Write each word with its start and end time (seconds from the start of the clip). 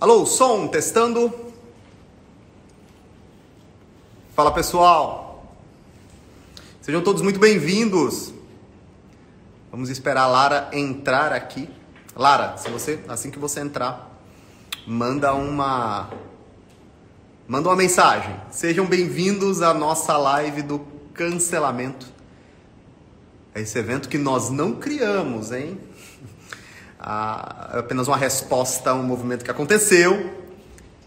Alô, 0.00 0.24
som, 0.24 0.66
testando. 0.66 1.30
Fala 4.34 4.50
pessoal. 4.50 5.54
Sejam 6.80 7.02
todos 7.02 7.20
muito 7.20 7.38
bem-vindos. 7.38 8.32
Vamos 9.70 9.90
esperar 9.90 10.22
a 10.22 10.26
Lara 10.26 10.70
entrar 10.72 11.34
aqui. 11.34 11.68
Lara, 12.16 12.56
se 12.56 12.70
você, 12.70 12.98
assim 13.08 13.30
que 13.30 13.38
você 13.38 13.60
entrar, 13.60 14.18
manda 14.86 15.34
uma 15.34 16.08
manda 17.46 17.68
uma 17.68 17.76
mensagem. 17.76 18.34
Sejam 18.50 18.86
bem-vindos 18.86 19.60
à 19.60 19.74
nossa 19.74 20.16
live 20.16 20.62
do 20.62 20.78
cancelamento. 21.12 22.06
É 23.54 23.60
esse 23.60 23.78
evento 23.78 24.08
que 24.08 24.16
nós 24.16 24.48
não 24.48 24.76
criamos, 24.76 25.52
hein? 25.52 25.78
Apenas 27.00 28.06
uma 28.06 28.16
resposta 28.16 28.90
a 28.90 28.94
um 28.94 29.02
movimento 29.02 29.44
que 29.44 29.50
aconteceu. 29.50 30.38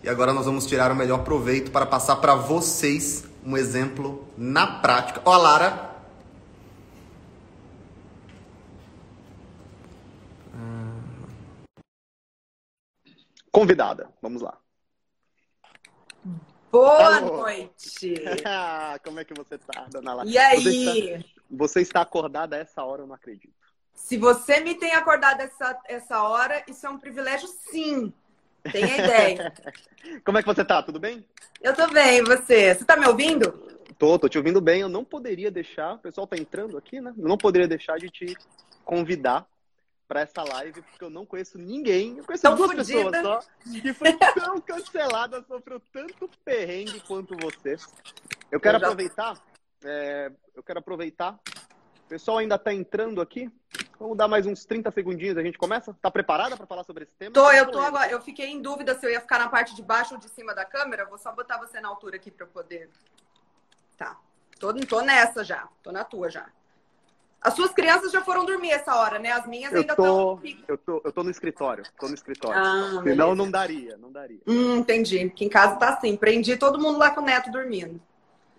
E 0.04 0.10
agora 0.10 0.34
nós 0.34 0.46
vamos 0.46 0.66
tirar 0.66 0.92
o 0.92 0.96
melhor 0.96 1.24
proveito 1.24 1.72
para 1.72 1.86
passar 1.86 2.18
para 2.18 2.36
vocês 2.36 3.24
um 3.46 3.56
exemplo 3.56 4.28
na 4.38 4.80
prática. 4.82 5.22
Ó, 5.24 5.38
Lara. 5.38 5.92
Convidada, 13.52 14.10
vamos 14.20 14.42
lá. 14.42 14.58
Boa 16.72 17.18
Alô. 17.18 17.38
noite! 17.38 18.16
Como 19.06 19.20
é 19.20 19.23
que 19.23 19.34
você 19.36 19.60
tá, 19.60 19.86
dona 19.92 20.16
Lara? 20.16 20.28
E 20.28 20.40
aí? 20.40 20.64
Você 20.64 20.72
está, 20.72 21.30
você 21.52 21.82
está 21.82 22.02
acordada 22.02 22.56
a 22.56 22.60
essa 22.60 22.84
hora, 22.84 23.04
eu 23.04 23.08
não 23.08 23.14
acredito. 23.14 23.54
Se 23.94 24.18
você 24.18 24.60
me 24.60 24.76
tem 24.76 24.94
acordado 24.94 25.42
essa, 25.42 25.80
essa 25.86 26.24
hora, 26.24 26.64
isso 26.68 26.86
é 26.86 26.90
um 26.90 26.98
privilégio, 26.98 27.48
sim. 27.48 28.14
Tenha 28.72 28.98
ideia. 28.98 29.54
Como 30.23 30.38
é 30.38 30.42
que 30.42 30.48
você 30.48 30.64
tá? 30.64 30.81
Tudo 30.81 31.00
bem? 31.00 31.26
Eu 31.62 31.76
tô 31.76 31.88
bem, 31.88 32.20
e 32.20 32.23
você? 32.23 32.76
Você 32.76 32.86
tá 32.86 32.95
me 32.95 33.08
ouvindo? 33.08 33.52
Tô, 33.98 34.17
tô 34.17 34.28
te 34.28 34.38
ouvindo 34.38 34.59
bem. 34.59 34.82
Eu 34.82 34.90
não 34.90 35.04
poderia 35.04 35.52
deixar, 35.52 35.94
o 35.94 36.00
pessoal 36.00 36.28
tá 36.28 36.38
entrando 36.38 36.78
aqui, 36.78 37.00
né? 37.00 37.14
Eu 37.17 37.28
não 37.28 37.38
poderia 37.38 37.67
deixar 37.67 37.98
de 37.98 38.09
te 38.09 38.38
convidar 38.84 39.45
para 40.08 40.22
essa 40.22 40.44
live, 40.44 40.82
porque 40.82 41.04
eu 41.04 41.10
não 41.10 41.26
conheço 41.26 41.58
ninguém. 41.58 42.17
Eu 42.17 42.23
conheço 42.23 42.44
tão 42.44 42.56
duas 42.56 42.72
fudida. 42.72 43.12
pessoas 43.12 43.45
só 43.45 43.82
que 43.82 43.94
foi 43.94 44.14
tão 44.14 44.62
cancelada, 44.62 45.44
sofreu 45.48 45.82
tanto 45.92 46.30
perrengue 46.44 47.00
quanto 47.02 47.36
você. 47.38 47.78
Eu 48.52 48.60
quero 48.60 48.78
eu 48.78 48.82
já... 48.82 48.88
aproveitar, 48.88 49.42
é, 49.84 50.32
eu 50.56 50.64
quero 50.64 50.80
aproveitar. 50.80 51.39
O 52.06 52.09
pessoal 52.09 52.38
ainda 52.38 52.58
tá 52.58 52.73
entrando 52.73 53.22
aqui. 53.22 53.52
Vamos 54.00 54.18
dar 54.18 54.28
mais 54.28 54.46
uns 54.46 54.66
30 54.66 54.92
segundinhos, 54.92 55.38
a 55.38 55.42
gente 55.42 55.58
começa? 55.58 55.96
Tá 56.02 56.12
preparada 56.12 56.58
para 56.58 56.66
falar 56.66 56.84
sobre 56.84 57.06
esse 57.06 57.14
tema? 57.14 57.32
Tô, 57.32 57.50
eu 57.52 57.72
tô 57.72 57.80
agora. 57.80 58.12
Eu 58.12 58.22
fiquei 58.22 58.48
em 58.48 58.62
dúvida 58.62 58.98
se 58.98 59.06
eu 59.06 59.12
ia 59.12 59.22
ficar 59.22 59.40
na 59.40 59.48
parte 59.48 59.76
de 59.76 59.82
baixo 59.82 60.16
ou 60.16 60.20
de 60.20 60.30
cima 60.30 60.54
da 60.54 60.66
câmera. 60.66 61.06
Vou 61.06 61.18
só 61.18 61.32
botar 61.32 61.58
você 61.58 61.80
na 61.80 61.88
altura 61.88 62.18
aqui 62.18 62.30
para 62.30 62.45
poder. 62.45 62.90
Tá. 63.98 64.18
Tô, 64.60 64.73
tô 64.73 65.02
nessa 65.02 65.44
já. 65.44 65.68
Tô 65.82 65.92
na 65.92 66.04
tua 66.04 66.30
já. 66.30 66.48
As 67.44 67.54
suas 67.56 67.72
crianças 67.72 68.12
já 68.12 68.22
foram 68.22 68.45
dormir 68.45 68.72
essa 68.72 68.95
hora, 68.95 69.20
né? 69.20 69.32
As 69.32 69.45
minhas 69.45 69.73
ainda 69.73 69.92
estão. 69.92 70.40
Eu 70.66 70.78
tô, 70.78 71.02
eu 71.04 71.12
tô 71.12 71.23
no 71.23 71.30
escritório. 71.30 71.84
Tô 72.00 72.08
no 72.08 72.14
escritório. 72.14 72.58
Ah, 72.58 73.02
Senão 73.04 73.36
não 73.36 73.52
daria, 73.52 73.98
não 73.98 74.12
daria. 74.12 74.40
Hum, 74.48 74.78
entendi. 74.78 75.20
Aqui 75.20 75.44
em 75.44 75.50
casa 75.50 75.76
tá 75.76 75.90
assim. 75.90 76.16
Prendi 76.16 76.56
todo 76.56 76.80
mundo 76.80 76.98
lá 76.98 77.12
com 77.12 77.20
o 77.20 77.26
neto 77.26 77.52
dormindo. 77.52 78.02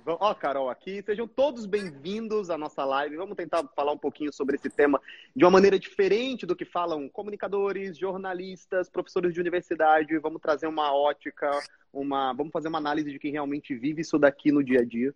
Ó, 0.07 0.35
Carol, 0.35 0.69
aqui, 0.69 1.03
sejam 1.03 1.27
todos 1.27 1.65
bem-vindos 1.65 2.51
à 2.51 2.59
nossa 2.59 2.85
live. 2.85 3.17
Vamos 3.17 3.35
tentar 3.35 3.67
falar 3.75 3.93
um 3.93 3.99
pouquinho 3.99 4.31
sobre 4.31 4.57
esse 4.57 4.69
tema 4.69 5.01
de 5.35 5.45
uma 5.45 5.51
maneira 5.51 5.79
diferente 5.79 6.45
do 6.45 6.55
que 6.55 6.67
falam 6.67 7.09
comunicadores, 7.09 7.97
jornalistas, 7.97 8.91
professores 8.91 9.33
de 9.33 9.41
universidade. 9.41 10.19
Vamos 10.19 10.43
trazer 10.43 10.67
uma 10.67 10.95
ótica, 10.95 11.51
uma, 11.91 12.35
vamos 12.35 12.53
fazer 12.53 12.69
uma 12.69 12.77
análise 12.77 13.11
de 13.11 13.19
quem 13.19 13.33
realmente 13.33 13.75
vive 13.75 14.03
isso 14.03 14.19
daqui 14.19 14.53
no 14.53 14.63
dia 14.63 14.81
a 14.81 14.85
dia. 14.85 15.15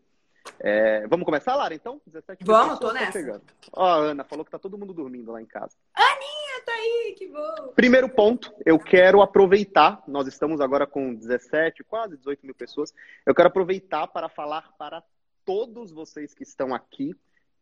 É, 0.58 1.06
vamos 1.06 1.26
começar, 1.26 1.54
Lara, 1.54 1.74
então? 1.74 2.00
17 2.06 2.42
vamos, 2.42 2.78
tô 2.78 2.90
nessa. 2.90 3.42
Ó, 3.74 3.84
a 3.84 3.96
Ana 3.96 4.24
falou 4.24 4.42
que 4.42 4.50
tá 4.50 4.58
todo 4.58 4.78
mundo 4.78 4.94
dormindo 4.94 5.32
lá 5.32 5.42
em 5.42 5.46
casa. 5.46 5.76
Aninha, 5.94 6.47
tá 6.68 6.74
aí, 6.74 7.14
que 7.16 7.28
bom. 7.28 7.72
Primeiro 7.74 8.08
ponto, 8.08 8.52
eu 8.64 8.78
quero 8.78 9.22
aproveitar, 9.22 10.02
nós 10.06 10.26
estamos 10.26 10.60
agora 10.60 10.86
com 10.86 11.14
17, 11.14 11.82
quase 11.84 12.16
18 12.16 12.44
mil 12.44 12.54
pessoas, 12.54 12.92
eu 13.24 13.34
quero 13.34 13.48
aproveitar 13.48 14.06
para 14.08 14.28
falar 14.28 14.72
para 14.78 15.02
todos 15.44 15.90
vocês 15.90 16.34
que 16.34 16.42
estão 16.42 16.74
aqui, 16.74 17.14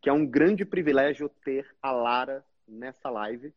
que 0.02 0.08
é 0.08 0.12
um 0.12 0.26
grande 0.26 0.64
privilégio 0.64 1.28
ter 1.44 1.66
a 1.80 1.92
Lara 1.92 2.44
nessa 2.66 3.08
live. 3.08 3.54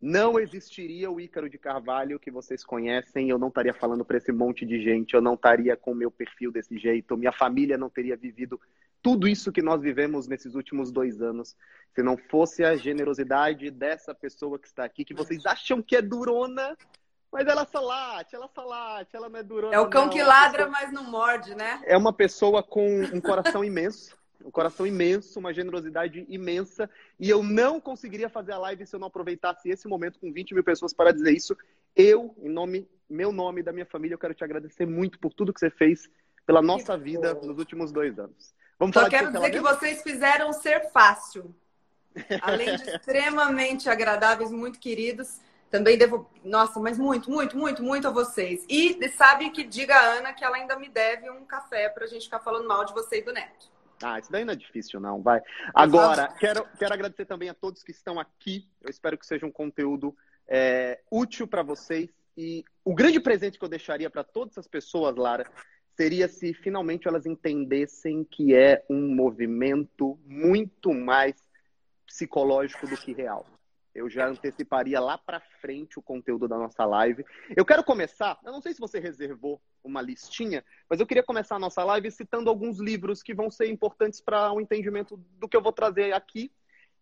Não 0.00 0.38
existiria 0.38 1.10
o 1.10 1.20
Ícaro 1.20 1.48
de 1.48 1.56
Carvalho 1.56 2.18
que 2.18 2.30
vocês 2.30 2.64
conhecem, 2.64 3.30
eu 3.30 3.38
não 3.38 3.48
estaria 3.48 3.72
falando 3.72 4.04
para 4.04 4.18
esse 4.18 4.32
monte 4.32 4.66
de 4.66 4.82
gente, 4.82 5.14
eu 5.14 5.22
não 5.22 5.34
estaria 5.34 5.76
com 5.76 5.92
o 5.92 5.94
meu 5.94 6.10
perfil 6.10 6.50
desse 6.50 6.76
jeito, 6.76 7.16
minha 7.16 7.32
família 7.32 7.78
não 7.78 7.88
teria 7.88 8.16
vivido 8.16 8.60
tudo 9.02 9.26
isso 9.26 9.52
que 9.52 9.60
nós 9.60 9.80
vivemos 9.80 10.28
nesses 10.28 10.54
últimos 10.54 10.92
dois 10.92 11.20
anos, 11.20 11.56
se 11.94 12.02
não 12.02 12.16
fosse 12.16 12.64
a 12.64 12.76
generosidade 12.76 13.70
dessa 13.70 14.14
pessoa 14.14 14.58
que 14.58 14.66
está 14.66 14.84
aqui, 14.84 15.04
que 15.04 15.12
vocês 15.14 15.44
acham 15.44 15.82
que 15.82 15.96
é 15.96 16.02
durona, 16.02 16.76
mas 17.30 17.46
ela 17.46 17.66
só 17.66 17.80
late, 17.80 18.34
ela 18.36 18.48
só 18.54 18.64
late, 18.64 19.16
ela 19.16 19.28
não 19.28 19.40
é 19.40 19.42
durona. 19.42 19.74
É 19.74 19.80
o 19.80 19.90
cão 19.90 20.04
não, 20.04 20.12
que 20.12 20.22
ladra, 20.22 20.66
pessoa... 20.66 20.70
mas 20.70 20.92
não 20.92 21.04
morde, 21.04 21.54
né? 21.54 21.82
É 21.84 21.96
uma 21.96 22.12
pessoa 22.12 22.62
com 22.62 23.02
um 23.02 23.20
coração 23.20 23.64
imenso 23.64 24.16
um 24.44 24.50
coração 24.50 24.86
imenso, 24.86 25.38
uma 25.38 25.52
generosidade 25.52 26.26
imensa. 26.28 26.90
E 27.18 27.30
eu 27.30 27.42
não 27.42 27.80
conseguiria 27.80 28.28
fazer 28.28 28.52
a 28.52 28.58
live 28.58 28.86
se 28.86 28.94
eu 28.94 29.00
não 29.00 29.08
aproveitasse 29.08 29.68
esse 29.68 29.88
momento 29.88 30.18
com 30.18 30.32
20 30.32 30.54
mil 30.54 30.64
pessoas 30.64 30.92
para 30.92 31.12
dizer 31.12 31.32
isso. 31.32 31.56
Eu, 31.94 32.34
em 32.42 32.48
nome, 32.48 32.88
meu 33.08 33.32
nome 33.32 33.60
e 33.60 33.64
da 33.64 33.72
minha 33.72 33.86
família, 33.86 34.14
eu 34.14 34.18
quero 34.18 34.34
te 34.34 34.44
agradecer 34.44 34.86
muito 34.86 35.18
por 35.18 35.32
tudo 35.32 35.52
que 35.52 35.60
você 35.60 35.70
fez 35.70 36.10
pela 36.46 36.60
nossa 36.60 36.96
vida 36.96 37.34
nos 37.34 37.58
últimos 37.58 37.92
dois 37.92 38.18
anos. 38.18 38.52
Vamos 38.78 38.94
Só 38.94 39.08
quero 39.08 39.32
dizer 39.32 39.50
que 39.50 39.60
vocês 39.60 40.02
fizeram 40.02 40.52
ser 40.52 40.90
fácil. 40.90 41.54
Além 42.40 42.76
de 42.76 42.90
extremamente 42.90 43.88
agradáveis, 43.88 44.50
muito 44.50 44.78
queridos. 44.78 45.40
Também 45.70 45.96
devo. 45.96 46.30
Nossa, 46.44 46.78
mas 46.78 46.98
muito, 46.98 47.30
muito, 47.30 47.56
muito, 47.56 47.82
muito 47.82 48.06
a 48.06 48.10
vocês. 48.10 48.64
E 48.68 49.08
sabe 49.08 49.50
que 49.50 49.64
diga 49.64 49.96
a 49.96 50.04
Ana 50.18 50.32
que 50.32 50.44
ela 50.44 50.56
ainda 50.56 50.78
me 50.78 50.88
deve 50.88 51.30
um 51.30 51.46
café 51.46 51.88
para 51.88 52.04
a 52.04 52.06
gente 52.06 52.24
ficar 52.24 52.40
falando 52.40 52.68
mal 52.68 52.84
de 52.84 52.92
você 52.92 53.18
e 53.18 53.22
do 53.22 53.32
Neto. 53.32 53.72
Ah, 54.02 54.18
isso 54.18 54.30
daí 54.30 54.44
não 54.44 54.52
é 54.52 54.56
difícil, 54.56 55.00
não. 55.00 55.22
Vai. 55.22 55.40
Agora, 55.74 56.28
quero, 56.38 56.66
quero 56.78 56.92
agradecer 56.92 57.24
também 57.24 57.48
a 57.48 57.54
todos 57.54 57.82
que 57.82 57.92
estão 57.92 58.18
aqui. 58.18 58.68
Eu 58.82 58.90
espero 58.90 59.16
que 59.16 59.24
seja 59.24 59.46
um 59.46 59.52
conteúdo 59.52 60.14
é, 60.46 61.00
útil 61.10 61.46
para 61.46 61.62
vocês. 61.62 62.10
E 62.36 62.64
o 62.84 62.94
grande 62.94 63.20
presente 63.20 63.58
que 63.58 63.64
eu 63.64 63.68
deixaria 63.68 64.10
para 64.10 64.24
todas 64.24 64.58
as 64.58 64.66
pessoas, 64.66 65.14
Lara, 65.16 65.46
seria 65.96 66.28
se 66.28 66.54
finalmente 66.54 67.06
elas 67.06 67.26
entendessem 67.26 68.24
que 68.24 68.54
é 68.54 68.84
um 68.88 69.14
movimento 69.14 70.18
muito 70.24 70.92
mais 70.92 71.36
psicológico 72.06 72.86
do 72.86 72.96
que 72.96 73.12
real. 73.12 73.46
Eu 73.94 74.08
já 74.08 74.26
anteciparia 74.26 74.98
lá 74.98 75.18
para 75.18 75.40
frente 75.60 75.98
o 75.98 76.02
conteúdo 76.02 76.48
da 76.48 76.56
nossa 76.56 76.84
live. 76.84 77.24
Eu 77.54 77.64
quero 77.64 77.84
começar, 77.84 78.38
eu 78.42 78.50
não 78.50 78.62
sei 78.62 78.72
se 78.72 78.80
você 78.80 78.98
reservou 78.98 79.60
uma 79.84 80.00
listinha, 80.00 80.64
mas 80.88 80.98
eu 80.98 81.06
queria 81.06 81.22
começar 81.22 81.56
a 81.56 81.58
nossa 81.58 81.84
live 81.84 82.10
citando 82.10 82.48
alguns 82.48 82.78
livros 82.78 83.22
que 83.22 83.34
vão 83.34 83.50
ser 83.50 83.68
importantes 83.68 84.20
para 84.20 84.50
o 84.50 84.56
um 84.56 84.60
entendimento 84.60 85.16
do 85.38 85.46
que 85.46 85.56
eu 85.56 85.62
vou 85.62 85.72
trazer 85.72 86.14
aqui. 86.14 86.50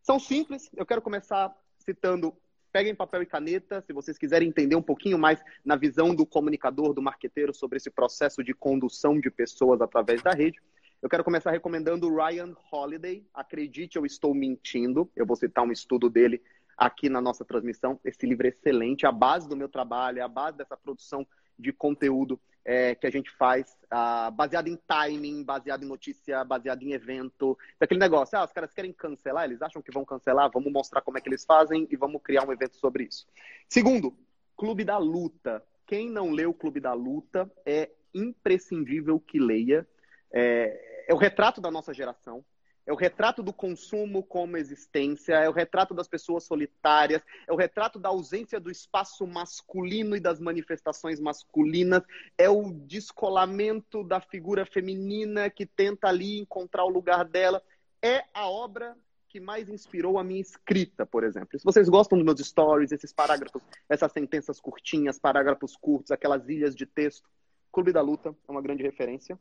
São 0.02 0.18
simples, 0.18 0.68
eu 0.76 0.84
quero 0.84 1.00
começar 1.00 1.54
citando 1.78 2.36
Peguem 2.72 2.94
papel 2.94 3.22
e 3.22 3.26
caneta, 3.26 3.80
se 3.80 3.92
vocês 3.92 4.16
quiserem 4.16 4.48
entender 4.48 4.76
um 4.76 4.82
pouquinho 4.82 5.18
mais 5.18 5.42
na 5.64 5.74
visão 5.74 6.14
do 6.14 6.24
comunicador, 6.24 6.94
do 6.94 7.02
marqueteiro, 7.02 7.52
sobre 7.52 7.78
esse 7.78 7.90
processo 7.90 8.44
de 8.44 8.54
condução 8.54 9.18
de 9.18 9.28
pessoas 9.28 9.80
através 9.80 10.22
da 10.22 10.30
rede. 10.30 10.60
Eu 11.02 11.08
quero 11.08 11.24
começar 11.24 11.50
recomendando 11.50 12.14
Ryan 12.14 12.54
Holiday. 12.70 13.26
Acredite, 13.34 13.96
eu 13.96 14.06
estou 14.06 14.32
mentindo. 14.32 15.10
Eu 15.16 15.26
vou 15.26 15.34
citar 15.34 15.64
um 15.64 15.72
estudo 15.72 16.08
dele 16.08 16.40
aqui 16.76 17.08
na 17.08 17.20
nossa 17.20 17.44
transmissão. 17.44 17.98
Esse 18.04 18.24
livro 18.24 18.46
é 18.46 18.50
excelente, 18.50 19.04
a 19.04 19.10
base 19.10 19.48
do 19.48 19.56
meu 19.56 19.68
trabalho, 19.68 20.24
a 20.24 20.28
base 20.28 20.56
dessa 20.56 20.76
produção 20.76 21.26
de 21.60 21.72
conteúdo 21.72 22.40
é, 22.64 22.94
que 22.94 23.06
a 23.06 23.10
gente 23.10 23.30
faz, 23.30 23.76
uh, 23.86 24.30
baseado 24.32 24.68
em 24.68 24.76
timing, 24.86 25.42
baseado 25.42 25.82
em 25.82 25.88
notícia, 25.88 26.44
baseado 26.44 26.82
em 26.82 26.92
evento. 26.92 27.58
Aquele 27.78 28.00
negócio, 28.00 28.38
ah, 28.38 28.44
os 28.44 28.52
caras 28.52 28.72
querem 28.72 28.92
cancelar, 28.92 29.44
eles 29.44 29.62
acham 29.62 29.82
que 29.82 29.92
vão 29.92 30.04
cancelar, 30.04 30.50
vamos 30.52 30.72
mostrar 30.72 31.00
como 31.00 31.18
é 31.18 31.20
que 31.20 31.28
eles 31.28 31.44
fazem 31.44 31.88
e 31.90 31.96
vamos 31.96 32.22
criar 32.22 32.46
um 32.46 32.52
evento 32.52 32.76
sobre 32.76 33.04
isso. 33.04 33.26
Segundo, 33.68 34.16
Clube 34.56 34.84
da 34.84 34.98
Luta. 34.98 35.64
Quem 35.86 36.08
não 36.08 36.30
leu 36.30 36.50
o 36.50 36.54
Clube 36.54 36.78
da 36.80 36.92
Luta 36.92 37.50
é 37.66 37.90
imprescindível 38.14 39.18
que 39.18 39.40
leia. 39.40 39.86
É, 40.32 41.06
é 41.08 41.14
o 41.14 41.16
retrato 41.16 41.60
da 41.60 41.70
nossa 41.70 41.92
geração 41.92 42.44
é 42.90 42.92
o 42.92 42.96
retrato 42.96 43.40
do 43.40 43.52
consumo 43.52 44.20
como 44.20 44.56
existência, 44.56 45.34
é 45.34 45.48
o 45.48 45.52
retrato 45.52 45.94
das 45.94 46.08
pessoas 46.08 46.42
solitárias, 46.42 47.22
é 47.46 47.52
o 47.52 47.56
retrato 47.56 48.00
da 48.00 48.08
ausência 48.08 48.58
do 48.58 48.68
espaço 48.68 49.24
masculino 49.28 50.16
e 50.16 50.20
das 50.20 50.40
manifestações 50.40 51.20
masculinas, 51.20 52.02
é 52.36 52.50
o 52.50 52.72
descolamento 52.72 54.02
da 54.02 54.20
figura 54.20 54.66
feminina 54.66 55.48
que 55.48 55.64
tenta 55.64 56.08
ali 56.08 56.40
encontrar 56.40 56.84
o 56.84 56.88
lugar 56.88 57.24
dela. 57.24 57.62
É 58.02 58.24
a 58.34 58.50
obra 58.50 58.96
que 59.28 59.38
mais 59.38 59.68
inspirou 59.68 60.18
a 60.18 60.24
minha 60.24 60.40
escrita, 60.40 61.06
por 61.06 61.22
exemplo. 61.22 61.56
Se 61.56 61.64
vocês 61.64 61.88
gostam 61.88 62.18
dos 62.18 62.24
meus 62.24 62.40
stories, 62.40 62.90
esses 62.90 63.12
parágrafos, 63.12 63.62
essas 63.88 64.10
sentenças 64.10 64.60
curtinhas, 64.60 65.16
parágrafos 65.16 65.76
curtos, 65.76 66.10
aquelas 66.10 66.48
ilhas 66.48 66.74
de 66.74 66.86
texto, 66.86 67.30
Clube 67.70 67.92
da 67.92 68.00
Luta 68.00 68.34
é 68.48 68.50
uma 68.50 68.60
grande 68.60 68.82
referência. 68.82 69.38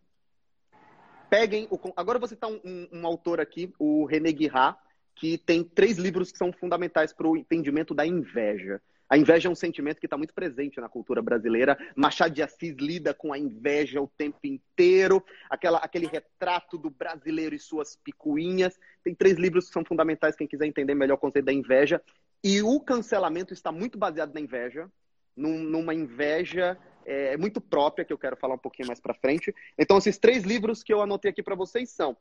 Peguem 1.30 1.68
o. 1.70 1.80
Agora 1.96 2.18
eu 2.18 2.20
vou 2.20 2.30
citar 2.30 2.50
um, 2.50 2.60
um, 2.64 2.88
um 2.92 3.08
autor 3.08 3.40
aqui, 3.40 3.74
o 3.78 4.06
René 4.06 4.32
Guirard, 4.32 4.78
que 5.16 5.38
tem 5.38 5.64
três 5.64 5.98
livros 5.98 6.32
que 6.32 6.38
são 6.38 6.52
fundamentais 6.52 7.14
para 7.14 7.28
o 7.28 7.38
entendimento 7.38 7.94
da 7.94 8.06
inveja. 8.06 8.82
A 9.10 9.18
inveja 9.18 9.50
é 9.50 9.52
um 9.52 9.56
sentimento 9.56 10.00
que 10.00 10.06
está 10.06 10.16
muito 10.16 10.36
presente 10.36 10.80
na 10.80 10.88
cultura 10.88 11.20
brasileira. 11.20 11.76
Machado 11.96 12.34
de 12.34 12.44
Assis 12.44 12.76
lida 12.78 13.12
com 13.12 13.34
a 13.34 13.40
inveja 13.40 14.00
o 14.00 14.08
tempo 14.08 14.40
inteiro. 14.44 15.24
Aquela, 15.50 15.80
aquele 15.80 16.06
retrato 16.06 16.78
do 16.78 16.92
brasileiro 16.92 17.56
e 17.56 17.60
suas 17.60 17.96
picuinhas. 17.96 18.80
Tem 19.04 19.16
três 19.16 19.36
livros 19.38 19.66
que 19.66 19.74
são 19.74 19.84
fundamentais, 19.84 20.36
quem 20.36 20.48
quiser 20.48 20.68
entender 20.68 20.94
melhor 20.94 21.16
o 21.16 21.18
conceito 21.18 21.46
da 21.46 21.54
inveja. 21.54 22.00
E 22.44 22.62
o 22.62 22.80
cancelamento 22.80 23.52
está 23.52 23.72
muito 23.72 23.98
baseado 23.98 24.32
na 24.32 24.40
inveja, 24.40 24.88
num, 25.36 25.58
numa 25.58 25.94
inveja 25.94 26.78
é, 27.06 27.38
muito 27.38 27.60
própria, 27.60 28.06
que 28.06 28.14
eu 28.14 28.18
quero 28.18 28.38
falar 28.38 28.56
um 28.56 28.60
pouquinho 28.60 28.88
mais 28.88 29.00
para 29.00 29.14
frente. 29.14 29.54
Então, 29.78 29.98
esses 29.98 30.18
três 30.18 30.44
livros 30.44 30.84
que 30.84 30.94
eu 30.94 31.02
anotei 31.02 31.32
aqui 31.32 31.44
para 31.44 31.56
vocês 31.56 31.90
são 31.90 32.16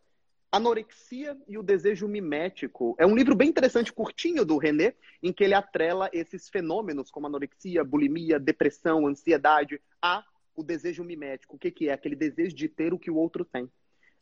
Anorexia 0.51 1.37
e 1.47 1.59
o 1.59 1.63
Desejo 1.63 2.09
Mimético. 2.09 2.97
É 2.99 3.07
um 3.07 3.15
livro 3.15 3.35
bem 3.35 3.51
interessante, 3.51 3.93
curtinho, 3.93 4.47
do 4.47 4.57
René, 4.57 4.95
em 5.23 5.33
que 5.33 5.45
ele 5.45 5.53
atrela 5.53 6.09
esses 6.13 6.49
fenômenos 6.49 7.11
como 7.11 7.27
anorexia, 7.27 7.85
bulimia, 7.85 8.39
depressão, 8.39 9.07
ansiedade, 9.07 9.81
a 10.01 10.25
o 10.57 10.63
desejo 10.63 11.05
mimético. 11.05 11.55
O 11.55 11.59
que, 11.59 11.71
que 11.71 11.89
é? 11.89 11.93
Aquele 11.93 12.17
desejo 12.17 12.55
de 12.55 12.69
ter 12.69 12.93
o 12.93 12.99
que 12.99 13.11
o 13.11 13.17
outro 13.17 13.45
tem. 13.45 13.71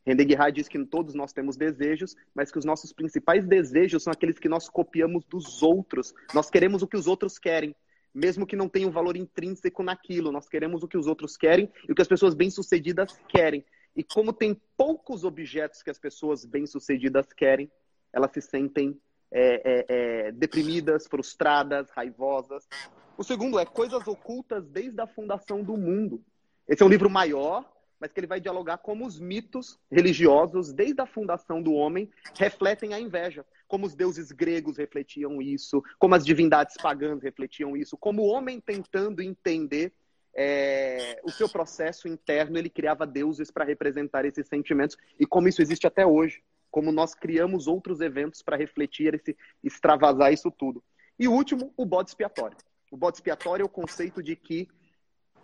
René 0.04 0.24
Guirard 0.24 0.54
diz 0.54 0.68
que 0.68 0.84
todos 0.84 1.14
nós 1.14 1.32
temos 1.32 1.56
desejos, 1.56 2.14
mas 2.34 2.52
que 2.52 2.58
os 2.58 2.64
nossos 2.64 2.92
principais 2.92 3.44
desejos 3.46 4.04
são 4.04 4.12
aqueles 4.12 4.38
que 4.38 4.48
nós 4.48 4.68
copiamos 4.68 5.24
dos 5.24 5.62
outros. 5.62 6.14
Nós 6.34 6.48
queremos 6.48 6.82
o 6.82 6.86
que 6.86 6.96
os 6.96 7.06
outros 7.06 7.38
querem, 7.38 7.74
mesmo 8.16 8.46
que 8.46 8.56
não 8.56 8.66
tenha 8.66 8.88
um 8.88 8.90
valor 8.90 9.14
intrínseco 9.14 9.82
naquilo. 9.82 10.32
Nós 10.32 10.48
queremos 10.48 10.82
o 10.82 10.88
que 10.88 10.96
os 10.96 11.06
outros 11.06 11.36
querem 11.36 11.70
e 11.86 11.92
o 11.92 11.94
que 11.94 12.00
as 12.00 12.08
pessoas 12.08 12.34
bem-sucedidas 12.34 13.20
querem. 13.28 13.62
E 13.94 14.02
como 14.02 14.32
tem 14.32 14.58
poucos 14.74 15.22
objetos 15.22 15.82
que 15.82 15.90
as 15.90 15.98
pessoas 15.98 16.44
bem-sucedidas 16.46 17.26
querem, 17.34 17.70
elas 18.10 18.32
se 18.32 18.40
sentem 18.40 18.98
é, 19.30 19.60
é, 19.64 19.86
é, 19.88 20.32
deprimidas, 20.32 21.06
frustradas, 21.06 21.90
raivosas. 21.90 22.66
O 23.18 23.24
segundo 23.24 23.58
é 23.58 23.66
Coisas 23.66 24.06
Ocultas 24.06 24.66
desde 24.66 24.98
a 25.00 25.06
Fundação 25.06 25.62
do 25.62 25.76
Mundo. 25.76 26.24
Esse 26.66 26.82
é 26.82 26.86
um 26.86 26.90
livro 26.90 27.10
maior, 27.10 27.70
mas 28.00 28.12
que 28.12 28.20
ele 28.20 28.26
vai 28.26 28.40
dialogar 28.40 28.78
como 28.78 29.06
os 29.06 29.20
mitos 29.20 29.78
religiosos, 29.90 30.72
desde 30.72 31.02
a 31.02 31.06
fundação 31.06 31.62
do 31.62 31.74
homem, 31.74 32.10
refletem 32.34 32.94
a 32.94 33.00
inveja. 33.00 33.44
Como 33.66 33.86
os 33.86 33.94
deuses 33.94 34.30
gregos 34.32 34.76
refletiam 34.76 35.42
isso, 35.42 35.82
como 35.98 36.14
as 36.14 36.24
divindades 36.24 36.76
pagãs 36.76 37.22
refletiam 37.22 37.76
isso, 37.76 37.96
como 37.96 38.22
o 38.22 38.26
homem 38.26 38.60
tentando 38.60 39.22
entender 39.22 39.92
é, 40.34 41.20
o 41.24 41.30
seu 41.30 41.48
processo 41.48 42.06
interno, 42.06 42.58
ele 42.58 42.68
criava 42.68 43.06
deuses 43.06 43.50
para 43.50 43.64
representar 43.64 44.24
esses 44.24 44.46
sentimentos, 44.46 44.96
e 45.18 45.26
como 45.26 45.48
isso 45.48 45.62
existe 45.62 45.86
até 45.86 46.06
hoje, 46.06 46.42
como 46.70 46.92
nós 46.92 47.14
criamos 47.14 47.66
outros 47.66 48.00
eventos 48.00 48.42
para 48.42 48.56
refletir, 48.56 49.14
esse, 49.14 49.36
extravasar 49.64 50.32
isso 50.32 50.50
tudo. 50.50 50.84
E 51.18 51.26
o 51.26 51.32
último, 51.32 51.72
o 51.74 51.86
bode 51.86 52.10
expiatório. 52.10 52.58
O 52.90 52.96
bode 52.96 53.16
expiatório 53.16 53.62
é 53.62 53.66
o 53.66 53.70
conceito 53.70 54.22
de 54.22 54.36
que 54.36 54.68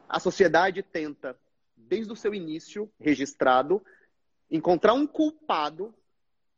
a 0.06 0.20
sociedade 0.20 0.82
tenta, 0.82 1.34
desde 1.74 2.12
o 2.12 2.16
seu 2.16 2.34
início 2.34 2.92
registrado, 3.00 3.82
encontrar 4.50 4.92
um 4.92 5.06
culpado, 5.06 5.94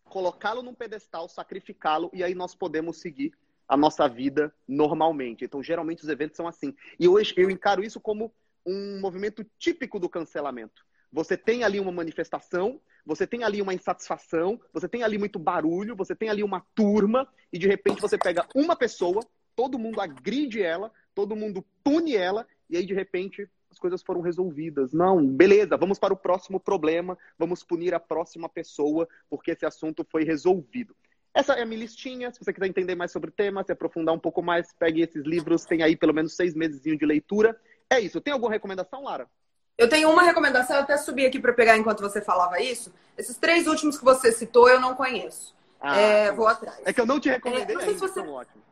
colocá-lo 0.04 0.62
num 0.62 0.74
pedestal, 0.74 1.28
sacrificá-lo, 1.28 2.10
e 2.12 2.22
aí 2.22 2.34
nós 2.34 2.54
podemos 2.54 3.00
seguir 3.00 3.32
a 3.68 3.76
nossa 3.76 4.08
vida 4.08 4.54
normalmente. 4.68 5.44
Então, 5.44 5.62
geralmente 5.62 6.02
os 6.02 6.08
eventos 6.08 6.36
são 6.36 6.46
assim. 6.46 6.74
E 6.98 7.08
hoje 7.08 7.34
eu 7.36 7.50
encaro 7.50 7.82
isso 7.82 8.00
como 8.00 8.32
um 8.66 9.00
movimento 9.00 9.44
típico 9.58 9.98
do 9.98 10.08
cancelamento. 10.08 10.84
Você 11.12 11.36
tem 11.36 11.64
ali 11.64 11.78
uma 11.78 11.92
manifestação, 11.92 12.80
você 13.06 13.26
tem 13.26 13.44
ali 13.44 13.62
uma 13.62 13.74
insatisfação, 13.74 14.60
você 14.72 14.88
tem 14.88 15.02
ali 15.02 15.18
muito 15.18 15.38
barulho, 15.38 15.94
você 15.94 16.14
tem 16.14 16.28
ali 16.28 16.42
uma 16.42 16.60
turma, 16.74 17.28
e 17.52 17.58
de 17.58 17.68
repente 17.68 18.00
você 18.00 18.18
pega 18.18 18.46
uma 18.54 18.74
pessoa, 18.74 19.24
todo 19.54 19.78
mundo 19.78 20.00
agride 20.00 20.62
ela, 20.62 20.90
todo 21.14 21.36
mundo 21.36 21.64
pune 21.84 22.16
ela, 22.16 22.46
e 22.68 22.76
aí 22.76 22.84
de 22.84 22.94
repente 22.94 23.48
as 23.74 23.78
coisas 23.78 24.02
foram 24.02 24.20
resolvidas. 24.20 24.92
Não, 24.92 25.26
beleza, 25.26 25.76
vamos 25.76 25.98
para 25.98 26.14
o 26.14 26.16
próximo 26.16 26.60
problema, 26.60 27.18
vamos 27.38 27.62
punir 27.62 27.92
a 27.92 28.00
próxima 28.00 28.48
pessoa, 28.48 29.08
porque 29.28 29.50
esse 29.50 29.66
assunto 29.66 30.06
foi 30.08 30.24
resolvido. 30.24 30.94
Essa 31.34 31.54
é 31.54 31.62
a 31.62 31.66
minha 31.66 31.80
listinha. 31.80 32.30
Se 32.30 32.38
você 32.38 32.52
quiser 32.52 32.68
entender 32.68 32.94
mais 32.94 33.10
sobre 33.10 33.30
o 33.30 33.32
tema, 33.32 33.64
se 33.64 33.72
aprofundar 33.72 34.14
um 34.14 34.18
pouco 34.18 34.40
mais, 34.40 34.72
pegue 34.78 35.02
esses 35.02 35.24
livros. 35.24 35.64
Tem 35.64 35.82
aí 35.82 35.96
pelo 35.96 36.14
menos 36.14 36.36
seis 36.36 36.54
meses 36.54 36.80
de 36.80 36.96
leitura. 37.04 37.60
É 37.90 37.98
isso. 37.98 38.20
Tem 38.20 38.32
alguma 38.32 38.52
recomendação, 38.52 39.02
Lara? 39.02 39.28
Eu 39.76 39.88
tenho 39.88 40.08
uma 40.08 40.22
recomendação, 40.22 40.76
eu 40.76 40.82
até 40.82 40.96
subi 40.96 41.26
aqui 41.26 41.40
para 41.40 41.52
pegar 41.52 41.76
enquanto 41.76 42.00
você 42.00 42.20
falava 42.20 42.60
isso. 42.60 42.94
Esses 43.18 43.36
três 43.36 43.66
últimos 43.66 43.98
que 43.98 44.04
você 44.04 44.30
citou, 44.30 44.68
eu 44.68 44.80
não 44.80 44.94
conheço. 44.94 45.52
Ah, 45.80 45.98
é, 45.98 46.30
vou 46.30 46.46
atrás. 46.46 46.78
É 46.84 46.92
que 46.92 47.00
eu 47.00 47.06
não 47.06 47.18
te 47.18 47.28
recomendei 47.28 47.74
é, 47.74 47.78
não 47.78 47.84
ainda, 47.84 47.98
você... 47.98 48.20
ótimo. 48.20 48.62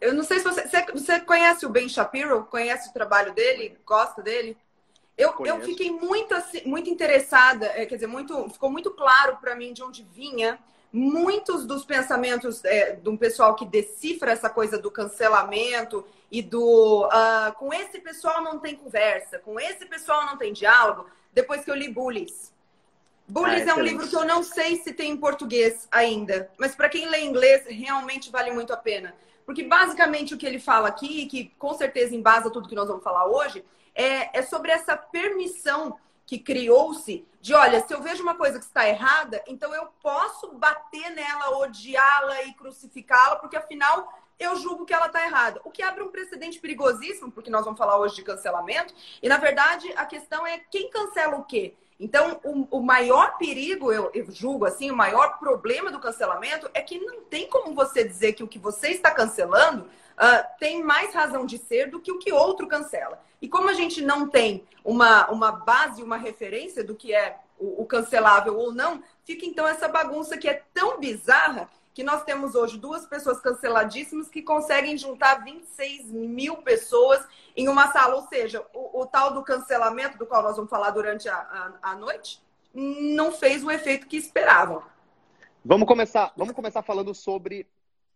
Eu 0.00 0.14
não 0.14 0.22
sei 0.22 0.38
se 0.38 0.44
você... 0.44 0.62
você... 0.92 1.20
conhece 1.20 1.66
o 1.66 1.68
Ben 1.68 1.88
Shapiro? 1.88 2.44
Conhece 2.44 2.90
o 2.90 2.92
trabalho 2.92 3.32
dele? 3.32 3.76
Gosta 3.84 4.22
dele? 4.22 4.56
Eu, 5.16 5.34
eu 5.44 5.60
fiquei 5.62 5.90
muito, 5.90 6.32
assim, 6.32 6.62
muito 6.64 6.88
interessada, 6.88 7.66
é, 7.66 7.84
quer 7.84 7.96
dizer, 7.96 8.06
muito, 8.06 8.48
ficou 8.50 8.70
muito 8.70 8.92
claro 8.92 9.36
para 9.38 9.56
mim 9.56 9.72
de 9.72 9.82
onde 9.82 10.04
vinha 10.04 10.60
muitos 10.92 11.66
dos 11.66 11.84
pensamentos 11.84 12.64
é, 12.64 12.92
de 12.92 13.08
um 13.08 13.16
pessoal 13.16 13.54
que 13.54 13.66
decifra 13.66 14.32
essa 14.32 14.48
coisa 14.48 14.78
do 14.78 14.90
cancelamento 14.90 16.04
e 16.30 16.40
do 16.40 17.06
uh, 17.06 17.52
com 17.54 17.72
esse 17.72 18.00
pessoal 18.00 18.42
não 18.42 18.58
tem 18.58 18.74
conversa, 18.74 19.38
com 19.38 19.58
esse 19.60 19.86
pessoal 19.86 20.24
não 20.26 20.36
tem 20.36 20.52
diálogo, 20.52 21.06
depois 21.32 21.64
que 21.64 21.70
eu 21.70 21.74
li 21.74 21.92
Bullies. 21.92 22.52
Bullies 23.26 23.66
ah, 23.66 23.72
é 23.72 23.74
um 23.74 23.80
livro 23.80 24.08
que 24.08 24.16
eu 24.16 24.24
não 24.24 24.42
sei 24.42 24.76
se 24.76 24.92
tem 24.94 25.10
em 25.10 25.16
português 25.16 25.86
ainda, 25.90 26.50
mas 26.56 26.74
para 26.74 26.88
quem 26.88 27.08
lê 27.08 27.20
inglês 27.20 27.64
realmente 27.68 28.30
vale 28.30 28.50
muito 28.50 28.72
a 28.72 28.76
pena. 28.76 29.14
Porque 29.48 29.62
basicamente 29.62 30.34
o 30.34 30.36
que 30.36 30.44
ele 30.44 30.58
fala 30.58 30.88
aqui, 30.88 31.24
que 31.24 31.46
com 31.58 31.72
certeza 31.72 32.14
embasa 32.14 32.50
tudo 32.50 32.68
que 32.68 32.74
nós 32.74 32.86
vamos 32.86 33.02
falar 33.02 33.24
hoje, 33.24 33.64
é, 33.94 34.40
é 34.40 34.42
sobre 34.42 34.70
essa 34.70 34.94
permissão 34.94 35.98
que 36.26 36.38
criou-se 36.38 37.26
de, 37.40 37.54
olha, 37.54 37.80
se 37.80 37.94
eu 37.94 38.02
vejo 38.02 38.22
uma 38.22 38.34
coisa 38.34 38.58
que 38.58 38.66
está 38.66 38.86
errada, 38.86 39.42
então 39.46 39.74
eu 39.74 39.86
posso 40.02 40.52
bater 40.52 41.08
nela, 41.12 41.56
odiá-la 41.60 42.42
e 42.42 42.52
crucificá-la, 42.52 43.36
porque 43.36 43.56
afinal 43.56 44.12
eu 44.38 44.54
julgo 44.56 44.84
que 44.84 44.92
ela 44.92 45.06
está 45.06 45.24
errada. 45.24 45.62
O 45.64 45.70
que 45.70 45.82
abre 45.82 46.02
um 46.02 46.10
precedente 46.10 46.60
perigosíssimo, 46.60 47.32
porque 47.32 47.48
nós 47.48 47.64
vamos 47.64 47.78
falar 47.78 47.96
hoje 47.96 48.16
de 48.16 48.24
cancelamento, 48.24 48.92
e 49.22 49.30
na 49.30 49.38
verdade 49.38 49.90
a 49.96 50.04
questão 50.04 50.46
é 50.46 50.58
quem 50.58 50.90
cancela 50.90 51.36
o 51.36 51.44
quê? 51.44 51.74
Então, 52.00 52.40
o, 52.44 52.78
o 52.78 52.82
maior 52.82 53.36
perigo, 53.38 53.92
eu, 53.92 54.10
eu, 54.14 54.30
julgo 54.30 54.64
assim, 54.64 54.90
o 54.90 54.96
maior 54.96 55.38
problema 55.38 55.90
do 55.90 55.98
cancelamento 55.98 56.70
é 56.72 56.80
que 56.80 56.98
não 56.98 57.22
tem 57.22 57.48
como 57.48 57.74
você 57.74 58.04
dizer 58.04 58.34
que 58.34 58.44
o 58.44 58.48
que 58.48 58.58
você 58.58 58.90
está 58.90 59.10
cancelando 59.10 59.82
uh, 59.82 60.58
tem 60.60 60.82
mais 60.82 61.12
razão 61.12 61.44
de 61.44 61.58
ser 61.58 61.90
do 61.90 62.00
que 62.00 62.12
o 62.12 62.18
que 62.18 62.32
outro 62.32 62.68
cancela. 62.68 63.20
E 63.42 63.48
como 63.48 63.68
a 63.68 63.72
gente 63.72 64.00
não 64.00 64.28
tem 64.28 64.64
uma, 64.84 65.28
uma 65.28 65.50
base, 65.50 66.02
uma 66.02 66.16
referência 66.16 66.84
do 66.84 66.94
que 66.94 67.12
é 67.12 67.36
o, 67.58 67.82
o 67.82 67.86
cancelável 67.86 68.56
ou 68.56 68.72
não, 68.72 69.02
fica 69.24 69.44
então 69.44 69.66
essa 69.66 69.88
bagunça 69.88 70.38
que 70.38 70.48
é 70.48 70.62
tão 70.72 71.00
bizarra 71.00 71.68
que 71.98 72.04
nós 72.04 72.22
temos 72.22 72.54
hoje 72.54 72.78
duas 72.78 73.04
pessoas 73.06 73.40
canceladíssimas 73.40 74.28
que 74.28 74.40
conseguem 74.40 74.96
juntar 74.96 75.42
26 75.42 76.12
mil 76.12 76.58
pessoas 76.58 77.26
em 77.56 77.66
uma 77.68 77.90
sala. 77.90 78.14
Ou 78.14 78.22
seja, 78.28 78.64
o, 78.72 79.00
o 79.00 79.04
tal 79.04 79.34
do 79.34 79.42
cancelamento, 79.42 80.16
do 80.16 80.24
qual 80.24 80.44
nós 80.44 80.54
vamos 80.54 80.70
falar 80.70 80.90
durante 80.90 81.28
a, 81.28 81.34
a, 81.34 81.90
a, 81.90 81.96
noite, 81.96 82.40
não 82.72 83.32
fez 83.32 83.64
o 83.64 83.70
efeito 83.72 84.06
que 84.06 84.16
esperavam. 84.16 84.80
Vamos 85.64 85.88
começar, 85.88 86.32
vamos 86.36 86.54
começar 86.54 86.82
falando 86.82 87.12
sobre 87.12 87.66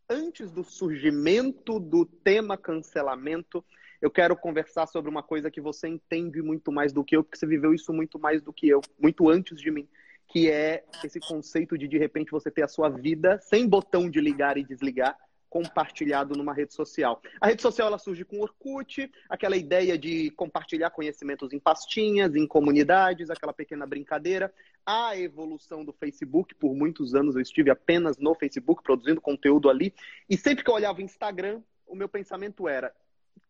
antes 0.08 0.52
do 0.52 0.62
surgimento 0.62 1.80
do 1.80 2.06
tema 2.06 2.56
cancelamento. 2.56 3.64
Eu 4.00 4.12
quero 4.12 4.36
conversar 4.36 4.86
sobre 4.86 5.10
uma 5.10 5.24
coisa 5.24 5.50
que 5.50 5.60
você 5.60 5.88
entende 5.88 6.40
muito 6.40 6.70
mais 6.70 6.92
do 6.92 7.02
que 7.02 7.16
eu, 7.16 7.24
porque 7.24 7.36
você 7.36 7.48
viveu 7.48 7.74
isso 7.74 7.92
muito 7.92 8.16
mais 8.16 8.40
do 8.40 8.52
que 8.52 8.68
eu, 8.68 8.80
muito 8.96 9.28
antes 9.28 9.60
de 9.60 9.72
mim 9.72 9.88
que 10.32 10.50
é 10.50 10.82
esse 11.04 11.20
conceito 11.20 11.76
de 11.76 11.86
de 11.86 11.98
repente 11.98 12.30
você 12.30 12.50
ter 12.50 12.62
a 12.62 12.68
sua 12.68 12.88
vida 12.88 13.38
sem 13.42 13.68
botão 13.68 14.08
de 14.08 14.18
ligar 14.18 14.56
e 14.56 14.64
desligar 14.64 15.14
compartilhado 15.50 16.34
numa 16.34 16.54
rede 16.54 16.72
social. 16.72 17.20
A 17.38 17.48
rede 17.48 17.60
social 17.60 17.86
ela 17.86 17.98
surge 17.98 18.24
com 18.24 18.40
Orkut, 18.40 19.12
aquela 19.28 19.54
ideia 19.54 19.98
de 19.98 20.30
compartilhar 20.30 20.88
conhecimentos 20.88 21.52
em 21.52 21.58
pastinhas, 21.58 22.34
em 22.34 22.46
comunidades, 22.46 23.28
aquela 23.28 23.52
pequena 23.52 23.86
brincadeira. 23.86 24.50
A 24.86 25.14
evolução 25.18 25.84
do 25.84 25.92
Facebook, 25.92 26.54
por 26.54 26.74
muitos 26.74 27.14
anos 27.14 27.36
eu 27.36 27.42
estive 27.42 27.70
apenas 27.70 28.16
no 28.16 28.34
Facebook 28.34 28.82
produzindo 28.82 29.20
conteúdo 29.20 29.68
ali, 29.68 29.92
e 30.30 30.38
sempre 30.38 30.64
que 30.64 30.70
eu 30.70 30.74
olhava 30.74 31.00
o 31.00 31.02
Instagram, 31.02 31.60
o 31.86 31.94
meu 31.94 32.08
pensamento 32.08 32.66
era: 32.66 32.90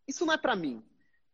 isso 0.08 0.26
não 0.26 0.34
é 0.34 0.38
para 0.38 0.56
mim. 0.56 0.82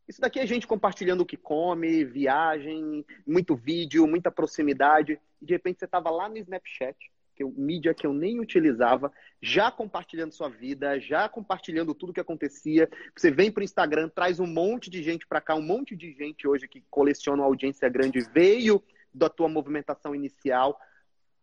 Isso 0.09 0.21
daqui 0.23 0.41
é 0.41 0.47
gente 0.47 0.67
compartilhando 0.67 1.21
o 1.21 1.27
que 1.27 1.37
come, 1.37 2.03
viagem, 2.03 3.05
muito 3.27 3.55
vídeo, 3.55 4.07
muita 4.07 4.31
proximidade. 4.31 5.21
E 5.41 5.45
de 5.45 5.53
repente 5.53 5.79
você 5.79 5.85
estava 5.85 6.09
lá 6.09 6.31
no 6.31 6.39
Snapchat, 6.39 6.97
que 7.37 7.45
eu, 7.45 7.53
mídia 7.55 7.93
que 7.93 8.07
eu 8.07 8.13
nem 8.15 8.41
utilizava, 8.41 9.13
já 9.41 9.71
compartilhando 9.71 10.33
sua 10.33 10.49
vida, 10.49 10.99
já 10.99 11.29
compartilhando 11.29 11.95
tudo 11.95 12.15
que 12.15 12.21
acontecia. 12.21 12.89
Você 13.15 13.31
vem 13.31 13.53
para 13.53 13.61
o 13.61 13.65
Instagram, 13.65 14.09
traz 14.09 14.41
um 14.41 14.47
monte 14.47 14.89
de 14.89 15.03
gente 15.03 15.27
para 15.27 15.43
cá, 15.43 15.55
um 15.55 15.63
monte 15.63 15.95
de 15.95 16.11
gente 16.13 16.49
hoje 16.49 16.67
que 16.67 16.83
coleciona 16.89 17.43
uma 17.43 17.47
audiência 17.47 17.89
grande 17.91 18.21
veio 18.33 18.83
da 19.13 19.29
tua 19.29 19.49
movimentação 19.49 20.15
inicial. 20.15 20.81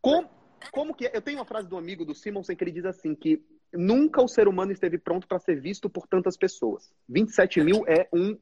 Como, 0.02 0.28
como 0.72 0.96
que 0.96 1.06
é? 1.06 1.16
Eu 1.16 1.22
tenho 1.22 1.38
uma 1.38 1.46
frase 1.46 1.68
do 1.68 1.78
amigo 1.78 2.04
do 2.04 2.16
Simonsen 2.16 2.56
que 2.56 2.64
ele 2.64 2.72
diz 2.72 2.86
assim 2.86 3.14
que 3.14 3.46
nunca 3.72 4.22
o 4.22 4.28
ser 4.28 4.48
humano 4.48 4.72
esteve 4.72 4.98
pronto 4.98 5.28
para 5.28 5.40
ser 5.40 5.60
visto 5.60 5.90
por 5.90 6.08
tantas 6.08 6.36
pessoas. 6.36 6.92
27 7.08 7.62
mil 7.62 7.84
é 7.88 8.08
um 8.12 8.38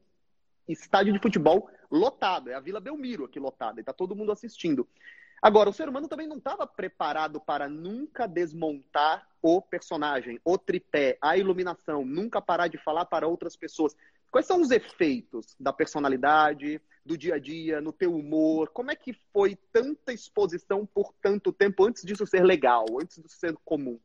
estádio 0.67 1.13
de 1.13 1.19
futebol 1.19 1.69
lotado, 1.91 2.49
é 2.49 2.55
a 2.55 2.59
Vila 2.59 2.79
Belmiro 2.79 3.25
aqui 3.25 3.39
lotada, 3.39 3.79
e 3.79 3.81
está 3.81 3.93
todo 3.93 4.15
mundo 4.15 4.31
assistindo. 4.31 4.87
Agora, 5.41 5.69
o 5.69 5.73
ser 5.73 5.89
humano 5.89 6.07
também 6.07 6.25
não 6.25 6.37
estava 6.37 6.65
preparado 6.65 7.39
para 7.39 7.67
nunca 7.67 8.25
desmontar 8.25 9.27
o 9.41 9.61
personagem, 9.61 10.39
o 10.43 10.57
tripé, 10.57 11.17
a 11.21 11.37
iluminação, 11.37 12.05
nunca 12.05 12.41
parar 12.41 12.69
de 12.69 12.77
falar 12.77 13.05
para 13.05 13.27
outras 13.27 13.55
pessoas. 13.57 13.93
Quais 14.31 14.47
são 14.47 14.61
os 14.61 14.71
efeitos 14.71 15.55
da 15.59 15.73
personalidade, 15.73 16.81
do 17.05 17.17
dia 17.17 17.35
a 17.35 17.39
dia, 17.39 17.81
no 17.81 17.91
teu 17.91 18.15
humor? 18.15 18.69
Como 18.69 18.89
é 18.89 18.95
que 18.95 19.13
foi 19.33 19.57
tanta 19.71 20.13
exposição 20.13 20.85
por 20.85 21.13
tanto 21.21 21.51
tempo 21.51 21.85
antes 21.85 22.03
disso 22.03 22.25
ser 22.25 22.43
legal, 22.43 22.85
antes 23.01 23.21
disso 23.21 23.37
ser 23.37 23.53
comum? 23.65 23.99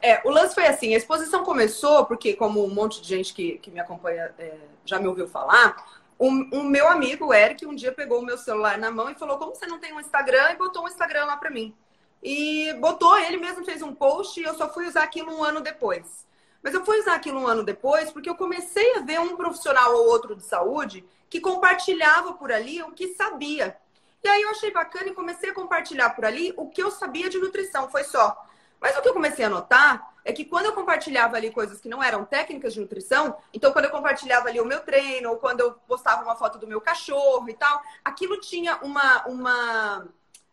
É, 0.00 0.20
o 0.24 0.30
lance 0.30 0.54
foi 0.54 0.66
assim, 0.66 0.94
a 0.94 0.96
exposição 0.96 1.44
começou 1.44 2.06
porque, 2.06 2.34
como 2.34 2.64
um 2.64 2.72
monte 2.72 3.00
de 3.00 3.08
gente 3.08 3.34
que, 3.34 3.58
que 3.58 3.70
me 3.70 3.80
acompanha 3.80 4.32
é, 4.38 4.56
já 4.84 4.98
me 4.98 5.08
ouviu 5.08 5.26
falar, 5.26 5.76
o, 6.18 6.28
o, 6.28 6.64
meu 6.64 6.88
amigo, 6.88 7.26
o 7.26 7.34
Eric, 7.34 7.66
um 7.66 7.74
dia 7.74 7.92
pegou 7.92 8.20
o 8.20 8.24
meu 8.24 8.38
celular 8.38 8.78
na 8.78 8.90
mão 8.90 9.10
e 9.10 9.14
falou, 9.14 9.38
como 9.38 9.54
você 9.54 9.66
não 9.66 9.78
tem 9.78 9.92
um 9.92 10.00
Instagram? 10.00 10.52
E 10.52 10.56
botou 10.56 10.84
um 10.84 10.88
Instagram 10.88 11.24
lá 11.24 11.36
pra 11.36 11.50
mim. 11.50 11.74
E 12.22 12.72
botou, 12.74 13.16
ele 13.18 13.36
mesmo 13.36 13.64
fez 13.64 13.82
um 13.82 13.94
post 13.94 14.40
e 14.40 14.42
eu 14.42 14.54
só 14.54 14.72
fui 14.72 14.86
usar 14.86 15.04
aquilo 15.04 15.32
um 15.32 15.44
ano 15.44 15.60
depois. 15.60 16.26
Mas 16.62 16.74
eu 16.74 16.84
fui 16.84 16.98
usar 16.98 17.14
aquilo 17.14 17.40
um 17.40 17.46
ano 17.46 17.62
depois 17.62 18.10
porque 18.10 18.28
eu 18.28 18.34
comecei 18.34 18.96
a 18.96 19.00
ver 19.00 19.20
um 19.20 19.36
profissional 19.36 19.94
ou 19.94 20.08
outro 20.08 20.34
de 20.34 20.42
saúde 20.42 21.04
que 21.30 21.40
compartilhava 21.40 22.32
por 22.32 22.50
ali 22.50 22.82
o 22.82 22.92
que 22.92 23.14
sabia. 23.14 23.76
E 24.22 24.28
aí 24.28 24.42
eu 24.42 24.50
achei 24.50 24.72
bacana 24.72 25.08
e 25.10 25.14
comecei 25.14 25.50
a 25.50 25.54
compartilhar 25.54 26.10
por 26.10 26.24
ali 26.24 26.52
o 26.56 26.68
que 26.68 26.82
eu 26.82 26.90
sabia 26.90 27.28
de 27.28 27.38
nutrição, 27.38 27.88
foi 27.88 28.02
só. 28.02 28.36
Mas 28.80 28.96
o 28.96 29.02
que 29.02 29.08
eu 29.08 29.12
comecei 29.12 29.44
a 29.44 29.50
notar 29.50 30.14
é 30.24 30.32
que 30.32 30.44
quando 30.44 30.66
eu 30.66 30.72
compartilhava 30.72 31.36
ali 31.36 31.50
coisas 31.50 31.80
que 31.80 31.88
não 31.88 32.02
eram 32.02 32.24
técnicas 32.24 32.74
de 32.74 32.80
nutrição, 32.80 33.36
então 33.52 33.72
quando 33.72 33.86
eu 33.86 33.90
compartilhava 33.90 34.48
ali 34.48 34.60
o 34.60 34.64
meu 34.64 34.80
treino, 34.80 35.30
ou 35.30 35.36
quando 35.36 35.60
eu 35.60 35.72
postava 35.86 36.22
uma 36.22 36.36
foto 36.36 36.58
do 36.58 36.66
meu 36.66 36.80
cachorro 36.80 37.48
e 37.48 37.54
tal, 37.54 37.80
aquilo 38.04 38.38
tinha 38.40 38.76
uma, 38.82 39.26
uma, 39.26 40.08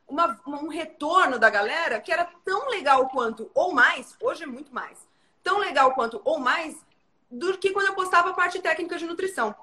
uma, 0.08 0.40
um 0.48 0.68
retorno 0.68 1.38
da 1.38 1.50
galera 1.50 2.00
que 2.00 2.12
era 2.12 2.26
tão 2.44 2.70
legal 2.70 3.10
quanto, 3.10 3.52
ou 3.54 3.74
mais, 3.74 4.16
hoje 4.22 4.44
é 4.44 4.48
muito 4.48 4.74
mais, 4.74 5.08
tão 5.44 5.58
legal 5.60 5.94
quanto, 5.94 6.22
ou 6.24 6.40
mais, 6.40 6.76
do 7.30 7.58
que 7.58 7.72
quando 7.72 7.88
eu 7.88 7.96
postava 7.96 8.30
a 8.30 8.34
parte 8.34 8.60
técnica 8.60 8.98
de 8.98 9.06
nutrição. 9.06 9.54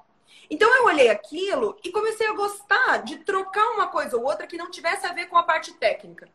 Então 0.49 0.69
eu 0.75 0.85
olhei 0.85 1.09
aquilo 1.09 1.77
e 1.83 1.91
comecei 1.91 2.27
a 2.27 2.33
gostar 2.33 2.97
de 2.97 3.17
trocar 3.17 3.71
uma 3.71 3.87
coisa 3.87 4.15
ou 4.15 4.23
outra 4.23 4.45
que 4.45 4.57
não 4.57 4.69
tivesse 4.69 5.05
a 5.05 5.13
ver 5.13 5.25
com 5.27 5.37
a 5.37 5.43
parte 5.43 5.73
técnica. 5.73 6.29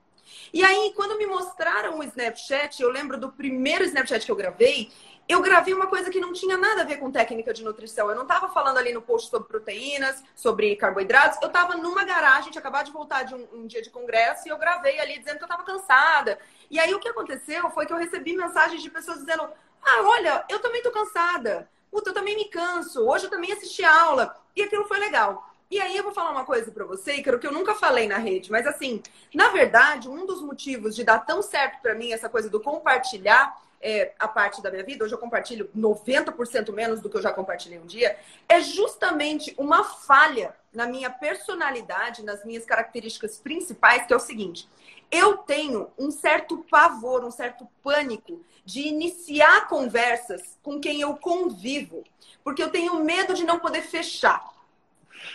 E 0.52 0.64
aí, 0.64 0.92
quando 0.94 1.16
me 1.18 1.26
mostraram 1.26 1.99
o 1.99 2.02
Snapchat, 2.02 2.82
eu 2.82 2.90
lembro 2.90 3.18
do 3.18 3.30
primeiro 3.30 3.85
Snapchat 3.85 4.25
que 4.25 4.32
eu 4.32 4.37
gravei, 4.37 4.90
eu 5.28 5.42
gravei 5.42 5.75
uma 5.75 5.87
coisa 5.87 6.08
que 6.08 6.18
não 6.18 6.32
tinha 6.32 6.56
nada 6.56 6.80
a 6.80 6.85
ver 6.85 6.97
com 6.97 7.11
técnica 7.11 7.52
de 7.52 7.62
nutrição. 7.62 8.08
Eu 8.08 8.16
não 8.16 8.23
estava 8.23 8.49
falando 8.49 8.78
ali 8.78 8.94
no 8.94 9.02
post 9.02 9.28
sobre 9.28 9.47
proteínas, 9.47 10.25
sobre 10.35 10.75
carboidratos. 10.75 11.38
Eu 11.42 11.49
estava 11.49 11.76
numa 11.76 12.02
garagem, 12.02 12.50
tinha 12.50 12.61
acabado 12.61 12.87
de 12.87 12.92
voltar 12.92 13.25
de 13.25 13.35
um, 13.35 13.47
um, 13.52 13.66
dia 13.66 13.82
de 13.82 13.90
congresso 13.90 14.49
e 14.49 14.50
eu 14.50 14.56
gravei 14.56 14.99
ali 14.99 15.18
dizendo 15.18 15.37
que 15.37 15.44
eu 15.44 15.49
estava 15.49 15.64
cansada. 15.64 16.38
E 16.70 16.80
aí 16.80 16.94
o 16.94 16.99
que 16.99 17.08
aconteceu 17.08 17.68
foi 17.70 17.85
que 17.85 17.92
eu 17.92 17.99
recebi 17.99 18.35
mensagens 18.35 18.82
de 18.82 18.90
pessoas 18.90 19.18
dizendo: 19.18 19.47
Ah, 19.82 20.02
olha, 20.02 20.47
eu 20.49 20.61
também 20.61 20.78
estou 20.78 20.92
cansada. 20.92 21.68
Puta, 21.90 22.08
eu 22.08 22.14
também 22.14 22.35
me 22.35 22.47
canso. 22.47 23.06
Hoje 23.06 23.26
eu 23.26 23.30
também 23.30 23.52
assisti 23.52 23.85
aula. 23.85 24.35
E 24.56 24.62
aquilo 24.62 24.88
foi 24.88 24.99
legal. 24.99 25.48
E 25.71 25.79
aí 25.79 25.99
eu 25.99 26.03
vou 26.03 26.15
falar 26.15 26.31
uma 26.31 26.47
coisa 26.47 26.71
para 26.71 26.87
você, 26.87 27.23
que 27.23 27.47
eu 27.47 27.53
nunca 27.53 27.75
falei 27.75 28.09
na 28.09 28.17
rede, 28.17 28.51
mas 28.51 28.67
assim, 28.67 29.03
na 29.35 29.49
verdade, 29.49 30.09
um 30.09 30.25
dos 30.25 30.41
motivos 30.41 30.97
de 30.97 31.05
dar 31.05 31.19
tão 31.19 31.43
certo 31.43 31.83
para 31.83 31.95
mim 31.95 32.11
essa 32.11 32.27
coisa 32.27 32.49
do 32.49 32.59
compartilhar 32.59 33.55
é, 33.79 34.15
a 34.19 34.27
parte 34.27 34.63
da 34.63 34.71
minha 34.71 34.83
vida, 34.83 35.05
hoje 35.05 35.15
eu 35.15 35.19
compartilho 35.19 35.71
90% 35.77 36.73
menos 36.73 37.03
do 37.03 37.11
que 37.11 37.19
eu 37.19 37.23
já 37.23 37.33
compartilhei 37.33 37.79
um 37.79 37.85
dia, 37.85 38.19
é 38.49 38.63
justamente 38.63 39.55
uma 39.59 39.85
falha 39.85 40.57
na 40.73 40.87
minha 40.87 41.11
personalidade, 41.11 42.25
nas 42.25 42.45
minhas 42.47 42.65
características 42.65 43.37
principais, 43.37 44.07
que 44.07 44.13
é 44.13 44.17
o 44.17 44.21
seguinte: 44.21 44.67
eu 45.11 45.37
tenho 45.37 45.91
um 45.99 46.11
certo 46.11 46.65
pavor, 46.71 47.23
um 47.23 47.31
certo 47.31 47.69
pânico 47.83 48.43
de 48.65 48.89
iniciar 48.89 49.69
conversas 49.69 50.59
com 50.63 50.81
quem 50.81 51.03
eu 51.03 51.15
convivo, 51.17 52.05
porque 52.43 52.63
eu 52.63 52.71
tenho 52.71 53.05
medo 53.05 53.35
de 53.35 53.45
não 53.45 53.59
poder 53.59 53.83
fechar. 53.83 54.58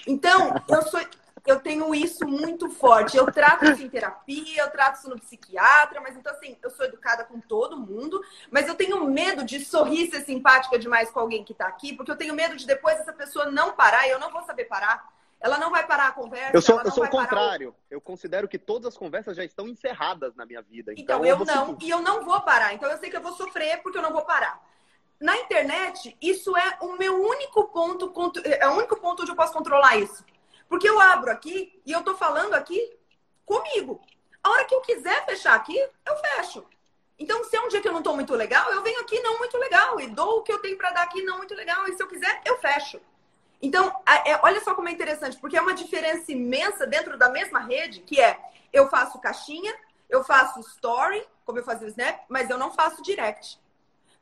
Então, 0.08 0.54
eu 0.70 0.82
sou, 0.84 1.00
eu 1.46 1.60
tenho 1.60 1.94
isso 1.94 2.26
muito 2.26 2.70
forte. 2.70 3.18
Eu 3.18 3.32
trato 3.32 3.66
isso 3.66 3.84
em 3.84 3.90
terapia, 3.90 4.62
eu 4.62 4.72
trato 4.72 5.00
isso 5.00 5.10
no 5.10 5.20
psiquiatra, 5.20 6.00
mas 6.00 6.16
então 6.16 6.32
assim, 6.32 6.58
eu 6.62 6.70
sou 6.70 6.86
educada 6.86 7.24
com 7.26 7.40
todo 7.40 7.78
mundo, 7.78 8.22
mas 8.50 8.68
eu 8.68 8.76
tenho 8.76 9.06
medo 9.06 9.44
de 9.44 9.64
sorrir 9.64 10.10
ser 10.10 10.22
simpática 10.22 10.80
demais 10.80 11.10
com 11.10 11.20
alguém 11.20 11.44
que 11.44 11.54
tá 11.54 11.68
aqui, 11.68 11.94
porque 11.94 12.12
eu 12.12 12.16
tenho 12.16 12.34
medo 12.34 12.56
de 12.56 12.66
depois 12.66 12.98
essa 13.00 13.14
pessoa 13.14 13.52
não 13.52 13.74
parar 13.74 14.08
e 14.08 14.12
eu 14.12 14.20
não 14.20 14.32
vou 14.32 14.44
saber 14.44 14.66
parar. 14.66 15.12
Ela 15.40 15.58
não 15.58 15.70
vai 15.70 15.86
parar 15.86 16.08
a 16.08 16.12
conversa. 16.14 16.56
Eu 16.56 16.62
sou, 16.62 16.82
eu 16.82 16.90
sou 16.90 17.04
o 17.04 17.10
contrário. 17.10 17.72
O... 17.72 17.76
Eu 17.92 18.00
considero 18.00 18.48
que 18.48 18.58
todas 18.58 18.88
as 18.88 18.98
conversas 18.98 19.36
já 19.36 19.44
estão 19.44 19.68
encerradas 19.68 20.34
na 20.38 20.46
minha 20.46 20.62
vida. 20.62 20.94
Então, 20.94 21.18
então 21.18 21.26
eu, 21.26 21.40
eu 21.40 21.46
não, 21.46 21.78
e 21.82 21.90
eu 21.90 22.02
não 22.02 22.24
vou 22.24 22.40
parar. 22.40 22.74
Então 22.74 22.90
eu 22.90 22.98
sei 22.98 23.10
que 23.10 23.18
eu 23.18 23.22
vou 23.22 23.34
sofrer 23.34 23.84
porque 23.84 23.98
eu 23.98 24.02
não 24.02 24.14
vou 24.14 24.22
parar. 24.22 24.64
Na 25.24 25.38
internet, 25.38 26.18
isso 26.22 26.54
é 26.58 26.78
o 26.82 26.98
meu 26.98 27.16
único 27.16 27.70
ponto, 27.70 28.12
é 28.44 28.68
o 28.68 28.74
único 28.74 28.98
ponto 28.98 29.22
onde 29.22 29.32
eu 29.32 29.38
posso 29.38 29.54
controlar 29.54 29.96
isso. 29.96 30.22
Porque 30.68 30.90
eu 30.90 31.00
abro 31.00 31.32
aqui 31.32 31.82
e 31.86 31.94
eu 31.94 32.04
tô 32.04 32.14
falando 32.14 32.54
aqui 32.54 32.94
comigo. 33.46 34.02
A 34.44 34.50
hora 34.50 34.66
que 34.66 34.76
eu 34.76 34.82
quiser 34.82 35.24
fechar 35.26 35.56
aqui, 35.56 35.80
eu 35.80 36.18
fecho. 36.18 36.66
Então, 37.18 37.42
se 37.46 37.56
é 37.56 37.62
um 37.62 37.70
dia 37.70 37.80
que 37.80 37.88
eu 37.88 37.94
não 37.94 38.04
tô 38.04 38.14
muito 38.14 38.36
legal, 38.36 38.70
eu 38.74 38.84
venho 38.84 39.00
aqui 39.00 39.18
não 39.22 39.38
muito 39.40 39.58
legal 39.58 39.98
e 40.02 40.08
dou 40.08 40.40
o 40.40 40.44
que 40.44 40.52
eu 40.52 40.60
tenho 40.60 40.78
para 40.78 40.92
dar 40.92 41.04
aqui 41.04 41.22
não 41.24 41.38
muito 41.38 41.56
legal. 41.56 41.88
E 41.88 41.94
se 41.94 42.04
eu 42.04 42.08
quiser, 42.10 42.42
eu 42.44 42.58
fecho. 42.58 43.00
Então, 43.62 43.96
é, 44.26 44.38
olha 44.44 44.60
só 44.60 44.76
como 44.76 44.90
é 44.90 44.92
interessante, 44.92 45.38
porque 45.38 45.56
é 45.56 45.62
uma 45.62 45.74
diferença 45.74 46.34
imensa 46.34 46.86
dentro 46.86 47.18
da 47.18 47.30
mesma 47.30 47.60
rede, 47.62 48.02
que 48.02 48.20
é 48.20 48.38
eu 48.74 48.90
faço 48.90 49.22
caixinha, 49.22 49.74
eu 50.10 50.22
faço 50.22 50.60
story, 50.60 51.26
como 51.46 51.60
eu 51.60 51.64
fazia 51.64 51.88
o 51.88 51.90
Snap, 51.90 52.26
mas 52.28 52.50
eu 52.50 52.58
não 52.58 52.72
faço 52.72 53.02
direct. 53.02 53.63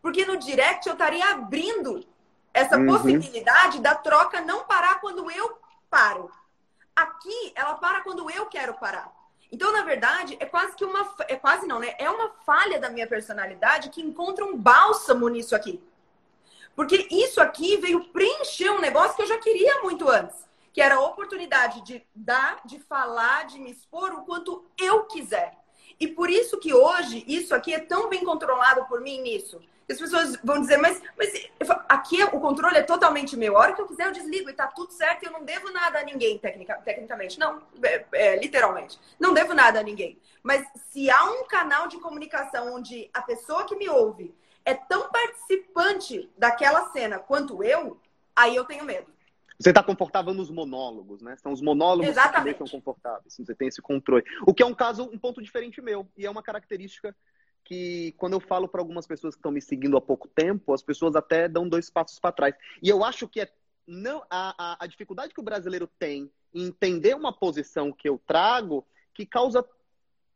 Porque 0.02 0.26
no 0.26 0.38
direct 0.38 0.88
eu 0.88 0.94
estaria 0.94 1.26
abrindo 1.32 2.06
essa 2.54 2.78
uhum. 2.78 2.88
possibilidade 2.88 3.80
da 3.80 3.96
troca 3.96 4.42
não 4.42 4.64
parar 4.66 5.00
quando 5.00 5.30
eu 5.32 5.58
paro. 5.90 6.32
Aqui, 6.96 7.54
ela 7.56 7.76
para 7.76 8.02
quando 8.02 8.30
eu 8.30 8.46
quero 8.48 8.74
parar. 8.74 9.12
Então, 9.52 9.72
na 9.74 9.84
verdade, 9.84 10.38
é 10.40 10.46
quase 10.46 10.76
que 10.76 10.86
uma. 10.86 11.14
É 11.28 11.36
quase 11.36 11.68
não, 11.68 11.80
né? 11.80 11.94
É 12.00 12.10
uma 12.10 12.30
falha 12.46 12.80
da 12.80 12.90
minha 12.90 13.06
personalidade 13.06 13.90
que 13.90 14.02
encontra 14.02 14.46
um 14.46 14.56
bálsamo 14.56 15.28
nisso 15.28 15.56
aqui. 15.56 15.82
Porque 16.74 17.08
isso 17.12 17.42
aqui 17.42 17.76
veio 17.78 18.06
preencher 18.06 18.70
um 18.70 18.80
negócio 18.80 19.16
que 19.16 19.22
eu 19.22 19.28
já 19.28 19.38
queria 19.38 19.82
muito 19.82 20.08
antes. 20.10 20.50
Que 20.72 20.82
era 20.82 20.96
a 20.96 21.02
oportunidade 21.02 21.82
de 21.82 22.02
dar, 22.16 22.62
de 22.64 22.80
falar, 22.80 23.46
de 23.46 23.60
me 23.60 23.72
expor 23.72 24.14
o 24.14 24.24
quanto 24.24 24.66
eu 24.78 25.04
quiser. 25.04 25.58
E 26.00 26.08
por 26.08 26.30
isso 26.30 26.58
que 26.58 26.74
hoje 26.74 27.26
isso 27.28 27.54
aqui 27.54 27.74
é 27.74 27.80
tão 27.80 28.08
bem 28.08 28.24
controlado 28.24 28.86
por 28.86 29.02
mim 29.02 29.22
nisso. 29.22 29.62
As 29.92 30.00
pessoas 30.00 30.38
vão 30.44 30.62
dizer, 30.62 30.78
mas, 30.78 31.02
mas 31.18 31.50
aqui 31.90 32.24
o 32.24 32.40
controle 32.40 32.78
é 32.78 32.84
totalmente 32.84 33.36
meu. 33.36 33.58
A 33.58 33.60
hora 33.60 33.74
que 33.74 33.82
eu 33.82 33.88
quiser, 33.88 34.08
eu 34.08 34.12
desligo 34.12 34.50
e 34.50 34.54
tá 34.54 34.68
tudo 34.68 34.92
certo. 34.92 35.24
Eu 35.24 35.32
não 35.32 35.44
devo 35.44 35.72
nada 35.72 36.00
a 36.00 36.04
ninguém, 36.04 36.38
tecnica, 36.38 36.76
tecnicamente. 36.76 37.40
Não, 37.40 37.62
é, 37.84 38.06
é, 38.14 38.36
literalmente. 38.38 39.00
Não 39.20 39.34
devo 39.34 39.54
nada 39.54 39.80
a 39.80 39.84
ninguém. 39.84 40.20
Mas 40.42 40.66
se 40.92 41.10
há 41.10 41.24
um 41.26 41.46
canal 41.46 41.88
de 41.88 42.00
comunicação 42.00 42.76
onde 42.76 43.10
a 43.14 43.22
pessoa 43.22 43.66
que 43.66 43.76
me 43.76 43.90
ouve 43.90 44.34
é 44.66 44.74
tão 44.74 45.10
participante 45.10 46.30
daquela 46.38 46.90
cena 46.92 47.20
quanto 47.20 47.64
eu, 47.64 48.00
aí 48.36 48.56
eu 48.56 48.66
tenho 48.66 48.86
medo. 48.86 49.12
Você 49.60 49.70
está 49.70 49.84
confortável 49.84 50.34
nos 50.34 50.50
monólogos, 50.50 51.22
né? 51.22 51.36
São 51.38 51.52
os 51.52 51.62
monólogos 51.62 52.10
Exatamente. 52.10 52.36
que 52.36 52.42
te 52.42 52.60
deixam 52.60 52.80
confortáveis. 52.80 53.36
Você 53.38 53.54
tem 53.54 53.68
esse 53.68 53.80
controle. 53.80 54.24
O 54.46 54.56
que 54.56 54.64
é 54.64 54.66
um 54.66 54.74
caso, 54.74 55.04
um 55.04 55.20
ponto 55.20 55.40
diferente 55.40 55.80
meu. 55.80 56.08
E 56.18 56.26
é 56.26 56.32
uma 56.32 56.42
característica 56.42 57.16
que 57.72 58.14
quando 58.18 58.34
eu 58.34 58.42
falo 58.42 58.68
para 58.68 58.82
algumas 58.82 59.08
pessoas 59.08 59.34
que 59.34 59.40
estão 59.40 59.50
me 59.50 59.62
seguindo 59.62 59.96
há 59.96 60.02
pouco 60.02 60.28
tempo, 60.28 60.74
as 60.74 60.84
pessoas 60.84 61.16
até 61.16 61.48
dão 61.48 61.70
dois 61.70 61.90
passos 61.90 62.20
para 62.20 62.34
trás. 62.34 62.56
E 62.84 62.90
eu 62.90 63.02
acho 63.02 63.30
que 63.30 63.40
é 63.40 63.50
não 63.88 64.22
a, 64.30 64.54
a, 64.58 64.84
a, 64.84 64.88
dificuldade 64.88 65.34
que 65.34 65.40
o 65.40 65.44
brasileiro 65.44 65.88
tem 65.98 66.30
em 66.54 66.66
entender 66.66 67.16
uma 67.16 67.32
posição 67.32 67.94
que 67.94 68.10
eu 68.10 68.22
trago 68.28 68.86
que 69.14 69.26
causa 69.26 69.66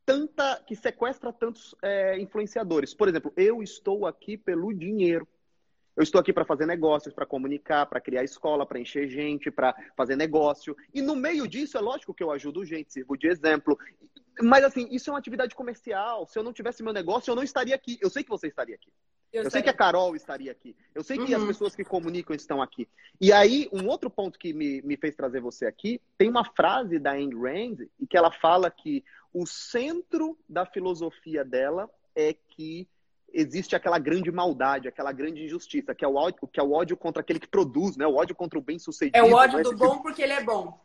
tanta, 0.06 0.64
que 0.66 0.78
sequestra 0.78 1.34
tantos 1.34 1.76
é, 1.82 2.18
influenciadores. 2.18 2.94
Por 2.94 3.10
exemplo, 3.10 3.34
eu 3.36 3.62
estou 3.62 4.06
aqui 4.06 4.38
pelo 4.38 4.74
dinheiro. 4.74 5.28
Eu 5.96 6.04
estou 6.04 6.20
aqui 6.20 6.34
para 6.34 6.44
fazer 6.44 6.66
negócios, 6.66 7.14
para 7.14 7.26
comunicar, 7.26 7.86
para 7.86 8.02
criar 8.02 8.24
escola, 8.24 8.66
para 8.66 8.80
encher 8.80 9.08
gente, 9.08 9.50
para 9.50 9.74
fazer 9.96 10.16
negócio. 10.16 10.76
E 10.94 11.02
no 11.02 11.16
meio 11.16 11.48
disso, 11.48 11.78
é 11.78 11.82
lógico 11.82 12.14
que 12.14 12.24
eu 12.24 12.32
ajudo 12.32 12.66
gente, 12.66 12.92
sirvo 12.92 13.16
de 13.16 13.28
exemplo. 13.28 13.78
Mas 14.42 14.66
assim, 14.66 14.88
isso 14.92 15.10
é 15.10 15.14
uma 15.14 15.20
atividade 15.20 15.56
comercial. 15.56 16.28
Se 16.28 16.38
eu 16.38 16.44
não 16.44 16.52
tivesse 16.52 16.84
meu 16.84 16.92
negócio, 16.92 17.32
eu 17.32 17.36
não 17.36 17.44
estaria 17.44 17.74
aqui. 17.74 17.98
Eu 18.02 18.10
sei 18.10 18.24
que 18.24 18.30
você 18.30 18.48
estaria 18.48 18.76
aqui. 18.76 18.92
Eu, 19.32 19.44
eu 19.44 19.52
sei 19.52 19.62
que 19.62 19.70
a 19.70 19.74
Carol 19.74 20.16
estaria 20.16 20.52
aqui. 20.52 20.76
Eu 20.94 21.04
sei 21.04 21.18
que 21.18 21.34
uhum. 21.34 21.42
as 21.42 21.48
pessoas 21.48 21.76
que 21.76 21.84
comunicam 21.84 22.36
estão 22.36 22.62
aqui. 22.62 22.88
E 23.20 23.32
aí, 23.32 23.70
um 23.72 23.88
outro 23.88 24.10
ponto 24.10 24.38
que 24.40 24.54
me, 24.54 24.82
me 24.82 24.98
fez 24.98 25.16
trazer 25.16 25.42
você 25.42 25.66
aqui, 25.66 26.02
tem 26.18 26.30
uma 26.30 26.46
frase 26.46 27.00
da 27.00 27.12
Ayn 27.12 27.34
Rand, 27.34 27.86
e 28.00 28.08
que 28.08 28.18
ela 28.18 28.32
fala 28.32 28.72
que 28.72 29.04
o 29.34 29.46
centro 29.46 30.38
da 30.48 30.66
filosofia 30.66 31.44
dela 31.44 31.90
é 32.16 32.34
que 32.34 32.88
existe 33.34 33.76
aquela 33.76 34.00
grande 34.00 34.32
maldade, 34.32 34.88
aquela 34.88 35.12
grande 35.12 35.44
injustiça, 35.44 35.94
que 35.94 36.06
é 36.06 36.08
o 36.08 36.16
ódio, 36.16 36.48
que 36.48 36.60
é 36.60 36.64
o 36.64 36.72
ódio 36.72 36.96
contra 36.96 37.22
aquele 37.22 37.40
que 37.40 37.48
produz, 37.48 37.98
né? 37.98 38.08
O 38.08 38.16
ódio 38.16 38.36
contra 38.36 38.58
o 38.58 38.62
bem-sucedido. 38.62 39.18
É 39.18 39.24
o 39.24 39.34
ódio 39.34 39.58
né? 39.58 39.64
do 39.64 39.76
bom 39.76 40.00
porque 40.00 40.22
ele 40.22 40.34
é 40.34 40.44
bom. 40.44 40.80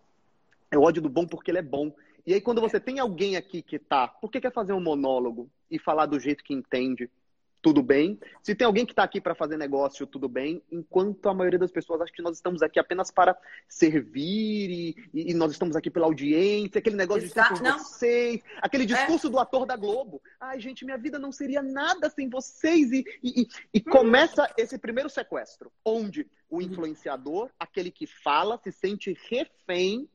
É 0.71 0.79
o 0.79 0.83
ódio 0.83 1.03
do 1.03 1.09
bom 1.09 1.27
porque 1.27 1.51
ele 1.51 1.59
é 1.59 1.63
bom. 1.63 1.93
E 2.27 2.35
aí, 2.35 2.41
quando 2.41 2.61
você 2.61 2.79
tem 2.79 2.99
alguém 2.99 3.37
aqui 3.37 3.63
que 3.63 3.79
tá, 3.79 4.07
por 4.07 4.31
que 4.31 4.41
quer 4.41 4.53
fazer 4.53 4.73
um 4.73 4.81
monólogo 4.81 5.49
e 5.71 5.79
falar 5.79 6.07
do 6.07 6.21
jeito 6.21 6.45
que 6.45 6.53
entende? 6.53 7.11
Tudo 7.63 7.83
bem. 7.83 8.19
Se 8.43 8.55
tem 8.55 8.67
alguém 8.67 8.87
que 8.87 8.93
está 8.93 9.03
aqui 9.03 9.21
para 9.21 9.35
fazer 9.35 9.57
negócio, 9.57 10.07
tudo 10.07 10.29
bem. 10.29 10.63
Enquanto 10.71 11.29
a 11.29 11.35
maioria 11.35 11.59
das 11.59 11.71
pessoas 11.71 12.01
acha 12.01 12.13
que 12.13 12.23
nós 12.23 12.37
estamos 12.37 12.63
aqui 12.63 12.79
apenas 12.79 13.11
para 13.11 13.37
servir 13.69 14.97
e, 15.13 15.31
e 15.31 15.35
nós 15.35 15.53
estamos 15.53 15.77
aqui 15.77 15.91
pela 15.91 16.07
audiência, 16.07 16.79
aquele 16.79 16.97
negócio 16.97 17.25
Exato, 17.25 17.55
de 17.55 17.59
ser 17.59 17.65
com 17.65 17.79
vocês, 17.79 18.41
aquele 18.63 18.85
é. 18.85 18.87
discurso 18.87 19.27
é. 19.27 19.31
do 19.31 19.39
ator 19.39 19.67
da 19.67 19.77
Globo. 19.77 20.23
Ai, 20.41 20.59
gente, 20.59 20.85
minha 20.85 20.97
vida 20.97 21.19
não 21.19 21.33
seria 21.33 21.63
nada 21.63 22.09
sem 22.09 22.29
vocês. 22.29 22.93
E, 22.93 23.05
e, 23.23 23.49
e 23.75 23.79
hum. 23.79 23.91
começa 23.91 24.51
esse 24.57 24.79
primeiro 24.79 25.11
sequestro, 25.11 25.71
onde 25.85 26.27
o 26.49 26.57
uhum. 26.57 26.63
influenciador, 26.63 27.51
aquele 27.59 27.91
que 27.91 28.07
fala, 28.07 28.59
se 28.63 28.73
sente 28.73 29.17
refém 29.29 30.09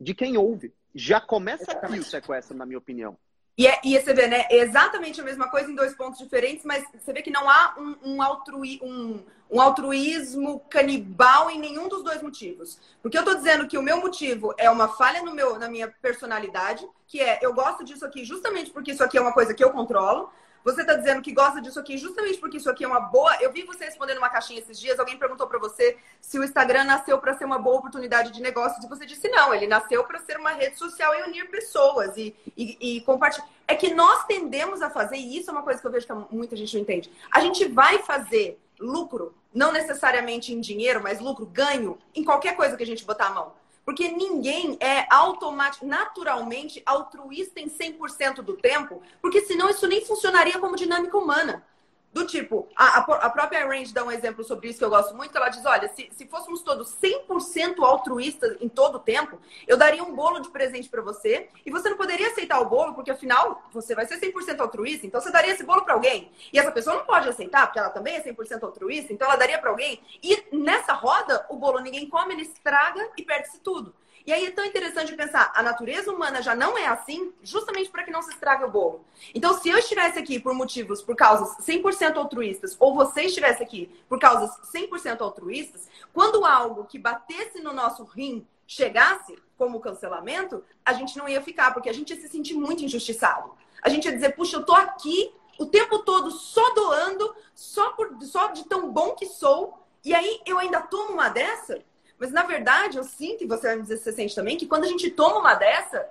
de 0.00 0.14
quem 0.14 0.36
ouve. 0.36 0.72
Já 0.94 1.20
começa 1.20 1.72
aqui 1.72 1.98
o 1.98 2.04
sequestro, 2.04 2.56
na 2.56 2.64
minha 2.64 2.78
opinião. 2.78 3.18
E, 3.58 3.66
é, 3.66 3.80
e 3.82 3.98
você 3.98 4.12
vê, 4.12 4.26
né? 4.26 4.44
É 4.50 4.58
exatamente 4.58 5.20
a 5.20 5.24
mesma 5.24 5.48
coisa 5.48 5.70
em 5.70 5.74
dois 5.74 5.94
pontos 5.94 6.18
diferentes, 6.18 6.64
mas 6.64 6.84
você 6.92 7.12
vê 7.12 7.22
que 7.22 7.30
não 7.30 7.48
há 7.48 7.74
um, 7.78 7.96
um, 8.04 8.22
altrui, 8.22 8.78
um, 8.82 9.24
um 9.50 9.60
altruísmo 9.60 10.60
canibal 10.68 11.50
em 11.50 11.58
nenhum 11.58 11.88
dos 11.88 12.02
dois 12.04 12.20
motivos. 12.20 12.78
Porque 13.00 13.16
eu 13.16 13.24
tô 13.24 13.34
dizendo 13.34 13.66
que 13.66 13.78
o 13.78 13.82
meu 13.82 13.98
motivo 13.98 14.54
é 14.58 14.68
uma 14.68 14.88
falha 14.88 15.22
no 15.22 15.34
meu, 15.34 15.58
na 15.58 15.70
minha 15.70 15.88
personalidade, 15.88 16.86
que 17.06 17.18
é 17.18 17.38
eu 17.40 17.54
gosto 17.54 17.82
disso 17.82 18.04
aqui 18.04 18.24
justamente 18.24 18.70
porque 18.70 18.92
isso 18.92 19.02
aqui 19.02 19.16
é 19.16 19.20
uma 19.20 19.32
coisa 19.32 19.54
que 19.54 19.64
eu 19.64 19.70
controlo. 19.70 20.30
Você 20.66 20.80
está 20.80 20.94
dizendo 20.94 21.22
que 21.22 21.30
gosta 21.30 21.60
disso 21.60 21.78
aqui 21.78 21.96
justamente 21.96 22.38
porque 22.38 22.56
isso 22.56 22.68
aqui 22.68 22.82
é 22.82 22.88
uma 22.88 22.98
boa. 22.98 23.36
Eu 23.40 23.52
vi 23.52 23.62
você 23.62 23.84
respondendo 23.84 24.18
uma 24.18 24.28
caixinha 24.28 24.58
esses 24.58 24.76
dias. 24.80 24.98
Alguém 24.98 25.16
perguntou 25.16 25.46
para 25.46 25.60
você 25.60 25.96
se 26.20 26.40
o 26.40 26.42
Instagram 26.42 26.82
nasceu 26.82 27.16
para 27.20 27.34
ser 27.34 27.44
uma 27.44 27.56
boa 27.56 27.76
oportunidade 27.76 28.32
de 28.32 28.42
negócios 28.42 28.84
e 28.84 28.88
você 28.88 29.06
disse 29.06 29.28
não. 29.28 29.54
Ele 29.54 29.68
nasceu 29.68 30.02
para 30.02 30.18
ser 30.18 30.36
uma 30.36 30.50
rede 30.50 30.76
social 30.76 31.14
e 31.14 31.22
unir 31.22 31.48
pessoas 31.52 32.16
e, 32.16 32.34
e, 32.56 32.96
e 32.96 33.00
compartilhar. 33.02 33.46
É 33.68 33.76
que 33.76 33.94
nós 33.94 34.24
tendemos 34.24 34.82
a 34.82 34.90
fazer 34.90 35.14
e 35.14 35.38
isso 35.38 35.50
é 35.50 35.52
uma 35.52 35.62
coisa 35.62 35.80
que 35.80 35.86
eu 35.86 35.92
vejo 35.92 36.04
que 36.04 36.34
muita 36.34 36.56
gente 36.56 36.74
não 36.74 36.82
entende. 36.82 37.12
A 37.30 37.38
gente 37.38 37.64
vai 37.68 37.98
fazer 37.98 38.60
lucro, 38.80 39.36
não 39.54 39.70
necessariamente 39.70 40.52
em 40.52 40.60
dinheiro, 40.60 41.00
mas 41.00 41.20
lucro, 41.20 41.46
ganho 41.46 41.96
em 42.12 42.24
qualquer 42.24 42.56
coisa 42.56 42.76
que 42.76 42.82
a 42.82 42.86
gente 42.86 43.04
botar 43.04 43.28
a 43.28 43.30
mão. 43.30 43.52
Porque 43.86 44.10
ninguém 44.10 44.76
é 44.80 45.06
automaticamente, 45.08 45.86
naturalmente 45.86 46.82
altruísta 46.84 47.60
em 47.60 47.68
100% 47.68 48.42
do 48.42 48.56
tempo, 48.56 49.00
porque 49.22 49.42
senão 49.42 49.70
isso 49.70 49.86
nem 49.86 50.04
funcionaria 50.04 50.58
como 50.58 50.74
dinâmica 50.74 51.16
humana. 51.16 51.64
Do 52.12 52.26
tipo, 52.26 52.66
a, 52.74 52.98
a 52.98 53.30
própria 53.30 53.66
Range 53.66 53.92
dá 53.92 54.02
um 54.02 54.10
exemplo 54.10 54.42
sobre 54.42 54.68
isso 54.68 54.78
que 54.78 54.84
eu 54.84 54.88
gosto 54.88 55.14
muito, 55.14 55.36
ela 55.36 55.50
diz, 55.50 55.64
olha, 55.66 55.86
se, 55.88 56.08
se 56.10 56.26
fôssemos 56.26 56.62
todos 56.62 56.96
100% 56.96 57.78
altruístas 57.82 58.56
em 58.60 58.70
todo 58.70 58.96
o 58.96 59.00
tempo, 59.00 59.38
eu 59.66 59.76
daria 59.76 60.02
um 60.02 60.14
bolo 60.14 60.40
de 60.40 60.48
presente 60.48 60.88
para 60.88 61.02
você 61.02 61.48
e 61.64 61.70
você 61.70 61.90
não 61.90 61.96
poderia 61.98 62.28
aceitar 62.28 62.58
o 62.60 62.70
bolo, 62.70 62.94
porque 62.94 63.10
afinal, 63.10 63.62
você 63.70 63.94
vai 63.94 64.06
ser 64.06 64.18
100% 64.18 64.60
altruísta, 64.60 65.06
então 65.06 65.20
você 65.20 65.30
daria 65.30 65.52
esse 65.52 65.62
bolo 65.62 65.82
para 65.84 65.92
alguém. 65.92 66.30
E 66.52 66.58
essa 66.58 66.72
pessoa 66.72 66.96
não 66.96 67.04
pode 67.04 67.28
aceitar, 67.28 67.66
porque 67.66 67.78
ela 67.78 67.90
também 67.90 68.16
é 68.16 68.22
100% 68.22 68.62
altruísta, 68.62 69.12
então 69.12 69.28
ela 69.28 69.36
daria 69.36 69.58
para 69.58 69.68
alguém. 69.68 70.00
E 70.22 70.44
nessa 70.52 70.94
roda, 70.94 71.44
o 71.50 71.56
bolo 71.56 71.80
ninguém 71.80 72.08
come, 72.08 72.32
ele 72.32 72.42
estraga 72.42 73.10
e 73.18 73.22
perde-se 73.22 73.60
tudo. 73.60 73.94
E 74.26 74.32
aí 74.32 74.44
é 74.46 74.50
tão 74.50 74.64
interessante 74.64 75.14
pensar, 75.14 75.52
a 75.54 75.62
natureza 75.62 76.12
humana 76.12 76.42
já 76.42 76.52
não 76.52 76.76
é 76.76 76.86
assim, 76.86 77.32
justamente 77.44 77.88
para 77.88 78.02
que 78.02 78.10
não 78.10 78.22
se 78.22 78.30
estrague 78.30 78.64
o 78.64 78.70
bolo. 78.70 79.04
Então, 79.32 79.54
se 79.54 79.68
eu 79.68 79.78
estivesse 79.78 80.18
aqui 80.18 80.40
por 80.40 80.52
motivos, 80.52 81.00
por 81.00 81.14
causas 81.14 81.64
100% 81.64 82.16
altruístas, 82.16 82.76
ou 82.80 82.92
você 82.92 83.22
estivesse 83.22 83.62
aqui 83.62 83.88
por 84.08 84.18
causas 84.18 84.50
100% 84.74 85.20
altruístas, 85.20 85.88
quando 86.12 86.44
algo 86.44 86.86
que 86.86 86.98
batesse 86.98 87.60
no 87.60 87.72
nosso 87.72 88.02
rim 88.02 88.44
chegasse 88.66 89.38
como 89.56 89.78
cancelamento, 89.78 90.64
a 90.84 90.92
gente 90.92 91.16
não 91.16 91.28
ia 91.28 91.40
ficar, 91.40 91.72
porque 91.72 91.88
a 91.88 91.94
gente 91.94 92.12
ia 92.12 92.20
se 92.20 92.28
sentir 92.28 92.54
muito 92.54 92.84
injustiçado. 92.84 93.52
A 93.80 93.88
gente 93.88 94.06
ia 94.06 94.12
dizer, 94.12 94.34
puxa, 94.34 94.56
eu 94.56 94.64
tô 94.64 94.74
aqui 94.74 95.32
o 95.56 95.66
tempo 95.66 96.00
todo 96.00 96.32
só 96.32 96.74
doando, 96.74 97.32
só, 97.54 97.90
por, 97.92 98.16
só 98.22 98.48
de 98.48 98.64
tão 98.64 98.90
bom 98.90 99.14
que 99.14 99.26
sou, 99.26 99.78
e 100.04 100.12
aí 100.12 100.40
eu 100.44 100.58
ainda 100.58 100.82
tomo 100.82 101.12
uma 101.12 101.28
dessa? 101.28 101.80
Mas 102.18 102.32
na 102.32 102.42
verdade, 102.42 102.96
eu 102.96 103.04
sinto, 103.04 103.44
e 103.44 103.46
você 103.46 103.68
vai 103.68 103.76
me 103.76 103.82
dizer 103.82 103.98
se 103.98 104.04
você 104.04 104.12
sente 104.12 104.34
também, 104.34 104.56
que 104.56 104.66
quando 104.66 104.84
a 104.84 104.88
gente 104.88 105.10
toma 105.10 105.38
uma 105.38 105.54
dessa, 105.54 106.08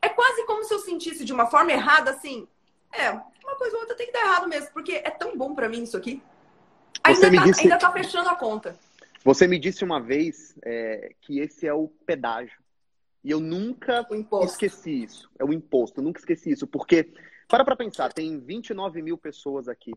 é 0.00 0.08
quase 0.08 0.44
como 0.44 0.62
se 0.64 0.72
eu 0.72 0.78
sentisse 0.78 1.24
de 1.24 1.32
uma 1.32 1.46
forma 1.46 1.72
errada, 1.72 2.10
assim, 2.10 2.46
é, 2.92 3.10
uma 3.10 3.56
coisa 3.56 3.76
ou 3.76 3.80
outra 3.80 3.96
tem 3.96 4.06
que 4.06 4.12
dar 4.12 4.20
errado 4.20 4.48
mesmo, 4.48 4.70
porque 4.72 4.92
é 4.92 5.10
tão 5.10 5.36
bom 5.36 5.54
para 5.54 5.68
mim 5.68 5.82
isso 5.82 5.96
aqui. 5.96 6.22
Ainda, 7.02 7.30
tá, 7.30 7.44
disse... 7.44 7.60
ainda 7.62 7.78
tá 7.78 7.92
fechando 7.92 8.28
a 8.28 8.36
conta. 8.36 8.78
Você 9.24 9.46
me 9.46 9.58
disse 9.58 9.84
uma 9.84 10.00
vez 10.00 10.54
é, 10.64 11.14
que 11.20 11.40
esse 11.40 11.66
é 11.66 11.72
o 11.72 11.88
pedágio. 12.06 12.58
E 13.24 13.30
eu 13.30 13.40
nunca 13.40 14.06
esqueci 14.42 15.02
isso. 15.02 15.30
É 15.38 15.44
o 15.44 15.52
imposto, 15.52 16.00
eu 16.00 16.04
nunca 16.04 16.20
esqueci 16.20 16.50
isso. 16.50 16.66
Porque, 16.66 17.12
para 17.48 17.64
para 17.64 17.76
pensar, 17.76 18.12
tem 18.12 18.38
29 18.38 19.02
mil 19.02 19.18
pessoas 19.18 19.68
aqui. 19.68 19.92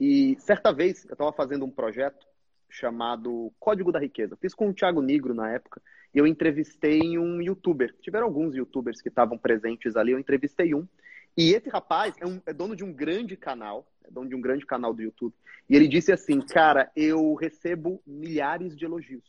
E 0.00 0.36
certa 0.40 0.72
vez 0.72 1.04
eu 1.04 1.12
estava 1.12 1.32
fazendo 1.32 1.64
um 1.64 1.70
projeto 1.70 2.26
chamado 2.74 3.52
Código 3.58 3.92
da 3.92 3.98
Riqueza. 3.98 4.36
Fiz 4.36 4.54
com 4.54 4.68
o 4.68 4.74
Thiago 4.74 5.00
Negro 5.00 5.32
na 5.32 5.50
época 5.50 5.80
e 6.12 6.18
eu 6.18 6.26
entrevistei 6.26 7.18
um 7.18 7.40
youtuber. 7.40 7.94
Tiveram 8.00 8.26
alguns 8.26 8.54
youtubers 8.54 9.00
que 9.00 9.08
estavam 9.08 9.38
presentes 9.38 9.96
ali, 9.96 10.12
eu 10.12 10.18
entrevistei 10.18 10.74
um. 10.74 10.86
E 11.36 11.52
esse 11.54 11.68
rapaz 11.68 12.14
é, 12.20 12.26
um, 12.26 12.40
é, 12.46 12.52
dono 12.52 12.76
de 12.76 12.84
um 12.84 12.92
grande 12.92 13.36
canal, 13.36 13.86
é 14.04 14.10
dono 14.10 14.28
de 14.28 14.34
um 14.34 14.40
grande 14.40 14.66
canal 14.66 14.92
do 14.92 15.02
YouTube. 15.02 15.34
E 15.68 15.74
ele 15.74 15.88
disse 15.88 16.12
assim, 16.12 16.40
cara, 16.40 16.90
eu 16.94 17.34
recebo 17.34 18.02
milhares 18.06 18.76
de 18.76 18.84
elogios. 18.84 19.24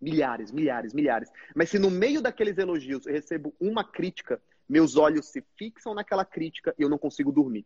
Milhares, 0.00 0.52
milhares, 0.52 0.94
milhares. 0.94 1.28
Mas 1.54 1.70
se 1.70 1.78
no 1.78 1.90
meio 1.90 2.20
daqueles 2.20 2.58
elogios 2.58 3.06
eu 3.06 3.12
recebo 3.12 3.54
uma 3.60 3.82
crítica, 3.82 4.40
meus 4.68 4.96
olhos 4.96 5.26
se 5.26 5.42
fixam 5.56 5.94
naquela 5.94 6.24
crítica 6.24 6.74
e 6.78 6.82
eu 6.82 6.88
não 6.88 6.98
consigo 6.98 7.32
dormir. 7.32 7.64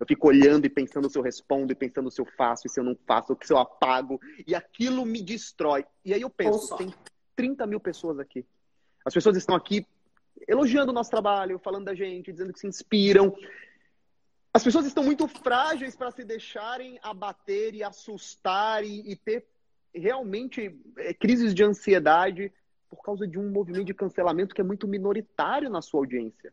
Eu 0.00 0.06
fico 0.06 0.28
olhando 0.28 0.64
e 0.64 0.70
pensando 0.70 1.10
se 1.10 1.18
eu 1.18 1.22
respondo, 1.22 1.72
e 1.72 1.76
pensando 1.76 2.10
se 2.10 2.22
eu 2.22 2.24
faço, 2.24 2.66
e 2.66 2.70
se 2.70 2.80
eu 2.80 2.84
não 2.84 2.96
faço, 3.06 3.36
se 3.42 3.52
eu 3.52 3.58
apago. 3.58 4.18
E 4.46 4.54
aquilo 4.54 5.04
me 5.04 5.20
destrói. 5.20 5.84
E 6.02 6.14
aí 6.14 6.22
eu 6.22 6.30
penso, 6.30 6.74
tem 6.78 6.92
30 7.36 7.66
mil 7.66 7.78
pessoas 7.78 8.18
aqui. 8.18 8.46
As 9.04 9.12
pessoas 9.12 9.36
estão 9.36 9.54
aqui 9.54 9.86
elogiando 10.48 10.90
o 10.90 10.94
nosso 10.94 11.10
trabalho, 11.10 11.58
falando 11.58 11.84
da 11.84 11.94
gente, 11.94 12.32
dizendo 12.32 12.50
que 12.50 12.58
se 12.58 12.66
inspiram. 12.66 13.36
As 14.54 14.64
pessoas 14.64 14.86
estão 14.86 15.04
muito 15.04 15.28
frágeis 15.28 15.94
para 15.94 16.10
se 16.10 16.24
deixarem 16.24 16.98
abater 17.02 17.74
e 17.74 17.84
assustar 17.84 18.82
e, 18.82 19.12
e 19.12 19.14
ter 19.14 19.46
realmente 19.94 20.74
é, 20.96 21.12
crises 21.12 21.54
de 21.54 21.62
ansiedade 21.62 22.50
por 22.88 23.02
causa 23.02 23.26
de 23.26 23.38
um 23.38 23.50
movimento 23.50 23.84
de 23.84 23.94
cancelamento 23.94 24.54
que 24.54 24.60
é 24.60 24.64
muito 24.64 24.88
minoritário 24.88 25.68
na 25.68 25.82
sua 25.82 26.00
audiência. 26.00 26.52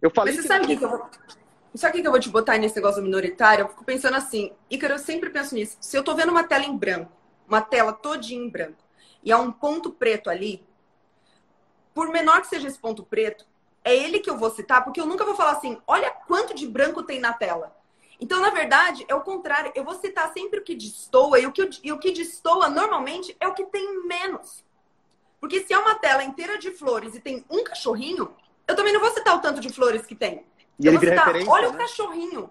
Eu 0.00 0.10
falei 0.10 0.34
Mas 0.34 0.44
você 0.44 0.48
que... 0.48 0.54
sabe 0.54 0.74
o 0.74 0.78
que 0.78 0.84
eu 0.84 0.88
vou... 0.88 1.10
Sabe 1.76 1.98
o 1.98 2.02
que 2.02 2.06
eu 2.06 2.12
vou 2.12 2.20
te 2.20 2.28
botar 2.28 2.56
nesse 2.56 2.76
negócio 2.76 3.02
minoritário? 3.02 3.64
Eu 3.64 3.68
fico 3.68 3.84
pensando 3.84 4.16
assim, 4.16 4.52
Ícaro, 4.70 4.94
eu 4.94 4.98
sempre 4.98 5.28
penso 5.28 5.56
nisso. 5.56 5.76
Se 5.80 5.96
eu 5.96 6.04
tô 6.04 6.14
vendo 6.14 6.30
uma 6.30 6.44
tela 6.44 6.64
em 6.64 6.76
branco, 6.76 7.10
uma 7.48 7.60
tela 7.60 7.92
todinha 7.92 8.40
em 8.40 8.48
branco, 8.48 8.78
e 9.24 9.32
há 9.32 9.38
um 9.38 9.50
ponto 9.50 9.90
preto 9.90 10.30
ali, 10.30 10.64
por 11.92 12.08
menor 12.10 12.40
que 12.42 12.46
seja 12.46 12.68
esse 12.68 12.78
ponto 12.78 13.02
preto, 13.02 13.44
é 13.82 13.94
ele 13.94 14.20
que 14.20 14.30
eu 14.30 14.38
vou 14.38 14.50
citar, 14.50 14.84
porque 14.84 15.00
eu 15.00 15.06
nunca 15.06 15.24
vou 15.24 15.34
falar 15.34 15.52
assim, 15.52 15.76
olha 15.84 16.10
quanto 16.10 16.54
de 16.54 16.66
branco 16.66 17.02
tem 17.02 17.18
na 17.18 17.32
tela. 17.32 17.76
Então, 18.20 18.40
na 18.40 18.50
verdade, 18.50 19.04
é 19.08 19.14
o 19.14 19.22
contrário. 19.22 19.72
Eu 19.74 19.84
vou 19.84 19.94
citar 19.94 20.32
sempre 20.32 20.60
o 20.60 20.62
que 20.62 20.76
destoa, 20.76 21.40
e 21.40 21.46
o 21.46 21.50
que, 21.50 21.68
e 21.82 21.92
o 21.92 21.98
que 21.98 22.12
destoa 22.12 22.68
normalmente 22.68 23.36
é 23.40 23.48
o 23.48 23.54
que 23.54 23.64
tem 23.66 24.06
menos. 24.06 24.64
Porque 25.40 25.60
se 25.64 25.74
é 25.74 25.78
uma 25.78 25.96
tela 25.96 26.22
inteira 26.22 26.56
de 26.56 26.70
flores 26.70 27.16
e 27.16 27.20
tem 27.20 27.44
um 27.50 27.64
cachorrinho, 27.64 28.32
eu 28.66 28.76
também 28.76 28.92
não 28.92 29.00
vou 29.00 29.10
citar 29.10 29.36
o 29.36 29.40
tanto 29.40 29.60
de 29.60 29.72
flores 29.72 30.06
que 30.06 30.14
tem. 30.14 30.46
E 30.78 30.88
ele 30.88 30.98
vira 30.98 31.16
tá, 31.16 31.24
referência, 31.24 31.52
olha 31.52 31.68
né? 31.68 31.74
o 31.74 31.78
cachorrinho. 31.78 32.50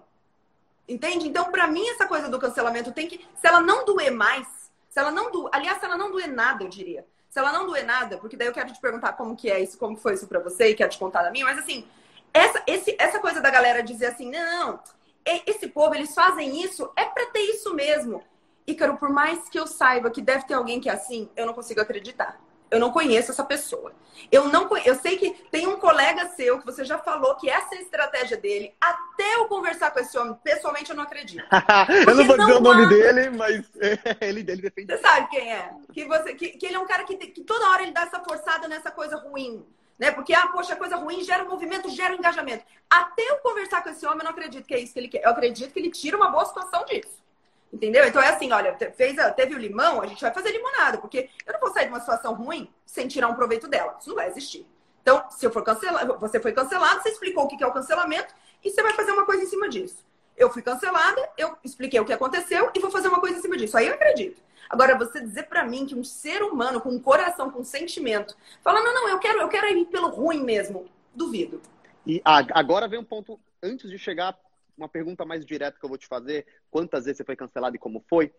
Entende? 0.88 1.28
Então, 1.28 1.50
para 1.50 1.66
mim, 1.66 1.86
essa 1.88 2.06
coisa 2.06 2.28
do 2.28 2.38
cancelamento 2.38 2.92
tem 2.92 3.08
que. 3.08 3.18
Se 3.34 3.46
ela 3.46 3.60
não 3.60 3.84
doer 3.84 4.10
mais, 4.10 4.46
se 4.88 4.98
ela 4.98 5.10
não 5.10 5.30
doer. 5.30 5.50
Aliás, 5.52 5.78
se 5.78 5.84
ela 5.84 5.96
não 5.96 6.10
doer 6.10 6.28
nada, 6.28 6.62
eu 6.62 6.68
diria. 6.68 7.06
Se 7.30 7.38
ela 7.38 7.52
não 7.52 7.66
doer 7.66 7.84
nada, 7.84 8.18
porque 8.18 8.36
daí 8.36 8.46
eu 8.46 8.52
quero 8.52 8.72
te 8.72 8.80
perguntar 8.80 9.14
como 9.14 9.34
que 9.34 9.50
é 9.50 9.60
isso, 9.60 9.76
como 9.76 9.96
foi 9.96 10.14
isso 10.14 10.28
para 10.28 10.38
você 10.38 10.68
e 10.68 10.74
quero 10.74 10.90
te 10.90 10.98
contar 10.98 11.22
da 11.22 11.32
minha, 11.32 11.44
mas 11.44 11.58
assim, 11.58 11.84
essa, 12.32 12.62
esse, 12.64 12.94
essa 12.96 13.18
coisa 13.18 13.40
da 13.40 13.50
galera 13.50 13.82
dizer 13.82 14.06
assim, 14.06 14.30
não, 14.30 14.78
esse 15.24 15.66
povo, 15.66 15.96
eles 15.96 16.14
fazem 16.14 16.62
isso, 16.62 16.88
é 16.94 17.04
para 17.04 17.26
ter 17.26 17.40
isso 17.40 17.74
mesmo. 17.74 18.22
Ícaro, 18.66 18.96
por 18.96 19.10
mais 19.10 19.48
que 19.48 19.58
eu 19.58 19.66
saiba 19.66 20.10
que 20.10 20.22
deve 20.22 20.46
ter 20.46 20.54
alguém 20.54 20.80
que 20.80 20.88
é 20.88 20.92
assim, 20.92 21.28
eu 21.36 21.44
não 21.44 21.54
consigo 21.54 21.80
acreditar. 21.80 22.40
Eu 22.74 22.80
não 22.80 22.90
conheço 22.90 23.30
essa 23.30 23.44
pessoa. 23.44 23.92
Eu 24.32 24.48
não 24.48 24.68
eu 24.78 24.94
sei 24.96 25.16
que 25.16 25.30
tem 25.50 25.66
um 25.66 25.76
colega 25.76 26.28
seu 26.30 26.58
que 26.58 26.66
você 26.66 26.84
já 26.84 26.98
falou 26.98 27.36
que 27.36 27.48
essa 27.48 27.74
é 27.74 27.78
a 27.78 27.82
estratégia 27.82 28.36
dele. 28.36 28.74
Até 28.80 29.36
eu 29.36 29.46
conversar 29.46 29.92
com 29.92 30.00
esse 30.00 30.16
homem, 30.18 30.34
pessoalmente 30.42 30.90
eu 30.90 30.96
não 30.96 31.04
acredito. 31.04 31.44
eu 32.08 32.14
não 32.14 32.26
vou 32.26 32.36
dizer 32.36 32.52
o 32.52 32.60
nome 32.60 32.88
dele, 32.88 33.30
mas 33.30 33.64
ele 34.20 34.42
dele 34.42 34.62
defende. 34.62 34.92
Você 34.92 35.00
sabe 35.00 35.28
quem 35.28 35.52
é? 35.52 35.70
Que, 35.92 36.04
você, 36.04 36.34
que, 36.34 36.48
que 36.48 36.66
ele 36.66 36.76
é 36.76 36.78
um 36.78 36.86
cara 36.86 37.04
que, 37.04 37.16
que 37.16 37.42
toda 37.42 37.70
hora 37.70 37.82
ele 37.82 37.92
dá 37.92 38.02
essa 38.02 38.20
forçada 38.20 38.66
nessa 38.66 38.90
coisa 38.90 39.16
ruim. 39.16 39.64
Né? 39.96 40.10
Porque, 40.10 40.34
ah, 40.34 40.48
poxa, 40.48 40.74
coisa 40.74 40.96
ruim 40.96 41.22
gera 41.22 41.44
movimento, 41.44 41.88
gera 41.88 42.14
engajamento. 42.14 42.64
Até 42.90 43.22
eu 43.30 43.36
conversar 43.36 43.82
com 43.82 43.90
esse 43.90 44.04
homem, 44.04 44.18
eu 44.18 44.24
não 44.24 44.32
acredito 44.32 44.66
que 44.66 44.74
é 44.74 44.80
isso 44.80 44.92
que 44.92 44.98
ele 44.98 45.08
quer. 45.08 45.22
Eu 45.22 45.30
acredito 45.30 45.72
que 45.72 45.78
ele 45.78 45.90
tira 45.90 46.16
uma 46.16 46.30
boa 46.30 46.44
situação 46.44 46.84
disso. 46.84 47.22
Entendeu? 47.72 48.06
Então 48.06 48.22
é 48.22 48.28
assim, 48.28 48.52
olha, 48.52 48.76
fez, 48.96 49.16
teve 49.34 49.54
o 49.54 49.58
limão, 49.58 50.00
a 50.00 50.06
gente 50.06 50.20
vai 50.20 50.32
fazer 50.32 50.52
limonada, 50.52 50.98
porque 50.98 51.28
eu 51.44 51.52
não 51.52 51.60
vou 51.60 51.72
sair 51.72 51.86
de 51.86 51.90
uma 51.90 52.00
situação 52.00 52.34
ruim 52.34 52.72
sem 52.86 53.08
tirar 53.08 53.28
um 53.28 53.34
proveito 53.34 53.66
dela. 53.66 53.96
Isso 53.98 54.08
não 54.08 54.16
vai 54.16 54.28
existir. 54.28 54.66
Então, 55.02 55.22
se 55.30 55.44
eu 55.44 55.50
for 55.50 55.62
cancelado, 55.62 56.18
você 56.18 56.40
foi 56.40 56.52
cancelado, 56.52 57.02
você 57.02 57.10
explicou 57.10 57.44
o 57.44 57.48
que 57.48 57.62
é 57.62 57.66
o 57.66 57.72
cancelamento 57.72 58.32
e 58.62 58.70
você 58.70 58.82
vai 58.82 58.92
fazer 58.92 59.12
uma 59.12 59.26
coisa 59.26 59.42
em 59.42 59.46
cima 59.46 59.68
disso. 59.68 60.04
Eu 60.36 60.50
fui 60.50 60.62
cancelada, 60.62 61.28
eu 61.36 61.56
expliquei 61.62 62.00
o 62.00 62.04
que 62.04 62.12
aconteceu 62.12 62.70
e 62.74 62.80
vou 62.80 62.90
fazer 62.90 63.08
uma 63.08 63.20
coisa 63.20 63.38
em 63.38 63.42
cima 63.42 63.56
disso. 63.56 63.76
Aí 63.76 63.86
eu 63.86 63.94
acredito. 63.94 64.42
Agora, 64.68 64.96
você 64.96 65.20
dizer 65.20 65.44
para 65.44 65.64
mim 65.64 65.86
que 65.86 65.94
um 65.94 66.02
ser 66.02 66.42
humano 66.42 66.80
com 66.80 66.88
um 66.88 66.98
coração, 66.98 67.50
com 67.50 67.60
um 67.60 67.64
sentimento, 67.64 68.34
fala, 68.62 68.82
não, 68.82 68.94
não, 68.94 69.08
eu 69.08 69.18
quero, 69.18 69.40
eu 69.40 69.48
quero 69.48 69.66
ir 69.68 69.84
pelo 69.86 70.08
ruim 70.08 70.42
mesmo. 70.42 70.86
Duvido. 71.14 71.60
E 72.06 72.20
agora 72.24 72.88
vem 72.88 72.98
um 72.98 73.04
ponto, 73.04 73.38
antes 73.62 73.88
de 73.88 73.98
chegar 73.98 74.36
uma 74.76 74.88
pergunta 74.88 75.24
mais 75.24 75.44
direta 75.44 75.78
que 75.78 75.84
eu 75.84 75.88
vou 75.88 75.98
te 75.98 76.06
fazer, 76.06 76.46
quantas 76.70 77.04
vezes 77.04 77.18
você 77.18 77.24
foi 77.24 77.36
cancelado 77.36 77.76
e 77.76 77.78
como 77.78 78.04
foi? 78.08 78.32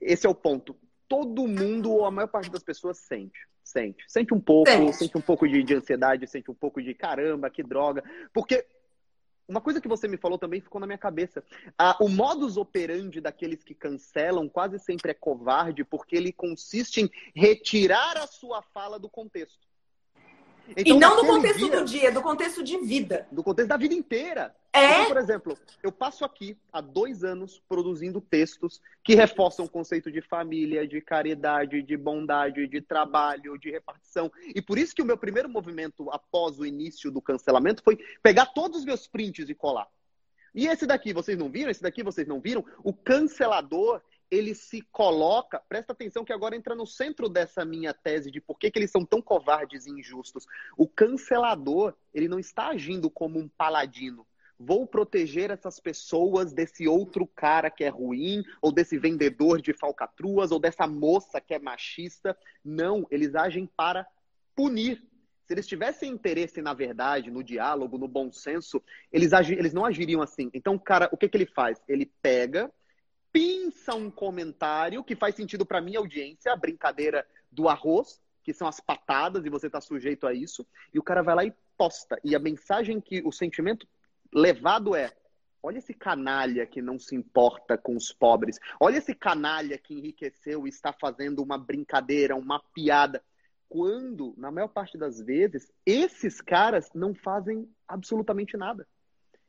Esse 0.00 0.26
é 0.26 0.30
o 0.30 0.34
ponto. 0.34 0.76
Todo 1.08 1.46
mundo, 1.46 1.92
ou 1.92 2.04
a 2.04 2.10
maior 2.10 2.28
parte 2.28 2.50
das 2.50 2.62
pessoas, 2.62 2.98
sente. 2.98 3.38
Sente. 3.62 4.04
Sente 4.08 4.34
um 4.34 4.40
pouco, 4.40 4.70
sente, 4.70 4.92
sente 4.94 5.18
um 5.18 5.20
pouco 5.20 5.46
de, 5.46 5.62
de 5.62 5.74
ansiedade, 5.74 6.26
sente 6.26 6.50
um 6.50 6.54
pouco 6.54 6.82
de 6.82 6.94
caramba, 6.94 7.50
que 7.50 7.62
droga. 7.62 8.02
Porque 8.32 8.66
uma 9.46 9.60
coisa 9.60 9.80
que 9.80 9.88
você 9.88 10.08
me 10.08 10.16
falou 10.16 10.38
também 10.38 10.60
ficou 10.60 10.80
na 10.80 10.86
minha 10.86 10.98
cabeça. 10.98 11.44
Ah, 11.76 11.96
o 12.00 12.08
modus 12.08 12.56
operandi 12.56 13.20
daqueles 13.20 13.62
que 13.62 13.74
cancelam 13.74 14.48
quase 14.48 14.78
sempre 14.78 15.10
é 15.10 15.14
covarde, 15.14 15.84
porque 15.84 16.16
ele 16.16 16.32
consiste 16.32 17.02
em 17.02 17.10
retirar 17.34 18.16
a 18.16 18.26
sua 18.26 18.62
fala 18.62 18.98
do 18.98 19.08
contexto. 19.08 19.71
Então, 20.68 20.96
e 20.96 20.98
não 20.98 21.16
do 21.16 21.26
contexto 21.26 21.58
dia, 21.58 21.70
do 21.70 21.84
dia, 21.84 22.12
do 22.12 22.22
contexto 22.22 22.62
de 22.62 22.78
vida. 22.78 23.26
Do 23.30 23.42
contexto 23.42 23.68
da 23.68 23.76
vida 23.76 23.94
inteira. 23.94 24.54
É. 24.72 24.92
Então, 24.92 25.06
por 25.08 25.16
exemplo, 25.18 25.58
eu 25.82 25.92
passo 25.92 26.24
aqui 26.24 26.56
há 26.72 26.80
dois 26.80 27.22
anos 27.24 27.62
produzindo 27.68 28.20
textos 28.20 28.80
que 29.04 29.14
reforçam 29.14 29.66
o 29.66 29.68
conceito 29.68 30.10
de 30.10 30.22
família, 30.22 30.86
de 30.86 31.00
caridade, 31.00 31.82
de 31.82 31.96
bondade, 31.96 32.66
de 32.66 32.80
trabalho, 32.80 33.58
de 33.58 33.70
repartição. 33.70 34.32
E 34.54 34.62
por 34.62 34.78
isso 34.78 34.94
que 34.94 35.02
o 35.02 35.04
meu 35.04 35.18
primeiro 35.18 35.48
movimento 35.48 36.10
após 36.10 36.58
o 36.58 36.64
início 36.64 37.10
do 37.10 37.20
cancelamento 37.20 37.82
foi 37.82 37.98
pegar 38.22 38.46
todos 38.46 38.78
os 38.78 38.84
meus 38.84 39.06
prints 39.06 39.48
e 39.48 39.54
colar. 39.54 39.88
E 40.54 40.66
esse 40.66 40.86
daqui, 40.86 41.12
vocês 41.12 41.38
não 41.38 41.48
viram? 41.48 41.70
Esse 41.70 41.82
daqui, 41.82 42.02
vocês 42.02 42.26
não 42.26 42.40
viram? 42.40 42.64
O 42.84 42.92
cancelador, 42.92 44.02
ele 44.32 44.54
se 44.54 44.80
coloca, 44.90 45.60
presta 45.68 45.92
atenção 45.92 46.24
que 46.24 46.32
agora 46.32 46.56
entra 46.56 46.74
no 46.74 46.86
centro 46.86 47.28
dessa 47.28 47.66
minha 47.66 47.92
tese 47.92 48.30
de 48.30 48.40
por 48.40 48.58
que, 48.58 48.70
que 48.70 48.78
eles 48.78 48.90
são 48.90 49.04
tão 49.04 49.20
covardes 49.20 49.86
e 49.86 49.90
injustos. 49.90 50.46
O 50.74 50.88
cancelador, 50.88 51.94
ele 52.14 52.28
não 52.28 52.38
está 52.38 52.68
agindo 52.68 53.10
como 53.10 53.38
um 53.38 53.46
paladino. 53.46 54.26
Vou 54.58 54.86
proteger 54.86 55.50
essas 55.50 55.78
pessoas 55.78 56.50
desse 56.50 56.88
outro 56.88 57.26
cara 57.26 57.70
que 57.70 57.84
é 57.84 57.90
ruim, 57.90 58.42
ou 58.62 58.72
desse 58.72 58.96
vendedor 58.96 59.60
de 59.60 59.74
falcatruas, 59.74 60.50
ou 60.50 60.58
dessa 60.58 60.86
moça 60.86 61.38
que 61.38 61.52
é 61.52 61.58
machista. 61.58 62.34
Não, 62.64 63.06
eles 63.10 63.34
agem 63.34 63.66
para 63.76 64.06
punir. 64.56 65.02
Se 65.44 65.52
eles 65.52 65.66
tivessem 65.66 66.10
interesse 66.10 66.62
na 66.62 66.72
verdade, 66.72 67.30
no 67.30 67.44
diálogo, 67.44 67.98
no 67.98 68.08
bom 68.08 68.32
senso, 68.32 68.82
eles, 69.12 69.34
agi 69.34 69.52
eles 69.52 69.74
não 69.74 69.84
agiriam 69.84 70.22
assim. 70.22 70.50
Então, 70.54 70.78
cara, 70.78 71.10
o 71.12 71.18
que, 71.18 71.28
que 71.28 71.36
ele 71.36 71.44
faz? 71.44 71.82
Ele 71.86 72.10
pega 72.22 72.72
pinça 73.32 73.94
um 73.94 74.10
comentário 74.10 75.02
que 75.02 75.16
faz 75.16 75.34
sentido 75.34 75.64
para 75.64 75.80
minha 75.80 75.98
audiência, 75.98 76.52
a 76.52 76.56
brincadeira 76.56 77.26
do 77.50 77.68
arroz, 77.68 78.20
que 78.42 78.52
são 78.52 78.68
as 78.68 78.80
patadas 78.80 79.44
e 79.44 79.50
você 79.50 79.68
está 79.68 79.80
sujeito 79.80 80.26
a 80.26 80.34
isso, 80.34 80.66
e 80.92 80.98
o 80.98 81.02
cara 81.02 81.22
vai 81.22 81.34
lá 81.34 81.44
e 81.44 81.54
posta. 81.76 82.20
E 82.22 82.36
a 82.36 82.38
mensagem 82.38 83.00
que 83.00 83.22
o 83.24 83.32
sentimento 83.32 83.86
levado 84.32 84.94
é: 84.94 85.12
olha 85.62 85.78
esse 85.78 85.94
canalha 85.94 86.66
que 86.66 86.82
não 86.82 86.98
se 86.98 87.14
importa 87.14 87.78
com 87.78 87.96
os 87.96 88.12
pobres. 88.12 88.58
Olha 88.78 88.98
esse 88.98 89.14
canalha 89.14 89.78
que 89.78 89.94
enriqueceu 89.94 90.66
e 90.66 90.70
está 90.70 90.92
fazendo 90.92 91.42
uma 91.42 91.56
brincadeira, 91.56 92.36
uma 92.36 92.60
piada. 92.74 93.22
Quando, 93.68 94.34
na 94.36 94.50
maior 94.50 94.68
parte 94.68 94.98
das 94.98 95.18
vezes, 95.18 95.72
esses 95.86 96.42
caras 96.42 96.90
não 96.94 97.14
fazem 97.14 97.66
absolutamente 97.88 98.54
nada. 98.54 98.86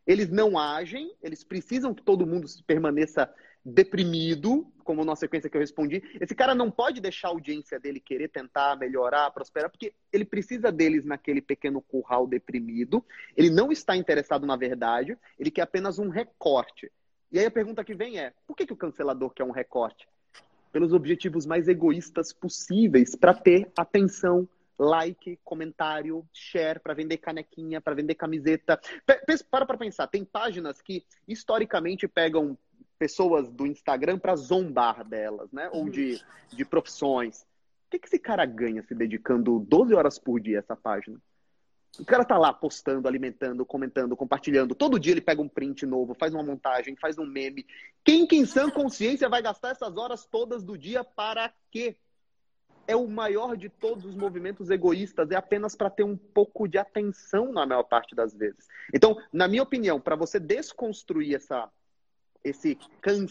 Eles 0.07 0.29
não 0.29 0.57
agem, 0.57 1.13
eles 1.21 1.43
precisam 1.43 1.93
que 1.93 2.03
todo 2.03 2.25
mundo 2.25 2.47
permaneça 2.65 3.33
deprimido, 3.65 4.67
como 4.83 5.05
na 5.05 5.15
sequência 5.15 5.49
que 5.49 5.55
eu 5.55 5.61
respondi, 5.61 6.03
esse 6.19 6.35
cara 6.35 6.53
não 6.53 6.69
pode 6.69 6.99
deixar 6.99 7.29
a 7.29 7.31
audiência 7.31 7.79
dele 7.79 7.99
querer 7.99 8.27
tentar 8.27 8.75
melhorar, 8.75 9.31
prosperar, 9.31 9.69
porque 9.69 9.93
ele 10.11 10.25
precisa 10.25 10.71
deles 10.71 11.05
naquele 11.05 11.41
pequeno 11.41 11.81
curral 11.81 12.27
deprimido. 12.27 13.03
Ele 13.37 13.49
não 13.49 13.71
está 13.71 13.95
interessado 13.95 14.45
na 14.45 14.57
verdade, 14.57 15.17
ele 15.39 15.49
quer 15.49 15.61
apenas 15.61 15.97
um 15.97 16.09
recorte. 16.09 16.91
E 17.31 17.39
aí 17.39 17.45
a 17.45 17.51
pergunta 17.51 17.83
que 17.83 17.95
vem 17.95 18.19
é: 18.19 18.33
por 18.45 18.55
que, 18.55 18.65
que 18.65 18.73
o 18.73 18.77
cancelador 18.77 19.33
quer 19.33 19.43
um 19.43 19.51
recorte? 19.51 20.07
Pelos 20.71 20.91
objetivos 20.91 21.45
mais 21.45 21.67
egoístas 21.67 22.33
possíveis, 22.33 23.15
para 23.15 23.33
ter 23.33 23.71
atenção, 23.77 24.47
like, 24.77 25.39
comentário, 25.43 26.25
share, 26.33 26.79
para 26.79 26.93
vender 26.93 27.17
canequinha, 27.17 27.79
para 27.79 27.95
vender 27.95 28.15
camiseta. 28.15 28.79
Para 29.05 29.65
para 29.65 29.77
pensar, 29.77 30.07
tem 30.07 30.25
páginas 30.25 30.81
que 30.81 31.05
historicamente 31.27 32.07
pegam 32.07 32.57
pessoas 33.03 33.49
do 33.49 33.67
Instagram 33.67 34.17
para 34.17 34.33
zombar 34.33 35.03
delas, 35.03 35.51
né? 35.51 35.69
Ou 35.73 35.89
de, 35.89 36.21
de 36.53 36.63
profissões. 36.63 37.41
O 37.41 37.89
que, 37.89 37.99
que 37.99 38.07
esse 38.07 38.17
cara 38.17 38.45
ganha 38.45 38.81
se 38.81 38.95
dedicando 38.95 39.59
12 39.59 39.93
horas 39.93 40.17
por 40.17 40.39
dia 40.39 40.59
a 40.59 40.61
essa 40.61 40.73
página? 40.73 41.19
O 41.99 42.05
cara 42.05 42.23
tá 42.23 42.37
lá 42.37 42.53
postando, 42.53 43.05
alimentando, 43.05 43.65
comentando, 43.65 44.15
compartilhando. 44.15 44.73
Todo 44.73 44.97
dia 44.97 45.11
ele 45.11 45.19
pega 45.19 45.41
um 45.41 45.49
print 45.49 45.85
novo, 45.85 46.13
faz 46.13 46.33
uma 46.33 46.41
montagem, 46.41 46.95
faz 46.95 47.17
um 47.19 47.25
meme. 47.25 47.67
Quem 48.05 48.25
que 48.25 48.37
em 48.37 48.45
sã 48.45 48.69
consciência 48.69 49.27
vai 49.27 49.41
gastar 49.41 49.71
essas 49.71 49.97
horas 49.97 50.25
todas 50.25 50.63
do 50.63 50.77
dia 50.77 51.03
para 51.03 51.53
quê? 51.69 51.97
É 52.87 52.95
o 52.95 53.05
maior 53.05 53.57
de 53.57 53.67
todos 53.67 54.05
os 54.05 54.15
movimentos 54.15 54.69
egoístas, 54.69 55.29
é 55.29 55.35
apenas 55.35 55.75
para 55.75 55.89
ter 55.89 56.03
um 56.03 56.15
pouco 56.15 56.69
de 56.69 56.77
atenção 56.77 57.51
na 57.51 57.65
maior 57.65 57.83
parte 57.83 58.15
das 58.15 58.33
vezes. 58.33 58.65
Então, 58.93 59.21
na 59.33 59.45
minha 59.45 59.63
opinião, 59.63 59.99
para 59.99 60.15
você 60.15 60.39
desconstruir 60.39 61.35
essa 61.35 61.69
esse, 62.43 62.77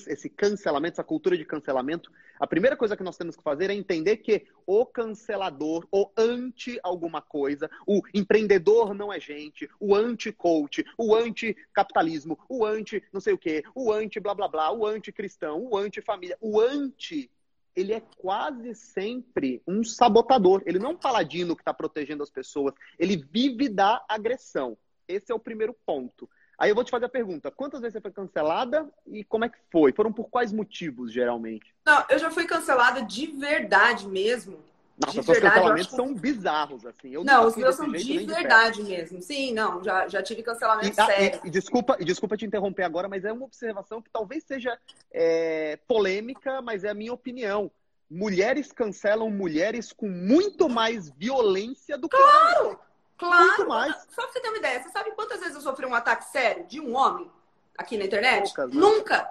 esse 0.06 0.28
cancelamento, 0.28 0.94
essa 0.94 1.04
cultura 1.04 1.36
de 1.36 1.44
cancelamento, 1.44 2.10
a 2.40 2.46
primeira 2.46 2.76
coisa 2.76 2.96
que 2.96 3.02
nós 3.02 3.16
temos 3.16 3.36
que 3.36 3.42
fazer 3.42 3.70
é 3.70 3.74
entender 3.74 4.16
que 4.16 4.46
o 4.66 4.84
cancelador, 4.84 5.86
o 5.92 6.10
anti 6.16 6.78
alguma 6.82 7.20
coisa, 7.20 7.70
o 7.86 8.02
empreendedor 8.12 8.94
não 8.94 9.12
é 9.12 9.20
gente, 9.20 9.68
o 9.78 9.94
anti-coach, 9.94 10.84
o 10.96 11.14
anti-capitalismo, 11.14 12.38
o 12.48 12.64
anti 12.64 13.02
não 13.12 13.20
sei 13.20 13.34
o 13.34 13.38
quê, 13.38 13.62
o 13.74 13.92
anti 13.92 14.18
blá 14.18 14.34
blá 14.34 14.48
blá, 14.48 14.72
o 14.72 14.86
anti-cristão, 14.86 15.68
o 15.70 15.76
anti-família, 15.76 16.36
o 16.40 16.60
anti 16.60 17.30
ele 17.74 17.92
é 17.92 18.02
quase 18.18 18.74
sempre 18.74 19.62
um 19.66 19.82
sabotador. 19.82 20.62
Ele 20.66 20.78
não 20.78 20.90
é 20.90 20.92
um 20.92 20.98
paladino 20.98 21.56
que 21.56 21.62
está 21.62 21.72
protegendo 21.72 22.22
as 22.22 22.30
pessoas. 22.30 22.74
Ele 22.98 23.16
vive 23.16 23.68
da 23.68 24.04
agressão. 24.06 24.76
Esse 25.08 25.32
é 25.32 25.34
o 25.34 25.38
primeiro 25.38 25.74
ponto. 25.86 26.28
Aí 26.62 26.70
eu 26.70 26.76
vou 26.76 26.84
te 26.84 26.92
fazer 26.92 27.06
a 27.06 27.08
pergunta: 27.08 27.50
quantas 27.50 27.80
vezes 27.80 27.94
você 27.94 28.00
foi 28.00 28.12
cancelada 28.12 28.88
e 29.04 29.24
como 29.24 29.44
é 29.44 29.48
que 29.48 29.58
foi? 29.68 29.92
Foram 29.92 30.12
por 30.12 30.28
quais 30.28 30.52
motivos, 30.52 31.12
geralmente? 31.12 31.74
Não, 31.84 32.04
eu 32.08 32.20
já 32.20 32.30
fui 32.30 32.46
cancelada 32.46 33.02
de 33.02 33.26
verdade 33.26 34.06
mesmo. 34.06 34.60
Nossa, 34.96 35.18
os 35.18 35.26
cancelamentos 35.26 35.88
que... 35.88 35.96
são 35.96 36.14
bizarros, 36.14 36.86
assim. 36.86 37.10
Eu 37.10 37.24
não, 37.24 37.48
os 37.48 37.56
meus 37.56 37.74
são 37.74 37.90
de 37.90 38.18
verdade 38.24 38.84
de 38.84 38.88
mesmo. 38.88 39.20
Sim, 39.20 39.52
não, 39.52 39.82
já, 39.82 40.06
já 40.06 40.22
tive 40.22 40.40
cancelamento 40.40 40.96
e, 40.96 41.00
ah, 41.00 41.06
sério. 41.06 41.40
E, 41.42 41.48
e, 41.48 41.50
desculpa, 41.50 41.96
e 41.98 42.04
desculpa 42.04 42.36
te 42.36 42.46
interromper 42.46 42.84
agora, 42.84 43.08
mas 43.08 43.24
é 43.24 43.32
uma 43.32 43.44
observação 43.44 44.00
que 44.00 44.10
talvez 44.10 44.44
seja 44.44 44.78
é, 45.10 45.80
polêmica, 45.88 46.62
mas 46.62 46.84
é 46.84 46.90
a 46.90 46.94
minha 46.94 47.12
opinião. 47.12 47.72
Mulheres 48.08 48.70
cancelam 48.70 49.28
mulheres 49.30 49.92
com 49.92 50.08
muito 50.08 50.68
mais 50.68 51.10
violência 51.10 51.98
do 51.98 52.08
que 52.08 52.16
claro! 52.16 52.66
homens. 52.66 52.91
Claro. 53.22 53.46
Muito 53.46 53.68
mais. 53.68 53.94
Só 54.10 54.22
pra 54.22 54.32
você 54.32 54.40
ter 54.40 54.48
uma 54.48 54.58
ideia, 54.58 54.82
você 54.82 54.90
sabe 54.90 55.12
quantas 55.12 55.38
vezes 55.40 55.54
eu 55.54 55.60
sofri 55.60 55.86
um 55.86 55.94
ataque 55.94 56.24
sério 56.24 56.64
de 56.66 56.80
um 56.80 56.96
homem 56.96 57.30
aqui 57.78 57.96
na 57.96 58.04
internet? 58.04 58.52
Poucas, 58.52 58.74
né? 58.74 58.80
Nunca. 58.80 59.28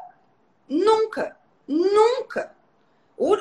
Nunca. 0.67 1.38
Nunca. 1.67 2.56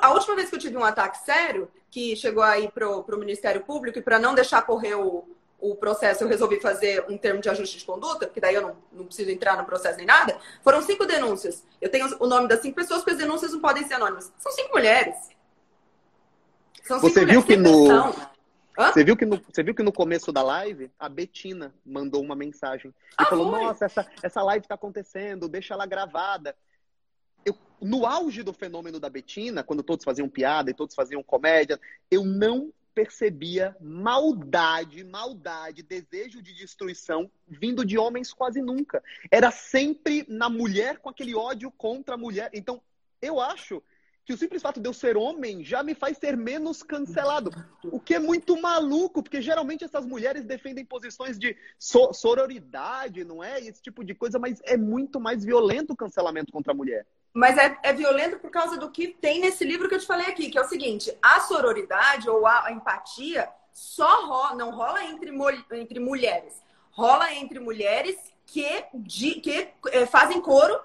A 0.03 0.11
última 0.13 0.37
vez 0.37 0.51
que 0.51 0.57
eu 0.57 0.61
tive 0.61 0.77
um 0.77 0.85
ataque 0.85 1.19
sério, 1.19 1.71
que 1.91 2.15
chegou 2.17 2.43
aí 2.43 2.69
pro, 2.71 3.03
pro 3.05 3.19
Ministério 3.19 3.63
Público 3.63 3.99
e 3.99 4.03
para 4.03 4.19
não 4.19 4.35
deixar 4.35 4.63
correr 4.63 4.95
o, 4.95 5.25
o 5.59 5.75
processo, 5.75 6.25
eu 6.25 6.29
resolvi 6.29 6.61
fazer 6.61 7.05
um 7.09 7.17
termo 7.17 7.41
de 7.41 7.49
ajuste 7.49 7.79
de 7.79 7.85
conduta, 7.85 8.27
porque 8.27 8.41
daí 8.41 8.55
eu 8.55 8.63
não, 8.63 8.77
não 8.93 9.07
preciso 9.07 9.31
entrar 9.31 9.57
no 9.57 9.65
processo 9.65 9.97
nem 9.97 10.07
nada. 10.07 10.37
Foram 10.63 10.83
cinco 10.83 11.07
denúncias. 11.07 11.65
Eu 11.81 11.91
tenho 11.91 12.09
o 12.19 12.27
nome 12.27 12.49
das 12.49 12.61
cinco 12.61 12.75
pessoas, 12.75 13.01
porque 13.01 13.13
as 13.13 13.19
denúncias 13.19 13.53
não 13.53 13.61
podem 13.61 13.87
ser 13.87 13.95
anônimas. 13.95 14.33
São 14.39 14.53
cinco 14.53 14.71
mulheres. 14.73 15.17
São 16.83 16.99
cinco 16.99 17.13
você 17.13 17.21
mulheres 17.21 17.33
viu 17.33 17.43
que 17.45 17.57
no 17.57 18.15
você 18.77 19.05
viu, 19.05 19.17
que 19.17 19.27
no, 19.27 19.41
você 19.41 19.63
viu 19.63 19.75
que 19.75 19.83
no 19.83 19.93
começo 19.93 20.33
da 20.33 20.43
live, 20.43 20.91
a 20.99 21.09
Betina 21.09 21.75
mandou 21.85 22.23
uma 22.23 22.35
mensagem. 22.35 22.91
E 22.91 23.15
ah, 23.19 23.27
falou, 23.27 23.51
foi? 23.51 23.61
nossa, 23.61 23.85
essa, 23.85 24.07
essa 24.23 24.43
live 24.43 24.65
está 24.65 24.75
acontecendo, 24.75 25.49
deixa 25.49 25.75
ela 25.75 25.87
gravada. 25.87 26.57
Eu, 27.45 27.57
no 27.81 28.07
auge 28.07 28.43
do 28.43 28.53
fenômeno 28.53 29.01
da 29.01 29.11
Betina, 29.11 29.63
quando 29.63 29.83
todos 29.83 30.05
faziam 30.05 30.29
piada 30.29 30.71
e 30.71 30.75
todos 30.75 30.95
faziam 30.95 31.23
comédia, 31.23 31.81
eu 32.11 32.25
não 32.25 32.73
percebia 32.95 33.77
maldade, 33.81 35.05
maldade, 35.05 35.83
desejo 35.83 36.43
de 36.43 36.53
destruição 36.55 37.31
vindo 37.47 37.85
de 37.85 37.97
homens 37.97 38.33
quase 38.33 38.61
nunca. 38.61 39.03
Era 39.31 39.51
sempre 39.51 40.25
na 40.29 40.49
mulher 40.49 40.99
com 40.99 41.09
aquele 41.09 41.35
ódio 41.35 41.71
contra 41.71 42.15
a 42.15 42.19
mulher. 42.19 42.51
Então, 42.53 42.83
eu 43.23 43.41
acho 43.41 43.83
que 44.25 44.33
o 44.33 44.37
simples 44.37 44.63
fato 44.63 44.81
de 44.81 44.89
eu 44.89 44.93
ser 44.93 45.17
homem 45.17 45.65
já 45.65 45.83
me 45.83 45.95
faz 45.95 46.19
ser 46.19 46.37
menos 46.37 46.83
cancelado. 46.83 47.51
O 47.85 47.99
que 47.99 48.15
é 48.15 48.19
muito 48.19 48.61
maluco, 48.61 49.23
porque 49.23 49.41
geralmente 49.41 49.85
essas 49.85 50.07
mulheres 50.07 50.45
defendem 50.45 50.85
posições 50.85 51.39
de 51.39 51.57
so 51.79 52.13
sororidade, 52.13 53.25
não 53.25 53.43
é? 53.43 53.61
Esse 53.61 53.83
tipo 53.83 54.05
de 54.05 54.15
coisa, 54.15 54.39
mas 54.39 54.61
é 54.65 54.77
muito 54.77 55.19
mais 55.19 55.45
violento 55.45 55.93
o 55.93 55.97
cancelamento 55.97 56.53
contra 56.53 56.73
a 56.73 56.77
mulher. 56.77 57.07
Mas 57.33 57.57
é, 57.57 57.79
é, 57.83 57.93
violento 57.93 58.39
por 58.39 58.51
causa 58.51 58.77
do 58.77 58.91
que 58.91 59.09
tem 59.09 59.41
nesse 59.41 59.65
livro 59.65 59.89
que 59.89 59.95
eu 59.95 60.01
te 60.01 60.07
falei 60.07 60.27
aqui, 60.27 60.51
que 60.51 60.59
é 60.59 60.63
o 60.63 60.69
seguinte: 60.69 61.17
a 61.23 61.41
sororidade 61.41 62.29
ou 62.29 62.47
a 62.47 62.71
empatia 62.73 63.49
só 63.73 64.27
rola, 64.27 64.55
não 64.57 64.71
rola 64.71 65.05
entre, 65.05 65.31
entre 65.73 66.01
mulheres, 66.01 66.61
rola 66.91 67.33
entre 67.33 67.59
mulheres 67.61 68.17
que, 68.47 68.85
de, 68.95 69.41
que 69.41 69.69
é, 69.93 70.07
fazem 70.07 70.41
coro 70.41 70.79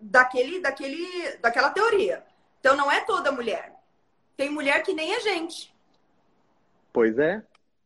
daquele, 0.00 0.60
daquele, 0.60 1.36
daquela 1.36 1.70
teoria. 1.70 2.24
Então 2.64 2.74
não 2.74 2.90
é 2.90 3.00
toda 3.00 3.30
mulher. 3.30 3.74
Tem 4.38 4.48
mulher 4.48 4.82
que 4.82 4.94
nem 4.94 5.14
a 5.14 5.20
gente. 5.20 5.70
Pois 6.90 7.18
é. 7.18 7.42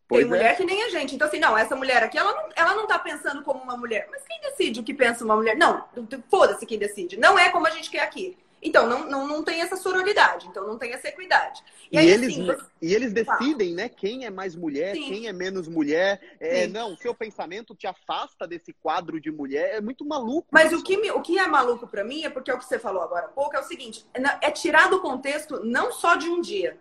Pois 0.07 0.23
Tem 0.23 0.33
é. 0.33 0.37
mulher 0.37 0.57
que 0.57 0.65
nem 0.65 0.85
a 0.85 0.89
gente. 0.89 1.17
Então, 1.17 1.27
assim, 1.27 1.41
não, 1.41 1.59
essa 1.59 1.75
mulher 1.75 2.05
aqui, 2.05 2.17
ela 2.17 2.33
não, 2.33 2.49
ela 2.55 2.75
não 2.77 2.87
tá 2.87 2.97
pensando 2.97 3.43
como 3.43 3.61
uma 3.61 3.77
mulher. 3.77 4.07
Mas 4.09 4.23
quem 4.23 4.41
decide 4.41 4.79
o 4.79 4.85
que 4.85 4.95
pensa 4.95 5.25
uma 5.25 5.35
mulher? 5.35 5.57
Não, 5.57 5.85
foda-se 6.31 6.65
quem 6.65 6.79
decide. 6.79 7.17
Não 7.17 7.37
é 7.37 7.51
como 7.51 7.67
a 7.67 7.71
gente 7.71 7.91
quer 7.91 8.03
aqui. 8.03 8.39
Então, 8.63 8.89
não, 8.89 9.09
não, 9.09 9.27
não 9.27 9.45
tem 9.45 9.61
essa 9.61 9.77
sororidade, 9.77 10.49
então 10.49 10.67
não 10.67 10.77
tem 10.77 10.93
essa 10.93 11.09
equidade. 11.09 11.63
E, 11.91 11.97
e 11.97 11.99
aí, 11.99 12.09
eles, 12.11 12.33
assim, 12.33 12.47
você... 12.47 12.65
e 12.83 12.95
eles 12.95 13.13
decidem, 13.13 13.75
né, 13.75 13.89
quem 13.89 14.25
é 14.25 14.31
mais 14.31 14.57
mulher, 14.57 14.95
Sim. 14.95 15.05
quem 15.05 15.27
é 15.29 15.33
menos 15.33 15.69
mulher. 15.69 16.21
É, 16.41 16.67
não, 16.67 16.97
seu 16.97 17.15
pensamento 17.15 17.75
te 17.75 17.87
afasta 17.87 18.47
desse 18.47 18.73
quadro 18.73 19.21
de 19.21 19.31
mulher. 19.31 19.77
É 19.77 19.81
muito 19.81 20.05
maluco. 20.05 20.49
Mas 20.51 20.73
o 20.73 20.83
que, 20.83 20.97
me, 20.97 21.11
o 21.13 21.21
que 21.21 21.39
é 21.39 21.47
maluco 21.47 21.87
para 21.87 22.05
mim 22.05 22.25
é 22.25 22.31
porque 22.31 22.51
é 22.51 22.55
o 22.55 22.59
que 22.59 22.65
você 22.65 22.79
falou 22.79 23.03
agora 23.03 23.27
há 23.27 23.31
pouco, 23.31 23.57
é 23.57 23.61
o 23.61 23.65
seguinte: 23.65 24.05
é, 24.13 24.49
é 24.49 24.51
tirar 24.51 24.91
do 24.91 25.01
contexto 25.01 25.65
não 25.65 25.93
só 25.93 26.17
de 26.17 26.29
um 26.29 26.41
dia 26.41 26.77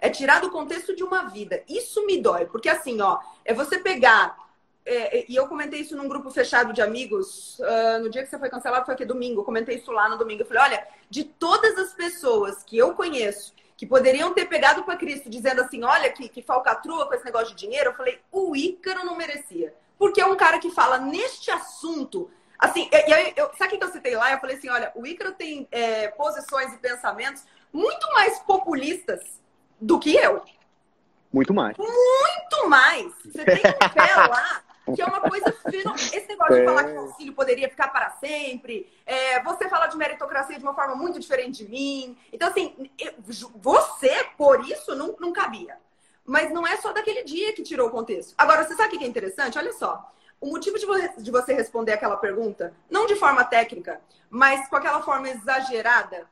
é 0.00 0.08
tirar 0.08 0.40
do 0.40 0.50
contexto 0.50 0.96
de 0.96 1.04
uma 1.04 1.28
vida. 1.28 1.62
Isso 1.68 2.04
me 2.06 2.20
dói, 2.20 2.46
porque 2.46 2.68
assim, 2.68 3.00
ó, 3.00 3.20
é 3.44 3.52
você 3.52 3.78
pegar. 3.78 4.49
É, 4.84 5.18
é, 5.18 5.26
e 5.28 5.36
eu 5.36 5.46
comentei 5.46 5.80
isso 5.80 5.96
num 5.96 6.08
grupo 6.08 6.30
fechado 6.30 6.72
de 6.72 6.80
amigos, 6.80 7.58
uh, 7.58 8.02
no 8.02 8.10
dia 8.10 8.22
que 8.22 8.28
você 8.28 8.38
foi 8.38 8.48
cancelado, 8.48 8.86
foi 8.86 8.94
aqui 8.94 9.04
domingo. 9.04 9.40
Eu 9.40 9.44
comentei 9.44 9.76
isso 9.76 9.92
lá 9.92 10.08
no 10.08 10.16
domingo. 10.16 10.42
Eu 10.42 10.46
falei: 10.46 10.62
olha, 10.62 10.88
de 11.08 11.24
todas 11.24 11.76
as 11.78 11.92
pessoas 11.92 12.62
que 12.62 12.76
eu 12.76 12.94
conheço 12.94 13.54
que 13.76 13.86
poderiam 13.86 14.34
ter 14.34 14.46
pegado 14.46 14.82
para 14.82 14.96
Cristo 14.96 15.28
dizendo 15.28 15.60
assim: 15.62 15.84
olha, 15.84 16.10
que, 16.10 16.28
que 16.28 16.42
falcatrua 16.42 17.06
com 17.06 17.14
esse 17.14 17.24
negócio 17.24 17.54
de 17.54 17.56
dinheiro, 17.56 17.90
eu 17.90 17.94
falei: 17.94 18.20
o 18.32 18.56
Ícaro 18.56 19.04
não 19.04 19.16
merecia. 19.16 19.74
Porque 19.98 20.20
é 20.20 20.26
um 20.26 20.36
cara 20.36 20.58
que 20.58 20.70
fala 20.70 20.98
neste 20.98 21.50
assunto. 21.50 22.30
Assim, 22.58 22.88
e 22.90 23.12
aí, 23.12 23.32
eu, 23.36 23.50
sabe 23.56 23.74
o 23.74 23.78
que 23.78 23.84
eu 23.84 23.92
citei 23.92 24.16
lá? 24.16 24.32
Eu 24.32 24.40
falei 24.40 24.56
assim: 24.56 24.68
olha, 24.70 24.90
o 24.94 25.06
Ícaro 25.06 25.32
tem 25.32 25.68
é, 25.70 26.08
posições 26.08 26.72
e 26.72 26.78
pensamentos 26.78 27.44
muito 27.72 28.06
mais 28.12 28.38
populistas 28.40 29.40
do 29.80 29.98
que 29.98 30.14
eu. 30.14 30.42
Muito 31.32 31.54
mais. 31.54 31.76
Muito 31.76 32.68
mais. 32.68 33.12
Você 33.24 33.44
tem 33.44 33.56
um 33.56 33.88
pé 33.94 34.14
lá 34.14 34.62
que 34.94 35.02
é 35.02 35.06
uma 35.06 35.20
coisa 35.20 35.52
fenomenal. 35.52 35.94
Esse 35.94 36.28
negócio 36.28 36.54
de 36.54 36.64
falar 36.64 36.84
que 36.84 36.92
o 36.92 37.00
auxílio 37.00 37.32
poderia 37.32 37.68
ficar 37.68 37.88
para 37.88 38.10
sempre, 38.10 38.92
é, 39.06 39.42
você 39.42 39.68
fala 39.68 39.86
de 39.86 39.96
meritocracia 39.96 40.58
de 40.58 40.62
uma 40.62 40.74
forma 40.74 40.94
muito 40.94 41.18
diferente 41.18 41.64
de 41.64 41.70
mim. 41.70 42.16
Então, 42.32 42.48
assim, 42.48 42.90
eu, 42.98 43.12
você, 43.56 44.24
por 44.36 44.60
isso, 44.68 44.94
não, 44.94 45.16
não 45.18 45.32
cabia. 45.32 45.78
Mas 46.24 46.52
não 46.52 46.66
é 46.66 46.76
só 46.76 46.92
daquele 46.92 47.24
dia 47.24 47.52
que 47.52 47.62
tirou 47.62 47.88
o 47.88 47.90
contexto. 47.90 48.34
Agora, 48.38 48.64
você 48.64 48.74
sabe 48.74 48.94
o 48.94 48.98
que 48.98 49.04
é 49.04 49.08
interessante? 49.08 49.58
Olha 49.58 49.72
só. 49.72 50.12
O 50.40 50.46
motivo 50.46 50.78
de 51.18 51.30
você 51.30 51.52
responder 51.52 51.92
aquela 51.92 52.16
pergunta, 52.16 52.72
não 52.88 53.06
de 53.06 53.14
forma 53.14 53.44
técnica, 53.44 54.00
mas 54.30 54.66
com 54.68 54.76
aquela 54.76 55.02
forma 55.02 55.28
exagerada, 55.28 56.26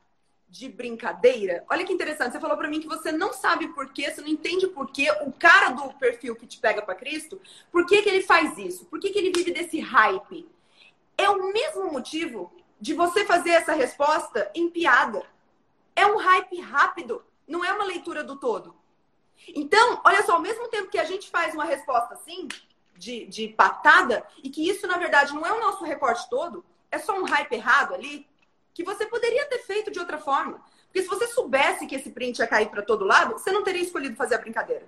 de 0.49 0.67
brincadeira. 0.67 1.63
Olha 1.69 1.85
que 1.85 1.93
interessante, 1.93 2.31
você 2.31 2.39
falou 2.39 2.57
para 2.57 2.67
mim 2.67 2.81
que 2.81 2.87
você 2.87 3.11
não 3.11 3.31
sabe 3.31 3.67
por 3.69 3.93
quê, 3.93 4.09
você 4.09 4.21
não 4.21 4.27
entende 4.27 4.67
por 4.67 4.91
quê 4.91 5.11
o 5.21 5.31
cara 5.31 5.69
do 5.69 5.93
perfil 5.93 6.35
que 6.35 6.47
te 6.47 6.59
pega 6.59 6.81
para 6.81 6.95
Cristo, 6.95 7.39
por 7.71 7.85
que, 7.85 8.01
que 8.01 8.09
ele 8.09 8.23
faz 8.23 8.57
isso? 8.57 8.85
Por 8.85 8.99
que, 8.99 9.11
que 9.11 9.19
ele 9.19 9.31
vive 9.31 9.51
desse 9.51 9.79
hype? 9.79 10.49
É 11.17 11.29
o 11.29 11.51
mesmo 11.53 11.91
motivo 11.91 12.51
de 12.81 12.93
você 12.93 13.25
fazer 13.25 13.51
essa 13.51 13.73
resposta 13.73 14.49
em 14.55 14.69
piada. 14.69 15.23
É 15.95 16.05
um 16.07 16.17
hype 16.17 16.59
rápido, 16.61 17.23
não 17.47 17.63
é 17.63 17.71
uma 17.71 17.85
leitura 17.85 18.23
do 18.23 18.37
todo. 18.37 18.75
Então, 19.49 20.01
olha 20.03 20.23
só, 20.23 20.33
ao 20.33 20.41
mesmo 20.41 20.67
tempo 20.69 20.89
que 20.89 20.99
a 20.99 21.05
gente 21.05 21.29
faz 21.29 21.53
uma 21.53 21.65
resposta 21.65 22.13
assim, 22.13 22.47
de, 22.97 23.25
de 23.27 23.49
patada, 23.49 24.25
e 24.43 24.49
que 24.49 24.67
isso, 24.67 24.87
na 24.87 24.97
verdade, 24.97 25.33
não 25.33 25.45
é 25.45 25.53
o 25.53 25.59
nosso 25.59 25.83
recorte 25.83 26.29
todo, 26.29 26.65
é 26.91 26.97
só 26.97 27.17
um 27.17 27.25
hype 27.25 27.53
errado 27.53 27.93
ali, 27.93 28.27
que 28.79 28.83
você 28.85 29.05
poderia 29.05 29.45
ter 29.47 29.59
feito 29.59 29.91
de 29.91 29.99
outra 29.99 30.17
forma. 30.17 30.63
Porque 30.85 31.01
se 31.01 31.09
você 31.09 31.27
soubesse 31.27 31.85
que 31.85 31.95
esse 31.95 32.11
print 32.11 32.39
ia 32.39 32.47
cair 32.47 32.69
para 32.69 32.81
todo 32.81 33.03
lado, 33.03 33.33
você 33.33 33.51
não 33.51 33.61
teria 33.61 33.81
escolhido 33.81 34.15
fazer 34.15 34.35
a 34.35 34.37
brincadeira. 34.37 34.87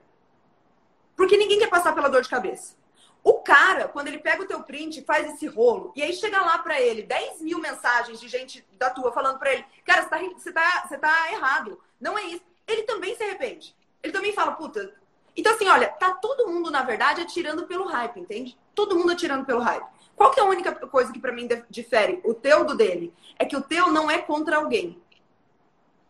Porque 1.13 1.35
ninguém 1.35 1.59
quer 1.59 1.69
passar 1.69 1.93
pela 1.93 2.07
dor 2.07 2.21
de 2.21 2.29
cabeça. 2.29 2.73
O 3.21 3.39
cara, 3.39 3.89
quando 3.89 4.07
ele 4.07 4.19
pega 4.19 4.43
o 4.43 4.47
teu 4.47 4.63
print, 4.63 5.03
faz 5.03 5.33
esse 5.33 5.45
rolo, 5.45 5.91
e 5.93 6.01
aí 6.01 6.13
chega 6.13 6.39
lá 6.39 6.57
para 6.59 6.79
ele 6.79 7.03
10 7.03 7.41
mil 7.41 7.59
mensagens 7.59 8.17
de 8.17 8.29
gente 8.29 8.65
da 8.77 8.89
tua 8.89 9.11
falando 9.11 9.37
para 9.37 9.51
ele, 9.51 9.65
cara, 9.83 10.03
você 10.03 10.09
tá, 10.09 10.19
você, 10.19 10.51
tá, 10.53 10.85
você 10.87 10.97
tá 10.97 11.33
errado, 11.33 11.77
não 11.99 12.17
é 12.17 12.23
isso. 12.23 12.43
Ele 12.65 12.83
também 12.83 13.13
se 13.17 13.23
arrepende. 13.23 13.75
Ele 14.01 14.13
também 14.13 14.31
fala, 14.31 14.53
puta. 14.53 14.95
Então, 15.35 15.53
assim, 15.53 15.67
olha, 15.67 15.89
tá 15.89 16.11
todo 16.13 16.47
mundo, 16.47 16.71
na 16.71 16.81
verdade, 16.81 17.19
atirando 17.19 17.67
pelo 17.67 17.87
hype, 17.87 18.21
entende? 18.21 18.57
Todo 18.73 18.97
mundo 18.97 19.11
atirando 19.11 19.45
pelo 19.45 19.59
hype. 19.59 19.85
Qual 20.15 20.31
que 20.31 20.39
é 20.39 20.43
a 20.43 20.47
única 20.47 20.71
coisa 20.87 21.11
que 21.11 21.19
para 21.19 21.31
mim 21.31 21.47
difere 21.69 22.21
o 22.23 22.33
teu 22.33 22.63
do 22.63 22.75
dele? 22.75 23.13
É 23.39 23.45
que 23.45 23.55
o 23.55 23.61
teu 23.61 23.91
não 23.91 24.09
é 24.09 24.19
contra 24.19 24.57
alguém. 24.57 25.01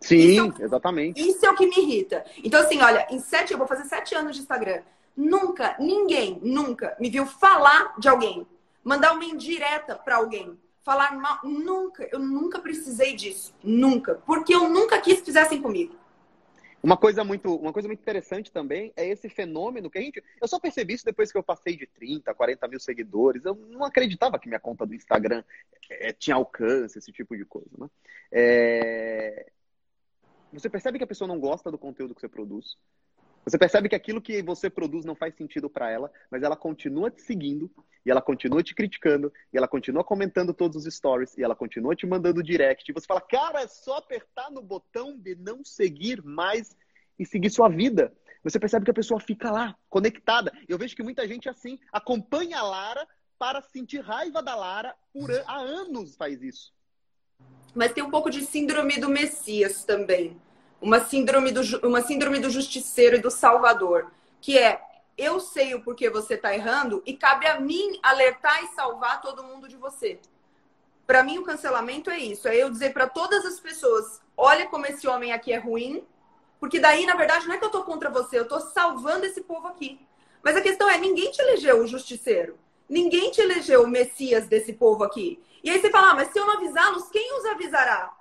Sim, 0.01 0.51
é 0.59 0.63
exatamente. 0.63 1.21
Isso 1.21 1.45
é 1.45 1.49
o 1.49 1.55
que 1.55 1.67
me 1.67 1.77
irrita. 1.77 2.25
Então, 2.43 2.59
assim, 2.59 2.81
olha, 2.81 3.07
em 3.11 3.19
sete, 3.19 3.53
eu 3.53 3.57
vou 3.57 3.67
fazer 3.67 3.85
sete 3.85 4.15
anos 4.15 4.35
de 4.35 4.41
Instagram. 4.41 4.81
Nunca, 5.15 5.75
ninguém, 5.79 6.39
nunca 6.41 6.95
me 6.99 7.09
viu 7.09 7.25
falar 7.25 7.93
de 7.99 8.09
alguém, 8.09 8.47
mandar 8.83 9.13
uma 9.13 9.23
indireta 9.23 9.95
para 9.95 10.15
alguém, 10.15 10.57
falar 10.83 11.15
mal. 11.15 11.39
Nunca, 11.43 12.07
eu 12.11 12.19
nunca 12.19 12.59
precisei 12.59 13.15
disso. 13.15 13.53
Nunca. 13.63 14.15
Porque 14.25 14.55
eu 14.55 14.67
nunca 14.67 14.99
quis 14.99 15.19
que 15.19 15.25
fizessem 15.25 15.61
comigo. 15.61 15.95
Uma 16.83 16.97
coisa 16.97 17.23
muito, 17.23 17.55
uma 17.55 17.71
coisa 17.71 17.87
muito 17.87 18.01
interessante 18.01 18.51
também 18.51 18.91
é 18.95 19.07
esse 19.07 19.29
fenômeno 19.29 19.89
que 19.89 19.99
a 19.99 20.01
gente. 20.01 20.23
Eu 20.41 20.47
só 20.47 20.59
percebi 20.59 20.95
isso 20.95 21.05
depois 21.05 21.31
que 21.31 21.37
eu 21.37 21.43
passei 21.43 21.77
de 21.77 21.85
30, 21.85 22.33
40 22.33 22.67
mil 22.67 22.79
seguidores. 22.79 23.45
Eu 23.45 23.53
não 23.53 23.83
acreditava 23.83 24.39
que 24.39 24.47
minha 24.47 24.59
conta 24.59 24.85
do 24.85 24.95
Instagram 24.95 25.43
é, 25.89 26.11
tinha 26.11 26.35
alcance, 26.35 26.97
esse 26.97 27.11
tipo 27.11 27.37
de 27.37 27.45
coisa. 27.45 27.69
Né? 27.77 27.87
É... 28.31 29.51
Você 30.51 30.69
percebe 30.69 30.97
que 30.97 31.03
a 31.03 31.07
pessoa 31.07 31.27
não 31.27 31.39
gosta 31.39 31.69
do 31.69 31.77
conteúdo 31.77 32.15
que 32.15 32.21
você 32.21 32.27
produz. 32.27 32.75
Você 33.45 33.57
percebe 33.57 33.87
que 33.87 33.95
aquilo 33.95 34.21
que 34.21 34.41
você 34.41 34.69
produz 34.69 35.05
não 35.05 35.15
faz 35.15 35.35
sentido 35.35 35.69
para 35.69 35.89
ela, 35.89 36.11
mas 36.29 36.43
ela 36.43 36.55
continua 36.55 37.11
te 37.11 37.21
seguindo, 37.21 37.71
e 38.05 38.11
ela 38.11 38.21
continua 38.21 38.63
te 38.63 38.73
criticando, 38.73 39.31
e 39.53 39.57
ela 39.57 39.67
continua 39.67 40.03
comentando 40.03 40.53
todos 40.53 40.85
os 40.85 40.93
stories, 40.93 41.37
e 41.37 41.43
ela 41.43 41.55
continua 41.55 41.95
te 41.95 42.05
mandando 42.05 42.43
direct. 42.43 42.89
E 42.89 42.93
você 42.93 43.05
fala, 43.05 43.21
cara, 43.21 43.61
é 43.61 43.67
só 43.67 43.97
apertar 43.97 44.49
no 44.51 44.61
botão 44.61 45.17
de 45.17 45.35
não 45.35 45.63
seguir 45.63 46.21
mais 46.23 46.75
e 47.17 47.25
seguir 47.25 47.49
sua 47.49 47.69
vida. 47.69 48.13
Você 48.43 48.59
percebe 48.59 48.85
que 48.85 48.91
a 48.91 48.95
pessoa 48.95 49.19
fica 49.19 49.51
lá, 49.51 49.75
conectada. 49.89 50.51
Eu 50.67 50.77
vejo 50.77 50.95
que 50.95 51.03
muita 51.03 51.27
gente 51.27 51.47
assim 51.47 51.79
acompanha 51.91 52.59
a 52.59 52.63
Lara 52.63 53.07
para 53.37 53.61
sentir 53.61 54.01
raiva 54.01 54.41
da 54.41 54.55
Lara 54.55 54.95
por 55.13 55.31
há 55.31 55.57
anos 55.57 56.15
faz 56.15 56.41
isso. 56.41 56.73
Mas 57.75 57.93
tem 57.93 58.03
um 58.03 58.09
pouco 58.09 58.29
de 58.29 58.41
síndrome 58.41 58.99
do 58.99 59.09
Messias 59.09 59.85
também 59.85 60.39
uma 60.81 60.99
síndrome 61.05 61.51
do, 61.51 61.61
uma 61.87 62.01
síndrome 62.01 62.39
do 62.39 62.49
justiceiro 62.49 63.17
e 63.17 63.21
do 63.21 63.29
salvador, 63.29 64.11
que 64.41 64.57
é 64.57 64.81
eu 65.21 65.39
sei 65.39 65.75
o 65.75 65.81
porquê 65.81 66.10
você 66.10 66.34
está 66.34 66.53
errando 66.53 67.03
e 67.05 67.15
cabe 67.15 67.45
a 67.47 67.60
mim 67.60 67.99
alertar 68.01 68.63
e 68.63 68.67
salvar 68.69 69.21
todo 69.21 69.43
mundo 69.43 69.67
de 69.67 69.77
você. 69.77 70.19
Para 71.05 71.23
mim, 71.23 71.38
o 71.38 71.43
cancelamento 71.43 72.10
é 72.10 72.17
isso: 72.17 72.47
é 72.47 72.55
eu 72.55 72.69
dizer 72.69 72.93
para 72.93 73.07
todas 73.07 73.45
as 73.45 73.60
pessoas: 73.60 74.21
olha 74.36 74.67
como 74.67 74.86
esse 74.86 75.07
homem 75.07 75.31
aqui 75.34 75.51
é 75.51 75.57
ruim, 75.57 76.03
porque 76.60 76.79
daí, 76.79 77.05
na 77.05 77.15
verdade, 77.15 77.47
não 77.47 77.55
é 77.55 77.57
que 77.57 77.63
eu 77.63 77.67
estou 77.67 77.84
contra 77.84 78.10
você, 78.10 78.38
eu 78.38 78.43
estou 78.43 78.60
salvando 78.62 79.25
esse 79.25 79.41
povo 79.41 79.67
aqui. 79.67 79.99
Mas 80.43 80.55
a 80.55 80.62
questão 80.62 80.89
é, 80.89 80.97
ninguém 80.97 81.29
te 81.31 81.41
elegeu 81.41 81.81
o 81.81 81.88
justiceiro. 81.88 82.57
Ninguém 82.89 83.31
te 83.31 83.41
elegeu 83.41 83.84
o 83.84 83.88
Messias 83.88 84.47
desse 84.47 84.73
povo 84.73 85.03
aqui. 85.03 85.41
E 85.63 85.69
aí 85.69 85.79
você 85.79 85.89
fala, 85.89 86.12
ah, 86.12 86.15
mas 86.15 86.29
se 86.29 86.39
eu 86.39 86.45
não 86.45 86.55
avisá-los, 86.55 87.10
quem 87.10 87.38
os 87.38 87.45
avisará? 87.45 88.12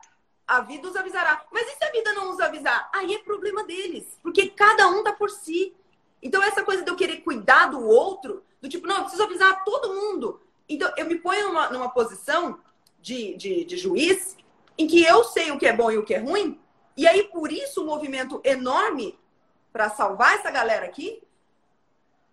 A 0.46 0.60
vida 0.60 0.88
os 0.88 0.96
avisará. 0.96 1.44
Mas 1.50 1.66
e 1.66 1.76
se 1.76 1.84
a 1.84 1.90
vida 1.90 2.12
não 2.12 2.30
os 2.30 2.40
avisar? 2.40 2.88
Aí 2.92 3.14
é 3.14 3.18
problema 3.18 3.64
deles. 3.64 4.18
Porque 4.22 4.50
cada 4.50 4.88
um 4.88 5.02
tá 5.02 5.12
por 5.12 5.30
si. 5.30 5.74
Então, 6.22 6.42
essa 6.42 6.64
coisa 6.64 6.82
de 6.82 6.90
eu 6.90 6.96
querer 6.96 7.18
cuidar 7.18 7.66
do 7.66 7.84
outro, 7.84 8.44
do 8.60 8.68
tipo, 8.68 8.86
não, 8.86 8.96
eu 8.96 9.02
preciso 9.02 9.22
avisar 9.22 9.64
todo 9.64 9.94
mundo. 9.94 10.40
Então, 10.68 10.92
eu 10.96 11.06
me 11.06 11.16
ponho 11.16 11.48
numa, 11.48 11.70
numa 11.70 11.88
posição 11.88 12.60
de, 13.00 13.34
de, 13.36 13.64
de 13.64 13.76
juiz 13.76 14.36
em 14.76 14.86
que 14.86 15.02
eu 15.02 15.24
sei 15.24 15.50
o 15.50 15.58
que 15.58 15.66
é 15.66 15.72
bom 15.72 15.90
e 15.90 15.98
o 15.98 16.04
que 16.04 16.14
é 16.14 16.18
ruim. 16.18 16.60
E 16.96 17.06
aí, 17.06 17.24
por 17.24 17.50
isso, 17.50 17.80
o 17.80 17.84
um 17.84 17.86
movimento 17.86 18.40
enorme 18.44 19.18
para 19.72 19.88
salvar 19.90 20.34
essa 20.34 20.50
galera 20.50 20.86
aqui, 20.86 21.22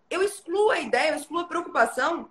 eu 0.10 0.22
excluo 0.22 0.72
a 0.72 0.80
ideia, 0.80 1.12
eu 1.12 1.18
excluo 1.18 1.42
a 1.42 1.48
preocupação 1.48 2.30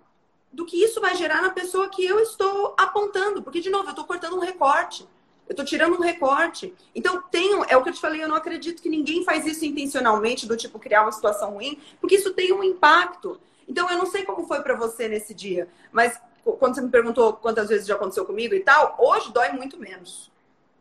do 0.51 0.65
que 0.65 0.81
isso 0.81 0.99
vai 0.99 1.15
gerar 1.15 1.41
na 1.41 1.49
pessoa 1.49 1.89
que 1.89 2.03
eu 2.05 2.19
estou 2.19 2.75
apontando. 2.77 3.41
Porque, 3.43 3.61
de 3.61 3.69
novo, 3.69 3.85
eu 3.85 3.91
estou 3.91 4.05
cortando 4.05 4.35
um 4.35 4.41
recorte. 4.41 5.07
Eu 5.47 5.53
estou 5.53 5.65
tirando 5.65 5.95
um 5.95 6.01
recorte. 6.01 6.73
Então, 6.93 7.21
tenho, 7.31 7.63
é 7.69 7.77
o 7.77 7.83
que 7.83 7.89
eu 7.89 7.93
te 7.93 8.01
falei, 8.01 8.21
eu 8.21 8.27
não 8.27 8.35
acredito 8.35 8.81
que 8.81 8.89
ninguém 8.89 9.23
faz 9.23 9.45
isso 9.45 9.65
intencionalmente, 9.65 10.45
do 10.45 10.57
tipo 10.57 10.77
criar 10.77 11.03
uma 11.03 11.11
situação 11.11 11.51
ruim, 11.51 11.79
porque 12.01 12.15
isso 12.15 12.33
tem 12.33 12.51
um 12.51 12.63
impacto. 12.63 13.39
Então, 13.67 13.89
eu 13.89 13.97
não 13.97 14.05
sei 14.05 14.23
como 14.23 14.45
foi 14.45 14.61
para 14.61 14.75
você 14.75 15.07
nesse 15.07 15.33
dia, 15.33 15.67
mas 15.91 16.19
quando 16.43 16.75
você 16.75 16.81
me 16.81 16.89
perguntou 16.89 17.33
quantas 17.33 17.69
vezes 17.69 17.87
já 17.87 17.95
aconteceu 17.95 18.25
comigo 18.25 18.53
e 18.53 18.59
tal, 18.59 18.95
hoje 18.99 19.31
dói 19.31 19.51
muito 19.51 19.79
menos. 19.79 20.31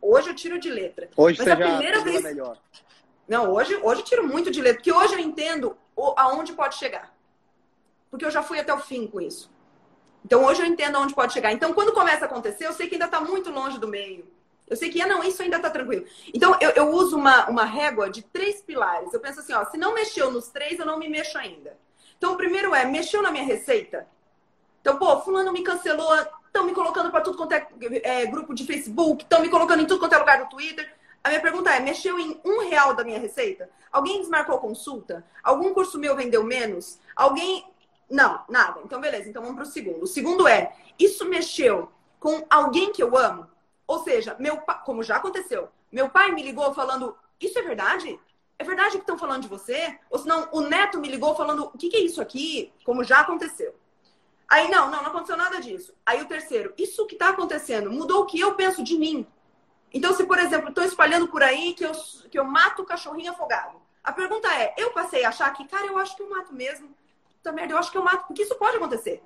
Hoje 0.00 0.30
eu 0.30 0.34
tiro 0.34 0.58
de 0.58 0.70
letra. 0.70 1.08
Hoje 1.16 1.38
mas 1.38 1.46
você 1.46 1.52
a 1.52 1.56
primeira 1.56 2.00
vez 2.00 2.22
melhor. 2.22 2.58
Não, 3.26 3.52
hoje, 3.52 3.74
hoje 3.82 4.00
eu 4.02 4.04
tiro 4.04 4.26
muito 4.26 4.50
de 4.50 4.60
letra, 4.60 4.76
porque 4.76 4.92
hoje 4.92 5.14
eu 5.14 5.18
entendo 5.18 5.76
aonde 6.16 6.52
pode 6.52 6.76
chegar. 6.76 7.12
Porque 8.10 8.24
eu 8.24 8.30
já 8.30 8.42
fui 8.42 8.60
até 8.60 8.72
o 8.72 8.78
fim 8.78 9.06
com 9.06 9.20
isso. 9.20 9.50
Então 10.24 10.44
hoje 10.44 10.62
eu 10.62 10.66
entendo 10.66 10.96
aonde 10.96 11.14
pode 11.14 11.32
chegar. 11.32 11.52
Então 11.52 11.72
quando 11.72 11.92
começa 11.92 12.24
a 12.24 12.28
acontecer, 12.28 12.66
eu 12.66 12.72
sei 12.72 12.88
que 12.88 12.94
ainda 12.94 13.06
está 13.06 13.20
muito 13.20 13.50
longe 13.50 13.78
do 13.78 13.88
meio. 13.88 14.26
Eu 14.68 14.76
sei 14.76 14.90
que, 14.90 15.00
ah, 15.00 15.06
não, 15.06 15.22
isso 15.22 15.42
ainda 15.42 15.56
está 15.56 15.70
tranquilo. 15.70 16.04
Então, 16.34 16.56
eu, 16.60 16.70
eu 16.70 16.90
uso 16.90 17.16
uma, 17.16 17.48
uma 17.48 17.64
régua 17.64 18.10
de 18.10 18.22
três 18.22 18.60
pilares. 18.60 19.12
Eu 19.12 19.20
penso 19.20 19.40
assim, 19.40 19.52
ó, 19.52 19.64
se 19.64 19.76
não 19.76 19.94
mexeu 19.94 20.30
nos 20.30 20.48
três, 20.48 20.78
eu 20.78 20.86
não 20.86 20.98
me 20.98 21.08
mexo 21.08 21.38
ainda. 21.38 21.76
Então, 22.18 22.32
o 22.32 22.36
primeiro 22.36 22.74
é, 22.74 22.84
mexeu 22.84 23.22
na 23.22 23.30
minha 23.30 23.44
receita? 23.44 24.08
Então, 24.80 24.98
pô, 24.98 25.20
fulano 25.20 25.52
me 25.52 25.62
cancelou, 25.62 26.14
estão 26.46 26.64
me 26.64 26.72
colocando 26.72 27.10
para 27.10 27.20
tudo 27.20 27.36
quanto 27.36 27.52
é, 27.52 27.66
é, 28.02 28.26
grupo 28.26 28.54
de 28.54 28.64
Facebook, 28.64 29.22
estão 29.22 29.40
me 29.40 29.48
colocando 29.48 29.82
em 29.82 29.86
tudo 29.86 30.00
quanto 30.00 30.14
é 30.14 30.18
lugar 30.18 30.42
do 30.42 30.48
Twitter. 30.48 30.92
A 31.22 31.28
minha 31.28 31.40
pergunta 31.40 31.70
é, 31.70 31.80
mexeu 31.80 32.18
em 32.18 32.40
um 32.44 32.68
real 32.68 32.94
da 32.94 33.04
minha 33.04 33.18
receita? 33.18 33.68
Alguém 33.92 34.20
desmarcou 34.20 34.58
consulta? 34.58 35.24
Algum 35.42 35.74
curso 35.74 35.98
meu 35.98 36.16
vendeu 36.16 36.42
menos? 36.42 36.98
Alguém... 37.14 37.66
Não, 38.08 38.44
nada. 38.48 38.80
Então, 38.84 39.00
beleza. 39.00 39.28
Então, 39.28 39.42
vamos 39.42 39.56
para 39.56 39.64
o 39.64 39.70
segundo. 39.70 40.04
O 40.04 40.06
segundo 40.06 40.46
é, 40.46 40.72
isso 40.98 41.24
mexeu 41.24 41.90
com 42.20 42.46
alguém 42.48 42.92
que 42.92 43.02
eu 43.02 43.16
amo? 43.16 43.48
Ou 43.86 44.02
seja, 44.02 44.36
meu 44.38 44.58
como 44.84 45.02
já 45.02 45.16
aconteceu, 45.16 45.68
meu 45.92 46.08
pai 46.08 46.32
me 46.32 46.42
ligou 46.42 46.74
falando: 46.74 47.16
Isso 47.40 47.58
é 47.58 47.62
verdade? 47.62 48.18
É 48.58 48.64
verdade 48.64 48.92
que 48.92 48.98
estão 48.98 49.18
falando 49.18 49.42
de 49.42 49.48
você? 49.48 49.98
Ou 50.10 50.18
senão 50.18 50.48
o 50.52 50.60
neto 50.62 51.00
me 51.00 51.08
ligou 51.08 51.34
falando: 51.34 51.70
O 51.72 51.78
que, 51.78 51.88
que 51.88 51.96
é 51.96 52.00
isso 52.00 52.20
aqui? 52.20 52.72
Como 52.84 53.04
já 53.04 53.20
aconteceu. 53.20 53.74
Aí, 54.48 54.70
não, 54.70 54.90
não, 54.90 55.02
não 55.02 55.10
aconteceu 55.10 55.36
nada 55.36 55.60
disso. 55.60 55.94
Aí 56.04 56.20
o 56.22 56.26
terceiro: 56.26 56.72
Isso 56.76 57.06
que 57.06 57.14
está 57.14 57.28
acontecendo 57.28 57.90
mudou 57.90 58.22
o 58.22 58.26
que 58.26 58.40
eu 58.40 58.54
penso 58.54 58.82
de 58.82 58.98
mim. 58.98 59.26
Então, 59.92 60.12
se, 60.12 60.24
por 60.24 60.38
exemplo, 60.38 60.68
estou 60.68 60.84
espalhando 60.84 61.28
por 61.28 61.42
aí 61.42 61.72
que 61.72 61.84
eu, 61.84 61.92
que 62.30 62.38
eu 62.38 62.44
mato 62.44 62.82
o 62.82 62.86
cachorrinho 62.86 63.32
afogado. 63.32 63.80
A 64.02 64.12
pergunta 64.12 64.48
é: 64.48 64.74
eu 64.76 64.90
passei 64.90 65.24
a 65.24 65.28
achar 65.28 65.52
que, 65.52 65.66
cara, 65.66 65.86
eu 65.86 65.98
acho 65.98 66.16
que 66.16 66.22
eu 66.22 66.30
mato 66.30 66.52
mesmo. 66.54 66.88
Puta 67.34 67.52
merda, 67.52 67.74
eu 67.74 67.78
acho 67.78 67.90
que 67.90 67.98
eu 67.98 68.04
mato. 68.04 68.26
Porque 68.26 68.42
isso 68.42 68.54
pode 68.56 68.76
acontecer. 68.76 69.22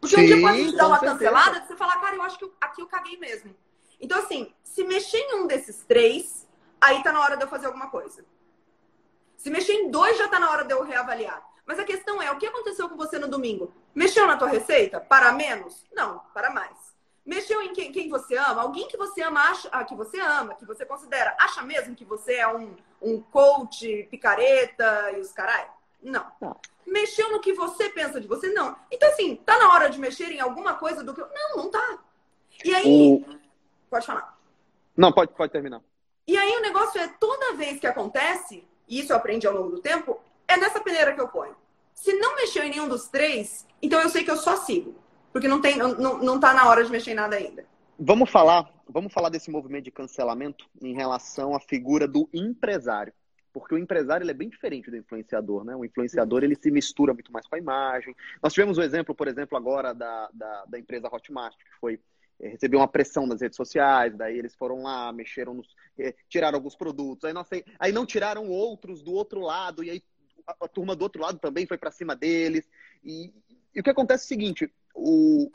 Porque 0.00 0.16
Sim, 0.16 0.22
um 0.22 0.26
dia 0.26 0.40
pode 0.40 0.70
te 0.70 0.76
dar 0.76 0.86
uma 0.86 0.98
certeza. 0.98 1.18
cancelada, 1.18 1.66
você 1.66 1.76
falar, 1.76 2.00
cara, 2.00 2.16
eu 2.16 2.22
acho 2.22 2.38
que 2.38 2.50
aqui 2.60 2.80
eu 2.80 2.86
caguei 2.86 3.18
mesmo. 3.18 3.54
Então, 4.00 4.18
assim, 4.18 4.52
se 4.64 4.84
mexer 4.84 5.18
em 5.18 5.40
um 5.40 5.46
desses 5.46 5.84
três, 5.84 6.48
aí 6.80 7.02
tá 7.02 7.12
na 7.12 7.20
hora 7.20 7.36
de 7.36 7.44
eu 7.44 7.48
fazer 7.48 7.66
alguma 7.66 7.90
coisa. 7.90 8.24
Se 9.36 9.50
mexer 9.50 9.72
em 9.72 9.90
dois, 9.90 10.16
já 10.18 10.28
tá 10.28 10.38
na 10.38 10.50
hora 10.50 10.64
de 10.64 10.72
eu 10.72 10.82
reavaliar. 10.82 11.42
Mas 11.66 11.78
a 11.78 11.84
questão 11.84 12.20
é, 12.20 12.30
o 12.30 12.38
que 12.38 12.46
aconteceu 12.46 12.88
com 12.88 12.96
você 12.96 13.18
no 13.18 13.28
domingo? 13.28 13.72
Mexeu 13.94 14.26
na 14.26 14.36
tua 14.36 14.48
receita? 14.48 15.00
Para 15.00 15.32
menos? 15.32 15.86
Não, 15.92 16.20
para 16.34 16.50
mais. 16.50 16.76
Mexeu 17.24 17.62
em 17.62 17.72
quem, 17.72 17.92
quem 17.92 18.08
você 18.08 18.36
ama? 18.36 18.62
Alguém 18.62 18.88
que 18.88 18.96
você 18.96 19.22
ama, 19.22 19.40
acha, 19.40 19.68
ah, 19.70 19.84
que 19.84 19.94
você 19.94 20.18
ama, 20.18 20.54
que 20.54 20.64
você 20.64 20.84
considera, 20.84 21.36
acha 21.38 21.62
mesmo 21.62 21.94
que 21.94 22.04
você 22.04 22.34
é 22.34 22.48
um, 22.48 22.74
um 23.00 23.20
coach 23.20 24.08
picareta 24.10 25.12
e 25.16 25.20
os 25.20 25.32
carai? 25.32 25.70
Não. 26.02 26.26
não. 26.40 26.56
Mexeu 26.86 27.30
no 27.30 27.40
que 27.40 27.52
você 27.52 27.88
pensa 27.90 28.20
de 28.20 28.26
você? 28.26 28.48
Não. 28.52 28.74
Então, 28.90 29.08
assim, 29.10 29.36
tá 29.36 29.58
na 29.58 29.72
hora 29.72 29.88
de 29.88 29.98
mexer 30.00 30.32
em 30.32 30.40
alguma 30.40 30.74
coisa 30.74 31.04
do 31.04 31.14
que 31.14 31.20
eu. 31.20 31.28
Não, 31.32 31.64
não 31.64 31.70
tá. 31.70 31.98
E 32.64 32.74
aí. 32.74 33.24
O 33.26 33.39
Pode 33.90 34.06
falar. 34.06 34.38
Não, 34.96 35.12
pode, 35.12 35.34
pode 35.34 35.52
terminar. 35.52 35.82
E 36.26 36.36
aí 36.36 36.56
o 36.56 36.62
negócio 36.62 37.00
é, 37.00 37.08
toda 37.08 37.56
vez 37.56 37.80
que 37.80 37.86
acontece, 37.86 38.64
e 38.88 39.00
isso 39.00 39.12
eu 39.12 39.16
aprendi 39.16 39.46
ao 39.46 39.54
longo 39.54 39.70
do 39.70 39.80
tempo, 39.80 40.20
é 40.46 40.56
nessa 40.56 40.80
peneira 40.80 41.12
que 41.12 41.20
eu 41.20 41.28
ponho. 41.28 41.56
Se 41.92 42.12
não 42.14 42.36
mexeu 42.36 42.62
em 42.62 42.70
nenhum 42.70 42.88
dos 42.88 43.08
três, 43.08 43.66
então 43.82 44.00
eu 44.00 44.08
sei 44.08 44.24
que 44.24 44.30
eu 44.30 44.36
só 44.36 44.56
sigo. 44.56 44.94
Porque 45.32 45.48
não, 45.48 45.60
tem, 45.60 45.76
não, 45.76 46.18
não 46.18 46.40
tá 46.40 46.54
na 46.54 46.68
hora 46.68 46.84
de 46.84 46.90
mexer 46.90 47.12
em 47.12 47.14
nada 47.14 47.36
ainda. 47.36 47.64
Vamos 47.98 48.30
falar, 48.30 48.72
vamos 48.88 49.12
falar 49.12 49.28
desse 49.28 49.50
movimento 49.50 49.84
de 49.84 49.90
cancelamento 49.90 50.66
em 50.80 50.94
relação 50.94 51.54
à 51.54 51.60
figura 51.60 52.08
do 52.08 52.28
empresário. 52.32 53.12
Porque 53.52 53.74
o 53.74 53.78
empresário 53.78 54.24
ele 54.24 54.30
é 54.30 54.34
bem 54.34 54.48
diferente 54.48 54.90
do 54.90 54.96
influenciador, 54.96 55.64
né? 55.64 55.74
O 55.74 55.84
influenciador 55.84 56.44
ele 56.44 56.54
se 56.54 56.70
mistura 56.70 57.12
muito 57.12 57.32
mais 57.32 57.46
com 57.46 57.56
a 57.56 57.58
imagem. 57.58 58.14
Nós 58.42 58.52
tivemos 58.52 58.78
o 58.78 58.80
um 58.80 58.84
exemplo, 58.84 59.14
por 59.14 59.26
exemplo, 59.26 59.58
agora 59.58 59.92
da, 59.92 60.28
da, 60.32 60.64
da 60.66 60.78
empresa 60.78 61.08
Hotmart, 61.12 61.56
que 61.56 61.78
foi 61.80 62.00
recebeu 62.48 62.80
uma 62.80 62.88
pressão 62.88 63.26
nas 63.26 63.40
redes 63.40 63.56
sociais, 63.56 64.16
daí 64.16 64.38
eles 64.38 64.54
foram 64.54 64.82
lá, 64.82 65.12
mexeram 65.12 65.54
nos. 65.54 65.74
É, 65.98 66.14
tiraram 66.28 66.56
alguns 66.56 66.74
produtos, 66.74 67.24
aí 67.24 67.32
não, 67.32 67.44
sei, 67.44 67.64
aí 67.78 67.92
não 67.92 68.06
tiraram 68.06 68.48
outros 68.48 69.02
do 69.02 69.12
outro 69.12 69.40
lado, 69.40 69.84
e 69.84 69.90
aí 69.90 70.02
a, 70.46 70.64
a 70.64 70.68
turma 70.68 70.96
do 70.96 71.02
outro 71.02 71.20
lado 71.20 71.38
também 71.38 71.66
foi 71.66 71.76
para 71.76 71.90
cima 71.90 72.16
deles. 72.16 72.68
E, 73.04 73.32
e, 73.74 73.80
o 73.80 73.82
que 73.82 73.90
acontece 73.90 74.24
é 74.24 74.26
o 74.26 74.28
seguinte: 74.28 74.72
o, 74.94 75.50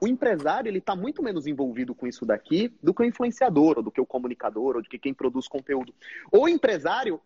o 0.00 0.08
empresário 0.08 0.68
ele 0.68 0.78
está 0.78 0.96
muito 0.96 1.22
menos 1.22 1.46
envolvido 1.46 1.94
com 1.94 2.06
isso 2.06 2.26
daqui 2.26 2.74
do 2.82 2.92
que 2.92 3.02
o 3.02 3.06
influenciador, 3.06 3.78
ou 3.78 3.82
do 3.82 3.92
que 3.92 4.00
o 4.00 4.06
comunicador, 4.06 4.76
ou 4.76 4.82
do 4.82 4.88
que 4.88 4.98
quem 4.98 5.14
produz 5.14 5.46
conteúdo. 5.46 5.94
O 6.32 6.48
empresário, 6.48 7.20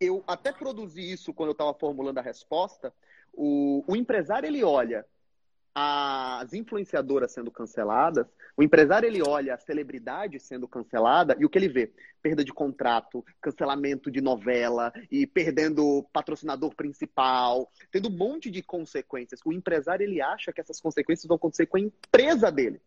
eu 0.00 0.24
até 0.26 0.52
produzi 0.52 1.12
isso 1.12 1.34
quando 1.34 1.50
eu 1.50 1.52
estava 1.52 1.74
formulando 1.74 2.18
a 2.18 2.22
resposta. 2.22 2.94
O, 3.32 3.84
o 3.86 3.96
empresário 3.96 4.46
ele 4.46 4.62
olha 4.62 5.04
as 5.74 6.52
influenciadoras 6.52 7.32
sendo 7.32 7.50
canceladas, 7.50 8.26
o 8.56 8.62
empresário 8.62 9.08
ele 9.08 9.20
olha 9.20 9.54
a 9.54 9.58
celebridade 9.58 10.38
sendo 10.38 10.68
cancelada 10.68 11.36
e 11.38 11.44
o 11.44 11.50
que 11.50 11.58
ele 11.58 11.68
vê? 11.68 11.92
Perda 12.22 12.44
de 12.44 12.52
contrato, 12.52 13.24
cancelamento 13.42 14.10
de 14.10 14.20
novela 14.20 14.92
e 15.10 15.26
perdendo 15.26 16.06
patrocinador 16.12 16.74
principal, 16.76 17.70
tendo 17.90 18.08
um 18.08 18.16
monte 18.16 18.50
de 18.50 18.62
consequências. 18.62 19.40
O 19.44 19.52
empresário 19.52 20.04
ele 20.04 20.22
acha 20.22 20.52
que 20.52 20.60
essas 20.60 20.80
consequências 20.80 21.26
vão 21.26 21.36
acontecer 21.36 21.66
com 21.66 21.76
a 21.76 21.80
empresa 21.80 22.52
dele. 22.52 22.80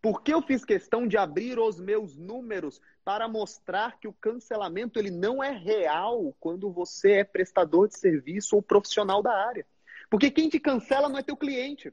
Porque 0.00 0.34
eu 0.34 0.42
fiz 0.42 0.64
questão 0.64 1.06
de 1.06 1.16
abrir 1.16 1.58
os 1.58 1.80
meus 1.80 2.16
números 2.16 2.80
para 3.04 3.26
mostrar 3.26 3.98
que 3.98 4.08
o 4.08 4.12
cancelamento 4.12 4.98
ele 4.98 5.10
não 5.10 5.42
é 5.42 5.50
real 5.50 6.34
quando 6.40 6.70
você 6.70 7.12
é 7.12 7.24
prestador 7.24 7.88
de 7.88 7.98
serviço 7.98 8.56
ou 8.56 8.62
profissional 8.62 9.22
da 9.22 9.32
área. 9.32 9.66
Porque 10.14 10.30
quem 10.30 10.48
te 10.48 10.60
cancela 10.60 11.08
não 11.08 11.18
é 11.18 11.24
teu 11.24 11.36
cliente. 11.36 11.92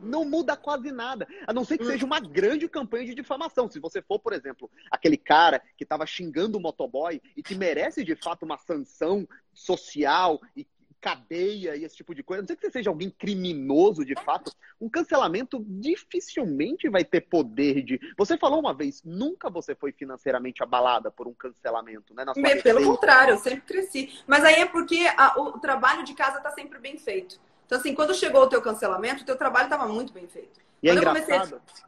Não 0.00 0.24
muda 0.24 0.56
quase 0.56 0.90
nada. 0.90 1.28
A 1.46 1.52
não 1.52 1.66
ser 1.66 1.76
que 1.76 1.84
seja 1.84 2.06
uma 2.06 2.18
grande 2.18 2.66
campanha 2.66 3.04
de 3.04 3.14
difamação. 3.14 3.68
Se 3.68 3.78
você 3.78 4.00
for, 4.00 4.18
por 4.18 4.32
exemplo, 4.32 4.70
aquele 4.90 5.18
cara 5.18 5.60
que 5.76 5.84
estava 5.84 6.06
xingando 6.06 6.56
o 6.56 6.60
motoboy 6.62 7.20
e 7.36 7.42
que 7.42 7.54
merece 7.54 8.02
de 8.02 8.16
fato 8.16 8.44
uma 8.44 8.56
sanção 8.56 9.28
social 9.52 10.40
e 10.56 10.66
cadeia 11.06 11.76
e 11.76 11.84
esse 11.84 11.94
tipo 11.94 12.12
de 12.12 12.24
coisa, 12.24 12.40
a 12.40 12.42
não 12.42 12.48
sei 12.48 12.56
que 12.56 12.62
você 12.62 12.70
seja 12.72 12.90
alguém 12.90 13.08
criminoso 13.08 14.04
de 14.04 14.16
fato, 14.24 14.50
um 14.80 14.88
cancelamento 14.88 15.64
dificilmente 15.68 16.88
vai 16.88 17.04
ter 17.04 17.20
poder 17.20 17.82
de. 17.82 18.00
Você 18.18 18.36
falou 18.36 18.58
uma 18.58 18.74
vez, 18.74 19.04
nunca 19.04 19.48
você 19.48 19.72
foi 19.76 19.92
financeiramente 19.92 20.64
abalada 20.64 21.08
por 21.08 21.28
um 21.28 21.32
cancelamento, 21.32 22.12
né? 22.12 22.24
Pelo 22.60 22.84
contrário, 22.84 23.34
eu 23.34 23.38
sempre 23.38 23.60
cresci. 23.60 24.20
Mas 24.26 24.42
aí 24.42 24.56
é 24.56 24.66
porque 24.66 25.06
a, 25.16 25.40
o 25.40 25.60
trabalho 25.60 26.02
de 26.02 26.12
casa 26.12 26.38
está 26.38 26.50
sempre 26.50 26.80
bem 26.80 26.98
feito. 26.98 27.38
Então, 27.64 27.78
assim, 27.78 27.94
quando 27.94 28.12
chegou 28.12 28.42
o 28.42 28.48
teu 28.48 28.60
cancelamento, 28.60 29.22
o 29.22 29.26
teu 29.26 29.36
trabalho 29.36 29.66
estava 29.66 29.86
muito 29.86 30.12
bem 30.12 30.26
feito. 30.26 30.60
E 30.82 30.88
é 30.88 30.92
quando 30.92 30.98
é 30.98 31.08
engraçado. 31.08 31.50
Comecei, 31.50 31.84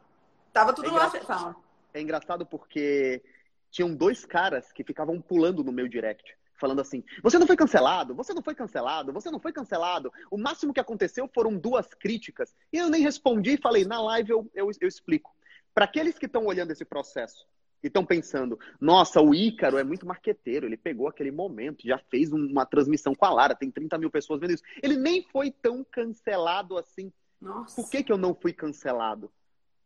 tava 0.53 0.71
tudo 0.71 0.87
é 0.87 0.91
lá. 0.91 1.09
Fala. 1.09 1.55
É 1.93 1.99
engraçado 1.99 2.45
porque 2.45 3.21
tinham 3.69 3.93
dois 3.93 4.25
caras 4.25 4.71
que 4.71 4.81
ficavam 4.81 5.19
pulando 5.19 5.61
no 5.61 5.73
meu 5.73 5.89
direct 5.89 6.38
falando 6.59 6.81
assim: 6.81 7.03
você 7.23 7.37
não 7.39 7.47
foi 7.47 7.55
cancelado, 7.55 8.13
você 8.13 8.33
não 8.33 8.41
foi 8.41 8.55
cancelado, 8.55 9.13
você 9.13 9.31
não 9.31 9.39
foi 9.39 9.51
cancelado. 9.51 10.11
O 10.29 10.37
máximo 10.37 10.73
que 10.73 10.79
aconteceu 10.79 11.29
foram 11.33 11.57
duas 11.57 11.87
críticas. 11.87 12.55
E 12.71 12.77
eu 12.77 12.89
nem 12.89 13.01
respondi 13.01 13.53
e 13.53 13.61
falei: 13.61 13.85
na 13.85 14.01
live 14.01 14.31
eu, 14.31 14.51
eu, 14.53 14.69
eu 14.79 14.87
explico. 14.87 15.33
Para 15.73 15.85
aqueles 15.85 16.17
que 16.17 16.25
estão 16.25 16.45
olhando 16.45 16.71
esse 16.71 16.83
processo, 16.83 17.47
e 17.83 17.87
estão 17.87 18.05
pensando, 18.05 18.59
nossa, 18.79 19.21
o 19.21 19.33
Ícaro 19.33 19.77
é 19.77 19.83
muito 19.83 20.05
marqueteiro, 20.05 20.65
ele 20.65 20.75
pegou 20.75 21.07
aquele 21.07 21.31
momento, 21.31 21.87
já 21.87 21.97
fez 21.97 22.31
uma 22.31 22.65
transmissão 22.65 23.15
com 23.15 23.25
a 23.25 23.33
Lara, 23.33 23.55
tem 23.55 23.71
30 23.71 23.97
mil 23.97 24.11
pessoas 24.11 24.41
vendo 24.41 24.53
isso. 24.53 24.63
Ele 24.83 24.97
nem 24.97 25.23
foi 25.23 25.49
tão 25.49 25.85
cancelado 25.89 26.77
assim. 26.77 27.11
Nossa. 27.41 27.75
Por 27.75 27.89
que, 27.89 28.03
que 28.03 28.11
eu 28.11 28.17
não 28.17 28.35
fui 28.35 28.51
cancelado? 28.51 29.31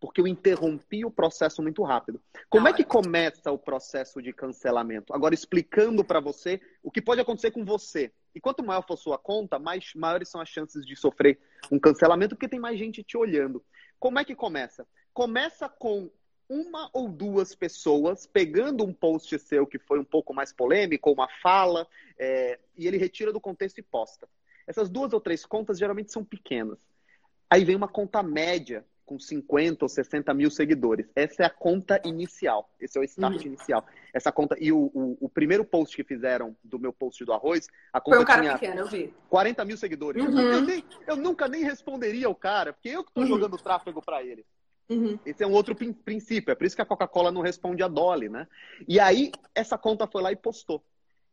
Porque 0.03 0.19
eu 0.19 0.27
interrompi 0.27 1.05
o 1.05 1.09
processo 1.09 1.61
muito 1.61 1.81
rápido. 1.81 2.19
Como 2.49 2.67
é 2.67 2.73
que 2.73 2.83
começa 2.83 3.49
o 3.53 3.57
processo 3.57 4.21
de 4.21 4.33
cancelamento? 4.33 5.13
Agora, 5.13 5.33
explicando 5.33 6.03
para 6.03 6.19
você 6.19 6.59
o 6.83 6.91
que 6.91 7.01
pode 7.01 7.21
acontecer 7.21 7.51
com 7.51 7.63
você. 7.63 8.11
E 8.35 8.41
quanto 8.41 8.61
maior 8.61 8.85
for 8.85 8.97
sua 8.97 9.17
conta, 9.17 9.57
mais 9.57 9.93
maiores 9.95 10.27
são 10.27 10.41
as 10.41 10.49
chances 10.49 10.85
de 10.85 10.93
sofrer 10.93 11.39
um 11.71 11.79
cancelamento, 11.79 12.35
porque 12.35 12.49
tem 12.49 12.59
mais 12.59 12.77
gente 12.77 13.01
te 13.01 13.15
olhando. 13.15 13.63
Como 13.97 14.19
é 14.19 14.25
que 14.25 14.35
começa? 14.35 14.85
Começa 15.13 15.69
com 15.69 16.11
uma 16.49 16.89
ou 16.91 17.07
duas 17.07 17.55
pessoas 17.55 18.27
pegando 18.27 18.83
um 18.83 18.93
post 18.93 19.39
seu 19.39 19.65
que 19.65 19.79
foi 19.79 19.99
um 19.99 20.03
pouco 20.03 20.33
mais 20.33 20.51
polêmico, 20.51 21.13
uma 21.13 21.29
fala, 21.41 21.87
é, 22.19 22.59
e 22.77 22.87
ele 22.87 22.97
retira 22.97 23.31
do 23.31 23.39
contexto 23.39 23.77
e 23.77 23.81
posta. 23.81 24.27
Essas 24.67 24.89
duas 24.89 25.13
ou 25.13 25.21
três 25.21 25.45
contas 25.45 25.79
geralmente 25.79 26.11
são 26.11 26.25
pequenas. 26.25 26.77
Aí 27.49 27.63
vem 27.63 27.77
uma 27.77 27.87
conta 27.87 28.21
média 28.21 28.85
com 29.05 29.19
50 29.19 29.85
ou 29.85 29.89
60 29.89 30.33
mil 30.33 30.49
seguidores. 30.49 31.07
Essa 31.15 31.43
é 31.43 31.45
a 31.45 31.49
conta 31.49 32.01
inicial. 32.05 32.69
Esse 32.79 32.97
é 32.97 33.01
o 33.01 33.03
start 33.03 33.41
uhum. 33.41 33.47
inicial. 33.47 33.85
Essa 34.13 34.31
conta. 34.31 34.55
E 34.59 34.71
o, 34.71 34.91
o, 34.93 35.17
o, 35.21 35.29
primeiro 35.29 35.65
post 35.65 35.95
que 35.95 36.03
fizeram 36.03 36.55
do 36.63 36.79
meu 36.79 36.93
post 36.93 37.23
do 37.25 37.33
arroz, 37.33 37.67
a 37.91 37.99
conta 37.99 38.17
Foi 38.17 38.23
um 38.23 38.27
cara 38.27 38.41
tinha 38.41 38.53
pequeno, 38.53 38.79
eu 38.79 38.87
vi. 38.87 39.13
40 39.29 39.65
mil 39.65 39.77
seguidores. 39.77 40.23
Uhum. 40.23 40.39
Eu, 40.39 40.61
nem, 40.61 40.83
eu, 41.07 41.15
nunca 41.15 41.47
nem 41.47 41.63
responderia 41.63 42.29
o 42.29 42.35
cara, 42.35 42.73
porque 42.73 42.89
eu 42.89 43.03
que 43.03 43.09
estou 43.09 43.23
uhum. 43.23 43.29
jogando 43.29 43.57
tráfego 43.57 44.01
para 44.01 44.23
ele. 44.23 44.45
Uhum. 44.89 45.17
Esse 45.25 45.43
é 45.43 45.47
um 45.47 45.53
outro 45.53 45.75
princípio. 45.75 46.51
É 46.51 46.55
por 46.55 46.65
isso 46.65 46.75
que 46.75 46.81
a 46.81 46.85
Coca-Cola 46.85 47.31
não 47.31 47.41
responde 47.41 47.83
a 47.83 47.87
Dolly, 47.87 48.29
né? 48.29 48.47
E 48.87 48.99
aí, 48.99 49.31
essa 49.55 49.77
conta 49.77 50.07
foi 50.07 50.21
lá 50.21 50.31
e 50.31 50.35
postou. 50.35 50.83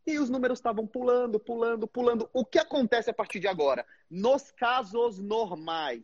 E 0.07 0.18
os 0.18 0.31
números 0.31 0.59
estavam 0.59 0.87
pulando, 0.87 1.39
pulando, 1.39 1.87
pulando. 1.87 2.29
O 2.33 2.45
que 2.45 2.59
acontece 2.59 3.11
a 3.11 3.14
partir 3.14 3.39
de 3.39 3.49
agora? 3.49 3.85
Nos 4.11 4.51
casos 4.51 5.18
normais, 5.18 6.03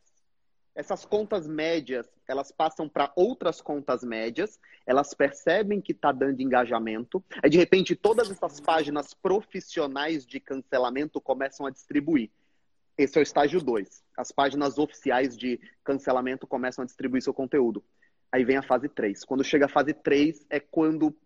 essas 0.76 1.06
contas 1.06 1.48
médias, 1.48 2.06
elas 2.28 2.52
passam 2.52 2.86
para 2.86 3.10
outras 3.16 3.62
contas 3.62 4.04
médias, 4.04 4.60
elas 4.86 5.14
percebem 5.14 5.80
que 5.80 5.92
está 5.92 6.12
dando 6.12 6.40
engajamento, 6.40 7.24
aí 7.42 7.48
de 7.48 7.56
repente 7.56 7.96
todas 7.96 8.30
essas 8.30 8.60
páginas 8.60 9.14
profissionais 9.14 10.26
de 10.26 10.38
cancelamento 10.38 11.18
começam 11.18 11.64
a 11.64 11.70
distribuir. 11.70 12.30
Esse 12.96 13.18
é 13.18 13.20
o 13.20 13.22
estágio 13.22 13.60
2. 13.60 14.04
As 14.16 14.30
páginas 14.30 14.78
oficiais 14.78 15.36
de 15.36 15.58
cancelamento 15.82 16.46
começam 16.46 16.82
a 16.82 16.86
distribuir 16.86 17.22
seu 17.22 17.32
conteúdo. 17.32 17.82
Aí 18.30 18.44
vem 18.44 18.58
a 18.58 18.62
fase 18.62 18.88
3. 18.88 19.24
Quando 19.24 19.42
chega 19.42 19.64
a 19.64 19.68
fase 19.68 19.94
3 19.94 20.46
é 20.50 20.60
quando 20.60 21.16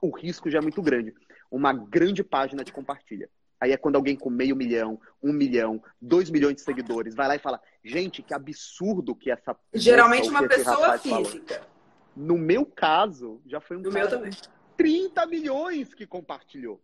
o 0.00 0.10
risco 0.10 0.50
já 0.50 0.58
é 0.58 0.62
muito 0.62 0.82
grande. 0.82 1.14
Uma 1.50 1.72
grande 1.72 2.22
página 2.22 2.62
de 2.62 2.72
compartilha. 2.72 3.30
Aí 3.60 3.72
é 3.72 3.76
quando 3.76 3.96
alguém 3.96 4.16
com 4.16 4.30
meio 4.30 4.56
milhão, 4.56 4.98
um 5.22 5.32
milhão, 5.32 5.82
dois 6.00 6.30
milhões 6.30 6.56
de 6.56 6.62
seguidores 6.62 7.14
vai 7.14 7.28
lá 7.28 7.36
e 7.36 7.38
fala: 7.38 7.60
gente, 7.84 8.22
que 8.22 8.32
absurdo 8.32 9.14
que 9.14 9.30
essa. 9.30 9.54
Geralmente 9.74 10.28
uma 10.28 10.48
pessoa 10.48 10.98
física. 10.98 11.54
Falou. 11.54 11.70
No 12.16 12.38
meu 12.38 12.64
caso, 12.64 13.40
já 13.46 13.60
foi 13.60 13.76
um. 13.76 13.80
No 13.80 13.92
meu 13.92 14.08
também. 14.08 14.32
30 14.76 15.26
milhões 15.26 15.92
que 15.92 16.06
compartilhou. 16.06 16.82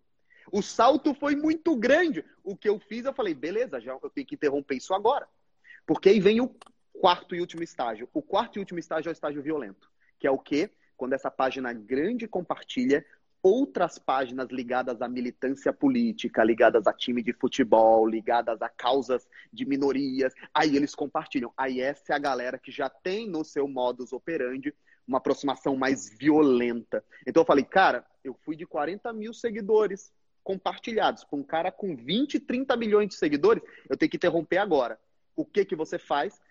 O 0.52 0.62
salto 0.62 1.14
foi 1.14 1.34
muito 1.34 1.74
grande. 1.74 2.24
O 2.44 2.54
que 2.54 2.68
eu 2.68 2.78
fiz, 2.78 3.04
eu 3.04 3.14
falei, 3.14 3.34
beleza, 3.34 3.80
já 3.80 3.98
eu 4.00 4.10
tenho 4.10 4.26
que 4.26 4.34
interromper 4.34 4.76
isso 4.76 4.94
agora. 4.94 5.26
Porque 5.86 6.10
aí 6.10 6.20
vem 6.20 6.40
o 6.40 6.54
quarto 7.00 7.34
e 7.34 7.40
último 7.40 7.62
estágio. 7.62 8.08
O 8.12 8.22
quarto 8.22 8.56
e 8.56 8.60
último 8.60 8.78
estágio 8.78 9.08
é 9.08 9.12
o 9.12 9.14
estágio 9.14 9.42
violento, 9.42 9.90
que 10.18 10.26
é 10.26 10.30
o 10.30 10.38
quê? 10.38 10.70
Quando 10.96 11.14
essa 11.14 11.30
página 11.30 11.72
grande 11.72 12.28
compartilha 12.28 13.04
outras 13.46 13.96
páginas 13.96 14.48
ligadas 14.50 15.00
à 15.00 15.08
militância 15.08 15.72
política, 15.72 16.42
ligadas 16.42 16.84
a 16.88 16.92
time 16.92 17.22
de 17.22 17.32
futebol, 17.32 18.04
ligadas 18.04 18.60
a 18.60 18.68
causas 18.68 19.24
de 19.52 19.64
minorias, 19.64 20.34
aí 20.52 20.74
eles 20.74 20.96
compartilham. 20.96 21.52
Aí 21.56 21.80
essa 21.80 22.12
é 22.12 22.16
a 22.16 22.18
galera 22.18 22.58
que 22.58 22.72
já 22.72 22.90
tem 22.90 23.30
no 23.30 23.44
seu 23.44 23.68
modus 23.68 24.12
operandi 24.12 24.74
uma 25.06 25.18
aproximação 25.18 25.76
mais 25.76 26.10
violenta. 26.18 27.04
Então 27.24 27.42
eu 27.42 27.46
falei, 27.46 27.62
cara, 27.62 28.04
eu 28.24 28.34
fui 28.34 28.56
de 28.56 28.66
40 28.66 29.12
mil 29.12 29.32
seguidores 29.32 30.12
compartilhados. 30.42 31.22
Para 31.22 31.38
um 31.38 31.44
cara 31.44 31.70
com 31.70 31.94
20, 31.94 32.40
30 32.40 32.76
milhões 32.76 33.10
de 33.10 33.14
seguidores, 33.14 33.62
eu 33.88 33.96
tenho 33.96 34.10
que 34.10 34.16
interromper 34.16 34.58
agora. 34.58 34.98
O 35.36 35.44
que, 35.44 35.64
que 35.64 35.76
você 35.76 36.00
faz? 36.00 36.42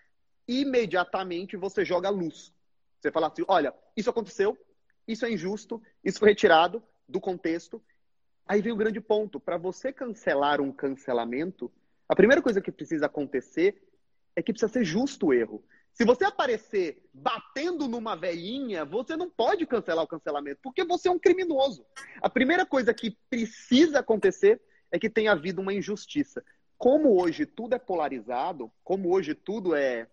Imediatamente 0.48 1.58
você 1.58 1.84
joga 1.84 2.08
luz. 2.08 2.54
Você 2.98 3.12
fala 3.12 3.26
assim: 3.26 3.44
olha, 3.46 3.74
isso 3.94 4.08
aconteceu, 4.08 4.56
isso 5.06 5.24
é 5.24 5.30
injusto, 5.30 5.82
isso 6.04 6.18
foi 6.18 6.30
retirado 6.30 6.82
do 7.08 7.20
contexto. 7.20 7.82
Aí 8.46 8.60
vem 8.60 8.72
o 8.72 8.76
grande 8.76 9.00
ponto: 9.00 9.40
para 9.40 9.56
você 9.56 9.92
cancelar 9.92 10.60
um 10.60 10.72
cancelamento, 10.72 11.70
a 12.08 12.14
primeira 12.14 12.42
coisa 12.42 12.60
que 12.60 12.72
precisa 12.72 13.06
acontecer 13.06 13.82
é 14.34 14.42
que 14.42 14.52
precisa 14.52 14.72
ser 14.72 14.84
justo 14.84 15.26
o 15.26 15.34
erro. 15.34 15.64
Se 15.92 16.04
você 16.04 16.24
aparecer 16.26 17.02
batendo 17.12 17.88
numa 17.88 18.14
velhinha, 18.14 18.84
você 18.84 19.16
não 19.16 19.30
pode 19.30 19.64
cancelar 19.66 20.04
o 20.04 20.08
cancelamento, 20.08 20.60
porque 20.62 20.84
você 20.84 21.08
é 21.08 21.10
um 21.10 21.18
criminoso. 21.18 21.86
A 22.20 22.28
primeira 22.28 22.66
coisa 22.66 22.92
que 22.92 23.16
precisa 23.30 24.00
acontecer 24.00 24.60
é 24.92 24.98
que 24.98 25.08
tenha 25.08 25.32
havido 25.32 25.62
uma 25.62 25.72
injustiça. 25.72 26.44
Como 26.76 27.18
hoje 27.18 27.46
tudo 27.46 27.74
é 27.74 27.78
polarizado, 27.78 28.70
como 28.84 29.10
hoje 29.10 29.34
tudo 29.34 29.74
é 29.74 30.06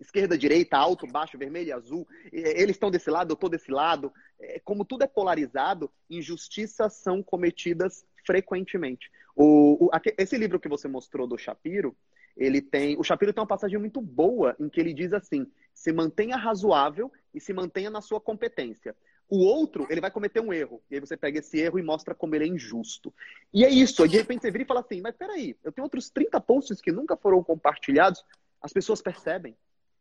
esquerda, 0.00 0.36
direita, 0.36 0.76
alto, 0.76 1.06
baixo, 1.06 1.38
vermelho 1.38 1.68
e 1.68 1.72
azul, 1.72 2.06
eles 2.32 2.76
estão 2.76 2.90
desse 2.90 3.10
lado, 3.10 3.30
eu 3.30 3.34
estou 3.34 3.48
desse 3.48 3.70
lado, 3.70 4.12
é, 4.40 4.60
como 4.60 4.84
tudo 4.84 5.04
é 5.04 5.06
polarizado, 5.06 5.90
injustiças 6.08 6.94
são 6.94 7.22
cometidas 7.22 8.04
frequentemente. 8.26 9.10
O, 9.36 9.86
o, 9.86 9.90
esse 10.18 10.36
livro 10.36 10.60
que 10.60 10.68
você 10.68 10.88
mostrou 10.88 11.26
do 11.26 11.38
Shapiro, 11.38 11.96
ele 12.36 12.60
tem. 12.60 12.98
O 12.98 13.04
Shapiro 13.04 13.32
tem 13.32 13.40
uma 13.40 13.46
passagem 13.46 13.78
muito 13.78 14.00
boa 14.00 14.56
em 14.58 14.68
que 14.68 14.80
ele 14.80 14.92
diz 14.92 15.12
assim: 15.12 15.46
se 15.72 15.92
mantenha 15.92 16.36
razoável 16.36 17.12
e 17.32 17.40
se 17.40 17.52
mantenha 17.52 17.90
na 17.90 18.00
sua 18.00 18.20
competência. 18.20 18.94
O 19.28 19.38
outro, 19.38 19.86
ele 19.88 20.00
vai 20.00 20.10
cometer 20.10 20.40
um 20.40 20.52
erro. 20.52 20.82
E 20.90 20.94
aí 20.94 21.00
você 21.00 21.16
pega 21.16 21.38
esse 21.38 21.58
erro 21.58 21.78
e 21.78 21.82
mostra 21.82 22.14
como 22.14 22.34
ele 22.34 22.44
é 22.44 22.48
injusto. 22.48 23.12
E 23.52 23.64
é 23.64 23.70
isso. 23.70 24.06
De 24.06 24.16
repente 24.16 24.42
você 24.42 24.50
vira 24.50 24.64
e 24.64 24.66
fala 24.66 24.80
assim: 24.80 25.00
mas 25.00 25.16
peraí, 25.16 25.56
eu 25.64 25.72
tenho 25.72 25.84
outros 25.84 26.10
30 26.10 26.40
posts 26.40 26.80
que 26.80 26.92
nunca 26.92 27.16
foram 27.16 27.42
compartilhados. 27.42 28.24
As 28.60 28.72
pessoas 28.72 29.00
percebem. 29.00 29.56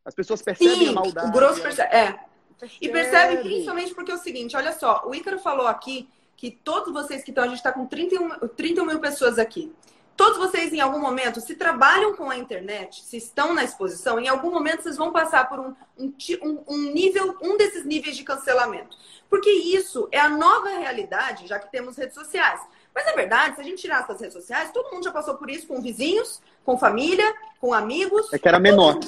As 0.05 0.13
pessoas 0.13 0.41
percebem 0.41 0.77
Sim, 0.77 0.89
a 0.89 0.91
maldade. 0.93 1.27
O 1.27 1.31
grosso 1.31 1.61
percebe. 1.61 1.95
É. 1.95 2.19
Percebe. 2.59 2.85
E 2.85 2.89
percebe 2.89 3.37
principalmente 3.37 3.93
porque 3.93 4.11
é 4.11 4.15
o 4.15 4.19
seguinte: 4.19 4.55
olha 4.55 4.73
só, 4.73 5.03
o 5.05 5.15
Ícaro 5.15 5.39
falou 5.39 5.67
aqui 5.67 6.09
que 6.35 6.51
todos 6.51 6.93
vocês 6.93 7.23
que 7.23 7.31
estão, 7.31 7.43
a 7.43 7.47
gente 7.47 7.57
está 7.57 7.71
com 7.71 7.85
31, 7.85 8.47
31 8.49 8.85
mil 8.85 8.99
pessoas 8.99 9.39
aqui. 9.39 9.73
Todos 10.15 10.37
vocês, 10.37 10.71
em 10.71 10.79
algum 10.79 10.99
momento, 10.99 11.41
se 11.41 11.55
trabalham 11.55 12.15
com 12.15 12.29
a 12.29 12.37
internet, 12.37 13.03
se 13.03 13.17
estão 13.17 13.51
na 13.53 13.63
exposição, 13.63 14.19
em 14.19 14.27
algum 14.27 14.51
momento 14.51 14.83
vocês 14.83 14.95
vão 14.95 15.11
passar 15.11 15.49
por 15.49 15.59
um, 15.59 15.73
um, 15.97 16.63
um 16.67 16.77
nível, 16.91 17.35
um 17.41 17.57
desses 17.57 17.83
níveis 17.83 18.15
de 18.15 18.23
cancelamento. 18.23 18.95
Porque 19.27 19.49
isso 19.49 20.07
é 20.11 20.19
a 20.19 20.29
nova 20.29 20.69
realidade, 20.69 21.47
já 21.47 21.57
que 21.57 21.71
temos 21.71 21.97
redes 21.97 22.13
sociais. 22.13 22.61
Mas 22.93 23.07
é 23.07 23.13
verdade, 23.13 23.55
se 23.55 23.61
a 23.61 23.63
gente 23.63 23.81
tirar 23.81 24.03
essas 24.03 24.19
redes 24.19 24.33
sociais, 24.33 24.71
todo 24.71 24.91
mundo 24.93 25.03
já 25.03 25.11
passou 25.11 25.33
por 25.33 25.49
isso 25.49 25.65
com 25.65 25.81
vizinhos, 25.81 26.39
com 26.63 26.77
família, 26.77 27.33
com 27.59 27.73
amigos. 27.73 28.31
É 28.31 28.37
que 28.37 28.47
era 28.47 28.59
menor. 28.59 28.99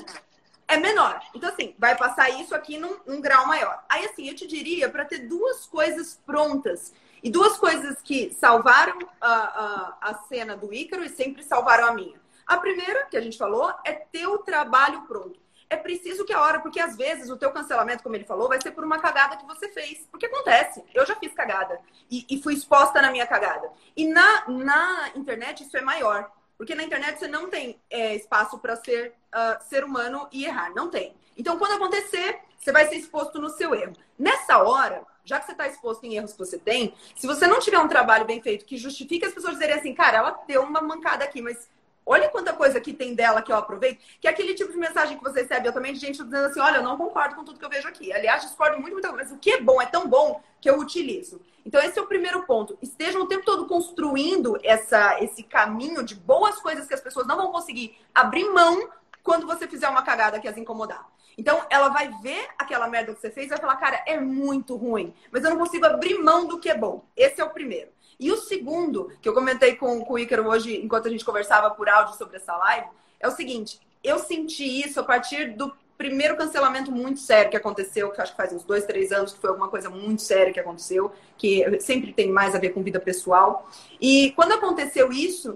É 0.68 0.78
menor. 0.78 1.22
Então, 1.34 1.50
assim, 1.50 1.76
vai 1.78 1.96
passar 1.96 2.30
isso 2.30 2.56
aqui 2.56 2.78
num, 2.78 2.98
num 3.06 3.22
grau 3.22 3.46
maior. 3.48 3.84
Aí, 3.88 4.06
assim, 4.06 4.28
eu 4.28 4.36
te 4.36 4.48
diria 4.48 4.90
para 4.90 5.06
ter 5.06 5.20
duas 5.20 5.66
coisas 5.66 6.20
prontas 6.26 6.94
e 7.22 7.30
duas 7.30 7.58
coisas 7.58 8.02
que 8.02 8.34
salvaram 8.34 8.98
a, 9.22 9.32
a, 9.32 9.98
a 10.02 10.14
cena 10.28 10.56
do 10.56 10.74
Ícaro 10.74 11.04
e 11.04 11.10
sempre 11.10 11.44
salvaram 11.44 11.88
a 11.88 11.94
minha. 11.94 12.20
A 12.46 12.58
primeira, 12.58 13.06
que 13.06 13.18
a 13.18 13.22
gente 13.22 13.38
falou, 13.38 13.74
é 13.84 13.94
ter 13.94 14.28
o 14.28 14.40
trabalho 14.40 15.02
pronto. 15.08 15.40
É 15.70 15.76
preciso 15.76 16.26
que 16.26 16.34
a 16.34 16.42
hora, 16.42 16.60
porque 16.60 16.80
às 16.80 16.96
vezes 16.96 17.30
o 17.30 17.38
teu 17.38 17.52
cancelamento, 17.52 18.04
como 18.04 18.16
ele 18.16 18.24
falou, 18.24 18.48
vai 18.48 18.62
ser 18.62 18.72
por 18.72 18.84
uma 18.84 19.00
cagada 19.00 19.38
que 19.38 19.46
você 19.46 19.70
fez. 19.70 20.08
Porque 20.12 20.28
acontece. 20.28 20.84
Eu 20.94 21.06
já 21.06 21.16
fiz 21.16 21.34
cagada. 21.34 21.80
E, 22.10 22.26
e 22.30 22.42
fui 22.42 22.54
exposta 22.54 23.02
na 23.02 23.12
minha 23.12 23.26
cagada. 23.26 23.72
E 23.98 24.08
na, 24.08 24.48
na 24.48 25.10
internet 25.16 25.64
isso 25.64 25.76
é 25.76 25.82
maior. 25.82 26.32
Porque 26.58 26.76
na 26.76 26.84
internet 26.84 27.20
você 27.20 27.28
não 27.28 27.50
tem 27.50 27.80
é, 27.90 28.16
espaço 28.16 28.58
para 28.60 28.76
ser 28.78 29.14
uh, 29.34 29.64
ser 29.68 29.84
humano 29.84 30.28
e 30.32 30.46
errar. 30.46 30.74
Não 30.74 30.90
tem. 30.90 31.16
Então, 31.38 31.58
quando 31.58 31.74
acontecer, 31.74 32.40
você 32.58 32.72
vai 32.72 32.88
ser 32.88 32.96
exposto 32.96 33.40
no 33.40 33.50
seu 33.50 33.76
erro. 33.76 33.94
Nessa 34.18 34.60
hora, 34.64 35.06
já 35.26 35.40
que 35.40 35.46
você 35.46 35.52
está 35.52 35.68
exposto 35.68 36.06
em 36.06 36.16
erros 36.16 36.32
que 36.32 36.40
você 36.40 36.58
tem, 36.58 36.94
se 37.16 37.28
você 37.28 37.46
não 37.48 37.60
tiver 37.60 37.80
um 37.80 37.88
trabalho 37.88 38.26
bem 38.26 38.42
feito 38.42 38.66
que 38.66 38.78
justifique 38.78 39.26
as 39.26 39.34
pessoas 39.34 39.54
dizerem 39.54 39.76
assim, 39.76 39.94
cara, 39.94 40.18
ela 40.18 40.44
deu 40.48 40.62
uma 40.64 40.82
mancada 40.82 41.26
aqui, 41.26 41.42
mas 41.42 41.68
olha 42.06 42.30
quanta 42.30 42.54
coisa 42.54 42.80
que 42.80 42.94
tem 42.94 43.16
dela 43.16 43.42
que 43.42 43.52
eu 43.52 43.56
aproveito, 43.56 44.00
que 44.22 44.28
é 44.28 44.32
aquele 44.32 44.54
tipo 44.54 44.72
de 44.72 44.78
mensagem 44.78 45.18
que 45.18 45.24
você 45.24 45.42
recebe 45.42 45.68
eu 45.68 45.74
também 45.74 45.94
de 45.94 46.00
gente 46.00 46.24
dizendo 46.24 46.46
assim, 46.46 46.60
olha, 46.60 46.78
eu 46.78 46.84
não 46.84 46.98
concordo 46.98 47.36
com 47.36 47.44
tudo 47.44 47.58
que 47.58 47.66
eu 47.66 47.70
vejo 47.70 47.88
aqui. 47.88 48.14
Aliás, 48.14 48.44
discordo 48.44 48.80
muito, 48.80 48.94
muito, 48.94 49.12
mas 49.14 49.32
o 49.32 49.38
que 49.38 49.52
é 49.52 49.62
bom 49.62 49.82
é 49.82 49.86
tão 49.86 50.08
bom 50.08 50.42
que 50.62 50.70
eu 50.70 50.78
utilizo. 50.80 51.42
Então, 51.66 51.82
esse 51.82 51.98
é 51.98 52.02
o 52.02 52.06
primeiro 52.06 52.44
ponto. 52.44 52.78
Estejam 52.82 53.24
o 53.24 53.28
tempo 53.28 53.44
todo 53.44 53.66
construindo 53.66 54.58
essa, 54.64 55.20
esse 55.20 55.42
caminho 55.42 56.04
de 56.04 56.14
boas 56.14 56.60
coisas 56.60 56.88
que 56.88 56.94
as 56.94 57.02
pessoas 57.02 57.26
não 57.26 57.38
vão 57.38 57.52
conseguir 57.52 57.98
abrir 58.14 58.48
mão 58.50 58.90
quando 59.24 59.48
você 59.48 59.68
fizer 59.68 59.90
uma 59.90 60.04
cagada 60.04 60.40
que 60.40 60.48
as 60.48 60.58
incomodar. 60.58 61.10
Então, 61.38 61.66
ela 61.70 61.90
vai 61.90 62.10
ver 62.22 62.48
aquela 62.58 62.88
merda 62.88 63.14
que 63.14 63.20
você 63.20 63.32
fez 63.32 63.48
e 63.48 63.50
vai 63.50 63.58
falar, 63.58 63.76
cara, 63.78 64.04
é 64.06 64.20
muito 64.20 64.76
ruim, 64.76 65.14
mas 65.32 65.44
eu 65.44 65.50
não 65.50 65.58
consigo 65.58 65.86
abrir 65.86 66.20
mão 66.20 66.46
do 66.46 66.60
que 66.60 66.70
é 66.70 66.78
bom. 66.78 67.04
Esse 67.16 67.42
é 67.42 67.44
o 67.44 67.50
primeiro. 67.50 67.90
E 68.20 68.32
o 68.32 68.38
segundo, 68.38 69.12
que 69.22 69.28
eu 69.28 69.34
comentei 69.34 69.76
com, 69.76 70.04
com 70.04 70.14
o 70.14 70.20
Ícaro 70.20 70.48
hoje, 70.48 70.78
enquanto 70.84 71.08
a 71.08 71.12
gente 71.12 71.26
conversava 71.26 71.72
por 71.72 71.90
áudio 71.90 72.16
sobre 72.16 72.38
essa 72.38 72.56
live, 72.56 72.88
é 73.20 73.28
o 73.28 73.32
seguinte: 73.32 73.80
eu 74.04 74.20
senti 74.20 74.64
isso 74.64 75.00
a 75.00 75.04
partir 75.04 75.56
do 75.56 75.74
primeiro 75.98 76.36
cancelamento 76.36 76.92
muito 76.92 77.20
sério 77.20 77.50
que 77.50 77.58
aconteceu, 77.58 78.12
que 78.12 78.22
acho 78.22 78.32
que 78.32 78.38
faz 78.38 78.52
uns 78.52 78.64
dois, 78.64 78.86
três 78.86 79.12
anos, 79.12 79.34
que 79.34 79.40
foi 79.40 79.50
alguma 79.50 79.70
coisa 79.70 79.90
muito 79.90 80.22
séria 80.22 80.54
que 80.54 80.60
aconteceu, 80.60 81.12
que 81.38 81.80
sempre 81.80 82.14
tem 82.14 82.32
mais 82.32 82.54
a 82.54 82.60
ver 82.60 82.70
com 82.70 82.84
vida 82.84 83.00
pessoal. 83.00 83.70
E 84.00 84.32
quando 84.36 84.54
aconteceu 84.54 85.12
isso, 85.12 85.56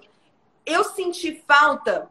eu 0.65 0.83
senti 0.83 1.43
falta 1.47 2.09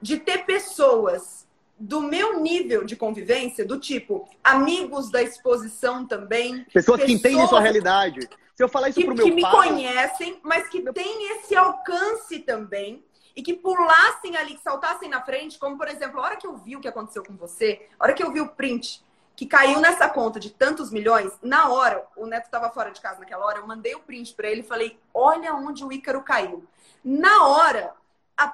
de 0.00 0.18
ter 0.18 0.44
pessoas 0.44 1.46
do 1.78 2.00
meu 2.00 2.40
nível 2.40 2.84
de 2.84 2.96
convivência, 2.96 3.64
do 3.64 3.78
tipo 3.78 4.28
amigos 4.42 5.10
da 5.10 5.22
exposição 5.22 6.06
também. 6.06 6.64
Pessoas, 6.64 6.72
pessoas 6.72 7.04
que 7.04 7.12
entendem 7.12 7.46
sua 7.46 7.60
realidade. 7.60 8.28
Se 8.56 8.64
eu 8.64 8.68
falar 8.68 8.88
isso 8.88 8.98
que, 8.98 9.04
pro 9.04 9.14
meu 9.14 9.24
que 9.24 9.40
pai... 9.40 9.68
Que 9.68 9.74
me 9.74 9.82
conhecem, 9.84 10.40
mas 10.42 10.66
que 10.68 10.80
têm 10.92 11.32
esse 11.36 11.54
alcance 11.54 12.38
também 12.38 13.04
e 13.36 13.42
que 13.42 13.52
pulassem 13.52 14.34
ali, 14.34 14.54
que 14.54 14.62
saltassem 14.62 15.10
na 15.10 15.20
frente, 15.20 15.58
como 15.58 15.76
por 15.76 15.86
exemplo, 15.86 16.18
a 16.18 16.22
hora 16.24 16.36
que 16.36 16.46
eu 16.46 16.56
vi 16.56 16.74
o 16.74 16.80
que 16.80 16.88
aconteceu 16.88 17.22
com 17.22 17.36
você, 17.36 17.86
a 18.00 18.04
hora 18.04 18.14
que 18.14 18.22
eu 18.22 18.32
vi 18.32 18.40
o 18.40 18.48
print 18.48 19.04
que 19.36 19.44
caiu 19.44 19.78
nessa 19.80 20.08
conta 20.08 20.40
de 20.40 20.48
tantos 20.48 20.90
milhões, 20.90 21.30
na 21.42 21.68
hora, 21.68 22.06
o 22.16 22.24
Neto 22.24 22.46
estava 22.46 22.70
fora 22.70 22.90
de 22.90 23.02
casa 23.02 23.20
naquela 23.20 23.44
hora, 23.44 23.58
eu 23.58 23.66
mandei 23.66 23.94
o 23.94 24.00
print 24.00 24.32
para 24.32 24.48
ele 24.48 24.62
e 24.62 24.64
falei: 24.64 24.98
olha 25.12 25.54
onde 25.54 25.84
o 25.84 25.92
Ícaro 25.92 26.22
caiu. 26.22 26.66
Na 27.04 27.46
hora, 27.46 27.92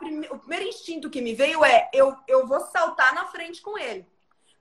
prime... 0.01 0.27
o 0.29 0.39
primeiro 0.39 0.67
instinto 0.67 1.09
que 1.09 1.23
me 1.23 1.35
veio 1.35 1.65
é: 1.65 1.89
eu, 1.93 2.17
eu 2.27 2.49
vou 2.49 2.59
saltar 2.67 3.15
na 3.15 3.27
frente 3.27 3.63
com 3.63 3.79
ele. 3.79 4.05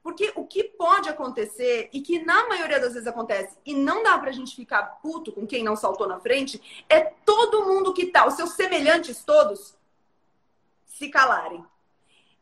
Porque 0.04 0.32
o 0.36 0.46
que 0.46 0.64
pode 0.64 1.10
acontecer, 1.10 1.90
e 1.94 2.02
que 2.02 2.24
na 2.26 2.48
maioria 2.48 2.80
das 2.80 2.94
vezes 2.94 3.08
acontece, 3.08 3.56
e 3.64 3.74
não 3.74 4.02
dá 4.02 4.18
pra 4.18 4.32
gente 4.32 4.56
ficar 4.56 4.84
puto 5.02 5.32
com 5.32 5.46
quem 5.46 5.64
não 5.64 5.76
saltou 5.76 6.08
na 6.08 6.20
frente, 6.20 6.86
é 6.90 7.02
todo 7.02 7.66
mundo 7.66 7.94
que 7.94 8.08
tá, 8.08 8.28
os 8.28 8.34
seus 8.34 8.52
semelhantes 8.54 9.24
todos, 9.24 9.76
se 10.86 11.10
calarem. 11.10 11.64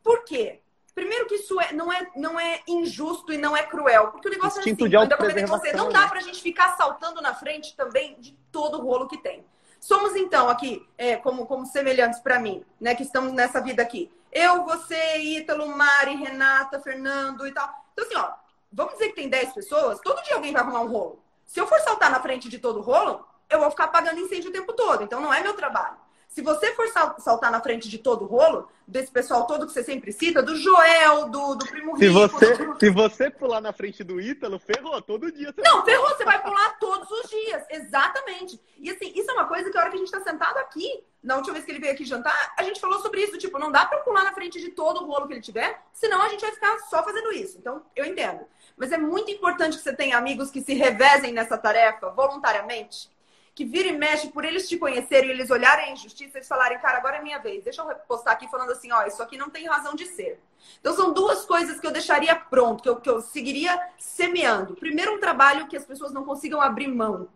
Por 0.02 0.24
quê? 0.24 0.60
Primeiro 0.96 1.28
que 1.28 1.36
isso 1.36 1.60
é, 1.62 1.72
não, 1.72 1.92
é, 1.92 2.10
não 2.16 2.40
é 2.40 2.62
injusto 2.68 3.32
e 3.32 3.38
não 3.38 3.56
é 3.56 3.64
cruel. 3.64 4.12
Porque 4.12 4.28
o 4.28 4.32
negócio 4.32 4.60
Instinto 4.60 4.82
é 4.82 4.84
assim, 4.84 4.90
de 4.90 4.96
eu 4.96 5.02
ainda 5.02 5.18
comentei 5.18 5.44
com 5.44 5.58
você, 5.58 5.72
não 5.72 5.88
né? 5.88 5.94
dá 5.94 6.08
pra 6.08 6.20
gente 6.20 6.42
ficar 6.42 6.76
saltando 6.76 7.22
na 7.22 7.34
frente 7.34 7.76
também 7.76 8.16
de 8.20 8.38
todo 8.52 8.80
o 8.80 8.82
rolo 8.82 9.08
que 9.08 9.18
tem. 9.18 9.46
Somos, 9.80 10.16
então, 10.16 10.50
aqui, 10.50 10.86
é, 10.98 11.16
como, 11.16 11.46
como 11.46 11.66
semelhantes 11.66 12.20
para 12.20 12.38
mim, 12.38 12.66
né? 12.82 12.96
Que 12.96 13.04
estamos 13.04 13.32
nessa 13.32 13.62
vida 13.62 13.82
aqui. 13.82 14.12
Eu, 14.32 14.64
você, 14.64 15.18
Ítalo, 15.18 15.68
Mari, 15.68 16.16
Renata, 16.16 16.80
Fernando 16.80 17.48
e 17.48 17.52
tal. 17.52 17.70
Então, 17.94 18.06
assim, 18.06 18.16
ó, 18.16 18.34
vamos 18.72 18.94
dizer 18.94 19.10
que 19.10 19.16
tem 19.16 19.30
10 19.30 19.54
pessoas, 19.54 20.00
todo 20.00 20.22
dia 20.24 20.36
alguém 20.36 20.54
vai 20.54 20.62
arrumar 20.62 20.82
um 20.82 20.88
rolo. 20.88 21.24
Se 21.46 21.60
eu 21.60 21.68
for 21.68 21.80
saltar 21.80 22.12
na 22.12 22.22
frente 22.22 22.48
de 22.48 22.60
todo 22.60 22.80
o 22.80 22.84
rolo, 22.84 23.26
eu 23.50 23.60
vou 23.60 23.72
ficar 23.72 23.86
apagando 23.86 24.20
incêndio 24.20 24.50
o 24.50 24.54
tempo 24.54 24.74
todo. 24.74 25.04
Então, 25.04 25.20
não 25.20 25.34
é 25.34 25.42
meu 25.42 25.56
trabalho. 25.56 25.98
Se 26.30 26.44
você 26.44 26.76
for 26.76 26.88
saltar 27.18 27.52
na 27.52 27.60
frente 27.60 27.90
de 27.90 27.98
todo 27.98 28.24
o 28.24 28.28
rolo, 28.28 28.70
desse 28.88 29.12
pessoal 29.12 29.48
todo 29.48 29.66
que 29.66 29.74
você 29.74 29.84
sempre 29.84 30.12
cita, 30.12 30.44
do 30.44 30.56
Joel, 30.56 31.28
do, 31.28 31.56
do 31.56 31.66
Primo 31.66 31.98
se 31.98 32.08
Rico... 32.08 32.20
Você, 32.20 32.56
do... 32.56 32.80
Se 32.80 32.90
você 32.92 33.30
pular 33.32 33.60
na 33.60 33.74
frente 33.74 34.04
do 34.04 34.22
Ítalo, 34.22 34.60
ferrou, 34.60 35.02
todo 35.02 35.32
dia. 35.32 35.52
Você 35.52 35.62
não, 35.64 35.84
ferrou, 35.84 36.08
você 36.10 36.24
vai 36.24 36.40
pular 36.40 36.78
todos 36.80 37.10
os 37.10 37.30
dias, 37.32 37.64
exatamente. 37.72 38.62
E 38.78 38.92
assim, 38.92 39.12
isso 39.16 39.30
é 39.32 39.34
uma 39.34 39.48
coisa 39.48 39.72
que 39.72 39.78
a 39.78 39.82
hora 39.82 39.90
que 39.90 39.96
a 39.96 40.00
gente 40.00 40.12
tá 40.12 40.22
sentado 40.22 40.58
aqui, 40.60 41.04
na 41.22 41.36
última 41.36 41.54
vez 41.54 41.66
que 41.66 41.72
ele 41.72 41.80
veio 41.80 41.94
aqui 41.94 42.06
jantar, 42.06 42.54
a 42.56 42.62
gente 42.62 42.80
falou 42.80 43.00
sobre 43.00 43.22
isso, 43.24 43.40
tipo, 43.40 43.58
não 43.58 43.72
dá 43.72 43.88
pra 43.88 43.98
pular 44.02 44.24
na 44.24 44.32
frente 44.32 44.62
de 44.62 44.70
todo 44.70 45.02
o 45.02 45.08
rolo 45.08 45.28
que 45.28 45.34
ele 45.34 45.42
tiver, 45.42 45.82
senão 45.92 46.22
a 46.22 46.30
gente 46.30 46.42
vai 46.42 46.52
ficar 46.52 46.78
só 46.92 47.04
fazendo 47.04 47.32
isso. 47.32 47.58
Então, 47.58 47.82
eu 47.96 48.06
entendo. 48.06 48.42
Mas 48.78 48.92
é 48.92 49.00
muito 49.00 49.32
importante 49.32 49.78
que 49.78 49.84
você 49.84 49.96
tenha 49.96 50.16
amigos 50.16 50.52
que 50.52 50.62
se 50.62 50.76
revezem 50.76 51.34
nessa 51.34 51.58
tarefa 51.58 52.12
voluntariamente 52.12 53.10
que 53.60 53.66
vira 53.66 53.90
e 53.90 53.98
mexe 53.98 54.30
por 54.30 54.46
eles 54.46 54.70
te 54.70 54.78
conhecerem, 54.78 55.32
eles 55.32 55.50
olharem 55.50 55.90
a 55.90 55.92
injustiça, 55.92 56.38
eles 56.38 56.48
falarem, 56.48 56.80
cara, 56.80 56.98
agora 56.98 57.18
é 57.18 57.22
minha 57.22 57.40
vez. 57.40 57.62
Deixa 57.62 57.82
eu 57.82 57.94
postar 58.08 58.32
aqui 58.32 58.48
falando 58.48 58.72
assim, 58.72 58.90
ó, 58.90 59.06
isso 59.06 59.22
aqui 59.22 59.38
não 59.38 59.50
tem 59.50 59.68
razão 59.68 59.96
de 59.96 60.06
ser. 60.06 60.40
Então 60.80 60.96
são 60.96 61.12
duas 61.12 61.44
coisas 61.44 61.78
que 61.78 61.86
eu 61.86 61.92
deixaria 61.92 62.34
pronto, 62.38 62.82
que 62.82 62.88
eu, 62.88 62.96
que 63.02 63.10
eu 63.10 63.20
seguiria 63.20 63.78
semeando. 63.98 64.78
Primeiro, 64.78 65.14
um 65.14 65.20
trabalho 65.20 65.68
que 65.68 65.76
as 65.76 65.84
pessoas 65.84 66.14
não 66.14 66.24
consigam 66.24 66.62
abrir 66.62 66.88
mão. 66.88 67.28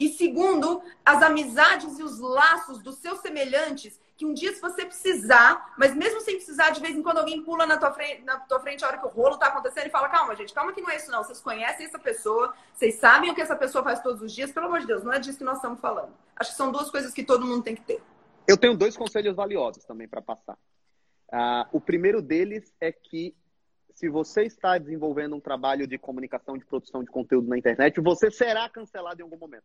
E 0.00 0.08
segundo, 0.08 0.82
as 1.04 1.22
amizades 1.22 1.98
e 1.98 2.02
os 2.02 2.18
laços 2.18 2.78
dos 2.82 2.96
seus 2.96 3.20
semelhantes 3.20 4.00
que 4.18 4.26
um 4.26 4.34
dia, 4.34 4.52
se 4.52 4.60
você 4.60 4.84
precisar, 4.84 5.72
mas 5.78 5.94
mesmo 5.94 6.20
sem 6.20 6.34
precisar, 6.34 6.70
de 6.70 6.80
vez 6.80 6.96
em 6.96 7.02
quando 7.02 7.18
alguém 7.18 7.40
pula 7.40 7.64
na 7.64 7.78
tua 7.78 7.92
frente, 7.92 8.24
na 8.24 8.36
tua 8.40 8.58
frente 8.58 8.84
a 8.84 8.88
hora 8.88 8.98
que 8.98 9.06
o 9.06 9.08
rolo 9.08 9.38
tá 9.38 9.46
acontecendo 9.46 9.86
e 9.86 9.90
fala: 9.90 10.08
calma, 10.08 10.34
gente, 10.34 10.52
calma 10.52 10.72
que 10.72 10.80
não 10.80 10.90
é 10.90 10.96
isso, 10.96 11.08
não. 11.08 11.22
Vocês 11.22 11.40
conhecem 11.40 11.86
essa 11.86 12.00
pessoa, 12.00 12.52
vocês 12.74 12.96
sabem 12.96 13.30
o 13.30 13.34
que 13.34 13.40
essa 13.40 13.54
pessoa 13.54 13.84
faz 13.84 14.02
todos 14.02 14.20
os 14.20 14.34
dias, 14.34 14.50
pelo 14.50 14.66
amor 14.66 14.80
de 14.80 14.88
Deus, 14.88 15.04
não 15.04 15.12
é 15.12 15.20
disso 15.20 15.38
que 15.38 15.44
nós 15.44 15.58
estamos 15.58 15.80
falando. 15.80 16.12
Acho 16.34 16.50
que 16.50 16.56
são 16.56 16.72
duas 16.72 16.90
coisas 16.90 17.14
que 17.14 17.22
todo 17.22 17.46
mundo 17.46 17.62
tem 17.62 17.76
que 17.76 17.82
ter. 17.82 18.02
Eu 18.48 18.56
tenho 18.56 18.76
dois 18.76 18.96
conselhos 18.96 19.36
valiosos 19.36 19.84
também 19.84 20.08
para 20.08 20.20
passar. 20.20 20.58
Uh, 21.32 21.68
o 21.70 21.80
primeiro 21.80 22.20
deles 22.20 22.74
é 22.80 22.90
que 22.90 23.36
se 23.94 24.08
você 24.08 24.42
está 24.42 24.78
desenvolvendo 24.78 25.36
um 25.36 25.40
trabalho 25.40 25.86
de 25.86 25.96
comunicação, 25.96 26.58
de 26.58 26.64
produção 26.64 27.04
de 27.04 27.10
conteúdo 27.10 27.48
na 27.48 27.56
internet, 27.56 28.00
você 28.00 28.32
será 28.32 28.68
cancelado 28.68 29.20
em 29.20 29.22
algum 29.22 29.38
momento. 29.38 29.64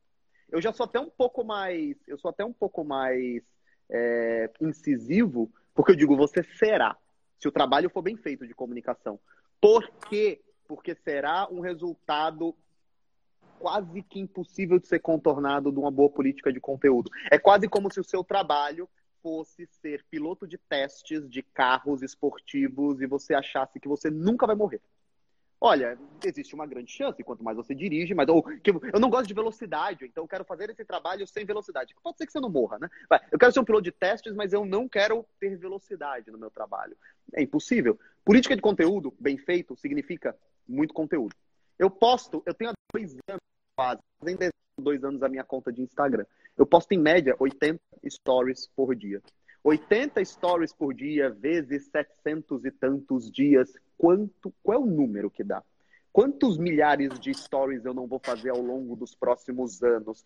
Eu 0.52 0.62
já 0.62 0.72
sou 0.72 0.84
até 0.84 1.00
um 1.00 1.10
pouco 1.10 1.44
mais, 1.44 1.98
eu 2.08 2.20
sou 2.20 2.30
até 2.30 2.46
um 2.46 2.54
pouco 2.54 2.84
mais 2.84 3.42
é, 3.90 4.50
incisivo, 4.62 5.52
porque 5.74 5.92
eu 5.92 5.96
digo, 5.96 6.16
você 6.16 6.44
será, 6.44 6.98
se 7.40 7.48
o 7.48 7.52
trabalho 7.52 7.90
for 7.90 8.02
bem 8.02 8.16
feito 8.16 8.48
de 8.48 8.54
comunicação. 8.54 9.20
Por 9.60 9.90
quê? 10.10 10.42
Porque 10.68 10.96
será 10.96 11.48
um 11.52 11.60
resultado 11.60 12.56
quase 13.60 14.02
que 14.04 14.20
impossível 14.20 14.80
de 14.80 14.88
ser 14.88 15.00
contornado 15.00 15.72
de 15.72 15.80
uma 15.80 15.92
boa 15.92 16.10
política 16.10 16.52
de 16.52 16.60
conteúdo. 16.60 17.10
É 17.32 17.40
quase 17.40 17.68
como 17.68 17.92
se 17.92 18.00
o 18.00 18.04
seu 18.04 18.24
trabalho 18.24 18.90
fosse 19.22 19.66
ser 19.68 20.04
piloto 20.12 20.46
de 20.46 20.58
testes 20.58 21.30
de 21.30 21.42
carros 21.42 22.02
esportivos 22.02 23.02
e 23.02 23.08
você 23.08 23.34
achasse 23.34 23.80
que 23.80 23.88
você 23.88 24.10
nunca 24.10 24.46
vai 24.46 24.56
morrer. 24.56 24.82
Olha, 25.66 25.98
existe 26.26 26.54
uma 26.54 26.68
grande 26.68 26.92
chance, 26.92 27.24
quanto 27.24 27.42
mais 27.42 27.56
você 27.56 27.74
dirige, 27.74 28.14
mas 28.14 28.28
ou, 28.28 28.44
que, 28.44 28.70
eu 28.70 29.00
não 29.00 29.10
gosto 29.10 29.30
de 29.30 29.34
velocidade, 29.34 30.04
então 30.04 30.26
eu 30.26 30.28
quero 30.28 30.44
fazer 30.44 30.70
esse 30.70 30.84
trabalho 30.84 31.26
sem 31.26 31.46
velocidade. 31.46 31.96
Pode 32.04 32.18
ser 32.18 32.26
que 32.26 32.34
você 32.34 32.42
não 32.42 32.50
morra, 32.50 32.78
né? 32.80 32.90
Eu 33.32 33.40
quero 33.40 33.54
ser 33.54 33.62
um 33.62 33.64
piloto 33.64 33.86
de 33.86 33.92
testes, 33.94 34.34
mas 34.34 34.52
eu 34.52 34.66
não 34.66 34.90
quero 34.90 35.26
ter 35.40 35.56
velocidade 35.56 36.30
no 36.30 36.38
meu 36.38 36.52
trabalho. 36.52 36.98
É 37.34 37.42
impossível. 37.42 37.98
Política 38.26 38.58
de 38.58 38.62
conteúdo 38.62 39.14
bem 39.18 39.38
feito 39.38 39.74
significa 39.78 40.38
muito 40.68 40.94
conteúdo. 40.94 41.34
Eu 41.80 41.90
posto, 41.90 42.44
eu 42.46 42.54
tenho 42.54 42.72
há 42.72 42.74
dois 42.94 43.16
anos 43.30 43.42
quase, 43.74 44.02
fazendo 44.20 44.52
dois 44.82 45.02
anos 45.02 45.24
a 45.24 45.30
minha 45.30 45.46
conta 45.46 45.72
de 45.72 45.82
Instagram. 45.82 46.26
Eu 46.58 46.66
posto 46.66 46.92
em 46.92 46.98
média 46.98 47.38
80 47.40 47.80
stories 48.10 48.68
por 48.76 48.94
dia. 48.94 49.22
80 49.64 50.24
stories 50.26 50.74
por 50.74 50.94
dia 50.94 51.30
vezes 51.30 51.86
700 51.88 52.66
e 52.66 52.72
tantos 52.72 53.32
dias, 53.32 53.74
quanto, 53.98 54.54
qual 54.62 54.80
é 54.80 54.82
o 54.82 54.86
número 54.86 55.32
que 55.32 55.44
dá? 55.44 55.64
Quantos 56.12 56.58
milhares 56.58 57.18
de 57.20 57.34
stories 57.34 57.86
eu 57.86 57.94
não 57.94 58.06
vou 58.06 58.20
fazer 58.20 58.50
ao 58.50 58.62
longo 58.62 58.96
dos 58.96 59.16
próximos 59.16 59.82
anos? 59.82 60.24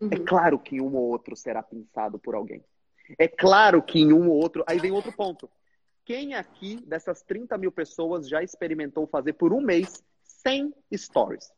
É 0.00 0.04
uhum. 0.04 0.10
É 0.12 0.16
claro 0.16 0.58
que 0.58 0.80
um 0.80 0.94
ou 0.94 1.10
outro 1.10 1.36
será 1.36 1.62
pensado 1.62 2.18
por 2.18 2.34
alguém. 2.34 2.64
É 3.18 3.28
claro 3.28 3.82
que 3.82 3.98
em 3.98 4.12
um 4.12 4.30
ou 4.30 4.36
outro. 4.36 4.64
Aí 4.66 4.78
vem 4.78 4.92
outro 4.92 5.12
ponto. 5.12 5.50
Quem 6.04 6.34
aqui 6.34 6.76
dessas 6.86 7.22
30 7.22 7.58
mil 7.58 7.70
pessoas 7.70 8.28
já 8.28 8.42
experimentou 8.42 9.06
fazer 9.06 9.34
por 9.34 9.52
um 9.52 9.60
mês 9.60 10.02
100 10.24 10.74
stories? 10.94 11.52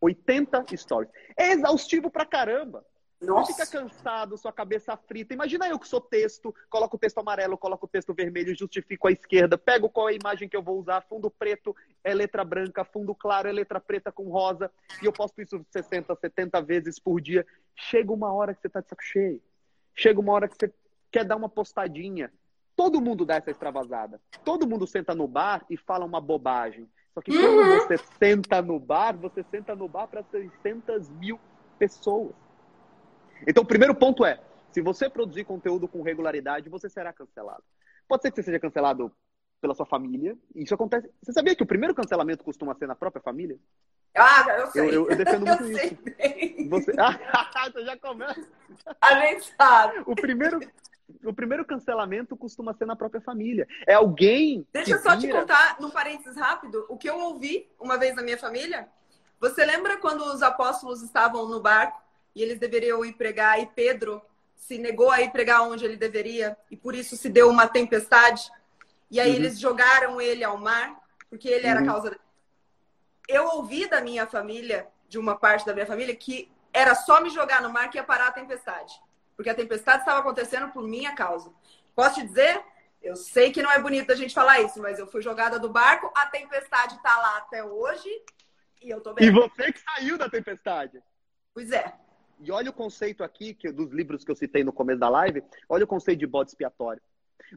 80 0.00 0.64
stories. 0.76 1.10
É 1.36 1.52
exaustivo 1.52 2.10
pra 2.10 2.26
caramba. 2.26 2.84
Nossa. 3.26 3.52
Você 3.52 3.64
fica 3.64 3.78
cansado, 3.78 4.36
sua 4.36 4.52
cabeça 4.52 4.96
frita. 4.96 5.34
Imagina 5.34 5.68
eu 5.68 5.78
que 5.78 5.88
sou 5.88 6.00
texto, 6.00 6.54
coloco 6.68 6.96
o 6.96 6.98
texto 6.98 7.18
amarelo, 7.18 7.58
coloco 7.58 7.86
o 7.86 7.88
texto 7.88 8.14
vermelho, 8.14 8.56
justifico 8.56 9.08
a 9.08 9.12
esquerda, 9.12 9.58
pego 9.58 9.88
qual 9.88 10.08
é 10.08 10.12
a 10.12 10.16
imagem 10.16 10.48
que 10.48 10.56
eu 10.56 10.62
vou 10.62 10.78
usar, 10.78 11.00
fundo 11.02 11.30
preto 11.30 11.74
é 12.02 12.14
letra 12.14 12.44
branca, 12.44 12.84
fundo 12.84 13.14
claro 13.14 13.48
é 13.48 13.52
letra 13.52 13.80
preta 13.80 14.12
com 14.12 14.28
rosa, 14.28 14.70
e 15.02 15.06
eu 15.06 15.12
posto 15.12 15.40
isso 15.40 15.64
60, 15.70 16.14
70 16.14 16.62
vezes 16.62 16.98
por 16.98 17.20
dia. 17.20 17.46
Chega 17.74 18.12
uma 18.12 18.32
hora 18.32 18.54
que 18.54 18.60
você 18.60 18.68
tá 18.68 18.80
de 18.80 18.88
saco 18.88 19.02
cheio. 19.02 19.42
Chega 19.94 20.20
uma 20.20 20.32
hora 20.32 20.48
que 20.48 20.56
você 20.56 20.72
quer 21.10 21.24
dar 21.24 21.36
uma 21.36 21.48
postadinha. 21.48 22.32
Todo 22.76 23.00
mundo 23.00 23.24
dá 23.24 23.36
essa 23.36 23.50
extravasada. 23.50 24.20
Todo 24.44 24.66
mundo 24.66 24.86
senta 24.86 25.14
no 25.14 25.28
bar 25.28 25.64
e 25.70 25.76
fala 25.76 26.04
uma 26.04 26.20
bobagem. 26.20 26.88
Só 27.14 27.20
que 27.20 27.30
quando 27.30 27.58
uhum. 27.58 27.78
você 27.78 27.96
senta 28.18 28.60
no 28.60 28.78
bar, 28.80 29.16
você 29.16 29.44
senta 29.44 29.76
no 29.76 29.88
bar 29.88 30.08
para 30.08 30.24
600 30.24 31.08
mil 31.10 31.38
pessoas. 31.78 32.34
Então, 33.46 33.62
o 33.62 33.66
primeiro 33.66 33.94
ponto 33.94 34.24
é: 34.24 34.40
se 34.70 34.80
você 34.80 35.08
produzir 35.08 35.44
conteúdo 35.44 35.86
com 35.86 36.02
regularidade, 36.02 36.68
você 36.68 36.88
será 36.88 37.12
cancelado. 37.12 37.62
Pode 38.08 38.22
ser 38.22 38.30
que 38.30 38.36
você 38.36 38.42
seja 38.42 38.60
cancelado 38.60 39.12
pela 39.60 39.74
sua 39.74 39.86
família. 39.86 40.36
Isso 40.54 40.74
acontece. 40.74 41.10
Você 41.22 41.32
sabia 41.32 41.54
que 41.54 41.62
o 41.62 41.66
primeiro 41.66 41.94
cancelamento 41.94 42.44
costuma 42.44 42.74
ser 42.74 42.86
na 42.86 42.94
própria 42.94 43.22
família? 43.22 43.58
Ah, 44.14 44.44
eu 44.58 44.66
sei. 44.68 44.82
Eu, 44.82 44.90
eu, 44.92 45.10
eu 45.10 45.16
defendo 45.16 45.46
muito 45.46 45.64
eu 45.64 45.70
isso. 45.70 45.96
Sei 46.20 46.68
Você... 46.68 46.92
Ah, 46.98 47.70
você 47.70 47.84
já 47.84 47.96
começa. 47.96 48.46
A 49.00 49.20
gente 49.20 49.54
sabe. 49.56 50.02
O 50.06 50.14
primeiro, 50.14 50.60
o 51.24 51.32
primeiro 51.32 51.64
cancelamento 51.64 52.36
costuma 52.36 52.74
ser 52.74 52.84
na 52.84 52.94
própria 52.94 53.22
família. 53.22 53.66
É 53.86 53.94
alguém. 53.94 54.66
Deixa 54.72 54.92
eu 54.92 54.98
só 54.98 55.16
vira... 55.16 55.32
te 55.32 55.40
contar, 55.40 55.76
num 55.80 55.90
parênteses 55.90 56.36
rápido, 56.36 56.84
o 56.88 56.98
que 56.98 57.08
eu 57.08 57.18
ouvi 57.18 57.70
uma 57.80 57.96
vez 57.96 58.14
na 58.14 58.22
minha 58.22 58.38
família. 58.38 58.88
Você 59.40 59.64
lembra 59.64 59.96
quando 59.96 60.20
os 60.20 60.42
apóstolos 60.42 61.02
estavam 61.02 61.48
no 61.48 61.60
barco 61.60 62.03
e 62.34 62.42
eles 62.42 62.58
deveriam 62.58 63.04
ir 63.04 63.12
pregar 63.14 63.60
e 63.60 63.66
Pedro 63.66 64.20
se 64.56 64.78
negou 64.78 65.10
a 65.10 65.20
ir 65.20 65.30
pregar 65.30 65.62
onde 65.62 65.84
ele 65.84 65.96
deveria 65.96 66.56
e 66.70 66.76
por 66.76 66.94
isso 66.94 67.16
se 67.16 67.28
deu 67.28 67.48
uma 67.48 67.68
tempestade? 67.68 68.50
E 69.10 69.20
aí 69.20 69.30
uhum. 69.30 69.36
eles 69.36 69.58
jogaram 69.58 70.20
ele 70.20 70.42
ao 70.42 70.56
mar 70.56 71.00
porque 71.28 71.48
ele 71.48 71.66
era 71.66 71.80
a 71.80 71.82
uhum. 71.82 71.88
causa. 71.88 72.18
Eu 73.28 73.46
ouvi 73.56 73.88
da 73.88 74.00
minha 74.00 74.26
família, 74.26 74.88
de 75.08 75.18
uma 75.18 75.36
parte 75.36 75.64
da 75.66 75.72
minha 75.72 75.86
família, 75.86 76.14
que 76.14 76.50
era 76.72 76.94
só 76.94 77.20
me 77.20 77.30
jogar 77.30 77.62
no 77.62 77.70
mar 77.70 77.90
que 77.90 77.98
ia 77.98 78.04
parar 78.04 78.28
a 78.28 78.32
tempestade. 78.32 79.00
Porque 79.36 79.50
a 79.50 79.54
tempestade 79.54 80.00
estava 80.00 80.20
acontecendo 80.20 80.68
por 80.70 80.82
minha 80.82 81.14
causa. 81.14 81.52
Posso 81.94 82.16
te 82.16 82.26
dizer? 82.26 82.62
Eu 83.02 83.16
sei 83.16 83.52
que 83.52 83.62
não 83.62 83.70
é 83.70 83.78
bonito 83.78 84.10
a 84.10 84.14
gente 84.14 84.34
falar 84.34 84.60
isso, 84.60 84.80
mas 84.80 84.98
eu 84.98 85.06
fui 85.06 85.20
jogada 85.20 85.58
do 85.58 85.68
barco, 85.68 86.10
a 86.16 86.26
tempestade 86.26 86.94
está 86.96 87.16
lá 87.18 87.36
até 87.38 87.62
hoje 87.62 88.08
e 88.80 88.88
eu 88.90 89.00
tô 89.00 89.12
bem. 89.12 89.26
E 89.26 89.30
você 89.30 89.72
que 89.72 89.80
saiu 89.80 90.16
da 90.16 90.28
tempestade. 90.28 91.02
Pois 91.52 91.70
é. 91.70 91.92
E 92.40 92.50
olha 92.50 92.70
o 92.70 92.74
conceito 92.74 93.22
aqui 93.22 93.54
que, 93.54 93.70
dos 93.70 93.90
livros 93.90 94.24
que 94.24 94.30
eu 94.30 94.36
citei 94.36 94.64
no 94.64 94.72
começo 94.72 95.00
da 95.00 95.08
live, 95.08 95.42
olha 95.68 95.84
o 95.84 95.88
conceito 95.88 96.18
de 96.18 96.26
bode 96.26 96.50
expiatório. 96.50 97.02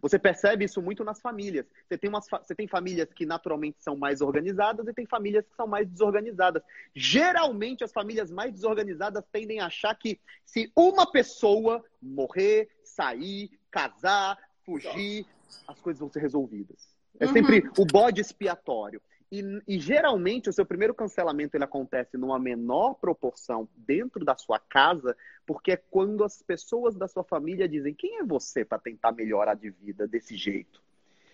Você 0.01 0.19
percebe 0.19 0.65
isso 0.65 0.81
muito 0.81 1.03
nas 1.03 1.19
famílias. 1.19 1.65
Você 1.87 1.97
tem, 1.97 2.09
umas, 2.09 2.27
você 2.29 2.53
tem 2.53 2.67
famílias 2.67 3.11
que 3.13 3.25
naturalmente 3.25 3.77
são 3.81 3.95
mais 3.95 4.21
organizadas 4.21 4.87
e 4.87 4.93
tem 4.93 5.05
famílias 5.05 5.45
que 5.47 5.55
são 5.55 5.67
mais 5.67 5.87
desorganizadas. 5.87 6.61
Geralmente, 6.93 7.83
as 7.83 7.91
famílias 7.91 8.29
mais 8.31 8.51
desorganizadas 8.51 9.23
tendem 9.31 9.59
a 9.59 9.67
achar 9.67 9.95
que 9.95 10.19
se 10.45 10.71
uma 10.75 11.09
pessoa 11.09 11.83
morrer, 12.01 12.69
sair, 12.83 13.49
casar, 13.71 14.37
fugir, 14.65 15.25
as 15.67 15.79
coisas 15.79 15.99
vão 15.99 16.09
ser 16.09 16.19
resolvidas. 16.19 16.95
É 17.19 17.25
uhum. 17.25 17.33
sempre 17.33 17.69
o 17.77 17.85
bode 17.85 18.21
expiatório. 18.21 19.01
E, 19.29 19.43
e, 19.67 19.77
geralmente 19.77 20.49
o 20.49 20.53
seu 20.53 20.65
primeiro 20.65 20.93
cancelamento 20.93 21.57
ele 21.57 21.63
acontece 21.63 22.17
numa 22.17 22.39
menor 22.39 22.93
proporção 22.93 23.67
dentro 23.75 24.23
da 24.23 24.37
sua 24.37 24.57
casa, 24.57 25.17
porque 25.45 25.73
é 25.73 25.77
quando 25.77 26.23
as 26.23 26.41
pessoas 26.41 26.95
da 26.95 27.09
sua 27.09 27.25
família 27.25 27.67
dizem: 27.67 27.93
quem 27.93 28.19
é 28.19 28.23
você 28.23 28.63
para 28.63 28.79
tentar 28.79 29.11
melhorar 29.11 29.55
de 29.55 29.69
vida 29.69 30.07
desse 30.07 30.37
jeito? 30.37 30.81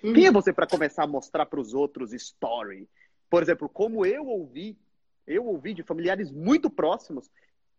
Uhum. 0.04 0.14
Quem 0.14 0.26
é 0.26 0.32
você 0.32 0.52
para 0.52 0.66
começar 0.66 1.04
a 1.04 1.08
mostrar 1.08 1.46
para 1.46 1.60
os 1.60 1.76
outros 1.76 2.14
story? 2.14 2.89
Por 3.30 3.44
exemplo, 3.44 3.70
como 3.70 4.06
eu 4.06 4.26
ouvi, 4.26 4.76
eu 5.28 5.46
ouvi 5.46 5.76
de 5.76 5.84
familiares 5.84 6.32
muito 6.32 6.72
próximos. 6.72 7.30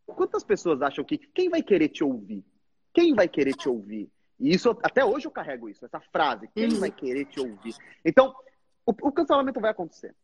Quantas 0.06 0.44
pessoas 0.44 0.80
acham 0.80 1.04
que 1.04 1.18
quem 1.18 1.48
vai 1.48 1.62
querer 1.62 1.88
te 1.88 2.04
ouvir? 2.04 2.44
Quem 2.92 3.14
vai 3.14 3.26
querer 3.26 3.54
te 3.54 3.68
ouvir? 3.68 4.08
E 4.38 4.54
isso 4.54 4.70
até 4.82 5.04
hoje 5.04 5.26
eu 5.26 5.30
carrego 5.30 5.68
isso, 5.68 5.84
essa 5.84 6.00
frase, 6.00 6.48
quem 6.54 6.72
uhum. 6.72 6.80
vai 6.80 6.90
querer 6.90 7.24
te 7.26 7.40
ouvir? 7.40 7.74
Então, 8.04 8.34
o, 8.86 8.92
o 9.08 9.12
cancelamento 9.12 9.60
vai 9.60 9.70
acontecer. 9.70 10.14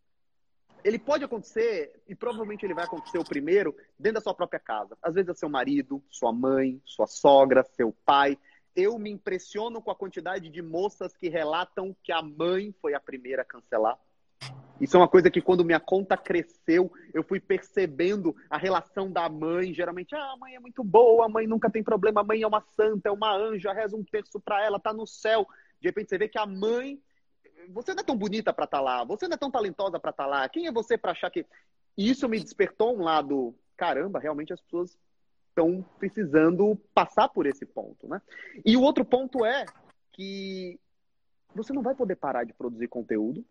Ele 0.82 0.98
pode 0.98 1.24
acontecer, 1.24 2.02
e 2.08 2.14
provavelmente 2.14 2.64
ele 2.64 2.74
vai 2.74 2.84
acontecer 2.84 3.18
o 3.18 3.24
primeiro, 3.24 3.76
dentro 3.98 4.14
da 4.14 4.20
sua 4.22 4.34
própria 4.34 4.58
casa. 4.58 4.96
Às 5.02 5.14
vezes 5.14 5.28
é 5.28 5.34
seu 5.34 5.48
marido, 5.48 6.02
sua 6.08 6.32
mãe, 6.32 6.80
sua 6.84 7.06
sogra, 7.06 7.62
seu 7.62 7.94
pai. 8.04 8.38
Eu 8.74 8.98
me 8.98 9.10
impressiono 9.10 9.82
com 9.82 9.90
a 9.90 9.96
quantidade 9.96 10.48
de 10.48 10.62
moças 10.62 11.14
que 11.16 11.28
relatam 11.28 11.94
que 12.02 12.12
a 12.12 12.22
mãe 12.22 12.74
foi 12.80 12.94
a 12.94 13.00
primeira 13.00 13.42
a 13.42 13.44
cancelar. 13.44 13.98
Isso 14.80 14.96
é 14.96 15.00
uma 15.00 15.08
coisa 15.08 15.30
que 15.30 15.42
quando 15.42 15.64
minha 15.64 15.78
conta 15.78 16.16
cresceu, 16.16 16.90
eu 17.12 17.22
fui 17.22 17.38
percebendo 17.38 18.34
a 18.48 18.56
relação 18.56 19.12
da 19.12 19.28
mãe. 19.28 19.74
Geralmente, 19.74 20.14
ah, 20.14 20.32
a 20.32 20.36
mãe 20.38 20.54
é 20.54 20.60
muito 20.60 20.82
boa, 20.82 21.26
a 21.26 21.28
mãe 21.28 21.46
nunca 21.46 21.68
tem 21.68 21.82
problema, 21.82 22.22
a 22.22 22.24
mãe 22.24 22.40
é 22.40 22.46
uma 22.46 22.62
santa, 22.74 23.10
é 23.10 23.12
uma 23.12 23.36
anja, 23.36 23.74
reza 23.74 23.94
um 23.94 24.02
terço 24.02 24.40
para 24.40 24.64
ela, 24.64 24.80
tá 24.80 24.94
no 24.94 25.06
céu. 25.06 25.46
De 25.78 25.88
repente 25.88 26.08
você 26.08 26.16
vê 26.16 26.28
que 26.28 26.38
a 26.38 26.46
mãe 26.46 26.98
você 27.68 27.94
não 27.94 28.00
é 28.00 28.04
tão 28.04 28.16
bonita 28.16 28.52
para 28.52 28.64
estar 28.64 28.78
tá 28.78 28.82
lá, 28.82 29.04
você 29.04 29.28
não 29.28 29.34
é 29.34 29.38
tão 29.38 29.50
talentosa 29.50 29.98
para 29.98 30.10
estar 30.10 30.24
tá 30.24 30.28
lá. 30.28 30.48
Quem 30.48 30.66
é 30.66 30.72
você 30.72 30.96
para 30.96 31.12
achar 31.12 31.30
que 31.30 31.46
isso 31.96 32.28
me 32.28 32.40
despertou 32.40 32.96
um 32.96 33.02
lado, 33.02 33.54
caramba, 33.76 34.18
realmente 34.18 34.52
as 34.52 34.60
pessoas 34.60 34.96
estão 35.48 35.84
precisando 35.98 36.76
passar 36.94 37.28
por 37.28 37.46
esse 37.46 37.66
ponto, 37.66 38.08
né? 38.08 38.22
E 38.64 38.76
o 38.76 38.82
outro 38.82 39.04
ponto 39.04 39.44
é 39.44 39.66
que 40.12 40.78
você 41.54 41.72
não 41.72 41.82
vai 41.82 41.94
poder 41.94 42.16
parar 42.16 42.44
de 42.44 42.52
produzir 42.52 42.88
conteúdo. 42.88 43.44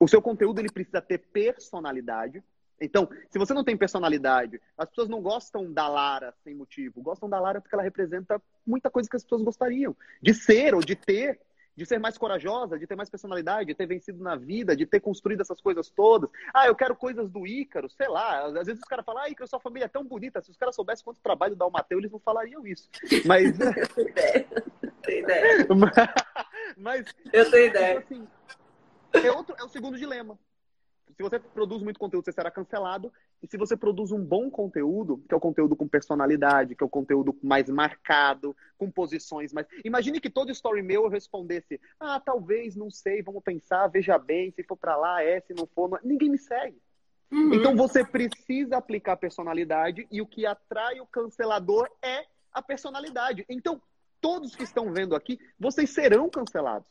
O 0.00 0.08
seu 0.08 0.20
conteúdo 0.20 0.60
ele 0.60 0.72
precisa 0.72 1.00
ter 1.00 1.18
personalidade. 1.18 2.42
Então, 2.80 3.08
se 3.30 3.38
você 3.38 3.54
não 3.54 3.64
tem 3.64 3.76
personalidade, 3.76 4.60
as 4.76 4.88
pessoas 4.88 5.08
não 5.08 5.22
gostam 5.22 5.72
da 5.72 5.88
Lara 5.88 6.34
sem 6.44 6.54
motivo. 6.54 7.00
Gostam 7.00 7.28
da 7.28 7.40
Lara 7.40 7.60
porque 7.60 7.74
ela 7.74 7.82
representa 7.82 8.40
muita 8.66 8.90
coisa 8.90 9.08
que 9.08 9.16
as 9.16 9.22
pessoas 9.22 9.42
gostariam 9.42 9.96
de 10.20 10.34
ser 10.34 10.74
ou 10.74 10.80
de 10.80 10.94
ter 10.94 11.40
de 11.76 11.84
ser 11.84 11.98
mais 11.98 12.16
corajosa, 12.16 12.78
de 12.78 12.86
ter 12.86 12.96
mais 12.96 13.10
personalidade, 13.10 13.66
de 13.66 13.74
ter 13.74 13.86
vencido 13.86 14.22
na 14.22 14.34
vida, 14.34 14.74
de 14.74 14.86
ter 14.86 15.00
construído 15.00 15.42
essas 15.42 15.60
coisas 15.60 15.90
todas. 15.90 16.30
Ah, 16.54 16.66
eu 16.66 16.74
quero 16.74 16.96
coisas 16.96 17.28
do 17.30 17.46
Ícaro, 17.46 17.90
sei 17.90 18.08
lá. 18.08 18.46
Às 18.46 18.66
vezes 18.66 18.78
os 18.82 18.88
caras 18.88 19.04
falam, 19.04 19.22
ah, 19.22 19.28
Ícaro, 19.28 19.48
sua 19.48 19.60
família 19.60 19.84
é 19.84 19.88
tão 19.88 20.04
bonita. 20.04 20.40
Se 20.40 20.50
os 20.50 20.56
caras 20.56 20.74
soubessem 20.74 21.04
quanto 21.04 21.20
trabalho 21.20 21.54
dá 21.54 21.66
o 21.66 21.70
Mateu, 21.70 21.98
eles 21.98 22.10
não 22.10 22.18
falariam 22.18 22.66
isso. 22.66 22.88
Mas. 23.26 23.56
Tem 25.02 25.20
ideia. 25.20 25.66
Mas. 26.76 27.06
Eu 27.32 27.50
tenho 27.50 27.66
ideia. 27.66 27.98
Assim, 27.98 28.26
é, 29.12 29.30
outro, 29.30 29.54
é 29.58 29.64
o 29.64 29.68
segundo 29.68 29.98
dilema. 29.98 30.38
Se 31.14 31.22
você 31.22 31.38
produz 31.38 31.82
muito 31.82 31.98
conteúdo, 31.98 32.24
você 32.24 32.32
será 32.32 32.50
cancelado. 32.50 33.12
E 33.42 33.46
se 33.46 33.56
você 33.56 33.76
produz 33.76 34.12
um 34.12 34.22
bom 34.22 34.50
conteúdo, 34.50 35.22
que 35.28 35.34
é 35.34 35.36
o 35.36 35.40
conteúdo 35.40 35.76
com 35.76 35.88
personalidade, 35.88 36.74
que 36.74 36.82
é 36.82 36.86
o 36.86 36.90
conteúdo 36.90 37.36
mais 37.42 37.68
marcado, 37.70 38.56
com 38.76 38.90
posições 38.90 39.52
mais. 39.52 39.66
Imagine 39.84 40.20
que 40.20 40.28
todo 40.28 40.50
story 40.50 40.82
meu 40.82 41.04
eu 41.04 41.10
respondesse: 41.10 41.80
ah, 42.00 42.20
talvez, 42.20 42.76
não 42.76 42.90
sei, 42.90 43.22
vamos 43.22 43.42
pensar, 43.42 43.86
veja 43.88 44.18
bem, 44.18 44.50
se 44.50 44.62
for 44.62 44.76
para 44.76 44.96
lá, 44.96 45.22
é, 45.22 45.40
se 45.40 45.54
não 45.54 45.66
for. 45.66 45.88
Não... 45.88 45.98
Ninguém 46.02 46.30
me 46.30 46.38
segue. 46.38 46.80
Uhum. 47.30 47.54
Então 47.54 47.74
você 47.74 48.04
precisa 48.04 48.76
aplicar 48.76 49.16
personalidade 49.16 50.06
e 50.10 50.20
o 50.20 50.26
que 50.26 50.46
atrai 50.46 51.00
o 51.00 51.06
cancelador 51.06 51.88
é 52.02 52.24
a 52.52 52.62
personalidade. 52.62 53.44
Então, 53.48 53.80
todos 54.20 54.54
que 54.54 54.62
estão 54.62 54.92
vendo 54.92 55.14
aqui, 55.14 55.38
vocês 55.58 55.90
serão 55.90 56.30
cancelados. 56.30 56.88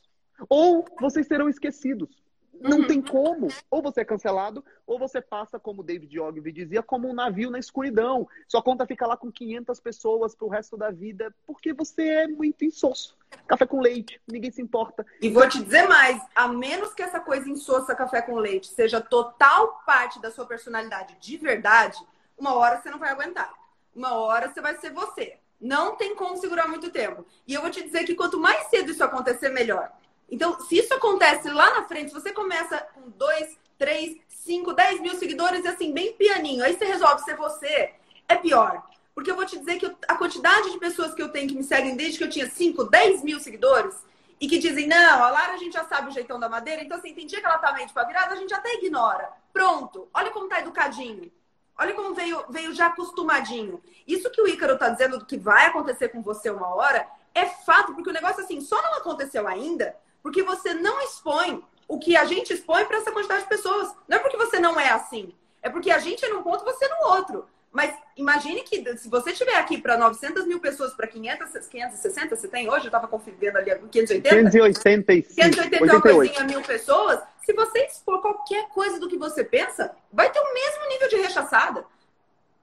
Ou 0.49 0.85
vocês 0.99 1.25
serão 1.27 1.49
esquecidos. 1.49 2.24
Não 2.59 2.79
uhum. 2.79 2.87
tem 2.87 3.01
como. 3.01 3.47
Ou 3.69 3.81
você 3.81 4.01
é 4.01 4.05
cancelado, 4.05 4.63
ou 4.85 4.97
você 4.97 5.21
passa, 5.21 5.59
como 5.59 5.83
David 5.83 6.19
Ogilvy 6.19 6.51
dizia, 6.51 6.83
como 6.83 7.09
um 7.09 7.13
navio 7.13 7.49
na 7.49 7.59
escuridão. 7.59 8.27
Sua 8.47 8.61
conta 8.61 8.85
fica 8.85 9.05
lá 9.05 9.17
com 9.17 9.31
500 9.31 9.79
pessoas 9.79 10.35
pro 10.35 10.47
resto 10.47 10.77
da 10.77 10.91
vida, 10.91 11.33
porque 11.45 11.73
você 11.73 12.03
é 12.03 12.27
muito 12.27 12.65
insosso. 12.65 13.17
Café 13.47 13.65
com 13.65 13.81
leite, 13.81 14.21
ninguém 14.27 14.51
se 14.51 14.61
importa. 14.61 15.05
E 15.21 15.29
vou 15.29 15.47
te 15.47 15.61
dizer 15.63 15.87
mais, 15.87 16.21
a 16.35 16.47
menos 16.47 16.93
que 16.93 17.03
essa 17.03 17.19
coisa 17.19 17.49
insossa 17.49 17.95
café 17.95 18.21
com 18.21 18.35
leite 18.35 18.67
seja 18.67 19.01
total 19.01 19.81
parte 19.85 20.21
da 20.21 20.31
sua 20.31 20.45
personalidade 20.45 21.17
de 21.19 21.37
verdade, 21.37 21.97
uma 22.37 22.55
hora 22.55 22.81
você 22.81 22.89
não 22.89 22.99
vai 22.99 23.11
aguentar. 23.11 23.53
Uma 23.95 24.13
hora 24.15 24.51
você 24.51 24.61
vai 24.61 24.77
ser 24.77 24.91
você. 24.91 25.39
Não 25.59 25.95
tem 25.95 26.15
como 26.15 26.37
segurar 26.37 26.67
muito 26.67 26.91
tempo. 26.91 27.25
E 27.47 27.53
eu 27.53 27.61
vou 27.61 27.71
te 27.71 27.81
dizer 27.81 28.03
que 28.03 28.15
quanto 28.15 28.39
mais 28.39 28.67
cedo 28.67 28.91
isso 28.91 29.03
acontecer, 29.03 29.49
melhor. 29.49 29.91
Então, 30.29 30.59
se 30.61 30.77
isso 30.77 30.93
acontece 30.93 31.49
lá 31.49 31.75
na 31.75 31.83
frente, 31.83 32.13
você 32.13 32.31
começa 32.31 32.77
com 32.93 33.09
2, 33.09 33.57
3, 33.77 34.17
5, 34.27 34.73
10 34.73 35.01
mil 35.01 35.15
seguidores 35.15 35.63
e 35.63 35.67
assim, 35.67 35.93
bem 35.93 36.13
pianinho, 36.13 36.63
aí 36.63 36.75
você 36.75 36.85
resolve 36.85 37.23
ser 37.23 37.35
você, 37.35 37.93
é 38.27 38.35
pior. 38.35 38.83
Porque 39.13 39.31
eu 39.31 39.35
vou 39.35 39.45
te 39.45 39.57
dizer 39.57 39.77
que 39.79 39.85
a 40.07 40.15
quantidade 40.15 40.71
de 40.71 40.77
pessoas 40.77 41.13
que 41.13 41.21
eu 41.21 41.29
tenho 41.29 41.47
que 41.47 41.55
me 41.55 41.63
seguem 41.63 41.95
desde 41.95 42.17
que 42.17 42.23
eu 42.23 42.29
tinha 42.29 42.49
5, 42.49 42.83
10 42.83 43.23
mil 43.23 43.39
seguidores 43.39 43.95
e 44.39 44.47
que 44.47 44.57
dizem, 44.57 44.87
não, 44.87 45.23
a 45.23 45.29
Lara 45.29 45.53
a 45.53 45.57
gente 45.57 45.73
já 45.73 45.85
sabe 45.85 46.09
o 46.09 46.13
jeitão 46.13 46.39
da 46.39 46.49
madeira, 46.49 46.83
então 46.83 46.97
assim, 46.97 47.13
tem 47.13 47.25
dia 47.25 47.39
que 47.39 47.45
ela 47.45 47.57
tá 47.57 47.71
mente 47.71 47.93
pra 47.93 48.03
virada, 48.03 48.33
a 48.33 48.37
gente 48.37 48.53
até 48.53 48.73
ignora. 48.73 49.29
Pronto, 49.53 50.09
olha 50.13 50.31
como 50.31 50.49
tá 50.49 50.59
educadinho. 50.59 51.31
Olha 51.77 51.93
como 51.93 52.13
veio, 52.13 52.43
veio 52.49 52.73
já 52.73 52.87
acostumadinho. 52.87 53.81
Isso 54.07 54.29
que 54.29 54.41
o 54.41 54.47
Ícaro 54.47 54.77
tá 54.77 54.89
dizendo 54.89 55.25
que 55.25 55.37
vai 55.37 55.65
acontecer 55.65 56.09
com 56.09 56.21
você 56.21 56.49
uma 56.49 56.73
hora 56.73 57.07
é 57.33 57.45
fato, 57.45 57.93
porque 57.93 58.09
o 58.09 58.13
negócio 58.13 58.43
assim, 58.43 58.61
só 58.61 58.81
não 58.81 58.95
aconteceu 58.95 59.45
ainda 59.47 59.95
porque 60.25 60.41
você 60.41 60.73
não 60.73 60.99
expõe 61.01 61.63
o 61.87 61.99
que 61.99 62.17
a 62.17 62.25
gente 62.25 62.51
expõe 62.51 62.83
para 62.85 62.97
essa 62.97 63.11
quantidade 63.11 63.43
de 63.43 63.47
pessoas. 63.47 63.93
Não 64.07 64.17
é 64.17 64.19
porque 64.19 64.35
você 64.35 64.57
não 64.57 64.79
é 64.79 64.89
assim. 64.89 65.31
É 65.61 65.69
porque 65.69 65.91
a 65.91 65.99
gente 65.99 66.25
é 66.25 66.29
num 66.29 66.41
ponto 66.41 66.65
você 66.65 66.87
no 66.87 67.09
outro. 67.09 67.45
Mas 67.71 67.93
imagine 68.17 68.63
que 68.63 68.97
se 68.97 69.07
você 69.07 69.31
tiver 69.33 69.53
aqui 69.55 69.79
para 69.79 69.99
900 69.99 70.47
mil 70.47 70.59
pessoas, 70.59 70.95
para 70.95 71.05
500, 71.05 71.67
560, 71.67 72.35
você 72.35 72.47
tem 72.47 72.67
hoje? 72.67 72.85
Eu 72.85 72.87
estava 72.87 73.07
conferindo 73.07 73.55
ali 73.55 73.69
580? 73.69 74.29
585. 74.29 75.35
580 75.35 76.01
coisinha 76.01 76.43
mil 76.45 76.61
pessoas. 76.63 77.19
Se 77.45 77.53
você 77.53 77.85
expor 77.85 78.19
qualquer 78.19 78.67
coisa 78.69 78.99
do 78.99 79.07
que 79.07 79.19
você 79.19 79.43
pensa, 79.43 79.95
vai 80.11 80.31
ter 80.31 80.39
o 80.39 80.53
mesmo 80.55 80.89
nível 80.89 81.07
de 81.07 81.15
rechaçada. 81.17 81.85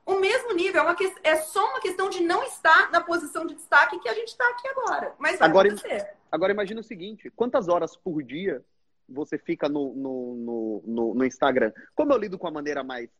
O 0.04 0.16
mesmo 0.16 0.52
nível. 0.52 0.80
É, 0.80 0.84
uma 0.84 0.96
que... 0.96 1.14
é 1.22 1.36
só 1.36 1.64
uma 1.64 1.80
questão 1.80 2.10
de 2.10 2.24
não 2.24 2.42
estar 2.42 2.90
na 2.90 3.00
posição 3.00 3.46
de 3.46 3.54
destaque 3.54 4.00
que 4.00 4.08
a 4.08 4.14
gente 4.14 4.30
está 4.30 4.48
aqui 4.48 4.66
agora. 4.66 5.14
Mas 5.16 5.38
vai 5.38 5.48
agora, 5.48 5.68
acontecer. 5.68 6.20
Agora 6.32 6.50
imagina 6.50 6.80
o 6.80 6.84
seguinte: 6.84 7.30
quantas 7.36 7.68
horas 7.68 7.94
por 7.94 8.22
dia 8.22 8.64
você 9.06 9.36
fica 9.36 9.68
no, 9.68 9.94
no, 9.94 10.82
no, 10.86 11.14
no, 11.14 11.24
Instagram? 11.26 11.70
Como 11.94 12.10
eu 12.12 12.16
lido 12.18 12.38
com 12.38 12.48
a 12.48 12.50
maneira 12.50 12.82
mais 12.82 13.10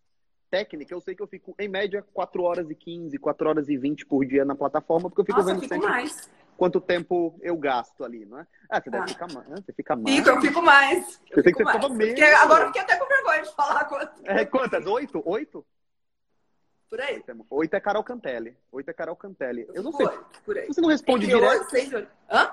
técnica, 0.51 0.95
eu 0.95 1.01
sei 1.01 1.15
que 1.15 1.23
eu 1.23 1.27
fico, 1.27 1.55
em 1.59 1.69
média, 1.69 2.03
4 2.13 2.43
horas 2.43 2.71
e 2.71 2.75
15, 2.75 3.19
4 3.19 3.49
horas 3.49 3.69
e 3.69 3.77
20 3.77 4.07
por 4.07 4.25
dia 4.25 4.45
na 4.45 4.55
plataforma, 4.55 5.09
porque 5.09 5.21
eu 5.21 5.25
fico 5.27 5.39
Nossa, 5.39 5.51
vendo 5.55 5.63
eu 5.63 5.69
fico 5.69 5.75
sempre. 5.75 5.89
Mais. 5.89 6.31
quanto 6.57 6.81
tempo 6.81 7.39
eu 7.43 7.57
gasto 7.57 8.05
ali, 8.05 8.25
não 8.25 8.39
é? 8.39 8.47
Ah, 8.71 8.81
você 8.81 8.91
deve 8.91 9.05
Ah. 9.05 9.09
ficar 9.09 9.33
mais. 9.33 9.49
Você 9.49 9.73
fica 9.73 9.97
mais. 9.97 10.17
Fico, 10.17 10.29
eu 10.29 10.41
fico 10.41 10.63
mais. 10.63 11.21
Eu 11.31 11.37
Eu 11.39 11.43
sei 11.43 11.53
que 11.53 11.59
você 11.59 11.65
mais. 11.65 11.89
menos. 11.91 12.09
Porque 12.09 12.23
agora 12.23 12.63
eu 12.65 12.67
fiquei 12.69 12.83
até 12.83 12.97
com 12.97 13.07
vergonha 13.07 13.43
de 13.43 13.55
falar 13.55 13.85
quanto. 13.87 14.13
É, 14.25 14.45
quantas? 14.47 14.87
Oito? 14.87 15.23
Oito? 15.27 15.67
Por 16.93 17.01
aí. 17.01 17.25
Oito 17.49 17.73
é 17.73 17.81
Carol 17.81 18.05
Cantelli. 18.05 18.55
Oito 18.71 18.91
é 18.91 18.93
Carol 18.93 19.17
Cantelli. 19.17 19.67
Eu 19.73 19.83
não 19.83 19.93
sei. 19.93 20.07
por 20.45 20.59
aí. 20.59 20.67
Se 20.67 20.75
você 20.75 20.81
não 20.83 20.91
responde 20.91 21.27
direto. 21.27 21.71
seis, 21.71 21.91
oito. 21.91 22.11
Hã? 22.31 22.51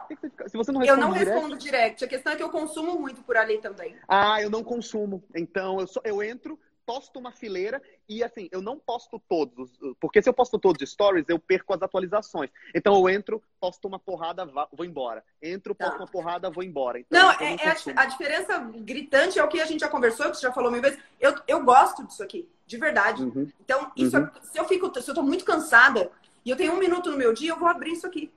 Se 0.48 0.56
você 0.56 0.72
não 0.72 0.82
Eu 0.82 0.96
responde 0.96 1.02
não 1.02 1.12
direto. 1.12 1.34
respondo 1.34 1.58
direct. 1.58 2.06
A 2.06 2.08
questão 2.08 2.32
é 2.32 2.36
que 2.38 2.44
eu 2.44 2.50
consumo 2.50 2.98
muito 2.98 3.22
por 3.22 3.36
ali 3.36 3.58
também. 3.58 3.98
Ah, 4.08 4.42
eu 4.42 4.50
não 4.50 4.64
consumo. 4.64 5.22
Então, 5.36 5.82
eu, 5.82 5.88
só, 5.88 6.00
eu 6.06 6.24
entro, 6.24 6.58
posto 6.90 7.20
uma 7.20 7.32
fileira 7.32 7.80
e, 8.08 8.24
assim, 8.24 8.50
eu 8.52 8.64
não 8.64 8.80
posto 8.80 9.22
todos. 9.30 9.70
Porque 10.00 10.24
se 10.24 10.28
eu 10.28 10.34
posto 10.34 10.58
todos 10.58 10.82
os 10.82 10.90
stories, 10.90 11.24
eu 11.30 11.38
perco 11.38 11.72
as 11.76 11.84
atualizações. 11.84 12.50
Então, 12.74 12.96
eu 12.96 13.08
entro, 13.08 13.44
posto 13.60 13.88
uma 13.88 14.00
porrada, 14.00 14.44
vou 14.74 14.84
embora. 14.84 15.24
Entro, 15.40 15.76
posto 15.76 15.92
Tá. 15.92 15.98
uma 16.00 16.08
porrada, 16.08 16.50
vou 16.50 16.64
embora. 16.64 17.00
Então, 17.00 17.22
Não, 17.22 17.32
é, 17.34 17.54
é 17.62 17.70
a, 17.70 18.02
a 18.02 18.06
diferença 18.06 18.58
gritante 18.78 19.38
é 19.38 19.44
o 19.44 19.48
que 19.48 19.62
a 19.62 19.66
gente 19.66 19.82
já 19.82 19.88
conversou, 19.88 20.32
que 20.32 20.38
você 20.38 20.48
já 20.48 20.52
falou 20.52 20.72
mil 20.72 20.82
vezes. 20.82 20.98
Eu, 21.20 21.36
eu 21.48 21.64
gosto 21.64 22.04
disso 22.08 22.24
aqui, 22.24 22.50
de 22.66 22.78
verdade. 22.78 23.22
Uhum. 23.22 23.48
Então, 23.64 23.92
isso, 23.96 24.18
Uhum. 24.18 24.28
se 24.42 24.58
eu 24.60 24.66
fico, 24.66 24.92
se 25.00 25.12
eu 25.12 25.14
tô 25.14 25.22
muito 25.22 25.46
cansada 25.46 26.10
e 26.44 26.50
eu 26.50 26.58
tenho 26.58 26.74
um 26.74 26.80
minuto 26.80 27.12
no 27.12 27.18
meu 27.18 27.34
dia, 27.34 27.52
eu 27.52 27.60
vou 27.60 27.68
abrir 27.68 27.92
isso 27.92 28.08
aqui. 28.08 28.32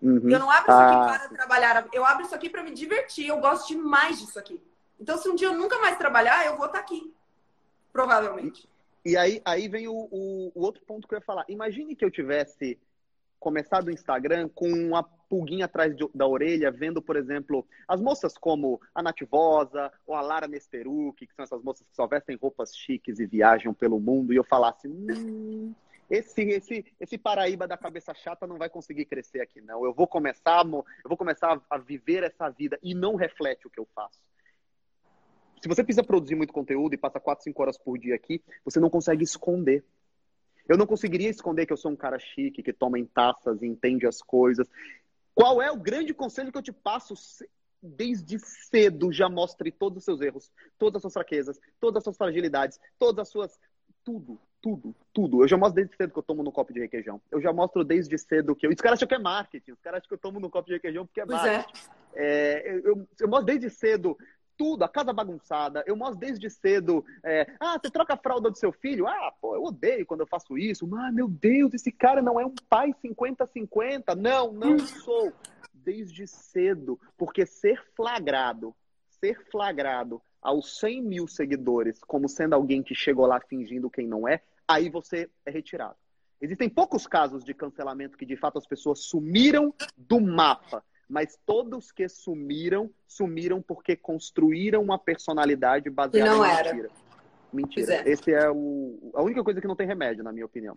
Uhum. 0.00 0.30
Eu 0.30 0.38
não 0.38 0.50
abro 0.50 0.72
isso 0.72 0.80
aqui 0.80 0.94
Ah. 0.96 1.18
para 1.18 1.28
trabalhar, 1.36 1.86
eu 1.92 2.02
abro 2.04 2.24
isso 2.24 2.34
aqui 2.34 2.48
para 2.48 2.62
me 2.62 2.70
divertir. 2.72 3.26
Eu 3.26 3.38
gosto 3.40 3.68
demais 3.68 4.18
disso 4.20 4.38
aqui. 4.38 4.58
Então, 4.98 5.18
se 5.18 5.28
um 5.28 5.34
dia 5.34 5.48
eu 5.48 5.54
nunca 5.54 5.78
mais 5.80 5.98
trabalhar, 5.98 6.46
eu 6.46 6.56
vou 6.56 6.64
estar 6.66 6.78
aqui. 6.78 7.12
Provavelmente. 7.94 8.68
E 9.04 9.16
aí, 9.16 9.40
aí 9.44 9.68
vem 9.68 9.86
o, 9.86 9.94
o- 10.10 10.50
o 10.52 10.60
outro 10.62 10.82
ponto 10.84 11.06
que 11.06 11.14
eu 11.14 11.18
ia 11.18 11.24
falar. 11.24 11.44
Imagine 11.48 11.94
que 11.94 12.04
eu 12.04 12.10
tivesse 12.10 12.76
começado 13.38 13.86
o 13.86 13.90
Instagram 13.92 14.48
com 14.48 14.66
uma 14.68 15.02
pulguinha 15.02 15.66
atrás 15.66 15.94
de- 15.94 16.08
da 16.12 16.26
orelha, 16.26 16.72
vendo, 16.72 17.00
por 17.00 17.14
exemplo, 17.14 17.64
as 17.86 18.00
moças 18.00 18.36
como 18.36 18.80
a 18.92 19.00
Nativosa 19.00 19.92
ou 20.06 20.16
a 20.16 20.20
Lara 20.22 20.48
Nesteruk, 20.48 21.24
que 21.24 21.34
são 21.34 21.44
essas 21.44 21.62
moças 21.62 21.86
que 21.86 21.94
só 21.94 22.06
vestem 22.08 22.36
roupas 22.36 22.76
chiques 22.76 23.20
e 23.20 23.26
viajam 23.26 23.72
pelo 23.72 24.00
mundo, 24.00 24.32
e 24.32 24.36
eu 24.36 24.44
falasse, 24.44 24.88
hum, 24.88 25.72
esse, 26.10 26.42
esse, 26.42 26.84
esse 26.98 27.16
Paraíba 27.16 27.68
da 27.68 27.76
cabeça 27.76 28.12
chata 28.12 28.46
não 28.46 28.56
vai 28.58 28.68
conseguir 28.70 29.04
crescer 29.04 29.40
aqui, 29.40 29.60
não. 29.60 29.84
Eu 29.84 29.92
vou 29.94 30.06
começar, 30.08 30.64
eu 30.64 30.84
vou 31.08 31.16
começar 31.16 31.60
a 31.70 31.78
viver 31.78 32.24
essa 32.24 32.48
vida 32.48 32.76
e 32.82 32.92
não 32.94 33.14
reflete 33.14 33.66
o 33.66 33.70
que 33.70 33.78
eu 33.78 33.86
faço. 33.94 34.18
Se 35.64 35.68
você 35.68 35.82
precisa 35.82 36.04
produzir 36.04 36.34
muito 36.34 36.52
conteúdo 36.52 36.92
e 36.92 36.98
passa 36.98 37.18
4, 37.18 37.42
5 37.42 37.62
horas 37.62 37.78
por 37.78 37.96
dia 37.96 38.14
aqui, 38.14 38.44
você 38.62 38.78
não 38.78 38.90
consegue 38.90 39.24
esconder. 39.24 39.82
Eu 40.68 40.76
não 40.76 40.86
conseguiria 40.86 41.30
esconder 41.30 41.64
que 41.64 41.72
eu 41.72 41.76
sou 41.78 41.90
um 41.90 41.96
cara 41.96 42.18
chique, 42.18 42.62
que 42.62 42.70
toma 42.70 42.98
em 42.98 43.06
taças 43.06 43.62
e 43.62 43.66
entende 43.66 44.06
as 44.06 44.20
coisas. 44.20 44.68
Qual 45.34 45.62
é 45.62 45.72
o 45.72 45.80
grande 45.80 46.12
conselho 46.12 46.52
que 46.52 46.58
eu 46.58 46.62
te 46.62 46.70
passo? 46.70 47.14
Desde 47.80 48.38
cedo 48.38 49.10
já 49.10 49.26
mostre 49.26 49.72
todos 49.72 50.00
os 50.00 50.04
seus 50.04 50.20
erros, 50.20 50.52
todas 50.78 50.96
as 50.96 51.00
suas 51.00 51.14
fraquezas, 51.14 51.58
todas 51.80 51.96
as 51.96 52.04
suas 52.04 52.18
fragilidades, 52.18 52.78
todas 52.98 53.22
as 53.22 53.28
suas. 53.30 53.58
Tudo, 54.04 54.38
tudo, 54.60 54.94
tudo. 55.14 55.42
Eu 55.44 55.48
já 55.48 55.56
mostro 55.56 55.76
desde 55.76 55.96
cedo 55.96 56.12
que 56.12 56.18
eu 56.18 56.22
tomo 56.22 56.42
no 56.42 56.52
copo 56.52 56.74
de 56.74 56.80
requeijão. 56.80 57.22
Eu 57.30 57.40
já 57.40 57.54
mostro 57.54 57.82
desde 57.82 58.18
cedo 58.18 58.54
que 58.54 58.66
eu. 58.66 58.70
Os 58.70 58.76
caras 58.76 58.98
acham 58.98 59.08
que 59.08 59.14
é 59.14 59.18
marketing, 59.18 59.70
os 59.72 59.80
caras 59.80 60.00
acham 60.00 60.08
que 60.08 60.14
eu 60.14 60.18
tomo 60.18 60.38
no 60.38 60.50
copo 60.50 60.66
de 60.68 60.74
requeijão 60.74 61.06
porque 61.06 61.22
é 61.22 61.24
Pois 61.24 61.40
marketing. 61.40 61.88
é. 62.16 62.64
É, 62.66 62.80
eu, 62.84 63.08
eu 63.18 63.28
mostro 63.28 63.46
desde 63.46 63.70
cedo 63.70 64.14
tudo, 64.56 64.84
a 64.84 64.88
casa 64.88 65.12
bagunçada. 65.12 65.82
Eu 65.86 65.96
mostro 65.96 66.18
desde 66.18 66.48
cedo. 66.50 67.04
é, 67.22 67.46
ah, 67.60 67.78
você 67.80 67.90
troca 67.90 68.14
a 68.14 68.18
fralda 68.18 68.50
do 68.50 68.58
seu 68.58 68.72
filho? 68.72 69.06
Ah, 69.06 69.32
pô, 69.40 69.54
eu 69.54 69.64
odeio 69.64 70.06
quando 70.06 70.20
eu 70.20 70.26
faço 70.26 70.56
isso. 70.58 70.88
Ah, 70.94 71.12
meu 71.12 71.28
Deus, 71.28 71.74
esse 71.74 71.92
cara 71.92 72.22
não 72.22 72.40
é 72.40 72.44
um 72.44 72.54
pai 72.68 72.94
50-50. 73.04 74.14
Não, 74.16 74.52
não 74.52 74.78
sou. 74.78 75.32
Desde 75.72 76.26
cedo. 76.26 76.98
Porque 77.16 77.44
ser 77.44 77.82
flagrado, 77.94 78.74
ser 79.20 79.38
flagrado 79.50 80.20
aos 80.40 80.78
100 80.78 81.02
mil 81.02 81.26
seguidores 81.26 81.98
como 82.04 82.28
sendo 82.28 82.54
alguém 82.54 82.82
que 82.82 82.94
chegou 82.94 83.26
lá 83.26 83.40
fingindo 83.40 83.88
quem 83.88 84.06
não 84.06 84.28
é, 84.28 84.42
aí 84.68 84.90
você 84.90 85.30
é 85.46 85.50
retirado. 85.50 85.96
Existem 86.40 86.68
poucos 86.68 87.06
casos 87.06 87.42
de 87.42 87.54
cancelamento 87.54 88.18
que 88.18 88.26
de 88.26 88.36
fato 88.36 88.58
as 88.58 88.66
pessoas 88.66 89.04
sumiram 89.04 89.72
do 89.96 90.20
mapa, 90.20 90.84
mas 91.08 91.38
todos 91.44 91.92
que 91.92 92.08
sumiram, 92.08 92.90
sumiram 93.06 93.60
porque 93.62 93.96
construíram 93.96 94.82
uma 94.82 94.98
personalidade 94.98 95.90
baseada 95.90 96.30
não 96.30 96.44
em 96.44 96.50
era. 96.50 96.72
mentira. 96.74 96.90
Mentira. 97.52 97.86
Pois 97.86 98.06
é. 98.06 98.10
Esse 98.10 98.32
é 98.32 98.50
o, 98.50 99.12
a 99.14 99.22
única 99.22 99.44
coisa 99.44 99.60
que 99.60 99.66
não 99.66 99.76
tem 99.76 99.86
remédio, 99.86 100.24
na 100.24 100.32
minha 100.32 100.46
opinião. 100.46 100.76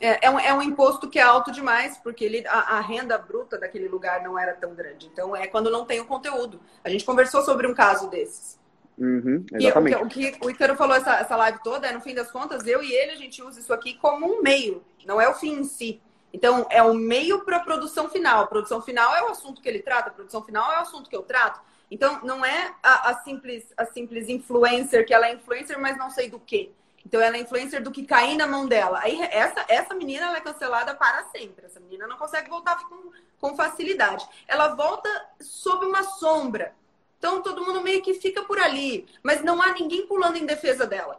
É, 0.00 0.26
é 0.26 0.30
um, 0.30 0.38
é 0.38 0.54
um 0.54 0.62
imposto 0.62 1.08
que 1.10 1.18
é 1.18 1.22
alto 1.22 1.50
demais, 1.50 1.98
porque 1.98 2.24
ele, 2.24 2.46
a, 2.46 2.76
a 2.76 2.80
renda 2.80 3.18
bruta 3.18 3.58
daquele 3.58 3.88
lugar 3.88 4.22
não 4.22 4.38
era 4.38 4.54
tão 4.54 4.74
grande. 4.74 5.08
Então, 5.12 5.34
é 5.34 5.48
quando 5.48 5.70
não 5.70 5.84
tem 5.84 5.98
o 5.98 6.06
conteúdo. 6.06 6.60
A 6.84 6.88
gente 6.88 7.04
conversou 7.04 7.42
sobre 7.42 7.66
um 7.66 7.74
caso 7.74 8.08
desses. 8.08 8.58
Uhum, 8.96 9.44
E 9.52 9.56
o 9.56 9.58
que, 9.58 9.66
exatamente. 9.66 9.96
o 9.96 10.08
que 10.08 10.36
o 10.40 10.50
Icaro 10.50 10.76
falou 10.76 10.96
essa, 10.96 11.18
essa 11.18 11.36
live 11.36 11.60
toda, 11.62 11.86
é, 11.86 11.92
no 11.92 12.00
fim 12.00 12.14
das 12.14 12.30
contas, 12.30 12.66
eu 12.66 12.82
e 12.82 12.92
ele, 12.92 13.12
a 13.12 13.16
gente 13.16 13.42
usa 13.42 13.60
isso 13.60 13.72
aqui 13.72 13.94
como 13.94 14.26
um 14.26 14.42
meio, 14.42 14.82
não 15.06 15.20
é 15.20 15.28
o 15.28 15.34
fim 15.34 15.60
em 15.60 15.64
si. 15.64 16.00
Então, 16.32 16.66
é 16.70 16.82
um 16.82 16.94
meio 16.94 17.44
para 17.44 17.56
a 17.56 17.60
produção 17.60 18.08
final. 18.08 18.42
A 18.42 18.46
produção 18.46 18.82
final 18.82 19.14
é 19.14 19.22
o 19.22 19.28
assunto 19.28 19.60
que 19.60 19.68
ele 19.68 19.80
trata, 19.80 20.10
a 20.10 20.12
produção 20.12 20.42
final 20.42 20.70
é 20.72 20.78
o 20.78 20.82
assunto 20.82 21.08
que 21.08 21.16
eu 21.16 21.22
trato. 21.22 21.60
Então, 21.90 22.20
não 22.22 22.44
é 22.44 22.74
a, 22.82 23.10
a 23.10 23.14
simples, 23.22 23.72
a 23.76 23.86
simples 23.86 24.28
influencer, 24.28 25.06
que 25.06 25.14
ela 25.14 25.26
é 25.26 25.34
influencer, 25.34 25.78
mas 25.80 25.96
não 25.96 26.10
sei 26.10 26.28
do 26.28 26.38
que. 26.38 26.72
Então, 27.04 27.20
ela 27.20 27.36
é 27.36 27.40
influencer 27.40 27.82
do 27.82 27.90
que 27.90 28.04
cair 28.04 28.36
na 28.36 28.46
mão 28.46 28.66
dela. 28.66 29.00
Aí, 29.02 29.18
essa, 29.22 29.64
essa 29.68 29.94
menina 29.94 30.26
ela 30.26 30.36
é 30.36 30.40
cancelada 30.42 30.94
para 30.94 31.24
sempre. 31.30 31.64
Essa 31.64 31.80
menina 31.80 32.06
não 32.06 32.18
consegue 32.18 32.50
voltar 32.50 32.76
com, 32.86 33.10
com 33.40 33.56
facilidade. 33.56 34.28
Ela 34.46 34.74
volta 34.74 35.08
sob 35.40 35.86
uma 35.86 36.02
sombra. 36.02 36.74
Então, 37.18 37.42
todo 37.42 37.64
mundo 37.64 37.82
meio 37.82 38.02
que 38.02 38.14
fica 38.14 38.42
por 38.44 38.58
ali. 38.58 39.06
Mas 39.22 39.42
não 39.42 39.62
há 39.62 39.72
ninguém 39.72 40.06
pulando 40.06 40.36
em 40.36 40.44
defesa 40.44 40.86
dela. 40.86 41.18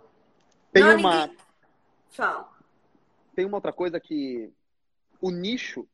Tem 0.72 0.84
não 0.84 0.91
há 0.91 0.95
uma, 0.95 1.22
ninguém... 1.22 1.38
Fala. 2.12 2.49
tem 3.36 3.45
uma 3.45 3.57
outra 3.57 3.74
coisa 3.74 3.99
que 3.99 4.51
o 5.22 5.32
nicho, 5.32 5.88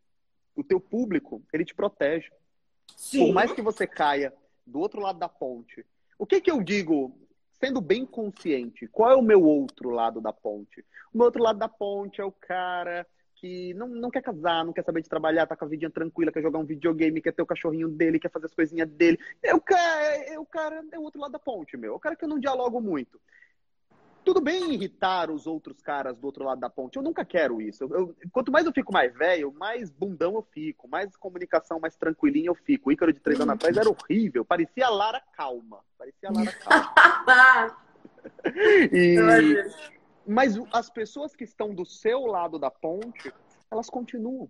o 0.55 0.63
teu 0.63 0.79
público, 0.79 1.43
ele 1.51 1.65
te 1.65 1.73
protege. 1.73 2.31
Sim. 2.95 3.27
Por 3.27 3.33
mais 3.33 3.51
que 3.51 3.61
você 3.61 3.85
caia 3.85 4.33
do 4.65 4.79
outro 4.79 5.01
lado 5.01 5.19
da 5.19 5.29
ponte, 5.29 5.85
o 6.17 6.25
que 6.25 6.39
que 6.39 6.49
eu 6.49 6.63
digo, 6.63 7.17
sendo 7.59 7.81
bem 7.81 8.05
consciente, 8.05 8.87
qual 8.87 9.11
é 9.11 9.15
o 9.15 9.21
meu 9.21 9.43
outro 9.43 9.89
lado 9.89 10.21
da 10.21 10.31
ponte? 10.31 10.85
O 11.13 11.17
meu 11.17 11.25
outro 11.25 11.43
lado 11.43 11.59
da 11.59 11.67
ponte 11.67 12.21
é 12.21 12.23
o 12.23 12.31
cara 12.31 13.05
que 13.35 13.73
não, 13.73 13.87
não 13.87 14.09
quer 14.09 14.21
casar, 14.21 14.63
não 14.63 14.71
quer 14.71 14.83
saber 14.83 15.01
de 15.01 15.09
trabalhar, 15.09 15.45
tá 15.45 15.55
com 15.55 15.65
a 15.65 15.67
vidinha 15.67 15.89
tranquila, 15.89 16.31
quer 16.31 16.41
jogar 16.41 16.57
um 16.57 16.65
videogame, 16.65 17.21
quer 17.21 17.33
ter 17.33 17.41
o 17.41 17.45
cachorrinho 17.45 17.89
dele, 17.89 18.19
quer 18.19 18.31
fazer 18.31 18.45
as 18.45 18.53
coisinhas 18.53 18.89
dele. 18.89 19.19
É 19.43 19.53
o 19.53 19.61
cara, 19.61 20.05
é 20.25 20.39
o 20.39 20.45
cara 20.45 20.83
é 20.91 20.97
o 20.97 21.03
outro 21.03 21.19
lado 21.19 21.33
da 21.33 21.39
ponte, 21.39 21.75
meu. 21.75 21.93
É 21.93 21.95
o 21.95 21.99
cara 21.99 22.15
que 22.15 22.23
eu 22.23 22.29
não 22.29 22.39
dialogo 22.39 22.79
muito. 22.79 23.19
Tudo 24.25 24.41
bem 24.41 24.73
irritar 24.73 25.29
os 25.29 25.45
outros 25.45 25.79
caras 25.81 26.17
do 26.17 26.25
outro 26.25 26.43
lado 26.43 26.59
da 26.59 26.69
ponte. 26.69 26.97
Eu 26.97 27.03
nunca 27.03 27.23
quero 27.23 27.61
isso. 27.61 27.83
Eu- 27.83 27.93
eu- 27.93 28.15
quanto 28.31 28.51
mais 28.51 28.65
eu 28.65 28.73
fico 28.73 28.91
mais 28.91 29.13
velho, 29.15 29.53
mais 29.53 29.91
bundão 29.91 30.33
eu 30.33 30.41
fico, 30.41 30.87
mais 30.87 31.15
comunicação 31.15 31.79
mais 31.79 31.95
tranquilinha 31.95 32.47
eu 32.47 32.55
fico. 32.55 32.89
O 32.89 32.91
Ícaro 32.91 33.13
de 33.13 33.19
três 33.19 33.39
anos 33.39 33.53
atrás 33.53 33.77
era 33.77 33.87
horrível. 33.87 34.43
Parecia 34.43 34.89
Lara 34.89 35.21
Calma. 35.37 35.79
Parecia 35.97 36.29
Lara 36.31 36.51
Calma. 36.51 37.77
E... 38.91 39.15
Mas 40.25 40.57
as 40.73 40.89
pessoas 40.89 41.35
que 41.35 41.43
estão 41.43 41.73
do 41.75 41.85
seu 41.85 42.25
lado 42.25 42.57
da 42.57 42.71
ponte, 42.71 43.31
elas 43.69 43.87
continuam. 43.87 44.49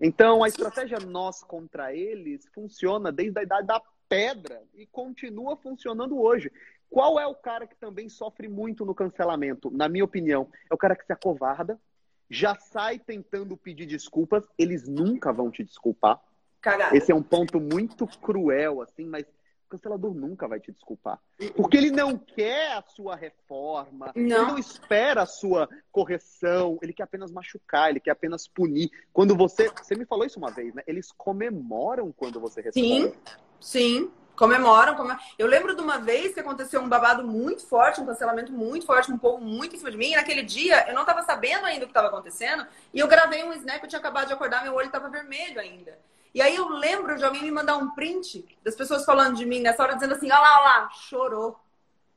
Então, 0.00 0.42
a 0.42 0.48
estratégia 0.48 0.98
nós 0.98 1.44
contra 1.44 1.94
eles 1.94 2.48
funciona 2.54 3.12
desde 3.12 3.38
a 3.38 3.42
idade 3.42 3.66
da 3.66 3.82
pedra 4.08 4.62
e 4.74 4.86
continua 4.86 5.56
funcionando 5.58 6.18
hoje. 6.18 6.50
Qual 6.90 7.20
é 7.20 7.26
o 7.26 7.34
cara 7.34 7.66
que 7.66 7.76
também 7.76 8.08
sofre 8.08 8.48
muito 8.48 8.84
no 8.84 8.94
cancelamento? 8.94 9.70
Na 9.70 9.88
minha 9.88 10.04
opinião, 10.04 10.48
é 10.68 10.74
o 10.74 10.78
cara 10.78 10.96
que 10.96 11.06
se 11.06 11.12
acovarda, 11.12 11.80
já 12.28 12.54
sai 12.56 12.98
tentando 12.98 13.56
pedir 13.56 13.86
desculpas, 13.86 14.44
eles 14.58 14.88
nunca 14.88 15.32
vão 15.32 15.50
te 15.50 15.62
desculpar. 15.64 16.20
cagada. 16.60 16.96
Esse 16.96 17.10
é 17.10 17.14
um 17.14 17.22
ponto 17.22 17.58
muito 17.60 18.06
cruel, 18.18 18.82
assim, 18.82 19.06
mas 19.06 19.24
o 19.24 19.70
cancelador 19.70 20.12
nunca 20.12 20.46
vai 20.48 20.60
te 20.60 20.70
desculpar. 20.72 21.18
Porque 21.56 21.76
ele 21.76 21.90
não 21.90 22.18
quer 22.18 22.72
a 22.72 22.82
sua 22.82 23.14
reforma, 23.16 24.12
ele 24.14 24.26
Não. 24.28 24.48
não 24.48 24.58
espera 24.58 25.22
a 25.22 25.26
sua 25.26 25.68
correção, 25.90 26.78
ele 26.82 26.92
quer 26.92 27.04
apenas 27.04 27.30
machucar, 27.32 27.88
ele 27.88 28.00
quer 28.00 28.10
apenas 28.10 28.46
punir. 28.48 28.90
Quando 29.12 29.34
você. 29.36 29.70
Você 29.70 29.94
me 29.94 30.04
falou 30.04 30.26
isso 30.26 30.38
uma 30.38 30.50
vez, 30.50 30.74
né? 30.74 30.82
Eles 30.86 31.10
comemoram 31.12 32.12
quando 32.12 32.38
você 32.40 32.60
responde. 32.60 33.12
Sim, 33.12 33.12
sim. 33.60 34.10
Comemoram, 34.40 34.94
come- 34.94 35.14
Eu 35.38 35.46
lembro 35.46 35.76
de 35.76 35.82
uma 35.82 35.98
vez 35.98 36.32
que 36.32 36.40
aconteceu 36.40 36.80
um 36.80 36.88
babado 36.88 37.22
muito 37.22 37.62
forte, 37.66 38.00
um 38.00 38.06
cancelamento 38.06 38.50
muito 38.50 38.86
forte, 38.86 39.12
um 39.12 39.18
povo 39.18 39.38
muito 39.38 39.76
em 39.76 39.78
cima 39.78 39.90
de 39.90 39.98
mim. 39.98 40.12
E 40.12 40.16
naquele 40.16 40.42
dia 40.42 40.88
eu 40.88 40.94
não 40.94 41.02
estava 41.02 41.22
sabendo 41.22 41.66
ainda 41.66 41.84
o 41.84 41.86
que 41.86 41.90
estava 41.90 42.08
acontecendo. 42.08 42.66
E 42.94 42.98
eu 43.00 43.06
gravei 43.06 43.44
um 43.44 43.52
snap, 43.52 43.82
eu 43.82 43.88
tinha 43.90 43.98
acabado 43.98 44.28
de 44.28 44.32
acordar, 44.32 44.62
meu 44.62 44.72
olho 44.72 44.86
estava 44.86 45.10
vermelho 45.10 45.60
ainda. 45.60 45.98
E 46.34 46.40
aí 46.40 46.56
eu 46.56 46.70
lembro 46.70 47.18
de 47.18 47.22
alguém 47.24 47.42
me 47.42 47.50
mandar 47.50 47.76
um 47.76 47.90
print 47.90 48.42
das 48.64 48.74
pessoas 48.74 49.04
falando 49.04 49.36
de 49.36 49.44
mim 49.44 49.60
nessa 49.60 49.82
hora, 49.82 49.92
dizendo 49.92 50.14
assim: 50.14 50.30
olha 50.32 50.40
lá, 50.40 50.58
olha 50.58 50.64
lá, 50.64 50.90
chorou. 50.90 51.60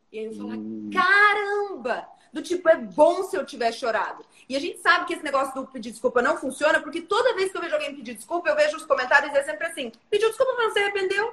E 0.09 0.19
aí 0.19 0.25
eu 0.27 0.33
falei: 0.33 0.59
Hum. 0.59 0.89
caramba! 0.93 2.07
do 2.31 2.41
tipo, 2.41 2.67
é 2.67 2.75
bom 2.75 3.21
se 3.23 3.35
eu 3.37 3.45
tiver 3.45 3.71
chorado. 3.71 4.25
E 4.49 4.55
a 4.55 4.59
gente 4.59 4.79
sabe 4.79 5.05
que 5.05 5.13
esse 5.13 5.23
negócio 5.23 5.53
do 5.53 5.67
pedir 5.67 5.91
desculpa 5.91 6.19
não 6.19 6.35
funciona, 6.35 6.81
porque 6.81 6.99
toda 7.01 7.35
vez 7.35 7.51
que 7.51 7.57
eu 7.57 7.61
vejo 7.61 7.75
alguém 7.75 7.95
pedir 7.95 8.15
desculpa, 8.15 8.49
eu 8.49 8.55
vejo 8.55 8.75
os 8.75 8.85
comentários 8.87 9.31
e 9.31 9.37
é 9.37 9.43
sempre 9.43 9.67
assim: 9.67 9.91
pediu 10.09 10.29
desculpa, 10.29 10.53
mas 10.57 10.65
não 10.65 10.73
se 10.73 10.79
arrependeu? 10.79 11.31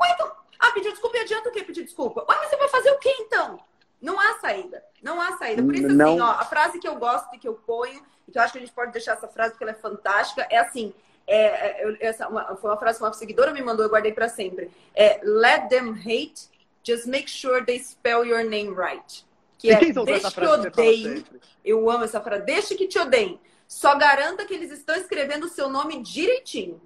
Ué, 0.00 0.10
então, 0.12 0.32
ah, 0.58 0.70
pediu 0.72 0.90
desculpa 0.90 1.16
e 1.16 1.20
adianta 1.20 1.48
o 1.48 1.52
que 1.52 1.62
pedir 1.62 1.84
desculpa? 1.84 2.20
Ué, 2.28 2.36
mas 2.38 2.48
você 2.48 2.56
vai 2.56 2.68
fazer 2.68 2.90
o 2.90 2.98
que 2.98 3.08
então? 3.08 3.58
Não 4.00 4.18
há 4.18 4.38
saída. 4.38 4.82
Não 5.02 5.20
há 5.20 5.36
saída. 5.36 5.62
Por 5.62 5.74
isso, 5.74 5.86
assim, 5.86 5.96
não. 5.96 6.12
assim, 6.12 6.20
ó, 6.20 6.30
a 6.30 6.44
frase 6.44 6.78
que 6.78 6.88
eu 6.88 6.96
gosto 6.96 7.34
e 7.34 7.38
que 7.38 7.48
eu 7.48 7.54
ponho, 7.54 8.02
e 8.26 8.32
que 8.32 8.38
eu 8.38 8.42
acho 8.42 8.52
que 8.52 8.58
a 8.58 8.62
gente 8.62 8.72
pode 8.72 8.92
deixar 8.92 9.12
essa 9.12 9.28
frase 9.28 9.52
porque 9.52 9.64
ela 9.64 9.72
é 9.72 9.74
fantástica, 9.74 10.46
é 10.50 10.58
assim: 10.58 10.94
é, 11.26 11.84
é 11.84 11.96
essa 12.00 12.28
uma, 12.28 12.56
foi 12.56 12.70
uma 12.70 12.76
frase 12.76 12.98
que 12.98 13.04
uma 13.04 13.12
seguidora 13.12 13.52
me 13.52 13.62
mandou, 13.62 13.84
eu 13.84 13.90
guardei 13.90 14.12
para 14.12 14.28
sempre. 14.28 14.70
É 14.94 15.20
let 15.22 15.68
them 15.68 15.92
hate, 15.92 16.48
just 16.82 17.06
make 17.06 17.28
sure 17.28 17.64
they 17.64 17.78
spell 17.78 18.24
your 18.24 18.44
name 18.44 18.74
right. 18.74 19.24
Que 19.58 19.70
é 19.70 19.78
deixe 19.78 20.30
que 20.32 20.46
odeiem. 20.46 21.24
Eu 21.62 21.90
amo 21.90 22.04
essa 22.04 22.20
frase. 22.20 22.44
Deixe 22.44 22.74
que 22.74 22.88
te 22.88 22.98
odeiem. 22.98 23.38
Só 23.68 23.94
garanta 23.94 24.46
que 24.46 24.54
eles 24.54 24.70
estão 24.70 24.96
escrevendo 24.96 25.44
o 25.44 25.48
seu 25.48 25.68
nome 25.68 26.02
direitinho. 26.02 26.80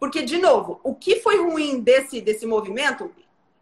Porque, 0.00 0.22
de 0.22 0.38
novo, 0.38 0.80
o 0.82 0.94
que 0.94 1.20
foi 1.20 1.36
ruim 1.36 1.80
desse, 1.80 2.22
desse 2.22 2.46
movimento, 2.46 3.12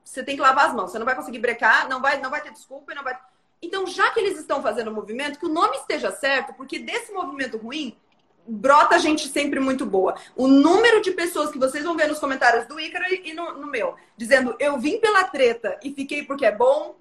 você 0.04 0.22
tem 0.22 0.36
que 0.36 0.40
lavar 0.40 0.68
as 0.68 0.74
mãos. 0.74 0.92
Você 0.92 0.98
não 0.98 1.04
vai 1.04 1.16
conseguir 1.16 1.40
brecar, 1.40 1.88
não 1.88 2.00
vai, 2.00 2.20
não 2.20 2.30
vai 2.30 2.40
ter 2.40 2.52
desculpa, 2.52 2.94
não 2.94 3.02
vai. 3.02 3.18
Então, 3.60 3.84
já 3.88 4.08
que 4.10 4.20
eles 4.20 4.38
estão 4.38 4.62
fazendo 4.62 4.88
o 4.88 4.94
movimento, 4.94 5.38
que 5.38 5.46
o 5.46 5.52
nome 5.52 5.76
esteja 5.76 6.12
certo, 6.12 6.54
porque 6.54 6.78
desse 6.78 7.12
movimento 7.12 7.58
ruim 7.58 7.96
brota 8.46 8.98
gente 8.98 9.28
sempre 9.28 9.60
muito 9.60 9.84
boa. 9.84 10.14
O 10.36 10.46
número 10.46 11.02
de 11.02 11.10
pessoas 11.10 11.50
que 11.50 11.58
vocês 11.58 11.84
vão 11.84 11.96
ver 11.96 12.06
nos 12.06 12.20
comentários 12.20 12.66
do 12.66 12.80
Ícaro 12.80 13.04
e 13.12 13.34
no, 13.34 13.58
no 13.58 13.66
meu, 13.66 13.96
dizendo 14.16 14.56
eu 14.58 14.78
vim 14.78 14.98
pela 15.00 15.24
treta 15.24 15.78
e 15.82 15.92
fiquei 15.92 16.24
porque 16.24 16.46
é 16.46 16.52
bom, 16.52 16.96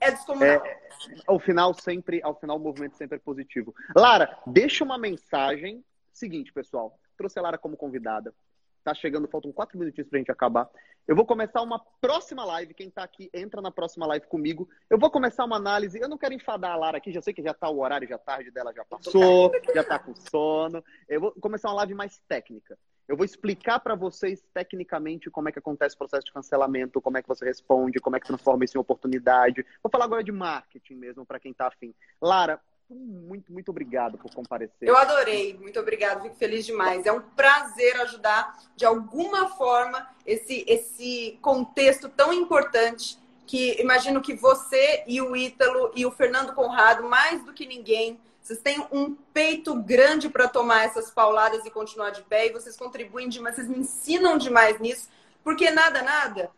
é 0.00 0.10
descomunal. 0.10 0.64
É, 0.66 0.80
ao 1.26 1.38
final 1.38 1.72
sempre, 1.74 2.20
ao 2.24 2.34
final 2.34 2.56
o 2.56 2.60
movimento 2.60 2.96
sempre 2.96 3.16
é 3.16 3.20
positivo. 3.20 3.72
Lara, 3.94 4.36
deixa 4.46 4.82
uma 4.82 4.98
mensagem. 4.98 5.84
Seguinte, 6.12 6.52
pessoal, 6.52 6.98
trouxe 7.16 7.38
a 7.38 7.42
Lara 7.42 7.58
como 7.58 7.76
convidada. 7.76 8.34
Tá 8.82 8.94
chegando, 8.94 9.28
faltam 9.28 9.52
quatro 9.52 9.78
minutinhos 9.78 10.08
pra 10.08 10.18
gente 10.18 10.32
acabar. 10.32 10.68
Eu 11.06 11.16
vou 11.16 11.26
começar 11.26 11.60
uma 11.60 11.78
próxima 12.00 12.44
live. 12.44 12.72
Quem 12.72 12.90
tá 12.90 13.02
aqui, 13.02 13.28
entra 13.34 13.60
na 13.60 13.70
próxima 13.70 14.06
live 14.06 14.26
comigo. 14.26 14.68
Eu 14.88 14.98
vou 14.98 15.10
começar 15.10 15.44
uma 15.44 15.56
análise. 15.56 16.00
Eu 16.00 16.08
não 16.08 16.16
quero 16.16 16.34
enfadar 16.34 16.72
a 16.72 16.76
Lara 16.76 16.98
aqui, 16.98 17.12
já 17.12 17.20
sei 17.20 17.34
que 17.34 17.42
já 17.42 17.52
tá 17.52 17.68
o 17.68 17.80
horário, 17.80 18.08
já 18.08 18.16
tarde 18.16 18.50
dela 18.50 18.72
já 18.72 18.84
passou, 18.84 19.50
já 19.74 19.84
tá 19.84 19.98
com 19.98 20.14
sono. 20.14 20.82
Eu 21.08 21.20
vou 21.20 21.32
começar 21.32 21.68
uma 21.68 21.76
live 21.76 21.94
mais 21.94 22.20
técnica. 22.28 22.78
Eu 23.10 23.16
vou 23.16 23.24
explicar 23.24 23.80
para 23.80 23.96
vocês 23.96 24.40
tecnicamente 24.54 25.28
como 25.30 25.48
é 25.48 25.52
que 25.52 25.58
acontece 25.58 25.96
o 25.96 25.98
processo 25.98 26.26
de 26.26 26.32
cancelamento, 26.32 27.00
como 27.00 27.18
é 27.18 27.22
que 27.22 27.26
você 27.26 27.44
responde, 27.44 27.98
como 27.98 28.14
é 28.14 28.20
que 28.20 28.26
transforma 28.28 28.64
isso 28.64 28.78
em 28.78 28.80
oportunidade. 28.80 29.66
Vou 29.82 29.90
falar 29.90 30.04
agora 30.04 30.22
de 30.22 30.30
marketing 30.30 30.94
mesmo 30.94 31.26
para 31.26 31.40
quem 31.40 31.50
está 31.50 31.66
afim. 31.66 31.92
Lara, 32.22 32.60
muito, 32.94 33.52
muito 33.52 33.70
obrigado 33.70 34.18
por 34.18 34.32
comparecer. 34.34 34.88
Eu 34.88 34.96
adorei, 34.96 35.56
muito 35.58 35.78
obrigado, 35.78 36.22
fico 36.22 36.36
feliz 36.36 36.66
demais. 36.66 37.06
É 37.06 37.12
um 37.12 37.20
prazer 37.20 38.00
ajudar 38.02 38.58
de 38.76 38.84
alguma 38.84 39.48
forma 39.50 40.08
esse, 40.26 40.64
esse 40.66 41.38
contexto 41.40 42.08
tão 42.08 42.32
importante 42.32 43.18
que 43.46 43.80
imagino 43.80 44.20
que 44.20 44.34
você 44.34 45.02
e 45.06 45.20
o 45.20 45.34
Ítalo 45.34 45.90
e 45.94 46.06
o 46.06 46.10
Fernando 46.10 46.52
Conrado, 46.52 47.02
mais 47.04 47.44
do 47.44 47.52
que 47.52 47.66
ninguém, 47.66 48.18
vocês 48.40 48.60
têm 48.60 48.84
um 48.90 49.14
peito 49.32 49.74
grande 49.74 50.28
para 50.28 50.48
tomar 50.48 50.84
essas 50.84 51.10
pauladas 51.10 51.64
e 51.64 51.70
continuar 51.70 52.10
de 52.10 52.22
pé, 52.22 52.46
e 52.46 52.52
vocês 52.52 52.76
contribuem 52.76 53.28
demais, 53.28 53.56
vocês 53.56 53.68
me 53.68 53.78
ensinam 53.78 54.38
demais 54.38 54.78
nisso, 54.80 55.08
porque 55.42 55.70
nada, 55.70 56.02
nada, 56.02 56.50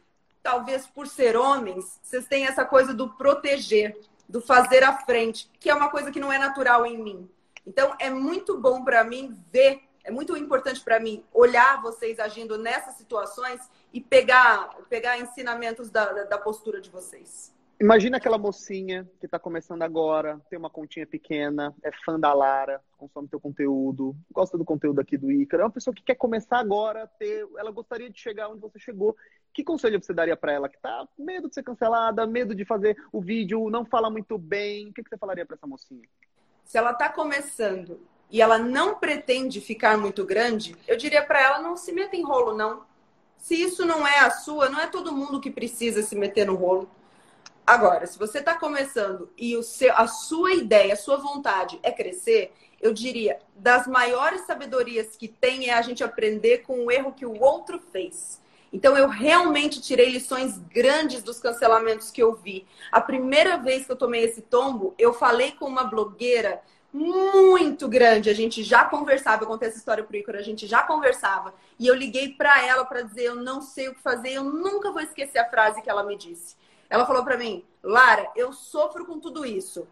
talvez 0.42 0.86
por 0.86 1.06
ser 1.06 1.36
homens, 1.36 1.98
vocês 2.02 2.26
têm 2.26 2.46
essa 2.46 2.64
coisa 2.64 2.92
do 2.92 3.08
proteger, 3.10 3.98
do 4.32 4.40
fazer 4.40 4.82
à 4.82 4.96
frente, 4.96 5.50
que 5.60 5.68
é 5.68 5.74
uma 5.74 5.90
coisa 5.90 6.10
que 6.10 6.18
não 6.18 6.32
é 6.32 6.38
natural 6.38 6.86
em 6.86 6.96
mim. 6.96 7.30
Então, 7.66 7.94
é 7.98 8.08
muito 8.08 8.58
bom 8.58 8.82
para 8.82 9.04
mim 9.04 9.38
ver, 9.52 9.82
é 10.02 10.10
muito 10.10 10.34
importante 10.34 10.80
para 10.80 10.98
mim 10.98 11.22
olhar 11.34 11.82
vocês 11.82 12.18
agindo 12.18 12.56
nessas 12.56 12.94
situações 12.94 13.60
e 13.92 14.00
pegar, 14.00 14.74
pegar 14.88 15.18
ensinamentos 15.18 15.90
da, 15.90 16.24
da 16.24 16.38
postura 16.38 16.80
de 16.80 16.88
vocês. 16.88 17.54
Imagina 17.80 18.18
aquela 18.18 18.38
mocinha 18.38 19.10
que 19.18 19.26
está 19.26 19.38
começando 19.38 19.82
agora, 19.82 20.40
tem 20.48 20.56
uma 20.58 20.70
continha 20.70 21.06
pequena, 21.06 21.74
é 21.82 21.90
fã 22.04 22.18
da 22.18 22.32
Lara, 22.32 22.80
consome 22.96 23.26
teu 23.26 23.40
conteúdo, 23.40 24.14
gosta 24.30 24.56
do 24.56 24.64
conteúdo 24.64 25.00
aqui 25.00 25.16
do 25.16 25.32
Ícaro. 25.32 25.62
É 25.62 25.66
uma 25.66 25.70
pessoa 25.72 25.92
que 25.92 26.02
quer 26.02 26.14
começar 26.14 26.58
agora, 26.58 27.08
ter, 27.18 27.44
ela 27.58 27.72
gostaria 27.72 28.08
de 28.08 28.20
chegar 28.20 28.48
onde 28.48 28.60
você 28.60 28.78
chegou. 28.78 29.16
Que 29.52 29.64
conselho 29.64 30.00
você 30.00 30.14
daria 30.14 30.36
para 30.36 30.52
ela 30.52 30.68
que 30.68 30.78
com 30.80 31.24
medo 31.24 31.48
de 31.48 31.54
ser 31.54 31.64
cancelada, 31.64 32.26
medo 32.26 32.54
de 32.54 32.64
fazer 32.64 32.96
o 33.12 33.20
vídeo, 33.20 33.68
não 33.68 33.84
fala 33.84 34.08
muito 34.08 34.38
bem? 34.38 34.88
O 34.88 34.92
que, 34.92 35.02
que 35.02 35.10
você 35.10 35.18
falaria 35.18 35.44
para 35.44 35.56
essa 35.56 35.66
mocinha? 35.66 36.08
Se 36.64 36.78
ela 36.78 36.92
está 36.92 37.08
começando 37.08 38.00
e 38.30 38.40
ela 38.40 38.58
não 38.58 38.94
pretende 38.94 39.60
ficar 39.60 39.98
muito 39.98 40.24
grande, 40.24 40.76
eu 40.86 40.96
diria 40.96 41.22
para 41.22 41.42
ela 41.42 41.58
não 41.60 41.76
se 41.76 41.92
meta 41.92 42.16
em 42.16 42.22
rolo, 42.22 42.56
não. 42.56 42.84
Se 43.36 43.60
isso 43.60 43.84
não 43.84 44.06
é 44.06 44.20
a 44.20 44.30
sua, 44.30 44.70
não 44.70 44.80
é 44.80 44.86
todo 44.86 45.12
mundo 45.12 45.40
que 45.40 45.50
precisa 45.50 46.00
se 46.00 46.14
meter 46.14 46.46
no 46.46 46.54
rolo. 46.54 46.88
Agora, 47.66 48.06
se 48.06 48.18
você 48.18 48.38
está 48.38 48.54
começando 48.54 49.30
e 49.38 49.56
o 49.56 49.62
seu, 49.62 49.96
a 49.96 50.06
sua 50.06 50.52
ideia, 50.52 50.94
a 50.94 50.96
sua 50.96 51.16
vontade 51.16 51.78
é 51.82 51.92
crescer, 51.92 52.52
eu 52.80 52.92
diria, 52.92 53.38
das 53.54 53.86
maiores 53.86 54.40
sabedorias 54.42 55.16
que 55.16 55.28
tem 55.28 55.70
é 55.70 55.74
a 55.74 55.82
gente 55.82 56.02
aprender 56.02 56.58
com 56.58 56.84
o 56.84 56.90
erro 56.90 57.12
que 57.12 57.24
o 57.24 57.40
outro 57.40 57.78
fez. 57.92 58.42
Então, 58.72 58.96
eu 58.96 59.06
realmente 59.06 59.80
tirei 59.80 60.08
lições 60.08 60.58
grandes 60.58 61.22
dos 61.22 61.38
cancelamentos 61.38 62.10
que 62.10 62.22
eu 62.22 62.34
vi. 62.34 62.66
A 62.90 63.00
primeira 63.00 63.58
vez 63.58 63.84
que 63.84 63.92
eu 63.92 63.96
tomei 63.96 64.24
esse 64.24 64.40
tombo, 64.40 64.94
eu 64.98 65.12
falei 65.12 65.52
com 65.52 65.66
uma 65.66 65.84
blogueira 65.84 66.60
muito 66.92 67.86
grande. 67.86 68.30
A 68.30 68.34
gente 68.34 68.62
já 68.62 68.84
conversava, 68.84 69.42
eu 69.42 69.46
contei 69.46 69.68
essa 69.68 69.78
história 69.78 70.02
pro 70.02 70.16
Ícaro, 70.16 70.38
a 70.38 70.42
gente 70.42 70.66
já 70.66 70.82
conversava. 70.82 71.54
E 71.78 71.86
eu 71.86 71.94
liguei 71.94 72.30
para 72.30 72.66
ela 72.66 72.84
para 72.84 73.02
dizer: 73.02 73.24
eu 73.24 73.36
não 73.36 73.60
sei 73.60 73.88
o 73.88 73.94
que 73.94 74.00
fazer, 74.00 74.32
eu 74.32 74.44
nunca 74.44 74.90
vou 74.90 75.00
esquecer 75.00 75.38
a 75.38 75.48
frase 75.48 75.82
que 75.82 75.90
ela 75.90 76.02
me 76.02 76.16
disse. 76.16 76.56
Ela 76.92 77.06
falou 77.06 77.24
para 77.24 77.38
mim, 77.38 77.64
Lara, 77.82 78.30
eu 78.36 78.52
sofro 78.52 79.06
com 79.06 79.18
tudo 79.18 79.46
isso 79.46 79.88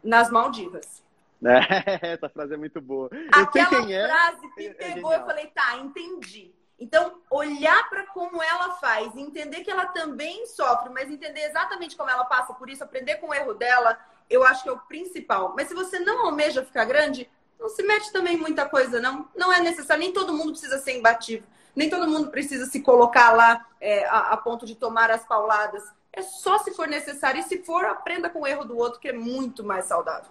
nas 0.00 0.30
Maldivas. 0.30 1.02
É, 1.44 2.12
essa 2.14 2.28
frase 2.28 2.54
é 2.54 2.56
muito 2.56 2.80
boa. 2.80 3.10
Aquela 3.32 3.90
é. 3.90 4.06
frase 4.06 4.48
me 4.56 4.66
é 4.68 4.74
pegou, 4.74 5.12
é 5.12 5.16
eu 5.16 5.26
falei, 5.26 5.48
tá, 5.48 5.78
entendi. 5.78 6.54
Então, 6.78 7.20
olhar 7.28 7.90
para 7.90 8.06
como 8.06 8.40
ela 8.40 8.76
faz, 8.76 9.16
entender 9.16 9.64
que 9.64 9.72
ela 9.72 9.86
também 9.86 10.46
sofre, 10.46 10.90
mas 10.90 11.10
entender 11.10 11.40
exatamente 11.40 11.96
como 11.96 12.08
ela 12.08 12.24
passa 12.24 12.54
por 12.54 12.70
isso, 12.70 12.84
aprender 12.84 13.16
com 13.16 13.30
o 13.30 13.34
erro 13.34 13.52
dela, 13.52 13.98
eu 14.30 14.44
acho 14.44 14.62
que 14.62 14.68
é 14.68 14.72
o 14.72 14.78
principal. 14.78 15.52
Mas 15.56 15.66
se 15.66 15.74
você 15.74 15.98
não 15.98 16.26
almeja 16.26 16.64
ficar 16.64 16.84
grande, 16.84 17.28
não 17.58 17.68
se 17.68 17.82
mete 17.82 18.12
também 18.12 18.36
muita 18.36 18.68
coisa, 18.68 19.00
não. 19.00 19.28
Não 19.34 19.52
é 19.52 19.60
necessário, 19.60 20.04
nem 20.04 20.12
todo 20.12 20.32
mundo 20.32 20.52
precisa 20.52 20.78
ser 20.78 20.96
imbatível. 20.96 21.48
Nem 21.74 21.90
todo 21.90 22.08
mundo 22.08 22.30
precisa 22.30 22.66
se 22.66 22.80
colocar 22.80 23.32
lá 23.32 23.66
é, 23.80 24.06
a, 24.06 24.32
a 24.32 24.36
ponto 24.36 24.64
de 24.64 24.76
tomar 24.76 25.10
as 25.10 25.26
pauladas. 25.26 25.82
É 26.12 26.22
só 26.22 26.58
se 26.58 26.72
for 26.72 26.88
necessário. 26.88 27.40
E 27.40 27.44
se 27.44 27.62
for, 27.62 27.84
aprenda 27.84 28.28
com 28.28 28.40
o 28.40 28.46
erro 28.46 28.64
do 28.64 28.76
outro, 28.76 29.00
que 29.00 29.08
é 29.08 29.12
muito 29.12 29.64
mais 29.64 29.86
saudável. 29.86 30.30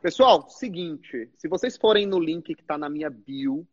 Pessoal, 0.00 0.48
seguinte, 0.50 1.30
se 1.36 1.48
vocês 1.48 1.76
forem 1.76 2.06
no 2.06 2.18
link 2.18 2.54
que 2.54 2.60
está 2.60 2.76
na 2.76 2.90
minha 2.90 3.08
bio, 3.08 3.66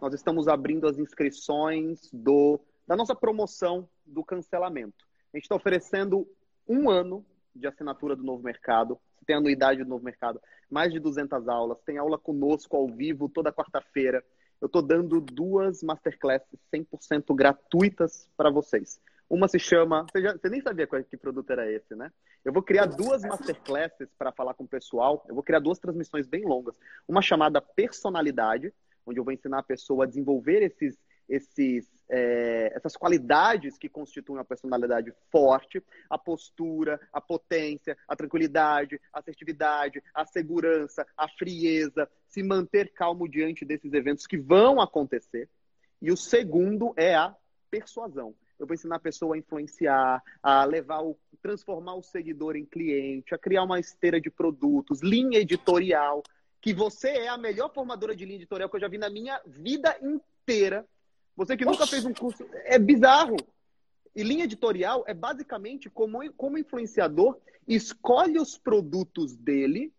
nós 0.00 0.14
estamos 0.14 0.48
abrindo 0.48 0.86
as 0.86 0.98
inscrições 0.98 2.08
do, 2.12 2.58
da 2.86 2.96
nossa 2.96 3.14
promoção 3.14 3.88
do 4.06 4.24
cancelamento. 4.24 5.04
A 5.32 5.36
gente 5.36 5.44
está 5.44 5.56
oferecendo 5.56 6.26
um 6.66 6.88
ano 6.88 7.24
de 7.54 7.66
assinatura 7.66 8.16
do 8.16 8.22
Novo 8.22 8.42
Mercado. 8.42 8.98
Você 9.18 9.26
tem 9.26 9.36
anuidade 9.36 9.82
do 9.82 9.90
Novo 9.90 10.04
Mercado, 10.04 10.40
mais 10.70 10.92
de 10.92 11.00
200 11.00 11.48
aulas, 11.48 11.78
tem 11.84 11.98
aula 11.98 12.16
conosco 12.16 12.76
ao 12.76 12.86
vivo 12.88 13.28
toda 13.28 13.52
quarta-feira. 13.52 14.24
Eu 14.60 14.66
estou 14.66 14.82
dando 14.82 15.20
duas 15.20 15.82
masterclasses 15.82 16.58
100% 16.74 17.34
gratuitas 17.34 18.28
para 18.36 18.50
vocês. 18.50 19.00
Uma 19.28 19.46
se 19.46 19.58
chama. 19.58 20.06
Você, 20.10 20.22
já, 20.22 20.32
você 20.32 20.48
nem 20.48 20.60
sabia 20.62 20.86
qual, 20.86 21.02
que 21.04 21.16
produto 21.16 21.50
era 21.50 21.70
esse, 21.70 21.94
né? 21.94 22.10
Eu 22.42 22.52
vou 22.52 22.62
criar 22.62 22.86
duas 22.86 23.22
masterclasses 23.22 24.08
para 24.16 24.32
falar 24.32 24.54
com 24.54 24.64
o 24.64 24.68
pessoal. 24.68 25.24
Eu 25.28 25.34
vou 25.34 25.44
criar 25.44 25.60
duas 25.60 25.78
transmissões 25.78 26.26
bem 26.26 26.44
longas. 26.44 26.78
Uma 27.06 27.20
chamada 27.20 27.60
Personalidade, 27.60 28.72
onde 29.04 29.20
eu 29.20 29.24
vou 29.24 29.32
ensinar 29.32 29.58
a 29.58 29.62
pessoa 29.62 30.04
a 30.04 30.08
desenvolver 30.08 30.62
esses, 30.62 30.98
esses, 31.28 31.86
é, 32.08 32.72
essas 32.74 32.96
qualidades 32.96 33.76
que 33.76 33.86
constituem 33.86 34.38
uma 34.38 34.44
personalidade 34.46 35.12
forte, 35.30 35.82
a 36.08 36.16
postura, 36.16 36.98
a 37.12 37.20
potência, 37.20 37.98
a 38.08 38.16
tranquilidade, 38.16 38.98
a 39.12 39.18
assertividade, 39.18 40.02
a 40.14 40.24
segurança, 40.24 41.06
a 41.14 41.28
frieza, 41.28 42.08
se 42.26 42.42
manter 42.42 42.94
calmo 42.94 43.28
diante 43.28 43.66
desses 43.66 43.92
eventos 43.92 44.26
que 44.26 44.38
vão 44.38 44.80
acontecer. 44.80 45.50
E 46.00 46.10
o 46.10 46.16
segundo 46.16 46.94
é 46.96 47.14
a 47.14 47.36
persuasão 47.70 48.34
eu 48.58 48.66
vou 48.66 48.74
ensinar 48.74 48.96
a 48.96 49.00
pessoa 49.00 49.34
a 49.34 49.38
influenciar, 49.38 50.22
a 50.42 50.64
levar 50.64 51.02
o 51.02 51.16
transformar 51.40 51.94
o 51.94 52.02
seguidor 52.02 52.56
em 52.56 52.64
cliente, 52.64 53.34
a 53.34 53.38
criar 53.38 53.62
uma 53.62 53.78
esteira 53.78 54.20
de 54.20 54.28
produtos, 54.28 55.02
linha 55.02 55.38
editorial, 55.38 56.22
que 56.60 56.74
você 56.74 57.08
é 57.08 57.28
a 57.28 57.38
melhor 57.38 57.72
formadora 57.72 58.14
de 58.14 58.24
linha 58.24 58.36
editorial 58.36 58.68
que 58.68 58.76
eu 58.76 58.80
já 58.80 58.88
vi 58.88 58.98
na 58.98 59.08
minha 59.08 59.40
vida 59.46 59.96
inteira. 60.02 60.84
Você 61.36 61.56
que 61.56 61.64
nunca 61.64 61.86
fez 61.86 62.04
um 62.04 62.12
curso, 62.12 62.44
é 62.64 62.78
bizarro. 62.78 63.36
E 64.14 64.22
linha 64.24 64.44
editorial 64.44 65.04
é 65.06 65.14
basicamente 65.14 65.88
como, 65.88 66.32
como 66.32 66.58
influenciador 66.58 67.38
escolhe 67.68 68.38
os 68.40 68.58
produtos 68.58 69.36
dele 69.36 69.92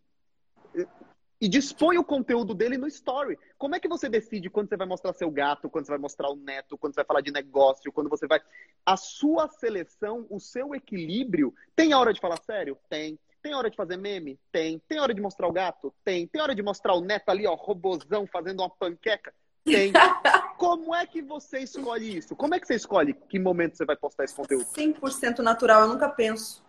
e 1.41 1.47
dispõe 1.47 1.97
o 1.97 2.03
conteúdo 2.03 2.53
dele 2.53 2.77
no 2.77 2.87
story. 2.87 3.37
Como 3.57 3.75
é 3.75 3.79
que 3.79 3.87
você 3.87 4.09
decide 4.09 4.49
quando 4.49 4.69
você 4.69 4.75
vai 4.75 4.87
mostrar 4.87 5.13
seu 5.13 5.31
gato, 5.31 5.69
quando 5.69 5.85
você 5.85 5.91
vai 5.91 5.99
mostrar 5.99 6.29
o 6.29 6.35
neto, 6.35 6.77
quando 6.77 6.93
você 6.93 6.99
vai 6.99 7.05
falar 7.05 7.21
de 7.21 7.31
negócio, 7.31 7.91
quando 7.91 8.09
você 8.09 8.27
vai. 8.27 8.41
A 8.85 8.97
sua 8.97 9.47
seleção, 9.47 10.25
o 10.29 10.39
seu 10.39 10.75
equilíbrio. 10.75 11.53
Tem 11.75 11.93
a 11.93 11.99
hora 11.99 12.13
de 12.13 12.19
falar 12.19 12.39
sério? 12.43 12.77
Tem. 12.89 13.17
Tem 13.41 13.55
hora 13.55 13.69
de 13.69 13.77
fazer 13.77 13.95
meme? 13.95 14.37
Tem. 14.51 14.79
Tem 14.87 14.99
hora 14.99 15.13
de 15.13 15.21
mostrar 15.21 15.47
o 15.47 15.53
gato? 15.53 15.93
Tem. 16.03 16.27
Tem 16.27 16.41
hora 16.41 16.53
de 16.53 16.61
mostrar 16.61 16.93
o 16.93 17.01
neto 17.01 17.29
ali, 17.29 17.47
ó, 17.47 17.55
robozão, 17.55 18.27
fazendo 18.27 18.59
uma 18.59 18.69
panqueca? 18.69 19.33
Tem. 19.63 19.93
Como 20.57 20.93
é 20.93 21.05
que 21.05 21.21
você 21.21 21.59
escolhe 21.59 22.17
isso? 22.17 22.35
Como 22.35 22.53
é 22.53 22.59
que 22.59 22.67
você 22.67 22.75
escolhe 22.75 23.13
que 23.13 23.39
momento 23.39 23.77
você 23.77 23.85
vai 23.85 23.95
postar 23.95 24.25
esse 24.25 24.35
conteúdo? 24.35 24.65
100% 24.65 25.39
natural, 25.39 25.83
eu 25.83 25.87
nunca 25.87 26.09
penso. 26.09 26.61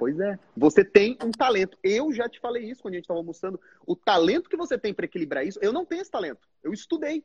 Pois 0.00 0.18
é. 0.18 0.38
Você 0.56 0.82
tem 0.82 1.18
um 1.22 1.30
talento. 1.30 1.76
Eu 1.84 2.10
já 2.10 2.26
te 2.26 2.40
falei 2.40 2.64
isso 2.64 2.80
quando 2.80 2.94
a 2.94 2.96
gente 2.96 3.04
estava 3.04 3.20
almoçando. 3.20 3.60
O 3.86 3.94
talento 3.94 4.48
que 4.48 4.56
você 4.56 4.78
tem 4.78 4.94
para 4.94 5.04
equilibrar 5.04 5.46
isso, 5.46 5.58
eu 5.60 5.74
não 5.74 5.84
tenho 5.84 6.00
esse 6.00 6.10
talento. 6.10 6.48
Eu 6.62 6.72
estudei. 6.72 7.22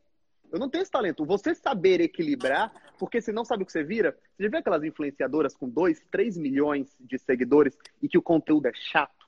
Eu 0.51 0.59
não 0.59 0.69
tenho 0.69 0.81
esse 0.81 0.91
talento. 0.91 1.23
Você 1.25 1.55
saber 1.55 2.01
equilibrar, 2.01 2.73
porque 2.99 3.21
se 3.21 3.31
não 3.31 3.45
sabe 3.45 3.63
o 3.63 3.65
que 3.65 3.71
você 3.71 3.81
vira. 3.81 4.11
Você 4.35 4.43
já 4.43 4.49
viu 4.49 4.59
aquelas 4.59 4.83
influenciadoras 4.83 5.55
com 5.55 5.69
2, 5.69 6.01
3 6.11 6.37
milhões 6.37 6.93
de 6.99 7.17
seguidores 7.17 7.77
e 8.01 8.09
que 8.09 8.17
o 8.17 8.21
conteúdo 8.21 8.67
é 8.67 8.73
chato? 8.73 9.25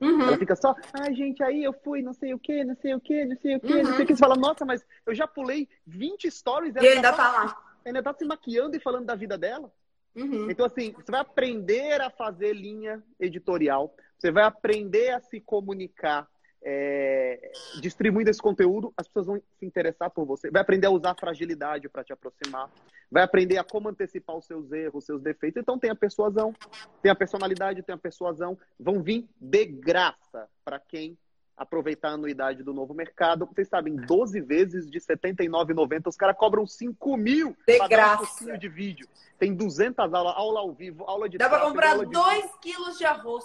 Uhum. 0.00 0.22
Ela 0.22 0.36
fica 0.36 0.56
só, 0.56 0.74
ai, 0.92 1.10
ah, 1.10 1.12
gente, 1.12 1.40
aí 1.40 1.62
eu 1.62 1.72
fui, 1.72 2.02
não 2.02 2.12
sei 2.12 2.34
o 2.34 2.38
que, 2.38 2.64
não 2.64 2.74
sei 2.74 2.94
o 2.94 3.00
que, 3.00 3.24
não 3.24 3.36
sei 3.36 3.56
o 3.56 3.60
que, 3.60 3.74
uhum. 3.74 3.82
não 3.84 3.94
sei 3.94 4.04
o 4.04 4.06
que. 4.08 4.16
Você 4.16 4.20
fala, 4.20 4.34
nossa, 4.34 4.64
mas 4.64 4.84
eu 5.06 5.14
já 5.14 5.28
pulei 5.28 5.68
20 5.86 6.28
stories. 6.32 6.74
E 6.74 6.80
ainda 6.80 7.12
tá 7.12 7.30
lá. 7.30 7.56
Ainda 7.84 8.02
tá 8.02 8.12
se 8.12 8.24
maquiando 8.24 8.76
e 8.76 8.80
falando 8.80 9.06
da 9.06 9.14
vida 9.14 9.38
dela. 9.38 9.72
Uhum. 10.14 10.50
Então, 10.50 10.66
assim, 10.66 10.92
você 10.92 11.10
vai 11.10 11.20
aprender 11.20 12.00
a 12.00 12.10
fazer 12.10 12.52
linha 12.52 13.02
editorial, 13.20 13.94
você 14.18 14.30
vai 14.30 14.44
aprender 14.44 15.10
a 15.10 15.20
se 15.20 15.40
comunicar 15.40 16.28
é, 16.62 17.52
distribuindo 17.80 18.30
esse 18.30 18.42
conteúdo, 18.42 18.92
as 18.96 19.06
pessoas 19.06 19.26
vão 19.26 19.42
se 19.58 19.64
interessar 19.64 20.10
por 20.10 20.26
você. 20.26 20.50
Vai 20.50 20.60
aprender 20.60 20.86
a 20.86 20.90
usar 20.90 21.12
a 21.12 21.14
fragilidade 21.18 21.88
para 21.88 22.04
te 22.04 22.12
aproximar. 22.12 22.70
Vai 23.10 23.22
aprender 23.22 23.58
a 23.58 23.64
como 23.64 23.88
antecipar 23.88 24.36
os 24.36 24.44
seus 24.44 24.70
erros, 24.72 25.02
os 25.02 25.04
seus 25.04 25.22
defeitos. 25.22 25.60
Então 25.60 25.78
tem 25.78 25.90
a 25.90 25.94
persuasão, 25.94 26.52
tem 27.00 27.10
a 27.10 27.14
personalidade, 27.14 27.82
tem 27.82 27.94
a 27.94 27.98
persuasão. 27.98 28.58
Vão 28.78 29.02
vir 29.02 29.28
de 29.40 29.64
graça 29.66 30.48
para 30.64 30.78
quem 30.78 31.16
aproveitar 31.58 32.10
a 32.10 32.12
anuidade 32.12 32.62
do 32.62 32.72
novo 32.72 32.94
mercado. 32.94 33.44
Vocês 33.46 33.68
sabem, 33.68 33.96
12 33.96 34.40
vezes 34.40 34.88
de 34.88 34.98
R$ 34.98 35.04
79,90, 35.04 36.06
os 36.06 36.16
caras 36.16 36.36
cobram 36.36 36.66
5 36.66 37.16
mil 37.16 37.56
de 37.66 37.78
graça. 37.88 38.54
Um 38.54 38.56
de 38.56 38.68
vídeo. 38.68 39.08
Tem 39.38 39.54
200 39.54 40.14
aulas, 40.14 40.34
aula 40.36 40.60
ao 40.60 40.72
vivo, 40.72 41.04
aula 41.04 41.28
de 41.28 41.36
Dá 41.36 41.48
para 41.48 41.60
comprar 41.60 41.98
2 41.98 42.50
quilos 42.60 42.96
de 42.96 43.04
arroz. 43.04 43.44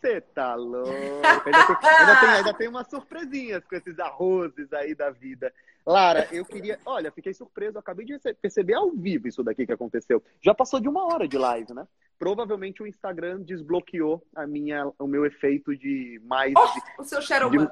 Você 0.00 0.20
tá 0.20 0.54
louco. 0.56 0.90
Ainda 0.90 1.76
tem, 1.76 1.90
ainda, 1.90 2.20
tem, 2.20 2.28
ainda 2.30 2.54
tem 2.54 2.68
umas 2.68 2.88
surpresinhas 2.88 3.64
com 3.64 3.76
esses 3.76 3.98
arrozes 4.00 4.72
aí 4.72 4.94
da 4.94 5.10
vida. 5.10 5.52
Lara, 5.84 6.28
eu 6.30 6.44
queria. 6.44 6.78
Olha, 6.86 7.10
fiquei 7.10 7.34
surpreso. 7.34 7.78
Acabei 7.78 8.06
de 8.06 8.18
perceber 8.40 8.74
ao 8.74 8.90
vivo 8.90 9.28
isso 9.28 9.42
daqui 9.42 9.66
que 9.66 9.72
aconteceu. 9.72 10.22
Já 10.40 10.54
passou 10.54 10.80
de 10.80 10.88
uma 10.88 11.04
hora 11.06 11.26
de 11.26 11.36
live, 11.36 11.74
né? 11.74 11.86
Provavelmente 12.18 12.82
o 12.82 12.86
Instagram 12.86 13.40
desbloqueou 13.40 14.24
a 14.34 14.46
minha, 14.46 14.90
o 14.98 15.06
meu 15.06 15.26
efeito 15.26 15.76
de 15.76 16.20
mais. 16.24 16.54
Oh, 16.56 16.66
de, 16.66 16.82
o 16.98 17.04
seu 17.04 17.20
Shadowban. 17.20 17.70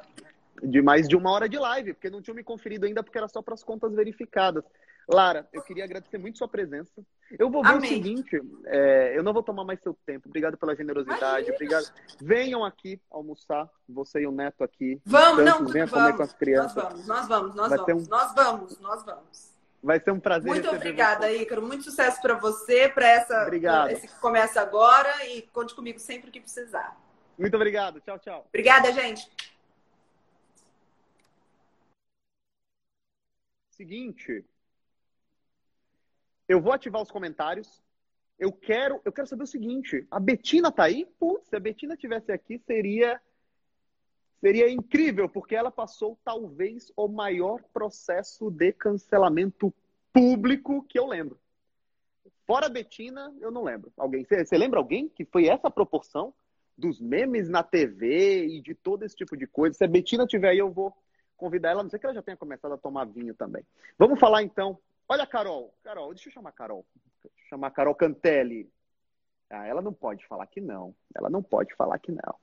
De, 0.61 0.69
de 0.69 0.83
mais 0.83 1.09
de 1.09 1.17
uma 1.17 1.31
hora 1.31 1.49
de 1.49 1.57
live, 1.57 1.95
porque 1.95 2.11
não 2.11 2.21
tinham 2.21 2.35
me 2.35 2.43
conferido 2.43 2.85
ainda, 2.85 3.03
porque 3.03 3.17
era 3.17 3.29
só 3.29 3.41
para 3.41 3.55
as 3.55 3.63
contas 3.63 3.95
verificadas. 3.95 4.65
Lara, 5.09 5.48
eu 5.53 5.62
queria 5.62 5.84
agradecer 5.84 6.18
muito 6.18 6.38
sua 6.38 6.48
presença. 6.48 7.03
Eu 7.38 7.51
vou 7.51 7.62
ver 7.62 7.70
Amém. 7.70 7.90
o 7.90 7.94
seguinte, 7.94 8.40
é, 8.66 9.16
eu 9.16 9.22
não 9.22 9.32
vou 9.32 9.42
tomar 9.42 9.64
mais 9.64 9.80
seu 9.80 9.96
tempo. 10.07 10.28
Obrigado 10.28 10.57
pela 10.57 10.74
generosidade. 10.74 11.51
Obrigado. 11.51 11.92
Venham 12.20 12.64
aqui 12.64 13.01
almoçar, 13.11 13.68
você 13.88 14.20
e 14.20 14.26
o 14.26 14.32
Neto 14.32 14.64
aqui. 14.64 15.01
Vamos, 15.05 15.44
não, 15.44 15.66
venham 15.66 15.86
vamos, 15.86 15.90
comer 15.90 16.16
com 16.16 16.22
as 16.22 16.32
crianças. 16.32 16.74
Nós 16.74 16.92
vamos, 16.92 17.07
nós 17.07 17.28
vamos, 17.28 17.55
nós 17.55 17.68
Vai 17.68 17.78
vamos. 17.78 18.07
Um... 18.07 18.11
Nós 18.11 18.34
vamos, 18.34 18.80
nós 18.80 19.05
vamos. 19.05 19.51
Vai 19.82 19.98
ser 19.98 20.11
um 20.11 20.20
prazer. 20.20 20.51
Muito 20.51 20.68
obrigada, 20.68 21.26
você. 21.26 21.42
Ícaro. 21.42 21.62
Muito 21.62 21.84
sucesso 21.84 22.20
para 22.20 22.34
você, 22.34 22.88
para 22.88 23.09
essa 23.09 23.42
obrigado. 23.42 23.90
esse 23.90 24.07
que 24.07 24.20
começa 24.20 24.61
agora 24.61 25.26
e 25.26 25.42
conte 25.42 25.74
comigo 25.74 25.98
sempre 25.98 26.30
que 26.30 26.40
precisar. 26.40 27.01
Muito 27.38 27.55
obrigado. 27.57 28.01
Tchau, 28.01 28.18
tchau. 28.18 28.44
Obrigada, 28.48 28.92
gente. 28.92 29.30
Seguinte, 33.70 34.44
eu 36.51 36.61
vou 36.61 36.72
ativar 36.72 37.01
os 37.01 37.12
comentários. 37.12 37.80
Eu 38.36 38.51
quero, 38.51 39.01
eu 39.05 39.12
quero 39.12 39.28
saber 39.28 39.44
o 39.44 39.46
seguinte: 39.46 40.05
a 40.11 40.18
Betina 40.18 40.72
tá 40.72 40.82
aí? 40.82 41.07
Putz, 41.16 41.48
se 41.48 41.55
a 41.55 41.61
Betina 41.61 41.96
tivesse 41.96 42.32
aqui, 42.32 42.59
seria 42.59 43.20
seria 44.40 44.68
incrível, 44.68 45.28
porque 45.28 45.55
ela 45.55 45.70
passou 45.70 46.18
talvez 46.24 46.90
o 46.96 47.07
maior 47.07 47.62
processo 47.72 48.51
de 48.51 48.72
cancelamento 48.72 49.72
público 50.12 50.82
que 50.88 50.98
eu 50.98 51.07
lembro. 51.07 51.38
Fora 52.46 52.66
a 52.66 52.70
Betina, 52.70 53.32
eu 53.38 53.53
não 53.53 53.62
lembro. 53.62 53.92
Alguém, 53.96 54.24
você 54.24 54.59
lembra 54.59 54.80
alguém 54.80 55.09
que 55.09 55.24
foi 55.26 55.46
essa 55.46 55.70
proporção 55.70 56.34
dos 56.76 57.01
memes 57.01 57.48
na 57.48 57.62
TV 57.62 58.46
e 58.46 58.61
de 58.61 58.74
todo 58.74 59.05
esse 59.05 59.14
tipo 59.14 59.36
de 59.36 59.46
coisa? 59.46 59.76
Se 59.76 59.84
a 59.84 59.88
Betina 59.88 60.26
tiver 60.26 60.48
aí, 60.48 60.59
eu 60.59 60.72
vou 60.72 60.92
convidar 61.36 61.70
ela. 61.70 61.82
Não 61.82 61.90
sei 61.90 62.01
que 62.01 62.07
ela 62.07 62.14
já 62.14 62.22
tenha 62.22 62.36
começado 62.36 62.72
a 62.72 62.78
tomar 62.78 63.05
vinho 63.05 63.34
também. 63.34 63.62
Vamos 63.96 64.18
falar 64.18 64.42
então 64.42 64.78
Olha 65.11 65.25
a 65.25 65.27
Carol. 65.27 65.75
Carol, 65.83 66.15
deixa 66.15 66.29
eu 66.29 66.33
chamar 66.33 66.51
a 66.51 66.53
Carol. 66.53 66.87
Deixa 67.21 67.37
eu 67.37 67.49
chamar 67.49 67.67
a 67.67 67.71
Carol 67.73 67.97
Cantelli. 67.97 68.71
Ah, 69.51 69.67
ela 69.67 69.83
não 69.83 69.93
pode 69.93 70.25
falar 70.29 70.47
que 70.47 70.61
não. 70.61 70.95
Ela 71.13 71.29
não 71.29 71.43
pode 71.43 71.75
falar 71.75 71.99
que 71.99 72.13
não. 72.13 72.37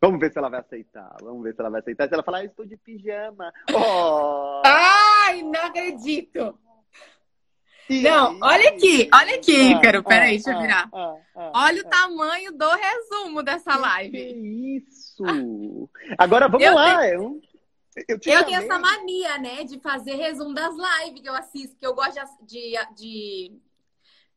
Vamos 0.00 0.20
ver 0.20 0.30
se 0.30 0.38
ela 0.38 0.48
vai 0.48 0.60
aceitar. 0.60 1.16
Vamos 1.20 1.42
ver 1.42 1.56
se 1.56 1.60
ela 1.60 1.70
vai 1.70 1.80
aceitar. 1.80 2.06
Se 2.06 2.14
ela 2.14 2.22
falar, 2.22 2.38
ah, 2.38 2.44
estou 2.44 2.64
de 2.64 2.76
pijama. 2.76 3.52
Oh! 3.74 4.62
Ai, 4.64 5.42
não 5.42 5.66
acredito. 5.66 6.56
E 7.90 8.02
não, 8.02 8.38
olha 8.40 8.68
aqui, 8.68 9.08
olha 9.12 9.34
aqui, 9.36 9.56
ah, 9.56 9.70
Ícaro. 9.70 10.04
Peraí, 10.04 10.28
ah, 10.28 10.30
deixa 10.34 10.52
eu 10.52 10.60
virar. 10.60 10.88
Ah, 10.92 11.16
ah, 11.34 11.52
olha 11.64 11.82
o 11.82 11.86
ah. 11.86 11.90
tamanho 11.90 12.52
do 12.52 12.70
resumo 12.70 13.42
dessa 13.42 13.76
live. 13.76 14.12
Que 14.12 14.76
isso! 14.76 15.90
Agora 16.16 16.48
vamos 16.48 16.64
eu 16.64 16.74
lá. 16.74 17.00
Tenho... 17.00 17.40
Eu, 18.08 18.16
eu 18.16 18.44
tenho 18.44 18.60
essa 18.60 18.78
mania, 18.78 19.38
né, 19.38 19.64
de 19.64 19.80
fazer 19.80 20.14
resumo 20.14 20.54
das 20.54 20.74
lives 20.74 21.22
que 21.22 21.28
eu 21.28 21.34
assisto, 21.34 21.76
que 21.76 21.86
eu 21.86 21.94
gosto 21.94 22.20
de, 22.42 22.74
de, 22.94 23.52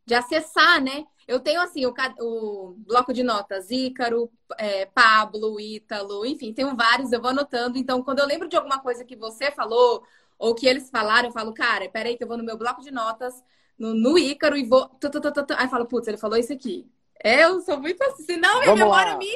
de 0.05 0.13
acessar, 0.13 0.81
né? 0.81 1.05
Eu 1.27 1.39
tenho, 1.39 1.61
assim, 1.61 1.85
o, 1.85 1.93
o 2.19 2.73
bloco 2.79 3.13
de 3.13 3.23
notas 3.23 3.69
Ícaro, 3.69 4.31
é, 4.57 4.85
Pablo, 4.85 5.59
Ítalo, 5.59 6.25
enfim, 6.25 6.53
tenho 6.53 6.75
vários, 6.75 7.11
eu 7.11 7.21
vou 7.21 7.29
anotando. 7.29 7.77
Então, 7.77 8.03
quando 8.03 8.19
eu 8.19 8.25
lembro 8.25 8.47
de 8.47 8.55
alguma 8.55 8.79
coisa 8.79 9.05
que 9.05 9.15
você 9.15 9.51
falou, 9.51 10.03
ou 10.37 10.55
que 10.55 10.67
eles 10.67 10.89
falaram, 10.89 11.29
eu 11.29 11.33
falo, 11.33 11.53
cara, 11.53 11.87
peraí 11.89 12.17
que 12.17 12.23
eu 12.23 12.27
vou 12.27 12.37
no 12.37 12.43
meu 12.43 12.57
bloco 12.57 12.81
de 12.81 12.91
notas, 12.91 13.43
no, 13.77 13.93
no 13.93 14.17
Ícaro, 14.17 14.57
e 14.57 14.65
vou... 14.65 14.89
Aí 15.57 15.65
eu 15.65 15.69
falo, 15.69 15.85
putz, 15.85 16.07
ele 16.07 16.17
falou 16.17 16.37
isso 16.37 16.51
aqui. 16.51 16.89
É, 17.23 17.43
eu 17.43 17.61
sou 17.61 17.79
muito 17.79 18.01
assim, 18.03 18.23
senão 18.23 18.59
minha 18.59 18.75
memória 18.75 19.15
me, 19.15 19.31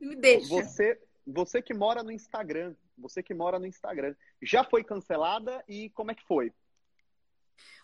me 0.00 0.16
deixa. 0.16 0.48
Você, 0.48 1.00
você 1.24 1.62
que 1.62 1.72
mora 1.72 2.02
no 2.02 2.10
Instagram, 2.10 2.74
você 2.98 3.22
que 3.22 3.34
mora 3.34 3.58
no 3.58 3.66
Instagram, 3.66 4.14
já 4.42 4.64
foi 4.64 4.84
cancelada 4.84 5.62
e 5.68 5.90
como 5.90 6.10
é 6.10 6.14
que 6.14 6.24
foi? 6.24 6.52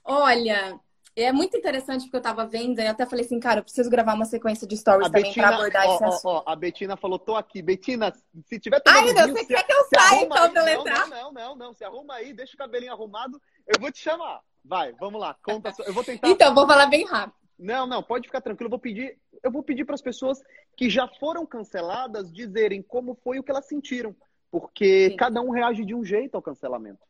Olha, 0.04 0.78
é 1.16 1.32
muito 1.32 1.56
interessante 1.56 2.04
porque 2.04 2.16
eu 2.16 2.22
tava 2.22 2.44
vendo 2.46 2.80
e 2.80 2.86
até 2.86 3.06
falei 3.06 3.24
assim, 3.24 3.38
cara, 3.38 3.60
eu 3.60 3.64
preciso 3.64 3.88
gravar 3.88 4.14
uma 4.14 4.24
sequência 4.24 4.66
de 4.66 4.76
stories 4.76 5.06
a 5.06 5.10
também 5.10 5.24
Betina, 5.24 5.46
pra 5.46 5.56
abordar 5.56 5.86
ó, 5.86 5.94
esse 5.94 6.04
assunto. 6.04 6.26
Ó, 6.28 6.42
a 6.44 6.56
Betina 6.56 6.96
falou, 6.96 7.18
tô 7.18 7.36
aqui. 7.36 7.62
Betina, 7.62 8.12
se 8.46 8.58
tiver 8.58 8.82
Ai, 8.86 9.04
meu 9.04 9.14
Deus, 9.14 9.30
você 9.30 9.46
quer 9.46 9.64
que 9.64 9.72
eu 9.72 9.84
saia 9.94 10.24
então 10.24 10.50
pra 10.50 10.72
eu 10.72 10.80
entrar? 10.80 11.08
Não, 11.08 11.32
não, 11.32 11.32
não, 11.32 11.56
não, 11.56 11.74
se 11.74 11.84
arruma 11.84 12.14
aí, 12.14 12.32
deixa 12.32 12.54
o 12.54 12.58
cabelinho 12.58 12.92
arrumado, 12.92 13.40
eu 13.66 13.80
vou 13.80 13.92
te 13.92 14.00
chamar. 14.00 14.40
Vai, 14.64 14.92
vamos 14.94 15.20
lá, 15.20 15.36
conta. 15.42 15.72
Eu 15.86 15.92
vou 15.92 16.02
tentar. 16.02 16.28
Então, 16.28 16.54
vou 16.54 16.66
falar 16.66 16.86
bem 16.86 17.04
rápido. 17.04 17.36
Não, 17.58 17.86
não, 17.86 18.02
pode 18.02 18.26
ficar 18.26 18.40
tranquilo. 18.40 18.66
Eu 18.66 18.70
vou 18.70 18.78
pedir, 18.78 19.16
eu 19.42 19.50
vou 19.50 19.62
pedir 19.62 19.84
para 19.84 19.94
as 19.94 20.02
pessoas 20.02 20.42
que 20.76 20.90
já 20.90 21.06
foram 21.20 21.46
canceladas 21.46 22.32
dizerem 22.32 22.82
como 22.82 23.14
foi 23.22 23.38
o 23.38 23.42
que 23.42 23.50
elas 23.50 23.66
sentiram, 23.66 24.16
porque 24.60 25.10
Sim. 25.10 25.16
cada 25.16 25.42
um 25.42 25.50
reage 25.50 25.84
de 25.84 25.96
um 25.96 26.04
jeito 26.04 26.36
ao 26.36 26.42
cancelamento. 26.42 27.04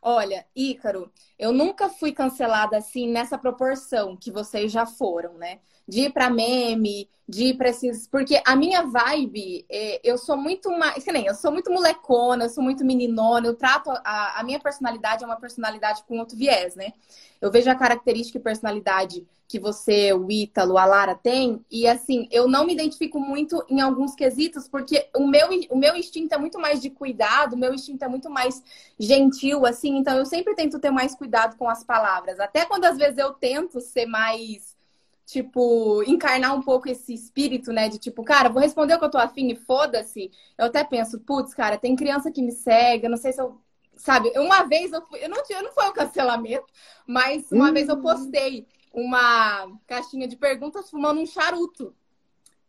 Olha, 0.00 0.46
Ícaro, 0.56 1.12
eu 1.38 1.52
nunca 1.52 1.90
fui 1.90 2.12
cancelada 2.12 2.78
assim 2.78 3.06
nessa 3.06 3.36
proporção 3.36 4.16
que 4.16 4.30
vocês 4.30 4.72
já 4.72 4.86
foram, 4.86 5.34
né? 5.34 5.60
De 5.90 6.02
ir 6.02 6.12
para 6.12 6.30
meme, 6.30 7.08
de 7.28 7.46
ir 7.46 7.56
pra 7.56 7.68
esses. 7.68 8.06
Porque 8.06 8.40
a 8.46 8.54
minha 8.54 8.82
vibe, 8.82 9.64
é, 9.68 10.00
eu 10.04 10.16
sou 10.16 10.36
muito 10.36 10.70
mais. 10.70 11.02
Que 11.02 11.12
nem, 11.12 11.26
eu 11.26 11.34
sou 11.34 11.50
muito 11.50 11.70
molecona, 11.70 12.44
eu 12.44 12.48
sou 12.48 12.62
muito 12.62 12.84
meninona, 12.84 13.46
eu 13.46 13.54
trato. 13.54 13.90
A, 13.90 14.40
a 14.40 14.44
minha 14.44 14.60
personalidade 14.60 15.24
é 15.24 15.26
uma 15.26 15.40
personalidade 15.40 16.04
com 16.04 16.18
outro 16.18 16.36
viés, 16.36 16.74
né? 16.76 16.92
Eu 17.40 17.50
vejo 17.50 17.70
a 17.70 17.74
característica 17.74 18.38
e 18.38 18.42
personalidade 18.42 19.26
que 19.50 19.58
você, 19.58 20.12
o 20.12 20.30
Ítalo, 20.30 20.78
a 20.78 20.84
Lara 20.84 21.16
tem, 21.16 21.64
e 21.68 21.84
assim, 21.84 22.28
eu 22.30 22.46
não 22.46 22.64
me 22.64 22.72
identifico 22.72 23.18
muito 23.18 23.64
em 23.68 23.80
alguns 23.80 24.14
quesitos, 24.14 24.68
porque 24.68 25.08
o 25.12 25.26
meu, 25.26 25.48
o 25.70 25.76
meu 25.76 25.96
instinto 25.96 26.32
é 26.32 26.38
muito 26.38 26.56
mais 26.56 26.80
de 26.80 26.88
cuidado, 26.88 27.54
o 27.54 27.58
meu 27.58 27.74
instinto 27.74 28.04
é 28.04 28.06
muito 28.06 28.30
mais 28.30 28.62
gentil, 28.96 29.66
assim, 29.66 29.96
então 29.96 30.16
eu 30.16 30.24
sempre 30.24 30.54
tento 30.54 30.78
ter 30.78 30.92
mais 30.92 31.16
cuidado 31.16 31.56
com 31.56 31.68
as 31.68 31.82
palavras. 31.82 32.38
Até 32.38 32.64
quando 32.64 32.84
às 32.84 32.96
vezes 32.96 33.18
eu 33.18 33.32
tento 33.32 33.80
ser 33.80 34.06
mais 34.06 34.76
tipo, 35.30 36.02
encarnar 36.04 36.54
um 36.54 36.62
pouco 36.62 36.88
esse 36.88 37.14
espírito, 37.14 37.72
né? 37.72 37.88
De 37.88 37.98
tipo, 37.98 38.24
cara, 38.24 38.48
vou 38.48 38.60
responder 38.60 38.94
o 38.94 38.98
que 38.98 39.04
eu 39.04 39.10
tô 39.10 39.18
afim 39.18 39.48
e 39.50 39.54
foda-se. 39.54 40.30
Eu 40.58 40.66
até 40.66 40.82
penso, 40.82 41.20
putz, 41.20 41.54
cara, 41.54 41.78
tem 41.78 41.94
criança 41.94 42.30
que 42.30 42.42
me 42.42 42.52
segue, 42.52 43.06
eu 43.06 43.10
não 43.10 43.16
sei 43.16 43.32
se 43.32 43.40
eu. 43.40 43.60
Sabe, 43.96 44.32
uma 44.36 44.62
vez 44.62 44.92
eu 44.92 45.02
fui, 45.02 45.22
eu 45.22 45.28
não, 45.28 45.42
eu 45.50 45.62
não 45.62 45.72
foi 45.72 45.86
um 45.86 45.92
cancelamento, 45.92 46.64
mas 47.06 47.52
uma 47.52 47.68
hum. 47.68 47.72
vez 47.72 47.86
eu 47.86 47.98
postei 47.98 48.66
uma 48.94 49.70
caixinha 49.86 50.26
de 50.26 50.36
perguntas 50.36 50.90
fumando 50.90 51.20
um 51.20 51.26
charuto. 51.26 51.94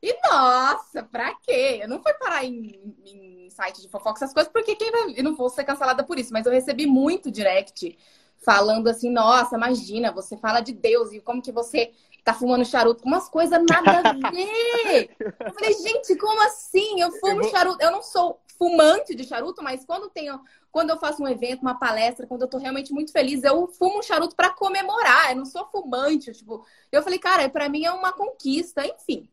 E 0.01 0.14
nossa, 0.28 1.03
pra 1.03 1.34
quê? 1.36 1.80
Eu 1.82 1.88
não 1.88 2.01
fui 2.01 2.14
parar 2.16 2.43
em, 2.43 2.95
em 3.05 3.49
site 3.49 3.82
de 3.82 3.88
fofoca, 3.88 4.18
essas 4.18 4.34
coisas, 4.34 4.51
porque 4.51 4.76
quem 4.76 4.91
vai. 4.91 5.14
Eu 5.16 5.24
não 5.24 5.36
vou 5.36 5.49
ser 5.49 5.64
cancelada 5.64 6.03
por 6.03 6.20
isso, 6.20 6.34
mas 6.34 6.45
eu 6.45 6.51
recebi 6.51 6.86
muito 6.86 7.32
direct 7.32 7.97
falando 8.43 8.88
assim, 8.88 9.09
nossa, 9.09 9.55
imagina, 9.55 10.12
você 10.12 10.36
fala 10.36 10.62
de 10.62 10.74
Deus 10.74 11.12
e 11.12 11.22
como 11.22 11.41
que 11.41 11.51
você 11.51 11.91
tá 12.24 12.34
fumando 12.34 12.64
charuto, 12.66 13.04
umas 13.04 13.28
coisas 13.28 13.60
nada 13.68 14.10
a 14.10 14.32
ver. 14.32 15.16
Eu 15.20 15.54
falei, 15.54 15.74
gente, 15.74 16.16
como 16.18 16.42
assim? 16.44 17.02
Eu 17.02 17.12
fumo 17.14 17.44
charuto. 17.46 17.82
Eu 17.82 17.92
não 17.92 18.02
sou 18.02 18.40
fumante 18.58 19.16
de 19.16 19.24
charuto, 19.24 19.64
mas 19.64 19.84
quando 19.86 20.10
tenho, 20.10 20.40
quando 20.72 20.92
eu 20.92 21.00
faço 21.00 21.24
um 21.24 21.28
evento, 21.28 21.62
uma 21.62 21.76
palestra, 21.80 22.28
quando 22.28 22.44
eu 22.44 22.48
tô 22.48 22.58
realmente 22.58 22.94
muito 22.94 23.12
feliz, 23.12 23.44
eu 23.44 23.68
fumo 23.68 24.00
um 24.00 24.04
charuto 24.04 24.36
para 24.36 24.52
comemorar. 24.52 25.32
Eu 25.32 25.38
não 25.38 25.46
sou 25.46 25.66
fumante, 25.66 26.32
tipo. 26.32 26.66
Eu 26.92 27.02
falei, 27.02 27.18
cara, 27.18 27.50
para 27.50 27.68
mim 27.68 27.86
é 27.86 27.92
uma 27.92 28.14
conquista, 28.14 28.86
enfim. 28.86 29.28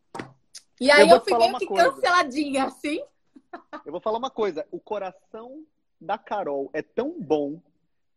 E 0.80 0.91
aí 0.91 1.09
eu, 1.09 1.16
eu 1.16 1.20
fiquei 1.20 1.55
que 1.55 1.66
coisa. 1.66 1.93
canceladinha, 1.93 2.64
assim. 2.64 3.03
Eu 3.84 3.93
vou 3.93 4.01
falar 4.01 4.18
uma 4.18 4.30
coisa, 4.30 4.66
o 4.70 4.80
coração 4.80 5.64
da 6.01 6.16
Carol 6.16 6.70
é 6.72 6.82
tão 6.82 7.14
bom 7.18 7.61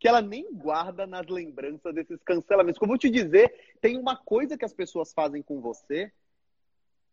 que 0.01 0.07
ela 0.07 0.19
nem 0.19 0.51
guarda 0.51 1.05
nas 1.05 1.27
lembranças 1.27 1.93
desses 1.93 2.19
cancelamentos. 2.23 2.79
Como 2.79 2.93
eu 2.93 2.97
te 2.97 3.07
dizer, 3.07 3.75
tem 3.79 3.99
uma 3.99 4.17
coisa 4.17 4.57
que 4.57 4.65
as 4.65 4.73
pessoas 4.73 5.13
fazem 5.13 5.43
com 5.43 5.61
você 5.61 6.11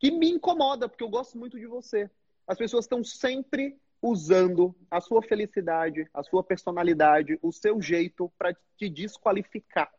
que 0.01 0.11
me 0.11 0.31
incomoda, 0.31 0.89
porque 0.89 1.05
eu 1.05 1.11
gosto 1.11 1.37
muito 1.37 1.59
de 1.59 1.67
você. 1.67 2.11
As 2.47 2.57
pessoas 2.57 2.87
estão 2.87 3.05
sempre 3.05 3.77
usando 4.01 4.75
a 4.91 5.03
sua 5.03 5.21
felicidade, 5.21 6.09
a 6.15 6.23
sua 6.23 6.43
personalidade, 6.43 7.39
o 7.43 7.53
seu 7.53 7.79
jeito 7.83 8.33
para 8.39 8.57
te 8.79 8.89
desqualificar. 8.89 9.93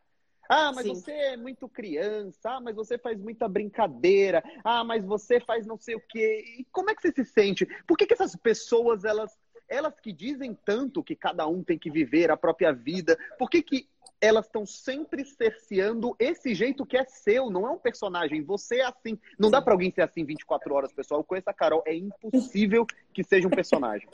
Ah, 0.49 0.71
mas 0.71 0.87
Sim. 0.87 0.95
você 0.95 1.11
é 1.11 1.37
muito 1.37 1.69
criança. 1.69 2.39
Ah, 2.49 2.59
mas 2.59 2.75
você 2.75 2.97
faz 2.97 3.19
muita 3.19 3.47
brincadeira. 3.47 4.43
Ah, 4.63 4.83
mas 4.83 5.05
você 5.05 5.39
faz 5.39 5.63
não 5.63 5.77
sei 5.77 5.93
o 5.93 6.01
quê. 6.09 6.43
E 6.57 6.65
como 6.71 6.89
é 6.89 6.95
que 6.95 7.03
você 7.03 7.11
se 7.11 7.23
sente? 7.23 7.67
Por 7.85 7.95
que, 7.95 8.07
que 8.07 8.15
essas 8.15 8.35
pessoas 8.35 9.05
elas 9.05 9.37
elas 9.69 9.99
que 9.99 10.11
dizem 10.11 10.57
tanto 10.65 11.03
que 11.03 11.15
cada 11.15 11.47
um 11.47 11.63
tem 11.63 11.77
que 11.77 11.89
viver 11.89 12.31
a 12.31 12.37
própria 12.37 12.73
vida, 12.73 13.17
por 13.37 13.49
que, 13.49 13.61
que 13.61 13.87
elas 14.21 14.45
estão 14.45 14.65
sempre 14.65 15.23
cerceando 15.23 16.15
esse 16.19 16.53
jeito 16.53 16.85
que 16.85 16.97
é 16.97 17.05
seu, 17.05 17.49
não 17.49 17.65
é 17.65 17.71
um 17.71 17.77
personagem. 17.77 18.43
Você 18.43 18.79
é 18.79 18.85
assim. 18.85 19.17
Não 19.37 19.49
dá 19.49 19.61
para 19.61 19.73
alguém 19.73 19.91
ser 19.91 20.01
assim 20.01 20.25
24 20.25 20.73
horas, 20.73 20.91
pessoal. 20.91 21.21
Eu 21.21 21.23
conheço 21.23 21.49
a 21.49 21.53
Carol, 21.53 21.83
é 21.85 21.95
impossível 21.95 22.85
que 23.13 23.23
seja 23.23 23.47
um 23.47 23.51
personagem. 23.51 24.09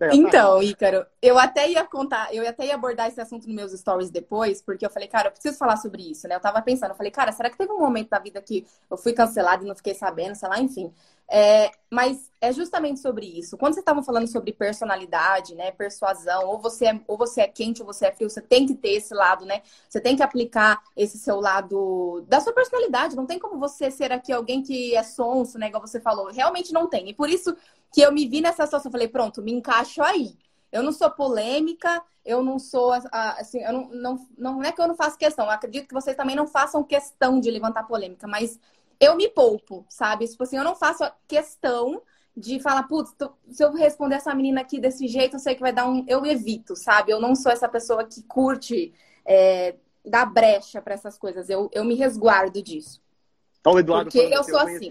É, 0.00 0.14
então, 0.14 0.62
Ícaro, 0.62 1.06
eu 1.22 1.38
até 1.38 1.70
ia 1.70 1.84
contar, 1.84 2.34
eu 2.34 2.46
até 2.46 2.66
ia 2.66 2.74
abordar 2.74 3.08
esse 3.08 3.20
assunto 3.20 3.46
nos 3.46 3.54
meus 3.54 3.72
stories 3.72 4.10
depois, 4.10 4.60
porque 4.60 4.84
eu 4.84 4.90
falei, 4.90 5.08
cara, 5.08 5.28
eu 5.28 5.32
preciso 5.32 5.56
falar 5.56 5.76
sobre 5.76 6.10
isso, 6.10 6.26
né? 6.26 6.34
Eu 6.34 6.40
tava 6.40 6.60
pensando, 6.62 6.90
eu 6.90 6.96
falei, 6.96 7.12
cara, 7.12 7.32
será 7.32 7.48
que 7.48 7.56
teve 7.56 7.72
um 7.72 7.78
momento 7.78 8.10
da 8.10 8.18
vida 8.18 8.40
que 8.42 8.66
eu 8.90 8.96
fui 8.96 9.12
cancelada 9.12 9.62
e 9.62 9.66
não 9.66 9.76
fiquei 9.76 9.94
sabendo, 9.94 10.34
sei 10.34 10.48
lá, 10.48 10.58
enfim. 10.58 10.92
É, 11.28 11.72
mas 11.90 12.30
é 12.40 12.52
justamente 12.52 13.00
sobre 13.00 13.26
isso. 13.26 13.56
Quando 13.58 13.74
você 13.74 13.80
estava 13.80 14.02
falando 14.02 14.28
sobre 14.28 14.52
personalidade, 14.52 15.54
né, 15.56 15.72
persuasão, 15.72 16.46
ou 16.46 16.58
você, 16.60 16.86
é, 16.86 17.00
ou 17.08 17.16
você 17.18 17.40
é 17.40 17.48
quente 17.48 17.82
ou 17.82 17.86
você 17.86 18.06
é 18.06 18.12
frio, 18.12 18.30
você 18.30 18.40
tem 18.40 18.64
que 18.66 18.74
ter 18.74 18.90
esse 18.90 19.12
lado, 19.12 19.44
né? 19.44 19.62
Você 19.88 20.00
tem 20.00 20.14
que 20.16 20.22
aplicar 20.22 20.80
esse 20.96 21.18
seu 21.18 21.40
lado 21.40 22.24
da 22.28 22.40
sua 22.40 22.52
personalidade. 22.52 23.16
Não 23.16 23.26
tem 23.26 23.38
como 23.38 23.58
você 23.58 23.90
ser 23.90 24.12
aqui 24.12 24.32
alguém 24.32 24.62
que 24.62 24.94
é 24.94 25.02
sonso, 25.02 25.58
né, 25.58 25.66
igual 25.68 25.84
você 25.84 26.00
falou. 26.00 26.30
Realmente 26.30 26.72
não 26.72 26.88
tem. 26.88 27.08
E 27.10 27.14
por 27.14 27.28
isso 27.28 27.56
que 27.92 28.00
eu 28.02 28.12
me 28.12 28.26
vi 28.28 28.40
nessa 28.40 28.64
situação, 28.64 28.92
falei, 28.92 29.08
pronto, 29.08 29.42
me 29.42 29.52
encaixo 29.52 30.02
aí. 30.02 30.36
Eu 30.70 30.82
não 30.82 30.92
sou 30.92 31.10
polêmica, 31.10 32.02
eu 32.24 32.42
não 32.42 32.58
sou 32.58 32.92
assim, 33.12 33.62
eu 33.62 33.72
não, 33.72 33.88
não, 33.88 34.28
não 34.36 34.62
é 34.62 34.72
que 34.72 34.80
eu 34.80 34.88
não 34.88 34.96
faço 34.96 35.16
questão. 35.16 35.46
Eu 35.46 35.52
acredito 35.52 35.88
que 35.88 35.94
vocês 35.94 36.16
também 36.16 36.36
não 36.36 36.46
façam 36.46 36.82
questão 36.84 37.40
de 37.40 37.50
levantar 37.50 37.84
polêmica, 37.84 38.26
mas 38.26 38.58
eu 39.00 39.16
me 39.16 39.28
poupo, 39.28 39.84
sabe? 39.88 40.26
Tipo 40.26 40.42
assim, 40.42 40.56
eu 40.56 40.64
não 40.64 40.74
faço 40.74 41.04
questão 41.26 42.02
de 42.36 42.60
falar, 42.60 42.82
putz, 42.84 43.14
se 43.50 43.64
eu 43.64 43.72
responder 43.72 44.16
essa 44.16 44.34
menina 44.34 44.60
aqui 44.60 44.78
desse 44.78 45.08
jeito, 45.08 45.36
eu 45.36 45.40
sei 45.40 45.54
que 45.54 45.60
vai 45.60 45.72
dar 45.72 45.88
um. 45.88 46.04
Eu 46.06 46.24
evito, 46.26 46.76
sabe? 46.76 47.10
Eu 47.10 47.20
não 47.20 47.34
sou 47.34 47.50
essa 47.50 47.68
pessoa 47.68 48.04
que 48.04 48.22
curte 48.22 48.92
é, 49.24 49.76
dar 50.04 50.26
brecha 50.26 50.82
para 50.82 50.94
essas 50.94 51.16
coisas. 51.16 51.48
Eu, 51.48 51.70
eu 51.72 51.84
me 51.84 51.94
resguardo 51.94 52.62
disso. 52.62 53.02
Então, 53.60 53.78
Eduardo, 53.78 54.10
Porque 54.10 54.34
eu 54.34 54.44
sou 54.44 54.58
assim. 54.58 54.90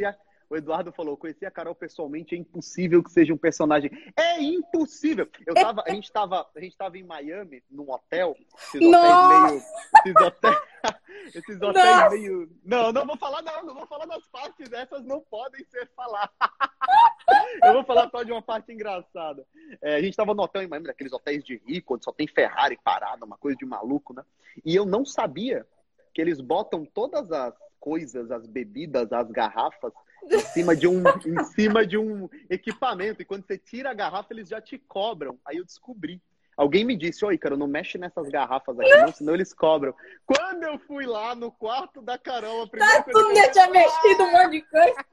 O 0.49 0.55
Eduardo 0.55 0.91
falou, 0.91 1.17
conheci 1.17 1.45
a 1.45 1.51
Carol 1.51 1.73
pessoalmente, 1.73 2.35
é 2.35 2.37
impossível 2.37 3.03
que 3.03 3.11
seja 3.11 3.33
um 3.33 3.37
personagem. 3.37 3.89
É 4.15 4.41
impossível! 4.41 5.27
Eu 5.45 5.53
tava, 5.53 5.83
a 5.85 5.91
gente 5.91 6.11
tava, 6.11 6.47
a 6.55 6.59
gente 6.59 6.77
tava 6.77 6.97
em 6.97 7.03
Miami, 7.03 7.63
num 7.69 7.91
hotel, 7.91 8.35
esses 8.57 8.81
hotéis 8.81 9.43
meio. 9.43 9.63
Esses 10.05 10.15
hotéis, 10.15 10.57
esses 11.35 11.61
hotéis 11.61 12.11
meio. 12.11 12.49
Não, 12.63 12.91
não 12.91 13.05
vou 13.05 13.17
falar, 13.17 13.41
não, 13.41 13.65
não 13.65 13.73
vou 13.73 13.87
falar 13.87 14.05
das 14.05 14.25
partes, 14.27 14.71
essas 14.71 15.03
não 15.03 15.21
podem 15.21 15.63
ser 15.65 15.89
faladas. 15.95 16.35
Eu 17.63 17.73
vou 17.73 17.83
falar 17.83 18.09
só 18.09 18.21
de 18.21 18.31
uma 18.31 18.41
parte 18.41 18.71
engraçada. 18.71 19.45
É, 19.81 19.95
a 19.95 20.01
gente 20.01 20.15
tava 20.15 20.33
no 20.33 20.43
hotel 20.43 20.61
em 20.61 20.67
Miami, 20.67 20.87
daqueles 20.87 21.11
hotéis 21.11 21.43
de 21.43 21.61
rico, 21.65 21.95
onde 21.95 22.03
só 22.03 22.11
tem 22.11 22.27
Ferrari 22.27 22.77
parada, 22.83 23.25
uma 23.25 23.37
coisa 23.37 23.57
de 23.57 23.65
maluco, 23.65 24.13
né? 24.13 24.23
E 24.63 24.75
eu 24.75 24.85
não 24.85 25.03
sabia 25.03 25.65
que 26.13 26.21
eles 26.21 26.39
botam 26.39 26.85
todas 26.85 27.31
as 27.31 27.55
coisas, 27.79 28.31
as 28.31 28.45
bebidas, 28.45 29.11
as 29.11 29.29
garrafas 29.31 29.93
em 30.31 30.39
cima 30.39 30.75
de 30.75 30.87
um, 30.87 31.03
em 31.25 31.43
cima 31.45 31.85
de 31.85 31.97
um 31.97 32.29
equipamento. 32.49 33.21
E 33.21 33.25
quando 33.25 33.45
você 33.45 33.57
tira 33.57 33.91
a 33.91 33.93
garrafa, 33.93 34.33
eles 34.33 34.49
já 34.49 34.61
te 34.61 34.77
cobram. 34.77 35.37
Aí 35.45 35.57
eu 35.57 35.65
descobri. 35.65 36.21
Alguém 36.57 36.85
me 36.85 36.95
disse, 36.95 37.25
oi, 37.25 37.37
cara, 37.37 37.57
não 37.57 37.67
mexe 37.67 37.97
nessas 37.97 38.29
garrafas 38.29 38.79
aqui, 38.79 38.97
não, 38.97 39.11
senão 39.11 39.33
eles 39.33 39.53
cobram. 39.53 39.93
Quando 40.25 40.63
eu 40.63 40.79
fui 40.79 41.05
lá 41.05 41.35
no 41.35 41.51
quarto 41.51 42.01
da 42.01 42.17
Carol, 42.17 42.63
a 42.63 42.67
primeira 42.67 43.03
tá, 43.03 43.03
coisa. 43.03 43.43
Tu 43.43 43.51
tinha 43.51 43.69
mexido 43.69 44.23
um 44.23 44.31
monte 44.31 44.51
de 44.51 44.61
coisa. 44.61 45.05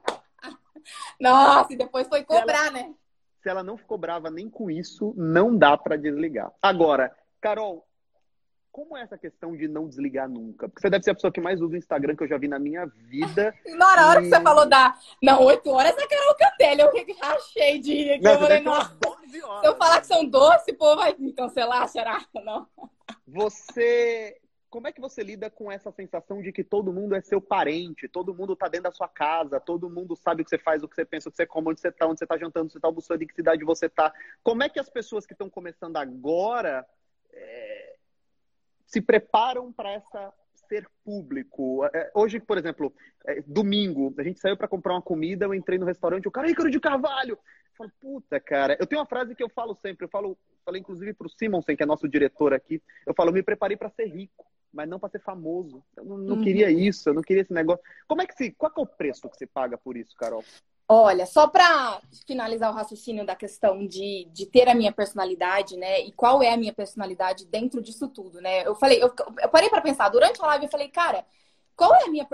Nossa, 1.19 1.73
e 1.73 1.75
depois 1.75 2.07
foi 2.07 2.23
cobrar, 2.23 2.67
ela, 2.67 2.71
né? 2.71 2.93
Se 3.41 3.49
ela 3.49 3.61
não 3.61 3.77
ficou 3.77 3.97
brava 3.97 4.29
nem 4.29 4.49
com 4.49 4.71
isso, 4.71 5.13
não 5.17 5.55
dá 5.57 5.77
para 5.77 5.97
desligar. 5.97 6.49
Agora, 6.61 7.13
Carol, 7.41 7.85
como 8.73 8.97
é 8.97 9.03
essa 9.03 9.19
questão 9.19 9.55
de 9.55 9.67
não 9.67 9.87
desligar 9.87 10.27
nunca? 10.27 10.67
Porque 10.67 10.81
você 10.81 10.89
deve 10.89 11.03
ser 11.03 11.11
a 11.11 11.13
pessoa 11.13 11.31
que 11.31 11.39
mais 11.39 11.61
usa 11.61 11.75
o 11.75 11.77
Instagram 11.77 12.15
que 12.15 12.23
eu 12.23 12.27
já 12.27 12.39
vi 12.39 12.47
na 12.47 12.57
minha 12.57 12.87
vida. 12.87 13.53
Na 13.77 14.09
hora 14.09 14.19
e... 14.19 14.23
que 14.23 14.29
você 14.29 14.41
falou 14.41 14.67
da. 14.67 14.97
Não, 15.21 15.43
8 15.43 15.69
horas 15.69 15.95
é 15.95 16.07
Carol 16.07 16.35
Cantelli. 16.35 16.81
Eu 16.81 16.91
achei 17.21 17.79
de 17.79 17.93
ir 17.93 18.11
aqui. 18.13 18.23
Não, 18.23 18.31
eu 18.33 18.39
falei, 18.39 18.59
nossa. 18.61 18.97
Se 19.29 19.67
eu 19.67 19.75
falar 19.75 20.01
que 20.01 20.07
são 20.07 20.25
doce, 20.25 20.73
pô, 20.73 20.95
vai 20.95 21.15
me 21.19 21.31
cancelar, 21.33 21.87
será? 21.87 22.25
Não. 22.43 22.67
Você. 23.27 24.39
Como 24.71 24.87
é 24.87 24.91
que 24.91 24.99
você 24.99 25.21
lida 25.21 25.51
com 25.51 25.71
essa 25.71 25.91
sensação 25.91 26.41
de 26.41 26.51
que 26.51 26.63
todo 26.63 26.91
mundo 26.91 27.13
é 27.13 27.21
seu 27.21 27.39
parente, 27.39 28.07
todo 28.07 28.33
mundo 28.33 28.55
tá 28.55 28.67
dentro 28.67 28.89
da 28.89 28.91
sua 28.91 29.07
casa, 29.07 29.59
todo 29.59 29.87
mundo 29.87 30.15
sabe 30.15 30.41
o 30.41 30.43
que 30.43 30.49
você 30.49 30.57
faz, 30.57 30.81
o 30.81 30.87
que 30.87 30.95
você 30.95 31.05
pensa, 31.05 31.29
o 31.29 31.31
que 31.31 31.37
você 31.37 31.45
come, 31.45 31.69
onde 31.69 31.79
você 31.79 31.91
tá, 31.91 32.07
onde 32.07 32.17
você 32.17 32.25
tá 32.25 32.35
jantando, 32.39 32.65
onde 32.65 32.73
você 32.73 32.79
tá 32.79 32.87
almoçando, 32.87 33.23
em 33.23 33.27
que 33.27 33.35
cidade 33.35 33.63
você 33.63 33.87
tá? 33.87 34.11
Como 34.41 34.63
é 34.63 34.69
que 34.69 34.79
as 34.79 34.89
pessoas 34.89 35.27
que 35.27 35.33
estão 35.33 35.47
começando 35.47 35.97
agora. 35.97 36.83
É 37.35 37.92
se 38.93 39.01
preparam 39.01 39.73
para 39.73 39.91
essa 39.91 40.31
ser 40.69 40.87
público. 41.03 41.83
É, 41.93 42.11
hoje, 42.13 42.39
por 42.39 42.59
exemplo, 42.59 42.93
é, 43.25 43.41
domingo, 43.41 44.13
a 44.19 44.23
gente 44.23 44.39
saiu 44.39 44.55
para 44.55 44.67
comprar 44.67 44.93
uma 44.93 45.01
comida, 45.01 45.45
eu 45.45 45.53
entrei 45.53 45.79
no 45.79 45.85
restaurante, 45.85 46.27
o 46.27 46.31
cara, 46.31 46.49
Ícaro 46.49 46.69
de 46.69 46.79
Carvalho! 46.79 47.33
Eu 47.33 47.75
falo, 47.75 47.91
puta, 47.99 48.39
cara, 48.39 48.77
eu 48.79 48.85
tenho 48.85 49.01
uma 49.01 49.07
frase 49.07 49.33
que 49.33 49.43
eu 49.43 49.49
falo 49.49 49.75
sempre, 49.81 50.05
eu 50.05 50.09
falo, 50.09 50.37
falei 50.63 50.79
inclusive 50.79 51.11
para 51.13 51.25
o 51.25 51.29
Simonsen, 51.29 51.75
que 51.75 51.81
é 51.81 51.87
nosso 51.87 52.07
diretor 52.07 52.53
aqui, 52.53 52.81
eu 53.05 53.15
falo, 53.15 53.33
me 53.33 53.41
preparei 53.41 53.75
para 53.75 53.89
ser 53.89 54.05
rico, 54.05 54.45
mas 54.71 54.87
não 54.87 54.99
para 54.99 55.09
ser 55.09 55.21
famoso. 55.21 55.83
Eu 55.97 56.05
não, 56.05 56.17
não 56.19 56.35
uhum. 56.35 56.43
queria 56.43 56.69
isso, 56.69 57.09
eu 57.09 57.15
não 57.15 57.23
queria 57.23 57.41
esse 57.41 57.53
negócio. 57.53 57.83
Como 58.07 58.21
é 58.21 58.27
que 58.27 58.35
se, 58.35 58.51
qual 58.51 58.71
é 58.77 58.81
o 58.81 58.85
preço 58.85 59.27
que 59.27 59.37
você 59.37 59.47
paga 59.47 59.75
por 59.75 59.97
isso, 59.97 60.15
Carol? 60.15 60.43
Olha, 60.87 61.25
só 61.25 61.47
para 61.47 62.01
finalizar 62.27 62.69
o 62.71 62.75
raciocínio 62.75 63.25
da 63.25 63.35
questão 63.35 63.87
de, 63.87 64.25
de 64.31 64.45
ter 64.45 64.67
a 64.67 64.75
minha 64.75 64.91
personalidade, 64.91 65.77
né? 65.77 66.01
E 66.01 66.11
qual 66.11 66.43
é 66.43 66.53
a 66.53 66.57
minha 66.57 66.73
personalidade 66.73 67.45
dentro 67.45 67.81
disso 67.81 68.07
tudo, 68.09 68.41
né? 68.41 68.67
Eu 68.67 68.75
falei, 68.75 69.01
eu, 69.01 69.11
eu 69.41 69.49
parei 69.49 69.69
para 69.69 69.81
pensar, 69.81 70.09
durante 70.09 70.41
a 70.41 70.47
live 70.47 70.65
eu 70.65 70.71
falei, 70.71 70.89
cara, 70.89 71.25
qual 71.75 71.95
é 71.95 72.03
a 72.03 72.09
minha 72.09 72.27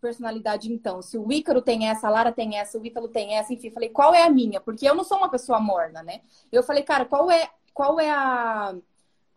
personalidade 0.00 0.72
então? 0.72 1.02
Se 1.02 1.18
o 1.18 1.32
Ícaro 1.32 1.62
tem 1.62 1.88
essa, 1.88 2.06
a 2.06 2.10
Lara 2.10 2.32
tem 2.32 2.58
essa, 2.58 2.78
o 2.78 2.86
Ítalo 2.86 3.08
tem 3.08 3.34
essa, 3.36 3.52
enfim, 3.52 3.70
falei, 3.70 3.88
qual 3.88 4.14
é 4.14 4.22
a 4.22 4.30
minha? 4.30 4.60
Porque 4.60 4.88
eu 4.88 4.94
não 4.94 5.02
sou 5.04 5.18
uma 5.18 5.30
pessoa 5.30 5.58
morna, 5.58 6.02
né? 6.02 6.20
Eu 6.52 6.62
falei, 6.62 6.82
cara, 6.84 7.04
qual 7.06 7.30
é, 7.30 7.50
qual 7.74 7.98
é 7.98 8.10
a 8.10 8.74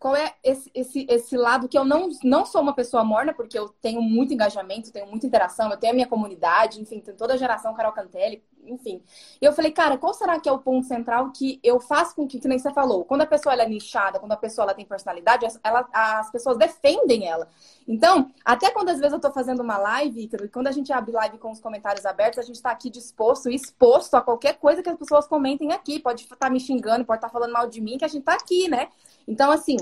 qual 0.03 0.17
é 0.17 0.33
esse, 0.43 0.69
esse, 0.75 1.07
esse 1.09 1.37
lado 1.37 1.69
que 1.69 1.77
eu 1.77 1.85
não, 1.85 2.09
não 2.25 2.45
sou 2.45 2.61
uma 2.61 2.75
pessoa 2.75 3.05
morna, 3.05 3.33
porque 3.33 3.57
eu 3.57 3.69
tenho 3.69 4.01
muito 4.01 4.33
engajamento, 4.33 4.91
tenho 4.91 5.07
muita 5.07 5.25
interação, 5.25 5.71
eu 5.71 5.77
tenho 5.77 5.93
a 5.93 5.95
minha 5.95 6.07
comunidade, 6.07 6.81
enfim, 6.81 6.99
tem 6.99 7.15
toda 7.15 7.35
a 7.35 7.37
geração 7.37 7.73
Carol 7.73 7.93
Cantelli, 7.93 8.43
enfim. 8.67 9.01
E 9.41 9.45
eu 9.45 9.53
falei, 9.53 9.71
cara, 9.71 9.97
qual 9.97 10.13
será 10.13 10.39
que 10.39 10.47
é 10.47 10.51
o 10.51 10.59
ponto 10.59 10.85
central 10.87 11.31
que 11.31 11.59
eu 11.63 11.79
faço 11.79 12.15
com 12.15 12.27
que, 12.27 12.39
que 12.39 12.47
nem 12.47 12.59
você 12.59 12.71
falou, 12.71 13.05
quando 13.05 13.21
a 13.21 13.25
pessoa 13.25 13.55
é 13.55 13.67
nichada, 13.67 14.19
quando 14.19 14.31
a 14.31 14.37
pessoa 14.37 14.65
ela 14.65 14.73
tem 14.73 14.85
personalidade, 14.85 15.45
ela, 15.63 15.87
as 15.93 16.31
pessoas 16.31 16.57
defendem 16.57 17.27
ela. 17.27 17.47
Então, 17.87 18.31
até 18.43 18.71
quando 18.71 18.89
às 18.89 18.99
vezes 18.99 19.13
eu 19.13 19.19
tô 19.19 19.31
fazendo 19.31 19.61
uma 19.61 19.77
live, 19.77 20.29
quando 20.51 20.67
a 20.67 20.71
gente 20.71 20.91
abre 20.91 21.11
live 21.11 21.37
com 21.37 21.51
os 21.51 21.59
comentários 21.59 22.05
abertos, 22.05 22.39
a 22.39 22.43
gente 22.43 22.61
tá 22.61 22.71
aqui 22.71 22.89
disposto, 22.89 23.49
exposto 23.49 24.15
a 24.15 24.21
qualquer 24.21 24.57
coisa 24.57 24.81
que 24.81 24.89
as 24.89 24.97
pessoas 24.97 25.27
comentem 25.27 25.71
aqui. 25.71 25.99
Pode 25.99 26.23
estar 26.23 26.35
tá 26.35 26.49
me 26.49 26.59
xingando, 26.59 27.05
pode 27.05 27.17
estar 27.17 27.27
tá 27.27 27.33
falando 27.33 27.53
mal 27.53 27.67
de 27.67 27.81
mim, 27.81 27.97
que 27.97 28.05
a 28.05 28.07
gente 28.07 28.23
tá 28.23 28.33
aqui, 28.33 28.69
né? 28.69 28.89
Então, 29.27 29.51
assim, 29.51 29.77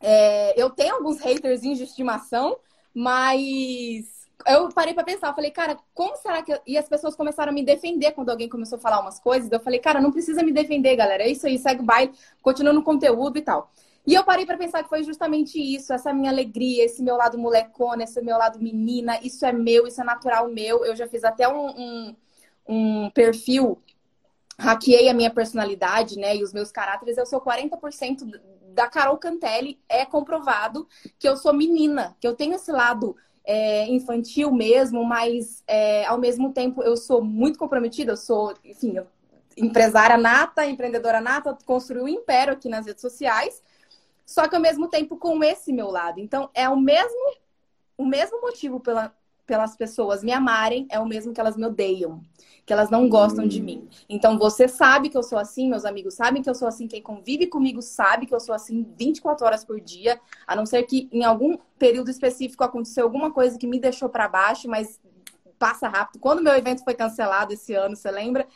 é, 0.00 0.60
eu 0.60 0.70
tenho 0.70 0.94
alguns 0.94 1.20
haters 1.20 1.62
de 1.62 1.82
estimação, 1.82 2.58
mas 2.94 4.25
eu 4.44 4.68
parei 4.68 4.92
para 4.92 5.04
pensar, 5.04 5.28
eu 5.28 5.34
falei, 5.34 5.50
cara, 5.50 5.78
como 5.94 6.16
será 6.16 6.42
que. 6.42 6.52
Eu... 6.52 6.60
E 6.66 6.76
as 6.76 6.88
pessoas 6.88 7.16
começaram 7.16 7.50
a 7.50 7.54
me 7.54 7.64
defender 7.64 8.12
quando 8.12 8.30
alguém 8.30 8.48
começou 8.48 8.76
a 8.76 8.80
falar 8.80 9.00
umas 9.00 9.18
coisas. 9.18 9.50
Eu 9.50 9.60
falei, 9.60 9.78
cara, 9.78 10.00
não 10.00 10.12
precisa 10.12 10.42
me 10.42 10.52
defender, 10.52 10.94
galera. 10.96 11.22
É 11.22 11.28
isso 11.28 11.46
aí, 11.46 11.58
segue 11.58 11.80
o 11.82 11.84
baile, 11.84 12.12
continua 12.42 12.72
no 12.72 12.82
conteúdo 12.82 13.38
e 13.38 13.42
tal. 13.42 13.72
E 14.06 14.14
eu 14.14 14.22
parei 14.24 14.46
para 14.46 14.56
pensar 14.56 14.82
que 14.84 14.88
foi 14.88 15.02
justamente 15.02 15.58
isso, 15.58 15.92
essa 15.92 16.12
minha 16.12 16.30
alegria, 16.30 16.84
esse 16.84 17.02
meu 17.02 17.16
lado 17.16 17.36
molecona, 17.36 18.04
esse 18.04 18.22
meu 18.22 18.38
lado 18.38 18.60
menina, 18.60 19.18
isso 19.20 19.44
é 19.44 19.52
meu, 19.52 19.86
isso 19.86 20.00
é 20.00 20.04
natural 20.04 20.48
meu. 20.48 20.84
Eu 20.84 20.94
já 20.94 21.08
fiz 21.08 21.24
até 21.24 21.48
um, 21.48 21.70
um, 21.70 22.16
um 22.68 23.10
perfil, 23.10 23.82
hackeei 24.56 25.08
a 25.08 25.14
minha 25.14 25.30
personalidade, 25.30 26.18
né, 26.18 26.36
e 26.36 26.44
os 26.44 26.52
meus 26.52 26.70
caráteres. 26.70 27.18
Eu 27.18 27.26
sou 27.26 27.40
40% 27.40 28.30
da 28.76 28.86
Carol 28.86 29.16
Cantelli 29.16 29.80
é 29.88 30.04
comprovado 30.04 30.86
que 31.18 31.28
eu 31.28 31.36
sou 31.36 31.52
menina, 31.52 32.14
que 32.20 32.28
eu 32.28 32.34
tenho 32.34 32.54
esse 32.54 32.70
lado 32.70 33.16
é, 33.46 33.86
infantil 33.86 34.50
mesmo, 34.50 35.04
mas 35.04 35.62
é, 35.68 36.04
ao 36.06 36.18
mesmo 36.18 36.52
tempo 36.52 36.82
eu 36.82 36.96
sou 36.96 37.22
muito 37.22 37.58
comprometida, 37.58 38.12
eu 38.12 38.16
sou, 38.16 38.52
enfim, 38.64 38.96
empresária 39.56 40.18
nata, 40.18 40.66
empreendedora 40.66 41.20
nata, 41.20 41.56
construí 41.64 42.02
um 42.02 42.08
império 42.08 42.52
aqui 42.52 42.68
nas 42.68 42.84
redes 42.84 43.00
sociais, 43.00 43.62
só 44.26 44.48
que 44.48 44.56
ao 44.56 44.60
mesmo 44.60 44.88
tempo 44.88 45.16
com 45.16 45.42
esse 45.44 45.72
meu 45.72 45.88
lado. 45.88 46.18
Então 46.18 46.50
é 46.52 46.68
o 46.68 46.76
mesmo, 46.76 47.36
o 47.96 48.04
mesmo 48.04 48.40
motivo 48.40 48.80
pela, 48.80 49.14
pelas 49.46 49.76
pessoas 49.76 50.22
me 50.22 50.32
amarem, 50.32 50.86
é 50.90 50.98
o 50.98 51.06
mesmo 51.06 51.32
que 51.32 51.40
elas 51.40 51.56
me 51.56 51.64
odeiam 51.64 52.22
que 52.66 52.72
elas 52.72 52.90
não 52.90 53.08
gostam 53.08 53.46
de 53.46 53.62
mim. 53.62 53.88
Então 54.08 54.36
você 54.36 54.66
sabe 54.66 55.08
que 55.08 55.16
eu 55.16 55.22
sou 55.22 55.38
assim, 55.38 55.70
meus 55.70 55.84
amigos 55.84 56.14
sabem 56.14 56.42
que 56.42 56.50
eu 56.50 56.54
sou 56.54 56.66
assim, 56.66 56.88
quem 56.88 57.00
convive 57.00 57.46
comigo 57.46 57.80
sabe 57.80 58.26
que 58.26 58.34
eu 58.34 58.40
sou 58.40 58.52
assim 58.52 58.84
24 58.98 59.46
horas 59.46 59.64
por 59.64 59.80
dia, 59.80 60.20
a 60.44 60.56
não 60.56 60.66
ser 60.66 60.82
que 60.82 61.08
em 61.12 61.22
algum 61.22 61.56
período 61.78 62.10
específico 62.10 62.64
aconteceu 62.64 63.04
alguma 63.04 63.30
coisa 63.30 63.56
que 63.56 63.68
me 63.68 63.78
deixou 63.78 64.08
para 64.08 64.26
baixo, 64.26 64.68
mas 64.68 65.00
passa 65.60 65.88
rápido. 65.88 66.20
Quando 66.20 66.42
meu 66.42 66.54
evento 66.54 66.82
foi 66.82 66.94
cancelado 66.94 67.52
esse 67.52 67.72
ano, 67.72 67.94
você 67.94 68.10
lembra? 68.10 68.46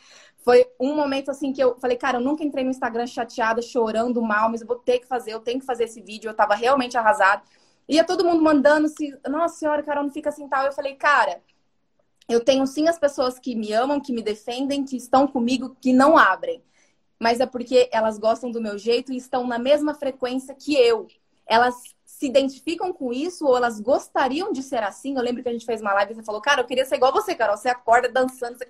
Foi 0.43 0.65
um 0.79 0.93
momento 0.93 1.31
assim 1.31 1.53
que 1.53 1.63
eu 1.63 1.77
falei, 1.79 1.95
cara, 1.95 2.17
eu 2.17 2.21
nunca 2.21 2.43
entrei 2.43 2.65
no 2.65 2.71
Instagram 2.71 3.07
chateada, 3.07 3.61
chorando 3.61 4.21
mal, 4.21 4.49
mas 4.49 4.59
eu 4.61 4.67
vou 4.67 4.75
ter 4.75 4.99
que 4.99 5.07
fazer, 5.07 5.33
eu 5.33 5.39
tenho 5.39 5.59
que 5.59 5.65
fazer 5.65 5.85
esse 5.85 6.01
vídeo. 6.01 6.29
Eu 6.29 6.33
tava 6.33 6.53
realmente 6.53 6.97
arrasada. 6.97 7.43
Ia 7.87 8.03
todo 8.03 8.23
mundo 8.23 8.41
mandando 8.41 8.87
se, 8.87 9.17
nossa 9.27 9.55
senhora, 9.55 9.83
Carol, 9.83 10.03
não 10.03 10.11
fica 10.11 10.29
assim 10.29 10.47
tal. 10.47 10.65
Eu 10.65 10.71
falei, 10.71 10.95
cara, 10.95 11.41
eu 12.29 12.43
tenho 12.43 12.65
sim 12.65 12.87
as 12.87 12.97
pessoas 12.97 13.39
que 13.39 13.55
me 13.55 13.73
amam, 13.73 13.99
que 13.99 14.13
me 14.13 14.21
defendem, 14.21 14.85
que 14.85 14.95
estão 14.95 15.27
comigo, 15.27 15.75
que 15.81 15.91
não 15.91 16.17
abrem. 16.17 16.63
Mas 17.19 17.39
é 17.39 17.45
porque 17.45 17.89
elas 17.91 18.17
gostam 18.17 18.49
do 18.49 18.61
meu 18.61 18.77
jeito 18.77 19.11
e 19.11 19.17
estão 19.17 19.45
na 19.45 19.59
mesma 19.59 19.93
frequência 19.93 20.55
que 20.55 20.75
eu. 20.75 21.07
Elas 21.45 21.75
se 22.21 22.27
identificam 22.27 22.93
com 22.93 23.11
isso 23.11 23.47
ou 23.47 23.57
elas 23.57 23.79
gostariam 23.79 24.51
de 24.51 24.61
ser 24.61 24.83
assim. 24.83 25.15
Eu 25.15 25.23
lembro 25.23 25.41
que 25.41 25.49
a 25.49 25.51
gente 25.51 25.65
fez 25.65 25.81
uma 25.81 25.93
live 25.93 26.11
e 26.11 26.15
você 26.15 26.23
falou, 26.23 26.39
cara, 26.39 26.61
eu 26.61 26.65
queria 26.65 26.85
ser 26.85 26.95
igual 26.95 27.11
você, 27.11 27.33
Carol. 27.33 27.57
Você 27.57 27.67
acorda 27.67 28.07
dançando, 28.09 28.57
você 28.57 28.67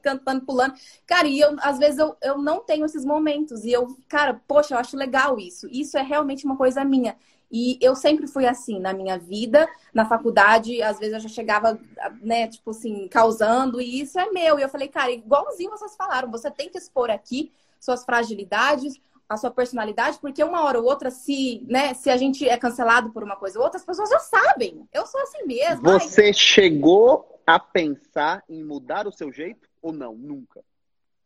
cantando, 0.00 0.46
pulando. 0.46 0.74
Cara, 1.04 1.26
e 1.26 1.40
eu, 1.40 1.56
às 1.60 1.78
vezes 1.78 1.98
eu, 1.98 2.16
eu 2.22 2.38
não 2.38 2.60
tenho 2.60 2.86
esses 2.86 3.04
momentos. 3.04 3.64
E 3.64 3.72
eu, 3.72 3.96
cara, 4.08 4.40
poxa, 4.46 4.74
eu 4.74 4.78
acho 4.78 4.96
legal 4.96 5.38
isso. 5.38 5.68
Isso 5.68 5.98
é 5.98 6.02
realmente 6.02 6.44
uma 6.44 6.56
coisa 6.56 6.84
minha. 6.84 7.16
E 7.50 7.78
eu 7.80 7.94
sempre 7.94 8.26
fui 8.26 8.46
assim 8.46 8.80
na 8.80 8.92
minha 8.92 9.18
vida, 9.18 9.68
na 9.94 10.04
faculdade, 10.04 10.82
às 10.82 10.98
vezes 10.98 11.14
eu 11.14 11.20
já 11.20 11.28
chegava, 11.28 11.78
né, 12.20 12.48
tipo 12.48 12.70
assim, 12.70 13.08
causando, 13.08 13.80
e 13.80 14.00
isso 14.00 14.18
é 14.18 14.30
meu. 14.30 14.58
E 14.58 14.62
eu 14.62 14.68
falei, 14.68 14.88
cara, 14.88 15.10
igualzinho 15.10 15.70
vocês 15.70 15.94
falaram, 15.96 16.30
você 16.30 16.50
tem 16.50 16.68
que 16.68 16.78
expor 16.78 17.10
aqui 17.10 17.52
suas 17.80 18.04
fragilidades, 18.04 19.00
a 19.28 19.36
sua 19.36 19.50
personalidade, 19.50 20.18
porque 20.20 20.42
uma 20.42 20.64
hora 20.64 20.78
ou 20.80 20.86
outra, 20.86 21.10
se, 21.10 21.64
né, 21.68 21.94
se 21.94 22.10
a 22.10 22.16
gente 22.16 22.48
é 22.48 22.56
cancelado 22.56 23.10
por 23.10 23.22
uma 23.22 23.36
coisa 23.36 23.58
ou 23.58 23.64
outra, 23.64 23.78
as 23.78 23.84
pessoas 23.84 24.08
já 24.08 24.18
sabem. 24.20 24.86
Eu 24.92 25.06
sou 25.06 25.20
assim 25.20 25.44
mesmo. 25.44 25.82
Você 25.82 26.26
ai. 26.26 26.32
chegou 26.32 27.40
a 27.46 27.58
pensar 27.58 28.42
em 28.48 28.62
mudar 28.62 29.06
o 29.06 29.12
seu 29.12 29.32
jeito 29.32 29.68
ou 29.82 29.92
não? 29.92 30.14
Nunca. 30.14 30.62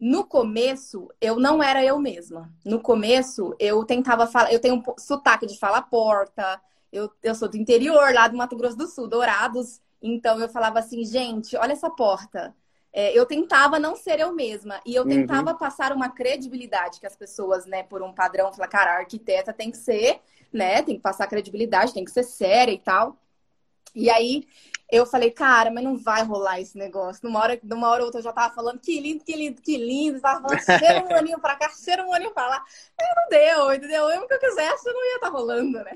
No 0.01 0.24
começo, 0.24 1.10
eu 1.20 1.39
não 1.39 1.62
era 1.62 1.85
eu 1.85 1.98
mesma. 1.98 2.51
No 2.64 2.81
começo, 2.81 3.55
eu 3.59 3.85
tentava 3.85 4.27
falar. 4.27 4.51
Eu 4.51 4.59
tenho 4.59 4.77
um 4.77 4.82
sotaque 4.98 5.47
de 5.47 5.59
falar 5.59 5.82
porta. 5.82 6.59
Eu, 6.90 7.10
eu 7.22 7.35
sou 7.35 7.48
do 7.48 7.59
interior, 7.59 8.14
lá 8.14 8.27
do 8.27 8.36
Mato 8.36 8.56
Grosso 8.56 8.78
do 8.78 8.86
Sul, 8.86 9.06
Dourados. 9.06 9.81
Então, 10.01 10.40
eu 10.40 10.48
falava 10.48 10.78
assim, 10.78 11.05
gente, 11.05 11.55
olha 11.55 11.72
essa 11.72 11.90
porta. 11.90 12.55
É, 12.93 13.16
eu 13.16 13.27
tentava 13.27 13.78
não 13.78 13.94
ser 13.94 14.18
eu 14.18 14.32
mesma. 14.32 14.81
E 14.86 14.94
eu 14.94 15.02
uhum. 15.02 15.09
tentava 15.09 15.52
uhum. 15.52 15.59
passar 15.59 15.93
uma 15.93 16.09
credibilidade 16.09 16.98
que 16.98 17.06
as 17.06 17.14
pessoas, 17.14 17.66
né, 17.66 17.82
por 17.82 18.02
um 18.02 18.12
padrão, 18.12 18.52
falar, 18.52 18.68
cara, 18.68 18.93
a 18.93 18.98
arquiteta 19.01 19.52
tem 19.52 19.70
que 19.70 19.77
ser, 19.77 20.20
né, 20.51 20.82
tem 20.82 20.97
que 20.97 21.02
passar 21.02 21.27
credibilidade, 21.27 21.93
tem 21.93 22.05
que 22.05 22.10
ser 22.10 22.24
séria 22.24 22.72
e 22.72 22.78
tal. 22.78 23.16
E 23.94 24.09
aí, 24.09 24.47
eu 24.90 25.06
falei, 25.06 25.30
cara, 25.30 25.70
mas 25.70 25.84
não 25.84 25.96
vai 25.96 26.22
rolar 26.22 26.60
esse 26.60 26.76
negócio. 26.76 27.24
Numa 27.24 27.40
hora, 27.40 27.58
numa 27.62 27.88
hora 27.88 28.00
ou 28.00 28.06
outra 28.06 28.20
eu 28.20 28.24
já 28.24 28.32
tava 28.32 28.54
falando 28.54 28.80
que 28.80 29.00
lindo, 29.00 29.24
que 29.24 29.36
lindo, 29.36 29.62
que 29.62 29.76
lindo. 29.76 30.20
Tava 30.20 30.40
falando, 30.40 30.78
cheira 30.78 31.04
um 31.04 31.16
aninho 31.16 31.40
pra 31.40 31.56
cá, 31.56 31.68
cheira 31.70 32.04
um 32.04 32.12
aninho 32.12 32.32
pra 32.32 32.48
lá. 32.48 32.64
Aí 32.98 33.08
não 33.16 33.28
deu, 33.28 33.74
entendeu? 33.74 34.08
Mesmo 34.08 34.26
que 34.26 34.34
eu 34.34 34.40
quisesse, 34.40 34.92
não 34.92 35.04
ia 35.04 35.14
estar 35.16 35.30
tá 35.30 35.32
rolando, 35.32 35.78
né? 35.84 35.94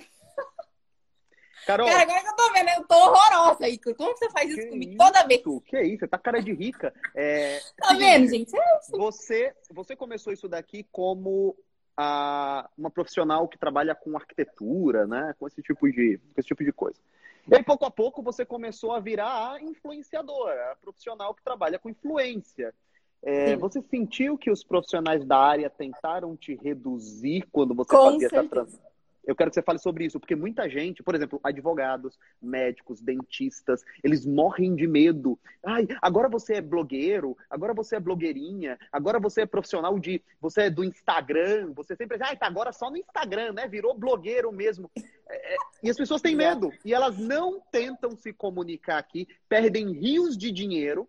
Carol. 1.67 1.89
Cara, 1.89 2.03
agora 2.03 2.21
que 2.21 2.29
eu 2.29 2.37
tô 2.37 2.53
vendo, 2.53 2.69
eu 2.69 2.85
tô 2.85 2.95
horrorosa 2.95 3.65
aí. 3.65 3.79
Como 3.79 4.13
que 4.13 4.19
você 4.19 4.31
faz 4.31 4.51
isso 4.51 4.69
comigo 4.69 4.93
isso? 4.93 4.99
toda 4.99 5.27
vez? 5.27 5.43
Que 5.65 5.83
isso? 5.83 6.01
Você 6.01 6.09
tá 6.09 6.19
cara 6.19 6.41
de 6.43 6.53
rica. 6.53 6.95
É... 7.15 7.59
Tá 7.79 7.95
vendo, 7.95 8.29
gente? 8.29 8.55
É 8.57 8.81
você, 8.91 9.55
você 9.71 9.97
começou 9.97 10.33
isso 10.33 10.47
daqui 10.47 10.87
como 10.93 11.57
a, 11.97 12.69
uma 12.77 12.91
profissional 12.91 13.49
que 13.49 13.59
trabalha 13.59 13.95
com 13.95 14.17
arquitetura, 14.17 15.07
né? 15.07 15.35
Com 15.39 15.47
esse 15.47 15.63
tipo 15.63 15.91
de, 15.91 16.19
com 16.19 16.41
esse 16.41 16.49
tipo 16.49 16.63
de 16.63 16.73
coisa. 16.73 17.01
E 17.47 17.55
aí, 17.55 17.63
pouco 17.63 17.85
a 17.85 17.91
pouco, 17.91 18.23
você 18.23 18.45
começou 18.45 18.93
a 18.93 19.01
virar 19.01 19.53
a 19.53 19.63
influenciadora, 19.63 20.73
a 20.73 20.77
profissional 20.77 21.35
que 21.35 21.43
trabalha 21.43 21.79
com 21.79 21.91
influência. 21.91 22.75
É, 23.23 23.57
você 23.57 23.81
sentiu 23.83 24.37
que 24.37 24.51
os 24.51 24.63
profissionais 24.63 25.25
da 25.25 25.39
área 25.39 25.71
tentaram 25.71 26.37
te 26.37 26.55
reduzir 26.57 27.47
quando 27.51 27.75
você 27.75 27.91
com 27.91 28.13
fazia 28.13 28.29
certeza. 28.29 28.41
essa 28.41 28.49
transição? 28.49 28.94
Eu 29.27 29.35
quero 29.35 29.51
que 29.51 29.55
você 29.55 29.63
fale 29.63 29.79
sobre 29.79 30.05
isso, 30.05 30.21
porque 30.21 30.37
muita 30.37 30.69
gente, 30.69 31.03
por 31.03 31.15
exemplo, 31.15 31.41
advogados, 31.43 32.19
médicos, 32.41 33.01
dentistas, 33.01 33.83
eles 34.03 34.27
morrem 34.27 34.75
de 34.75 34.87
medo. 34.87 35.39
Ai, 35.65 35.87
agora 36.01 36.29
você 36.29 36.55
é 36.55 36.61
blogueiro, 36.61 37.37
agora 37.49 37.73
você 37.73 37.97
é 37.97 38.01
blogueirinha, 38.01 38.79
agora 38.93 39.19
você 39.19 39.43
é 39.43 39.47
profissional 39.47 39.99
de. 39.99 40.23
Você 40.41 40.63
é 40.63 40.71
do 40.71 40.85
Instagram, 40.85 41.73
você 41.75 41.97
sempre. 41.97 42.19
Ai, 42.21 42.37
tá 42.37 42.47
agora 42.47 42.73
só 42.73 42.91
no 42.91 42.97
Instagram, 42.97 43.53
né? 43.53 43.67
Virou 43.67 43.95
blogueiro 43.97 44.53
mesmo. 44.53 44.91
É, 45.29 45.55
é 45.55 45.57
e 45.83 45.91
as 45.91 45.97
pessoas 45.97 46.21
têm 46.21 46.37
medo. 46.37 46.71
E 46.85 46.93
elas 46.93 47.19
não 47.19 47.61
tentam 47.73 48.17
se 48.17 48.33
comunicar 48.33 48.99
aqui, 48.99 49.27
perdem 49.49 49.93
rios 49.93 50.37
de 50.37 50.51
dinheiro. 50.51 51.09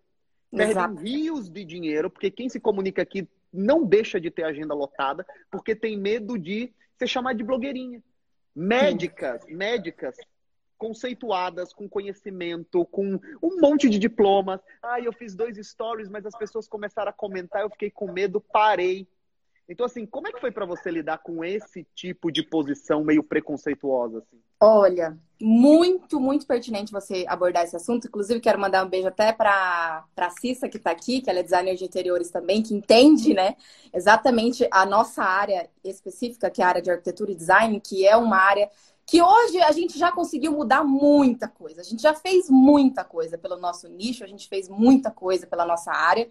Perdem 0.50 0.70
Exato. 0.70 0.94
rios 1.02 1.50
de 1.50 1.64
dinheiro, 1.64 2.08
porque 2.08 2.30
quem 2.30 2.48
se 2.48 2.60
comunica 2.60 3.02
aqui 3.02 3.28
não 3.52 3.84
deixa 3.84 4.20
de 4.20 4.30
ter 4.30 4.44
agenda 4.44 4.74
lotada, 4.74 5.26
porque 5.50 5.74
tem 5.74 5.98
medo 5.98 6.38
de 6.38 6.72
ser 6.98 7.06
chamada 7.06 7.36
de 7.36 7.44
blogueirinha. 7.44 8.02
Médicas, 8.54 9.42
Sim. 9.44 9.54
médicas 9.54 10.16
conceituadas, 10.78 11.72
com 11.72 11.88
conhecimento, 11.88 12.84
com 12.86 13.18
um 13.42 13.60
monte 13.60 13.88
de 13.88 13.98
diplomas. 13.98 14.60
Ah, 14.82 15.00
eu 15.00 15.12
fiz 15.12 15.34
dois 15.34 15.56
stories, 15.56 16.08
mas 16.08 16.26
as 16.26 16.36
pessoas 16.36 16.68
começaram 16.68 17.10
a 17.10 17.14
comentar, 17.14 17.62
eu 17.62 17.70
fiquei 17.70 17.90
com 17.90 18.12
medo, 18.12 18.40
parei. 18.40 19.08
Então, 19.68 19.84
assim, 19.84 20.06
como 20.06 20.28
é 20.28 20.32
que 20.32 20.40
foi 20.40 20.52
para 20.52 20.64
você 20.64 20.90
lidar 20.90 21.18
com 21.18 21.44
esse 21.44 21.84
tipo 21.94 22.30
de 22.30 22.42
posição 22.42 23.02
meio 23.02 23.22
preconceituosa? 23.22 24.18
Assim? 24.18 24.40
Olha, 24.60 25.18
muito, 25.40 26.20
muito 26.20 26.46
pertinente 26.46 26.92
você 26.92 27.24
abordar 27.28 27.64
esse 27.64 27.74
assunto. 27.74 28.06
Inclusive, 28.06 28.40
quero 28.40 28.60
mandar 28.60 28.84
um 28.84 28.88
beijo 28.88 29.08
até 29.08 29.32
para 29.32 30.04
a 30.16 30.30
Cissa, 30.30 30.68
que 30.68 30.76
está 30.76 30.90
aqui, 30.92 31.20
que 31.20 31.28
ela 31.28 31.40
é 31.40 31.42
designer 31.42 31.74
de 31.74 31.84
interiores 31.84 32.30
também, 32.30 32.62
que 32.62 32.74
entende, 32.74 33.34
né, 33.34 33.56
exatamente 33.92 34.66
a 34.70 34.86
nossa 34.86 35.22
área 35.22 35.68
específica, 35.84 36.48
que 36.48 36.62
é 36.62 36.64
a 36.64 36.68
área 36.68 36.82
de 36.82 36.90
arquitetura 36.90 37.32
e 37.32 37.34
design, 37.34 37.80
que 37.80 38.06
é 38.06 38.16
uma 38.16 38.36
área 38.36 38.70
que 39.04 39.22
hoje 39.22 39.58
a 39.60 39.70
gente 39.70 39.98
já 39.98 40.10
conseguiu 40.10 40.52
mudar 40.52 40.82
muita 40.82 41.46
coisa. 41.46 41.80
A 41.80 41.84
gente 41.84 42.02
já 42.02 42.12
fez 42.12 42.50
muita 42.50 43.04
coisa 43.04 43.38
pelo 43.38 43.56
nosso 43.56 43.88
nicho, 43.88 44.24
a 44.24 44.26
gente 44.26 44.48
fez 44.48 44.68
muita 44.68 45.10
coisa 45.12 45.46
pela 45.46 45.64
nossa 45.64 45.92
área. 45.92 46.28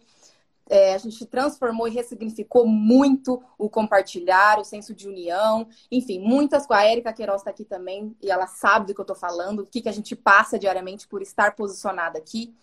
É, 0.67 0.95
a 0.95 0.97
gente 0.97 1.25
transformou 1.25 1.87
e 1.87 1.91
ressignificou 1.91 2.65
muito 2.65 3.41
o 3.57 3.69
compartilhar, 3.69 4.59
o 4.59 4.63
senso 4.63 4.95
de 4.95 5.07
união, 5.07 5.67
enfim, 5.91 6.19
muitas. 6.19 6.69
A 6.69 6.91
Erika 6.91 7.13
Queiroz 7.13 7.41
está 7.41 7.51
aqui 7.51 7.63
também 7.63 8.15
e 8.21 8.31
ela 8.31 8.47
sabe 8.47 8.87
do 8.87 8.93
que 8.93 8.99
eu 8.99 9.03
estou 9.03 9.15
falando, 9.15 9.59
o 9.59 9.65
que, 9.65 9.81
que 9.81 9.89
a 9.89 9.91
gente 9.91 10.15
passa 10.15 10.57
diariamente 10.57 11.07
por 11.07 11.21
estar 11.21 11.55
posicionada 11.55 12.17
aqui. 12.17 12.53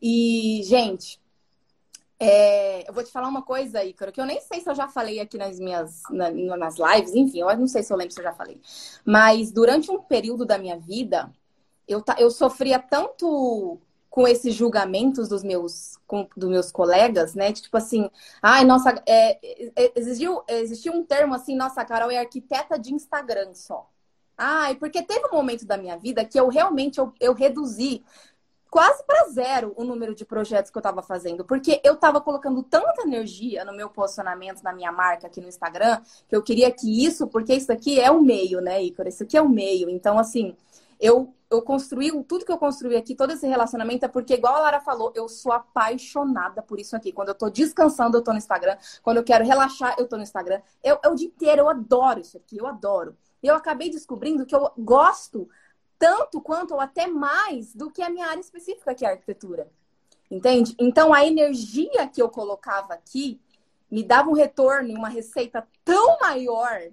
E, 0.00 0.62
gente, 0.64 1.22
é, 2.24 2.88
eu 2.88 2.92
vou 2.94 3.02
te 3.02 3.10
falar 3.10 3.26
uma 3.26 3.42
coisa, 3.42 3.84
Ícaro, 3.84 4.12
que 4.12 4.20
eu 4.20 4.26
nem 4.26 4.40
sei 4.40 4.60
se 4.60 4.70
eu 4.70 4.74
já 4.76 4.86
falei 4.86 5.18
aqui 5.18 5.36
nas 5.36 5.58
minhas 5.58 6.02
na, 6.08 6.30
nas 6.56 6.76
lives, 6.78 7.14
enfim, 7.14 7.40
eu 7.40 7.56
não 7.56 7.66
sei 7.66 7.82
se 7.82 7.92
eu 7.92 7.96
lembro 7.96 8.14
se 8.14 8.20
eu 8.20 8.24
já 8.24 8.32
falei. 8.32 8.60
Mas 9.04 9.50
durante 9.50 9.90
um 9.90 10.00
período 10.00 10.46
da 10.46 10.56
minha 10.56 10.78
vida, 10.78 11.32
eu, 11.86 12.00
eu 12.18 12.30
sofria 12.30 12.78
tanto 12.78 13.76
com 14.12 14.28
esses 14.28 14.54
julgamentos 14.54 15.26
dos 15.26 15.42
meus, 15.42 15.96
com, 16.06 16.28
dos 16.36 16.50
meus 16.50 16.70
colegas, 16.70 17.34
né? 17.34 17.50
Tipo 17.50 17.78
assim, 17.78 18.10
ai, 18.42 18.62
nossa, 18.62 19.02
é, 19.06 19.38
é, 19.74 19.92
existiu, 19.96 20.92
um 20.92 21.02
termo 21.02 21.34
assim, 21.34 21.56
nossa, 21.56 21.82
Carol 21.82 22.10
é 22.10 22.18
arquiteta 22.18 22.78
de 22.78 22.92
Instagram 22.92 23.54
só. 23.54 23.88
Ai, 24.36 24.74
porque 24.74 25.02
teve 25.02 25.26
um 25.28 25.32
momento 25.32 25.64
da 25.64 25.78
minha 25.78 25.96
vida 25.96 26.26
que 26.26 26.38
eu 26.38 26.48
realmente 26.48 26.98
eu, 26.98 27.10
eu 27.18 27.32
reduzi 27.32 28.04
quase 28.70 29.02
para 29.04 29.30
zero 29.30 29.72
o 29.76 29.82
número 29.82 30.14
de 30.14 30.26
projetos 30.26 30.70
que 30.70 30.76
eu 30.76 30.80
estava 30.80 31.00
fazendo, 31.00 31.42
porque 31.42 31.80
eu 31.82 31.94
estava 31.94 32.20
colocando 32.20 32.62
tanta 32.62 33.04
energia 33.04 33.64
no 33.64 33.72
meu 33.72 33.88
posicionamento, 33.88 34.62
na 34.62 34.74
minha 34.74 34.92
marca 34.92 35.26
aqui 35.26 35.40
no 35.40 35.48
Instagram, 35.48 36.02
que 36.28 36.36
eu 36.36 36.42
queria 36.42 36.70
que 36.70 37.02
isso, 37.02 37.26
porque 37.28 37.54
isso 37.54 37.72
aqui 37.72 37.98
é 37.98 38.10
o 38.10 38.20
meio, 38.20 38.60
né, 38.60 38.82
Ícaro? 38.82 39.08
Isso 39.08 39.22
aqui 39.22 39.38
é 39.38 39.42
o 39.42 39.48
meio. 39.48 39.88
Então, 39.88 40.18
assim, 40.18 40.54
eu, 41.00 41.34
eu 41.52 41.60
construí 41.60 42.10
tudo 42.24 42.46
que 42.46 42.50
eu 42.50 42.56
construí 42.56 42.96
aqui, 42.96 43.14
todo 43.14 43.32
esse 43.32 43.46
relacionamento, 43.46 44.06
é 44.06 44.08
porque, 44.08 44.34
igual 44.34 44.56
a 44.56 44.60
Lara 44.60 44.80
falou, 44.80 45.12
eu 45.14 45.28
sou 45.28 45.52
apaixonada 45.52 46.62
por 46.62 46.80
isso 46.80 46.96
aqui. 46.96 47.12
Quando 47.12 47.28
eu 47.28 47.34
tô 47.34 47.50
descansando, 47.50 48.16
eu 48.16 48.22
tô 48.22 48.32
no 48.32 48.38
Instagram. 48.38 48.76
Quando 49.02 49.18
eu 49.18 49.24
quero 49.24 49.44
relaxar, 49.44 49.94
eu 49.98 50.08
tô 50.08 50.16
no 50.16 50.22
Instagram. 50.22 50.62
Eu, 50.82 50.98
eu 51.04 51.12
o 51.12 51.14
dia 51.14 51.28
inteiro, 51.28 51.60
eu 51.60 51.68
adoro 51.68 52.20
isso 52.20 52.38
aqui, 52.38 52.56
eu 52.56 52.66
adoro. 52.66 53.14
E 53.42 53.46
eu 53.46 53.54
acabei 53.54 53.90
descobrindo 53.90 54.46
que 54.46 54.54
eu 54.54 54.70
gosto 54.78 55.46
tanto 55.98 56.40
quanto 56.40 56.72
ou 56.72 56.80
até 56.80 57.06
mais 57.06 57.74
do 57.74 57.90
que 57.90 58.02
a 58.02 58.08
minha 58.08 58.26
área 58.26 58.40
específica, 58.40 58.94
que 58.94 59.04
é 59.04 59.08
a 59.08 59.12
arquitetura. 59.12 59.70
Entende? 60.30 60.74
Então, 60.78 61.12
a 61.12 61.26
energia 61.26 62.08
que 62.08 62.22
eu 62.22 62.30
colocava 62.30 62.94
aqui 62.94 63.38
me 63.90 64.02
dava 64.02 64.30
um 64.30 64.34
retorno, 64.34 64.94
uma 64.94 65.10
receita 65.10 65.68
tão 65.84 66.18
maior 66.18 66.88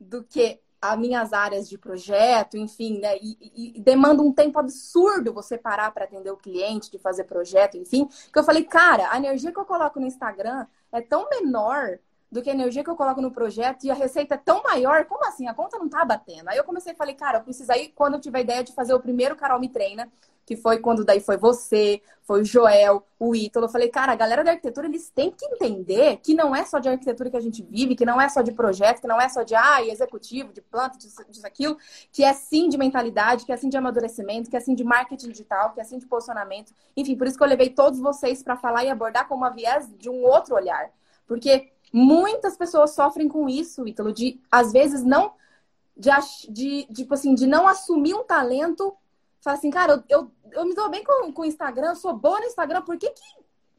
do 0.00 0.24
que 0.24 0.60
as 0.92 0.98
minhas 0.98 1.32
áreas 1.32 1.68
de 1.68 1.78
projeto, 1.78 2.56
enfim, 2.56 2.98
né? 2.98 3.16
E, 3.16 3.74
e, 3.76 3.80
demanda 3.80 4.22
um 4.22 4.32
tempo 4.32 4.58
absurdo 4.58 5.32
você 5.32 5.56
parar 5.56 5.90
para 5.92 6.04
atender 6.04 6.30
o 6.30 6.36
cliente, 6.36 6.90
de 6.90 6.98
fazer 6.98 7.24
projeto, 7.24 7.76
enfim. 7.76 8.06
Que 8.32 8.38
eu 8.38 8.44
falei, 8.44 8.64
cara, 8.64 9.10
a 9.10 9.16
energia 9.16 9.50
que 9.50 9.58
eu 9.58 9.64
coloco 9.64 9.98
no 9.98 10.06
Instagram 10.06 10.66
é 10.92 11.00
tão 11.00 11.28
menor 11.30 11.98
do 12.30 12.42
que 12.42 12.50
a 12.50 12.52
energia 12.52 12.82
que 12.82 12.90
eu 12.90 12.96
coloco 12.96 13.20
no 13.20 13.30
projeto 13.30 13.84
e 13.84 13.90
a 13.90 13.94
receita 13.94 14.34
é 14.34 14.38
tão 14.38 14.62
maior, 14.62 15.04
como 15.06 15.24
assim? 15.24 15.46
A 15.46 15.54
conta 15.54 15.78
não 15.78 15.88
tá 15.88 16.04
batendo. 16.04 16.48
Aí 16.48 16.58
eu 16.58 16.64
comecei 16.64 16.92
a 16.92 16.96
falar, 16.96 17.14
cara, 17.14 17.38
eu 17.38 17.42
preciso 17.42 17.70
aí, 17.70 17.88
quando 17.88 18.14
eu 18.14 18.20
tiver 18.20 18.38
a 18.38 18.42
ideia 18.42 18.64
de 18.64 18.72
fazer 18.72 18.92
o 18.92 19.00
primeiro 19.00 19.36
Carol 19.36 19.60
Me 19.60 19.68
Treina, 19.68 20.10
que 20.46 20.56
foi 20.56 20.78
quando 20.78 21.04
daí 21.04 21.20
foi 21.20 21.36
você, 21.36 22.02
foi 22.22 22.42
o 22.42 22.44
Joel, 22.44 23.04
o 23.18 23.34
Ítalo. 23.34 23.66
Eu 23.66 23.70
falei, 23.70 23.88
cara, 23.88 24.12
a 24.12 24.14
galera 24.14 24.42
da 24.42 24.52
arquitetura, 24.52 24.86
eles 24.86 25.10
têm 25.10 25.30
que 25.30 25.44
entender 25.46 26.18
que 26.22 26.34
não 26.34 26.54
é 26.54 26.64
só 26.64 26.78
de 26.78 26.88
arquitetura 26.88 27.30
que 27.30 27.36
a 27.36 27.40
gente 27.40 27.62
vive, 27.62 27.94
que 27.94 28.04
não 28.04 28.20
é 28.20 28.28
só 28.28 28.42
de 28.42 28.52
projeto, 28.52 29.00
que 29.00 29.06
não 29.06 29.20
é 29.20 29.28
só 29.28 29.42
de, 29.42 29.54
ah, 29.54 29.82
executivo, 29.82 30.52
de 30.52 30.60
planta, 30.60 30.98
disso, 30.98 31.22
disso, 31.28 31.46
aquilo, 31.46 31.76
que 32.12 32.24
é 32.24 32.32
sim 32.32 32.68
de 32.68 32.76
mentalidade, 32.76 33.44
que 33.44 33.52
é 33.52 33.56
sim 33.56 33.68
de 33.68 33.76
amadurecimento, 33.76 34.50
que 34.50 34.56
é 34.56 34.60
sim 34.60 34.74
de 34.74 34.84
marketing 34.84 35.30
digital, 35.30 35.72
que 35.72 35.80
é 35.80 35.84
sim 35.84 35.98
de 35.98 36.06
posicionamento. 36.06 36.72
Enfim, 36.96 37.16
por 37.16 37.26
isso 37.26 37.36
que 37.36 37.42
eu 37.42 37.48
levei 37.48 37.70
todos 37.70 38.00
vocês 38.00 38.42
para 38.42 38.56
falar 38.56 38.84
e 38.84 38.90
abordar 38.90 39.28
com 39.28 39.34
uma 39.34 39.50
viés 39.50 39.88
de 39.98 40.08
um 40.08 40.22
outro 40.24 40.54
olhar. 40.54 40.90
Porque 41.26 41.72
muitas 41.92 42.56
pessoas 42.56 42.90
sofrem 42.94 43.28
com 43.28 43.48
isso, 43.48 43.86
Ítalo, 43.86 44.12
de, 44.12 44.40
às 44.50 44.72
vezes, 44.72 45.02
não... 45.02 45.32
De, 45.96 46.10
de, 46.50 46.86
tipo 46.92 47.14
assim, 47.14 47.36
de 47.36 47.46
não 47.46 47.68
assumir 47.68 48.14
um 48.14 48.24
talento 48.24 48.96
Fala 49.44 49.58
assim, 49.58 49.70
cara, 49.70 50.02
eu, 50.08 50.22
eu, 50.22 50.32
eu 50.52 50.64
me 50.64 50.74
dou 50.74 50.88
bem 50.88 51.04
com, 51.04 51.30
com 51.30 51.42
o 51.42 51.44
Instagram, 51.44 51.94
sou 51.94 52.16
boa 52.16 52.40
no 52.40 52.46
Instagram, 52.46 52.80
por 52.80 52.96
que 52.96 53.10
que, 53.10 53.22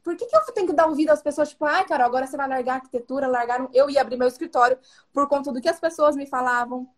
por 0.04 0.16
que 0.16 0.24
que 0.24 0.36
eu 0.36 0.54
tenho 0.54 0.68
que 0.68 0.72
dar 0.72 0.86
ouvido 0.86 1.10
às 1.10 1.20
pessoas, 1.20 1.48
tipo, 1.48 1.64
ai, 1.64 1.84
cara, 1.84 2.04
agora 2.04 2.24
você 2.24 2.36
vai 2.36 2.48
largar 2.48 2.74
a 2.74 2.76
arquitetura, 2.76 3.26
largar... 3.26 3.68
Eu 3.74 3.90
ia 3.90 4.00
abrir 4.00 4.16
meu 4.16 4.28
escritório 4.28 4.78
por 5.12 5.28
conta 5.28 5.52
do 5.52 5.60
que 5.60 5.68
as 5.68 5.80
pessoas 5.80 6.14
me 6.14 6.24
falavam. 6.24 6.88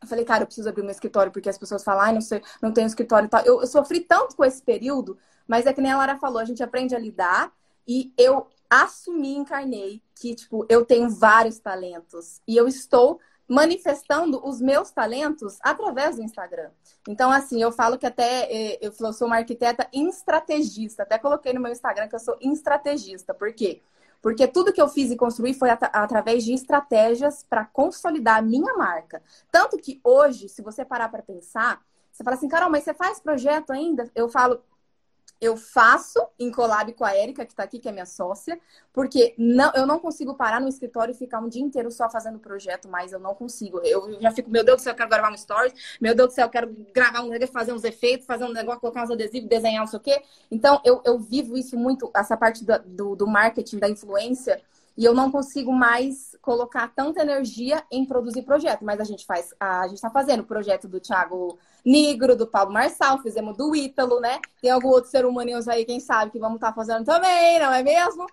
Eu 0.00 0.06
falei, 0.06 0.24
cara, 0.24 0.44
eu 0.44 0.46
preciso 0.46 0.68
abrir 0.68 0.82
meu 0.82 0.92
escritório, 0.92 1.32
porque 1.32 1.48
as 1.48 1.58
pessoas 1.58 1.82
falam, 1.82 2.02
ai, 2.02 2.12
não 2.12 2.20
sei, 2.20 2.40
não 2.62 2.72
tenho 2.72 2.86
escritório 2.86 3.26
e 3.26 3.28
tal. 3.28 3.40
Eu, 3.40 3.60
eu 3.60 3.66
sofri 3.66 3.98
tanto 3.98 4.36
com 4.36 4.44
esse 4.44 4.62
período, 4.62 5.18
mas 5.44 5.66
é 5.66 5.72
que 5.72 5.80
nem 5.80 5.90
a 5.90 5.96
Lara 5.96 6.16
falou, 6.16 6.38
a 6.38 6.44
gente 6.44 6.62
aprende 6.62 6.94
a 6.94 7.00
lidar 7.00 7.52
e 7.84 8.14
eu 8.16 8.46
assumi, 8.70 9.34
encarnei 9.34 10.00
que, 10.14 10.36
tipo, 10.36 10.64
eu 10.68 10.84
tenho 10.84 11.10
vários 11.10 11.58
talentos 11.58 12.40
e 12.46 12.56
eu 12.56 12.68
estou 12.68 13.18
manifestando 13.48 14.40
os 14.46 14.60
meus 14.60 14.90
talentos 14.90 15.58
através 15.62 16.16
do 16.16 16.22
Instagram. 16.22 16.70
Então, 17.08 17.30
assim, 17.30 17.60
eu 17.62 17.70
falo 17.70 17.98
que 17.98 18.06
até 18.06 18.48
eh, 18.50 18.78
eu 18.80 18.92
sou 19.12 19.26
uma 19.26 19.36
arquiteta 19.36 19.86
estrategista. 19.92 21.02
Até 21.02 21.18
coloquei 21.18 21.52
no 21.52 21.60
meu 21.60 21.72
Instagram 21.72 22.08
que 22.08 22.14
eu 22.14 22.20
sou 22.20 22.36
estrategista. 22.40 23.34
Por 23.34 23.52
quê? 23.52 23.82
Porque 24.22 24.46
tudo 24.48 24.72
que 24.72 24.80
eu 24.80 24.88
fiz 24.88 25.10
e 25.10 25.16
construí 25.16 25.52
foi 25.52 25.68
at 25.68 25.82
através 25.92 26.44
de 26.44 26.54
estratégias 26.54 27.44
para 27.48 27.66
consolidar 27.66 28.38
a 28.38 28.42
minha 28.42 28.72
marca. 28.74 29.22
Tanto 29.50 29.76
que 29.76 30.00
hoje, 30.02 30.48
se 30.48 30.62
você 30.62 30.82
parar 30.82 31.10
para 31.10 31.22
pensar, 31.22 31.82
você 32.10 32.24
fala 32.24 32.36
assim, 32.36 32.48
Carol, 32.48 32.70
mas 32.70 32.84
você 32.84 32.94
faz 32.94 33.20
projeto 33.20 33.70
ainda? 33.70 34.10
Eu 34.14 34.28
falo, 34.28 34.62
eu 35.40 35.56
faço 35.56 36.18
em 36.38 36.50
collab 36.50 36.92
com 36.94 37.04
a 37.04 37.14
Érica, 37.14 37.44
que 37.44 37.52
está 37.52 37.62
aqui, 37.62 37.78
que 37.78 37.88
é 37.88 37.92
minha 37.92 38.06
sócia, 38.06 38.58
porque 38.92 39.34
não, 39.36 39.72
eu 39.74 39.86
não 39.86 39.98
consigo 39.98 40.34
parar 40.34 40.60
no 40.60 40.68
escritório 40.68 41.12
e 41.12 41.14
ficar 41.14 41.40
um 41.40 41.48
dia 41.48 41.62
inteiro 41.62 41.90
só 41.90 42.08
fazendo 42.08 42.38
projeto, 42.38 42.88
mas 42.88 43.12
eu 43.12 43.18
não 43.18 43.34
consigo. 43.34 43.80
Eu 43.84 44.20
já 44.20 44.30
fico, 44.30 44.50
meu 44.50 44.64
Deus 44.64 44.78
do 44.78 44.82
céu, 44.84 44.92
eu 44.92 44.96
quero 44.96 45.10
gravar 45.10 45.32
um 45.32 45.36
stories, 45.36 45.98
meu 46.00 46.14
Deus 46.14 46.30
do 46.30 46.34
céu, 46.34 46.46
eu 46.46 46.50
quero 46.50 46.74
gravar 46.94 47.22
um 47.22 47.28
negócio, 47.28 47.52
fazer 47.52 47.72
uns 47.72 47.84
efeitos, 47.84 48.26
fazer 48.26 48.44
um 48.44 48.52
negócio, 48.52 48.80
colocar 48.80 49.04
uns 49.04 49.10
adesivos, 49.10 49.48
desenhar 49.48 49.80
não 49.80 49.86
sei 49.86 49.98
o 49.98 50.02
quê. 50.02 50.22
Então, 50.50 50.80
eu, 50.84 51.02
eu 51.04 51.18
vivo 51.18 51.56
isso 51.56 51.76
muito, 51.76 52.10
essa 52.14 52.36
parte 52.36 52.64
do, 52.64 52.78
do, 52.84 53.16
do 53.16 53.26
marketing, 53.26 53.78
da 53.78 53.88
influência, 53.88 54.60
e 54.96 55.04
eu 55.04 55.12
não 55.12 55.30
consigo 55.30 55.72
mais 55.72 56.33
colocar 56.44 56.92
tanta 56.94 57.22
energia 57.22 57.82
em 57.90 58.04
produzir 58.04 58.42
projeto. 58.42 58.84
Mas 58.84 59.00
a 59.00 59.04
gente 59.04 59.24
faz, 59.24 59.54
a 59.58 59.88
gente 59.88 59.96
está 59.96 60.10
fazendo 60.10 60.40
o 60.40 60.46
projeto 60.46 60.86
do 60.86 61.00
Thiago 61.00 61.58
Negro, 61.84 62.36
do 62.36 62.46
Paulo 62.46 62.70
Marçal, 62.70 63.18
fizemos 63.18 63.56
do 63.56 63.74
Ítalo, 63.74 64.20
né? 64.20 64.38
Tem 64.60 64.70
algum 64.70 64.88
outro 64.88 65.10
ser 65.10 65.24
humano 65.24 65.50
aí, 65.68 65.84
quem 65.86 65.98
sabe, 66.00 66.30
que 66.30 66.38
vamos 66.38 66.56
estar 66.56 66.68
tá 66.68 66.74
fazendo 66.74 67.04
também, 67.04 67.58
não 67.58 67.72
é 67.72 67.82
mesmo? 67.82 68.26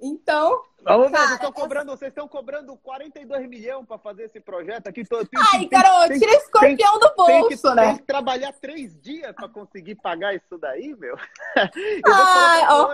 Então. 0.00 0.60
Vamos 0.82 1.10
ver, 1.10 1.16
vocês 1.16 1.30
estão 1.32 1.52
cobrando, 1.52 1.90
vocês 1.92 2.08
estão 2.10 2.28
cobrando 2.28 2.76
42 2.76 3.48
milhões 3.48 3.86
para 3.86 3.96
fazer 3.96 4.24
esse 4.24 4.38
projeto 4.38 4.86
aqui. 4.86 5.02
Tô, 5.02 5.24
tem, 5.24 5.40
Ai, 5.54 5.66
Carol, 5.66 6.06
tira 6.18 6.32
escorpião 6.32 6.98
do 6.98 7.14
bolso, 7.16 7.48
tem 7.48 7.56
que, 7.56 7.74
né? 7.74 7.86
Tem 7.86 7.96
que 7.96 8.02
trabalhar 8.02 8.52
três 8.52 9.00
dias 9.00 9.32
para 9.32 9.48
conseguir 9.48 9.94
pagar 9.94 10.34
isso 10.34 10.58
daí, 10.58 10.94
meu. 10.94 11.16
Eu 11.56 12.12
Ai, 12.12 12.66
ó. 12.68 12.88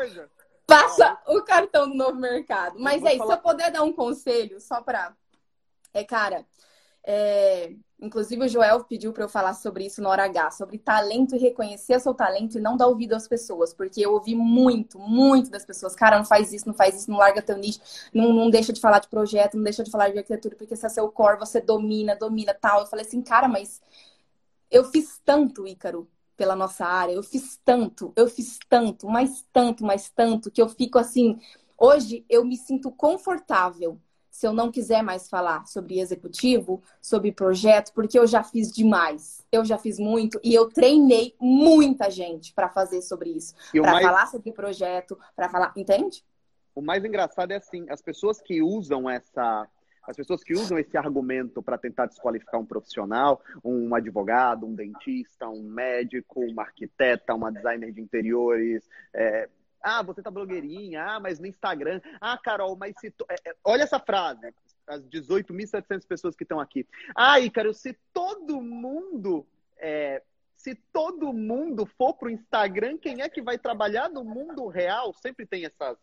Passa 0.71 1.19
o 1.27 1.43
cartão 1.43 1.89
do 1.89 1.95
novo 1.95 2.17
mercado. 2.17 2.79
Mas 2.79 3.05
aí, 3.05 3.19
falar... 3.19 3.35
se 3.35 3.39
eu 3.39 3.43
puder 3.43 3.71
dar 3.71 3.83
um 3.83 3.93
conselho, 3.93 4.61
só 4.61 4.81
para. 4.81 5.15
É, 5.93 6.05
cara, 6.05 6.47
é... 7.05 7.73
inclusive 8.01 8.45
o 8.45 8.49
Joel 8.49 8.85
pediu 8.85 9.13
para 9.13 9.25
eu 9.25 9.29
falar 9.29 9.55
sobre 9.55 9.87
isso 9.87 10.01
na 10.01 10.09
hora 10.09 10.25
H, 10.25 10.53
sobre 10.53 10.79
talento 10.79 11.35
e 11.35 11.39
reconhecer 11.39 11.99
seu 12.01 12.15
talento 12.15 12.59
e 12.59 12.61
não 12.61 12.77
dar 12.77 12.87
ouvido 12.87 13.15
às 13.15 13.27
pessoas, 13.27 13.75
porque 13.75 14.01
eu 14.01 14.13
ouvi 14.13 14.35
muito, 14.35 14.99
muito 14.99 15.51
das 15.51 15.65
pessoas, 15.65 15.97
cara, 15.97 16.19
não 16.19 16.25
faz 16.25 16.53
isso, 16.53 16.67
não 16.67 16.75
faz 16.75 16.95
isso, 16.95 17.11
não 17.11 17.19
larga 17.19 17.43
teu 17.43 17.57
nicho, 17.57 17.81
não, 18.15 18.33
não 18.33 18.51
deixa 18.51 18.73
de 18.73 18.81
falar 18.81 19.01
de 19.01 19.09
projeto, 19.09 19.57
não 19.57 19.65
deixa 19.65 19.83
de 19.83 19.91
falar 19.91 20.11
de 20.11 20.19
arquitetura, 20.19 20.55
porque 20.55 20.75
esse 20.75 20.87
é 20.87 20.89
seu 20.89 21.11
core, 21.11 21.39
você 21.39 21.61
domina, 21.61 22.15
domina, 22.15 22.55
tal. 22.55 22.81
Eu 22.81 22.87
falei 22.87 23.05
assim, 23.05 23.21
cara, 23.21 23.49
mas 23.49 23.81
eu 24.71 24.85
fiz 24.85 25.21
tanto, 25.25 25.67
Ícaro, 25.67 26.09
pela 26.41 26.57
nossa 26.57 26.87
área. 26.87 27.13
Eu 27.13 27.23
fiz 27.23 27.61
tanto, 27.63 28.15
eu 28.17 28.27
fiz 28.27 28.59
tanto, 28.67 29.07
mais 29.07 29.45
tanto, 29.53 29.85
mais 29.85 30.09
tanto, 30.09 30.51
que 30.51 30.63
eu 30.63 30.71
fico 30.71 30.99
assim. 30.99 31.39
Hoje 31.77 32.25
eu 32.31 32.43
me 32.47 32.57
sinto 32.57 32.91
confortável 32.91 34.01
se 34.31 34.47
eu 34.47 34.53
não 34.55 34.73
quiser 34.73 35.03
mais 35.03 35.29
falar 35.29 35.67
sobre 35.67 36.01
executivo, 36.01 36.83
sobre 36.99 37.31
projeto, 37.31 37.93
porque 37.93 38.19
eu 38.19 38.27
já 38.27 38.43
fiz 38.43 38.73
demais. 38.73 39.47
Eu 39.53 39.67
já 39.67 39.77
fiz 39.77 39.99
muito 39.99 40.41
e 40.43 40.55
eu 40.55 40.71
treinei 40.71 41.35
muita 41.39 42.11
gente 42.11 42.55
para 42.55 42.71
fazer 42.71 43.03
sobre 43.03 43.29
isso. 43.29 43.55
Para 43.71 43.93
mais... 43.93 44.07
falar 44.07 44.27
sobre 44.29 44.51
projeto, 44.51 45.19
para 45.37 45.51
falar. 45.51 45.75
Entende? 45.77 46.25
O 46.75 46.81
mais 46.81 47.05
engraçado 47.05 47.51
é 47.51 47.57
assim: 47.57 47.85
as 47.91 48.01
pessoas 48.01 48.41
que 48.41 48.63
usam 48.63 49.11
essa 49.11 49.69
as 50.11 50.17
pessoas 50.17 50.43
que 50.43 50.53
usam 50.53 50.79
esse 50.79 50.97
argumento 50.97 51.63
para 51.63 51.79
tentar 51.79 52.07
desqualificar 52.07 52.61
um 52.61 52.67
profissional, 52.67 53.41
um 53.65 53.95
advogado, 53.95 54.67
um 54.67 54.75
dentista, 54.75 55.49
um 55.49 55.63
médico, 55.63 56.41
uma 56.41 56.63
arquiteta, 56.63 57.35
uma 57.35 57.53
designer 57.53 57.93
de 57.93 58.01
interiores, 58.01 58.89
é, 59.15 59.49
ah, 59.83 60.03
você 60.03 60.21
tá 60.21 60.31
blogueirinha, 60.31 61.03
ah, 61.05 61.21
mas 61.21 61.39
no 61.39 61.47
Instagram, 61.47 62.01
ah, 62.21 62.37
Carol, 62.37 62.77
mas 62.77 62.95
se 63.01 63.11
tu... 63.11 63.25
é, 63.31 63.51
é 63.51 63.55
olha 63.65 63.85
essa 63.85 63.99
frase, 63.99 64.53
as 64.87 65.03
18.700 65.07 66.07
pessoas 66.07 66.37
que 66.37 66.43
estão 66.43 66.61
aqui. 66.61 66.87
Ah, 67.15 67.39
Ícaro, 67.41 67.73
se 67.73 67.97
todo 68.13 68.61
mundo 68.61 69.47
é, 69.79 70.23
se 70.57 70.75
todo 70.93 71.33
mundo 71.33 71.87
for 71.87 72.15
pro 72.15 72.29
Instagram, 72.29 72.99
quem 72.99 73.23
é 73.23 73.29
que 73.31 73.41
vai 73.41 73.57
trabalhar 73.57 74.11
no 74.11 74.23
mundo 74.23 74.67
real? 74.67 75.15
Sempre 75.15 75.47
tem 75.47 75.65
essas 75.65 75.97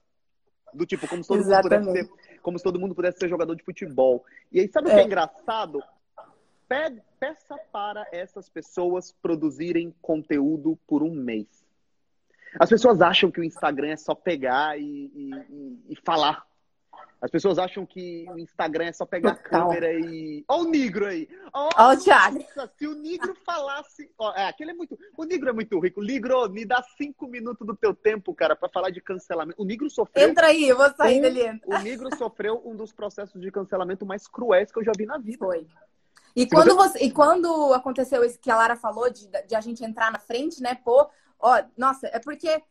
do 0.73 0.85
tipo 0.85 1.07
como 1.07 1.23
se 1.23 1.27
todo 1.27 1.43
mundo 1.43 1.61
pudesse 1.61 1.91
ser, 1.91 2.09
como 2.41 2.57
se 2.57 2.63
todo 2.63 2.79
mundo 2.79 2.95
pudesse 2.95 3.17
ser 3.19 3.29
jogador 3.29 3.55
de 3.55 3.63
futebol. 3.63 4.25
E 4.51 4.59
aí 4.59 4.67
sabe 4.71 4.89
é. 4.89 4.91
o 4.91 4.95
que 4.95 4.99
é, 4.99 5.03
é 5.03 5.05
engraçado? 5.05 5.83
Peça 7.19 7.57
para 7.71 8.05
essas 8.11 8.49
pessoas 8.49 9.11
produzirem 9.21 9.93
conteúdo 10.01 10.77
por 10.85 11.01
um 11.01 11.11
mês. 11.11 11.47
As 12.59 12.69
pessoas 12.69 13.01
acham 13.01 13.29
que 13.29 13.39
o 13.39 13.43
Instagram 13.43 13.89
é 13.89 13.97
só 13.97 14.15
pegar 14.15 14.79
e, 14.79 14.83
e, 14.83 15.83
e 15.89 15.95
falar. 16.03 16.46
As 17.19 17.31
pessoas 17.31 17.57
acham 17.57 17.83
que 17.85 18.25
o 18.29 18.37
Instagram 18.37 18.85
é 18.85 18.93
só 18.93 19.05
pegar 19.05 19.35
Total. 19.35 19.61
a 19.61 19.65
câmera 19.65 19.93
e. 19.93 20.45
Ó, 20.47 20.61
o 20.61 20.69
Negro 20.69 21.07
aí! 21.07 21.27
Ó, 21.51 21.69
oh, 21.75 21.93
o 21.93 21.97
Thiago! 21.97 22.45
Se 22.77 22.87
o 22.87 22.93
Negro 22.93 23.35
falasse. 23.43 24.11
Ó, 24.19 24.33
é, 24.35 24.47
aquele 24.47 24.71
é 24.71 24.73
muito. 24.73 24.97
O 25.17 25.23
Negro 25.23 25.49
é 25.49 25.53
muito 25.53 25.79
rico. 25.79 26.01
Negro, 26.01 26.47
me 26.49 26.63
dá 26.63 26.83
cinco 26.95 27.27
minutos 27.27 27.65
do 27.65 27.75
teu 27.75 27.93
tempo, 27.95 28.35
cara, 28.35 28.55
para 28.55 28.69
falar 28.69 28.91
de 28.91 29.01
cancelamento. 29.01 29.59
O 29.59 29.65
Negro 29.65 29.89
sofreu. 29.89 30.29
Entra 30.29 30.47
aí, 30.47 30.69
eu 30.69 30.77
vou 30.77 30.89
sair 30.93 31.17
um... 31.17 31.21
dele. 31.21 31.59
O 31.65 31.77
Negro 31.79 32.15
sofreu 32.15 32.61
um 32.63 32.75
dos 32.75 32.93
processos 32.93 33.41
de 33.41 33.51
cancelamento 33.51 34.05
mais 34.05 34.27
cruéis 34.27 34.71
que 34.71 34.77
eu 34.77 34.83
já 34.83 34.91
vi 34.95 35.07
na 35.07 35.17
vida. 35.17 35.39
Foi. 35.39 35.65
E 36.35 36.47
quando, 36.47 36.75
você... 36.75 36.99
e 37.03 37.11
quando 37.11 37.73
aconteceu 37.73 38.23
isso 38.23 38.39
que 38.39 38.51
a 38.51 38.55
Lara 38.55 38.75
falou, 38.75 39.09
de, 39.09 39.27
de 39.27 39.55
a 39.55 39.61
gente 39.61 39.83
entrar 39.83 40.11
na 40.11 40.19
frente, 40.19 40.61
né? 40.61 40.75
Pô, 40.75 41.09
ó, 41.39 41.63
nossa, 41.75 42.05
é 42.13 42.19
porque 42.19 42.61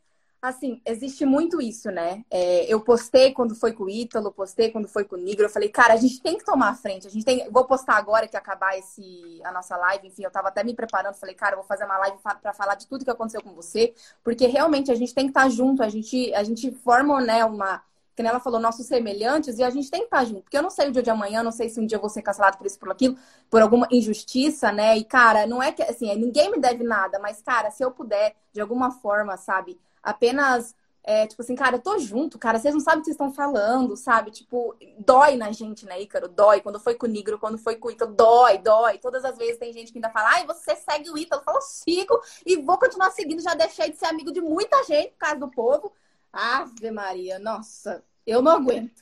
assim, 0.41 0.81
existe 0.85 1.25
muito 1.25 1.61
isso, 1.61 1.91
né? 1.91 2.25
É, 2.31 2.65
eu 2.73 2.81
postei 2.81 3.33
quando 3.33 3.55
foi 3.55 3.73
com 3.73 3.85
o 3.85 3.91
Ítalo, 3.91 4.33
postei 4.33 4.71
quando 4.71 4.89
foi 4.89 5.05
com 5.05 5.17
o 5.17 5.19
Nigro. 5.19 5.45
Eu 5.45 5.51
falei, 5.51 5.69
cara, 5.69 5.95
a 5.95 5.97
gente 5.97 6.21
tem 6.21 6.37
que 6.39 6.45
tomar 6.45 6.71
a 6.71 6.75
frente. 6.75 7.07
A 7.07 7.11
gente 7.11 7.25
tem. 7.25 7.51
Vou 7.51 7.65
postar 7.65 7.97
agora 7.97 8.29
que 8.29 8.37
acabar 8.37 8.79
esse 8.79 9.41
a 9.45 9.51
nossa 9.53 9.77
live. 9.77 10.09
Enfim, 10.09 10.25
eu 10.25 10.31
tava 10.31 10.49
até 10.49 10.63
me 10.63 10.75
preparando. 10.75 11.15
Falei, 11.15 11.35
cara, 11.35 11.57
vou 11.57 11.65
fazer 11.65 11.85
uma 11.85 11.99
live 11.99 12.19
para 12.43 12.53
falar 12.53 12.75
de 12.75 12.87
tudo 12.87 13.05
que 13.05 13.11
aconteceu 13.11 13.43
com 13.43 13.55
você, 13.55 13.95
porque 14.23 14.47
realmente 14.47 14.91
a 14.91 14.95
gente 14.95 15.15
tem 15.15 15.25
que 15.25 15.31
estar 15.31 15.45
tá 15.45 15.49
junto. 15.49 15.83
A 15.83 15.89
gente 15.89 16.33
a 16.35 16.45
gente 16.45 16.71
forma, 16.71 17.21
né, 17.21 17.45
uma 17.45 17.83
que 18.17 18.27
ela 18.27 18.41
falou, 18.41 18.59
nossos 18.59 18.87
semelhantes, 18.87 19.59
e 19.59 19.63
a 19.63 19.69
gente 19.69 19.91
tem 19.91 20.01
que 20.01 20.07
estar 20.07 20.19
tá 20.19 20.25
junto. 20.25 20.43
Porque 20.43 20.57
eu 20.57 20.63
não 20.63 20.71
sei 20.71 20.89
o 20.89 20.93
dia 20.93 21.03
de 21.03 21.11
amanhã, 21.11 21.43
não 21.43 21.53
sei 21.53 21.69
se 21.69 21.79
um 21.79 21.87
dia 21.87 21.97
eu 21.97 22.01
vou 22.01 22.09
ser 22.09 22.23
cancelado 22.23 22.57
por 22.57 22.67
isso, 22.67 22.79
por 22.79 22.91
aquilo, 22.91 23.17
por 23.51 23.61
alguma 23.61 23.87
injustiça, 23.91 24.73
né? 24.73 24.97
E, 24.97 25.05
cara, 25.05 25.47
não 25.47 25.63
é 25.63 25.71
que, 25.71 25.83
assim, 25.83 26.15
ninguém 26.17 26.51
me 26.51 26.59
deve 26.59 26.83
nada, 26.83 27.19
mas, 27.19 27.43
cara, 27.43 27.71
se 27.71 27.85
eu 27.85 27.91
puder, 27.91 28.35
de 28.55 28.61
alguma 28.61 28.91
forma, 28.91 29.37
sabe, 29.37 29.79
apenas 30.07 30.75
é, 31.09 31.25
tipo 31.25 31.41
assim, 31.41 31.55
cara, 31.55 31.77
eu 31.77 31.81
tô 31.81 31.97
junto, 32.01 32.37
cara, 32.37 32.59
vocês 32.59 32.75
não 32.75 32.81
sabem 32.81 32.99
o 32.99 33.03
que 33.03 33.07
vocês 33.07 33.15
estão 33.15 33.33
falando, 33.33 33.97
sabe? 33.97 34.33
Tipo, 34.33 34.75
dói 34.99 35.37
na 35.37 35.53
gente, 35.53 35.87
né, 35.87 36.03
Ícaro? 36.03 36.27
Dói. 36.27 36.61
Quando 36.61 36.81
foi 36.81 36.97
com 36.97 37.07
o 37.07 37.09
Negro, 37.09 37.39
quando 37.39 37.57
foi 37.57 37.77
com 37.77 37.87
o 37.87 37.91
Ítalo, 37.93 38.13
dói, 38.13 38.59
dói. 38.59 38.99
Todas 38.99 39.25
as 39.25 39.39
vezes 39.39 39.57
tem 39.57 39.73
gente 39.73 39.93
que 39.93 39.99
ainda 39.99 40.11
fala, 40.11 40.31
ai, 40.31 40.45
você 40.45 40.75
segue 40.75 41.09
o 41.09 41.17
Ítalo. 41.17 41.43
Eu 41.43 41.45
falo, 41.45 41.61
sigo 41.61 42.21
e 42.45 42.57
vou 42.57 42.77
continuar 42.77 43.13
seguindo. 43.13 43.41
Já 43.41 43.55
deixei 43.55 43.91
de 43.91 43.97
ser 43.97 44.07
amigo 44.07 44.33
de 44.33 44.41
muita 44.41 44.83
gente 44.83 45.13
por 45.13 45.19
causa 45.19 45.37
do 45.37 45.49
povo. 45.49 45.93
Ave 46.33 46.91
Maria, 46.91 47.39
nossa, 47.39 48.03
eu 48.27 48.43
não 48.43 48.51
aguento. 48.51 49.01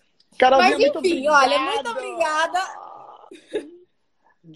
Mas 0.58 0.78
enfim, 0.78 1.26
olha, 1.28 1.58
muito 1.58 1.90
obrigada. 1.90 2.60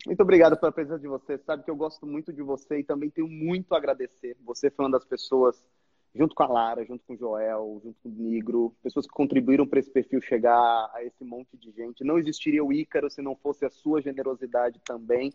Muito 0.06 0.20
obrigado 0.20 0.56
pela 0.58 0.70
presença 0.70 0.98
de 0.98 1.08
você. 1.08 1.38
Sabe 1.38 1.64
que 1.64 1.70
eu 1.70 1.76
gosto 1.76 2.06
muito 2.06 2.30
de 2.30 2.42
você 2.42 2.80
e 2.80 2.84
também 2.84 3.08
tenho 3.08 3.26
muito 3.26 3.74
a 3.74 3.78
agradecer. 3.78 4.36
Você 4.44 4.70
foi 4.70 4.84
uma 4.84 4.98
das 4.98 5.04
pessoas 5.06 5.64
junto 6.14 6.34
com 6.34 6.42
a 6.42 6.48
Lara, 6.48 6.84
junto 6.84 7.04
com 7.04 7.14
o 7.14 7.16
Joel, 7.16 7.80
junto 7.84 7.98
com 8.02 8.08
o 8.08 8.12
Negro, 8.12 8.74
pessoas 8.82 9.06
que 9.06 9.12
contribuíram 9.12 9.66
para 9.66 9.78
esse 9.78 9.90
perfil 9.90 10.20
chegar 10.20 10.90
a 10.94 11.02
esse 11.04 11.24
monte 11.24 11.56
de 11.56 11.70
gente. 11.70 12.04
Não 12.04 12.18
existiria 12.18 12.64
o 12.64 12.72
Ícaro 12.72 13.10
se 13.10 13.22
não 13.22 13.36
fosse 13.36 13.64
a 13.64 13.70
sua 13.70 14.00
generosidade 14.00 14.80
também. 14.84 15.32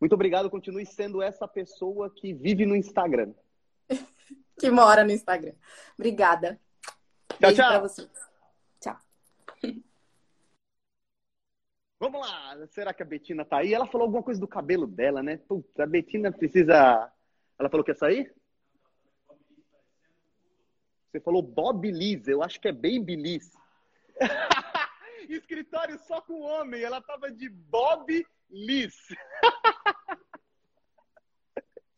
Muito 0.00 0.14
obrigado, 0.14 0.50
continue 0.50 0.84
sendo 0.84 1.22
essa 1.22 1.46
pessoa 1.48 2.10
que 2.10 2.32
vive 2.32 2.66
no 2.66 2.76
Instagram. 2.76 3.32
que 4.58 4.70
mora 4.70 5.04
no 5.04 5.12
Instagram. 5.12 5.54
Obrigada. 5.98 6.60
Tchau, 7.28 7.38
Beijo 7.40 7.62
tchau. 7.62 7.88
Tchau. 8.80 8.96
Vamos 11.98 12.20
lá. 12.20 12.66
Será 12.68 12.92
que 12.92 13.02
a 13.02 13.06
Betina 13.06 13.44
tá 13.44 13.58
aí? 13.58 13.72
Ela 13.72 13.86
falou 13.86 14.06
alguma 14.06 14.22
coisa 14.22 14.38
do 14.38 14.46
cabelo 14.46 14.86
dela, 14.86 15.22
né? 15.22 15.38
Putz, 15.48 15.78
a 15.80 15.86
Betina 15.86 16.30
precisa. 16.30 17.10
Ela 17.58 17.70
falou 17.70 17.82
que 17.82 17.90
ia 17.90 17.94
sair? 17.94 18.34
Você 21.10 21.20
falou 21.20 21.42
Bob 21.42 21.90
Liz, 21.90 22.26
eu 22.28 22.42
acho 22.42 22.60
que 22.60 22.68
é 22.68 22.72
Baby 22.72 23.16
Liz. 23.16 23.50
Escritório 25.28 25.98
só 26.00 26.20
com 26.20 26.40
homem, 26.40 26.82
ela 26.82 27.00
tava 27.00 27.30
de 27.30 27.48
Bob 27.48 28.26
Liz. 28.50 28.94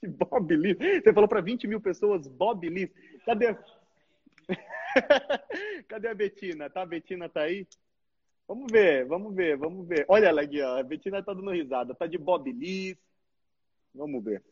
de 0.03 0.09
Bob 0.09 0.57
Liz. 0.57 0.77
Você 0.79 1.13
falou 1.13 1.29
para 1.29 1.41
20 1.41 1.67
mil 1.67 1.81
pessoas 1.81 2.27
Bob 2.27 2.69
Liz. 2.69 2.91
Cadê? 3.25 3.57
Cadê 5.89 6.09
a 6.09 6.15
Betina? 6.15 6.71
Tá, 6.71 6.83
a 6.83 6.87
Betina 6.87 7.29
tá 7.29 7.43
aí? 7.43 7.67
Vamos 8.47 8.73
ver, 8.73 9.05
vamos 9.05 9.35
ver, 9.35 9.57
vamos 9.57 9.87
ver. 9.87 10.07
Olha 10.09 10.29
ela 10.29 10.43
aqui, 10.43 10.63
ó. 10.63 10.79
A 10.79 10.83
Betina 10.83 11.23
tá 11.23 11.35
dando 11.35 11.51
risada. 11.51 11.95
Tá 11.95 12.07
de 12.07 12.17
Bob 12.17 12.51
Liz. 12.51 12.97
Vamos 13.95 14.25
ver. 14.25 14.43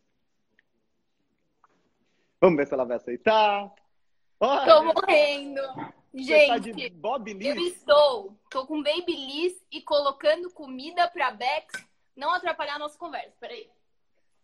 Vamos 2.39 2.57
ver 2.57 2.67
se 2.67 2.73
ela 2.73 2.85
vai 2.85 2.97
aceitar. 2.97 3.73
Tô 4.39 4.83
morrendo. 4.83 5.61
Gente, 6.13 6.71
tá 6.73 6.79
eu 7.43 7.57
estou. 7.67 8.37
Tô 8.49 8.65
com 8.65 8.81
Babyliss 8.81 9.61
e 9.71 9.81
colocando 9.81 10.51
comida 10.51 11.07
pra 11.09 11.31
Bex 11.31 11.85
não 12.15 12.33
atrapalhar 12.33 12.75
a 12.75 12.79
nossa 12.79 12.97
conversa. 12.97 13.35
Peraí. 13.39 13.69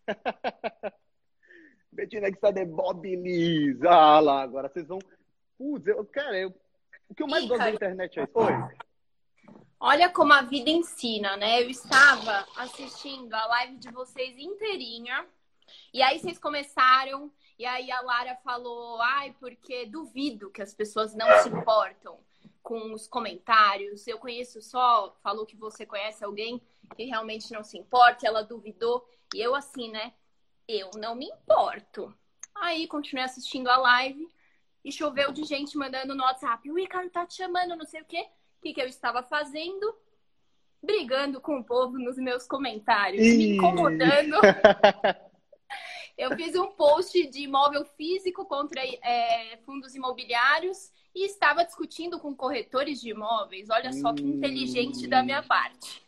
Betina 1.90 2.28
que 2.28 2.36
está 2.36 2.50
de 2.50 2.64
Bob 2.64 3.04
Liz. 3.16 3.82
Ah 3.84 4.20
lá, 4.20 4.42
agora 4.42 4.68
vocês 4.68 4.86
vão. 4.86 4.98
Putz, 5.56 5.86
eu, 5.86 6.04
cara, 6.06 6.36
eu... 6.38 6.54
o 7.08 7.14
que 7.14 7.22
eu 7.22 7.28
mais 7.28 7.44
Ih, 7.44 7.48
gosto 7.48 7.58
cara... 7.58 7.70
da 7.70 7.76
internet 7.76 8.18
é 8.18 8.24
isso. 8.24 8.32
Oi. 8.34 8.52
Olha 9.80 10.08
como 10.08 10.32
a 10.32 10.42
vida 10.42 10.70
ensina, 10.70 11.36
né? 11.36 11.62
Eu 11.62 11.68
estava 11.68 12.46
assistindo 12.56 13.32
a 13.34 13.46
live 13.46 13.76
de 13.76 13.90
vocês 13.90 14.36
inteirinha. 14.38 15.26
E 15.92 16.02
aí 16.02 16.18
vocês 16.18 16.38
começaram 16.38 17.30
e 17.58 17.64
aí 17.64 17.90
a 17.90 18.00
Lara 18.00 18.36
falou, 18.42 19.00
ai, 19.00 19.34
porque 19.38 19.86
duvido 19.86 20.50
que 20.50 20.60
as 20.60 20.74
pessoas 20.74 21.14
não 21.14 21.26
se 21.42 21.48
importam 21.48 22.18
com 22.62 22.92
os 22.92 23.06
comentários. 23.06 24.06
Eu 24.06 24.18
conheço 24.18 24.60
só, 24.60 25.16
falou 25.22 25.46
que 25.46 25.56
você 25.56 25.86
conhece 25.86 26.24
alguém 26.24 26.60
que 26.96 27.04
realmente 27.04 27.52
não 27.52 27.62
se 27.62 27.78
importa, 27.78 28.26
ela 28.26 28.42
duvidou. 28.42 29.06
E 29.34 29.40
eu 29.40 29.54
assim, 29.54 29.90
né? 29.90 30.12
Eu 30.66 30.90
não 30.96 31.14
me 31.14 31.26
importo. 31.26 32.12
Aí 32.54 32.88
continuei 32.88 33.24
assistindo 33.24 33.68
a 33.68 33.76
live 33.76 34.28
e 34.84 34.90
choveu 34.90 35.30
de 35.30 35.44
gente 35.44 35.76
mandando 35.76 36.14
no 36.14 36.24
WhatsApp. 36.24 36.70
O 36.70 36.74
Ricardo 36.74 37.10
tá 37.10 37.26
te 37.26 37.34
chamando, 37.34 37.76
não 37.76 37.84
sei 37.84 38.00
o 38.00 38.06
quê. 38.06 38.26
O 38.58 38.62
que, 38.62 38.74
que 38.74 38.80
eu 38.80 38.86
estava 38.86 39.22
fazendo? 39.22 39.94
Brigando 40.82 41.40
com 41.40 41.58
o 41.58 41.64
povo 41.64 41.98
nos 41.98 42.16
meus 42.16 42.46
comentários, 42.46 43.22
me 43.22 43.56
incomodando. 43.56 44.36
Eu 46.16 46.36
fiz 46.36 46.54
um 46.54 46.68
post 46.68 47.26
de 47.28 47.42
imóvel 47.42 47.84
físico 47.84 48.44
contra 48.44 48.80
é, 48.84 49.58
fundos 49.64 49.94
imobiliários 49.94 50.92
e 51.14 51.26
estava 51.26 51.64
discutindo 51.64 52.18
com 52.20 52.34
corretores 52.34 53.00
de 53.00 53.10
imóveis. 53.10 53.68
Olha 53.70 53.92
só 53.92 54.12
que 54.12 54.22
inteligente 54.22 55.06
da 55.06 55.22
minha 55.22 55.42
parte. 55.42 56.02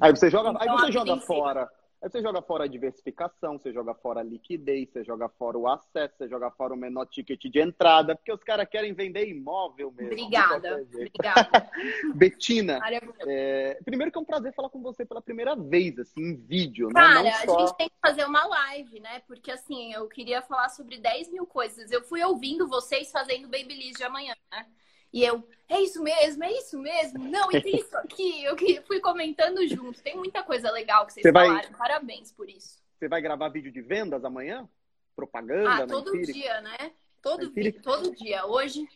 Aí 0.00 0.10
você 0.14 0.30
joga, 0.30 0.50
então, 0.50 0.62
aí 0.62 0.68
você 0.68 0.92
joga 0.92 1.16
fora. 1.20 1.70
Aí 2.04 2.10
você 2.10 2.20
joga 2.20 2.42
fora 2.42 2.64
a 2.64 2.66
diversificação, 2.66 3.58
você 3.58 3.72
joga 3.72 3.94
fora 3.94 4.20
a 4.20 4.22
liquidez, 4.22 4.90
você 4.90 5.02
joga 5.02 5.26
fora 5.26 5.56
o 5.56 5.66
acesso, 5.66 6.14
você 6.18 6.28
joga 6.28 6.50
fora 6.50 6.74
o 6.74 6.76
menor 6.76 7.06
ticket 7.06 7.42
de 7.46 7.58
entrada, 7.58 8.14
porque 8.14 8.30
os 8.30 8.44
caras 8.44 8.68
querem 8.68 8.92
vender 8.92 9.26
imóvel 9.26 9.90
mesmo. 9.90 10.12
Obrigada, 10.12 10.82
obrigada. 10.82 11.70
Betina, 12.14 12.78
é, 13.26 13.80
primeiro 13.86 14.12
que 14.12 14.18
é 14.18 14.20
um 14.20 14.24
prazer 14.24 14.52
falar 14.52 14.68
com 14.68 14.82
você 14.82 15.06
pela 15.06 15.22
primeira 15.22 15.56
vez, 15.56 15.98
assim, 15.98 16.20
em 16.20 16.36
vídeo, 16.36 16.88
né? 16.88 17.00
Cara, 17.00 17.32
só... 17.46 17.56
a 17.56 17.60
gente 17.60 17.76
tem 17.78 17.88
que 17.88 17.96
fazer 18.06 18.26
uma 18.26 18.46
live, 18.48 19.00
né? 19.00 19.20
Porque, 19.26 19.50
assim, 19.50 19.94
eu 19.94 20.06
queria 20.06 20.42
falar 20.42 20.68
sobre 20.68 20.98
10 20.98 21.32
mil 21.32 21.46
coisas. 21.46 21.90
Eu 21.90 22.02
fui 22.02 22.22
ouvindo 22.22 22.68
vocês 22.68 23.10
fazendo 23.10 23.48
Babyliss 23.48 23.96
de 23.96 24.04
amanhã, 24.04 24.34
né? 24.52 24.66
E 25.14 25.22
eu, 25.22 25.44
é 25.68 25.80
isso 25.80 26.02
mesmo, 26.02 26.42
é 26.42 26.52
isso 26.52 26.76
mesmo. 26.76 27.22
Não, 27.30 27.48
e 27.52 27.62
tem 27.62 27.76
isso 27.76 27.96
aqui. 27.98 28.42
Eu 28.42 28.56
fui 28.82 28.98
comentando 28.98 29.64
junto. 29.68 30.02
Tem 30.02 30.16
muita 30.16 30.42
coisa 30.42 30.72
legal 30.72 31.06
que 31.06 31.12
vocês 31.12 31.32
falaram. 31.32 31.72
Parabéns 31.78 32.32
por 32.32 32.48
isso. 32.48 32.82
Você 32.98 33.06
vai 33.06 33.22
gravar 33.22 33.48
vídeo 33.48 33.70
de 33.70 33.80
vendas 33.80 34.24
amanhã? 34.24 34.68
Propaganda? 35.14 35.84
Ah, 35.84 35.86
todo 35.86 36.20
dia, 36.20 36.60
né? 36.62 36.90
Todo, 37.22 37.48
todo 37.80 38.12
dia. 38.16 38.44
Hoje. 38.44 38.88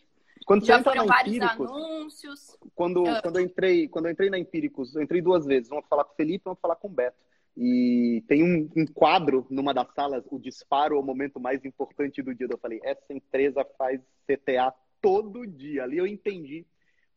Quando 0.45 0.65
já 0.65 0.79
você 0.79 0.83
foram 0.83 1.05
vários 1.05 1.37
Empíricos, 1.37 1.71
anúncios. 1.71 2.57
Quando, 2.75 3.03
uh, 3.03 3.21
quando, 3.21 3.39
eu 3.39 3.45
entrei, 3.45 3.87
quando 3.87 4.05
eu 4.07 4.11
entrei 4.11 4.29
na 4.29 4.37
Empíricos, 4.37 4.93
eu 4.95 5.01
entrei 5.01 5.21
duas 5.21 5.45
vezes. 5.45 5.71
Uma 5.71 5.81
falar 5.83 6.03
com 6.03 6.11
o 6.11 6.15
Felipe 6.17 6.43
e 6.45 6.49
uma 6.49 6.55
falar 6.57 6.75
com 6.75 6.89
o 6.89 6.91
Beto. 6.91 7.17
E 7.55 8.25
tem 8.27 8.43
um, 8.43 8.69
um, 8.75 8.85
quadro 8.85 9.47
numa 9.49 9.73
das 9.73 9.87
salas, 9.93 10.25
o 10.29 10.37
disparo 10.37 10.97
é 10.97 10.99
o 10.99 11.03
momento 11.03 11.39
mais 11.39 11.63
importante 11.63 12.21
do 12.21 12.35
dia. 12.35 12.47
Eu 12.51 12.57
falei, 12.57 12.81
essa 12.83 13.13
empresa 13.13 13.65
faz 13.77 14.01
CTA 14.27 14.73
todo 15.01 15.45
dia. 15.45 15.83
Ali 15.83 15.97
eu 15.97 16.07
entendi 16.07 16.65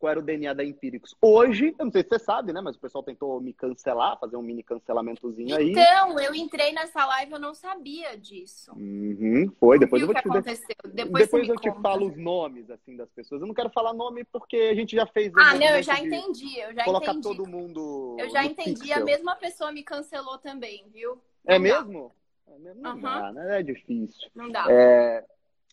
qual 0.02 0.10
era 0.10 0.18
o 0.18 0.22
DNA 0.22 0.52
da 0.52 0.64
Empíricos. 0.64 1.14
Hoje, 1.22 1.76
eu 1.78 1.84
não 1.84 1.92
sei 1.92 2.02
se 2.02 2.09
você 2.09 2.18
sabe, 2.18 2.52
né? 2.52 2.60
Mas 2.60 2.74
o 2.74 2.80
pessoal 2.80 3.04
tentou 3.04 3.40
me 3.40 3.52
cancelar, 3.52 4.18
fazer 4.18 4.36
um 4.36 4.42
mini 4.42 4.60
cancelamentozinho 4.60 5.56
aí. 5.56 5.70
Então, 5.70 6.18
eu 6.18 6.34
entrei 6.34 6.72
nessa 6.72 7.06
live, 7.06 7.30
eu 7.30 7.38
não 7.38 7.54
sabia 7.54 8.18
disso. 8.18 8.72
Uhum, 8.72 9.48
foi, 9.60 9.78
depois 9.78 10.02
eu 10.02 10.09
vou 10.09 10.16
que 10.16 10.22
te 10.22 10.28
aconteceu. 10.28 10.74
Depois, 10.92 11.24
depois 11.24 11.48
eu 11.48 11.54
te 11.54 11.68
conta. 11.68 11.80
falo 11.80 12.09
os 12.09 12.16
nomes 12.16 12.68
assim 12.68 12.96
das 12.96 13.09
pessoas. 13.10 13.42
Eu 13.42 13.46
não 13.46 13.54
quero 13.54 13.70
falar 13.70 13.94
nome 13.94 14.24
porque 14.24 14.56
a 14.56 14.74
gente 14.74 14.96
já 14.96 15.06
fez. 15.06 15.32
Ah, 15.36 15.54
não, 15.54 15.76
eu 15.76 15.82
já 15.84 16.00
entendi, 16.00 16.59
eu 16.59 16.74
já 16.74 16.82
colocar 16.82 17.12
entendi. 17.12 17.36
todo 17.36 17.48
mundo. 17.48 18.16
Eu 18.18 18.28
já 18.28 18.44
entendi. 18.44 18.80
Pixel. 18.80 19.02
A 19.02 19.04
mesma 19.04 19.36
pessoa 19.36 19.70
me 19.70 19.84
cancelou 19.84 20.36
também, 20.36 20.84
viu? 20.92 21.10
Não 21.44 21.54
é 21.54 21.59
dá. 21.59 21.60
mesmo? 21.60 22.12
Não 22.74 22.96
uhum. 22.96 23.00
dá, 23.00 23.32
né? 23.32 23.60
É 23.60 23.62
difícil. 23.62 24.28
Não 24.34 24.50
dá. 24.50 24.66
É... 24.68 25.24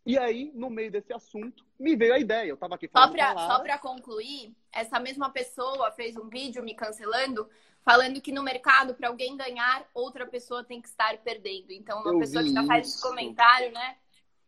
E 0.05 0.17
aí, 0.17 0.51
no 0.55 0.69
meio 0.69 0.91
desse 0.91 1.13
assunto, 1.13 1.65
me 1.79 1.95
veio 1.95 2.13
a 2.13 2.19
ideia. 2.19 2.49
Eu 2.49 2.57
tava 2.57 2.75
aqui 2.75 2.87
falando. 2.87 3.17
Só 3.17 3.59
pra 3.59 3.77
concluir, 3.77 4.55
essa 4.71 4.99
mesma 4.99 5.29
pessoa 5.29 5.91
fez 5.91 6.15
um 6.15 6.29
vídeo 6.29 6.63
me 6.63 6.73
cancelando, 6.73 7.47
falando 7.83 8.21
que 8.21 8.31
no 8.31 8.43
mercado, 8.43 8.95
para 8.95 9.09
alguém 9.09 9.37
ganhar, 9.37 9.87
outra 9.93 10.25
pessoa 10.25 10.63
tem 10.63 10.81
que 10.81 10.87
estar 10.87 11.17
perdendo. 11.19 11.71
Então, 11.71 12.01
uma 12.01 12.13
eu 12.13 12.19
pessoa 12.19 12.43
que 12.43 12.53
já 12.53 12.63
faz 12.63 12.87
esse 12.87 13.01
comentário, 13.01 13.71
né? 13.71 13.97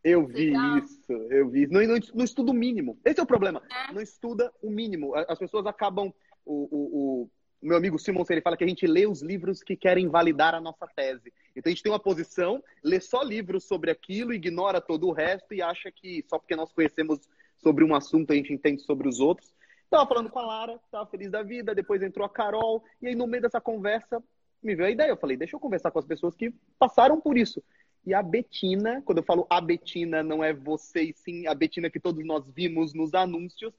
Eu 0.03 0.25
vi 0.25 0.51
já... 0.51 0.79
isso, 0.79 1.11
eu 1.11 1.49
vi 1.49 1.63
isso. 1.63 1.73
Não, 1.73 1.81
não, 1.81 1.99
não 2.15 2.25
estuda 2.25 2.51
o 2.51 2.55
mínimo. 2.55 2.97
Esse 3.05 3.19
é 3.19 3.23
o 3.23 3.27
problema. 3.27 3.61
É. 3.69 3.93
Não 3.93 4.01
estuda 4.01 4.51
o 4.61 4.69
mínimo. 4.69 5.13
As 5.15 5.37
pessoas 5.37 5.65
acabam. 5.65 6.13
O, 6.43 6.53
o, 6.53 7.21
o, 7.21 7.29
o 7.61 7.67
meu 7.67 7.77
amigo 7.77 7.99
Simon, 7.99 8.23
ele 8.29 8.41
fala 8.41 8.57
que 8.57 8.63
a 8.63 8.67
gente 8.67 8.87
lê 8.87 9.05
os 9.05 9.21
livros 9.21 9.61
que 9.61 9.75
querem 9.75 10.07
validar 10.07 10.55
a 10.55 10.61
nossa 10.61 10.87
tese. 10.87 11.31
Então 11.55 11.69
a 11.69 11.73
gente 11.73 11.83
tem 11.83 11.91
uma 11.91 11.99
posição, 11.99 12.63
lê 12.83 12.99
só 12.99 13.21
livros 13.21 13.65
sobre 13.65 13.91
aquilo, 13.91 14.33
ignora 14.33 14.81
todo 14.81 15.07
o 15.07 15.11
resto 15.11 15.53
e 15.53 15.61
acha 15.61 15.91
que 15.91 16.25
só 16.27 16.39
porque 16.39 16.55
nós 16.55 16.71
conhecemos 16.71 17.19
sobre 17.57 17.83
um 17.83 17.93
assunto 17.93 18.31
a 18.31 18.35
gente 18.35 18.51
entende 18.51 18.81
sobre 18.81 19.07
os 19.07 19.19
outros. 19.19 19.53
Tava 19.89 20.07
falando 20.07 20.29
com 20.29 20.39
a 20.39 20.45
Lara, 20.45 20.79
tava 20.89 21.05
feliz 21.09 21.29
da 21.29 21.43
vida, 21.43 21.75
depois 21.75 22.01
entrou 22.01 22.25
a 22.25 22.29
Carol, 22.29 22.83
e 23.01 23.07
aí 23.07 23.15
no 23.15 23.27
meio 23.27 23.43
dessa 23.43 23.61
conversa 23.61 24.23
me 24.63 24.73
veio 24.73 24.87
a 24.87 24.91
ideia. 24.91 25.09
Eu 25.09 25.17
falei, 25.17 25.37
deixa 25.37 25.55
eu 25.55 25.59
conversar 25.59 25.91
com 25.91 25.99
as 25.99 26.05
pessoas 26.05 26.35
que 26.35 26.53
passaram 26.79 27.19
por 27.19 27.37
isso. 27.37 27.61
E 28.05 28.13
a 28.13 28.23
Betina, 28.23 29.01
quando 29.05 29.19
eu 29.19 29.23
falo 29.23 29.45
a 29.49 29.61
Betina, 29.61 30.23
não 30.23 30.43
é 30.43 30.53
você 30.53 31.03
e 31.03 31.13
sim 31.13 31.45
a 31.45 31.53
Betina 31.53 31.89
que 31.89 31.99
todos 31.99 32.25
nós 32.25 32.49
vimos 32.49 32.93
nos 32.93 33.13
anúncios, 33.13 33.73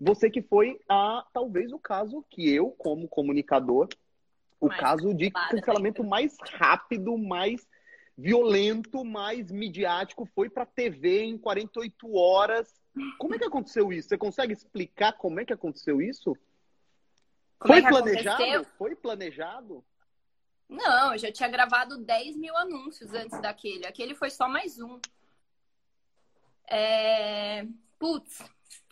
você 0.00 0.30
que 0.30 0.42
foi 0.42 0.78
a 0.88 1.26
talvez 1.32 1.72
o 1.72 1.78
caso 1.78 2.24
que 2.30 2.48
eu, 2.48 2.70
como 2.70 3.08
comunicador, 3.08 3.88
o 4.60 4.68
mais 4.68 4.80
caso 4.80 5.14
de 5.14 5.30
cancelamento 5.30 6.02
né? 6.02 6.08
mais 6.08 6.36
rápido, 6.52 7.16
mais 7.16 7.66
violento, 8.16 9.04
mais 9.04 9.50
midiático, 9.50 10.28
foi 10.34 10.50
para 10.50 10.66
TV 10.66 11.22
em 11.22 11.38
48 11.38 12.16
horas. 12.16 12.74
Como 13.18 13.34
é 13.34 13.38
que 13.38 13.44
aconteceu 13.44 13.92
isso? 13.92 14.08
Você 14.08 14.18
consegue 14.18 14.52
explicar 14.52 15.12
como 15.12 15.38
é 15.38 15.44
que 15.44 15.52
aconteceu 15.52 16.00
isso? 16.00 16.36
Como 17.58 17.74
foi 17.74 17.82
é 17.82 17.88
planejado? 17.88 18.42
Aconteceu? 18.42 18.66
Foi 18.76 18.96
planejado? 18.96 19.84
Não, 20.68 21.12
eu 21.12 21.18
já 21.18 21.32
tinha 21.32 21.48
gravado 21.48 21.98
10 21.98 22.36
mil 22.36 22.56
anúncios 22.56 23.14
antes 23.14 23.40
daquele. 23.40 23.86
Aquele 23.86 24.14
foi 24.14 24.30
só 24.30 24.48
mais 24.48 24.78
um. 24.80 25.00
É... 26.68 27.66
Putz, 27.98 28.44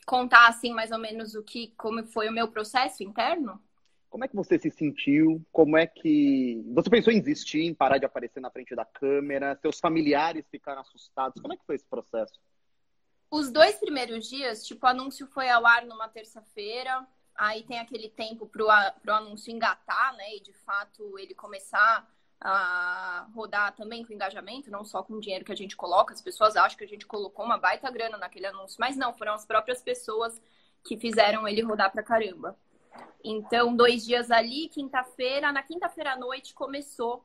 contar 0.06 0.48
assim 0.48 0.72
mais 0.72 0.92
ou 0.92 0.98
menos 0.98 1.34
o 1.34 1.42
que, 1.42 1.74
como 1.76 2.06
foi 2.06 2.28
o 2.28 2.32
meu 2.32 2.48
processo 2.48 3.02
interno? 3.02 3.60
Como 4.08 4.24
é 4.24 4.28
que 4.28 4.36
você 4.36 4.58
se 4.58 4.70
sentiu? 4.70 5.44
Como 5.52 5.76
é 5.76 5.86
que 5.86 6.62
você 6.68 6.88
pensou 6.88 7.12
em 7.12 7.20
desistir, 7.20 7.62
em 7.62 7.74
parar 7.74 7.98
de 7.98 8.06
aparecer 8.06 8.40
na 8.40 8.50
frente 8.50 8.74
da 8.74 8.84
câmera? 8.84 9.58
Seus 9.60 9.80
familiares 9.80 10.48
ficaram 10.48 10.80
assustados? 10.80 11.42
Como 11.42 11.52
é 11.52 11.56
que 11.56 11.66
foi 11.66 11.74
esse 11.74 11.84
processo? 11.84 12.40
Os 13.30 13.50
dois 13.50 13.76
primeiros 13.76 14.28
dias, 14.28 14.64
tipo, 14.64 14.86
o 14.86 14.88
anúncio 14.88 15.26
foi 15.26 15.50
ao 15.50 15.66
ar 15.66 15.84
numa 15.84 16.08
terça-feira. 16.08 17.06
Aí 17.34 17.64
tem 17.64 17.78
aquele 17.78 18.08
tempo 18.08 18.46
para 18.46 18.94
o 19.06 19.10
anúncio 19.10 19.52
engatar, 19.52 20.16
né? 20.16 20.36
E 20.36 20.40
de 20.40 20.52
fato 20.52 21.18
ele 21.18 21.34
começar 21.34 22.08
a 22.40 23.26
rodar 23.34 23.74
também 23.74 24.04
com 24.04 24.12
engajamento, 24.12 24.70
não 24.70 24.84
só 24.84 25.02
com 25.02 25.14
o 25.14 25.20
dinheiro 25.20 25.44
que 25.44 25.52
a 25.52 25.56
gente 25.56 25.76
coloca. 25.76 26.12
As 26.12 26.20
pessoas 26.20 26.56
acham 26.56 26.76
que 26.76 26.84
a 26.84 26.88
gente 26.88 27.06
colocou 27.06 27.44
uma 27.44 27.58
baita 27.58 27.90
grana 27.90 28.16
naquele 28.18 28.46
anúncio, 28.46 28.76
mas 28.78 28.96
não, 28.96 29.14
foram 29.14 29.34
as 29.34 29.44
próprias 29.44 29.82
pessoas 29.82 30.40
que 30.84 30.96
fizeram 30.96 31.48
ele 31.48 31.62
rodar 31.62 31.90
pra 31.90 32.02
caramba. 32.02 32.56
Então, 33.24 33.74
dois 33.74 34.04
dias 34.04 34.30
ali, 34.30 34.68
quinta-feira, 34.68 35.52
na 35.52 35.62
quinta-feira 35.62 36.12
à 36.12 36.16
noite 36.16 36.54
começou 36.54 37.24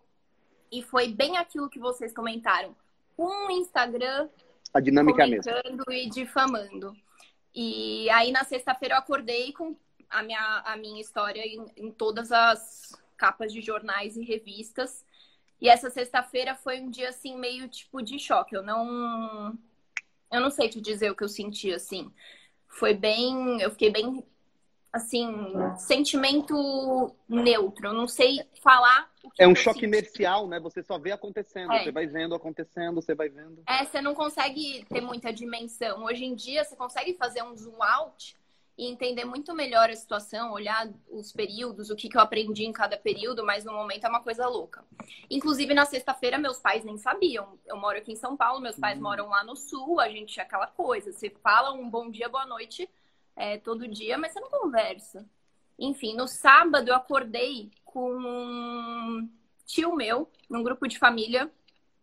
e 0.71 0.81
foi 0.81 1.13
bem 1.13 1.37
aquilo 1.37 1.69
que 1.69 1.79
vocês 1.79 2.13
comentaram. 2.13 2.75
Um 3.17 3.51
Instagram 3.51 4.29
a 4.73 4.79
dinâmica 4.79 5.23
comentando 5.23 5.83
mesmo. 5.87 5.91
e 5.91 6.09
difamando. 6.09 6.95
E 7.53 8.09
aí 8.09 8.31
na 8.31 8.43
sexta-feira 8.45 8.95
eu 8.95 8.99
acordei 8.99 9.51
com 9.51 9.75
a 10.09 10.23
minha, 10.23 10.61
a 10.65 10.77
minha 10.77 11.01
história 11.01 11.41
em, 11.45 11.65
em 11.75 11.91
todas 11.91 12.31
as 12.31 12.97
capas 13.21 13.53
de 13.53 13.61
jornais 13.61 14.17
e 14.17 14.23
revistas. 14.23 15.05
E 15.61 15.69
essa 15.69 15.91
sexta-feira 15.91 16.55
foi 16.55 16.81
um 16.81 16.89
dia 16.89 17.09
assim 17.09 17.37
meio 17.37 17.67
tipo 17.67 18.01
de 18.01 18.17
choque. 18.17 18.55
Eu 18.55 18.63
não 18.63 19.55
eu 20.31 20.41
não 20.41 20.49
sei 20.49 20.67
te 20.67 20.81
dizer 20.81 21.11
o 21.11 21.15
que 21.15 21.23
eu 21.23 21.29
senti 21.29 21.71
assim. 21.71 22.11
Foi 22.67 22.95
bem, 22.95 23.61
eu 23.61 23.69
fiquei 23.69 23.91
bem 23.91 24.23
assim, 24.91 25.31
sentimento 25.77 27.15
neutro. 27.29 27.89
Eu 27.89 27.93
não 27.93 28.07
sei 28.07 28.39
falar 28.63 29.11
é 29.37 29.47
um 29.47 29.53
choque 29.53 29.81
senti. 29.81 29.85
inercial, 29.85 30.47
né? 30.47 30.59
Você 30.59 30.81
só 30.81 30.97
vê 30.97 31.11
acontecendo, 31.11 31.71
é. 31.73 31.83
você 31.83 31.91
vai 31.91 32.07
vendo 32.07 32.33
acontecendo, 32.33 32.95
você 32.95 33.13
vai 33.13 33.29
vendo. 33.29 33.61
É, 33.67 33.85
você 33.85 34.01
não 34.01 34.15
consegue 34.15 34.83
ter 34.89 34.99
muita 34.99 35.31
dimensão. 35.31 36.03
Hoje 36.05 36.25
em 36.25 36.33
dia, 36.33 36.63
você 36.63 36.75
consegue 36.75 37.13
fazer 37.13 37.43
um 37.43 37.55
zoom 37.55 37.83
out 37.83 38.35
e 38.77 38.87
entender 38.87 39.25
muito 39.25 39.53
melhor 39.53 39.89
a 39.89 39.95
situação, 39.95 40.51
olhar 40.51 40.89
os 41.09 41.31
períodos, 41.31 41.89
o 41.89 41.95
que, 41.95 42.09
que 42.09 42.17
eu 42.17 42.21
aprendi 42.21 42.65
em 42.65 42.71
cada 42.71 42.97
período, 42.97 43.45
mas 43.45 43.63
no 43.63 43.73
momento 43.73 44.05
é 44.05 44.09
uma 44.09 44.21
coisa 44.21 44.47
louca. 44.47 44.83
Inclusive, 45.29 45.73
na 45.73 45.85
sexta-feira, 45.85 46.37
meus 46.37 46.59
pais 46.59 46.83
nem 46.83 46.97
sabiam. 46.97 47.59
Eu 47.65 47.77
moro 47.77 47.97
aqui 47.97 48.13
em 48.13 48.15
São 48.15 48.35
Paulo, 48.35 48.61
meus 48.61 48.77
pais 48.77 48.97
uhum. 48.97 49.03
moram 49.03 49.29
lá 49.29 49.43
no 49.43 49.55
sul, 49.55 49.99
a 49.99 50.09
gente 50.09 50.39
é 50.39 50.43
aquela 50.43 50.67
coisa. 50.67 51.11
Você 51.11 51.29
fala 51.29 51.73
um 51.73 51.89
bom 51.89 52.09
dia, 52.09 52.29
boa 52.29 52.45
noite 52.45 52.89
é, 53.35 53.57
todo 53.57 53.87
dia, 53.87 54.17
mas 54.17 54.33
você 54.33 54.39
não 54.39 54.49
conversa. 54.49 55.25
Enfim, 55.77 56.15
no 56.15 56.27
sábado 56.27 56.89
eu 56.89 56.95
acordei 56.95 57.71
com 57.83 58.13
um 58.13 59.29
tio 59.65 59.95
meu, 59.95 60.29
num 60.49 60.63
grupo 60.63 60.87
de 60.87 60.97
família, 60.97 61.49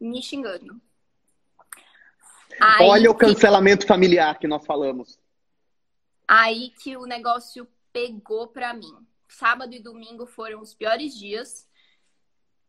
me 0.00 0.22
xingando. 0.22 0.80
Aí, 2.60 2.86
Olha 2.86 3.10
o 3.10 3.14
cancelamento 3.14 3.86
familiar 3.86 4.38
que 4.38 4.48
nós 4.48 4.64
falamos. 4.66 5.18
Aí 6.28 6.70
que 6.82 6.94
o 6.94 7.06
negócio 7.06 7.66
pegou 7.90 8.48
pra 8.48 8.74
mim. 8.74 9.06
Sábado 9.26 9.74
e 9.74 9.80
domingo 9.80 10.26
foram 10.26 10.60
os 10.60 10.74
piores 10.74 11.18
dias. 11.18 11.66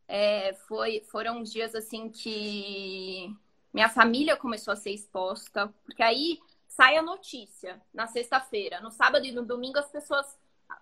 É, 0.07 0.53
foi, 0.67 1.01
foram 1.11 1.41
os 1.41 1.51
dias 1.51 1.75
assim 1.75 2.09
que 2.09 3.35
minha 3.73 3.89
família 3.89 4.37
começou 4.37 4.71
a 4.71 4.77
ser 4.77 4.91
exposta, 4.91 5.67
porque 5.83 6.01
aí 6.01 6.39
sai 6.67 6.95
a 6.95 7.01
notícia 7.01 7.81
na 7.93 8.07
sexta-feira. 8.07 8.79
No 8.79 8.91
sábado 8.91 9.25
e 9.25 9.31
no 9.33 9.45
domingo 9.45 9.77
as 9.77 9.91
pessoas, 9.91 10.25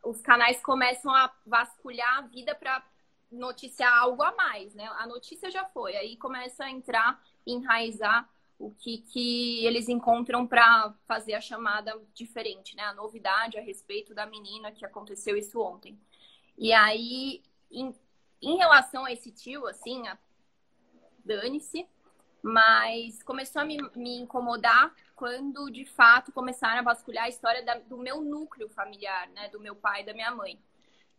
os 0.04 0.22
canais 0.22 0.62
começam 0.62 1.14
a 1.14 1.34
vasculhar 1.46 2.20
a 2.20 2.22
vida 2.22 2.54
para 2.54 2.86
noticiar 3.32 3.92
algo 3.98 4.22
a 4.22 4.34
mais, 4.36 4.74
né? 4.76 4.86
A 5.00 5.08
notícia 5.08 5.50
já 5.50 5.66
foi, 5.66 5.96
aí 5.98 6.16
começa 6.16 6.64
a 6.64 6.70
entrar, 6.70 7.22
enraizar 7.46 8.30
o 8.60 8.72
que, 8.72 9.00
que 9.00 9.66
eles 9.66 9.88
encontram 9.88 10.48
para 10.48 10.94
fazer 11.06 11.34
a 11.34 11.42
chamada 11.42 11.94
diferente, 12.14 12.76
né? 12.76 12.84
A 12.84 12.94
novidade 12.94 13.58
a 13.58 13.62
respeito 13.62 14.14
da 14.16 14.26
menina 14.26 14.72
que 14.72 14.86
aconteceu 14.86 15.38
isso 15.38 15.62
ontem. 15.62 16.00
E 16.58 16.74
aí, 16.74 17.44
em, 17.72 17.94
em 18.42 18.58
relação 18.58 19.06
a 19.06 19.12
esse 19.12 19.32
tio, 19.32 19.68
assim, 19.68 20.04
dane-se, 21.24 21.88
mas 22.42 23.22
começou 23.22 23.62
a 23.62 23.66
me, 23.66 23.78
me, 23.96 24.18
incomodar 24.22 24.96
quando, 25.16 25.70
de 25.70 25.86
fato, 25.86 26.32
começaram 26.32 26.80
a 26.80 26.84
vasculhar 26.84 27.26
a 27.26 27.30
história 27.30 27.64
da, 27.64 27.76
do 27.80 27.98
meu 27.98 28.22
núcleo 28.22 28.70
familiar, 28.70 29.30
né? 29.30 29.50
Do 29.50 29.60
meu 29.60 29.76
pai 29.76 30.02
e 30.02 30.06
da 30.06 30.14
minha 30.14 30.32
mãe. 30.32 30.60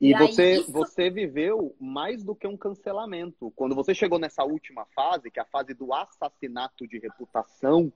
E, 0.01 0.11
e 0.11 0.15
você, 0.17 0.61
isso... 0.61 0.73
você 0.73 1.11
viveu 1.11 1.75
mais 1.81 2.23
do 2.23 2.35
que 2.35 2.47
um 2.47 2.57
cancelamento. 2.57 3.51
Quando 3.57 3.75
você 3.75 3.95
chegou 3.95 4.19
nessa 4.19 4.45
última 4.45 4.87
fase, 4.95 5.31
que 5.31 5.41
é 5.41 5.43
a 5.43 5.47
fase 5.47 5.75
do 5.75 5.93
assassinato 5.93 6.87
de 6.87 6.99
reputação, 6.99 7.93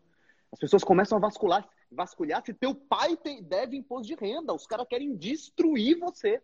as 0.50 0.58
pessoas 0.58 0.84
começam 0.84 1.16
a 1.16 1.20
vasculhar, 1.20 1.66
vasculhar 1.90 2.44
se 2.44 2.52
teu 2.52 2.74
pai 2.74 3.16
tem, 3.16 3.42
deve 3.42 3.76
imposto 3.76 4.08
de 4.08 4.14
renda. 4.14 4.52
Os 4.52 4.66
caras 4.66 4.86
querem 4.88 5.16
destruir 5.16 5.98
você. 5.98 6.42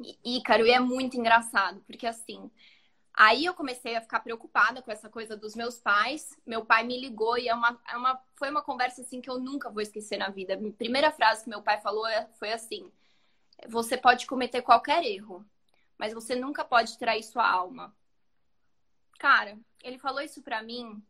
E, 0.00 0.36
Ícaro, 0.36 0.66
e 0.66 0.70
é 0.70 0.80
muito 0.80 1.16
engraçado, 1.16 1.80
porque 1.86 2.06
assim, 2.06 2.50
aí 3.14 3.46
eu 3.46 3.54
comecei 3.54 3.96
a 3.96 4.02
ficar 4.02 4.20
preocupada 4.20 4.82
com 4.82 4.90
essa 4.90 5.08
coisa 5.08 5.36
dos 5.36 5.54
meus 5.54 5.78
pais. 5.78 6.36
Meu 6.44 6.66
pai 6.66 6.84
me 6.84 7.00
ligou 7.00 7.38
e 7.38 7.48
é 7.48 7.54
uma, 7.54 7.80
é 7.90 7.96
uma, 7.96 8.20
foi 8.34 8.50
uma 8.50 8.62
conversa 8.62 9.00
assim 9.00 9.20
que 9.20 9.30
eu 9.30 9.38
nunca 9.38 9.70
vou 9.70 9.80
esquecer 9.80 10.18
na 10.18 10.28
vida. 10.28 10.54
A 10.54 10.72
primeira 10.72 11.10
frase 11.10 11.44
que 11.44 11.48
meu 11.48 11.62
pai 11.62 11.80
falou 11.80 12.06
é, 12.06 12.28
foi 12.38 12.52
assim: 12.52 12.90
você 13.68 13.96
pode 13.96 14.26
cometer 14.26 14.62
qualquer 14.62 15.04
erro, 15.04 15.44
mas 15.98 16.12
você 16.12 16.34
nunca 16.34 16.64
pode 16.64 16.98
trair 16.98 17.22
sua 17.22 17.48
alma. 17.48 17.94
Cara, 19.18 19.58
ele 19.82 19.98
falou 19.98 20.20
isso 20.20 20.42
pra 20.42 20.62
mim. 20.62 21.02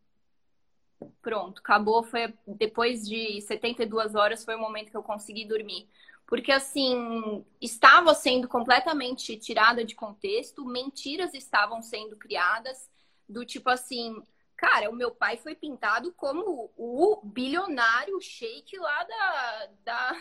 Pronto, 1.21 1.61
acabou. 1.61 2.03
Foi 2.03 2.33
depois 2.47 3.07
de 3.07 3.41
72 3.43 4.15
horas 4.15 4.45
foi 4.45 4.55
o 4.55 4.61
momento 4.61 4.91
que 4.91 4.97
eu 4.97 5.03
consegui 5.03 5.45
dormir. 5.45 5.89
Porque, 6.27 6.51
assim, 6.51 7.45
estava 7.61 8.13
sendo 8.13 8.49
completamente 8.49 9.37
tirada 9.37 9.85
de 9.85 9.95
contexto, 9.95 10.65
mentiras 10.65 11.33
estavam 11.35 11.81
sendo 11.81 12.17
criadas, 12.17 12.91
do 13.29 13.45
tipo 13.45 13.71
assim, 13.71 14.21
cara, 14.57 14.91
o 14.91 14.95
meu 14.95 15.13
pai 15.13 15.37
foi 15.37 15.55
pintado 15.55 16.13
como 16.13 16.71
o 16.77 17.21
bilionário 17.25 18.21
shake 18.21 18.77
lá 18.79 19.05
da. 19.05 19.69
da, 19.85 20.13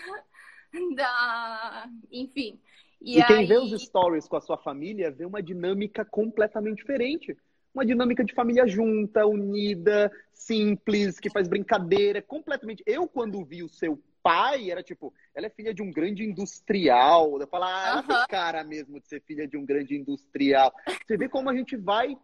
da 0.96 1.90
enfim. 2.12 2.60
E, 3.02 3.20
e 3.20 3.26
quem 3.26 3.38
aí... 3.38 3.46
vê 3.46 3.58
os 3.58 3.72
stories 3.82 4.28
com 4.28 4.36
a 4.36 4.42
sua 4.42 4.58
família 4.58 5.12
vê 5.12 5.26
uma 5.26 5.42
dinâmica 5.42 6.04
completamente 6.04 6.78
diferente. 6.78 7.38
Uma 7.74 7.86
dinâmica 7.86 8.24
de 8.24 8.34
família 8.34 8.66
junta, 8.66 9.26
unida, 9.26 10.10
simples, 10.34 11.20
que 11.20 11.30
faz 11.30 11.48
brincadeira, 11.48 12.22
completamente. 12.22 12.82
Eu, 12.86 13.06
quando 13.06 13.44
vi 13.44 13.64
o 13.64 13.70
seu 13.70 14.02
pai 14.24 14.72
era 14.72 14.82
tipo, 14.82 15.14
ela 15.36 15.46
é 15.46 15.50
filha 15.50 15.74
de 15.74 15.84
um 15.84 15.92
grande 15.92 16.24
industrial. 16.24 17.40
Eu 17.40 17.48
falo, 17.48 17.66
ah, 17.66 17.86
ela 17.86 18.02
uhum. 18.02 18.08
tem 18.08 18.28
cara 18.30 18.64
mesmo 18.64 19.00
de 19.00 19.08
ser 19.08 19.22
filha 19.22 19.46
de 19.46 19.58
um 19.58 19.66
grande 19.66 19.94
industrial. 19.94 20.74
Você 21.06 21.18
vê 21.18 21.28
como 21.28 21.50
a 21.50 21.56
gente 21.56 21.76
vai 21.76 22.18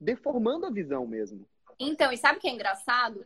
deformando 0.00 0.66
a 0.66 0.70
visão 0.70 1.06
mesmo. 1.06 1.46
Então, 1.78 2.12
e 2.12 2.16
sabe 2.16 2.38
o 2.38 2.40
que 2.40 2.48
é 2.48 2.52
engraçado? 2.52 3.24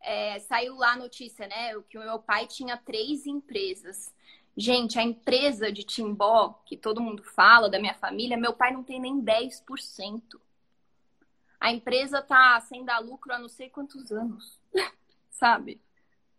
É, 0.00 0.38
saiu 0.40 0.76
lá 0.76 0.92
a 0.92 0.96
notícia, 0.96 1.46
né? 1.46 1.74
Que 1.88 1.98
o 1.98 2.02
meu 2.02 2.18
pai 2.18 2.46
tinha 2.46 2.76
três 2.76 3.26
empresas. 3.26 4.14
Gente, 4.56 4.98
a 4.98 5.02
empresa 5.02 5.70
de 5.70 5.84
Timbó, 5.84 6.60
que 6.64 6.76
todo 6.76 7.00
mundo 7.00 7.22
fala, 7.22 7.68
da 7.68 7.78
minha 7.78 7.94
família, 7.94 8.36
meu 8.36 8.54
pai 8.54 8.72
não 8.72 8.82
tem 8.82 9.00
nem 9.00 9.20
10%. 9.20 10.22
A 11.60 11.72
empresa 11.72 12.22
tá 12.22 12.58
sem 12.60 12.84
dar 12.84 12.98
lucro 12.98 13.32
há 13.32 13.38
não 13.38 13.48
sei 13.48 13.68
quantos 13.68 14.10
anos, 14.12 14.58
sabe? 15.30 15.80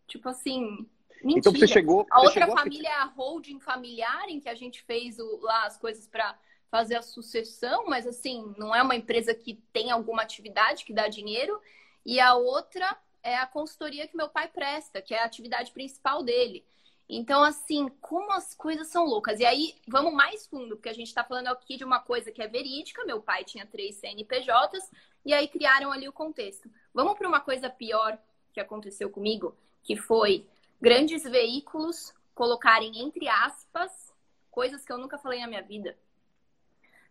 Tipo 0.07 0.29
assim, 0.29 0.87
Mentira. 1.23 1.39
Então 1.39 1.51
você 1.51 1.67
chegou. 1.67 2.05
A 2.11 2.19
você 2.19 2.27
outra 2.27 2.41
chegou 2.41 2.57
família 2.57 2.89
a... 2.89 2.93
é 2.93 2.95
a 2.97 3.05
holding 3.05 3.59
familiar, 3.59 4.29
em 4.29 4.39
que 4.39 4.49
a 4.49 4.55
gente 4.55 4.81
fez 4.83 5.19
o, 5.19 5.39
lá 5.41 5.65
as 5.65 5.77
coisas 5.77 6.07
para 6.07 6.37
fazer 6.69 6.95
a 6.95 7.01
sucessão, 7.01 7.85
mas 7.87 8.05
assim, 8.05 8.53
não 8.57 8.75
é 8.75 8.81
uma 8.81 8.95
empresa 8.95 9.33
que 9.33 9.55
tem 9.71 9.89
alguma 9.89 10.21
atividade 10.21 10.85
que 10.85 10.93
dá 10.93 11.07
dinheiro. 11.07 11.59
E 12.05 12.19
a 12.19 12.35
outra 12.35 12.97
é 13.27 13.37
a 13.37 13.45
consultoria 13.45 14.07
que 14.07 14.15
meu 14.15 14.29
pai 14.29 14.47
presta, 14.47 15.01
que 15.01 15.13
é 15.13 15.21
a 15.21 15.25
atividade 15.25 15.71
principal 15.71 16.23
dele. 16.23 16.65
Então, 17.09 17.43
assim, 17.43 17.89
como 18.01 18.31
as 18.31 18.53
coisas 18.53 18.87
são 18.87 19.05
loucas. 19.05 19.39
E 19.39 19.45
aí, 19.45 19.75
vamos 19.87 20.13
mais 20.13 20.47
fundo, 20.47 20.75
porque 20.75 20.89
a 20.89 20.93
gente 20.93 21.07
está 21.07 21.23
falando 21.23 21.47
aqui 21.47 21.77
de 21.77 21.83
uma 21.83 21.99
coisa 21.99 22.31
que 22.31 22.41
é 22.41 22.47
verídica. 22.47 23.05
Meu 23.05 23.21
pai 23.21 23.43
tinha 23.43 23.65
três 23.65 23.95
CNPJs, 23.95 24.91
e 25.25 25.33
aí 25.33 25.47
criaram 25.47 25.91
ali 25.91 26.07
o 26.07 26.13
contexto. 26.13 26.69
Vamos 26.93 27.17
para 27.17 27.27
uma 27.27 27.39
coisa 27.39 27.69
pior 27.69 28.17
que 28.53 28.59
aconteceu 28.59 29.09
comigo, 29.09 29.55
que 29.83 29.95
foi 29.95 30.45
grandes 30.81 31.23
veículos 31.23 32.13
colocarem 32.33 33.01
entre 33.01 33.27
aspas 33.27 34.13
coisas 34.51 34.85
que 34.85 34.91
eu 34.91 34.97
nunca 34.97 35.17
falei 35.17 35.41
na 35.41 35.47
minha 35.47 35.61
vida. 35.61 35.97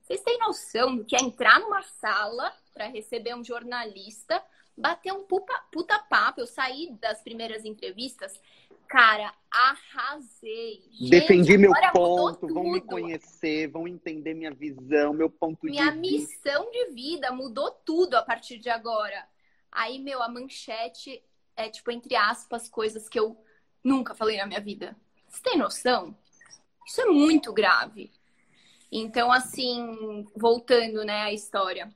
Vocês 0.03 0.23
têm 0.23 0.39
noção 0.39 0.97
do 0.97 1.05
que 1.05 1.17
é 1.17 1.21
entrar 1.21 1.59
numa 1.59 1.83
sala 1.83 2.55
para 2.73 2.87
receber 2.87 3.35
um 3.35 3.45
jornalista, 3.45 4.43
bater 4.77 5.13
um 5.13 5.25
puta, 5.25 5.53
puta 5.73 5.99
papo? 5.99 6.41
Eu 6.41 6.47
saí 6.47 6.93
das 7.01 7.23
primeiras 7.23 7.65
entrevistas, 7.65 8.41
cara, 8.89 9.33
arrasei. 9.51 10.83
Gente, 10.91 11.11
Defendi 11.11 11.59
meu 11.59 11.73
ponto, 11.93 12.47
vão 12.47 12.65
me 12.65 12.81
conhecer, 12.81 13.69
vão 13.69 13.87
entender 13.89 14.35
minha 14.35 14.53
visão, 14.53 15.13
meu 15.13 15.31
ponto 15.31 15.67
minha 15.67 15.93
de 15.93 15.99
vista. 15.99 16.01
Minha 16.01 16.21
missão 16.21 16.71
de 16.71 16.87
vida 16.93 17.33
mudou 17.33 17.71
tudo 17.71 18.15
a 18.15 18.23
partir 18.23 18.59
de 18.59 18.69
agora. 18.69 19.27
Aí, 19.71 19.99
meu, 19.99 20.23
a 20.23 20.29
manchete 20.29 21.23
é 21.55 21.69
tipo, 21.69 21.91
entre 21.91 22.15
aspas, 22.15 22.69
coisas 22.69 23.09
que 23.09 23.19
eu 23.19 23.37
Nunca 23.87 24.17
falei 24.17 24.37
na 24.37 24.47
minha 24.47 24.61
vida. 24.61 24.97
Você 25.29 25.41
tem 25.45 25.57
noção? 25.57 26.13
Isso 26.85 27.01
é 27.01 27.05
muito 27.05 27.53
grave. 27.53 28.11
Então, 28.91 29.31
assim, 29.31 30.27
voltando, 30.35 31.05
né, 31.05 31.23
à 31.23 31.33
história. 31.33 31.95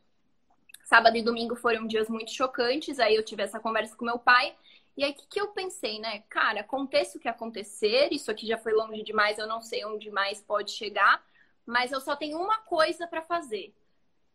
Sábado 0.90 1.16
e 1.16 1.22
domingo 1.22 1.54
foram 1.54 1.86
dias 1.86 2.08
muito 2.08 2.32
chocantes. 2.32 2.98
Aí 2.98 3.14
eu 3.14 3.22
tive 3.22 3.44
essa 3.44 3.60
conversa 3.60 3.94
com 3.94 4.04
meu 4.04 4.18
pai. 4.18 4.56
E 4.96 5.04
aí, 5.04 5.12
o 5.12 5.14
que, 5.14 5.24
que 5.28 5.40
eu 5.40 5.46
pensei, 5.52 6.00
né? 6.00 6.24
Cara, 6.28 6.62
aconteça 6.62 7.16
o 7.16 7.20
que 7.20 7.28
acontecer. 7.28 8.08
Isso 8.10 8.28
aqui 8.28 8.44
já 8.44 8.58
foi 8.58 8.72
longe 8.72 9.04
demais. 9.04 9.38
Eu 9.38 9.46
não 9.46 9.62
sei 9.62 9.84
onde 9.84 10.10
mais 10.10 10.40
pode 10.40 10.72
chegar. 10.72 11.24
Mas 11.64 11.92
eu 11.92 12.00
só 12.00 12.16
tenho 12.16 12.36
uma 12.38 12.58
coisa 12.58 13.06
para 13.06 13.22
fazer 13.22 13.72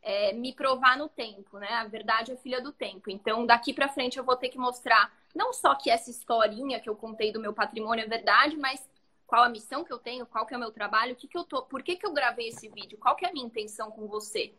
é, 0.01 0.31
me 0.31 0.53
provar 0.53 0.97
no 0.97 1.09
tempo, 1.09 1.59
né? 1.59 1.67
A 1.73 1.83
verdade 1.83 2.31
é 2.31 2.37
filha 2.37 2.61
do 2.61 2.71
tempo. 2.71 3.09
Então, 3.09 3.45
daqui 3.45 3.73
para 3.73 3.89
frente 3.89 4.17
eu 4.17 4.23
vou 4.23 4.37
ter 4.37 4.47
que 4.47 4.57
mostrar 4.57 5.13
não 5.35 5.51
só 5.51 5.75
que 5.75 5.89
essa 5.89 6.09
historinha 6.09 6.79
que 6.79 6.87
eu 6.89 6.95
contei 6.95 7.33
do 7.33 7.39
meu 7.41 7.51
patrimônio 7.51 8.05
é 8.05 8.07
verdade, 8.07 8.55
mas 8.55 8.89
qual 9.27 9.43
a 9.43 9.49
missão 9.49 9.83
que 9.83 9.91
eu 9.91 9.99
tenho, 9.99 10.25
qual 10.25 10.45
que 10.45 10.53
é 10.53 10.57
o 10.57 10.59
meu 10.61 10.71
trabalho, 10.71 11.11
o 11.11 11.15
que 11.17 11.27
que 11.27 11.37
eu 11.37 11.43
tô, 11.43 11.63
por 11.63 11.83
que 11.83 11.97
que 11.97 12.05
eu 12.05 12.13
gravei 12.13 12.47
esse 12.47 12.69
vídeo, 12.69 12.97
qual 12.97 13.13
que 13.17 13.25
é 13.25 13.29
a 13.29 13.33
minha 13.33 13.45
intenção 13.45 13.91
com 13.91 14.07
você. 14.07 14.53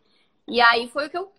E 0.47 0.61
aí 0.61 0.89
foi 0.89 1.07
o 1.07 1.11
que 1.11 1.17
eu 1.17 1.33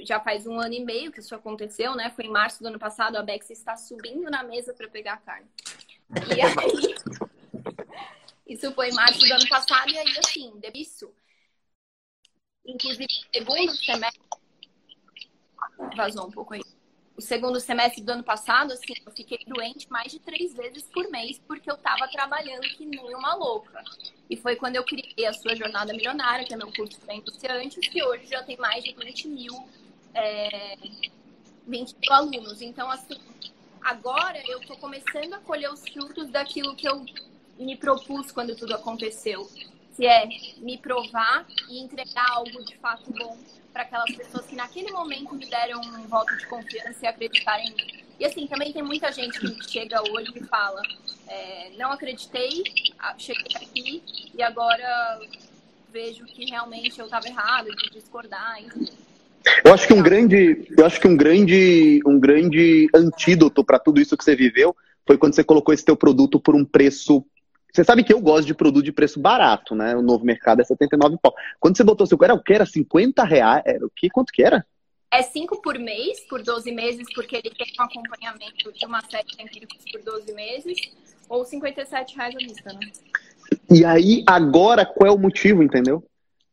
já 0.00 0.20
faz 0.20 0.46
um 0.46 0.58
ano 0.58 0.74
e 0.74 0.84
meio 0.84 1.12
que 1.12 1.20
isso 1.20 1.34
aconteceu, 1.34 1.94
né? 1.94 2.10
Foi 2.10 2.24
em 2.24 2.30
março 2.30 2.62
do 2.62 2.68
ano 2.68 2.78
passado, 2.78 3.16
a 3.16 3.22
Bex 3.22 3.50
está 3.50 3.76
subindo 3.76 4.30
na 4.30 4.42
mesa 4.42 4.72
para 4.74 4.88
pegar 4.88 5.14
a 5.14 5.16
carne. 5.18 5.48
E 6.36 6.40
aí 6.40 6.94
isso 8.46 8.72
foi 8.72 8.88
em 8.90 8.94
março 8.94 9.20
do 9.20 9.32
ano 9.32 9.48
passado 9.48 9.90
e 9.90 9.98
aí 9.98 10.18
assim, 10.18 10.52
isso 10.74 11.12
Inclusive, 12.64 13.08
segundo 13.34 13.74
semestre. 13.76 14.22
Vazou 15.96 16.26
um 16.26 16.30
pouco 16.30 16.54
aí. 16.54 16.62
O 17.16 17.20
segundo 17.20 17.60
semestre 17.60 18.02
do 18.02 18.12
ano 18.12 18.24
passado, 18.24 18.72
assim, 18.72 18.94
eu 19.04 19.12
fiquei 19.12 19.38
doente 19.46 19.90
mais 19.90 20.10
de 20.10 20.18
três 20.18 20.54
vezes 20.54 20.84
por 20.84 21.10
mês 21.10 21.38
porque 21.46 21.70
eu 21.70 21.76
tava 21.76 22.08
trabalhando 22.08 22.62
que 22.62 22.86
nem 22.86 23.14
uma 23.14 23.34
louca. 23.34 23.82
E 24.30 24.36
foi 24.36 24.56
quando 24.56 24.76
eu 24.76 24.84
criei 24.84 25.26
a 25.26 25.32
sua 25.32 25.54
Jornada 25.54 25.92
Milionária, 25.92 26.46
que 26.46 26.54
é 26.54 26.56
meu 26.56 26.72
curso 26.72 26.98
para 27.00 27.14
iniciantes, 27.14 27.86
que 27.88 28.02
hoje 28.02 28.26
já 28.26 28.42
tem 28.42 28.56
mais 28.56 28.82
de 28.82 28.94
20 28.94 29.28
mil, 29.28 29.68
é, 30.14 30.76
20 31.66 31.96
mil 31.98 32.12
alunos. 32.12 32.62
Então, 32.62 32.90
assim, 32.90 33.18
agora 33.82 34.40
eu 34.48 34.60
tô 34.60 34.76
começando 34.76 35.34
a 35.34 35.38
colher 35.38 35.70
os 35.70 35.80
frutos 35.88 36.30
daquilo 36.30 36.74
que 36.74 36.88
eu 36.88 37.04
me 37.58 37.76
propus 37.76 38.32
quando 38.32 38.56
tudo 38.56 38.74
aconteceu 38.74 39.48
que 39.96 40.06
é 40.06 40.26
me 40.58 40.78
provar 40.78 41.46
e 41.68 41.80
entregar 41.80 42.26
algo 42.30 42.64
de 42.64 42.76
fato 42.78 43.10
bom 43.12 43.38
para 43.72 43.82
aquelas 43.82 44.14
pessoas 44.14 44.46
que 44.46 44.54
naquele 44.54 44.90
momento 44.90 45.34
me 45.34 45.46
deram 45.46 45.80
um 45.80 46.08
voto 46.08 46.36
de 46.36 46.46
confiança 46.46 47.04
e 47.04 47.06
acreditarem 47.06 47.68
em 47.68 47.74
mim. 47.74 48.04
E 48.18 48.24
assim, 48.24 48.46
também 48.46 48.72
tem 48.72 48.82
muita 48.82 49.10
gente 49.10 49.38
que 49.38 49.70
chega 49.70 50.00
hoje 50.10 50.32
e 50.36 50.44
fala, 50.44 50.80
é, 51.26 51.70
não 51.78 51.92
acreditei, 51.92 52.62
cheguei 53.18 53.56
aqui 53.56 54.02
e 54.34 54.42
agora 54.42 55.20
vejo 55.90 56.24
que 56.26 56.44
realmente 56.46 56.98
eu 56.98 57.06
estava 57.06 57.26
errado 57.26 57.74
de 57.74 57.90
discordar, 57.90 58.62
enfim. 58.62 58.88
Eu 59.64 59.72
acho 59.72 59.86
que 59.86 59.94
um 59.94 60.02
grande, 60.02 60.68
eu 60.76 60.86
acho 60.86 61.00
que 61.00 61.08
um 61.08 61.16
grande, 61.16 62.00
um 62.06 62.18
grande 62.18 62.88
antídoto 62.94 63.64
para 63.64 63.78
tudo 63.78 64.00
isso 64.00 64.16
que 64.16 64.24
você 64.24 64.36
viveu 64.36 64.74
foi 65.06 65.18
quando 65.18 65.34
você 65.34 65.42
colocou 65.42 65.74
esse 65.74 65.84
teu 65.84 65.96
produto 65.96 66.38
por 66.38 66.54
um 66.54 66.64
preço 66.64 67.24
você 67.72 67.84
sabe 67.84 68.04
que 68.04 68.12
eu 68.12 68.20
gosto 68.20 68.46
de 68.46 68.52
produto 68.52 68.84
de 68.84 68.92
preço 68.92 69.18
barato, 69.18 69.74
né? 69.74 69.96
O 69.96 70.02
novo 70.02 70.26
mercado 70.26 70.60
é 70.60 70.64
79 70.64 71.16
pau. 71.22 71.34
Quando 71.58 71.74
você 71.74 71.82
botou 71.82 72.06
seu 72.06 72.18
era 72.22 72.34
o 72.34 72.42
que? 72.42 72.52
Era 72.52 72.66
50 72.66 73.24
reais? 73.24 73.62
Era 73.64 73.86
o 73.86 73.90
que? 73.90 74.10
Quanto 74.10 74.30
que 74.30 74.42
era? 74.42 74.62
É 75.10 75.22
5 75.22 75.62
por 75.62 75.78
mês, 75.78 76.20
por 76.28 76.42
12 76.42 76.70
meses, 76.70 77.06
porque 77.14 77.36
ele 77.36 77.50
tem 77.50 77.66
um 77.80 77.82
acompanhamento 77.82 78.72
de 78.72 78.84
uma 78.84 79.00
série 79.10 79.26
de 79.26 79.42
empíricos 79.42 79.78
por 79.90 80.02
12 80.02 80.34
meses, 80.34 80.78
ou 81.28 81.44
57 81.46 82.14
reais 82.14 82.34
a 82.34 82.38
vista, 82.38 82.72
né? 82.74 82.90
E 83.70 83.84
aí, 83.84 84.22
agora, 84.26 84.84
qual 84.84 85.08
é 85.08 85.10
o 85.10 85.18
motivo, 85.18 85.62
entendeu? 85.62 86.04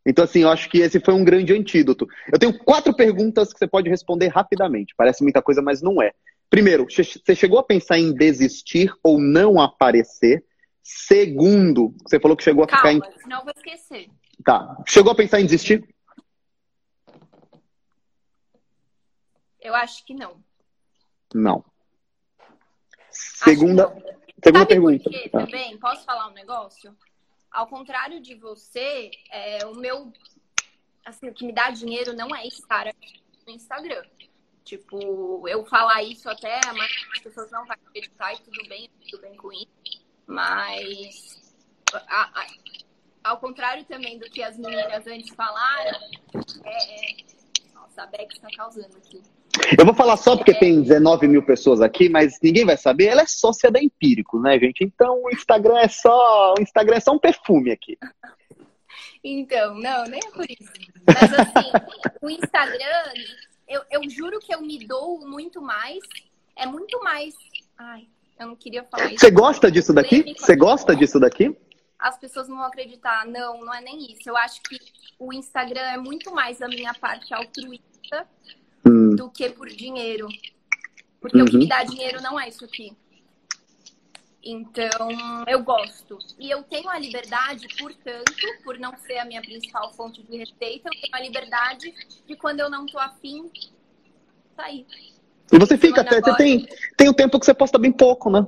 Então, 0.06 0.24
assim, 0.24 0.42
eu 0.42 0.50
acho 0.50 0.70
que 0.70 0.80
esse 0.80 1.00
foi 1.00 1.14
um 1.14 1.24
grande 1.24 1.54
antídoto. 1.54 2.08
Eu 2.32 2.40
tenho 2.40 2.58
quatro 2.58 2.96
perguntas 2.96 3.52
que 3.52 3.60
você 3.60 3.68
pode 3.68 3.90
responder 3.90 4.28
rapidamente. 4.28 4.94
Parece 4.98 5.24
muita 5.24 5.42
coisa, 5.42 5.62
mas 5.62 5.82
não 5.82 6.02
é. 6.02 6.14
Primeiro, 6.50 6.88
você 6.90 7.36
chegou 7.36 7.60
a 7.60 7.64
pensar 7.64 8.00
em 8.00 8.14
desistir 8.14 8.92
ou 9.04 9.20
não 9.20 9.62
aparecer? 9.62 10.44
Segundo, 10.82 11.94
você 12.02 12.20
falou 12.20 12.36
que 12.36 12.44
chegou 12.44 12.64
a 12.64 12.68
Calma, 12.68 12.90
ficar 12.90 12.94
em. 12.94 13.20
Senão 13.22 13.40
eu 13.40 13.44
vou 13.44 13.54
esquecer. 13.56 14.10
Tá. 14.44 14.76
Chegou 14.88 15.12
a 15.12 15.16
pensar 15.16 15.40
em 15.40 15.46
desistir? 15.46 15.88
Eu 19.62 19.76
acho 19.76 20.04
que 20.06 20.16
não. 20.16 20.42
Não. 21.36 21.64
Segunda, 23.12 23.84
não. 23.84 24.02
segunda 24.44 24.60
Sabe 24.60 24.66
pergunta. 24.66 25.04
Por 25.04 25.12
quê, 25.12 25.30
tá. 25.30 25.40
também? 25.46 25.78
Posso 25.78 26.06
falar 26.06 26.30
um 26.30 26.34
negócio? 26.34 26.96
Ao 27.52 27.68
contrário 27.68 28.22
de 28.22 28.36
você, 28.36 29.12
é, 29.32 29.66
o 29.66 29.76
meu. 29.76 30.14
Assim, 31.06 31.30
o 31.30 31.34
que 31.34 31.46
me 31.46 31.54
dá 31.54 31.72
dinheiro 31.72 32.14
não 32.14 32.36
é 32.36 32.46
estar 32.46 32.88
aqui 32.88 33.24
no 33.46 33.54
Instagram. 33.54 34.04
Tipo, 34.64 35.48
eu 35.48 35.66
falar 35.66 36.04
isso 36.04 36.30
até, 36.30 36.60
mas 36.74 36.92
as 37.14 37.20
pessoas 37.24 37.50
não 37.50 37.66
vão 37.66 37.74
acreditar 37.74 38.34
e 38.34 38.38
tudo 38.42 38.70
bem, 38.70 38.90
tudo 39.10 39.22
bem 39.22 39.36
com 39.36 39.52
isso. 39.52 39.68
Mas, 40.28 41.56
a, 42.08 42.42
a, 42.42 42.48
ao 43.24 43.40
contrário 43.40 43.84
também 43.86 44.20
do 44.20 44.30
que 44.30 44.44
as 44.44 44.58
meninas 44.58 45.08
antes 45.08 45.34
falaram, 45.34 46.00
é, 46.64 47.12
é... 47.12 47.26
nossa, 47.74 48.04
a 48.04 48.06
Beck 48.06 48.32
está 48.32 48.48
causando 48.56 48.96
aqui. 48.98 49.24
Eu 49.78 49.86
vou 49.86 49.94
falar 49.94 50.18
só 50.18 50.36
porque 50.36 50.54
tem 50.54 50.82
19 50.82 51.28
mil 51.28 51.44
pessoas 51.44 51.82
aqui, 51.82 52.10
mas 52.10 52.40
ninguém 52.42 52.66
vai 52.66 52.78
saber. 52.78 53.06
Ela 53.06 53.22
é 53.22 53.28
sócia 53.28 53.72
da 53.72 53.82
Empírico, 53.82 54.40
né, 54.40 54.60
gente? 54.60 54.84
Então 54.84 55.24
o 55.24 55.30
Instagram 55.30 55.78
é 55.80 55.88
só, 55.88 56.54
o 56.58 56.62
Instagram 56.62 56.98
é 56.98 57.00
só 57.00 57.12
um 57.12 57.20
perfume 57.20 57.72
aqui. 57.72 57.98
Então, 59.24 59.76
não, 59.76 60.06
nem 60.06 60.20
é 60.20 60.32
por 60.32 60.46
isso. 60.50 60.72
Mas 61.06 61.34
assim, 61.34 61.72
o 62.22 62.30
Instagram, 62.30 63.14
eu, 63.68 63.82
eu 63.92 64.10
juro 64.10 64.40
que 64.40 64.54
eu 64.54 64.62
me 64.62 64.86
dou 64.86 65.20
muito 65.28 65.62
mais. 65.62 66.00
É 66.56 66.66
muito 66.66 67.02
mais. 67.04 67.34
Ai, 67.78 68.08
eu 68.40 68.48
não 68.48 68.56
queria 68.56 68.84
falar 68.84 69.08
isso. 69.08 69.20
Você 69.20 69.32
gosta 69.32 69.72
disso 69.72 69.94
daqui? 69.94 70.36
Você 70.38 70.56
gosta 70.56 70.96
disso 70.96 71.20
daqui? 71.20 71.56
As 71.98 72.18
pessoas 72.18 72.48
não 72.48 72.58
vão 72.58 72.66
acreditar. 72.66 73.26
Não, 73.26 73.60
não 73.60 73.74
é 73.74 73.82
nem 73.82 74.12
isso. 74.12 74.30
Eu 74.30 74.38
acho 74.38 74.62
que 74.64 74.78
o 75.18 75.34
Instagram 75.34 75.82
é 75.82 75.98
muito 75.98 76.34
mais 76.34 76.62
a 76.62 76.68
minha 76.68 76.94
parte 76.94 77.34
altruísta 77.34 78.26
Hum, 78.86 79.16
do 79.16 79.30
que 79.30 79.50
por 79.50 79.68
dinheiro. 79.68 80.28
Porque 81.20 81.42
o 81.42 81.46
que 81.46 81.54
Uhum. 81.54 81.60
me 81.60 81.68
dá 81.68 81.84
dinheiro 81.84 82.22
não 82.22 82.40
é 82.40 82.48
isso 82.50 82.64
aqui. 82.64 82.96
Então, 84.42 85.10
eu 85.48 85.62
gosto. 85.62 86.18
E 86.40 86.50
eu 86.50 86.64
tenho 86.64 86.90
a 86.90 86.98
liberdade, 86.98 87.68
portanto, 87.78 88.34
por 88.64 88.80
não 88.80 88.96
ser 88.98 89.18
a 89.18 89.26
minha 89.26 89.42
principal 89.42 89.92
fonte 89.94 90.24
de 90.24 90.38
receita, 90.38 90.90
eu 90.94 91.02
tenho 91.02 91.14
a 91.16 91.20
liberdade 91.20 91.94
de 92.26 92.36
quando 92.38 92.62
eu 92.62 92.70
não 92.70 92.86
tô 92.86 92.98
afim, 92.98 93.52
sair. 94.56 94.88
E 95.52 95.58
você 95.60 95.78
fica 95.78 96.02
até. 96.02 96.12
Você 96.12 96.18
agora- 96.20 96.38
tem, 96.38 96.66
tem 96.96 97.10
um 97.10 97.14
tempo 97.14 97.38
que 97.38 97.46
você 97.46 97.54
posta 97.54 97.78
bem 97.78 97.92
pouco, 97.92 98.30
né? 98.30 98.48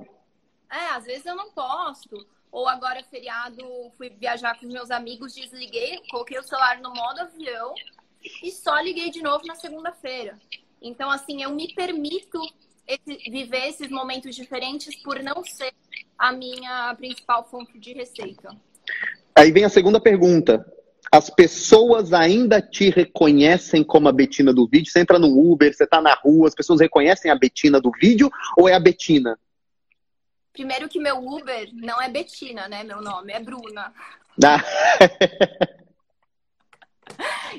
É, 0.72 0.92
às 0.92 1.04
vezes 1.04 1.26
eu 1.26 1.36
não 1.36 1.52
posto. 1.52 2.26
Ou 2.50 2.68
agora, 2.68 3.04
feriado, 3.10 3.62
fui 3.98 4.10
viajar 4.10 4.58
com 4.60 4.68
meus 4.68 4.92
amigos, 4.92 5.34
desliguei, 5.34 6.02
coloquei 6.10 6.38
o 6.40 6.44
celular 6.44 6.80
no 6.80 6.94
modo 6.94 7.22
avião 7.22 7.74
e 8.44 8.52
só 8.52 8.80
liguei 8.80 9.10
de 9.10 9.22
novo 9.22 9.46
na 9.46 9.56
segunda-feira. 9.56 10.38
Então, 10.82 11.10
assim, 11.10 11.44
eu 11.44 11.52
me 11.52 11.74
permito 11.74 12.40
esse- 12.88 13.30
viver 13.30 13.68
esses 13.68 13.90
momentos 13.90 14.36
diferentes 14.36 14.96
por 15.04 15.22
não 15.22 15.44
ser 15.44 15.74
a 16.18 16.32
minha 16.32 16.94
principal 16.96 17.48
fonte 17.50 17.78
de 17.80 17.94
receita. 17.94 18.56
Aí 19.36 19.52
vem 19.52 19.64
a 19.64 19.70
segunda 19.70 20.00
pergunta. 20.00 20.66
As 21.12 21.30
pessoas 21.30 22.14
ainda 22.14 22.62
te 22.62 22.90
reconhecem 22.90 23.84
como 23.84 24.08
a 24.08 24.12
Betina 24.12 24.54
do 24.54 24.68
vídeo? 24.68 24.92
Você 24.92 25.00
entra 25.00 25.20
no 25.20 25.28
Uber, 25.28 25.74
você 25.74 25.86
tá 25.86 26.02
na 26.02 26.14
rua, 26.14 26.48
as 26.48 26.56
pessoas 26.56 26.80
reconhecem 26.80 27.30
a 27.30 27.36
Betina 27.36 27.82
do 27.82 27.92
vídeo 27.92 28.32
ou 28.58 28.70
é 28.70 28.74
a 28.74 28.80
Betina? 28.80 29.38
Primeiro 30.54 30.88
que 30.90 31.00
meu 31.00 31.18
Uber 31.18 31.70
não 31.74 32.02
é 32.02 32.10
Betina, 32.10 32.68
né? 32.68 32.84
Meu 32.84 33.02
nome 33.02 33.32
é 33.34 33.40
Bruna. 33.40 33.94
Ah, 34.44 34.64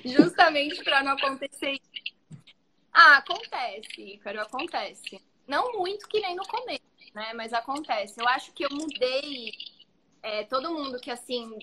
Justamente 0.05 0.83
para 0.83 1.03
não 1.03 1.13
acontecer 1.13 1.73
isso. 1.73 2.03
Ah, 2.93 3.19
acontece, 3.19 4.01
Ícaro, 4.03 4.41
acontece. 4.41 5.21
Não 5.47 5.73
muito 5.73 6.07
que 6.09 6.21
nem 6.21 6.37
no 6.37 6.47
começo, 6.47 6.83
né? 7.15 7.33
Mas 7.35 7.53
acontece. 7.53 8.21
Eu 8.21 8.29
acho 8.29 8.53
que 8.53 8.65
eu 8.65 8.71
mudei 8.71 9.53
é, 10.23 10.45
todo 10.45 10.73
mundo 10.73 11.01
que 11.01 11.11
assim. 11.11 11.59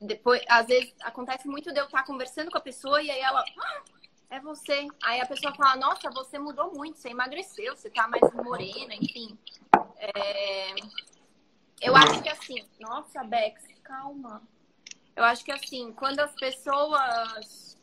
Depois, 0.00 0.42
às 0.48 0.66
vezes 0.66 0.92
acontece 1.02 1.46
muito 1.48 1.72
de 1.72 1.78
eu 1.80 1.84
estar 1.86 2.04
conversando 2.04 2.50
com 2.50 2.58
a 2.58 2.60
pessoa 2.60 3.00
e 3.02 3.10
aí 3.10 3.20
ela. 3.20 3.44
"Ah, 3.58 3.82
é 4.30 4.40
você. 4.40 4.86
Aí 5.04 5.20
a 5.20 5.26
pessoa 5.26 5.54
fala, 5.54 5.76
nossa, 5.76 6.10
você 6.10 6.38
mudou 6.38 6.72
muito, 6.74 6.98
você 6.98 7.10
emagreceu, 7.10 7.76
você 7.76 7.90
tá 7.90 8.08
mais 8.08 8.22
morena, 8.34 8.94
enfim. 8.94 9.38
É, 9.98 10.74
Eu 11.80 11.96
acho 11.96 12.22
que 12.22 12.28
assim, 12.28 12.64
nossa, 12.80 13.22
Bex, 13.24 13.62
calma. 13.82 14.42
Eu 15.14 15.24
acho 15.24 15.44
que 15.44 15.52
assim, 15.52 15.92
quando 15.92 16.20
as 16.20 16.32
pessoas. 16.34 17.78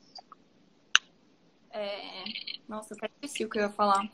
É... 1.72 2.23
Nossa, 2.68 2.95
até 2.95 3.07
esqueci 3.22 3.45
o 3.45 3.49
que 3.49 3.60
eu 3.60 3.64
ia 3.64 3.69
falar. 3.69 4.07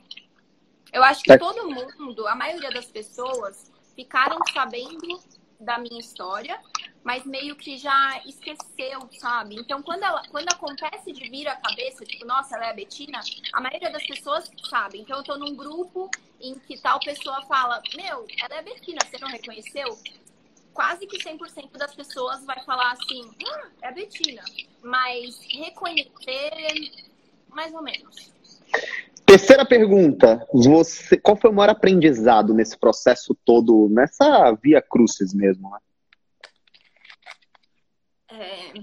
Eu 0.91 1.03
acho 1.03 1.23
que 1.23 1.31
É. 1.31 1.37
todo 1.37 1.69
mundo, 1.69 2.27
a 2.27 2.35
maioria 2.35 2.69
das 2.71 2.85
pessoas, 2.85 3.71
ficaram 3.95 4.37
sabendo 4.53 5.19
da 5.59 5.77
minha 5.77 5.99
história, 5.99 6.59
mas 7.03 7.25
meio 7.25 7.55
que 7.55 7.77
já 7.77 8.21
esqueceu, 8.25 9.09
sabe? 9.19 9.55
Então, 9.55 9.81
quando, 9.81 10.03
ela, 10.03 10.21
quando 10.29 10.49
acontece 10.49 11.11
de 11.13 11.29
vir 11.29 11.47
a 11.47 11.55
cabeça, 11.55 12.03
tipo, 12.03 12.25
nossa, 12.25 12.55
ela 12.55 12.65
é 12.65 12.69
a 12.71 12.73
Betina, 12.73 13.19
a 13.53 13.61
maioria 13.61 13.91
das 13.91 14.05
pessoas 14.05 14.49
sabe. 14.69 14.99
Então, 14.99 15.17
eu 15.17 15.23
tô 15.23 15.37
num 15.37 15.55
grupo 15.55 16.09
em 16.41 16.55
que 16.59 16.77
tal 16.81 16.99
pessoa 16.99 17.41
fala, 17.43 17.81
meu, 17.95 18.25
ela 18.41 18.55
é 18.55 18.59
a 18.59 18.61
Betina, 18.61 18.99
você 19.05 19.17
não 19.17 19.29
reconheceu? 19.29 19.97
Quase 20.76 21.07
que 21.07 21.18
100% 21.18 21.77
das 21.77 21.95
pessoas 21.95 22.45
vai 22.45 22.61
falar 22.65 22.91
assim, 22.91 23.31
ah, 23.47 23.68
é 23.81 23.88
a 23.88 23.91
Betina. 23.91 24.43
Mas 24.84 25.39
reconhecer, 25.49 26.52
mais 27.47 27.73
ou 27.73 27.81
menos. 27.81 28.34
Terceira 29.26 29.65
pergunta. 29.65 30.45
Você, 30.53 31.15
qual 31.15 31.38
foi 31.38 31.49
o 31.49 31.53
maior 31.53 31.69
aprendizado 31.69 32.53
nesse 32.53 32.77
processo 32.77 33.34
todo, 33.45 33.88
nessa 33.89 34.52
via 34.61 34.81
crucis 34.81 35.34
mesmo? 35.34 35.72
Né? 35.72 35.80
É, 38.31 38.73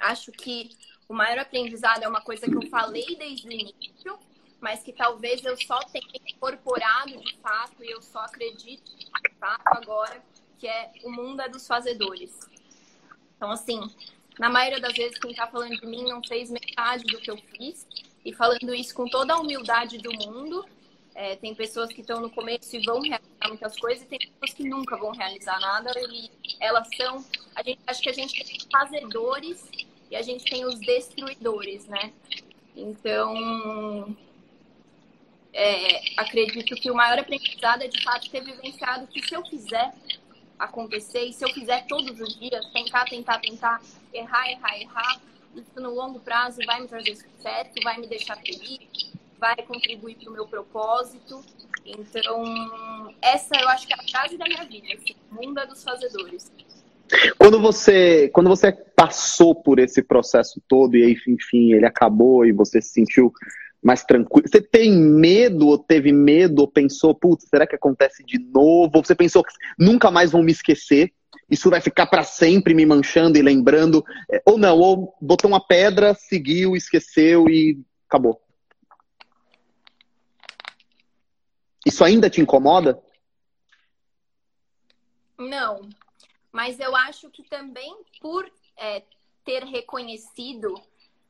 acho 0.00 0.32
que 0.32 0.70
o 1.08 1.14
maior 1.14 1.38
aprendizado 1.38 2.02
é 2.02 2.08
uma 2.08 2.20
coisa 2.20 2.46
que 2.46 2.56
eu 2.56 2.68
falei 2.68 3.16
desde 3.16 3.46
o 3.46 3.52
início, 3.52 4.18
mas 4.60 4.82
que 4.82 4.92
talvez 4.92 5.44
eu 5.44 5.56
só 5.56 5.78
tenha 5.84 6.20
incorporado 6.28 7.16
de 7.20 7.36
fato 7.38 7.84
e 7.84 7.92
eu 7.92 8.02
só 8.02 8.24
acredito 8.24 8.90
de 8.96 9.08
fato 9.38 9.62
agora, 9.66 10.20
que 10.64 10.68
é 10.68 10.90
o 11.04 11.10
mundo 11.10 11.42
é 11.42 11.48
dos 11.48 11.66
fazedores. 11.66 12.40
Então, 13.36 13.50
assim, 13.50 13.78
na 14.38 14.48
maioria 14.48 14.80
das 14.80 14.94
vezes 14.94 15.18
quem 15.18 15.34
tá 15.34 15.46
falando 15.46 15.78
de 15.78 15.86
mim 15.86 16.04
não 16.04 16.24
fez 16.24 16.50
metade 16.50 17.04
do 17.04 17.18
que 17.18 17.30
eu 17.30 17.36
fiz, 17.36 17.86
e 18.24 18.32
falando 18.32 18.74
isso 18.74 18.94
com 18.94 19.06
toda 19.06 19.34
a 19.34 19.38
humildade 19.38 19.98
do 19.98 20.10
mundo, 20.10 20.64
é, 21.14 21.36
tem 21.36 21.54
pessoas 21.54 21.92
que 21.92 22.00
estão 22.00 22.18
no 22.18 22.30
começo 22.30 22.74
e 22.74 22.82
vão 22.82 23.02
realizar 23.02 23.48
muitas 23.48 23.78
coisas, 23.78 24.04
e 24.04 24.06
tem 24.06 24.18
pessoas 24.18 24.54
que 24.54 24.66
nunca 24.66 24.96
vão 24.96 25.10
realizar 25.10 25.60
nada, 25.60 25.92
e 26.10 26.30
elas 26.58 26.88
são. 26.96 27.22
A 27.54 27.62
gente, 27.62 27.80
acho 27.86 28.00
que 28.00 28.08
a 28.08 28.14
gente 28.14 28.42
tem 28.42 28.56
os 28.56 28.66
fazedores 28.72 29.68
e 30.10 30.16
a 30.16 30.22
gente 30.22 30.46
tem 30.46 30.64
os 30.64 30.80
destruidores, 30.80 31.84
né? 31.88 32.10
Então, 32.74 34.16
é, 35.52 36.00
acredito 36.16 36.74
que 36.74 36.90
o 36.90 36.94
maior 36.94 37.18
aprendizado 37.18 37.82
é 37.82 37.86
de 37.86 38.02
fato 38.02 38.30
ter 38.30 38.42
vivenciado 38.42 39.06
que 39.08 39.20
se 39.28 39.34
eu 39.34 39.42
quiser 39.42 39.92
acontecer, 40.64 41.24
e 41.24 41.32
se 41.32 41.44
eu 41.44 41.48
fizer 41.50 41.86
todos 41.86 42.20
os 42.20 42.38
dias, 42.38 42.64
tentar, 42.72 43.04
tentar, 43.04 43.38
tentar, 43.38 43.80
errar, 44.12 44.50
errar, 44.50 44.80
errar, 44.80 45.20
isso 45.54 45.80
no 45.80 45.94
longo 45.94 46.18
prazo 46.20 46.58
vai 46.66 46.80
me 46.80 46.88
trazer 46.88 47.16
sucesso, 47.16 47.72
vai 47.82 47.98
me 47.98 48.06
deixar 48.06 48.36
feliz, 48.36 48.80
vai 49.38 49.56
contribuir 49.56 50.16
para 50.16 50.30
o 50.30 50.32
meu 50.32 50.46
propósito. 50.46 51.42
Então, 51.84 53.14
essa 53.20 53.54
eu 53.60 53.68
acho 53.68 53.86
que 53.86 53.92
é 53.92 53.96
a 53.96 54.08
frase 54.08 54.36
da 54.36 54.46
minha 54.46 54.64
vida, 54.64 54.88
assim, 54.94 55.14
mundo 55.30 55.60
é 55.60 55.66
dos 55.66 55.84
fazedores. 55.84 56.50
Quando 57.38 57.60
você, 57.60 58.28
quando 58.30 58.48
você 58.48 58.72
passou 58.72 59.54
por 59.54 59.78
esse 59.78 60.02
processo 60.02 60.60
todo 60.66 60.96
e 60.96 61.04
aí, 61.04 61.16
enfim, 61.28 61.72
ele 61.72 61.86
acabou 61.86 62.46
e 62.46 62.52
você 62.52 62.80
se 62.80 62.88
sentiu 62.88 63.32
mais 63.84 64.02
tranquilo, 64.02 64.48
você 64.48 64.62
tem 64.62 64.90
medo 64.90 65.68
ou 65.68 65.78
teve 65.78 66.10
medo 66.10 66.60
ou 66.60 66.68
pensou, 66.68 67.14
putz, 67.14 67.46
será 67.46 67.66
que 67.66 67.76
acontece 67.76 68.24
de 68.24 68.38
novo? 68.38 68.96
Ou 68.96 69.04
você 69.04 69.14
pensou 69.14 69.44
que 69.44 69.52
nunca 69.78 70.10
mais 70.10 70.32
vão 70.32 70.42
me 70.42 70.50
esquecer? 70.50 71.12
Isso 71.50 71.68
vai 71.68 71.82
ficar 71.82 72.06
para 72.06 72.24
sempre 72.24 72.72
me 72.72 72.86
manchando 72.86 73.36
e 73.36 73.42
lembrando? 73.42 74.02
É, 74.32 74.42
Ou 74.46 74.56
não, 74.56 74.78
ou 74.78 75.14
botou 75.20 75.50
uma 75.50 75.64
pedra, 75.64 76.14
seguiu, 76.14 76.74
esqueceu 76.74 77.46
e 77.50 77.78
acabou. 78.08 78.40
Isso 81.84 82.02
ainda 82.02 82.30
te 82.30 82.40
incomoda? 82.40 82.98
Não, 85.36 85.86
mas 86.50 86.80
eu 86.80 86.96
acho 86.96 87.28
que 87.28 87.42
também 87.42 87.94
por 88.18 88.50
é, 88.78 89.02
ter 89.44 89.62
reconhecido 89.64 90.72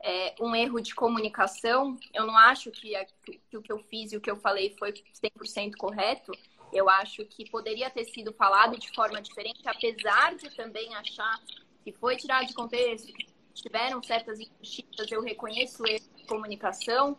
é, 0.07 0.35
um 0.39 0.55
erro 0.55 0.81
de 0.81 0.95
comunicação, 0.95 1.99
eu 2.13 2.27
não 2.27 2.37
acho 2.37 2.71
que, 2.71 2.95
a- 2.95 3.07
que 3.49 3.57
o 3.57 3.63
que 3.63 3.73
eu 3.73 3.79
fiz 3.79 4.13
e 4.13 4.17
o 4.19 4.21
que 4.21 4.31
eu 4.31 4.37
falei 4.37 4.75
foi 4.79 4.93
100% 5.15 5.77
correto. 5.79 6.31
Eu 6.73 6.89
acho 6.91 7.25
que 7.25 7.49
poderia 7.51 7.89
ter 7.89 8.05
sido 8.05 8.33
falado 8.35 8.79
de 8.79 8.93
forma 8.95 9.23
diferente, 9.23 9.61
apesar 9.67 10.35
de 10.37 10.51
também 10.55 10.95
achar 10.95 11.41
que 11.83 11.91
foi 11.93 12.17
tirado 12.17 12.47
de 12.47 12.53
contexto, 12.53 13.13
que 13.13 13.27
tiveram 13.55 14.03
certas 14.03 14.39
injustiças, 14.41 15.11
eu 15.11 15.23
reconheço 15.23 15.83
o 15.83 15.87
erro 15.89 16.05
de 16.17 16.25
comunicação. 16.27 17.17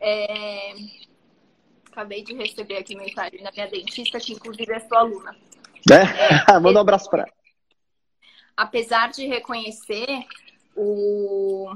É, 0.00 0.74
Acabei 1.90 2.22
de 2.22 2.34
receber 2.34 2.76
aqui 2.76 2.94
mensagem 2.94 3.42
da 3.42 3.50
minha 3.50 3.66
dentista, 3.66 4.20
que 4.20 4.32
inclusive 4.32 4.72
é 4.72 4.80
sua 4.80 4.98
aluna. 5.00 5.34
É? 5.90 6.52
Manda 6.60 6.78
um 6.78 6.82
abraço 6.82 7.08
pra 7.10 7.22
ela. 7.22 7.32
apesar 8.56 9.10
de 9.10 9.26
reconhecer 9.26 10.24
o. 10.76 11.74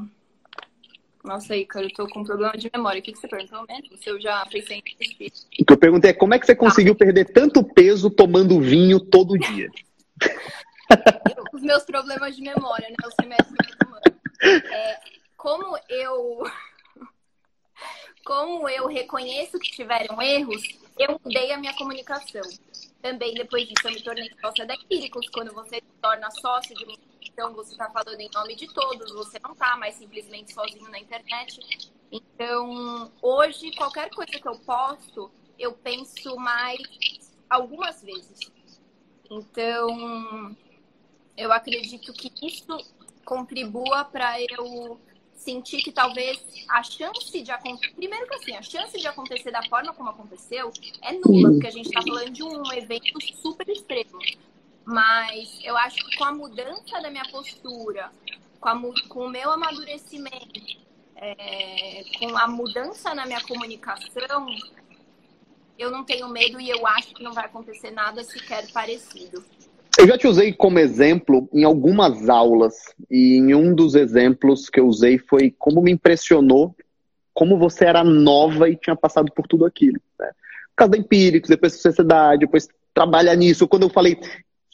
Nossa, 1.23 1.57
Ícaro, 1.57 1.87
eu 1.87 1.93
tô 1.95 2.09
com 2.09 2.25
problema 2.25 2.57
de 2.57 2.69
memória. 2.75 2.99
O 2.99 3.03
que, 3.03 3.13
que 3.13 3.19
você 3.19 3.29
perguntou 3.29 3.65
mesmo? 3.69 3.97
Se 3.97 4.11
eu 4.11 4.21
já 4.21 4.45
pensei 4.47 4.79
em. 4.79 5.29
O 5.61 5.65
que 5.65 5.73
eu 5.73 5.79
perguntei 5.79 6.11
é 6.11 6.15
como 6.15 6.35
é 6.35 6.39
que 6.39 6.47
você 6.47 6.55
conseguiu 6.55 6.97
perder 6.97 7.33
tanto 7.33 7.63
peso 7.63 8.11
tomando 8.11 8.61
vinho 8.61 8.99
todo 8.99 9.39
dia? 9.39 9.69
Eu- 11.37 11.45
Os 11.53 11.63
meus 11.63 11.85
problemas 11.85 12.35
de 12.35 12.43
memória, 12.43 12.89
né? 12.89 12.97
Eu 13.05 13.11
tô 13.11 13.17
tomando. 13.79 14.73
É, 14.73 15.01
como 15.37 15.79
eu. 15.89 16.43
como 18.25 18.69
eu 18.69 18.89
reconheço 18.89 19.59
que 19.59 19.71
tiveram 19.71 20.21
erros, 20.21 20.63
eu 20.99 21.21
mudei 21.23 21.53
a 21.53 21.59
minha 21.59 21.75
comunicação. 21.75 22.43
Também 23.01 23.35
depois 23.35 23.69
disso 23.69 23.87
eu 23.87 23.93
me 23.93 24.03
tornei 24.03 24.29
sócia 24.41 24.67
da 24.67 24.75
Empíricos, 24.75 25.29
quando 25.29 25.53
você 25.53 25.77
se 25.77 26.01
torna 26.01 26.31
sócio 26.31 26.75
de 26.75 26.85
uma 26.85 26.97
então 27.33 27.55
você 27.55 27.73
está 27.73 27.89
falando 27.91 28.21
em 28.21 28.31
nome 28.33 28.55
de 28.55 28.67
todos, 28.73 29.11
você 29.13 29.39
não 29.43 29.53
está 29.53 29.77
mais 29.77 29.95
simplesmente 29.95 30.53
sozinho 30.53 30.91
na 30.91 30.99
internet. 30.99 31.61
Então, 32.11 33.11
hoje, 33.23 33.75
qualquer 33.75 34.11
coisa 34.11 34.33
que 34.33 34.47
eu 34.47 34.59
posto, 34.59 35.31
eu 35.59 35.73
penso 35.73 36.37
mais 36.37 37.33
algumas 37.49 38.03
vezes. 38.03 38.53
Então, 39.31 40.55
eu 41.37 41.51
acredito 41.53 42.13
que 42.13 42.31
isso 42.47 42.77
contribua 43.25 44.05
para 44.05 44.41
eu 44.43 45.01
sentir 45.35 45.83
que 45.83 45.91
talvez 45.91 46.39
a 46.69 46.83
chance 46.83 47.41
de 47.41 47.51
acontecer. 47.51 47.95
Primeiro 47.95 48.27
que 48.29 48.35
assim, 48.35 48.55
a 48.55 48.63
chance 48.63 48.97
de 48.99 49.07
acontecer 49.07 49.51
da 49.51 49.63
forma 49.69 49.93
como 49.95 50.11
aconteceu 50.11 50.71
é 51.03 51.13
nula, 51.13 51.51
porque 51.51 51.67
a 51.67 51.71
gente 51.71 51.87
está 51.87 52.03
falando 52.03 52.31
de 52.31 52.43
um 52.43 52.73
evento 52.73 53.21
super 53.37 53.69
extremo. 53.69 54.19
Mas 54.85 55.59
eu 55.63 55.77
acho 55.77 55.97
que 55.97 56.17
com 56.17 56.25
a 56.25 56.33
mudança 56.33 57.01
da 57.01 57.11
minha 57.11 57.25
postura, 57.31 58.11
com, 58.61 58.69
a, 58.69 58.81
com 59.09 59.27
o 59.27 59.29
meu 59.29 59.51
amadurecimento, 59.51 60.61
é, 61.17 62.05
com 62.19 62.37
a 62.37 62.49
mudança 62.49 63.15
na 63.15 63.27
minha 63.27 63.41
comunicação, 63.43 64.47
eu 65.79 65.91
não 65.91 66.05
tenho 66.05 66.29
medo 66.29 66.61
e 66.61 66.69
eu 66.69 66.87
acho 66.87 67.15
que 67.15 67.23
não 67.23 67.33
vai 67.33 67.45
acontecer 67.45 67.91
nada 67.91 68.25
sequer 68.25 68.71
parecido. 68.73 69.45
Eu 69.99 70.07
já 70.07 70.17
te 70.17 70.27
usei 70.27 70.53
como 70.53 70.79
exemplo 70.79 71.49
em 71.53 71.65
algumas 71.65 72.29
aulas, 72.29 72.95
e 73.11 73.37
em 73.37 73.55
um 73.55 73.75
dos 73.75 73.95
exemplos 73.95 74.71
que 74.71 74.81
eu 74.81 74.87
usei 74.87 75.19
foi 75.19 75.55
como 75.59 75.83
me 75.83 75.93
impressionou 75.93 76.75
como 77.35 77.59
você 77.59 77.85
era 77.85 78.05
nova 78.05 78.69
e 78.69 78.77
tinha 78.77 78.97
passado 78.97 79.33
por 79.33 79.47
tudo 79.47 79.65
aquilo. 79.65 80.01
Né? 80.19 80.27
Por 80.29 80.77
causa 80.77 80.93
da 80.93 80.99
Empíricos, 80.99 81.49
depois 81.49 81.81
sociedade, 81.81 82.41
depois 82.41 82.69
trabalha 82.93 83.35
nisso. 83.35 83.67
Quando 83.67 83.85
eu 83.85 83.91
falei, 83.91 84.19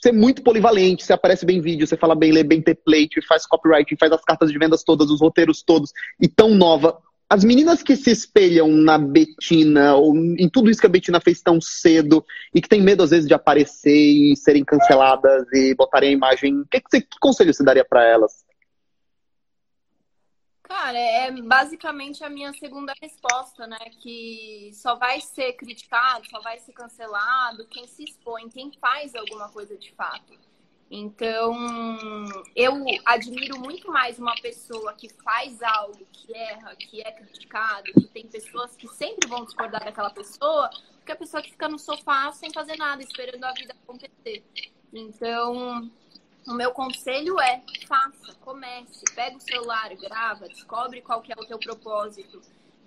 é 0.07 0.13
muito 0.13 0.43
polivalente, 0.43 1.05
você 1.05 1.13
aparece 1.13 1.45
bem 1.45 1.59
em 1.59 1.61
vídeo, 1.61 1.87
você 1.87 1.97
fala 1.97 2.15
bem, 2.15 2.31
lê 2.31 2.45
bem 2.45 2.63
template, 2.63 3.27
faz 3.27 3.47
copywriting, 3.47 3.97
faz 3.99 4.13
as 4.13 4.23
cartas 4.23 4.53
de 4.53 4.59
vendas 4.59 4.85
todas, 4.85 5.11
os 5.11 5.21
roteiros 5.21 5.63
todos, 5.63 5.93
e 6.21 6.29
tão 6.29 6.51
nova. 6.51 6.99
As 7.31 7.45
meninas 7.45 7.83
que 7.83 7.95
se 7.95 8.11
espelham 8.11 8.69
na 8.69 8.97
Betina, 8.97 9.95
ou 9.97 10.17
em 10.17 10.49
tudo 10.49 10.71
isso 10.71 10.81
que 10.81 10.87
a 10.87 10.91
Betina 10.91 11.21
fez 11.21 11.43
tão 11.43 11.61
cedo, 11.61 12.25
e 12.55 12.61
que 12.61 12.69
tem 12.69 12.81
medo 12.81 13.03
às 13.03 13.11
vezes 13.11 13.27
de 13.27 13.35
aparecer 13.35 13.91
e 13.93 14.37
serem 14.37 14.65
canceladas 14.65 15.45
e 15.53 15.75
botarem 15.75 16.11
a 16.11 16.13
imagem, 16.13 16.65
que, 16.71 16.81
que, 16.81 16.89
você, 16.89 17.01
que 17.01 17.19
conselho 17.21 17.53
você 17.53 17.65
daria 17.65 17.85
para 17.85 18.05
elas? 18.05 18.48
Cara, 20.69 20.99
é 20.99 21.33
basicamente 21.33 22.23
a 22.23 22.29
minha 22.29 22.53
segunda 22.53 22.93
resposta, 23.01 23.67
né? 23.67 23.79
Que 24.03 24.71
só 24.75 24.97
vai 24.97 25.19
ser 25.19 25.55
criticado, 25.55 26.29
só 26.29 26.41
vai 26.43 26.59
ser 26.59 26.73
cancelado 26.73 27.67
quem 27.69 27.87
se 27.87 28.05
expõe, 28.05 28.51
quem 28.51 28.71
faz 28.79 29.15
alguma 29.15 29.49
coisa 29.49 29.79
de 29.79 29.91
fato. 29.93 30.39
Então, 30.91 31.55
eu 32.55 32.85
admiro 33.07 33.59
muito 33.59 33.91
mais 33.91 34.19
uma 34.19 34.35
pessoa 34.43 34.93
que 34.93 35.09
faz 35.23 35.63
algo, 35.63 36.07
que 36.13 36.35
erra, 36.35 36.77
que 36.77 37.01
é 37.01 37.13
criticado, 37.13 37.91
que 37.95 38.07
tem 38.09 38.27
pessoas 38.27 38.77
que 38.77 38.89
sempre 38.89 39.27
vão 39.27 39.47
discordar 39.47 39.83
daquela 39.83 40.11
pessoa, 40.11 40.69
do 40.69 41.05
que 41.05 41.13
a 41.13 41.17
pessoa 41.17 41.43
que 41.43 41.51
fica 41.51 41.69
no 41.69 41.79
sofá 41.79 42.31
sem 42.33 42.53
fazer 42.53 42.77
nada, 42.77 43.03
esperando 43.03 43.45
a 43.45 43.53
vida 43.53 43.75
acontecer. 43.83 44.45
Então, 44.93 45.91
o 46.49 46.55
meu 46.55 46.73
conselho 46.73 47.39
é 47.41 47.63
faça, 47.87 48.35
comece, 48.41 49.05
pega 49.15 49.37
o 49.37 49.41
celular, 49.41 49.95
grava, 49.97 50.49
descobre 50.49 51.03
qual 51.03 51.21
que 51.21 51.33
é 51.33 51.37
o 51.37 51.45
teu 51.45 51.59
propósito. 51.59 52.41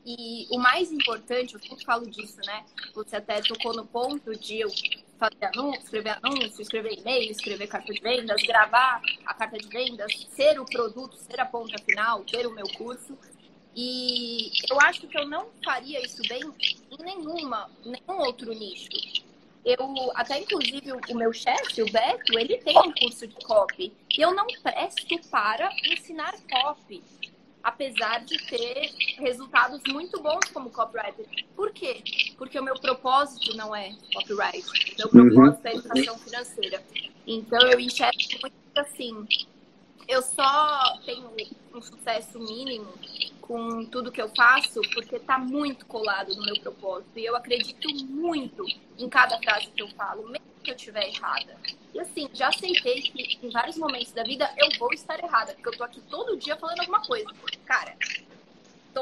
E 0.03 0.47
o 0.49 0.57
mais 0.57 0.91
importante, 0.91 1.53
eu 1.53 1.59
sempre 1.59 1.85
falo 1.85 2.09
disso, 2.09 2.37
né? 2.43 2.65
Você 2.95 3.17
até 3.17 3.39
tocou 3.41 3.73
no 3.75 3.85
ponto 3.85 4.35
de 4.35 4.61
eu 4.61 4.69
fazer 5.19 5.45
anúncio, 5.55 5.83
escrever 5.83 6.17
anúncio, 6.23 6.61
escrever 6.61 6.97
e-mail, 6.97 7.31
escrever 7.31 7.67
carta 7.67 7.93
de 7.93 8.01
vendas, 8.01 8.41
gravar 8.41 8.99
a 9.27 9.33
carta 9.35 9.59
de 9.59 9.67
vendas, 9.67 10.11
ser 10.31 10.59
o 10.59 10.65
produto, 10.65 11.15
ser 11.17 11.39
a 11.39 11.45
ponta 11.45 11.77
final, 11.83 12.23
ter 12.23 12.47
o 12.47 12.51
meu 12.51 12.67
curso. 12.69 13.15
E 13.75 14.51
eu 14.71 14.81
acho 14.81 15.07
que 15.07 15.17
eu 15.17 15.27
não 15.27 15.49
faria 15.63 16.03
isso 16.03 16.21
bem 16.27 16.41
em 16.89 17.03
nenhuma, 17.03 17.69
nenhum 17.85 18.21
outro 18.21 18.51
nicho 18.53 18.89
eu 19.63 20.11
até 20.15 20.39
inclusive 20.39 20.91
o, 20.91 21.15
meu 21.15 21.31
chefe, 21.31 21.81
o 21.81 21.91
Beto, 21.91 22.37
ele 22.37 22.57
tem 22.57 22.77
um 22.77 22.91
curso 22.93 23.27
de 23.27 23.35
copy 23.35 23.93
e 24.17 24.21
eu 24.21 24.33
não 24.33 24.47
presto 24.63 25.19
para 25.29 25.69
ensinar 25.85 26.33
copy, 26.49 27.03
apesar 27.63 28.25
de 28.25 28.37
ter 28.47 28.91
resultados 29.19 29.81
muito 29.87 30.21
bons 30.21 30.45
como 30.51 30.71
copywriter. 30.71 31.25
Por 31.55 31.71
quê? 31.71 32.03
Porque 32.37 32.59
o 32.59 32.63
meu 32.63 32.79
propósito 32.79 33.55
não 33.55 33.75
é 33.75 33.93
copyright, 34.13 34.65
meu 34.97 35.09
propósito 35.09 35.65
é 35.67 35.75
educação 35.75 36.17
financeira. 36.17 36.83
Então 37.27 37.59
eu 37.69 37.79
enxergo 37.79 38.17
muito 38.41 38.55
assim, 38.75 39.27
eu 40.11 40.21
só 40.21 40.99
tenho 41.05 41.31
um 41.73 41.81
sucesso 41.81 42.37
mínimo 42.37 42.93
com 43.39 43.85
tudo 43.85 44.11
que 44.11 44.21
eu 44.21 44.27
faço 44.35 44.81
porque 44.93 45.15
está 45.15 45.37
muito 45.37 45.85
colado 45.85 46.35
no 46.35 46.43
meu 46.43 46.59
propósito. 46.59 47.17
E 47.17 47.25
eu 47.25 47.33
acredito 47.33 47.87
muito 48.05 48.65
em 48.97 49.07
cada 49.07 49.39
frase 49.39 49.67
que 49.67 49.81
eu 49.81 49.87
falo, 49.89 50.23
mesmo 50.23 50.45
que 50.61 50.69
eu 50.69 50.75
estiver 50.75 51.07
errada. 51.07 51.55
E 51.93 51.99
assim, 51.99 52.29
já 52.33 52.49
aceitei 52.49 53.01
que 53.01 53.39
em 53.41 53.49
vários 53.49 53.77
momentos 53.77 54.11
da 54.11 54.23
vida 54.23 54.49
eu 54.57 54.77
vou 54.77 54.93
estar 54.93 55.17
errada, 55.23 55.53
porque 55.53 55.69
eu 55.69 55.77
tô 55.77 55.83
aqui 55.85 56.01
todo 56.09 56.37
dia 56.37 56.57
falando 56.57 56.81
alguma 56.81 57.01
coisa. 57.05 57.29
Cara, 57.65 57.95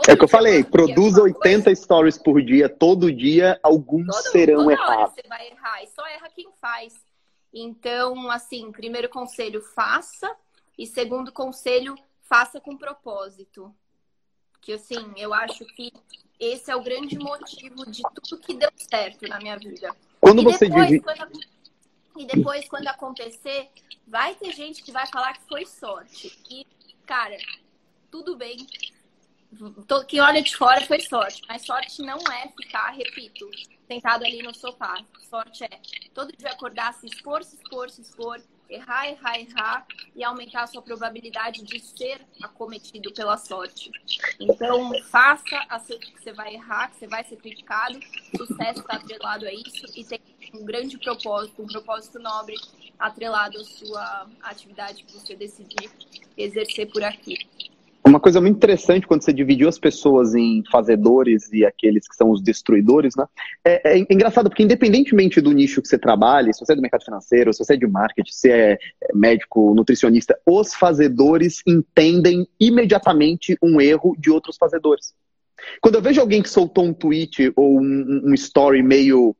é 0.07 0.13
o 0.13 0.17
que 0.17 0.23
eu 0.23 0.27
falei, 0.27 0.63
produz 0.63 1.17
80 1.17 1.63
coisa. 1.63 1.81
stories 1.81 2.17
por 2.19 2.39
dia, 2.39 2.69
todo 2.69 3.11
dia, 3.11 3.59
alguns 3.63 4.05
todo, 4.05 4.31
serão 4.31 4.69
errados. 4.69 5.15
Você 5.15 5.27
vai 5.27 5.47
errar, 5.47 5.83
e 5.83 5.87
só 5.87 6.05
erra 6.05 6.29
quem 6.35 6.47
faz. 6.61 6.93
Então, 7.51 8.29
assim, 8.29 8.71
primeiro 8.71 9.09
conselho, 9.09 9.59
faça. 9.59 10.31
E 10.79 10.87
segundo 10.87 11.29
conselho, 11.33 11.93
faça 12.21 12.61
com 12.61 12.77
propósito. 12.77 13.75
Que 14.61 14.71
assim, 14.71 15.11
eu 15.17 15.33
acho 15.33 15.65
que 15.65 15.91
esse 16.39 16.71
é 16.71 16.75
o 16.75 16.81
grande 16.81 17.19
motivo 17.19 17.85
de 17.91 18.01
tudo 18.01 18.41
que 18.41 18.53
deu 18.53 18.71
certo 18.77 19.27
na 19.27 19.39
minha 19.39 19.57
vida. 19.59 19.93
Quando 20.21 20.39
e 20.41 20.45
você 20.45 20.69
depois, 20.69 20.87
diz... 20.87 21.01
quando... 21.01 21.39
E 22.17 22.25
depois, 22.25 22.69
quando 22.69 22.87
acontecer, 22.87 23.69
vai 24.07 24.35
ter 24.35 24.53
gente 24.53 24.81
que 24.81 24.89
vai 24.89 25.05
falar 25.07 25.33
que 25.33 25.45
foi 25.49 25.65
sorte. 25.65 26.41
E, 26.49 26.65
cara, 27.05 27.35
tudo 28.09 28.37
bem. 28.37 28.65
Quem 30.07 30.21
olha 30.21 30.41
de 30.41 30.55
fora 30.55 30.85
foi 30.85 31.01
sorte. 31.01 31.41
Mas 31.49 31.65
sorte 31.65 32.01
não 32.03 32.19
é 32.31 32.47
ficar, 32.57 32.91
repito, 32.91 33.49
sentado 33.85 34.23
ali 34.23 34.41
no 34.41 34.55
sofá. 34.55 35.03
Sorte 35.29 35.65
é 35.65 35.81
todo 36.13 36.31
dia 36.37 36.51
acordar, 36.51 36.93
se 36.93 37.05
expor, 37.05 37.43
se 37.43 37.57
expor, 37.57 37.89
se 37.89 38.01
expor 38.01 38.41
errar, 38.69 39.09
errar, 39.09 39.39
errar 39.39 39.87
e 40.15 40.23
aumentar 40.23 40.63
a 40.63 40.67
sua 40.67 40.81
probabilidade 40.81 41.63
de 41.63 41.79
ser 41.79 42.21
acometido 42.41 43.11
pela 43.13 43.37
sorte. 43.37 43.91
Então, 44.39 44.91
faça, 45.09 45.65
aceite 45.69 46.11
que 46.11 46.21
você 46.21 46.31
vai 46.31 46.53
errar, 46.53 46.89
que 46.89 46.97
você 46.97 47.07
vai 47.07 47.23
ser 47.23 47.37
criticado, 47.37 47.99
sucesso 48.37 48.81
está 48.81 48.95
atrelado 48.95 49.45
a 49.45 49.53
isso 49.53 49.85
e 49.95 50.05
tem 50.05 50.19
um 50.53 50.65
grande 50.65 50.97
propósito, 50.97 51.61
um 51.61 51.67
propósito 51.67 52.19
nobre 52.19 52.55
atrelado 52.97 53.57
à 53.57 53.63
sua 53.63 54.29
atividade 54.41 55.03
que 55.03 55.13
você 55.13 55.35
decidir 55.35 55.89
exercer 56.37 56.91
por 56.91 57.03
aqui. 57.03 57.37
Uma 58.09 58.19
coisa 58.19 58.41
muito 58.41 58.55
interessante 58.55 59.05
quando 59.05 59.23
você 59.23 59.31
dividiu 59.31 59.69
as 59.69 59.77
pessoas 59.77 60.33
em 60.33 60.63
fazedores 60.71 61.53
e 61.53 61.63
aqueles 61.63 62.07
que 62.07 62.15
são 62.15 62.31
os 62.31 62.41
destruidores, 62.41 63.13
né? 63.15 63.23
É, 63.63 63.93
é, 63.93 63.99
engraçado 63.99 64.49
porque 64.49 64.63
independentemente 64.63 65.39
do 65.39 65.51
nicho 65.51 65.79
que 65.79 65.87
você 65.87 65.97
trabalha, 65.97 66.51
se 66.51 66.59
você 66.59 66.73
é 66.73 66.75
do 66.75 66.81
mercado 66.81 67.05
financeiro, 67.05 67.53
se 67.53 67.63
você 67.63 67.75
é 67.75 67.77
de 67.77 67.85
marketing, 67.85 68.31
se 68.31 68.49
é 68.49 68.79
médico, 69.13 69.75
nutricionista, 69.75 70.35
os 70.43 70.73
fazedores 70.73 71.61
entendem 71.67 72.47
imediatamente 72.59 73.55
um 73.61 73.79
erro 73.79 74.15
de 74.17 74.31
outros 74.31 74.57
fazedores. 74.57 75.13
Quando 75.79 75.93
eu 75.93 76.01
vejo 76.01 76.19
alguém 76.19 76.41
que 76.41 76.49
soltou 76.49 76.85
um 76.85 76.93
tweet 76.93 77.53
ou 77.55 77.79
um, 77.79 78.21
um 78.25 78.33
story 78.33 78.81
meio 78.81 79.35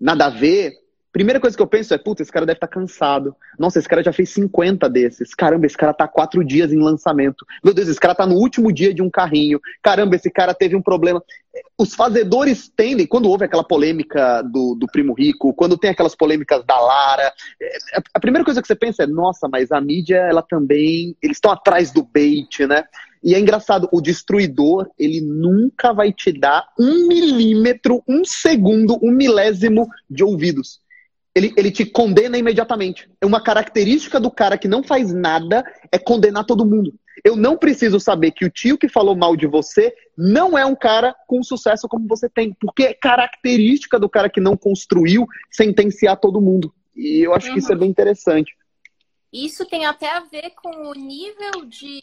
nada 0.00 0.26
a 0.26 0.30
ver, 0.30 0.72
Primeira 1.16 1.40
coisa 1.40 1.56
que 1.56 1.62
eu 1.62 1.66
penso 1.66 1.94
é, 1.94 1.96
puta, 1.96 2.20
esse 2.20 2.30
cara 2.30 2.44
deve 2.44 2.58
estar 2.58 2.66
tá 2.66 2.74
cansado. 2.74 3.34
Nossa, 3.58 3.78
esse 3.78 3.88
cara 3.88 4.02
já 4.02 4.12
fez 4.12 4.28
50 4.34 4.86
desses. 4.90 5.34
Caramba, 5.34 5.64
esse 5.64 5.74
cara 5.74 5.94
tá 5.94 6.06
quatro 6.06 6.44
dias 6.44 6.70
em 6.70 6.78
lançamento. 6.78 7.46
Meu 7.64 7.72
Deus, 7.72 7.88
esse 7.88 7.98
cara 7.98 8.14
tá 8.14 8.26
no 8.26 8.34
último 8.34 8.70
dia 8.70 8.92
de 8.92 9.00
um 9.00 9.08
carrinho. 9.08 9.58
Caramba, 9.82 10.14
esse 10.14 10.30
cara 10.30 10.52
teve 10.52 10.76
um 10.76 10.82
problema. 10.82 11.24
Os 11.78 11.94
fazedores 11.94 12.68
tendem, 12.68 13.06
quando 13.06 13.30
houve 13.30 13.46
aquela 13.46 13.64
polêmica 13.64 14.42
do, 14.42 14.74
do 14.74 14.86
primo 14.88 15.14
rico, 15.14 15.54
quando 15.54 15.78
tem 15.78 15.88
aquelas 15.88 16.14
polêmicas 16.14 16.62
da 16.66 16.78
Lara, 16.78 17.32
é, 17.62 17.98
a 18.12 18.20
primeira 18.20 18.44
coisa 18.44 18.60
que 18.60 18.68
você 18.68 18.76
pensa 18.76 19.04
é, 19.04 19.06
nossa, 19.06 19.48
mas 19.48 19.72
a 19.72 19.80
mídia, 19.80 20.18
ela 20.18 20.42
também, 20.42 21.16
eles 21.22 21.38
estão 21.38 21.50
atrás 21.50 21.90
do 21.90 22.02
bait, 22.02 22.66
né? 22.66 22.84
E 23.24 23.34
é 23.34 23.40
engraçado, 23.40 23.88
o 23.90 24.02
destruidor, 24.02 24.86
ele 24.98 25.22
nunca 25.22 25.94
vai 25.94 26.12
te 26.12 26.30
dar 26.30 26.68
um 26.78 27.08
milímetro, 27.08 28.02
um 28.06 28.22
segundo, 28.22 28.98
um 29.02 29.10
milésimo 29.10 29.88
de 30.10 30.22
ouvidos 30.22 30.84
ele, 31.36 31.52
ele 31.54 31.70
te 31.70 31.84
condena 31.84 32.38
imediatamente. 32.38 33.10
É 33.20 33.26
uma 33.26 33.42
característica 33.42 34.18
do 34.18 34.30
cara 34.30 34.56
que 34.56 34.66
não 34.66 34.82
faz 34.82 35.12
nada 35.12 35.62
é 35.92 35.98
condenar 35.98 36.46
todo 36.46 36.64
mundo. 36.64 36.94
Eu 37.22 37.36
não 37.36 37.58
preciso 37.58 38.00
saber 38.00 38.30
que 38.30 38.46
o 38.46 38.50
tio 38.50 38.78
que 38.78 38.88
falou 38.88 39.14
mal 39.14 39.36
de 39.36 39.46
você 39.46 39.94
não 40.16 40.56
é 40.56 40.64
um 40.64 40.74
cara 40.74 41.14
com 41.26 41.42
sucesso 41.42 41.86
como 41.88 42.08
você 42.08 42.26
tem, 42.26 42.56
porque 42.58 42.84
é 42.84 42.94
característica 42.94 43.98
do 43.98 44.08
cara 44.08 44.30
que 44.30 44.40
não 44.40 44.56
construiu 44.56 45.26
sentenciar 45.50 46.18
todo 46.18 46.40
mundo. 46.40 46.72
E 46.94 47.26
eu 47.26 47.34
acho 47.34 47.48
uhum. 47.48 47.52
que 47.52 47.58
isso 47.58 47.72
é 47.72 47.76
bem 47.76 47.90
interessante. 47.90 48.56
Isso 49.30 49.66
tem 49.66 49.84
até 49.84 50.10
a 50.16 50.20
ver 50.20 50.52
com 50.62 50.88
o 50.88 50.94
nível 50.94 51.66
de 51.66 52.00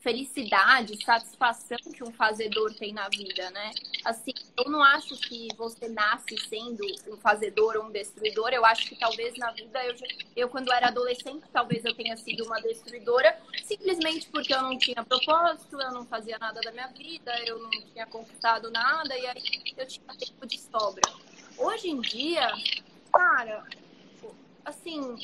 felicidade, 0.00 1.02
satisfação 1.04 1.76
que 1.94 2.02
um 2.02 2.12
fazedor 2.12 2.74
tem 2.74 2.92
na 2.92 3.08
vida, 3.08 3.50
né? 3.50 3.70
Assim, 4.04 4.32
eu 4.56 4.70
não 4.70 4.82
acho 4.82 5.14
que 5.16 5.48
você 5.56 5.88
nasce 5.88 6.36
sendo 6.48 6.82
um 7.06 7.16
fazedor 7.18 7.76
ou 7.76 7.84
um 7.84 7.90
destruidor. 7.90 8.48
Eu 8.50 8.64
acho 8.64 8.88
que 8.88 8.96
talvez 8.96 9.36
na 9.36 9.50
vida 9.52 9.84
eu, 9.84 9.94
eu 10.34 10.48
quando 10.48 10.72
era 10.72 10.88
adolescente, 10.88 11.44
talvez 11.52 11.84
eu 11.84 11.94
tenha 11.94 12.16
sido 12.16 12.44
uma 12.44 12.60
destruidora, 12.60 13.38
simplesmente 13.62 14.26
porque 14.28 14.54
eu 14.54 14.62
não 14.62 14.78
tinha 14.78 15.04
propósito, 15.04 15.80
eu 15.80 15.92
não 15.92 16.06
fazia 16.06 16.38
nada 16.38 16.60
da 16.62 16.72
minha 16.72 16.88
vida, 16.88 17.32
eu 17.46 17.58
não 17.58 17.70
tinha 17.70 18.06
conquistado 18.06 18.70
nada 18.70 19.16
e 19.16 19.26
aí 19.26 19.74
eu 19.76 19.86
tinha 19.86 20.14
tempo 20.16 20.46
de 20.46 20.58
sobra. 20.58 21.02
Hoje 21.58 21.90
em 21.90 22.00
dia, 22.00 22.50
cara, 23.12 23.64
assim, 24.64 25.18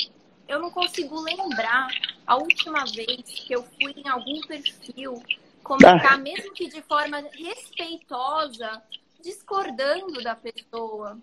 eu 0.49 0.61
não 0.61 0.71
consigo 0.71 1.21
lembrar 1.21 1.89
a 2.27 2.37
última 2.37 2.85
vez 2.85 3.23
que 3.25 3.53
eu 3.53 3.63
fui 3.63 3.95
em 3.97 4.09
algum 4.09 4.41
perfil 4.43 5.23
comentar, 5.63 6.15
ah. 6.15 6.19
mesmo 6.19 6.53
que 6.53 6.69
de 6.69 6.81
forma 6.83 7.23
respeitosa, 7.33 8.83
discordando 9.23 10.23
da 10.23 10.37
pessoa. 10.37 11.19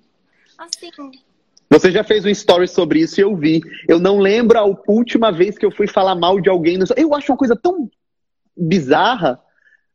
Assim. 0.57 0.91
Você 1.69 1.91
já 1.91 2.03
fez 2.03 2.25
um 2.25 2.29
story 2.29 2.67
sobre 2.67 2.99
isso 2.99 3.19
e 3.19 3.23
eu 3.23 3.35
vi. 3.35 3.61
Eu 3.87 3.99
não 3.99 4.19
lembro 4.19 4.59
a 4.59 4.65
última 4.87 5.31
vez 5.31 5.57
que 5.57 5.65
eu 5.65 5.71
fui 5.71 5.87
falar 5.87 6.13
mal 6.13 6.39
de 6.39 6.49
alguém. 6.49 6.77
Eu 6.95 7.15
acho 7.15 7.31
uma 7.31 7.37
coisa 7.37 7.55
tão 7.55 7.89
bizarra. 8.55 9.41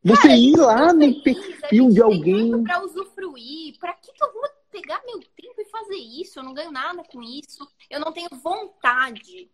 Você 0.02 0.22
Cara, 0.22 0.36
ir 0.36 0.56
lá 0.56 0.92
no 0.92 1.22
perfil 1.22 1.90
de 1.90 2.02
alguém. 2.02 2.62
Para 2.64 2.84
usufruir, 2.84 3.78
para 3.78 3.92
que, 3.92 4.10
eu 4.10 4.32
vou 4.32 4.42
pegar 4.72 5.00
meu 5.04 5.20
fazer 5.70 5.96
isso, 5.96 6.38
eu 6.38 6.42
não 6.42 6.54
ganho 6.54 6.70
nada 6.70 7.02
com 7.04 7.22
isso, 7.22 7.66
eu 7.88 8.00
não 8.00 8.12
tenho 8.12 8.28
vontade. 8.42 9.50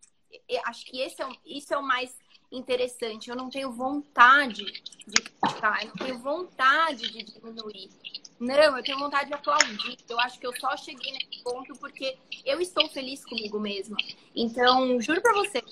Eu 0.48 0.62
acho 0.66 0.84
que 0.86 1.00
esse 1.00 1.22
é, 1.22 1.28
isso 1.44 1.72
é 1.72 1.76
o 1.76 1.82
mais 1.82 2.16
interessante. 2.50 3.30
Eu 3.30 3.36
não 3.36 3.50
tenho 3.50 3.72
vontade 3.72 4.64
de 4.64 4.80
criticar, 4.80 5.82
eu 5.82 5.88
não 5.88 5.96
tenho 5.96 6.18
vontade 6.18 7.10
de 7.10 7.22
diminuir. 7.24 7.90
Não, 8.38 8.76
eu 8.76 8.82
tenho 8.82 8.98
vontade 8.98 9.28
de 9.28 9.34
aplaudir. 9.34 9.96
Eu 10.08 10.18
acho 10.20 10.38
que 10.38 10.46
eu 10.46 10.54
só 10.58 10.76
cheguei 10.76 11.12
nesse 11.12 11.42
ponto 11.42 11.72
porque 11.78 12.16
eu 12.44 12.60
estou 12.60 12.88
feliz 12.88 13.24
comigo 13.24 13.58
mesma. 13.60 13.96
Então, 14.34 15.00
juro 15.00 15.22
pra 15.22 15.32
você, 15.34 15.62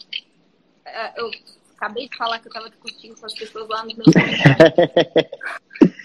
é, 0.85 1.21
eu 1.21 1.31
acabei 1.77 2.09
de 2.09 2.17
falar 2.17 2.39
que 2.39 2.49
eu 2.49 2.53
tava 2.53 2.71
discutindo 2.71 3.19
com 3.19 3.27
as 3.27 3.35
pessoas 3.35 3.69
lá 3.69 3.85
no 3.85 3.95
meu 3.97 4.07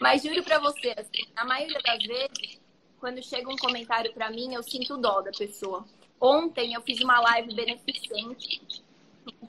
Mas 0.00 0.22
juro 0.22 0.42
pra 0.42 0.58
você, 0.58 0.94
assim, 0.96 1.30
na 1.34 1.44
maioria 1.44 1.80
das 1.80 2.02
vezes, 2.02 2.61
quando 3.02 3.20
chega 3.20 3.52
um 3.52 3.56
comentário 3.56 4.12
para 4.12 4.30
mim, 4.30 4.54
eu 4.54 4.62
sinto 4.62 4.96
dó 4.96 5.20
da 5.22 5.32
pessoa. 5.32 5.84
Ontem 6.20 6.72
eu 6.72 6.80
fiz 6.82 7.00
uma 7.00 7.18
live 7.18 7.52
beneficente 7.52 8.62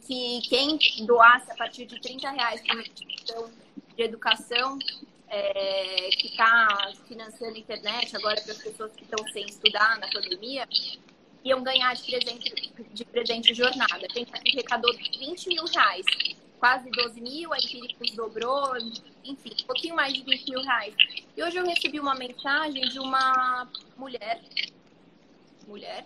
que 0.08 0.42
quem 0.50 0.80
doasse 1.06 1.52
a 1.52 1.56
partir 1.56 1.86
de 1.86 2.02
30 2.02 2.32
reais 2.32 2.62
para 2.62 2.74
uma 2.74 2.82
instituição 2.82 3.52
de 3.96 4.04
educação 4.04 4.80
é, 5.28 6.10
que 6.18 6.30
está 6.30 6.94
financiando 7.08 7.56
a 7.56 7.60
internet 7.60 8.16
agora 8.16 8.42
para 8.42 8.54
as 8.54 8.58
pessoas 8.58 8.92
que 8.94 9.04
estão 9.04 9.24
sem 9.28 9.46
estudar 9.46 10.00
na 10.00 10.08
pandemia, 10.08 10.68
iam 11.46 11.62
ganhar 11.62 11.94
de 11.94 12.04
presente, 12.06 12.74
de 12.92 13.06
presente 13.06 13.54
jornada. 13.54 14.08
Quem 14.12 14.26
arrecadou 14.34 14.92
20 14.96 15.48
mil 15.50 15.66
reais 15.66 16.06
quase 16.60 16.90
12 16.90 17.22
mil, 17.22 17.54
a 17.54 17.58
Empíricos 17.58 18.16
dobrou, 18.16 18.74
enfim, 19.26 19.52
um 19.62 19.66
pouquinho 19.66 19.96
mais 19.96 20.14
de 20.14 20.24
20 20.24 20.50
mil 20.50 20.62
reais. 20.62 20.94
E 21.36 21.44
hoje 21.44 21.58
eu 21.58 21.66
recebi 21.66 22.00
uma 22.00 22.16
mensagem 22.16 22.88
de 22.90 23.00
uma 23.00 23.68
mulher. 23.98 24.42
Mulher? 25.68 26.06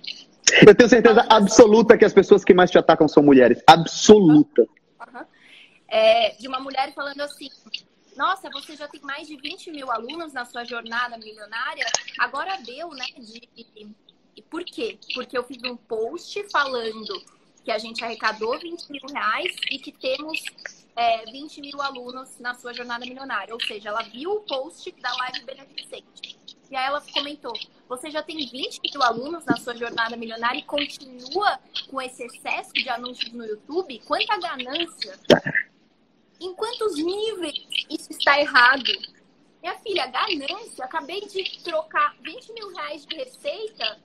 Eu 0.65 0.75
tenho 0.75 0.89
certeza 0.89 1.25
absoluta 1.29 1.97
que 1.97 2.05
as 2.05 2.13
pessoas 2.13 2.43
que 2.43 2.53
mais 2.53 2.69
te 2.69 2.77
atacam 2.77 3.07
são 3.07 3.23
mulheres. 3.23 3.61
Absoluta. 3.67 4.61
Uhum. 4.61 5.25
É, 5.87 6.31
de 6.31 6.47
uma 6.47 6.59
mulher 6.59 6.93
falando 6.93 7.21
assim: 7.21 7.49
Nossa, 8.15 8.49
você 8.49 8.75
já 8.75 8.87
tem 8.87 9.01
mais 9.01 9.27
de 9.27 9.35
20 9.35 9.71
mil 9.71 9.91
alunos 9.91 10.33
na 10.33 10.45
sua 10.45 10.63
jornada 10.63 11.17
milionária. 11.17 11.85
Agora 12.19 12.57
deu, 12.57 12.89
né? 12.91 13.05
De... 13.17 13.49
E 14.35 14.41
por 14.43 14.63
quê? 14.63 14.99
Porque 15.15 15.35
eu 15.37 15.43
fiz 15.43 15.57
um 15.63 15.75
post 15.75 16.45
falando 16.51 17.21
que 17.67 17.71
a 17.73 17.77
gente 17.77 18.01
arrecadou 18.01 18.57
20 18.57 18.89
mil 18.89 19.01
reais 19.11 19.53
e 19.69 19.77
que 19.77 19.91
temos 19.91 20.41
é, 20.95 21.29
20 21.29 21.59
mil 21.59 21.81
alunos 21.81 22.39
na 22.39 22.53
sua 22.53 22.73
jornada 22.73 23.05
milionária. 23.05 23.53
Ou 23.53 23.61
seja, 23.61 23.89
ela 23.89 24.03
viu 24.03 24.31
o 24.31 24.39
post 24.43 24.89
da 25.01 25.13
live 25.13 25.43
beneficente. 25.43 26.39
E 26.71 26.75
aí 26.77 26.85
ela 26.85 27.01
comentou: 27.11 27.51
você 27.89 28.09
já 28.09 28.23
tem 28.23 28.37
20 28.37 28.79
mil 28.85 29.03
alunos 29.03 29.43
na 29.43 29.57
sua 29.57 29.75
jornada 29.75 30.15
milionária 30.15 30.59
e 30.59 30.63
continua 30.63 31.59
com 31.89 32.01
esse 32.01 32.23
excesso 32.23 32.71
de 32.71 32.87
anúncios 32.87 33.33
no 33.33 33.43
YouTube? 33.43 34.01
Quanta 34.07 34.39
ganância! 34.39 35.19
Em 36.39 36.53
quantos 36.53 36.95
níveis 36.95 37.67
isso 37.89 38.13
está 38.13 38.39
errado? 38.39 38.93
Minha 39.61 39.75
filha, 39.79 40.07
ganância. 40.07 40.85
Acabei 40.85 41.19
de 41.19 41.59
trocar 41.65 42.15
20 42.21 42.53
mil 42.53 42.73
reais 42.73 43.05
de 43.05 43.13
receita 43.13 43.99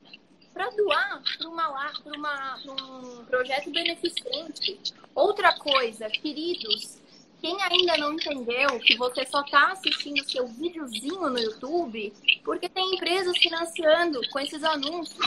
para 0.53 0.71
doar 0.71 1.23
para 1.39 1.49
uma, 1.49 1.93
uma, 2.05 2.59
um 2.67 3.25
projeto 3.25 3.71
beneficente. 3.71 4.79
Outra 5.15 5.53
coisa, 5.59 6.09
queridos, 6.09 6.99
quem 7.41 7.61
ainda 7.63 7.97
não 7.99 8.13
entendeu 8.15 8.79
que 8.81 8.97
você 8.97 9.27
só 9.27 9.43
está 9.43 9.73
assistindo 9.73 10.23
seu 10.31 10.47
videozinho 10.47 11.29
no 11.29 11.39
YouTube 11.39 12.13
porque 12.45 12.69
tem 12.69 12.95
empresas 12.95 13.37
financiando 13.39 14.21
com 14.31 14.39
esses 14.39 14.63
anúncios. 14.63 15.19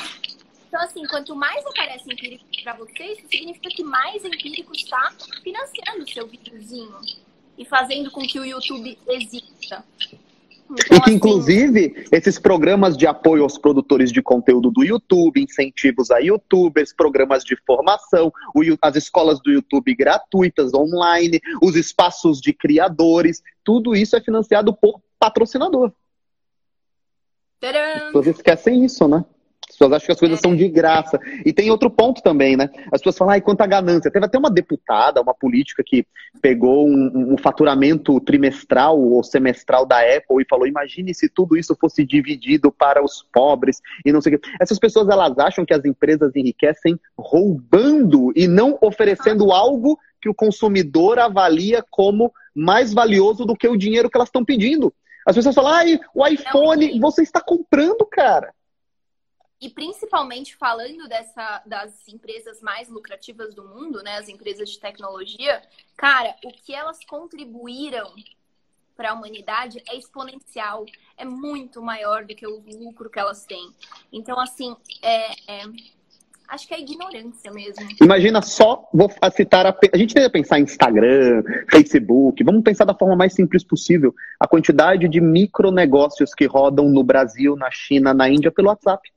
Então, 0.67 0.81
assim, 0.81 1.05
quanto 1.07 1.35
mais 1.35 1.65
aparece 1.65 2.11
empírico 2.11 2.45
para 2.63 2.73
você, 2.73 3.03
isso 3.13 3.27
significa 3.29 3.69
que 3.69 3.83
mais 3.83 4.23
empírico 4.23 4.73
está 4.73 5.13
financiando 5.43 6.03
o 6.03 6.09
seu 6.09 6.27
videozinho 6.27 6.99
e 7.57 7.65
fazendo 7.65 8.11
com 8.11 8.21
que 8.21 8.39
o 8.39 8.45
YouTube 8.45 8.97
exista. 9.07 9.85
Então, 10.71 10.77
e 10.77 10.83
que, 10.83 10.95
assim, 10.95 11.13
inclusive, 11.13 12.07
esses 12.11 12.39
programas 12.39 12.97
de 12.97 13.05
apoio 13.05 13.43
aos 13.43 13.57
produtores 13.57 14.11
de 14.11 14.21
conteúdo 14.21 14.71
do 14.71 14.83
YouTube, 14.83 15.41
incentivos 15.41 16.09
a 16.09 16.17
youtubers, 16.19 16.93
programas 16.93 17.43
de 17.43 17.55
formação, 17.65 18.31
as 18.81 18.95
escolas 18.95 19.39
do 19.41 19.51
YouTube 19.51 19.95
gratuitas, 19.95 20.73
online, 20.73 21.39
os 21.61 21.75
espaços 21.75 22.41
de 22.41 22.51
criadores, 22.51 23.41
tudo 23.63 23.95
isso 23.95 24.15
é 24.15 24.21
financiado 24.21 24.75
por 24.75 24.99
patrocinador. 25.19 25.91
Tcharam! 27.61 27.95
As 27.95 28.03
pessoas 28.05 28.27
esquecem 28.27 28.85
isso, 28.85 29.07
né? 29.07 29.23
As 29.75 29.77
pessoas 29.77 29.91
acham 29.93 30.05
que 30.05 30.11
as 30.13 30.19
coisas 30.19 30.39
são 30.39 30.55
de 30.55 30.69
graça. 30.69 31.19
E 31.45 31.51
tem 31.51 31.69
outro 31.69 31.89
ponto 31.89 32.21
também, 32.23 32.55
né? 32.55 32.69
As 32.91 33.01
pessoas 33.01 33.17
falam, 33.17 33.33
ai, 33.33 33.41
quanta 33.41 33.67
ganância. 33.67 34.09
Teve 34.09 34.25
até 34.25 34.37
uma 34.37 34.49
deputada, 34.49 35.21
uma 35.21 35.33
política 35.33 35.83
que 35.85 36.07
pegou 36.41 36.87
um, 36.87 37.33
um, 37.33 37.37
faturamento 37.37 38.19
trimestral 38.21 38.97
ou 38.97 39.21
semestral 39.21 39.85
da 39.85 39.99
Apple 39.99 40.41
e 40.41 40.47
falou: 40.49 40.65
imagine 40.65 41.13
se 41.13 41.27
tudo 41.27 41.57
isso 41.57 41.75
fosse 41.79 42.05
dividido 42.05 42.71
para 42.71 43.03
os 43.03 43.25
pobres 43.33 43.81
e 44.05 44.13
não 44.13 44.21
sei 44.21 44.35
o 44.35 44.39
quê. 44.39 44.49
Essas 44.61 44.79
pessoas, 44.79 45.09
elas 45.09 45.37
acham 45.37 45.65
que 45.65 45.73
as 45.73 45.83
empresas 45.83 46.33
enriquecem 46.35 46.97
roubando 47.17 48.31
e 48.33 48.47
não 48.47 48.77
oferecendo 48.81 49.51
algo 49.51 49.99
que 50.21 50.29
o 50.29 50.33
consumidor 50.33 51.19
avalia 51.19 51.83
como 51.91 52.31
mais 52.55 52.93
valioso 52.93 53.43
do 53.45 53.55
que 53.55 53.67
o 53.67 53.77
dinheiro 53.77 54.09
que 54.09 54.17
elas 54.17 54.29
estão 54.29 54.45
pedindo. 54.45 54.93
As 55.25 55.35
pessoas 55.35 55.55
falam, 55.55 55.73
ai, 55.73 55.99
o 56.13 56.25
iPhone, 56.25 56.99
você 56.99 57.23
está 57.23 57.41
comprando, 57.41 58.05
cara. 58.05 58.54
E 59.61 59.69
principalmente 59.69 60.55
falando 60.55 61.07
dessa, 61.07 61.61
das 61.65 62.07
empresas 62.07 62.61
mais 62.61 62.89
lucrativas 62.89 63.55
do 63.55 63.63
mundo, 63.63 64.03
né, 64.03 64.17
as 64.17 64.27
empresas 64.27 64.69
de 64.69 64.79
tecnologia, 64.79 65.61
cara, 65.95 66.35
o 66.43 66.51
que 66.51 66.73
elas 66.73 67.03
contribuíram 67.05 68.13
para 68.95 69.11
a 69.11 69.13
humanidade 69.13 69.81
é 69.89 69.95
exponencial, 69.95 70.85
é 71.17 71.25
muito 71.25 71.81
maior 71.81 72.25
do 72.25 72.35
que 72.35 72.47
o 72.47 72.63
lucro 72.79 73.09
que 73.09 73.19
elas 73.19 73.45
têm. 73.45 73.71
Então, 74.11 74.39
assim, 74.39 74.75
é, 75.01 75.31
é 75.47 75.63
acho 76.47 76.67
que 76.67 76.73
é 76.73 76.79
ignorância 76.79 77.51
mesmo. 77.51 77.87
Imagina 78.01 78.41
só, 78.41 78.87
vou 78.93 79.09
citar, 79.35 79.65
a, 79.65 79.75
a 79.93 79.97
gente 79.97 80.13
deve 80.13 80.29
pensar 80.29 80.59
em 80.59 80.63
Instagram, 80.63 81.43
Facebook, 81.69 82.43
vamos 82.43 82.63
pensar 82.63 82.85
da 82.85 82.93
forma 82.93 83.15
mais 83.15 83.33
simples 83.33 83.63
possível, 83.63 84.13
a 84.39 84.47
quantidade 84.47 85.07
de 85.07 85.19
micronegócios 85.19 86.33
que 86.33 86.45
rodam 86.45 86.89
no 86.89 87.03
Brasil, 87.03 87.55
na 87.55 87.71
China, 87.71 88.13
na 88.13 88.29
Índia 88.29 88.51
pelo 88.51 88.67
WhatsApp. 88.69 89.14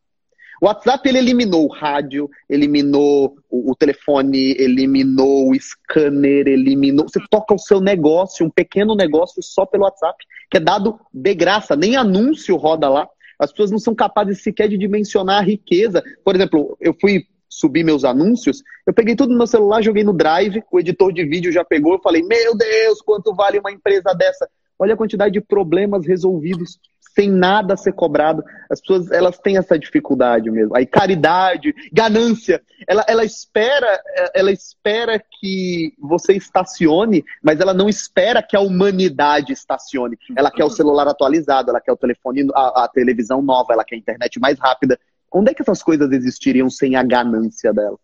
O 0.61 0.67
WhatsApp 0.67 1.09
ele 1.09 1.19
eliminou 1.19 1.65
o 1.65 1.73
rádio, 1.73 2.29
eliminou 2.49 3.37
o, 3.49 3.71
o, 3.71 3.77
telefone, 3.77 4.57
eliminou 4.59 5.51
o 5.51 5.55
scanner, 5.55 6.49
eliminou. 6.49 7.09
Você 7.09 7.21
toca 7.31 7.55
o 7.55 7.59
seu 7.59 7.81
negócio, 7.81 8.45
um 8.45 8.51
pequeno 8.51 8.95
negócio 8.97 9.43
só 9.43 9.65
pelo 9.65 9.85
WhatsApp, 9.85 10.17
que 10.51 10.57
é 10.57 10.61
dado 10.61 10.99
de 11.13 11.35
graça, 11.35 11.77
nem 11.77 11.97
anúncio 11.97 12.57
roda 12.57 12.89
lá. 12.89 13.09
As 13.39 13.53
pessoas 13.53 13.71
não 13.71 13.79
são 13.79 13.95
capazes 13.95 14.43
sequer 14.43 14.69
de 14.69 14.77
dimensionar 14.77 15.39
a 15.39 15.45
riqueza. 15.45 16.03
Por 16.25 16.35
exemplo, 16.35 16.77
eu 16.81 16.95
fui 17.01 17.25
subir 17.49 17.85
meus 17.85 18.05
anúncios, 18.05 18.63
eu 18.87 18.93
peguei 18.93 19.17
tudo 19.17 19.31
no 19.33 19.39
meu 19.39 19.47
celular, 19.47 19.83
joguei 19.83 20.05
no 20.05 20.13
Drive, 20.13 20.63
o 20.71 20.79
editor 20.79 21.13
de 21.13 21.25
vídeo 21.25 21.51
já 21.51 21.65
pegou, 21.65 21.95
eu 21.95 22.01
falei, 22.01 22.23
meu 22.23 22.57
Deus, 22.57 23.01
quanto 23.01 23.35
vale 23.35 23.59
uma 23.59 23.73
empresa 23.73 24.15
dessa? 24.15 24.49
Olha 24.79 24.95
a 24.95 24.97
quantidade 24.97 25.33
de 25.33 25.41
problemas 25.41 26.07
resolvidos 26.07 26.79
sem 27.19 27.29
nada 27.29 27.77
ser 27.77 27.93
cobrado. 27.93 28.45
As 28.71 28.81
pessoas, 28.81 29.11
elas 29.11 29.39
têm 29.39 29.57
essa 29.57 29.77
dificuldade 29.77 30.49
mesmo. 30.53 30.77
Aí 30.77 30.87
caridade, 30.87 31.75
ganância, 31.93 32.63
ela, 32.87 33.05
ela 33.09 33.25
espera, 33.25 34.01
ela 34.33 34.53
espera 34.53 35.19
que 35.19 35.93
você 35.99 36.35
estacione, 36.35 37.25
mas 37.43 37.59
ela 37.59 37.75
não 37.75 37.89
espera 37.89 38.41
que 38.41 38.57
a 38.57 38.61
humanidade 38.61 39.53
estacione. 39.53 40.17
Ela 40.37 40.49
quer 40.49 40.65
o 40.65 40.71
celular 40.71 41.09
atualizado, 41.09 41.71
ela 41.71 41.81
quer 41.81 41.91
o 41.91 41.97
telefone, 41.97 42.47
a, 42.55 42.85
a 42.85 42.89
televisão 42.89 43.43
nova, 43.43 43.73
ela 43.73 43.85
quer 43.85 43.97
a 43.97 43.99
internet 43.99 44.39
mais 44.39 44.57
rápida. 44.61 44.97
Onde 45.33 45.51
é 45.51 45.55
que 45.55 45.63
essas 45.63 45.83
coisas 45.83 46.13
existiriam 46.13 46.71
sem 46.71 46.95
a 46.95 47.03
ganância 47.03 47.73
dela? 47.73 47.99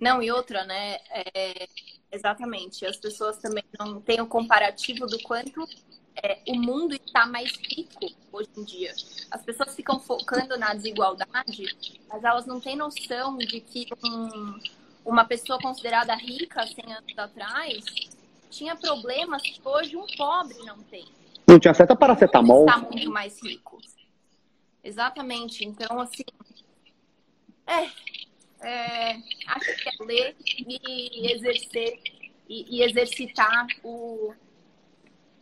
Não, 0.00 0.22
e 0.22 0.30
outra, 0.30 0.64
né? 0.64 0.98
É, 1.12 1.66
exatamente. 2.12 2.86
As 2.86 2.96
pessoas 2.96 3.38
também 3.38 3.64
não 3.80 4.00
têm 4.00 4.20
o 4.20 4.28
comparativo 4.28 5.06
do 5.06 5.20
quanto 5.24 5.66
é, 6.22 6.38
o 6.48 6.56
mundo 6.56 6.94
está 6.94 7.26
mais 7.26 7.52
rico 7.56 8.06
hoje 8.32 8.48
em 8.56 8.64
dia. 8.64 8.94
As 9.30 9.42
pessoas 9.42 9.74
ficam 9.74 10.00
focando 10.00 10.56
na 10.56 10.74
desigualdade, 10.74 11.76
mas 12.08 12.24
elas 12.24 12.46
não 12.46 12.60
têm 12.60 12.76
noção 12.76 13.36
de 13.36 13.60
que 13.60 13.86
um, 14.04 14.58
uma 15.04 15.24
pessoa 15.24 15.58
considerada 15.60 16.14
rica 16.14 16.66
100 16.66 16.92
anos 16.92 17.18
atrás 17.18 17.84
tinha 18.50 18.74
problemas 18.76 19.42
que 19.42 19.60
hoje 19.64 19.96
um 19.96 20.06
pobre 20.16 20.58
não 20.64 20.78
tem. 20.84 21.06
Não 21.46 21.58
tinha 21.58 21.74
certa 21.74 21.94
paracetamol. 21.94 22.66
Está 22.66 22.78
muito 22.78 23.10
mais 23.10 23.42
rico. 23.42 23.78
Exatamente. 24.82 25.64
Então, 25.64 26.00
assim, 26.00 26.24
é, 27.66 27.88
é, 28.66 29.12
acho 29.46 29.76
que 29.76 29.88
é 29.88 30.04
ler 30.04 30.36
e 30.40 31.32
exercer 31.32 32.00
e, 32.48 32.78
e 32.78 32.82
exercitar 32.82 33.66
o 33.84 34.34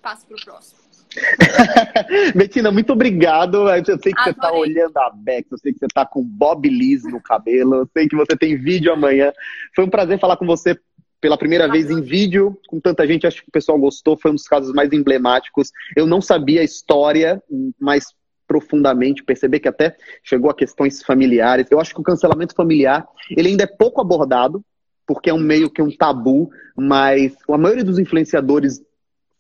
passo 0.07 0.25
para 0.25 0.37
o 0.37 0.45
próximo. 0.45 0.79
Betina, 2.37 2.71
muito 2.71 2.93
obrigado. 2.93 3.69
Eu 3.69 3.85
sei 3.99 4.13
que 4.13 4.21
Adorei. 4.21 4.25
você 4.25 4.31
está 4.31 4.53
olhando 4.53 4.97
a 4.99 5.11
Bex, 5.11 5.51
eu 5.51 5.59
sei 5.59 5.73
que 5.73 5.81
você 5.81 5.87
está 5.87 6.07
com 6.07 6.23
Bob 6.23 6.69
Liz 6.69 7.03
no 7.03 7.21
cabelo, 7.21 7.75
eu 7.75 7.89
sei 7.93 8.07
que 8.07 8.15
você 8.15 8.37
tem 8.37 8.57
vídeo 8.57 8.93
amanhã. 8.93 9.33
Foi 9.75 9.85
um 9.85 9.91
prazer 9.91 10.21
falar 10.21 10.37
com 10.37 10.47
você 10.47 10.79
pela 11.21 11.37
primeira 11.37 11.69
vez 11.69 11.91
em 11.91 12.01
vídeo, 12.01 12.57
com 12.69 12.79
tanta 12.79 13.05
gente, 13.05 13.27
acho 13.27 13.43
que 13.43 13.49
o 13.49 13.53
pessoal 13.53 13.79
gostou, 13.81 14.17
foi 14.17 14.31
um 14.31 14.35
dos 14.35 14.47
casos 14.47 14.73
mais 14.73 14.93
emblemáticos. 14.93 15.73
Eu 15.97 16.07
não 16.07 16.21
sabia 16.21 16.61
a 16.61 16.65
história, 16.65 17.43
mas 17.81 18.15
profundamente, 18.47 19.25
perceber 19.25 19.59
que 19.59 19.67
até 19.67 19.97
chegou 20.23 20.49
a 20.49 20.55
questões 20.55 21.03
familiares. 21.03 21.67
Eu 21.69 21.81
acho 21.81 21.93
que 21.93 22.01
o 22.01 22.05
cancelamento 22.05 22.55
familiar, 22.55 23.05
ele 23.29 23.49
ainda 23.49 23.65
é 23.65 23.67
pouco 23.67 24.01
abordado, 24.01 24.65
porque 25.05 25.31
é 25.31 25.35
um 25.35 25.41
meio 25.41 25.69
que 25.69 25.83
um 25.83 25.91
tabu, 25.91 26.49
mas 26.77 27.35
a 27.49 27.59
maioria 27.59 27.83
dos 27.83 27.99
influenciadores 27.99 28.81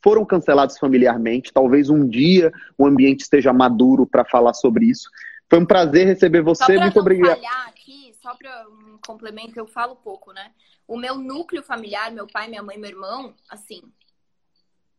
foram 0.07 0.25
cancelados 0.25 0.79
familiarmente. 0.79 1.53
Talvez 1.53 1.91
um 1.91 2.09
dia 2.09 2.53
o 2.79 2.87
ambiente 2.87 3.23
esteja 3.23 3.53
maduro 3.53 4.07
para 4.07 4.25
falar 4.25 4.55
sobre 4.55 4.87
isso. 4.87 5.11
Foi 5.51 5.59
um 5.59 5.67
prazer 5.67 6.07
receber 6.07 6.43
você. 6.43 6.79
Muito 6.79 7.01
obrigado. 7.01 7.41
aqui, 7.67 8.13
só 8.23 8.33
para 8.37 8.69
um 8.69 8.99
complemento, 9.05 9.59
eu 9.59 9.67
falo 9.67 9.97
pouco, 9.97 10.33
né? 10.33 10.53
O 10.87 10.97
meu 10.97 11.17
núcleo 11.17 11.61
familiar, 11.61 12.13
meu 12.13 12.29
pai, 12.29 12.47
minha 12.47 12.63
mãe, 12.63 12.79
meu 12.79 12.91
irmão, 12.91 13.35
assim, 13.51 13.83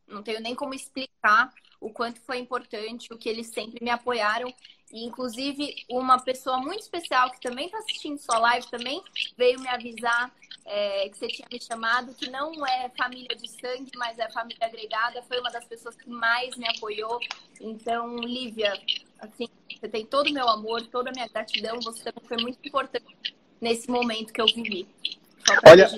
não 0.05 0.21
tenho 0.21 0.41
nem 0.41 0.53
como 0.53 0.73
explicar 0.73 1.53
o 1.79 1.89
quanto 1.89 2.19
foi 2.19 2.39
importante, 2.39 3.13
o 3.13 3.17
que 3.17 3.29
eles 3.29 3.47
sempre 3.47 3.81
me 3.81 3.89
apoiaram. 3.89 4.53
E, 4.91 5.05
inclusive, 5.05 5.75
uma 5.89 6.19
pessoa 6.19 6.57
muito 6.59 6.81
especial 6.81 7.29
que 7.31 7.41
também 7.41 7.65
está 7.65 7.77
assistindo 7.79 8.17
sua 8.19 8.39
live 8.39 8.67
também 8.67 9.01
veio 9.37 9.59
me 9.59 9.67
avisar 9.67 10.31
é, 10.65 11.09
que 11.09 11.17
você 11.17 11.27
tinha 11.27 11.47
me 11.51 11.61
chamado, 11.61 12.13
que 12.13 12.29
não 12.29 12.65
é 12.65 12.89
família 12.97 13.35
de 13.35 13.49
sangue, 13.49 13.91
mas 13.95 14.17
é 14.19 14.29
família 14.29 14.65
agregada. 14.65 15.21
Foi 15.23 15.39
uma 15.39 15.49
das 15.49 15.65
pessoas 15.65 15.95
que 15.95 16.09
mais 16.09 16.55
me 16.55 16.67
apoiou. 16.67 17.19
Então, 17.59 18.17
Lívia, 18.17 18.73
assim, 19.19 19.47
você 19.69 19.87
tem 19.87 20.05
todo 20.05 20.27
o 20.27 20.33
meu 20.33 20.47
amor, 20.47 20.81
toda 20.87 21.09
a 21.09 21.13
minha 21.13 21.27
gratidão. 21.27 21.79
Você 21.81 22.03
também 22.03 22.27
foi 22.27 22.37
muito 22.37 22.59
importante 22.65 23.35
nesse 23.61 23.89
momento 23.89 24.33
que 24.33 24.41
eu 24.41 24.45
vivi. 24.45 24.87
Olha, 25.65 25.89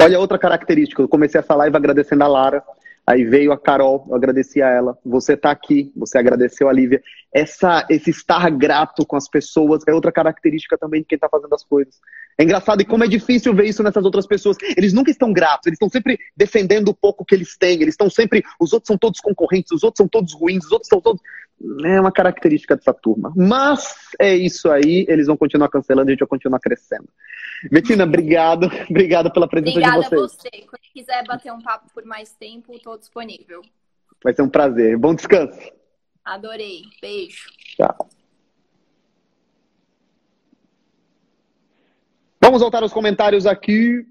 olha 0.00 0.18
outra 0.18 0.38
característica. 0.38 1.02
Eu 1.02 1.08
comecei 1.08 1.40
essa 1.40 1.54
live 1.54 1.76
agradecendo 1.76 2.24
a 2.24 2.28
Lara 2.28 2.64
Aí 3.04 3.24
veio 3.24 3.50
a 3.50 3.58
Carol, 3.58 4.06
eu 4.08 4.14
agradeci 4.14 4.62
a 4.62 4.68
ela. 4.68 4.96
Você 5.04 5.34
está 5.34 5.50
aqui, 5.50 5.92
você 5.96 6.18
agradeceu 6.18 6.68
a 6.68 6.72
Lívia. 6.72 7.02
Essa, 7.34 7.84
esse 7.90 8.10
estar 8.10 8.48
grato 8.50 9.04
com 9.04 9.16
as 9.16 9.28
pessoas 9.28 9.82
é 9.88 9.92
outra 9.92 10.12
característica 10.12 10.78
também 10.78 11.00
de 11.00 11.08
quem 11.08 11.16
está 11.16 11.28
fazendo 11.28 11.52
as 11.52 11.64
coisas. 11.64 11.98
É 12.38 12.44
engraçado 12.44 12.80
e 12.80 12.84
como 12.84 13.02
é 13.02 13.08
difícil 13.08 13.52
ver 13.54 13.66
isso 13.66 13.82
nessas 13.82 14.04
outras 14.04 14.26
pessoas. 14.26 14.56
Eles 14.76 14.92
nunca 14.92 15.10
estão 15.10 15.32
gratos, 15.32 15.66
eles 15.66 15.76
estão 15.76 15.88
sempre 15.88 16.16
defendendo 16.36 16.88
o 16.88 16.94
pouco 16.94 17.24
que 17.24 17.34
eles 17.34 17.56
têm. 17.56 17.82
Eles 17.82 17.94
estão 17.94 18.08
sempre. 18.08 18.44
Os 18.60 18.72
outros 18.72 18.86
são 18.86 18.96
todos 18.96 19.20
concorrentes, 19.20 19.72
os 19.72 19.82
outros 19.82 19.98
são 19.98 20.08
todos 20.08 20.32
ruins, 20.32 20.64
os 20.64 20.72
outros 20.72 20.88
são 20.88 21.00
todos. 21.00 21.20
É 21.84 22.00
uma 22.00 22.12
característica 22.12 22.76
dessa 22.76 22.94
turma. 22.94 23.32
Mas 23.34 23.94
é 24.20 24.36
isso 24.36 24.70
aí, 24.70 25.06
eles 25.08 25.26
vão 25.26 25.36
continuar 25.36 25.68
cancelando 25.68 26.08
e 26.08 26.10
a 26.10 26.14
gente 26.14 26.20
vai 26.20 26.28
continuar 26.28 26.60
crescendo. 26.60 27.08
Betina, 27.70 28.04
obrigado. 28.04 28.70
Obrigada 28.90 29.30
pela 29.32 29.48
presença 29.48 29.78
Obrigada 29.78 30.02
de 30.02 30.10
vocês. 30.10 30.18
Obrigada 30.18 30.66
a 30.66 30.76
você. 30.76 30.81
Quiser 30.92 31.24
bater 31.26 31.52
um 31.52 31.60
papo 31.60 31.90
por 31.92 32.04
mais 32.04 32.34
tempo, 32.34 32.74
estou 32.74 32.98
disponível. 32.98 33.62
Vai 34.22 34.34
ser 34.34 34.42
um 34.42 34.48
prazer. 34.48 34.96
Bom 34.98 35.14
descanso. 35.14 35.58
Adorei. 36.24 36.82
Beijo. 37.00 37.48
Tchau. 37.76 38.08
Vamos 42.40 42.60
voltar 42.60 42.82
aos 42.82 42.92
comentários 42.92 43.46
aqui. 43.46 44.06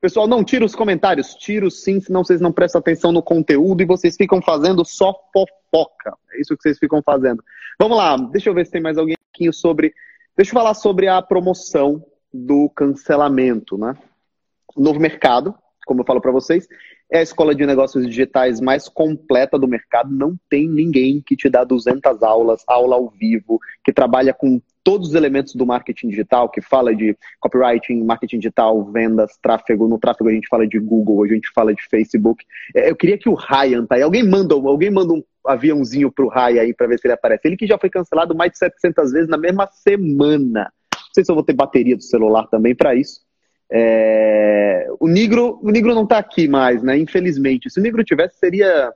Pessoal, 0.00 0.26
não 0.26 0.42
tira 0.42 0.64
os 0.64 0.74
comentários, 0.74 1.34
tira 1.34 1.68
sim, 1.68 2.00
senão 2.00 2.24
vocês 2.24 2.40
não 2.40 2.52
prestam 2.52 2.78
atenção 2.78 3.12
no 3.12 3.22
conteúdo 3.22 3.82
e 3.82 3.86
vocês 3.86 4.16
ficam 4.16 4.40
fazendo 4.40 4.84
só 4.84 5.12
fofoca. 5.32 6.16
É 6.32 6.40
isso 6.40 6.56
que 6.56 6.62
vocês 6.62 6.78
ficam 6.78 7.02
fazendo. 7.02 7.44
Vamos 7.78 7.98
lá, 7.98 8.16
deixa 8.16 8.48
eu 8.48 8.54
ver 8.54 8.64
se 8.64 8.72
tem 8.72 8.80
mais 8.80 8.96
alguém 8.96 9.16
aqui 9.30 9.52
sobre. 9.52 9.92
Deixa 10.36 10.50
eu 10.50 10.54
falar 10.54 10.72
sobre 10.74 11.06
a 11.06 11.20
promoção 11.20 12.02
do 12.32 12.70
cancelamento, 12.70 13.76
né? 13.76 13.94
O 14.74 14.80
novo 14.80 14.98
mercado, 14.98 15.54
como 15.90 16.02
eu 16.02 16.06
falo 16.06 16.20
para 16.20 16.30
vocês, 16.30 16.68
é 17.10 17.18
a 17.18 17.22
escola 17.22 17.52
de 17.52 17.66
negócios 17.66 18.06
digitais 18.06 18.60
mais 18.60 18.88
completa 18.88 19.58
do 19.58 19.66
mercado. 19.66 20.14
Não 20.14 20.36
tem 20.48 20.68
ninguém 20.68 21.20
que 21.20 21.34
te 21.34 21.48
dá 21.48 21.64
200 21.64 22.22
aulas, 22.22 22.62
aula 22.68 22.94
ao 22.94 23.10
vivo, 23.10 23.58
que 23.84 23.92
trabalha 23.92 24.32
com 24.32 24.62
todos 24.84 25.08
os 25.08 25.14
elementos 25.16 25.52
do 25.56 25.66
marketing 25.66 26.10
digital, 26.10 26.48
que 26.48 26.60
fala 26.60 26.94
de 26.94 27.18
copywriting, 27.40 28.04
marketing 28.04 28.38
digital, 28.38 28.84
vendas, 28.84 29.36
tráfego. 29.42 29.88
No 29.88 29.98
tráfego 29.98 30.30
a 30.30 30.32
gente 30.32 30.46
fala 30.46 30.64
de 30.64 30.78
Google, 30.78 31.24
a 31.24 31.26
gente 31.26 31.50
fala 31.52 31.74
de 31.74 31.82
Facebook. 31.88 32.44
É, 32.72 32.88
eu 32.88 32.94
queria 32.94 33.18
que 33.18 33.28
o 33.28 33.34
Ryan 33.34 33.84
tá. 33.84 34.00
Alguém 34.00 34.22
manda, 34.22 34.54
alguém 34.54 34.92
manda 34.92 35.12
um 35.12 35.24
aviãozinho 35.44 36.12
pro 36.12 36.28
Ryan 36.28 36.60
aí 36.60 36.72
para 36.72 36.86
ver 36.86 37.00
se 37.00 37.08
ele 37.08 37.14
aparece. 37.14 37.48
Ele 37.48 37.56
que 37.56 37.66
já 37.66 37.76
foi 37.76 37.90
cancelado 37.90 38.32
mais 38.32 38.52
de 38.52 38.58
700 38.58 39.10
vezes 39.10 39.28
na 39.28 39.36
mesma 39.36 39.66
semana. 39.72 40.72
Não 40.94 41.12
sei 41.12 41.24
se 41.24 41.32
eu 41.32 41.34
vou 41.34 41.42
ter 41.42 41.52
bateria 41.52 41.96
do 41.96 42.02
celular 42.04 42.46
também 42.46 42.76
para 42.76 42.94
isso. 42.94 43.28
É... 43.72 44.86
O 44.98 45.08
Negro, 45.08 45.58
o 45.62 45.70
Negro 45.70 45.94
não 45.94 46.04
está 46.04 46.18
aqui 46.18 46.48
mais, 46.48 46.82
né? 46.82 46.98
Infelizmente. 46.98 47.70
Se 47.70 47.80
o 47.80 47.82
Negro 47.82 48.04
tivesse, 48.04 48.38
seria, 48.38 48.92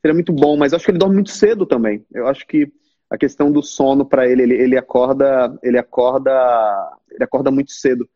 seria 0.00 0.14
muito 0.14 0.32
bom, 0.32 0.56
mas 0.56 0.72
acho 0.72 0.84
que 0.84 0.90
ele 0.90 0.98
dorme 0.98 1.16
muito 1.16 1.30
cedo 1.30 1.66
também. 1.66 2.04
Eu 2.12 2.26
acho 2.26 2.46
que 2.46 2.70
a 3.10 3.16
questão 3.16 3.52
do 3.52 3.62
sono 3.62 4.04
para 4.04 4.28
ele, 4.28 4.42
ele, 4.42 4.54
ele 4.54 4.76
acorda, 4.76 5.56
ele 5.62 5.78
acorda, 5.78 6.32
ele 7.10 7.24
acorda 7.24 7.50
muito 7.50 7.72
cedo. 7.72 8.08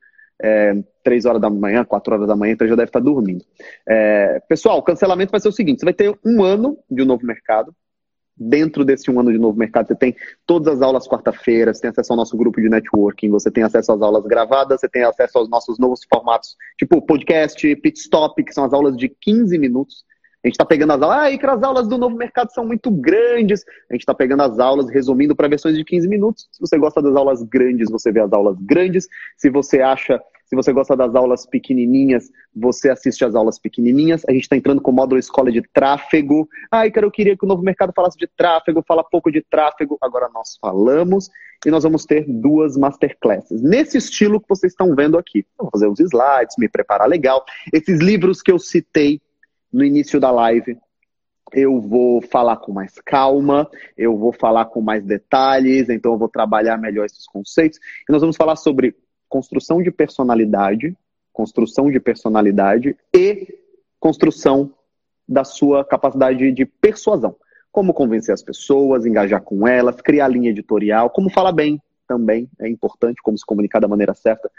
É, 0.43 0.75
3 1.05 1.27
horas 1.27 1.41
da 1.41 1.51
manhã, 1.51 1.85
4 1.85 2.15
horas 2.15 2.27
da 2.27 2.35
manhã, 2.35 2.55
então 2.55 2.67
já 2.67 2.75
deve 2.75 2.89
estar 2.89 3.01
dormindo. 3.01 3.45
É, 3.87 4.41
pessoal, 4.49 4.79
o 4.79 4.83
cancelamento 4.83 5.31
vai 5.31 5.41
ser 5.41 5.49
o 5.49 5.53
seguinte: 5.53 5.81
você 5.81 5.85
vai 5.85 5.93
ter 5.93 6.19
um 6.25 6.43
ano 6.43 6.79
de 6.91 7.03
um 7.03 7.05
novo 7.05 7.27
mercado, 7.27 7.75
dentro 8.41 8.85
desse 8.85 9.11
um 9.11 9.21
ano 9.21 9.31
de 9.31 9.39
novo 9.39 9.59
mercado, 9.59 9.89
você 9.89 9.95
tem 9.95 10.17
todas 10.47 10.75
as 10.75 10.81
aulas 10.81 11.07
quarta-feira, 11.07 11.75
você 11.75 11.83
tem 11.83 11.91
acesso 11.91 12.13
ao 12.13 12.17
nosso 12.17 12.37
grupo 12.37 12.61
de 12.61 12.71
networking, 12.71 13.29
você 13.29 13.51
tem 13.51 13.63
acesso 13.63 13.93
às 13.93 14.01
aulas 14.01 14.25
gravadas, 14.25 14.81
você 14.81 14.89
tem 14.89 15.03
acesso 15.05 15.39
aos 15.39 15.51
nossos 15.51 15.79
novos 15.79 16.01
formatos, 16.13 16.57
tipo 16.79 17.03
podcast, 17.03 17.77
pit 17.77 18.01
stop, 18.01 18.43
que 18.43 18.55
são 18.55 18.65
as 18.65 18.73
aulas 18.73 18.97
de 18.97 19.09
15 19.09 19.59
minutos. 19.59 20.05
A 20.43 20.49
gente 20.49 20.55
está 20.55 20.65
pegando 20.65 20.95
as 20.95 21.03
aulas, 21.03 21.35
ah, 21.35 21.39
que 21.39 21.47
as 21.47 21.63
aulas 21.63 21.87
do 21.87 21.99
novo 21.99 22.17
mercado 22.17 22.51
são 22.51 22.65
muito 22.65 22.91
grandes. 22.91 23.63
A 23.91 23.93
gente 23.93 24.01
está 24.01 24.15
pegando 24.15 24.43
as 24.43 24.59
aulas, 24.59 24.89
resumindo 24.89 25.37
para 25.37 25.49
versões 25.49 25.77
de 25.77 25.85
15 25.85 26.09
minutos. 26.09 26.49
Se 26.51 26.61
você 26.61 26.79
gosta 26.79 27.03
das 27.03 27.15
aulas 27.15 27.43
grandes, 27.43 27.91
você 27.91 28.11
vê 28.11 28.21
as 28.21 28.33
aulas 28.33 28.57
grandes. 28.59 29.07
Se 29.37 29.51
você 29.51 29.83
acha 29.83 30.19
se 30.51 30.57
você 30.57 30.73
gosta 30.73 30.97
das 30.97 31.15
aulas 31.15 31.47
pequenininhas, 31.47 32.29
você 32.53 32.91
assiste 32.91 33.25
as 33.25 33.37
aulas 33.37 33.57
pequenininhas. 33.57 34.25
A 34.29 34.33
gente 34.33 34.43
está 34.43 34.57
entrando 34.57 34.81
com 34.81 34.91
o 34.91 34.95
módulo 34.95 35.21
Escola 35.21 35.53
de 35.53 35.63
Tráfego. 35.63 36.49
Ai, 36.73 36.91
cara, 36.91 37.07
eu 37.07 37.11
queria 37.11 37.37
que 37.37 37.45
o 37.45 37.49
Novo 37.49 37.63
Mercado 37.63 37.93
falasse 37.95 38.19
de 38.19 38.27
tráfego, 38.27 38.83
fala 38.85 39.05
pouco 39.05 39.31
de 39.31 39.43
tráfego. 39.49 39.97
Agora 40.01 40.29
nós 40.35 40.59
falamos 40.61 41.31
e 41.65 41.71
nós 41.71 41.85
vamos 41.85 42.05
ter 42.05 42.25
duas 42.27 42.77
masterclasses. 42.77 43.63
Nesse 43.63 43.97
estilo 43.97 44.41
que 44.41 44.49
vocês 44.49 44.73
estão 44.73 44.93
vendo 44.97 45.17
aqui. 45.17 45.47
Vou 45.57 45.71
fazer 45.71 45.87
os 45.87 46.01
slides, 46.01 46.57
me 46.59 46.69
preparar 46.69 47.09
legal. 47.09 47.45
Esses 47.73 48.01
livros 48.01 48.43
que 48.43 48.51
eu 48.51 48.59
citei 48.59 49.23
no 49.73 49.85
início 49.85 50.19
da 50.19 50.33
live, 50.33 50.77
eu 51.53 51.81
vou 51.81 52.21
falar 52.23 52.57
com 52.57 52.73
mais 52.73 52.95
calma, 53.07 53.71
eu 53.97 54.19
vou 54.19 54.33
falar 54.33 54.65
com 54.65 54.81
mais 54.81 55.05
detalhes, 55.05 55.89
então 55.89 56.15
eu 56.15 56.19
vou 56.19 56.29
trabalhar 56.29 56.77
melhor 56.77 57.07
esses 57.07 57.25
conceitos. 57.29 57.79
E 57.79 58.13
nós 58.13 58.21
vamos 58.21 58.37
falar 58.37 58.57
sobre 58.57 58.97
construção 59.31 59.81
de 59.81 59.91
personalidade, 59.91 60.95
construção 61.33 61.91
de 61.91 61.99
personalidade 61.99 62.97
e 63.15 63.59
construção 63.99 64.75
da 65.27 65.45
sua 65.45 65.85
capacidade 65.85 66.51
de 66.51 66.67
persuasão. 66.67 67.37
Como 67.71 67.95
convencer 67.95 68.35
as 68.35 68.43
pessoas, 68.43 69.07
engajar 69.07 69.41
com 69.41 69.67
elas, 69.67 70.01
criar 70.01 70.27
linha 70.27 70.51
editorial, 70.51 71.09
como 71.09 71.31
falar 71.31 71.53
bem 71.53 71.81
também 72.09 72.51
é 72.59 72.69
importante, 72.69 73.23
como 73.23 73.39
se 73.39 73.47
comunicar 73.47 73.79
da 73.79 73.87
maneira 73.87 74.13
certa, 74.13 74.51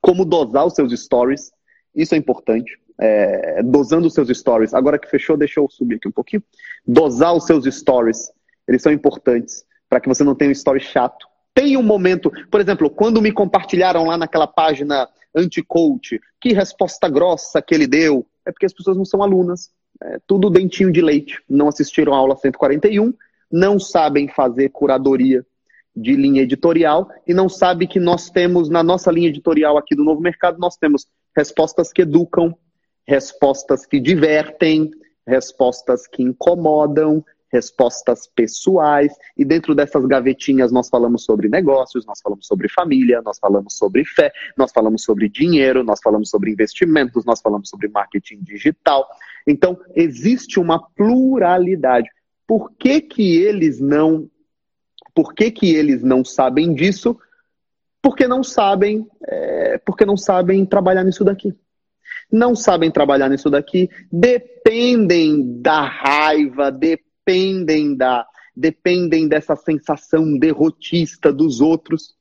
como 0.00 0.24
dosar 0.24 0.66
os 0.66 0.74
seus 0.74 0.92
stories, 1.00 1.52
isso 1.94 2.14
é 2.16 2.18
importante. 2.18 2.80
É, 2.98 3.62
dosando 3.62 4.06
os 4.06 4.14
seus 4.14 4.28
stories. 4.36 4.74
Agora 4.74 4.98
que 4.98 5.08
fechou, 5.08 5.36
deixa 5.36 5.60
eu 5.60 5.68
subir 5.70 5.96
aqui 5.96 6.08
um 6.08 6.12
pouquinho. 6.12 6.42
Dosar 6.86 7.34
os 7.34 7.46
seus 7.46 7.64
stories, 7.72 8.30
eles 8.66 8.82
são 8.82 8.92
importantes 8.92 9.64
para 9.88 10.00
que 10.00 10.08
você 10.08 10.24
não 10.24 10.34
tenha 10.34 10.48
um 10.48 10.52
story 10.52 10.80
chato. 10.80 11.26
Tem 11.54 11.76
um 11.76 11.82
momento, 11.82 12.30
por 12.50 12.60
exemplo, 12.60 12.88
quando 12.88 13.20
me 13.20 13.30
compartilharam 13.30 14.06
lá 14.06 14.16
naquela 14.16 14.46
página 14.46 15.08
anti-coach, 15.34 16.20
que 16.40 16.52
resposta 16.52 17.08
grossa 17.08 17.60
que 17.60 17.74
ele 17.74 17.86
deu, 17.86 18.26
é 18.46 18.50
porque 18.50 18.66
as 18.66 18.72
pessoas 18.72 18.96
não 18.96 19.04
são 19.04 19.22
alunas. 19.22 19.70
É 20.02 20.18
tudo 20.26 20.50
dentinho 20.50 20.90
de 20.90 21.00
leite. 21.00 21.38
Não 21.48 21.68
assistiram 21.68 22.14
a 22.14 22.16
aula 22.16 22.36
141, 22.36 23.12
não 23.50 23.78
sabem 23.78 24.28
fazer 24.28 24.70
curadoria 24.70 25.44
de 25.94 26.16
linha 26.16 26.42
editorial 26.42 27.08
e 27.26 27.34
não 27.34 27.48
sabe 27.48 27.86
que 27.86 28.00
nós 28.00 28.30
temos 28.30 28.70
na 28.70 28.82
nossa 28.82 29.10
linha 29.10 29.28
editorial 29.28 29.76
aqui 29.76 29.94
do 29.94 30.02
Novo 30.02 30.22
Mercado, 30.22 30.58
nós 30.58 30.76
temos 30.76 31.06
respostas 31.36 31.92
que 31.92 32.02
educam, 32.02 32.56
respostas 33.06 33.84
que 33.84 34.00
divertem, 34.00 34.90
respostas 35.26 36.06
que 36.06 36.22
incomodam, 36.22 37.22
respostas 37.52 38.26
pessoais, 38.26 39.12
e 39.36 39.44
dentro 39.44 39.74
dessas 39.74 40.06
gavetinhas 40.06 40.72
nós 40.72 40.88
falamos 40.88 41.24
sobre 41.24 41.48
negócios, 41.48 42.06
nós 42.06 42.20
falamos 42.20 42.46
sobre 42.46 42.68
família, 42.68 43.20
nós 43.22 43.38
falamos 43.38 43.76
sobre 43.76 44.04
fé, 44.04 44.32
nós 44.56 44.72
falamos 44.72 45.02
sobre 45.02 45.28
dinheiro, 45.28 45.84
nós 45.84 46.00
falamos 46.02 46.30
sobre 46.30 46.50
investimentos, 46.50 47.24
nós 47.24 47.40
falamos 47.40 47.68
sobre 47.68 47.88
marketing 47.88 48.38
digital. 48.42 49.06
Então, 49.46 49.78
existe 49.94 50.58
uma 50.58 50.82
pluralidade. 50.96 52.08
Por 52.46 52.72
que, 52.72 53.00
que 53.00 53.36
eles 53.36 53.80
não 53.80 54.28
por 55.14 55.34
que, 55.34 55.50
que 55.50 55.74
eles 55.74 56.02
não 56.02 56.24
sabem 56.24 56.72
disso? 56.72 57.18
Porque 58.00 58.26
não 58.26 58.42
sabem, 58.42 59.06
é, 59.28 59.76
porque 59.84 60.06
não 60.06 60.16
sabem 60.16 60.64
trabalhar 60.64 61.04
nisso 61.04 61.22
daqui 61.22 61.54
não 62.30 62.56
sabem 62.56 62.90
trabalhar 62.90 63.28
nisso 63.28 63.50
daqui, 63.50 63.90
dependem 64.10 65.60
da 65.60 65.82
raiva, 65.82 66.70
dependem 66.70 67.11
da 67.96 68.26
dependem 68.54 69.26
dessa 69.26 69.56
sensação 69.56 70.38
derrotista 70.38 71.32
dos 71.32 71.60
outros. 71.60 72.14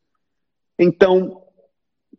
Então, 0.80 1.44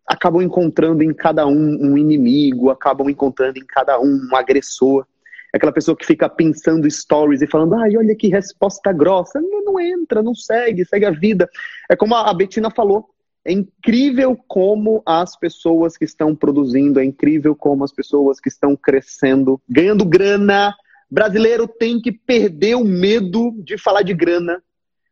acabam 0.07 0.43
encontrando 0.43 1.03
em 1.03 1.15
cada 1.15 1.47
um 1.47 1.79
um 1.81 1.97
inimigo, 1.97 2.71
acabam 2.71 3.09
encontrando 3.09 3.59
em 3.59 3.65
cada 3.67 3.99
um 4.01 4.29
um 4.31 4.37
agressor. 4.37 5.07
Aquela 5.53 5.73
pessoa 5.73 5.97
que 5.97 6.07
fica 6.07 6.29
pensando 6.29 6.91
stories 6.91 7.43
e 7.43 7.47
falando, 7.47 7.75
ai, 7.75 7.97
olha 7.97 8.15
que 8.15 8.29
resposta 8.29 8.93
grossa. 8.93 9.41
Não, 9.41 9.65
não 9.65 9.81
entra, 9.81 10.23
não 10.23 10.35
segue, 10.35 10.85
segue 10.85 11.05
a 11.05 11.11
vida. 11.11 11.49
É 11.91 11.97
como 11.97 12.15
a 12.15 12.33
Betina 12.33 12.71
falou, 12.71 13.09
é 13.45 13.53
incrível 13.53 14.37
como 14.47 15.03
as 15.05 15.37
pessoas 15.37 15.97
que 15.97 16.05
estão 16.05 16.35
produzindo, 16.35 17.01
é 17.01 17.05
incrível 17.05 17.57
como 17.57 17.85
as 17.85 17.93
pessoas 17.93 18.41
que 18.41 18.49
estão 18.49 18.77
crescendo, 18.77 19.61
ganhando 19.69 20.05
grana. 20.05 20.75
Brasileiro 21.13 21.69
tem 21.69 22.01
que 22.01 22.11
perder 22.11 22.75
o 22.75 22.83
medo 22.83 23.53
de 23.63 23.77
falar 23.77 24.01
de 24.01 24.15
grana. 24.15 24.63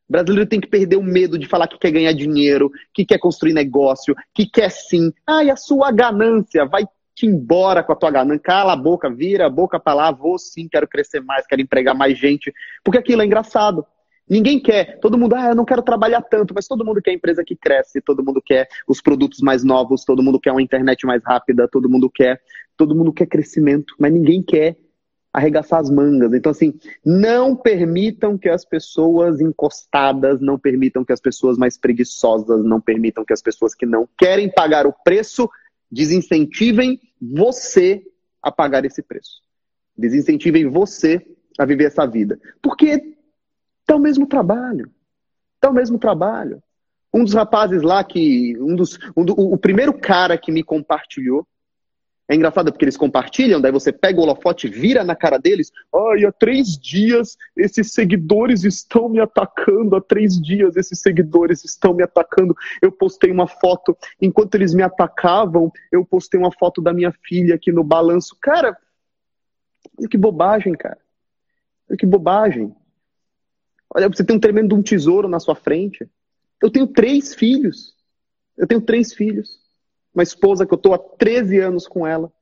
Brasileiro 0.09 0.49
tem 0.49 0.59
que 0.59 0.67
perder 0.67 0.97
o 0.97 1.03
medo 1.03 1.39
de 1.39 1.47
falar 1.47 1.69
que 1.69 1.79
quer 1.79 1.91
ganhar 1.91 2.15
dinheiro, 2.15 2.73
que 2.95 3.05
quer 3.05 3.19
construir 3.19 3.53
negócio, 3.53 4.17
que 4.35 4.47
quer 4.47 4.71
sim. 4.71 5.13
Ah, 5.27 5.45
e 5.45 5.51
a 5.51 5.57
sua 5.57 5.93
ganância 5.93 6.65
vai 6.65 6.87
te 7.15 7.27
embora 7.27 7.83
com 7.83 7.93
a 7.93 7.97
tua 7.97 8.11
ganância. 8.11 8.41
Cala 8.43 8.73
a 8.73 8.77
boca, 8.77 9.11
vira 9.11 9.45
a 9.45 9.51
boca 9.51 9.79
para 9.79 9.93
lá, 9.93 10.11
vou 10.11 10.39
sim, 10.39 10.67
quero 10.71 10.89
crescer 10.89 11.21
mais, 11.21 11.47
quero 11.47 11.61
empregar 11.61 11.95
mais 11.95 12.19
gente. 12.19 12.51
Porque 12.83 12.97
aquilo 12.97 13.21
é 13.21 13.27
engraçado. 13.27 13.85
Ninguém 14.27 14.59
quer. 14.59 14.99
Todo 15.01 15.19
mundo, 15.19 15.35
ah, 15.35 15.51
eu 15.51 15.55
não 15.55 15.67
quero 15.67 15.83
trabalhar 15.83 16.23
tanto, 16.23 16.55
mas 16.55 16.67
todo 16.67 16.83
mundo 16.83 17.03
quer 17.03 17.13
empresa 17.13 17.45
que 17.45 17.55
cresce, 17.55 18.01
todo 18.01 18.25
mundo 18.25 18.41
quer 18.43 18.69
os 18.89 19.03
produtos 19.03 19.41
mais 19.41 19.63
novos, 19.63 20.03
todo 20.03 20.23
mundo 20.23 20.41
quer 20.41 20.53
uma 20.53 20.63
internet 20.63 21.05
mais 21.05 21.23
rápida, 21.23 21.69
todo 21.69 21.91
mundo 21.91 22.09
quer, 22.09 22.41
todo 22.75 22.95
mundo 22.95 23.13
quer 23.13 23.27
crescimento, 23.27 23.95
mas 23.99 24.11
ninguém 24.11 24.43
quer 24.43 24.79
arregaçar 25.33 25.81
as 25.81 25.91
mangas. 25.91 26.33
Então, 26.35 26.51
assim, 26.51 26.79
não 27.05 27.55
permitam 27.55 28.37
que 28.37 28.49
as 28.49 28.65
pessoas 28.65 29.41
encostadas, 29.41 30.41
não 30.41 30.59
permitam 30.59 31.05
que 31.05 31.13
as 31.13 31.21
pessoas 31.21 31.57
mais 31.57 31.79
preguiçosas, 31.79 32.65
não 32.65 32.81
permitam 32.81 33.25
que 33.25 33.33
as 33.33 33.43
pessoas 33.43 33.75
que 33.75 33.87
não 33.87 34.09
querem 34.19 34.51
pagar 34.51 34.87
o 34.87 34.95
preço 35.05 35.49
desincentivem 35.91 37.01
você 37.21 38.03
a 38.43 38.51
pagar 38.51 38.85
esse 38.85 39.03
preço. 39.03 39.43
Desincentivem 39.97 40.69
você 40.69 41.25
a 41.59 41.65
viver 41.65 41.85
essa 41.85 42.07
vida. 42.07 42.41
Porque 42.63 43.17
Dá 43.91 43.97
o 43.97 43.99
mesmo 43.99 44.25
trabalho. 44.25 44.89
Dá 45.61 45.69
o 45.69 45.75
mesmo 45.75 45.99
trabalho. 45.99 46.63
Um 47.13 47.25
dos 47.25 47.35
rapazes 47.35 47.83
lá 47.83 48.05
que. 48.05 48.57
Um 48.61 48.77
dos, 48.77 48.97
um 49.17 49.25
do, 49.25 49.33
o 49.33 49.59
primeiro 49.59 49.93
cara 49.93 50.39
que 50.39 50.53
me 50.53 50.63
compartilhou. 50.63 51.45
É 52.31 52.35
engraçado 52.37 52.71
porque 52.71 52.85
eles 52.85 52.97
compartilham, 52.97 53.61
daí 53.61 53.73
você 53.73 53.91
pega 53.91 54.21
o 54.21 54.23
holofote, 54.23 54.69
vira 54.69 55.03
na 55.03 55.17
cara 55.17 55.37
deles. 55.37 55.73
Ai, 55.93 56.25
há 56.25 56.31
três 56.31 56.79
dias 56.79 57.37
esses 57.57 57.93
seguidores 57.93 58.63
estão 58.63 59.09
me 59.09 59.19
atacando. 59.19 59.97
Há 59.97 60.01
três 60.01 60.41
dias 60.41 60.77
esses 60.77 61.01
seguidores 61.01 61.65
estão 61.65 61.93
me 61.93 62.05
atacando. 62.05 62.55
Eu 62.81 62.93
postei 62.93 63.33
uma 63.33 63.49
foto. 63.49 63.99
Enquanto 64.23 64.55
eles 64.55 64.73
me 64.73 64.83
atacavam, 64.85 65.73
eu 65.91 66.05
postei 66.05 66.39
uma 66.39 66.53
foto 66.53 66.81
da 66.81 66.93
minha 66.93 67.13
filha 67.27 67.57
aqui 67.57 67.73
no 67.73 67.83
balanço. 67.83 68.37
Cara, 68.41 68.79
que 70.09 70.17
bobagem, 70.17 70.75
cara. 70.75 70.99
Que 71.99 72.07
bobagem. 72.07 72.73
Olha, 73.93 74.09
você 74.09 74.23
tem 74.23 74.37
um 74.37 74.41
tremendo 74.41 74.77
um 74.77 74.83
tesouro 74.83 75.27
na 75.27 75.41
sua 75.41 75.57
frente. 75.57 76.09
Eu 76.63 76.71
tenho 76.71 76.87
três 76.87 77.35
filhos. 77.35 77.93
Eu 78.57 78.69
tenho 78.69 78.81
três 78.81 79.13
filhos. 79.13 79.60
Uma 80.15 80.23
esposa 80.23 80.67
que 80.67 80.75
eu 80.75 80.77
estou 80.77 80.95
há 80.95 80.99
13 80.99 81.59
anos 81.59 81.87
com 81.87 82.07
ela. 82.07 82.33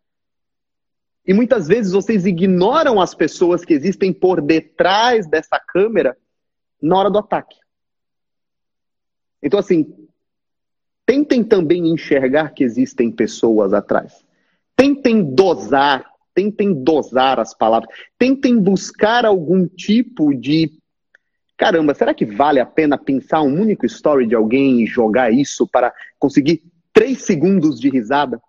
E 1.27 1.35
muitas 1.35 1.69
vezes 1.69 1.93
vocês 1.93 2.24
ignoram 2.24 3.01
as 3.01 3.15
pessoas 3.15 3.65
que 3.65 3.74
existem 3.74 4.12
por 4.12 4.40
detrás 4.40 5.27
dessa 5.27 5.61
câmera 5.61 6.16
na 6.81 6.97
hora 6.97 7.11
do 7.11 7.19
ataque. 7.19 7.57
Então, 9.43 9.61
assim, 9.61 9.95
tentem 11.05 11.45
também 11.45 11.89
enxergar 11.89 12.55
que 12.55 12.65
existem 12.65 13.11
pessoas 13.11 13.74
atrás. 13.74 14.24
Tentem 14.74 15.23
dosar, 15.35 16.11
tentem 16.35 16.73
dosar 16.73 17.39
as 17.39 17.55
palavras. 17.55 17.95
Tentem 18.19 18.59
buscar 18.59 19.27
algum 19.27 19.66
tipo 19.66 20.35
de 20.35 20.78
caramba, 21.59 21.93
será 21.93 22.15
que 22.15 22.24
vale 22.24 22.61
a 22.61 22.65
pena 22.65 22.97
pensar 22.97 23.43
um 23.43 23.61
único 23.61 23.85
story 23.85 24.28
de 24.28 24.35
alguém 24.36 24.81
e 24.81 24.86
jogar 24.86 25.32
isso 25.32 25.66
para 25.66 25.93
conseguir 26.16 26.62
três 26.98 27.22
segundos 27.22 27.78
de 27.78 27.88
risada? 27.88 28.42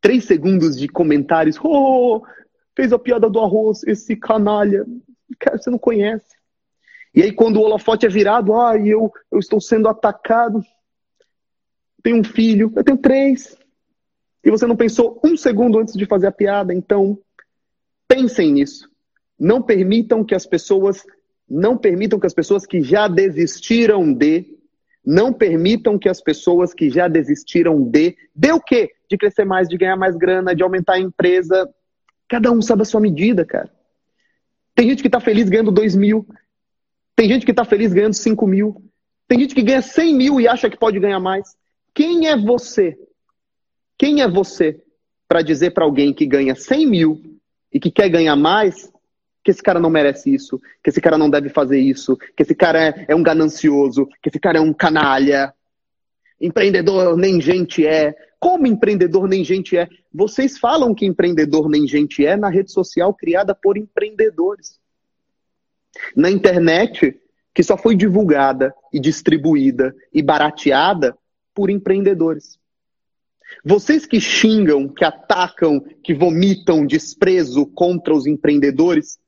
Três 0.00 0.24
segundos 0.24 0.78
de 0.78 0.88
comentários. 0.88 1.58
Oh, 1.62 2.22
fez 2.74 2.90
a 2.90 2.98
piada 2.98 3.28
do 3.28 3.38
arroz, 3.38 3.82
esse 3.86 4.16
canalha. 4.16 4.86
Cara, 5.38 5.58
você 5.58 5.68
não 5.68 5.76
conhece. 5.76 6.34
E 7.14 7.22
aí, 7.22 7.30
quando 7.30 7.56
o 7.56 7.60
holofote 7.60 8.06
é 8.06 8.08
virado, 8.08 8.58
ah, 8.58 8.78
eu, 8.78 9.12
eu 9.30 9.38
estou 9.38 9.60
sendo 9.60 9.88
atacado. 9.88 10.62
Tenho 12.02 12.16
um 12.16 12.24
filho, 12.24 12.72
eu 12.74 12.82
tenho 12.82 12.96
três. 12.96 13.58
E 14.42 14.50
você 14.50 14.66
não 14.66 14.74
pensou 14.74 15.20
um 15.22 15.36
segundo 15.36 15.78
antes 15.78 15.92
de 15.92 16.06
fazer 16.06 16.28
a 16.28 16.32
piada. 16.32 16.72
Então, 16.72 17.18
pensem 18.08 18.52
nisso. 18.52 18.88
Não 19.38 19.60
permitam 19.60 20.24
que 20.24 20.34
as 20.34 20.46
pessoas 20.46 21.04
não 21.46 21.76
permitam 21.76 22.18
que 22.18 22.26
as 22.26 22.32
pessoas 22.32 22.64
que 22.64 22.80
já 22.80 23.06
desistiram 23.06 24.14
de, 24.14 24.61
não 25.04 25.32
permitam 25.32 25.98
que 25.98 26.08
as 26.08 26.20
pessoas 26.20 26.72
que 26.72 26.88
já 26.88 27.08
desistiram 27.08 27.82
de, 27.82 28.16
de 28.34 28.52
o 28.52 28.60
quê? 28.60 28.92
De 29.10 29.18
crescer 29.18 29.44
mais, 29.44 29.68
de 29.68 29.76
ganhar 29.76 29.96
mais 29.96 30.16
grana, 30.16 30.54
de 30.54 30.62
aumentar 30.62 30.94
a 30.94 31.00
empresa. 31.00 31.68
Cada 32.28 32.50
um 32.52 32.62
sabe 32.62 32.82
a 32.82 32.84
sua 32.84 33.00
medida, 33.00 33.44
cara. 33.44 33.70
Tem 34.74 34.88
gente 34.88 35.02
que 35.02 35.08
está 35.08 35.20
feliz 35.20 35.48
ganhando 35.48 35.72
2 35.72 35.96
mil. 35.96 36.26
Tem 37.16 37.28
gente 37.28 37.44
que 37.44 37.50
está 37.50 37.64
feliz 37.64 37.92
ganhando 37.92 38.14
5 38.14 38.46
mil. 38.46 38.82
Tem 39.26 39.38
gente 39.40 39.54
que 39.54 39.62
ganha 39.62 39.82
100 39.82 40.14
mil 40.14 40.40
e 40.40 40.46
acha 40.46 40.70
que 40.70 40.76
pode 40.76 40.98
ganhar 41.00 41.20
mais. 41.20 41.56
Quem 41.94 42.28
é 42.28 42.36
você? 42.36 42.96
Quem 43.98 44.22
é 44.22 44.28
você 44.28 44.80
para 45.26 45.42
dizer 45.42 45.70
para 45.72 45.84
alguém 45.84 46.12
que 46.12 46.26
ganha 46.26 46.54
100 46.54 46.86
mil 46.86 47.38
e 47.72 47.80
que 47.80 47.90
quer 47.90 48.08
ganhar 48.08 48.36
mais 48.36 48.91
que 49.44 49.50
esse 49.50 49.62
cara 49.62 49.80
não 49.80 49.90
merece 49.90 50.32
isso, 50.32 50.60
que 50.82 50.90
esse 50.90 51.00
cara 51.00 51.18
não 51.18 51.28
deve 51.28 51.48
fazer 51.48 51.78
isso, 51.78 52.16
que 52.16 52.42
esse 52.42 52.54
cara 52.54 52.88
é, 52.88 53.06
é 53.08 53.14
um 53.14 53.22
ganancioso, 53.22 54.06
que 54.22 54.28
esse 54.28 54.38
cara 54.38 54.58
é 54.58 54.60
um 54.60 54.72
canalha. 54.72 55.52
Empreendedor 56.40 57.16
nem 57.16 57.40
gente 57.40 57.86
é. 57.86 58.14
Como 58.38 58.66
empreendedor 58.66 59.28
nem 59.28 59.44
gente 59.44 59.76
é? 59.76 59.88
Vocês 60.12 60.58
falam 60.58 60.94
que 60.94 61.06
empreendedor 61.06 61.68
nem 61.68 61.86
gente 61.86 62.24
é 62.24 62.36
na 62.36 62.48
rede 62.48 62.72
social 62.72 63.14
criada 63.14 63.54
por 63.54 63.76
empreendedores. 63.76 64.80
Na 66.16 66.30
internet, 66.30 67.20
que 67.54 67.62
só 67.62 67.76
foi 67.76 67.94
divulgada 67.94 68.74
e 68.92 68.98
distribuída 68.98 69.94
e 70.12 70.22
barateada 70.22 71.16
por 71.54 71.70
empreendedores. 71.70 72.58
Vocês 73.64 74.06
que 74.06 74.18
xingam, 74.18 74.88
que 74.88 75.04
atacam, 75.04 75.80
que 76.02 76.14
vomitam 76.14 76.86
desprezo 76.86 77.66
contra 77.66 78.14
os 78.14 78.26
empreendedores, 78.26 79.18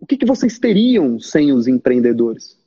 o 0.00 0.06
que, 0.06 0.16
que 0.16 0.26
vocês 0.26 0.58
teriam 0.58 1.20
sem 1.20 1.52
os 1.52 1.68
empreendedores? 1.68 2.58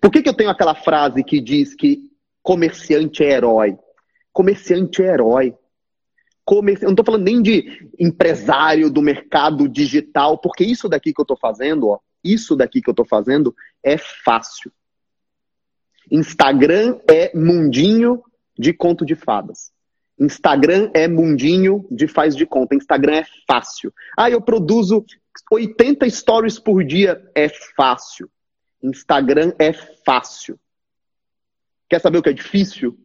Por 0.00 0.10
que, 0.10 0.22
que 0.22 0.28
eu 0.28 0.34
tenho 0.34 0.50
aquela 0.50 0.74
frase 0.74 1.22
que 1.24 1.40
diz 1.40 1.74
que 1.74 2.10
comerciante 2.42 3.24
é 3.24 3.32
herói? 3.32 3.76
Comerciante 4.32 5.02
é 5.02 5.12
herói. 5.12 5.54
Comerci... 6.44 6.84
Eu 6.84 6.88
não 6.88 6.92
estou 6.92 7.04
falando 7.04 7.24
nem 7.24 7.42
de 7.42 7.90
empresário 7.98 8.88
do 8.88 9.02
mercado 9.02 9.68
digital, 9.68 10.38
porque 10.38 10.64
isso 10.64 10.88
daqui 10.88 11.12
que 11.12 11.20
eu 11.20 11.24
estou 11.24 11.36
fazendo, 11.36 11.88
ó, 11.88 11.98
isso 12.22 12.54
daqui 12.54 12.80
que 12.80 12.88
eu 12.88 12.92
estou 12.92 13.06
fazendo 13.06 13.54
é 13.82 13.98
fácil. 13.98 14.72
Instagram 16.10 16.98
é 17.10 17.36
mundinho 17.36 18.22
de 18.56 18.72
conto 18.72 19.04
de 19.04 19.16
fadas. 19.16 19.72
Instagram 20.18 20.90
é 20.94 21.06
mundinho 21.06 21.86
de 21.90 22.08
faz 22.08 22.34
de 22.34 22.46
conta. 22.46 22.74
Instagram 22.74 23.16
é 23.16 23.26
fácil. 23.46 23.92
Ah, 24.16 24.30
eu 24.30 24.40
produzo 24.40 25.04
80 25.50 26.08
stories 26.08 26.58
por 26.58 26.82
dia. 26.82 27.22
É 27.34 27.48
fácil. 27.76 28.30
Instagram 28.82 29.52
é 29.58 29.72
fácil. 29.72 30.58
Quer 31.88 32.00
saber 32.00 32.18
o 32.18 32.22
que 32.22 32.30
é 32.30 32.32
difícil? 32.32 32.98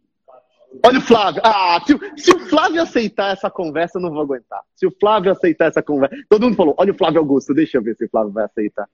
Olha 0.86 1.00
o 1.00 1.02
Flávio. 1.02 1.42
Ah, 1.44 1.82
se, 1.86 2.24
se, 2.24 2.32
o 2.32 2.40
Flávio 2.48 2.82
aceitar 2.82 3.34
essa 3.34 3.50
conversa, 3.50 3.98
eu 3.98 4.02
não 4.02 4.10
vou 4.10 4.22
aguentar. 4.22 4.62
Se 4.74 4.88
o 4.88 4.92
Flávio 5.00 5.32
aceitar 5.32 5.66
essa 5.68 5.84
conversa. 5.84 6.16
Todo 6.30 6.44
mundo 6.44 6.56
falou: 6.56 6.76
olha 6.78 6.94
o 6.94 6.98
Flávio 6.98 7.20
Augusto, 7.20 7.54
deixa 7.54 7.78
eu 7.78 7.84
ver 7.84 7.96
se 7.96 8.06
o 8.06 8.10
Flávio 8.10 8.32
vai 8.32 8.46
aceitar. 8.46 8.88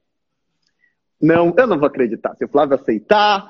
Não, 1.22 1.54
eu 1.58 1.68
não 1.68 1.78
vou 1.78 1.88
acreditar. 1.88 2.36
Se 2.36 2.46
o 2.46 2.48
Flávio 2.48 2.76
aceitar, 2.76 3.48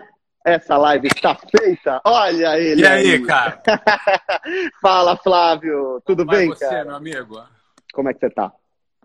essa 0.47 0.77
live 0.77 1.07
está 1.07 1.35
feita. 1.35 2.01
Olha 2.05 2.57
ele. 2.57 2.81
E 2.81 2.87
aí, 2.87 3.11
aí. 3.11 3.25
cara? 3.25 3.61
Fala, 4.81 5.17
Flávio. 5.17 6.01
Tudo 6.05 6.25
Como 6.25 6.37
bem, 6.37 6.47
você, 6.47 6.65
cara? 6.65 6.85
meu 6.85 6.95
amigo? 6.95 7.43
Como 7.93 8.09
é 8.09 8.13
que 8.13 8.19
você 8.19 8.29
tá? 8.29 8.51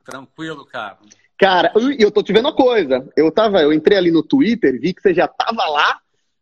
Tranquilo, 0.05 0.65
cara. 0.65 0.99
Cara, 1.39 1.73
eu 1.99 2.13
tô 2.13 2.23
te 2.23 2.33
vendo 2.33 2.47
uma 2.47 2.55
coisa. 2.55 3.05
Eu 3.17 3.33
tava, 3.33 3.61
eu 3.61 3.73
entrei 3.73 3.99
ali 3.99 4.13
no 4.13 4.23
Twitter, 4.23 4.81
vi 4.81 4.95
que 4.95 5.03
você 5.03 5.13
já 5.13 5.27
tava 5.27 5.67
lá 5.67 5.99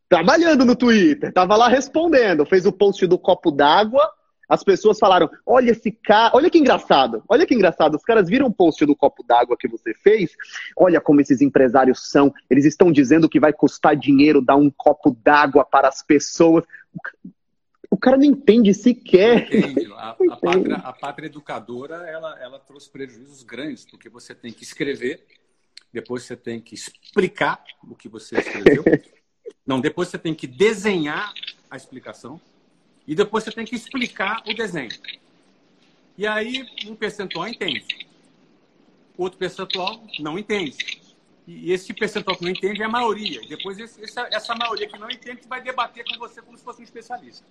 trabalhando 0.06 0.64
no 0.64 0.76
Twitter, 0.76 1.32
tava 1.32 1.56
lá 1.56 1.68
respondendo, 1.68 2.44
fez 2.44 2.66
o 2.66 2.72
post 2.72 3.06
do 3.06 3.16
copo 3.16 3.50
d'água, 3.50 4.06
as 4.50 4.64
pessoas 4.64 4.98
falaram: 4.98 5.30
olha 5.46 5.70
esse 5.70 5.92
cara, 5.92 6.34
olha 6.34 6.50
que 6.50 6.58
engraçado, 6.58 7.22
olha 7.28 7.46
que 7.46 7.54
engraçado. 7.54 7.94
Os 7.94 8.02
caras 8.02 8.28
viram 8.28 8.48
o 8.48 8.52
post 8.52 8.84
do 8.84 8.96
copo 8.96 9.22
d'água 9.22 9.56
que 9.56 9.68
você 9.68 9.94
fez, 9.94 10.32
olha 10.76 11.00
como 11.00 11.20
esses 11.20 11.40
empresários 11.40 12.10
são, 12.10 12.34
eles 12.50 12.64
estão 12.64 12.90
dizendo 12.90 13.28
que 13.28 13.38
vai 13.38 13.52
custar 13.52 13.94
dinheiro 13.94 14.42
dar 14.42 14.56
um 14.56 14.68
copo 14.68 15.16
d'água 15.22 15.64
para 15.64 15.86
as 15.86 16.02
pessoas. 16.02 16.64
O 17.88 17.96
cara 17.96 18.16
não 18.16 18.24
entende 18.24 18.74
sequer. 18.74 19.46
Entende. 19.54 19.88
A, 20.00 20.12
a, 20.12 20.36
pátria, 20.36 20.76
a 20.76 20.92
pátria 20.94 21.26
educadora 21.26 21.96
ela, 22.08 22.40
ela 22.40 22.58
trouxe 22.58 22.88
prejuízos 22.88 23.42
grandes, 23.42 23.84
porque 23.84 24.08
você 24.08 24.34
tem 24.34 24.50
que 24.50 24.62
escrever, 24.62 25.26
depois 25.92 26.22
você 26.22 26.34
tem 26.34 26.58
que 26.58 26.74
explicar 26.74 27.62
o 27.86 27.94
que 27.94 28.08
você 28.08 28.38
escreveu. 28.38 28.82
Não, 29.66 29.78
depois 29.78 30.08
você 30.08 30.16
tem 30.16 30.34
que 30.34 30.46
desenhar 30.46 31.34
a 31.70 31.76
explicação 31.76 32.40
e 33.10 33.14
depois 33.16 33.42
você 33.42 33.50
tem 33.50 33.64
que 33.64 33.74
explicar 33.74 34.40
o 34.46 34.54
desenho. 34.54 34.92
E 36.16 36.28
aí 36.28 36.64
um 36.86 36.94
percentual 36.94 37.48
entende, 37.48 37.84
outro 39.18 39.36
percentual 39.36 40.00
não 40.20 40.38
entende. 40.38 41.00
E 41.44 41.72
esse 41.72 41.92
percentual 41.92 42.36
que 42.36 42.44
não 42.44 42.52
entende 42.52 42.80
é 42.80 42.84
a 42.84 42.88
maioria. 42.88 43.40
Depois 43.48 43.80
esse, 43.80 44.00
essa, 44.04 44.28
essa 44.30 44.54
maioria 44.54 44.86
que 44.86 44.96
não 44.96 45.10
entende 45.10 45.40
vai 45.48 45.60
debater 45.60 46.04
com 46.04 46.16
você 46.18 46.40
como 46.40 46.56
se 46.56 46.62
fosse 46.62 46.82
um 46.82 46.84
especialista. 46.84 47.44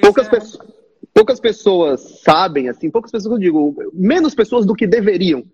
Poucas, 0.00 0.28
é... 0.28 0.30
pessoas, 0.30 0.68
poucas 1.12 1.40
pessoas 1.40 2.20
sabem, 2.22 2.68
assim, 2.68 2.88
poucas 2.88 3.10
pessoas 3.10 3.32
eu 3.32 3.40
digo, 3.40 3.90
menos 3.92 4.36
pessoas 4.36 4.64
do 4.64 4.76
que 4.76 4.86
deveriam 4.86 5.44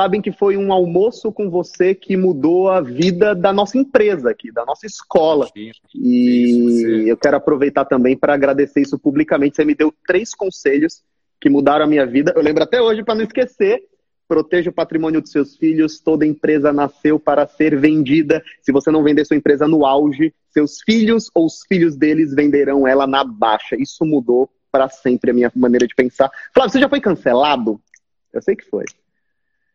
sabem 0.00 0.22
que 0.22 0.32
foi 0.32 0.56
um 0.56 0.72
almoço 0.72 1.30
com 1.30 1.50
você 1.50 1.94
que 1.94 2.16
mudou 2.16 2.70
a 2.70 2.80
vida 2.80 3.34
da 3.34 3.52
nossa 3.52 3.76
empresa 3.76 4.30
aqui, 4.30 4.50
da 4.50 4.64
nossa 4.64 4.86
escola. 4.86 5.46
Sim, 5.52 5.72
e 5.94 7.04
eu 7.06 7.18
quero 7.18 7.36
aproveitar 7.36 7.84
também 7.84 8.16
para 8.16 8.32
agradecer 8.32 8.80
isso 8.80 8.98
publicamente. 8.98 9.56
Você 9.56 9.64
me 9.64 9.74
deu 9.74 9.92
três 10.06 10.34
conselhos 10.34 11.02
que 11.38 11.50
mudaram 11.50 11.84
a 11.84 11.88
minha 11.88 12.06
vida. 12.06 12.32
Eu 12.34 12.40
lembro 12.40 12.62
até 12.62 12.80
hoje 12.80 13.04
para 13.04 13.14
não 13.14 13.24
esquecer. 13.24 13.82
Proteja 14.26 14.70
o 14.70 14.72
patrimônio 14.72 15.20
dos 15.20 15.32
seus 15.32 15.58
filhos. 15.58 16.00
Toda 16.00 16.24
empresa 16.24 16.72
nasceu 16.72 17.20
para 17.20 17.46
ser 17.46 17.78
vendida. 17.78 18.42
Se 18.62 18.72
você 18.72 18.90
não 18.90 19.02
vender 19.02 19.26
sua 19.26 19.36
empresa 19.36 19.68
no 19.68 19.84
auge, 19.84 20.32
seus 20.48 20.80
filhos 20.80 21.30
ou 21.34 21.44
os 21.44 21.60
filhos 21.68 21.94
deles 21.94 22.34
venderão 22.34 22.88
ela 22.88 23.06
na 23.06 23.22
baixa. 23.22 23.76
Isso 23.78 24.06
mudou 24.06 24.48
para 24.72 24.88
sempre 24.88 25.30
a 25.30 25.34
minha 25.34 25.52
maneira 25.54 25.86
de 25.86 25.94
pensar. 25.94 26.30
Flávio, 26.54 26.72
você 26.72 26.80
já 26.80 26.88
foi 26.88 27.02
cancelado? 27.02 27.78
Eu 28.32 28.40
sei 28.40 28.56
que 28.56 28.64
foi. 28.64 28.86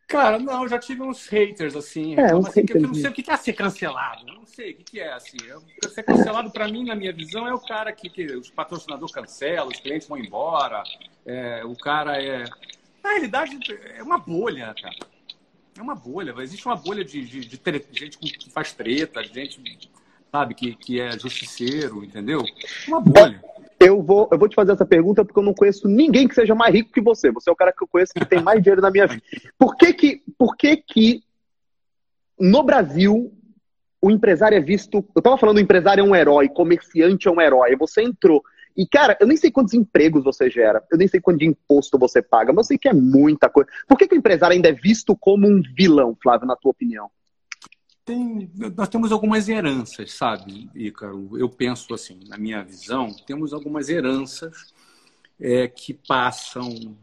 Cara, 0.06 0.38
não, 0.38 0.68
já 0.68 0.78
tive 0.78 1.02
uns 1.02 1.26
haters, 1.26 1.74
assim. 1.74 2.14
É, 2.14 2.34
uns 2.34 2.46
assim 2.46 2.60
haters. 2.60 2.82
eu 2.82 2.88
não 2.88 2.94
sei 2.94 3.10
o 3.10 3.12
que 3.12 3.30
é 3.30 3.36
ser 3.36 3.52
cancelado. 3.54 4.28
Eu 4.28 4.34
não 4.34 4.46
sei 4.46 4.72
o 4.72 4.76
que 4.76 5.00
é, 5.00 5.12
assim. 5.12 5.36
Eu, 5.44 5.62
ser 5.90 6.04
cancelado, 6.04 6.50
para 6.50 6.68
mim, 6.68 6.84
na 6.84 6.94
minha 6.94 7.12
visão, 7.12 7.46
é 7.46 7.52
o 7.52 7.58
cara 7.58 7.92
que, 7.92 8.08
que 8.08 8.24
os 8.24 8.48
patrocinadores 8.48 9.12
cancelam, 9.12 9.66
os 9.66 9.80
clientes 9.80 10.06
vão 10.06 10.16
embora. 10.16 10.84
É, 11.24 11.64
o 11.64 11.74
cara 11.76 12.22
é. 12.22 12.44
Na 13.02 13.10
realidade, 13.10 13.58
é 13.96 14.02
uma 14.02 14.18
bolha, 14.18 14.74
cara. 14.80 14.96
É 15.76 15.82
uma 15.82 15.94
bolha. 15.94 16.34
Existe 16.38 16.66
uma 16.66 16.76
bolha 16.76 17.04
de, 17.04 17.24
de, 17.24 17.40
de, 17.40 17.58
de 17.58 17.98
gente 17.98 18.18
que 18.18 18.50
faz 18.50 18.72
treta, 18.72 19.24
gente, 19.24 19.60
sabe, 20.30 20.54
que, 20.54 20.74
que 20.74 21.00
é 21.00 21.18
justiceiro, 21.18 22.04
entendeu? 22.04 22.44
Uma 22.86 23.00
bolha. 23.00 23.42
Eu 23.78 24.02
vou, 24.02 24.28
eu 24.32 24.38
vou 24.38 24.48
te 24.48 24.54
fazer 24.54 24.72
essa 24.72 24.86
pergunta 24.86 25.24
porque 25.24 25.38
eu 25.38 25.44
não 25.44 25.54
conheço 25.54 25.86
ninguém 25.86 26.26
que 26.26 26.34
seja 26.34 26.54
mais 26.54 26.74
rico 26.74 26.92
que 26.92 27.00
você. 27.00 27.30
Você 27.30 27.50
é 27.50 27.52
o 27.52 27.56
cara 27.56 27.72
que 27.72 27.82
eu 27.82 27.88
conheço 27.88 28.14
que 28.14 28.24
tem 28.24 28.42
mais 28.42 28.62
dinheiro 28.62 28.80
na 28.80 28.90
minha 28.90 29.06
vida. 29.06 29.22
Por 29.58 29.76
que 29.76 29.92
que, 29.92 30.22
por 30.38 30.56
que, 30.56 30.76
que 30.76 31.22
no 32.38 32.62
Brasil 32.62 33.32
o 34.00 34.10
empresário 34.10 34.56
é 34.56 34.60
visto. 34.60 35.04
Eu 35.14 35.22
tava 35.22 35.36
falando 35.36 35.56
o 35.56 35.60
empresário 35.60 36.00
é 36.00 36.04
um 36.04 36.14
herói, 36.14 36.48
comerciante 36.48 37.26
é 37.26 37.30
um 37.30 37.40
herói. 37.40 37.74
Você 37.76 38.02
entrou. 38.02 38.42
E, 38.76 38.86
cara, 38.86 39.16
eu 39.18 39.26
nem 39.26 39.36
sei 39.36 39.50
quantos 39.50 39.72
empregos 39.72 40.22
você 40.22 40.50
gera, 40.50 40.84
eu 40.92 40.98
nem 40.98 41.08
sei 41.08 41.18
quanto 41.18 41.38
de 41.38 41.46
imposto 41.46 41.98
você 41.98 42.20
paga, 42.20 42.52
mas 42.52 42.66
eu 42.66 42.68
sei 42.68 42.78
que 42.78 42.88
é 42.88 42.92
muita 42.92 43.48
coisa. 43.48 43.70
Por 43.88 43.96
que, 43.96 44.06
que 44.06 44.14
o 44.14 44.18
empresário 44.18 44.54
ainda 44.54 44.68
é 44.68 44.72
visto 44.72 45.16
como 45.16 45.48
um 45.48 45.62
vilão, 45.74 46.16
Flávio, 46.22 46.46
na 46.46 46.54
tua 46.54 46.72
opinião? 46.72 47.10
Tem, 48.06 48.48
nós 48.76 48.88
temos 48.88 49.10
algumas 49.10 49.48
heranças, 49.48 50.12
sabe, 50.12 50.70
Ícaro? 50.72 51.36
Eu 51.36 51.48
penso 51.48 51.92
assim, 51.92 52.20
na 52.28 52.38
minha 52.38 52.62
visão, 52.62 53.12
temos 53.26 53.52
algumas 53.52 53.88
heranças 53.88 54.72
é, 55.40 55.66
que 55.66 55.92
passam 55.92 56.96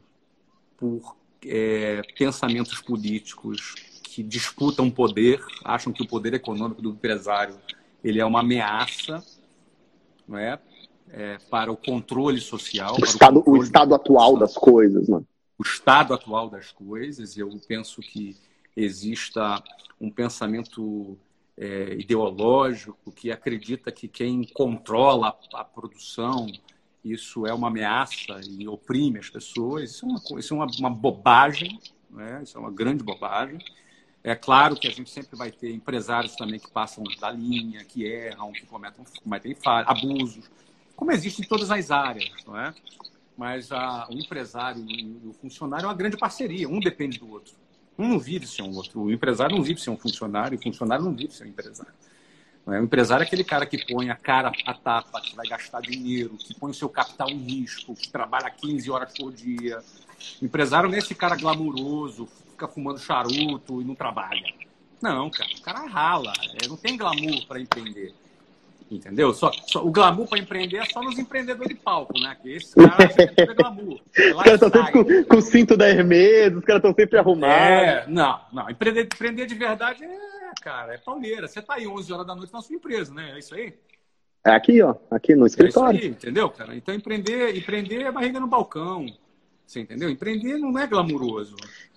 por 0.78 1.18
é, 1.46 2.02
pensamentos 2.18 2.80
políticos 2.80 3.76
que 4.02 4.24
disputam 4.24 4.90
poder, 4.90 5.44
acham 5.66 5.92
que 5.92 6.02
o 6.02 6.08
poder 6.08 6.34
econômico 6.36 6.82
do 6.82 6.92
empresário 6.92 7.58
ele 8.02 8.22
é 8.22 8.26
uma 8.26 8.40
ameaça, 8.40 9.24
não 10.26 10.38
é? 10.38 10.58
é 11.10 11.38
para 11.50 11.70
o 11.70 11.76
controle 11.76 12.40
social. 12.40 12.96
O 12.98 13.04
estado, 13.04 13.44
o, 13.46 13.58
o 13.58 13.64
estado 13.64 13.94
atual 13.94 14.38
das 14.38 14.54
coisas, 14.54 15.10
mano. 15.10 15.28
O 15.60 15.64
estado 15.64 16.14
atual 16.14 16.50
das 16.50 16.72
coisas. 16.72 17.38
Eu 17.38 17.50
penso 17.68 18.02
que 18.02 18.38
exista 18.76 19.64
um 20.00 20.10
pensamento 20.10 21.18
é, 21.58 21.94
ideológico 21.95 23.12
que 23.12 23.32
acredita 23.32 23.91
que 23.91 24.08
quem 24.08 24.44
controla 24.54 25.38
a, 25.54 25.64
produção 25.64 26.48
isso 27.04 27.45
é 27.45 27.54
uma 27.54 27.68
ameaça 27.68 28.40
e 28.48 28.66
oprime 28.68 29.20
as 29.20 29.30
pessoas. 29.30 29.91
Isso 29.91 30.06
é 30.06 30.10
uma, 30.10 30.40
isso 30.40 30.54
é 30.54 30.58
uma, 30.58 30.68
uma 30.80 30.90
bobagem, 30.90 31.80
né? 32.10 32.41
isso 32.44 32.58
é 32.58 32.62
uma 32.62 32.72
grande 32.72 33.04
bobagem. 33.04 33.60
É 34.24 34.36
claro 34.36 34.78
que 34.78 34.88
a 34.88 34.91
gente 34.91 35.10
sempre 35.10 35.36
vai 35.36 35.52
ter 35.52 35.74
empresários 35.74 36.34
também 36.36 36.58
que 36.58 36.72
passam 36.72 37.04
da 37.20 37.30
linha, 37.30 37.84
que 37.84 38.06
erram, 38.06 38.54
que 38.54 38.66
cometem, 38.66 39.04
cometem 39.22 39.58
abusos, 39.66 40.50
como 40.95 41.12
existe 41.12 41.41
em 41.41 41.45
todas 41.45 41.70
as 41.70 41.91
áreas, 41.91 42.32
não 42.48 42.58
é? 42.58 42.74
Mas 43.36 43.70
a, 43.72 44.08
o 44.10 44.14
empresário 44.14 44.86
e 44.90 45.28
o 45.28 45.34
funcionário 45.34 45.86
é 45.86 45.88
uma 45.90 45.94
grande 45.94 46.16
parceria, 46.16 46.70
um 46.70 46.80
depende 46.80 47.20
do 47.20 47.30
outro. 47.30 47.54
Um 47.98 48.07
não 48.07 48.20
vive 48.20 48.48
sem 48.48 48.65
o 48.65 48.76
outro. 48.76 49.02
O 49.02 49.11
empresário 49.11 49.56
não 49.56 49.64
vive 49.64 49.80
sem 49.80 49.94
um 49.94 49.98
funcionário, 49.98 50.57
o 50.57 50.61
funcionário 50.61 51.06
não 51.06 51.14
vive 51.14 51.34
sem 51.34 51.48
o 51.48 51.49
empresário. 51.49 51.94
O 52.65 52.74
empresário 52.74 53.24
é 53.24 53.28
aquele 53.28 53.44
cara 53.44 53.65
que 53.65 53.86
põe 53.86 54.10
a 54.10 54.15
cara 54.15 54.52
a 54.65 54.74
tapa, 54.74 55.20
que 55.20 55.36
vai 55.36 55.45
gastar 55.48 55.82
dinheiro, 55.82 56.38
que 56.38 56.57
põe 56.57 56.72
o 56.72 56.74
seu 56.74 56.88
capital 56.88 57.30
em 57.30 57.38
risco, 57.38 57.94
que 57.94 58.10
trabalha 58.10 58.49
15 58.49 58.90
horas 58.90 59.14
por 59.18 59.34
dia. 59.34 59.84
O 60.41 60.45
empresário 60.45 60.88
não 60.88 60.95
é 60.95 60.99
esse 60.99 61.14
cara 61.14 61.36
glamuroso, 61.36 62.28
fica 62.52 62.68
fumando 62.68 62.99
charuto 62.99 63.82
e 63.82 63.84
não 63.84 63.95
trabalha. 63.95 64.53
Não, 65.02 65.30
cara. 65.30 65.49
O 65.53 65.61
cara 65.61 65.86
rala. 65.86 66.32
É, 66.64 66.68
não 66.68 66.78
tem 66.78 66.95
glamour 66.95 67.45
para 67.45 67.60
empreender. 67.60 68.14
Entendeu? 68.94 69.34
Só, 69.34 69.52
só 69.52 69.84
o 69.84 69.91
glamour 69.91 70.28
para 70.28 70.38
empreender 70.38 70.78
é 70.78 70.86
só 70.86 71.02
nos 71.02 71.18
empreendedores 71.18 71.70
de 71.70 71.76
palco, 71.76 72.14
né? 72.20 72.38
Que 72.40 72.57
esse 72.57 72.76
cara 72.76 73.10
sempre 73.10 73.44
é 73.44 73.53
glamour. 73.53 73.99
É 74.15 74.30
os 74.30 74.44
caras 74.44 74.61
estão 74.61 74.70
sempre 74.70 74.91
com, 74.91 75.24
com, 75.24 75.38
o 75.38 75.41
cinto 75.41 75.76
da 75.76 75.90
Hermes, 75.90 76.56
os 76.56 76.64
caras 76.64 76.80
estão 76.80 76.94
sempre 76.94 77.18
arrumados. 77.18 77.57
É, 77.57 78.06
não, 78.07 78.40
não. 78.52 78.70
Empreender, 78.70 79.02
empreender 79.02 79.45
de 79.48 79.56
verdade 79.56 80.03
é, 80.03 80.20
cara, 80.61 80.94
é 80.94 80.98
pauleira. 80.99 81.48
Você 81.48 81.60
tá 81.61 81.76
aí 81.76 81.88
11 81.88 82.14
horas 82.14 82.28
da 82.28 82.36
noite 82.36 82.53
na 82.53 82.61
sua 82.61 82.76
empresa, 82.76 83.11
né? 83.14 83.32
É 83.34 83.40
isso 83.40 83.56
aí? 83.56 83.74
É 84.45 84.52
aqui, 84.52 84.82
ó. 84.82 84.95
Aqui 85.10 85.36
no 85.36 85.48
escritório. 85.48 85.95
É 85.95 85.99
isso 85.99 86.06
aí, 86.06 86.11
entendeu, 86.11 86.49
cara? 86.52 86.76
Então 86.76 86.94
empreender, 86.94 87.57
empreender 87.57 88.03
é 88.03 88.11
barriga 88.11 88.40
no 88.40 88.48
balcão. 88.48 89.07
Você 89.65 89.80
entendeu? 89.80 90.10
Empreender 90.10 90.57
não 90.60 90.78
é 90.78 90.86
glamuroso. 90.86 91.56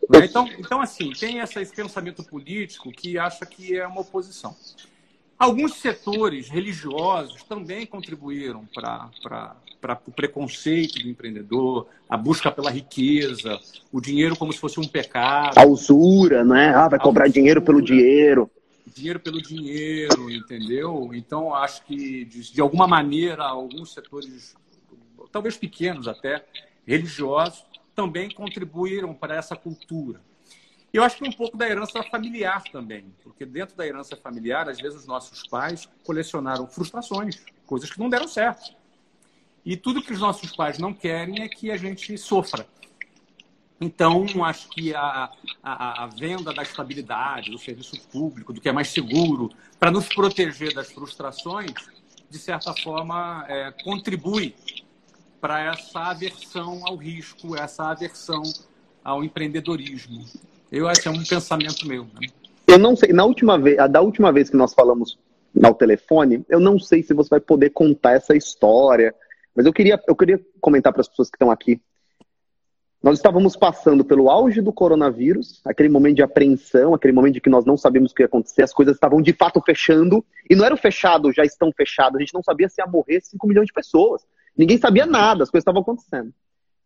Né? 0.09 0.25
Então, 0.25 0.49
então, 0.59 0.81
assim, 0.81 1.11
tem 1.11 1.41
essa, 1.41 1.61
esse 1.61 1.75
pensamento 1.75 2.25
político 2.25 2.91
que 2.91 3.19
acha 3.19 3.45
que 3.45 3.77
é 3.77 3.87
uma 3.87 4.01
oposição. 4.01 4.57
Alguns 5.39 5.75
setores 5.75 6.49
religiosos 6.49 7.43
também 7.43 7.85
contribuíram 7.85 8.67
para 8.73 10.01
o 10.07 10.11
preconceito 10.11 10.99
do 11.03 11.09
empreendedor, 11.09 11.87
a 12.09 12.17
busca 12.17 12.51
pela 12.51 12.71
riqueza, 12.71 13.61
o 13.93 14.01
dinheiro 14.01 14.35
como 14.35 14.51
se 14.51 14.59
fosse 14.59 14.81
um 14.81 14.89
pecado. 14.89 15.59
A 15.59 15.67
usura, 15.67 16.43
né? 16.43 16.75
Ah, 16.75 16.89
vai 16.89 16.99
cobrar 16.99 17.25
usura, 17.25 17.35
dinheiro 17.35 17.61
pelo 17.61 17.83
dinheiro. 17.83 18.51
Dinheiro 18.87 19.21
pelo 19.21 19.43
dinheiro, 19.43 20.31
entendeu? 20.31 21.11
Então, 21.13 21.55
acho 21.55 21.85
que, 21.85 22.25
de, 22.25 22.53
de 22.53 22.61
alguma 22.63 22.87
maneira, 22.87 23.45
alguns 23.45 23.93
setores, 23.93 24.55
talvez 25.31 25.57
pequenos 25.59 26.09
até, 26.09 26.47
religiosos, 26.87 27.63
também 27.95 28.31
contribuíram 28.31 29.13
para 29.13 29.37
essa 29.37 29.55
cultura. 29.55 30.19
E 30.97 30.99
eu 30.99 31.05
acho 31.05 31.19
que 31.19 31.29
um 31.29 31.33
pouco 31.33 31.59
da 31.59 31.69
herança 31.69 32.03
familiar 32.05 32.65
também, 32.73 33.15
porque 33.23 33.45
dentro 33.45 33.77
da 33.77 33.87
herança 33.87 34.17
familiar, 34.17 34.67
às 34.67 34.81
vezes 34.81 35.01
os 35.01 35.07
nossos 35.07 35.47
pais 35.47 35.87
colecionaram 36.03 36.67
frustrações, 36.67 37.45
coisas 37.67 37.91
que 37.91 37.99
não 37.99 38.09
deram 38.09 38.27
certo. 38.27 38.75
E 39.63 39.77
tudo 39.77 40.01
que 40.01 40.15
os 40.15 40.21
nossos 40.21 40.57
pais 40.57 40.79
não 40.79 40.95
querem 40.95 41.43
é 41.43 41.49
que 41.51 41.71
a 41.71 41.77
gente 41.77 42.17
sofra. 42.17 42.67
Então, 43.79 44.25
acho 44.43 44.71
que 44.71 44.95
a, 44.95 45.31
a, 45.63 46.05
a, 46.05 46.07
venda 46.07 46.51
da 46.51 46.63
estabilidade, 46.63 47.51
do 47.51 47.59
serviço 47.59 48.01
público, 48.09 48.55
do 48.55 48.59
que 48.59 48.71
é 48.71 48.73
mais 48.73 48.89
seguro, 48.89 49.51
para 49.79 49.91
nos 49.91 50.09
proteger 50.09 50.73
das 50.73 50.91
frustrações, 50.91 51.75
de 52.31 52.39
certa 52.39 52.73
forma, 52.73 53.45
é, 53.51 53.71
contribui 53.85 54.57
para 55.43 55.61
essa 55.61 56.01
aversão 56.05 56.87
ao 56.87 56.97
risco, 56.97 57.55
essa 57.55 57.91
aversão 57.91 58.43
ao 59.05 59.23
empreendedorismo. 59.23 60.25
Eu 60.71 60.89
acho 60.89 61.03
que 61.03 61.09
é 61.09 61.11
um 61.11 61.23
pensamento 61.23 61.87
meu. 61.87 62.05
Né? 62.05 62.29
Eu 62.67 62.79
não 62.79 62.97
sei, 62.97 63.13
na 63.13 63.25
última 63.25 63.59
vez, 63.59 63.77
da 63.91 64.01
última 64.01 64.33
vez 64.33 64.51
que 64.51 64.57
nós 64.57 64.75
falamos 64.75 65.19
ao 65.63 65.75
telefone, 65.75 66.45
eu 66.49 66.61
não 66.61 66.79
sei 66.79 67.03
se 67.03 67.15
você 67.15 67.31
vai 67.31 67.41
poder 67.41 67.71
contar 67.71 68.13
essa 68.13 68.37
história, 68.37 69.15
mas 69.55 69.65
eu 69.65 69.73
queria, 69.73 70.01
eu 70.07 70.17
queria 70.17 70.41
comentar 70.61 70.93
para 70.93 71.01
as 71.01 71.09
pessoas 71.09 71.31
que 71.31 71.37
estão 71.37 71.51
aqui. 71.51 71.81
Nós 73.03 73.19
estávamos 73.19 73.55
passando 73.55 74.05
pelo 74.05 74.29
auge 74.29 74.61
do 74.61 74.73
coronavírus, 74.73 75.61
aquele 75.65 75.89
momento 75.89 76.17
de 76.17 76.23
apreensão, 76.23 76.93
aquele 76.93 77.13
momento 77.13 77.35
de 77.35 77.41
que 77.41 77.49
nós 77.49 77.65
não 77.65 77.77
sabíamos 77.77 78.11
o 78.11 78.15
que 78.15 78.23
ia 78.23 78.27
acontecer, 78.27 78.63
as 78.63 78.73
coisas 78.73 78.97
estavam 78.97 79.23
de 79.23 79.33
fato 79.33 79.63
fechando, 79.65 80.25
e 80.51 80.57
não 80.57 80.65
era 80.65 80.75
o 80.75 80.79
fechado, 80.79 81.33
já 81.33 81.45
estão 81.45 81.71
fechados, 81.71 82.17
a 82.17 82.21
gente 82.21 82.35
não 82.35 82.43
sabia 82.43 82.69
se 82.69 82.81
ia 82.81 82.87
morrer 82.87 83.21
5 83.21 83.47
milhões 83.47 83.67
de 83.67 83.73
pessoas. 83.73 84.23
Ninguém 84.57 84.77
sabia 84.77 85.07
nada, 85.07 85.45
as 85.45 85.51
coisas 85.51 85.63
estavam 85.63 85.83
acontecendo. 85.83 86.33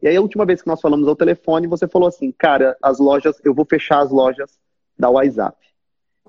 E 0.02 0.08
aí, 0.08 0.16
a 0.16 0.20
última 0.20 0.46
vez 0.46 0.62
que 0.62 0.68
nós 0.68 0.80
falamos 0.80 1.06
ao 1.06 1.16
telefone, 1.16 1.66
você 1.66 1.86
falou 1.86 2.08
assim, 2.08 2.32
cara, 2.32 2.76
as 2.82 2.98
lojas, 2.98 3.40
eu 3.44 3.54
vou 3.54 3.66
fechar 3.66 4.00
as 4.00 4.10
lojas 4.10 4.58
da 4.98 5.10
WhatsApp. 5.10 5.56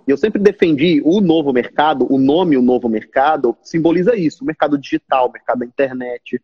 E 0.08 0.12
eu 0.12 0.18
sempre 0.18 0.42
defendi 0.42 1.02
o 1.06 1.22
novo 1.22 1.54
mercado, 1.54 2.12
o 2.12 2.18
nome 2.18 2.58
o 2.58 2.62
novo 2.62 2.90
mercado, 2.90 3.56
simboliza 3.62 4.16
isso, 4.16 4.44
o 4.44 4.48
mercado 4.48 4.78
digital, 4.78 5.30
o 5.30 5.32
mercado 5.32 5.60
da 5.60 5.66
internet. 5.66 6.42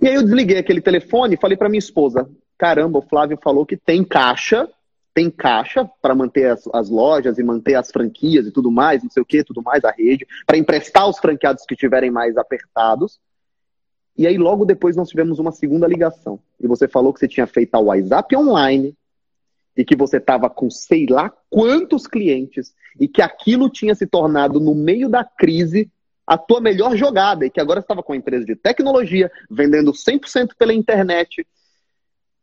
E 0.00 0.08
aí 0.08 0.14
eu 0.14 0.22
desliguei 0.22 0.58
aquele 0.58 0.80
telefone 0.80 1.34
e 1.34 1.40
falei 1.40 1.56
para 1.56 1.68
minha 1.68 1.78
esposa, 1.78 2.28
caramba, 2.58 2.98
o 2.98 3.02
Flávio 3.02 3.38
falou 3.42 3.66
que 3.66 3.76
tem 3.76 4.02
caixa, 4.02 4.68
tem 5.12 5.30
caixa 5.30 5.88
para 6.02 6.14
manter 6.14 6.50
as, 6.50 6.66
as, 6.72 6.88
lojas 6.88 7.38
e 7.38 7.42
manter 7.42 7.74
as 7.74 7.90
franquias 7.90 8.46
e 8.46 8.50
tudo 8.50 8.70
mais, 8.70 9.02
não 9.02 9.10
sei 9.10 9.22
o 9.22 9.26
que, 9.26 9.44
tudo 9.44 9.62
mais, 9.62 9.84
a 9.84 9.90
rede, 9.90 10.26
para 10.46 10.58
emprestar 10.58 11.08
os 11.08 11.18
franqueados 11.18 11.64
que 11.64 11.74
estiverem 11.74 12.10
mais 12.10 12.36
apertados. 12.36 13.20
E 14.16 14.26
aí, 14.26 14.38
logo 14.38 14.64
depois, 14.64 14.96
nós 14.96 15.08
tivemos 15.08 15.38
uma 15.38 15.50
segunda 15.50 15.86
ligação. 15.86 16.38
E 16.60 16.66
você 16.66 16.86
falou 16.86 17.12
que 17.12 17.20
você 17.20 17.28
tinha 17.28 17.46
feito 17.46 17.74
a 17.74 17.80
WhatsApp 17.80 18.36
online 18.36 18.94
e 19.76 19.84
que 19.84 19.96
você 19.96 20.18
estava 20.18 20.48
com 20.48 20.70
sei 20.70 21.06
lá 21.06 21.32
quantos 21.50 22.06
clientes 22.06 22.72
e 22.98 23.08
que 23.08 23.20
aquilo 23.20 23.68
tinha 23.68 23.94
se 23.94 24.06
tornado, 24.06 24.60
no 24.60 24.74
meio 24.74 25.08
da 25.08 25.24
crise, 25.24 25.90
a 26.26 26.38
tua 26.38 26.60
melhor 26.60 26.96
jogada 26.96 27.44
e 27.44 27.50
que 27.50 27.60
agora 27.60 27.80
estava 27.80 28.02
com 28.02 28.12
uma 28.12 28.18
empresa 28.18 28.44
de 28.44 28.54
tecnologia, 28.54 29.30
vendendo 29.50 29.92
100% 29.92 30.50
pela 30.56 30.72
internet. 30.72 31.46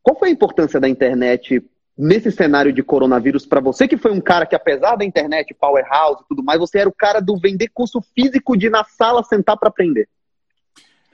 Qual 0.03 0.17
foi 0.17 0.29
a 0.29 0.31
importância 0.31 0.79
da 0.79 0.89
internet 0.89 1.63
nesse 1.97 2.31
cenário 2.31 2.73
de 2.73 2.81
coronavírus 2.83 3.45
para 3.45 3.59
você, 3.59 3.87
que 3.87 3.97
foi 3.97 4.11
um 4.11 4.21
cara 4.21 4.45
que, 4.45 4.55
apesar 4.55 4.95
da 4.95 5.05
internet, 5.05 5.53
powerhouse 5.53 6.23
e 6.23 6.27
tudo 6.27 6.43
mais, 6.43 6.59
você 6.59 6.79
era 6.79 6.89
o 6.89 6.93
cara 6.93 7.19
do 7.19 7.37
vender 7.37 7.69
curso 7.73 8.01
físico 8.01 8.57
de 8.57 8.69
na 8.69 8.83
sala 8.83 9.23
sentar 9.23 9.57
para 9.57 9.69
aprender? 9.69 10.07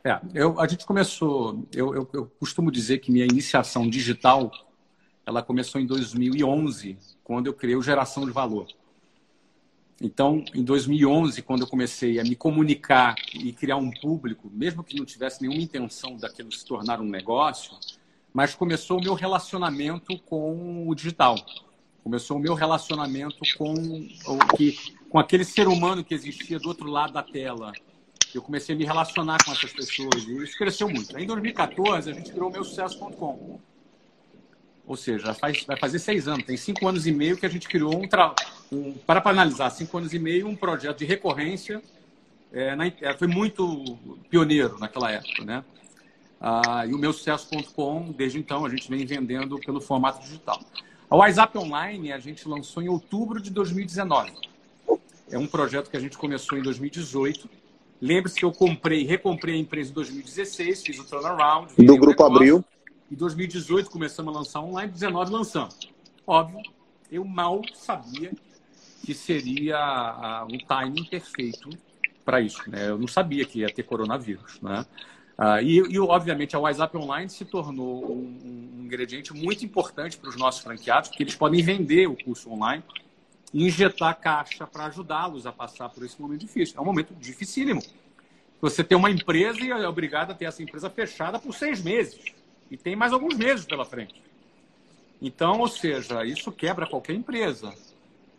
É, 0.07 0.21
eu, 0.33 0.57
a 0.57 0.65
gente 0.65 0.85
começou, 0.85 1.67
eu, 1.73 1.93
eu, 1.93 2.09
eu, 2.13 2.25
costumo 2.39 2.71
dizer 2.71 2.99
que 2.99 3.11
minha 3.11 3.25
iniciação 3.25 3.89
digital, 3.89 4.49
ela 5.25 5.43
começou 5.43 5.81
em 5.81 5.85
2011, 5.85 6.97
quando 7.25 7.47
eu 7.47 7.53
criei 7.53 7.75
o 7.75 7.81
Geração 7.81 8.25
de 8.25 8.31
Valor. 8.31 8.67
Então, 10.01 10.45
em 10.55 10.63
2011, 10.63 11.41
quando 11.41 11.63
eu 11.63 11.67
comecei 11.67 12.21
a 12.21 12.23
me 12.23 12.37
comunicar 12.37 13.15
e 13.33 13.51
criar 13.51 13.75
um 13.75 13.91
público, 13.91 14.49
mesmo 14.49 14.81
que 14.81 14.95
não 14.95 15.03
tivesse 15.03 15.41
nenhuma 15.41 15.61
intenção 15.61 16.15
daquilo 16.15 16.53
se 16.53 16.65
tornar 16.65 17.01
um 17.01 17.09
negócio, 17.09 17.77
mas 18.33 18.55
começou 18.55 18.99
o 18.99 19.03
meu 19.03 19.13
relacionamento 19.13 20.17
com 20.19 20.87
o 20.87 20.95
digital. 20.95 21.35
Começou 22.01 22.37
o 22.37 22.39
meu 22.39 22.53
relacionamento 22.53 23.39
com 23.57 23.73
o 23.73 24.55
que 24.55 24.95
com 25.09 25.19
aquele 25.19 25.43
ser 25.43 25.67
humano 25.67 26.01
que 26.01 26.13
existia 26.13 26.59
do 26.59 26.69
outro 26.69 26.89
lado 26.89 27.13
da 27.13 27.23
tela, 27.23 27.73
eu 28.37 28.41
comecei 28.41 28.75
a 28.75 28.77
me 28.77 28.85
relacionar 28.85 29.37
com 29.43 29.51
essas 29.51 29.71
pessoas 29.71 30.23
e 30.23 30.43
isso 30.43 30.57
cresceu 30.57 30.89
muito. 30.89 31.15
Aí, 31.15 31.23
em 31.23 31.27
2014, 31.27 32.09
a 32.09 32.13
gente 32.13 32.31
criou 32.31 32.49
o 32.49 32.51
meu 32.51 32.63
sucesso.com. 32.63 33.59
Ou 34.85 34.95
seja, 34.95 35.33
faz, 35.33 35.63
vai 35.65 35.77
fazer 35.77 35.99
seis 35.99 36.27
anos, 36.27 36.45
tem 36.45 36.55
cinco 36.55 36.87
anos 36.87 37.05
e 37.05 37.11
meio 37.11 37.35
que 37.35 37.45
a 37.45 37.49
gente 37.49 37.67
criou 37.67 37.93
um, 38.01 38.07
tra... 38.07 38.33
um 38.71 38.93
para 38.93 39.21
analisar, 39.29 39.69
cinco 39.69 39.97
anos 39.97 40.13
e 40.13 40.19
meio, 40.19 40.47
um 40.47 40.55
projeto 40.55 40.99
de 40.99 41.05
recorrência. 41.05 41.81
É, 42.53 42.73
na... 42.73 42.87
É, 42.87 43.13
foi 43.17 43.27
muito 43.27 43.97
pioneiro 44.29 44.79
naquela 44.79 45.11
época, 45.11 45.43
né? 45.43 45.65
Ah, 46.39 46.85
e 46.87 46.93
o 46.93 46.97
meu 46.97 47.11
sucesso.com, 47.11 48.13
desde 48.15 48.39
então, 48.39 48.65
a 48.65 48.69
gente 48.69 48.89
vem 48.89 49.05
vendendo 49.05 49.59
pelo 49.59 49.81
formato 49.81 50.21
digital. 50.21 50.61
A 51.09 51.15
WhatsApp 51.15 51.57
Online 51.57 52.13
a 52.13 52.19
gente 52.19 52.47
lançou 52.47 52.81
em 52.81 52.87
outubro 52.87 53.41
de 53.41 53.49
2019. 53.49 54.31
É 55.29 55.37
um 55.37 55.47
projeto 55.47 55.89
que 55.89 55.97
a 55.97 55.99
gente 55.99 56.17
começou 56.17 56.57
em 56.57 56.61
2018 56.61 57.49
Lembre-se 58.01 58.37
que 58.37 58.45
eu 58.45 58.51
comprei, 58.51 59.05
recomprei 59.05 59.55
a 59.55 59.57
empresa 59.57 59.91
em 59.91 59.93
2016, 59.93 60.83
fiz 60.83 60.99
o 60.99 61.03
turnaround. 61.03 61.73
Do 61.75 61.97
Grupo 61.97 62.07
negócio, 62.07 62.35
Abril. 62.35 62.65
Em 63.11 63.15
2018 63.15 63.89
começamos 63.89 64.35
a 64.35 64.39
lançar 64.39 64.61
online, 64.61 64.91
2019 64.91 65.31
lançamos. 65.31 65.79
Óbvio, 66.25 66.61
eu 67.11 67.23
mal 67.25 67.61
sabia 67.73 68.31
que 69.03 69.13
seria 69.13 70.45
um 70.51 70.57
timing 70.57 71.05
perfeito 71.05 71.69
para 72.23 72.41
isso. 72.41 72.69
Né? 72.69 72.89
Eu 72.89 72.97
não 72.97 73.07
sabia 73.07 73.45
que 73.45 73.59
ia 73.59 73.73
ter 73.73 73.83
coronavírus. 73.83 74.59
Né? 74.61 74.85
Ah, 75.37 75.61
e, 75.61 75.77
e, 75.77 75.99
obviamente, 75.99 76.55
a 76.55 76.59
WhatsApp 76.59 76.97
Online 76.97 77.29
se 77.29 77.45
tornou 77.45 78.11
um, 78.11 78.79
um 78.79 78.83
ingrediente 78.83 79.33
muito 79.33 79.63
importante 79.63 80.17
para 80.17 80.29
os 80.29 80.35
nossos 80.35 80.61
franqueados, 80.61 81.09
porque 81.09 81.23
eles 81.23 81.35
podem 81.35 81.63
vender 81.63 82.07
o 82.07 82.17
curso 82.21 82.51
online 82.51 82.83
injetar 83.53 84.19
caixa 84.19 84.67
para 84.67 84.85
ajudá-los 84.85 85.45
a 85.45 85.51
passar 85.51 85.89
por 85.89 86.03
esse 86.03 86.21
momento 86.21 86.41
difícil. 86.41 86.75
É 86.77 86.81
um 86.81 86.85
momento 86.85 87.13
dificílimo. 87.15 87.81
Você 88.61 88.83
tem 88.83 88.97
uma 88.97 89.11
empresa 89.11 89.61
e 89.61 89.69
é 89.69 89.87
obrigado 89.87 90.31
a 90.31 90.33
ter 90.33 90.45
essa 90.45 90.63
empresa 90.63 90.89
fechada 90.89 91.39
por 91.39 91.53
seis 91.53 91.81
meses. 91.81 92.19
E 92.69 92.77
tem 92.77 92.95
mais 92.95 93.13
alguns 93.13 93.35
meses 93.35 93.65
pela 93.65 93.85
frente. 93.85 94.21
Então, 95.21 95.59
ou 95.59 95.67
seja, 95.67 96.25
isso 96.25 96.51
quebra 96.51 96.85
qualquer 96.85 97.13
empresa. 97.13 97.73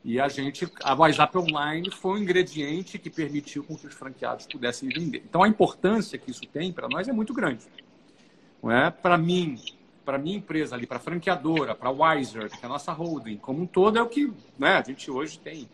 E 0.04 0.20
a 0.20 0.28
gente, 0.28 0.70
a 0.82 0.94
WhatsApp 0.94 1.36
Online 1.38 1.90
foi 1.90 2.18
um 2.18 2.22
ingrediente 2.22 2.98
que 2.98 3.10
permitiu 3.10 3.64
que 3.64 3.86
os 3.86 3.94
franqueados 3.94 4.46
pudessem 4.46 4.88
vender. 4.88 5.22
Então, 5.28 5.42
a 5.42 5.48
importância 5.48 6.18
que 6.18 6.30
isso 6.30 6.42
tem 6.52 6.72
para 6.72 6.88
nós 6.88 7.08
é 7.08 7.12
muito 7.12 7.34
grande. 7.34 7.64
É? 8.64 8.90
Para 8.90 9.16
mim, 9.16 9.60
para 10.08 10.16
a 10.16 10.18
minha 10.18 10.38
empresa 10.38 10.74
ali, 10.74 10.86
para 10.86 10.96
a 10.96 11.00
franqueadora, 11.00 11.74
para 11.74 11.90
a 11.90 11.92
Wiser, 11.92 12.48
que 12.48 12.56
é 12.62 12.64
a 12.64 12.68
nossa 12.70 12.90
holding, 12.92 13.36
como 13.36 13.60
um 13.60 13.66
todo, 13.66 13.98
é 13.98 14.02
o 14.02 14.08
que 14.08 14.32
né, 14.58 14.78
a 14.78 14.82
gente 14.82 15.10
hoje 15.10 15.38
tem. 15.38 15.68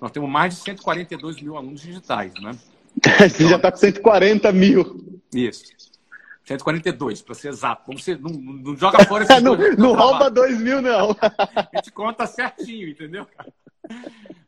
Nós 0.00 0.10
temos 0.10 0.28
mais 0.28 0.56
de 0.56 0.62
142 0.62 1.40
mil 1.40 1.56
alunos 1.56 1.80
digitais, 1.80 2.32
né? 2.42 2.58
Você 3.30 3.48
já 3.48 3.54
está 3.54 3.70
com 3.70 3.78
140 3.78 4.50
mil. 4.50 5.20
Isso. 5.32 5.62
142, 6.48 7.20
para 7.22 7.34
ser 7.34 7.48
exato. 7.48 7.82
Vamos 7.86 8.02
ser, 8.02 8.18
não, 8.18 8.30
não 8.30 8.76
joga 8.76 9.04
fora 9.04 9.24
esse 9.24 9.38
Não, 9.40 9.54
não 9.76 9.94
rouba 9.94 10.30
2 10.30 10.60
mil, 10.60 10.80
não. 10.80 11.10
a 11.20 11.76
gente 11.76 11.92
conta 11.92 12.26
certinho, 12.26 12.88
entendeu? 12.88 13.26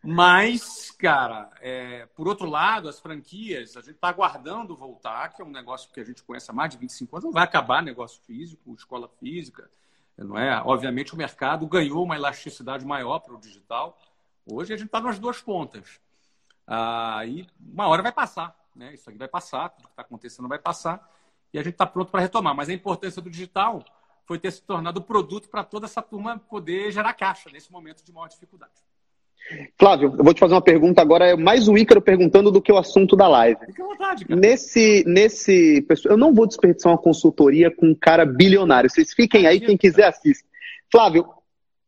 Mas, 0.02 0.90
cara, 0.93 1.51
é, 1.60 2.06
por 2.16 2.27
outro 2.27 2.48
lado, 2.48 2.89
as 2.89 2.98
franquias, 2.98 3.77
a 3.77 3.81
gente 3.81 3.97
está 3.97 4.09
aguardando 4.09 4.74
voltar, 4.74 5.28
que 5.28 5.43
é 5.43 5.44
um 5.44 5.51
negócio 5.51 5.90
que 5.93 6.01
a 6.01 6.05
gente 6.05 6.22
conhece 6.22 6.51
há 6.51 6.55
mais 6.55 6.70
de 6.70 6.78
25 6.78 7.16
anos, 7.16 7.24
não 7.24 7.32
vai 7.32 7.44
acabar 7.44 7.82
negócio 7.82 8.20
físico, 8.22 8.74
escola 8.74 9.09
física, 9.20 9.70
não 10.16 10.39
é? 10.39 10.60
Obviamente 10.64 11.14
o 11.14 11.16
mercado 11.16 11.66
ganhou 11.66 12.02
uma 12.02 12.16
elasticidade 12.16 12.85
maior 12.85 13.20
para 13.20 13.35
o 13.35 13.40
digital. 13.40 13.98
Hoje 14.51 14.72
a 14.72 14.77
gente 14.77 14.86
está 14.86 15.01
nas 15.01 15.18
duas 15.18 15.40
pontas. 15.40 16.01
Ah, 16.66 17.24
e 17.27 17.47
uma 17.60 17.86
hora 17.89 18.02
vai 18.02 18.12
passar, 18.12 18.56
né? 18.74 18.94
Isso 18.94 19.09
aqui 19.09 19.18
vai 19.18 19.28
passar, 19.28 19.68
tudo 19.70 19.86
que 19.86 19.93
está 19.93 20.02
acontecendo 20.02 20.48
vai 20.48 20.59
passar, 20.59 21.10
e 21.52 21.59
a 21.59 21.62
gente 21.62 21.74
está 21.74 21.86
pronto 21.86 22.10
para 22.10 22.20
retomar. 22.20 22.55
Mas 22.55 22.68
a 22.68 22.72
importância 22.72 23.20
do 23.20 23.31
digital 23.31 23.85
foi 24.27 24.39
ter 24.39 24.52
se 24.52 24.62
tornado 24.62 25.02
produto 25.02 25.48
para 25.48 25.64
toda 25.64 25.86
essa 25.86 26.01
turma 26.01 26.39
poder 26.39 26.93
gerar 26.93 27.12
caixa 27.14 27.51
nesse 27.52 27.72
momento 27.72 28.05
de 28.05 28.12
maior 28.12 28.28
dificuldade. 28.28 28.72
Flávio, 29.78 30.14
eu 30.16 30.24
vou 30.24 30.32
te 30.32 30.40
fazer 30.40 30.55
uma 30.55 30.62
pergunta 30.62 31.01
agora, 31.01 31.27
é 31.27 31.36
mais 31.36 31.66
o 31.66 31.77
Ícaro 31.77 32.01
perguntando 32.01 32.51
do 32.51 32.62
que 32.62 32.70
o 32.70 32.78
assunto 32.78 33.16
da 33.16 33.27
live. 33.27 33.59
Fique 33.66 33.82
à 33.82 33.85
vontade, 33.85 34.24
cara. 34.24 34.40
Nesse, 34.40 35.02
nesse, 35.06 35.85
eu 36.05 36.16
não 36.16 36.32
vou 36.32 36.47
desperdiçar 36.47 36.93
uma 36.93 36.98
consultoria 36.98 37.74
com 37.74 37.86
um 37.86 37.94
cara 37.94 38.24
bilionário. 38.24 38.89
Vocês 38.89 39.12
fiquem 39.12 39.47
aí, 39.47 39.59
quem 39.59 39.77
quiser 39.77 40.05
assiste. 40.05 40.44
Flávio, 40.93 41.27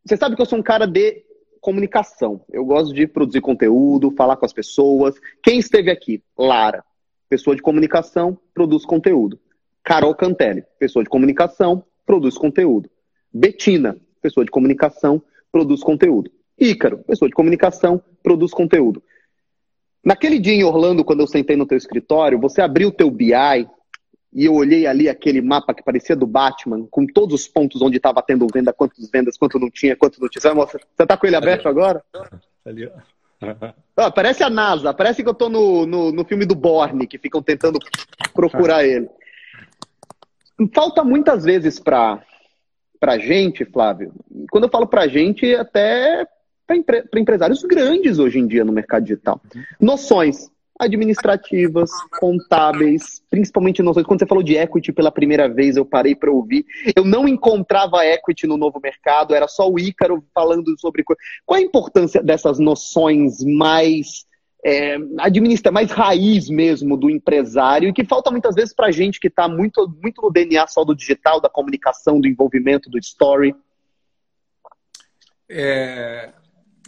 você 0.04 0.16
sabe 0.16 0.34
que 0.34 0.42
eu 0.42 0.46
sou 0.46 0.58
um 0.58 0.62
cara 0.62 0.86
de 0.86 1.22
comunicação. 1.60 2.44
Eu 2.50 2.64
gosto 2.64 2.92
de 2.92 3.06
produzir 3.06 3.40
conteúdo, 3.40 4.10
falar 4.16 4.36
com 4.36 4.44
as 4.44 4.52
pessoas. 4.52 5.14
Quem 5.42 5.58
esteve 5.58 5.90
aqui? 5.90 6.22
Lara, 6.36 6.84
pessoa 7.28 7.54
de 7.54 7.62
comunicação, 7.62 8.36
produz 8.52 8.84
conteúdo. 8.84 9.38
Carol 9.82 10.14
Cantelli, 10.14 10.64
pessoa 10.78 11.02
de 11.02 11.10
comunicação, 11.10 11.84
produz 12.06 12.36
conteúdo. 12.36 12.90
Betina, 13.32 13.96
pessoa 14.20 14.44
de 14.44 14.50
comunicação, 14.50 15.22
produz 15.50 15.82
conteúdo. 15.82 16.30
Ícaro, 16.58 16.98
pessoa 16.98 17.28
de 17.28 17.34
comunicação, 17.34 18.02
produz 18.22 18.52
conteúdo. 18.52 19.02
Naquele 20.04 20.38
dia 20.38 20.54
em 20.54 20.64
Orlando, 20.64 21.04
quando 21.04 21.20
eu 21.20 21.26
sentei 21.26 21.56
no 21.56 21.66
teu 21.66 21.78
escritório, 21.78 22.38
você 22.38 22.60
abriu 22.60 22.88
o 22.88 22.92
teu 22.92 23.10
BI 23.10 23.32
e 24.32 24.46
eu 24.46 24.54
olhei 24.54 24.86
ali 24.86 25.08
aquele 25.08 25.40
mapa 25.40 25.74
que 25.74 25.82
parecia 25.82 26.16
do 26.16 26.26
Batman, 26.26 26.86
com 26.90 27.06
todos 27.06 27.42
os 27.42 27.48
pontos 27.48 27.82
onde 27.82 27.98
estava 27.98 28.22
tendo 28.22 28.46
venda, 28.52 28.72
quantas 28.72 29.08
vendas, 29.10 29.36
quanto 29.36 29.58
não 29.58 29.70
tinha, 29.70 29.94
quanto 29.94 30.20
não 30.20 30.28
tinha. 30.28 30.54
Você 30.54 30.78
está 30.98 31.16
com 31.16 31.26
ele 31.26 31.36
aberto 31.36 31.68
agora? 31.68 32.02
Ali, 32.64 32.88
ó. 33.96 34.10
parece 34.10 34.42
a 34.42 34.48
NASA, 34.48 34.94
parece 34.94 35.22
que 35.22 35.28
eu 35.28 35.32
estou 35.32 35.50
no, 35.50 35.84
no, 35.86 36.12
no, 36.12 36.24
filme 36.24 36.46
do 36.46 36.54
Borne, 36.54 37.06
que 37.06 37.18
ficam 37.18 37.42
tentando 37.42 37.78
procurar 38.34 38.84
ele. 38.84 39.08
Falta 40.74 41.04
muitas 41.04 41.44
vezes 41.44 41.78
para 41.78 42.22
a 43.00 43.18
gente, 43.18 43.64
Flávio, 43.64 44.12
quando 44.50 44.64
eu 44.64 44.70
falo 44.70 44.86
para 44.86 45.08
gente, 45.08 45.54
até 45.54 46.26
para 46.66 46.76
empre 46.76 47.04
empresários 47.16 47.62
grandes 47.62 48.18
hoje 48.18 48.38
em 48.38 48.46
dia 48.46 48.64
no 48.64 48.72
mercado 48.72 49.04
digital. 49.04 49.40
Noções 49.80 50.50
administrativas, 50.78 51.90
contábeis, 52.18 53.22
principalmente 53.30 53.82
noções. 53.82 54.06
Quando 54.06 54.20
você 54.20 54.26
falou 54.26 54.42
de 54.42 54.56
equity 54.56 54.92
pela 54.92 55.12
primeira 55.12 55.48
vez, 55.48 55.76
eu 55.76 55.84
parei 55.84 56.14
para 56.14 56.30
ouvir. 56.30 56.64
Eu 56.96 57.04
não 57.04 57.28
encontrava 57.28 58.04
equity 58.04 58.46
no 58.46 58.56
novo 58.56 58.80
mercado, 58.82 59.34
era 59.34 59.46
só 59.46 59.70
o 59.70 59.78
Ícaro 59.78 60.24
falando 60.34 60.78
sobre. 60.78 61.04
Qual 61.04 61.58
a 61.58 61.62
importância 61.62 62.22
dessas 62.22 62.58
noções 62.58 63.44
mais. 63.44 64.26
É, 64.64 64.96
administra 65.18 65.72
mais 65.72 65.90
raiz 65.90 66.48
mesmo 66.48 66.96
do 66.96 67.10
empresário 67.10 67.88
e 67.88 67.92
que 67.92 68.04
falta 68.04 68.30
muitas 68.30 68.54
vezes 68.54 68.72
para 68.72 68.92
gente 68.92 69.18
que 69.18 69.26
está 69.26 69.48
muito, 69.48 69.88
muito 70.00 70.22
no 70.22 70.30
DNA 70.30 70.66
só 70.68 70.84
do 70.84 70.94
digital, 70.94 71.40
da 71.40 71.48
comunicação, 71.48 72.20
do 72.20 72.28
envolvimento, 72.28 72.88
do 72.88 72.98
story. 72.98 73.56
É, 75.48 76.32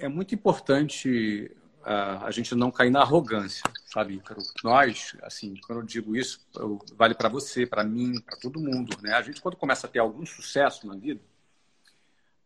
é 0.00 0.08
muito 0.08 0.34
importante 0.34 1.50
a 1.84 2.30
gente 2.30 2.54
não 2.54 2.70
cair 2.70 2.90
na 2.90 3.00
arrogância, 3.00 3.62
sabe? 3.86 4.22
Nós, 4.62 5.14
assim, 5.22 5.54
quando 5.66 5.80
eu 5.80 5.84
digo 5.84 6.16
isso, 6.16 6.40
eu, 6.56 6.78
vale 6.96 7.14
para 7.14 7.28
você, 7.28 7.66
para 7.66 7.84
mim, 7.84 8.20
para 8.22 8.38
todo 8.38 8.58
mundo, 8.58 8.96
né? 9.02 9.12
A 9.12 9.20
gente, 9.20 9.40
quando 9.40 9.56
começa 9.56 9.86
a 9.86 9.90
ter 9.90 9.98
algum 9.98 10.24
sucesso 10.24 10.86
na 10.86 10.96
vida, 10.96 11.20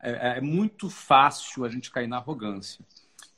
é, 0.01 0.39
é, 0.39 0.41
muito 0.41 0.91
fácil 0.91 1.65
a 1.65 1.69
gente 1.69 1.91
cair 1.91 2.09
na 2.09 2.17
arrogância. 2.17 2.85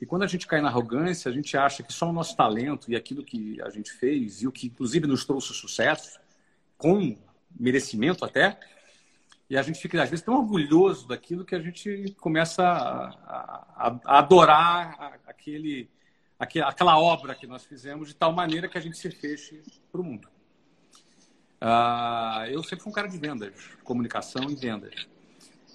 E 0.00 0.06
quando 0.06 0.22
a 0.22 0.26
gente 0.26 0.46
cai 0.46 0.60
na 0.60 0.68
arrogância, 0.68 1.30
a 1.30 1.34
gente 1.34 1.56
acha 1.56 1.82
que 1.82 1.92
só 1.92 2.08
o 2.08 2.12
nosso 2.12 2.34
talento 2.34 2.90
e 2.90 2.96
aquilo 2.96 3.22
que 3.22 3.60
a 3.60 3.68
gente 3.68 3.92
fez, 3.92 4.42
e 4.42 4.46
o 4.46 4.52
que 4.52 4.68
inclusive 4.68 5.06
nos 5.06 5.24
trouxe 5.24 5.52
sucesso, 5.52 6.18
com 6.78 7.16
merecimento 7.58 8.24
até, 8.24 8.58
e 9.50 9.58
a 9.58 9.62
gente 9.62 9.80
fica, 9.80 10.00
às 10.00 10.08
vezes, 10.08 10.24
tão 10.24 10.34
orgulhoso 10.34 11.08
daquilo 11.08 11.44
que 11.44 11.56
a 11.56 11.60
gente 11.60 12.14
começa 12.20 12.62
a, 12.62 13.88
a, 13.88 14.00
a 14.04 14.18
adorar 14.18 15.18
aquele, 15.26 15.90
aquela 16.38 16.98
obra 16.98 17.34
que 17.34 17.48
nós 17.48 17.64
fizemos 17.64 18.08
de 18.08 18.14
tal 18.14 18.32
maneira 18.32 18.68
que 18.68 18.78
a 18.78 18.80
gente 18.80 18.96
se 18.96 19.10
feche 19.10 19.60
para 19.90 20.00
o 20.00 20.04
mundo. 20.04 20.28
Uh, 21.60 22.46
eu 22.48 22.62
sempre 22.62 22.84
fui 22.84 22.90
um 22.90 22.94
cara 22.94 23.08
de 23.08 23.18
vendas, 23.18 23.52
comunicação 23.82 24.48
e 24.48 24.54
vendas. 24.54 25.08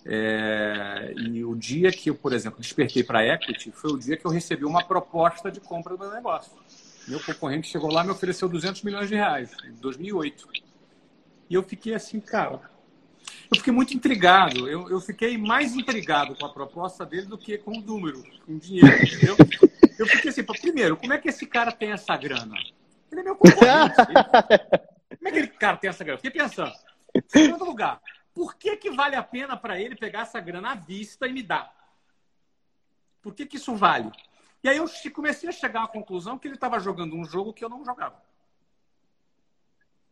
É, 0.07 1.14
e 1.18 1.44
o 1.44 1.56
dia 1.56 1.91
que 1.91 2.11
eu, 2.11 2.15
por 2.15 2.32
exemplo, 2.32 2.60
despertei 2.61 3.03
para 3.03 3.26
Equity 3.26 3.72
foi 3.72 3.91
o 3.91 3.98
dia 3.98 4.15
que 4.15 4.26
eu 4.26 4.30
recebi 4.30 4.64
uma 4.64 4.84
proposta 4.84 5.52
de 5.52 5.60
compra 5.60 5.98
do 5.98 5.99
meu 5.99 6.14
negócio. 6.14 6.52
Meu 7.07 7.19
concorrente 7.19 7.68
chegou 7.68 7.91
lá 7.91 8.03
e 8.03 8.06
me 8.06 8.11
ofereceu 8.11 8.48
200 8.48 8.84
milhões 8.84 9.07
de 9.10 9.15
reais, 9.15 9.52
em 9.65 9.73
2008. 9.73 10.48
E 11.49 11.53
eu 11.53 11.64
fiquei 11.64 11.95
assim, 11.95 12.19
cara, 12.19 12.61
eu 13.52 13.57
fiquei 13.57 13.73
muito 13.73 13.94
intrigado. 13.94 14.68
Eu, 14.68 14.90
eu 14.90 14.99
fiquei 15.02 15.38
mais 15.38 15.76
intrigado 15.76 16.36
com 16.36 16.45
a 16.45 16.49
proposta 16.49 17.06
dele 17.06 17.26
do 17.26 17.38
que 17.38 17.57
com 17.57 17.72
o 17.72 17.82
número, 17.82 18.23
com 18.45 18.53
o 18.53 18.60
dinheiro, 18.60 18.95
entendeu? 19.03 19.36
Eu 19.98 20.07
fiquei 20.07 20.30
assim, 20.30 20.44
primeiro, 20.44 20.98
como 20.98 21.14
é 21.14 21.18
que 21.18 21.30
esse 21.30 21.45
cara 21.45 21.72
tem 21.72 21.91
essa 21.91 22.15
grana? 22.18 22.56
Ele 23.11 23.22
é 23.22 23.23
meu 23.23 23.36
concorrente. 23.36 23.95
Como 25.18 25.30
é 25.30 25.32
que 25.32 25.40
esse 25.40 25.57
cara 25.57 25.77
tem 25.77 25.90
essa 25.90 26.03
grana? 26.03 26.18
Fiquei 26.18 26.41
pensando. 26.41 26.73
Segundo 27.27 27.64
lugar, 27.64 27.99
por 28.36 28.56
que, 28.56 28.76
que 28.76 28.91
vale 28.91 29.16
a 29.16 29.24
pena 29.24 29.56
para 29.56 29.80
ele 29.80 29.95
pegar 29.95 30.24
essa 30.24 30.41
grana 30.41 30.74
à 30.74 30.76
vista 30.76 31.26
e 31.26 31.32
me 31.32 31.41
dar? 31.41 31.74
Por 33.22 33.34
que, 33.34 33.45
que 33.45 33.56
isso 33.56 33.74
vale? 33.76 34.12
E 34.62 34.68
aí 34.68 34.76
eu 34.76 34.86
comecei 35.14 35.48
a 35.48 35.53
chegar 35.53 35.86
à 35.86 35.88
conclusão 35.88 36.38
que 36.38 36.45
ele 36.45 36.56
estava 36.56 36.78
jogando 36.78 37.16
um 37.16 37.24
jogo 37.24 37.53
que 37.53 37.64
eu 37.64 37.70
não 37.70 37.86
jogava. 37.86 38.22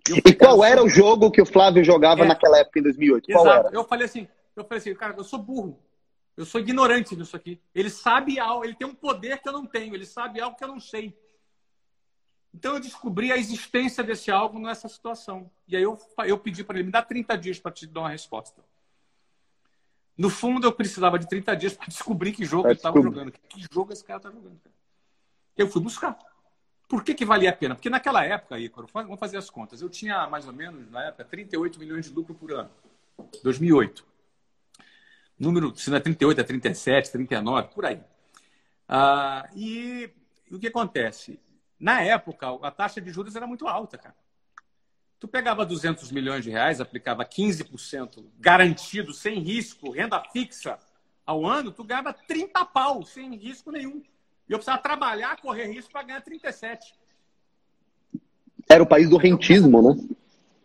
E 0.10 0.34
qual 0.34 0.64
era 0.64 0.82
o 0.82 0.88
jogo 0.88 1.32
que 1.32 1.41
o 1.41 1.45
Flávio 1.45 1.84
jogava 1.84 2.24
é. 2.24 2.28
naquela 2.28 2.60
época, 2.60 2.80
em 2.80 2.84
2008? 2.84 3.32
Qual 3.32 3.45
Exato. 3.45 3.68
Era? 3.68 3.76
Eu 3.76 3.84
falei 3.84 4.06
assim, 4.06 4.28
eu 4.56 4.64
falei 4.64 4.80
assim, 4.80 4.95
cara, 4.95 5.16
eu 5.18 5.24
sou 5.24 5.40
burro. 5.40 5.78
Eu 6.36 6.45
sou 6.45 6.62
ignorante 6.62 7.16
nisso 7.16 7.36
aqui. 7.36 7.60
Ele 7.76 7.90
sabe 7.90 8.40
algo, 8.40 8.64
ele 8.64 8.74
tem 8.74 8.88
um 8.88 8.95
poder 8.95 9.40
que 9.41 9.50
eu 9.50 9.54
não 9.54 9.66
tenho, 9.66 9.94
ele 9.94 10.06
sabe 10.06 10.40
algo 10.40 10.58
que 10.58 10.64
eu 10.64 10.70
não 10.70 10.80
sei. 10.80 11.16
Então 12.54 12.76
eu 12.76 12.80
descobri 12.80 13.32
a 13.32 13.38
existência 13.38 14.04
desse 14.04 14.30
algo 14.30 14.60
nessa 14.60 14.88
situação. 14.88 15.50
E 15.68 15.76
aí 15.76 15.84
eu, 15.84 15.98
eu 16.26 16.38
pedi 16.38 16.64
para 16.64 16.78
ele, 16.78 16.86
me 16.86 16.92
dá 16.92 17.02
30 17.02 17.38
dias 17.38 17.60
para 17.60 17.72
te 17.72 17.88
dar 17.88 18.02
uma 18.02 18.10
resposta. 18.10 18.64
No 20.16 20.30
fundo, 20.30 20.68
eu 20.68 20.72
precisava 20.72 21.18
de 21.18 21.28
30 21.28 21.56
dias 21.56 21.74
para 21.74 21.88
descobrir 21.90 22.32
que 22.32 22.46
jogo 22.46 22.68
ele 22.68 22.76
estava 22.76 23.02
jogando. 23.02 23.32
Que 23.32 23.66
jogo 23.72 23.92
esse 23.92 24.04
cara 24.04 24.18
está 24.18 24.30
jogando. 24.30 24.60
Eu 25.58 25.68
fui 25.68 25.82
buscar. 25.82 26.18
Por 26.88 27.04
que, 27.04 27.16
que 27.16 27.26
valia 27.26 27.50
a 27.50 27.54
pena? 27.54 27.74
Porque 27.74 27.90
naquela 27.90 28.24
época, 28.24 28.60
Ícaro, 28.60 28.88
vamos 28.94 29.20
fazer 29.20 29.38
as 29.38 29.50
contas, 29.50 29.82
eu 29.82 29.90
tinha 29.90 30.28
mais 30.28 30.46
ou 30.46 30.54
menos, 30.54 30.92
na 30.92 31.06
época, 31.06 31.26
38 31.26 31.80
milhões 31.80 32.06
de 32.06 32.12
lucro 32.14 32.36
por 32.36 32.52
ano. 32.52 32.70
2008. 33.44 34.06
Número, 35.40 35.76
se 35.76 35.90
não 35.90 35.98
é 35.98 36.00
38, 36.00 36.42
é 36.42 36.44
37, 36.44 37.12
39, 37.12 37.70
por 37.70 37.86
aí. 37.86 38.00
Ah, 38.88 39.50
e, 39.56 40.12
e 40.52 40.56
o 40.56 40.60
que 40.60 40.68
acontece? 40.68 41.40
Na 41.84 42.02
época, 42.02 42.48
a 42.62 42.72
taxa 42.72 43.02
de 43.02 43.12
juros 43.12 43.36
era 43.36 43.46
muito 43.46 43.68
alta, 43.68 43.98
cara. 43.98 44.16
Tu 45.20 45.28
pegava 45.28 45.66
200 45.66 46.14
milhões 46.14 46.42
de 46.42 46.50
reais, 46.50 46.80
aplicava 46.80 47.26
15% 47.26 48.24
garantido, 48.40 49.14
sem 49.14 49.40
risco, 49.40 49.92
renda 49.92 50.24
fixa 50.32 50.80
ao 51.26 51.46
ano, 51.46 51.74
tu 51.74 51.84
ganhava 51.84 52.14
30 52.14 52.64
pau, 52.68 53.04
sem 53.04 53.36
risco 53.36 53.70
nenhum. 53.70 54.02
E 54.48 54.54
eu 54.54 54.60
precisava 54.60 54.82
trabalhar, 54.82 55.36
correr 55.42 55.66
risco 55.66 55.92
para 55.92 56.04
ganhar 56.04 56.22
37. 56.22 56.96
Era 58.70 58.82
o 58.82 58.88
país 58.88 59.10
do 59.10 59.18
rentismo, 59.18 59.82
né? 59.82 60.02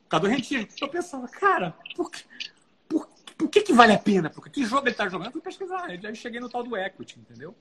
Por 0.04 0.08
causa 0.08 0.24
do 0.24 0.30
rentismo. 0.30 0.68
Eu 0.80 0.88
pensava, 0.88 1.26
cara, 1.26 1.74
por 1.96 2.12
que, 2.12 2.22
por, 2.88 3.08
por 3.36 3.48
que, 3.48 3.62
que 3.62 3.72
vale 3.72 3.92
a 3.92 3.98
pena? 3.98 4.30
Porque 4.30 4.50
que 4.50 4.64
jogo 4.64 4.84
ele 4.84 4.92
está 4.92 5.08
jogando? 5.08 5.26
Eu 5.26 5.32
fui 5.32 5.40
pesquisar. 5.40 5.86
Aí 5.86 6.14
cheguei 6.14 6.38
no 6.38 6.48
tal 6.48 6.62
do 6.62 6.76
equity, 6.76 7.18
entendeu? 7.18 7.56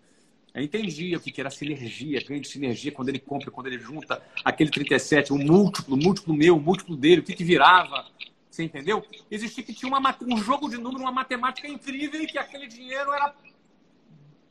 Eu 0.57 0.63
entendi 0.63 1.15
o 1.15 1.19
que 1.19 1.39
era 1.39 1.51
sinergia, 1.51 2.19
ganho 2.27 2.41
de 2.41 2.47
sinergia, 2.47 2.91
quando 2.91 3.09
ele 3.09 3.19
compra, 3.19 3.51
quando 3.51 3.67
ele 3.67 3.77
junta 3.77 4.23
aquele 4.43 4.71
37, 4.71 5.31
o 5.31 5.37
múltiplo, 5.37 5.95
múltiplo 5.95 6.33
meu, 6.33 6.59
múltiplo 6.59 6.97
dele, 6.97 7.21
o 7.21 7.23
que, 7.23 7.35
que 7.35 7.43
virava. 7.43 8.07
Você 8.49 8.63
entendeu? 8.63 9.05
Existia 9.29 9.63
que 9.63 9.71
tinha 9.71 9.87
uma, 9.87 10.17
um 10.23 10.37
jogo 10.37 10.67
de 10.67 10.77
número, 10.77 11.03
uma 11.03 11.11
matemática 11.11 11.67
incrível 11.67 12.19
e 12.23 12.25
que 12.25 12.39
aquele 12.39 12.65
dinheiro 12.65 13.13
era 13.13 13.35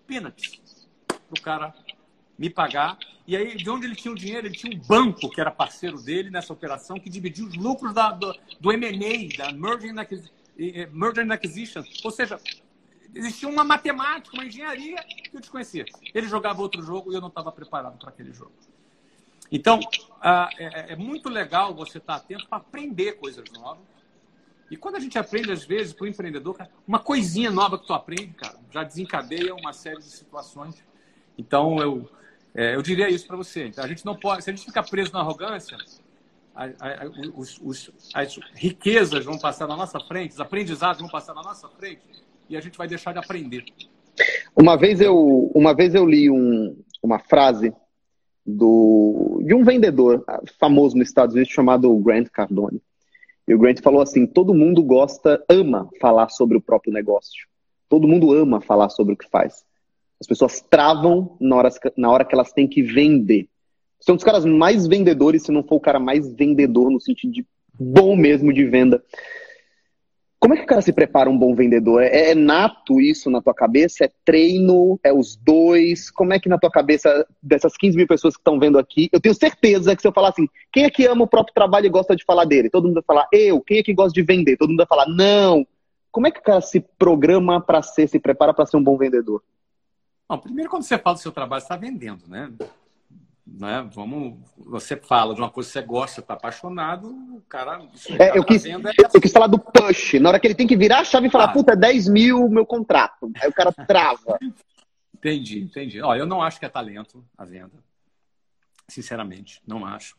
peanuts 0.07 0.87
para 1.09 1.19
o 1.37 1.43
cara 1.43 1.75
me 2.39 2.49
pagar. 2.49 2.97
E 3.27 3.37
aí, 3.37 3.57
de 3.57 3.69
onde 3.69 3.87
ele 3.87 3.97
tinha 3.97 4.13
o 4.13 4.17
dinheiro? 4.17 4.47
Ele 4.47 4.55
tinha 4.55 4.73
um 4.73 4.79
banco 4.79 5.29
que 5.29 5.41
era 5.41 5.51
parceiro 5.51 6.01
dele 6.01 6.31
nessa 6.31 6.53
operação, 6.53 7.01
que 7.01 7.11
dividia 7.11 7.45
os 7.45 7.57
lucros 7.57 7.93
da, 7.93 8.13
do, 8.13 8.33
do 8.61 8.71
M&A, 8.71 9.37
da 9.37 9.51
Merger 9.51 9.91
and, 9.91 10.07
Merger 10.93 11.25
and 11.25 11.35
Acquisition. 11.35 11.83
Ou 12.05 12.13
seja, 12.13 12.39
existia 13.15 13.49
uma 13.49 13.65
matemática, 13.65 14.37
uma 14.37 14.45
engenharia 14.45 15.03
que 15.03 15.37
eu 15.37 15.41
desconhecia. 15.41 15.85
Ele 16.15 16.29
jogava 16.29 16.63
outro 16.63 16.83
jogo 16.83 17.13
e 17.13 17.15
eu 17.15 17.21
não 17.21 17.29
estava 17.29 17.51
preparado 17.53 17.99
para 17.99 18.11
aquele 18.11 18.33
jogo. 18.33 18.53
Então, 19.51 19.81
ah, 20.21 20.49
é, 20.59 20.93
é, 20.93 20.97
muito 20.97 21.29
legal 21.29 21.75
você 21.75 21.99
estar 21.99 22.17
atento 22.17 22.47
para 22.49 22.59
aprender 22.59 23.13
coisas 23.13 23.45
novas. 23.53 23.85
E 24.71 24.77
quando 24.77 24.97
a 24.97 25.01
gente 25.01 25.17
aprende, 25.19 25.53
às 25.53 25.65
vezes, 25.65 25.93
para 25.93 26.05
o 26.05 26.09
empreendedor, 26.09 26.57
uma 26.87 26.99
coisinha 26.99 27.51
nova 27.51 27.79
que 27.79 27.87
tu 27.87 27.93
aprende, 27.93 28.35
cara, 28.35 28.59
já 28.73 28.83
desencadeia 28.83 29.55
uma 29.55 29.73
série 29.73 29.99
de 29.99 30.11
situações. 30.11 30.83
Então, 31.39 31.79
eu, 31.79 32.11
é, 32.53 32.75
eu 32.75 32.83
diria 32.83 33.09
isso 33.09 33.27
para 33.27 33.37
você. 33.37 33.71
A 33.77 33.87
gente 33.87 34.05
não 34.05 34.17
pode, 34.17 34.43
se 34.43 34.51
a 34.51 34.53
gente 34.53 34.67
ficar 34.67 34.83
preso 34.83 35.13
na 35.13 35.21
arrogância, 35.21 35.79
a, 36.53 36.65
a, 36.65 37.07
os, 37.37 37.61
os, 37.63 37.91
as 38.13 38.37
riquezas 38.55 39.25
vão 39.25 39.39
passar 39.39 39.69
na 39.69 39.77
nossa 39.77 40.01
frente, 40.01 40.33
os 40.33 40.41
aprendizados 40.41 41.01
vão 41.01 41.09
passar 41.09 41.35
na 41.35 41.43
nossa 41.43 41.69
frente 41.69 42.26
e 42.49 42.57
a 42.57 42.61
gente 42.61 42.79
vai 42.79 42.89
deixar 42.89 43.13
de 43.13 43.19
aprender. 43.19 43.65
Uma 44.55 44.77
vez 44.77 45.01
eu, 45.01 45.51
uma 45.55 45.75
vez 45.75 45.95
eu 45.95 46.07
li 46.07 46.31
um, 46.31 46.77
uma 47.03 47.19
frase 47.19 47.73
do, 48.45 49.43
de 49.45 49.55
um 49.55 49.65
vendedor 49.65 50.25
famoso 50.59 50.97
nos 50.97 51.09
Estados 51.09 51.35
Unidos 51.35 51.53
chamado 51.53 51.95
Grant 51.99 52.29
Cardone. 52.29 52.81
E 53.47 53.55
o 53.55 53.59
Grant 53.59 53.81
falou 53.81 54.01
assim: 54.01 54.27
todo 54.27 54.55
mundo 54.55 54.83
gosta, 54.83 55.45
ama 55.49 55.89
falar 56.01 56.29
sobre 56.31 56.57
o 56.57 56.61
próprio 56.61 56.93
negócio. 56.93 57.47
Todo 57.89 58.09
mundo 58.09 58.33
ama 58.33 58.61
falar 58.61 58.89
sobre 58.89 59.15
o 59.15 59.17
que 59.17 59.29
faz. 59.29 59.65
As 60.21 60.27
pessoas 60.27 60.61
travam 60.61 61.37
na 61.41 61.57
hora, 61.57 61.71
na 61.97 62.11
hora 62.11 62.25
que 62.25 62.35
elas 62.35 62.53
têm 62.53 62.67
que 62.67 62.83
vender. 62.83 63.49
São 64.01 64.15
um 64.15 64.17
dos 64.17 64.25
caras 64.25 64.45
mais 64.45 64.87
vendedores, 64.87 65.43
se 65.43 65.53
não 65.53 65.63
for 65.63 65.77
o 65.77 65.81
cara 65.81 65.99
mais 65.99 66.33
vendedor 66.33 66.91
no 66.91 67.01
sentido 67.01 67.33
de 67.33 67.47
bom 67.79 68.17
mesmo 68.17 68.53
de 68.53 68.65
venda. 68.65 69.03
Como 70.47 70.55
é 70.55 70.59
que 70.59 70.63
o 70.63 70.69
cara 70.69 70.81
se 70.81 70.93
prepara 70.93 71.29
um 71.29 71.37
bom 71.37 71.57
vendedor? 71.57 72.01
É, 72.05 72.31
é, 72.31 72.35
nato 72.37 73.01
isso 73.01 73.29
na 73.29 73.43
tua 73.43 73.53
cabeça? 73.53 74.05
É 74.05 74.13
treino? 74.25 74.97
É 75.03 75.13
os 75.13 75.35
dois? 75.35 76.09
Como 76.09 76.33
é 76.33 76.39
que 76.39 76.49
na 76.49 76.57
tua 76.57 76.71
cabeça, 76.71 77.27
dessas 77.43 77.77
15 77.77 77.97
mil 77.97 78.07
pessoas 78.07 78.37
que 78.37 78.41
estão 78.41 78.57
vendo 78.57 78.79
aqui, 78.79 79.09
eu 79.11 79.21
tenho 79.21 79.35
certeza 79.35 79.97
que 79.97 80.03
se 80.03 80.07
eu 80.07 80.13
falar 80.13 80.29
assim, 80.29 80.49
quem 80.73 80.85
é 80.85 80.91
que 80.91 81.05
ama 81.05 81.25
o 81.25 81.27
próprio 81.27 81.53
trabalho 81.53 81.87
e 81.87 81.91
gosta 81.91 82.15
de 82.15 82.25
falar 82.25 82.45
dele? 82.45 82.71
Todo 82.71 82.85
mundo 82.85 82.95
vai 82.95 83.03
falar, 83.03 83.27
eu. 83.33 83.61
Quem 83.61 83.79
é 83.79 83.83
que 83.83 83.93
gosta 83.93 84.13
de 84.13 84.23
vender? 84.23 84.57
Todo 84.57 84.69
mundo 84.69 84.79
vai 84.79 84.87
falar, 84.87 85.09
não. 85.09 85.67
Como 86.13 86.29
é 86.29 86.31
que 86.31 86.39
o 86.39 86.45
cara 86.45 86.61
se 86.61 86.79
programa 86.79 87.61
para 87.61 87.83
ser, 87.83 88.07
se 88.09 88.21
prepara 88.21 88.55
para 88.55 88.67
ser 88.67 88.77
um 88.77 88.85
bom 88.85 88.97
vendedor? 88.97 89.43
Bom, 90.29 90.39
primeiro, 90.39 90.71
quando 90.71 90.85
você 90.85 90.97
fala 90.97 91.17
do 91.17 91.23
seu 91.23 91.33
trabalho, 91.33 91.61
você 91.61 91.65
está 91.65 91.77
vendendo, 91.77 92.23
né? 92.29 92.53
Né? 93.47 93.89
Vamos, 93.95 94.39
você 94.57 94.97
fala 94.97 95.35
de 95.35 95.41
uma 95.41 95.51
coisa 95.51 95.69
que 95.69 95.73
você 95.75 95.83
gosta, 95.83 96.21
está 96.21 96.35
apaixonado, 96.35 97.09
o 97.09 97.41
cara. 97.49 97.81
É, 98.19 98.37
eu, 98.37 98.45
quis, 98.45 98.65
é 98.67 98.73
assim. 98.73 98.83
eu 99.15 99.21
quis 99.21 99.33
falar 99.33 99.47
do 99.47 99.59
push. 99.59 100.15
Na 100.15 100.31
hora 100.31 100.41
que 100.41 100.47
ele 100.47 100.55
tem 100.55 100.67
que 100.67 100.77
virar 100.77 101.01
a 101.01 101.05
chave 101.05 101.29
e 101.29 101.31
falar, 101.31 101.45
ah. 101.45 101.53
puta, 101.53 101.73
é 101.73 101.77
10 101.77 102.09
mil 102.09 102.45
o 102.45 102.51
meu 102.51 102.67
contrato. 102.67 103.31
Aí 103.41 103.49
o 103.49 103.53
cara 103.53 103.73
trava. 103.87 104.39
entendi, 105.15 105.61
entendi. 105.61 106.03
Olha, 106.03 106.21
eu 106.21 106.27
não 106.27 106.43
acho 106.43 106.59
que 106.59 106.67
é 106.67 106.69
talento 106.69 107.25
a 107.39 107.45
venda. 107.45 107.85
Sinceramente, 108.89 109.63
não 109.67 109.87
acho. 109.87 110.17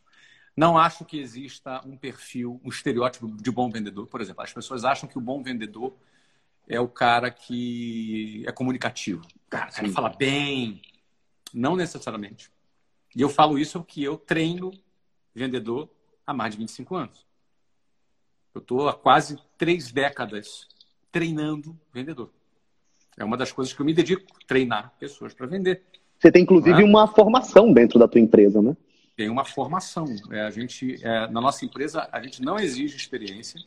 Não 0.56 0.76
acho 0.76 1.04
que 1.04 1.20
exista 1.20 1.80
um 1.86 1.96
perfil, 1.96 2.60
um 2.64 2.68
estereótipo 2.68 3.28
de 3.28 3.50
bom 3.50 3.70
vendedor. 3.70 4.06
Por 4.06 4.20
exemplo, 4.20 4.42
as 4.42 4.52
pessoas 4.52 4.84
acham 4.84 5.08
que 5.08 5.16
o 5.16 5.20
bom 5.20 5.42
vendedor 5.42 5.94
é 6.66 6.80
o 6.80 6.88
cara 6.88 7.30
que 7.30 8.42
é 8.46 8.52
comunicativo. 8.52 9.22
Cara, 9.48 9.70
o 9.70 9.74
cara 9.74 9.88
fala 9.90 10.08
bem. 10.08 10.82
Não 11.54 11.76
necessariamente. 11.76 12.50
E 13.18 13.20
eu 13.20 13.28
falo 13.28 13.58
isso 13.58 13.80
porque 13.80 14.00
eu 14.02 14.16
treino 14.16 14.70
vendedor 15.34 15.90
há 16.24 16.32
mais 16.32 16.54
de 16.54 16.58
25 16.58 16.94
anos. 16.94 17.26
Eu 18.54 18.60
estou 18.60 18.88
há 18.88 18.94
quase 18.94 19.36
três 19.58 19.90
décadas 19.90 20.68
treinando 21.10 21.76
vendedor. 21.92 22.30
É 23.16 23.24
uma 23.24 23.36
das 23.36 23.50
coisas 23.50 23.74
que 23.74 23.80
eu 23.82 23.86
me 23.86 23.92
dedico, 23.92 24.22
treinar 24.46 24.94
pessoas 25.00 25.34
para 25.34 25.48
vender. 25.48 25.82
Você 26.16 26.30
tem, 26.30 26.44
inclusive, 26.44 26.80
é? 26.80 26.84
uma 26.84 27.08
formação 27.08 27.72
dentro 27.72 27.98
da 27.98 28.06
tua 28.06 28.20
empresa, 28.20 28.62
né? 28.62 28.76
Tem 29.16 29.28
uma 29.28 29.44
formação. 29.44 30.04
É, 30.30 30.42
a 30.42 30.50
gente, 30.50 31.04
é, 31.04 31.26
na 31.26 31.40
nossa 31.40 31.64
empresa, 31.64 32.08
a 32.12 32.22
gente 32.22 32.40
não 32.40 32.56
exige 32.56 32.96
experiência. 32.96 33.60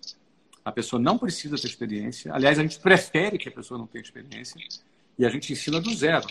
A 0.63 0.71
pessoa 0.71 0.97
não 0.97 1.17
precisa 1.17 1.57
ter 1.57 1.67
experiência. 1.67 2.33
Aliás, 2.33 2.57
a 2.57 2.61
gente 2.61 2.79
prefere 2.79 3.37
que 3.37 3.49
a 3.49 3.51
pessoa 3.51 3.77
não 3.77 3.85
tenha 3.85 4.01
experiência. 4.01 4.61
E 5.19 5.25
a 5.25 5.29
gente 5.29 5.51
ensina 5.51 5.81
do 5.81 5.93
zero. 5.93 6.25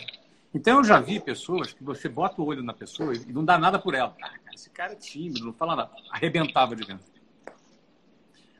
Então 0.53 0.79
eu 0.79 0.83
já 0.83 0.99
vi 0.99 1.19
pessoas 1.19 1.71
que 1.71 1.83
você 1.83 2.09
bota 2.09 2.41
o 2.41 2.45
olho 2.45 2.61
na 2.61 2.73
pessoa 2.73 3.13
e 3.15 3.31
não 3.31 3.43
dá 3.43 3.57
nada 3.57 3.79
por 3.79 3.93
ela. 3.93 4.15
Ah, 4.21 4.29
cara, 4.29 4.53
esse 4.53 4.69
cara 4.69 4.93
é 4.93 4.95
tímido, 4.97 5.45
não 5.45 5.53
fala 5.53 5.75
nada. 5.75 5.91
Arrebentava 6.09 6.75
de 6.75 6.85
dentro. 6.85 7.05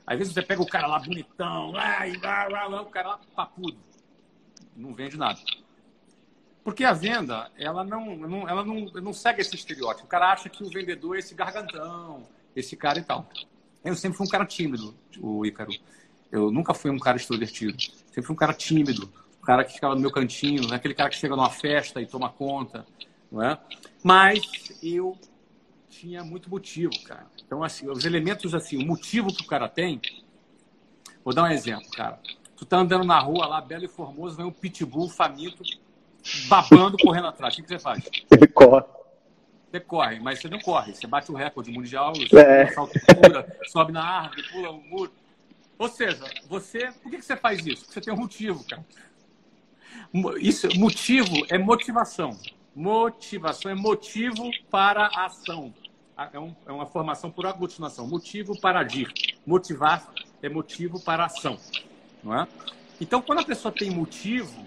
Às 0.07 0.17
vezes 0.17 0.33
você 0.33 0.41
pega 0.41 0.61
o 0.61 0.67
cara 0.67 0.87
lá 0.87 0.99
bonitão, 0.99 1.71
lá, 1.71 1.99
lá, 2.21 2.47
lá, 2.47 2.67
lá, 2.67 2.81
o 2.81 2.85
cara 2.87 3.09
lá 3.09 3.19
papudo. 3.35 3.77
Não 4.75 4.93
vende 4.93 5.17
nada. 5.17 5.39
Porque 6.63 6.83
a 6.83 6.93
venda, 6.93 7.51
ela 7.57 7.83
não, 7.83 8.47
ela 8.47 8.63
não, 8.63 8.85
não 8.85 9.13
segue 9.13 9.41
esse 9.41 9.55
estereótipo. 9.55 10.05
O 10.05 10.09
cara 10.09 10.31
acha 10.31 10.47
que 10.47 10.63
o 10.63 10.69
vendedor 10.69 11.15
é 11.15 11.19
esse 11.19 11.33
gargantão, 11.33 12.27
esse 12.55 12.75
cara 12.77 12.99
e 12.99 13.03
tal. 13.03 13.27
Eu 13.83 13.95
sempre 13.95 14.17
fui 14.17 14.27
um 14.27 14.29
cara 14.29 14.45
tímido, 14.45 14.95
o 15.19 15.45
Ícaro. 15.45 15.71
Eu 16.31 16.51
nunca 16.51 16.73
fui 16.73 16.89
um 16.91 16.99
cara 16.99 17.17
extrovertido. 17.17 17.81
Sempre 17.81 18.21
fui 18.21 18.33
um 18.33 18.37
cara 18.37 18.53
tímido 18.53 19.11
o 19.41 19.43
cara 19.43 19.65
que 19.65 19.73
ficava 19.73 19.95
no 19.95 20.01
meu 20.01 20.11
cantinho, 20.11 20.67
né? 20.67 20.75
aquele 20.75 20.93
cara 20.93 21.09
que 21.09 21.15
chega 21.15 21.35
numa 21.35 21.49
festa 21.49 21.99
e 21.99 22.05
toma 22.05 22.29
conta, 22.29 22.85
não 23.31 23.43
é? 23.43 23.57
Mas 24.03 24.39
eu 24.83 25.17
tinha 25.89 26.23
muito 26.23 26.49
motivo, 26.49 26.91
cara. 27.03 27.25
Então, 27.43 27.63
assim, 27.63 27.89
os 27.89 28.05
elementos, 28.05 28.53
assim, 28.53 28.77
o 28.77 28.85
motivo 28.85 29.33
que 29.33 29.41
o 29.41 29.47
cara 29.47 29.67
tem. 29.67 29.99
Vou 31.23 31.33
dar 31.33 31.43
um 31.43 31.47
exemplo, 31.47 31.89
cara. 31.91 32.19
Tu 32.55 32.65
tá 32.65 32.77
andando 32.77 33.03
na 33.03 33.19
rua 33.19 33.47
lá, 33.47 33.59
belo 33.59 33.83
e 33.83 33.87
formoso, 33.87 34.37
vem 34.37 34.45
um 34.45 34.51
pitbull 34.51 35.09
faminto, 35.09 35.63
babando, 36.47 36.97
correndo 37.01 37.27
atrás. 37.27 37.53
O 37.53 37.57
que, 37.57 37.63
que 37.63 37.69
você 37.69 37.79
faz? 37.79 38.03
Ele 38.29 38.47
corre. 38.47 38.85
Você 39.71 39.79
corre, 39.79 40.19
mas 40.19 40.39
você 40.39 40.49
não 40.49 40.59
corre. 40.59 40.93
Você 40.93 41.07
bate 41.07 41.31
o 41.31 41.35
recorde 41.35 41.71
mundial, 41.71 42.13
você 42.13 42.37
é. 42.37 42.75
altura, 42.75 43.57
sobe 43.67 43.91
na 43.91 44.03
árvore, 44.03 44.43
pula 44.51 44.69
o 44.69 44.81
muro. 44.83 45.11
Ou 45.79 45.89
seja, 45.89 46.23
você. 46.47 46.91
Por 47.01 47.09
que, 47.09 47.17
que 47.17 47.25
você 47.25 47.35
faz 47.35 47.65
isso? 47.65 47.85
Porque 47.85 47.93
você 47.93 48.01
tem 48.01 48.13
um 48.13 48.17
motivo, 48.17 48.63
cara. 48.65 48.85
Isso, 50.39 50.67
motivo 50.77 51.45
é 51.49 51.57
motivação. 51.57 52.37
Motivação 52.75 53.71
é 53.71 53.75
motivo 53.75 54.49
para 54.69 55.07
a 55.07 55.25
ação. 55.25 55.73
É, 56.31 56.39
um, 56.39 56.55
é 56.65 56.71
uma 56.71 56.85
formação 56.85 57.31
por 57.31 57.45
aglutinação. 57.45 58.07
Motivo 58.07 58.59
para 58.59 58.79
agir. 58.79 59.11
Motivar 59.45 60.11
é 60.41 60.49
motivo 60.49 60.99
para 60.99 61.25
ação. 61.25 61.57
Não 62.23 62.39
é? 62.39 62.47
Então, 62.99 63.21
quando 63.21 63.39
a 63.39 63.43
pessoa 63.43 63.71
tem 63.71 63.89
motivo, 63.89 64.65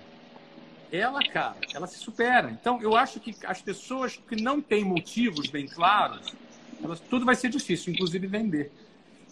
ela, 0.90 1.20
cara, 1.22 1.56
ela 1.72 1.86
se 1.86 1.98
supera. 1.98 2.51
Então, 2.51 2.80
eu 2.82 2.96
acho 2.96 3.20
que 3.20 3.34
as 3.46 3.62
pessoas 3.62 4.16
que 4.16 4.40
não 4.40 4.60
têm 4.60 4.84
motivos 4.84 5.48
bem 5.48 5.66
claros, 5.66 6.34
elas, 6.82 7.01
tudo 7.01 7.24
vai 7.24 7.36
ser 7.36 7.48
difícil, 7.48 7.92
inclusive 7.92 8.26
vender. 8.26 8.72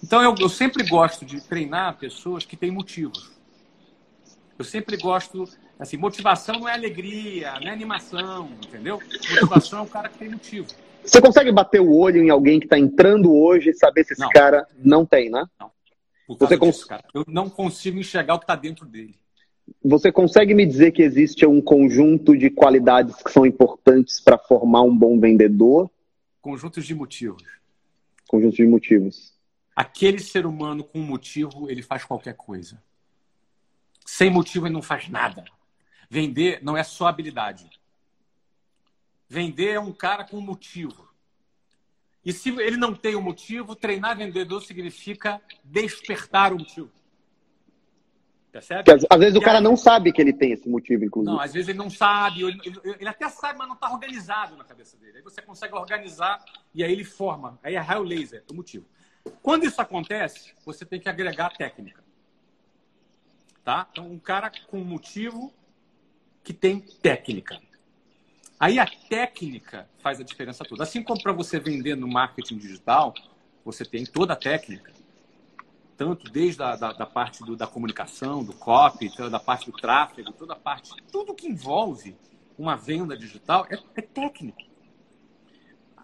Então, 0.03 0.23
eu, 0.23 0.35
eu 0.39 0.49
sempre 0.49 0.87
gosto 0.89 1.25
de 1.25 1.41
treinar 1.41 1.99
pessoas 1.99 2.45
que 2.45 2.57
têm 2.57 2.71
motivos. 2.71 3.33
Eu 4.59 4.65
sempre 4.65 4.97
gosto 4.97 5.49
Assim, 5.79 5.97
motivação 5.97 6.61
não 6.61 6.69
é 6.69 6.75
alegria, 6.75 7.59
não 7.61 7.69
é 7.69 7.71
animação, 7.71 8.49
entendeu? 8.65 9.01
Motivação 9.31 9.81
é 9.81 9.83
um 9.83 9.87
cara 9.87 10.09
que 10.09 10.19
tem 10.19 10.29
motivo. 10.29 10.69
Você 11.05 11.21
consegue 11.21 11.51
bater 11.51 11.81
o 11.81 11.93
olho 11.93 12.23
em 12.23 12.31
alguém 12.31 12.61
que 12.61 12.67
está 12.67 12.79
entrando 12.79 13.35
hoje 13.35 13.71
e 13.71 13.75
saber 13.75 14.05
se 14.05 14.13
esse 14.13 14.23
não. 14.23 14.31
cara 14.31 14.67
não 14.79 15.05
tem, 15.05 15.29
né? 15.29 15.45
Não. 15.59 15.71
Você 16.39 16.57
cons... 16.57 16.85
cara. 16.85 17.05
Eu 17.13 17.25
não 17.27 17.51
consigo 17.51 17.99
enxergar 17.99 18.35
o 18.35 18.39
que 18.39 18.45
está 18.45 18.55
dentro 18.55 18.87
dele. 18.87 19.17
Você 19.85 20.13
consegue 20.13 20.55
me 20.55 20.65
dizer 20.65 20.93
que 20.93 21.03
existe 21.03 21.45
um 21.47 21.61
conjunto 21.61 22.37
de 22.37 22.51
qualidades 22.51 23.17
que 23.23 23.31
são 23.33 23.45
importantes 23.45 24.21
para 24.21 24.39
formar 24.39 24.83
um 24.83 24.97
bom 24.97 25.19
vendedor? 25.19 25.91
Conjuntos 26.41 26.85
de 26.87 26.95
motivos. 26.95 27.43
Conjuntos 28.29 28.57
de 28.57 28.67
motivos. 28.67 29.33
Aquele 29.75 30.19
ser 30.19 30.47
humano 30.47 30.85
com 30.85 30.99
motivo, 30.99 31.71
ele 31.71 31.83
faz 31.83 32.05
qualquer 32.05 32.35
coisa. 32.35 32.83
Sem 34.05 34.31
motivo, 34.31 34.67
ele 34.67 34.75
não 34.75 34.83
faz 34.83 35.09
nada. 35.09 35.45
Vender 36.13 36.59
não 36.63 36.77
é 36.77 36.85
só 36.85 37.07
habilidade. 37.07 37.71
Vender 39.27 39.71
é 39.71 39.81
um 39.81 39.95
cara 39.95 40.25
com 40.25 40.43
motivo. 40.43 41.09
E 42.23 42.35
se 42.35 42.51
ele 42.51 42.77
não 42.77 42.95
tem 42.95 43.17
um 43.17 43.23
motivo, 43.23 43.75
treinar 43.75 44.19
vendedor 44.19 44.61
significa 44.61 45.41
despertar 45.65 46.53
o 46.53 46.59
motivo. 46.59 46.91
Percebe? 48.51 48.93
Às, 48.93 49.07
às 49.09 49.19
vezes 49.19 49.37
e 49.37 49.39
o 49.39 49.41
cara 49.41 49.57
aí... 49.57 49.65
não 49.65 49.75
sabe 49.75 50.13
que 50.13 50.21
ele 50.21 50.35
tem 50.35 50.53
esse 50.53 50.69
motivo, 50.69 51.03
inclusive. 51.03 51.35
Não, 51.35 51.41
às 51.41 51.55
vezes 51.55 51.71
ele 51.71 51.79
não 51.79 51.89
sabe, 51.89 52.43
ele, 52.43 52.61
ele, 52.63 52.79
ele 52.85 53.09
até 53.09 53.27
sabe, 53.31 53.59
mas 53.59 53.67
não 53.67 53.75
está 53.75 53.91
organizado 53.91 54.55
na 54.55 54.65
cabeça 54.65 54.99
dele. 54.99 55.17
Aí 55.17 55.23
você 55.23 55.41
consegue 55.41 55.75
organizar 55.75 56.45
e 56.75 56.85
aí 56.85 56.93
ele 56.93 57.05
forma. 57.05 57.59
Aí 57.63 57.75
é 57.75 57.79
raio 57.79 58.03
laser, 58.03 58.45
o 58.51 58.55
motivo. 58.55 58.85
Quando 59.41 59.65
isso 59.65 59.81
acontece, 59.81 60.53
você 60.63 60.85
tem 60.85 61.01
que 61.01 61.09
agregar 61.09 61.57
técnica. 61.57 62.05
Tá? 63.65 63.89
Então, 63.91 64.13
um 64.13 64.19
cara 64.19 64.53
com 64.69 64.85
motivo 64.85 65.55
que 66.43 66.53
tem 66.53 66.81
técnica. 66.81 67.61
Aí 68.59 68.79
a 68.79 68.87
técnica 68.87 69.89
faz 69.99 70.21
a 70.21 70.25
diferença 70.25 70.65
toda. 70.65 70.85
Assim 70.85 71.03
como 71.03 71.21
para 71.21 71.33
você 71.33 71.59
vender 71.59 71.97
no 71.97 72.07
marketing 72.07 72.59
digital, 72.59 73.13
você 73.65 73.85
tem 73.85 74.05
toda 74.05 74.35
a 74.35 74.37
técnica. 74.37 74.93
Tanto 75.97 76.31
desde 76.31 76.63
a 76.63 76.77
da, 76.77 76.93
da 76.93 77.07
parte 77.07 77.45
do, 77.45 77.57
da 77.57 77.67
comunicação, 77.67 78.45
do 78.45 78.53
copy, 78.53 79.11
da 79.31 79.41
parte 79.41 79.71
do 79.71 79.77
tráfego, 79.77 80.33
toda 80.33 80.53
a 80.53 80.57
parte, 80.57 80.93
tudo 81.11 81.35
que 81.35 81.47
envolve 81.47 82.17
uma 82.59 82.77
venda 82.77 83.17
digital 83.17 83.67
é, 83.71 83.79
é 83.97 84.03
técnico. 84.03 84.63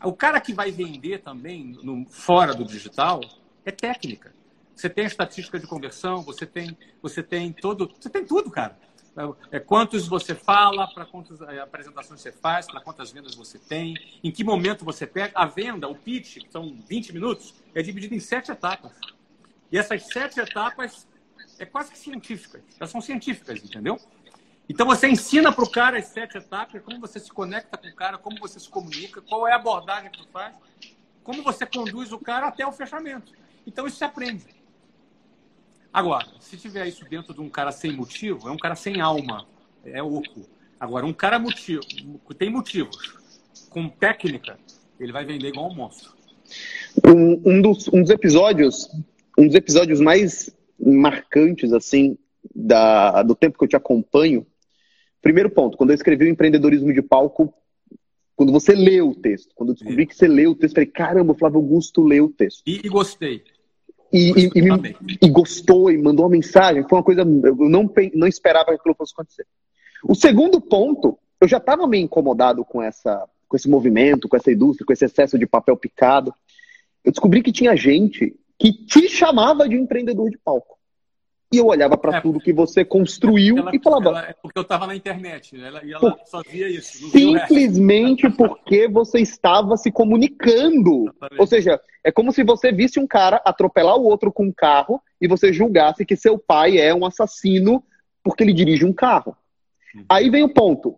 O 0.03 0.13
cara 0.13 0.41
que 0.41 0.53
vai 0.53 0.71
vender 0.71 1.19
também 1.23 1.77
no, 1.83 2.07
fora 2.07 2.55
do 2.55 2.65
digital 2.65 3.21
é 3.65 3.71
técnica. 3.71 4.35
Você 4.75 4.89
tem 4.89 5.07
estatística 5.07 5.59
de 5.59 5.67
conversão, 5.67 6.23
você 6.23 6.47
tem, 6.47 6.77
você 7.03 7.21
tem 7.21 7.53
todo, 7.53 7.93
você 7.99 8.09
tem 8.09 8.25
tudo, 8.25 8.51
cara. 8.51 8.79
É, 9.51 9.59
quantos 9.59 10.07
você 10.07 10.35
fala, 10.35 10.87
para 10.87 11.05
quantas 11.05 11.41
é, 11.41 11.61
apresentações 11.61 12.21
você 12.21 12.31
faz, 12.31 12.67
para 12.67 12.81
quantas 12.81 13.11
vendas 13.11 13.35
você 13.35 13.59
tem, 13.59 13.97
em 14.23 14.31
que 14.31 14.45
momento 14.45 14.85
você 14.85 15.07
pega. 15.07 15.33
A 15.35 15.45
venda, 15.45 15.89
o 15.89 15.95
pitch, 15.95 16.39
que 16.39 16.53
são 16.53 16.77
20 16.89 17.13
minutos, 17.13 17.55
é 17.75 17.83
dividido 17.83 18.15
em 18.15 18.21
sete 18.21 18.53
etapas. 18.53 18.93
E 19.73 19.77
essas 19.77 20.05
sete 20.05 20.39
etapas 20.39 21.09
é 21.59 21.67
quase 21.67 21.91
que 21.91 21.99
científicas. 21.99 22.63
Elas 22.79 22.91
são 22.91 23.01
científicas, 23.01 23.63
entendeu? 23.63 23.99
Então 24.69 24.87
você 24.87 25.09
ensina 25.09 25.51
para 25.51 25.65
o 25.65 25.71
cara 25.71 25.99
as 25.99 26.07
sete 26.07 26.39
etapas, 26.39 26.81
como 26.83 27.01
você 27.01 27.19
se 27.19 27.31
conecta 27.31 27.77
com 27.77 27.89
o 27.89 27.95
cara, 27.95 28.19
como 28.19 28.39
você 28.39 28.61
se 28.61 28.69
comunica, 28.69 29.21
qual 29.23 29.49
é 29.49 29.53
a 29.53 29.57
abordagem 29.57 30.11
que 30.11 30.19
você 30.19 30.29
faz, 30.31 30.55
como 31.25 31.43
você 31.43 31.67
conduz 31.67 32.13
o 32.13 32.19
cara 32.19 32.49
até 32.49 32.67
o 32.67 32.73
fechamento. 32.73 33.33
Então 33.67 33.87
isso 33.87 33.97
se 33.97 34.05
aprende. 34.05 34.58
Agora, 35.93 36.27
se 36.41 36.57
tiver 36.57 36.87
isso 36.87 37.05
dentro 37.09 37.35
de 37.35 37.41
um 37.41 37.49
cara 37.49 37.73
sem 37.73 37.93
motivo, 37.93 38.49
é 38.49 38.53
um 38.53 38.57
cara 38.57 38.75
sem 38.75 39.01
alma, 39.01 39.47
é 39.85 40.03
oco. 40.03 40.49
Agora, 40.79 41.07
um 41.07 41.13
cara 41.13 41.39
motivo, 41.39 41.83
tem 42.37 42.51
motivos, 42.51 43.15
com 43.69 43.89
técnica, 43.89 44.59
ele 45.01 45.13
vai 45.13 45.25
vender 45.25 45.49
igual 45.49 45.71
um 45.71 45.75
monstro. 45.75 46.13
Um, 47.05 47.41
um, 47.45 47.63
dos, 47.63 47.89
um 47.89 48.03
dos 48.03 48.11
episódios, 48.11 48.89
um 49.37 49.47
dos 49.47 49.55
episódios 49.55 50.01
mais 50.01 50.51
marcantes 50.79 51.73
assim 51.73 52.17
da, 52.55 53.23
do 53.23 53.35
tempo 53.35 53.59
que 53.59 53.65
eu 53.65 53.69
te 53.69 53.77
acompanho 53.77 54.47
Primeiro 55.21 55.51
ponto, 55.51 55.77
quando 55.77 55.91
eu 55.91 55.95
escrevi 55.95 56.25
o 56.25 56.29
empreendedorismo 56.29 56.93
de 56.93 57.03
palco, 57.03 57.53
quando 58.37 58.53
você 58.53 58.73
lê 58.75 59.03
o 59.03 59.15
texto, 59.15 59.53
quando 59.55 59.71
eu 59.71 59.75
descobri 59.75 60.07
que 60.07 60.15
você 60.15 60.29
leu 60.29 60.53
o 60.53 60.55
texto, 60.55 60.75
falei, 60.75 60.91
caramba, 60.91 61.33
o 61.33 61.37
Flávio 61.37 61.59
Augusto 61.59 62.03
leu 62.03 62.27
o 62.27 62.33
texto. 62.33 62.63
E, 62.65 62.81
e 62.85 62.89
gostei. 62.89 63.43
E, 64.13 64.51
e, 64.55 64.63
me, 64.63 64.97
e, 65.21 65.29
gostou 65.29 65.91
e 65.91 65.99
mandou 65.99 66.25
uma 66.25 66.31
mensagem. 66.31 66.83
Foi 66.89 66.99
uma 66.99 67.05
coisa. 67.05 67.21
Eu 67.23 67.69
não, 67.69 67.91
não 68.15 68.27
esperava 68.27 68.67
que 68.67 68.77
aquilo 68.77 68.95
fosse 68.95 69.13
acontecer. 69.13 69.47
O 70.03 70.15
segundo 70.15 70.61
ponto, 70.61 71.19
eu 71.41 71.47
já 71.47 71.59
estava 71.59 71.87
meio 71.87 72.05
incomodado 72.05 72.65
com, 72.65 72.83
essa, 72.83 73.29
com 73.47 73.57
esse 73.57 73.69
movimento, 73.69 74.29
com 74.29 74.37
essa 74.37 74.51
indústria, 74.51 74.87
com 74.87 74.93
esse 74.93 75.05
excesso 75.05 75.39
de 75.39 75.47
papel 75.47 75.77
picado. 75.77 76.33
Eu 77.05 77.13
descobri 77.13 77.43
que 77.43 77.53
tinha 77.53 77.77
gente 77.77 78.35
que 78.59 78.73
te 78.73 79.09
chamava 79.09 79.69
de 79.69 79.77
empreendedor 79.77 80.31
de 80.31 80.39
palco 80.39 80.78
e 81.53 81.57
eu 81.57 81.67
olhava 81.67 81.97
para 81.97 82.19
é, 82.19 82.21
tudo 82.21 82.41
que 82.41 82.53
você 82.53 82.85
construiu 82.85 83.59
ela, 83.59 83.71
e 83.75 83.79
falava. 83.83 84.09
Ela, 84.09 84.29
é 84.29 84.35
porque 84.43 84.59
eu 84.59 84.63
estava 84.63 84.87
na 84.87 84.95
internet, 84.95 85.57
né? 85.57 85.69
ela, 85.69 85.85
e 85.85 85.93
ela 85.93 86.01
por, 86.01 86.19
só 86.27 86.43
via 86.43 86.69
isso. 86.69 87.11
Simplesmente 87.11 88.29
porque 88.37 88.87
você 88.87 89.21
estava 89.21 89.77
se 89.77 89.91
comunicando. 89.91 91.07
Ou 91.39 91.47
seja, 91.47 91.81
é 92.05 92.13
como 92.13 92.33
se 92.33 92.45
você 92.45 92.71
visse 92.71 93.01
um 93.01 93.07
cara 93.07 93.41
atropelar 93.45 93.97
o 93.97 94.05
outro 94.05 94.31
com 94.31 94.45
um 94.45 94.53
carro 94.53 95.01
e 95.21 95.27
você 95.27 95.51
julgasse 95.51 96.05
que 96.05 96.17
seu 96.17 96.39
pai 96.39 96.79
é 96.79 96.95
um 96.95 97.07
assassino 97.07 97.83
porque 98.23 98.45
ele 98.45 98.53
dirige 98.53 98.85
um 98.85 98.93
carro. 98.93 99.35
Uhum. 99.95 100.05
Aí 100.09 100.29
vem 100.29 100.45
o 100.45 100.53
ponto. 100.53 100.97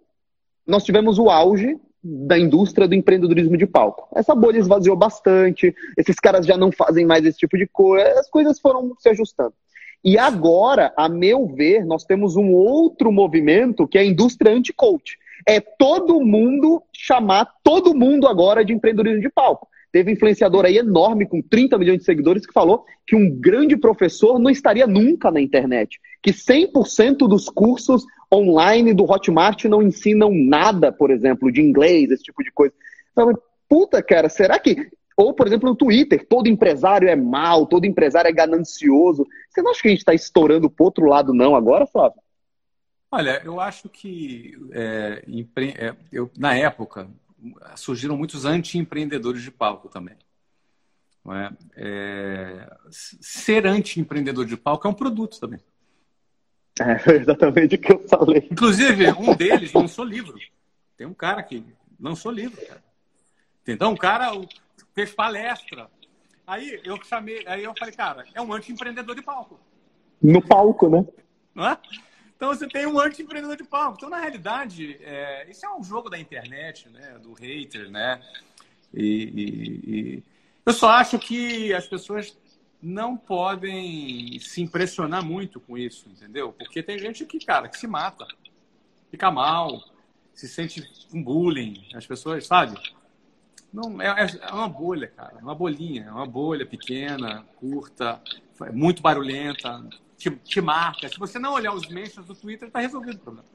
Nós 0.66 0.82
tivemos 0.84 1.18
o 1.18 1.30
auge 1.30 1.78
da 2.02 2.38
indústria 2.38 2.88
do 2.88 2.94
empreendedorismo 2.94 3.56
de 3.56 3.66
palco. 3.66 4.08
Essa 4.16 4.34
bolha 4.34 4.58
esvaziou 4.58 4.96
bastante, 4.96 5.74
esses 5.96 6.16
caras 6.16 6.46
já 6.46 6.56
não 6.56 6.72
fazem 6.72 7.06
mais 7.06 7.24
esse 7.24 7.38
tipo 7.38 7.56
de 7.56 7.66
coisa, 7.66 8.18
as 8.18 8.28
coisas 8.28 8.58
foram 8.58 8.94
se 8.98 9.08
ajustando. 9.10 9.54
E 10.04 10.18
agora, 10.18 10.92
a 10.96 11.08
meu 11.08 11.46
ver, 11.46 11.84
nós 11.84 12.04
temos 12.04 12.36
um 12.36 12.52
outro 12.52 13.12
movimento 13.12 13.86
que 13.86 13.98
é 13.98 14.00
a 14.00 14.04
indústria 14.04 14.52
anti-coach. 14.52 15.18
É 15.46 15.60
todo 15.60 16.20
mundo 16.20 16.82
chamar 16.92 17.48
todo 17.62 17.94
mundo 17.94 18.26
agora 18.26 18.64
de 18.64 18.72
empreendedorismo 18.72 19.20
de 19.20 19.30
palco. 19.30 19.68
Teve 19.92 20.12
influenciador 20.12 20.64
aí 20.64 20.78
enorme, 20.78 21.26
com 21.26 21.42
30 21.42 21.76
milhões 21.76 21.98
de 21.98 22.04
seguidores, 22.04 22.46
que 22.46 22.52
falou 22.52 22.84
que 23.06 23.16
um 23.16 23.28
grande 23.28 23.76
professor 23.76 24.38
não 24.38 24.50
estaria 24.50 24.86
nunca 24.86 25.30
na 25.30 25.40
internet. 25.40 25.98
Que 26.22 26.30
100% 26.30 27.28
dos 27.28 27.48
cursos 27.48 28.04
online 28.32 28.94
do 28.94 29.04
Hotmart 29.04 29.64
não 29.64 29.82
ensinam 29.82 30.30
nada, 30.32 30.92
por 30.92 31.10
exemplo, 31.10 31.50
de 31.50 31.60
inglês, 31.60 32.10
esse 32.10 32.22
tipo 32.22 32.42
de 32.44 32.52
coisa. 32.52 32.72
Então, 33.10 33.36
puta, 33.68 34.00
cara, 34.00 34.28
será 34.28 34.58
que 34.58 34.90
ou, 35.20 35.34
por 35.34 35.46
exemplo, 35.46 35.68
no 35.68 35.76
Twitter, 35.76 36.26
todo 36.26 36.48
empresário 36.48 37.06
é 37.06 37.14
mal, 37.14 37.66
todo 37.66 37.84
empresário 37.84 38.28
é 38.28 38.32
ganancioso. 38.32 39.26
Você 39.60 39.62
não 39.62 39.70
acha 39.72 39.82
que 39.82 39.89
a 39.89 39.90
gente 39.90 40.00
está 40.00 40.14
estourando 40.14 40.70
para 40.70 40.84
outro 40.84 41.05
lado, 41.05 41.34
não, 41.34 41.55
agora, 41.55 41.86
Flávio? 41.86 42.20
Olha, 43.10 43.42
eu 43.44 43.60
acho 43.60 43.89
que 43.89 44.56
é, 44.72 45.22
empre... 45.28 45.74
é, 45.76 45.94
eu, 46.10 46.30
na 46.39 46.55
época 46.56 47.10
surgiram 47.76 48.16
muitos 48.16 48.44
anti-empreendedores 48.44 49.42
de 49.42 49.50
palco 49.50 49.89
também. 49.89 50.16
É? 51.28 51.52
É... 51.76 52.76
Ser 52.90 53.66
anti-empreendedor 53.66 54.47
de 54.47 54.56
palco 54.56 54.86
é 54.86 54.90
um 54.90 54.94
produto 54.94 55.39
também. 55.39 55.60
É 56.80 57.10
exatamente 57.12 57.74
o 57.74 57.78
que 57.78 57.92
eu 57.92 58.08
falei. 58.08 58.48
Inclusive, 58.50 59.12
um 59.12 59.34
deles 59.34 59.72
lançou 59.74 60.05
livro. 60.05 60.39
Tem 60.97 61.06
um 61.06 61.12
cara 61.12 61.42
que 61.42 61.62
lançou 61.98 62.32
livro, 62.32 62.58
cara. 62.66 62.82
Então, 63.68 63.92
um 63.92 63.97
cara, 63.97 64.32
fez 64.94 65.12
palestra. 65.12 65.90
Aí 66.50 66.80
eu 66.82 67.00
chamei, 67.04 67.46
aí 67.46 67.62
eu 67.62 67.72
falei, 67.78 67.94
cara, 67.94 68.24
é 68.34 68.42
um 68.42 68.52
anti-empreendedor 68.52 69.14
de 69.14 69.22
palco. 69.22 69.60
No 70.20 70.44
palco, 70.44 70.88
né? 70.88 71.06
Não 71.54 71.64
é? 71.64 71.78
Então 72.34 72.48
você 72.48 72.66
tem 72.66 72.88
um 72.88 72.98
anti-empreendedor 72.98 73.56
de 73.56 73.62
palco. 73.62 73.98
Então, 73.98 74.10
na 74.10 74.18
realidade, 74.18 74.98
é, 75.00 75.48
isso 75.48 75.64
é 75.64 75.72
um 75.72 75.84
jogo 75.84 76.10
da 76.10 76.18
internet, 76.18 76.88
né? 76.88 77.20
Do 77.22 77.34
hater, 77.34 77.88
né? 77.88 78.20
E, 78.92 79.04
e, 79.04 79.90
e, 79.90 80.22
eu 80.66 80.72
só 80.72 80.90
acho 80.90 81.20
que 81.20 81.72
as 81.72 81.86
pessoas 81.86 82.36
não 82.82 83.16
podem 83.16 84.36
se 84.40 84.60
impressionar 84.60 85.24
muito 85.24 85.60
com 85.60 85.78
isso, 85.78 86.08
entendeu? 86.08 86.52
Porque 86.52 86.82
tem 86.82 86.98
gente 86.98 87.24
que, 87.26 87.38
cara, 87.38 87.68
que 87.68 87.78
se 87.78 87.86
mata, 87.86 88.26
fica 89.08 89.30
mal, 89.30 89.80
se 90.34 90.48
sente 90.48 90.82
um 91.14 91.22
bullying. 91.22 91.86
As 91.94 92.04
pessoas, 92.04 92.44
sabe? 92.44 92.76
Não, 93.73 94.00
é, 94.02 94.07
é, 94.08 94.49
é 94.49 94.52
uma 94.52 94.68
bolha, 94.68 95.08
cara. 95.08 95.39
É 95.39 95.42
uma 95.42 95.55
bolinha. 95.55 96.07
É 96.08 96.10
uma 96.10 96.26
bolha 96.26 96.66
pequena, 96.66 97.44
curta, 97.57 98.20
muito 98.73 99.00
barulhenta, 99.00 99.84
te, 100.16 100.31
te 100.31 100.60
marca. 100.60 101.08
Se 101.08 101.18
você 101.18 101.39
não 101.39 101.52
olhar 101.52 101.73
os 101.73 101.89
mentions 101.89 102.26
do 102.26 102.34
Twitter, 102.34 102.68
está 102.68 102.81
resolvido 102.81 103.16
o 103.16 103.20
problema. 103.20 103.49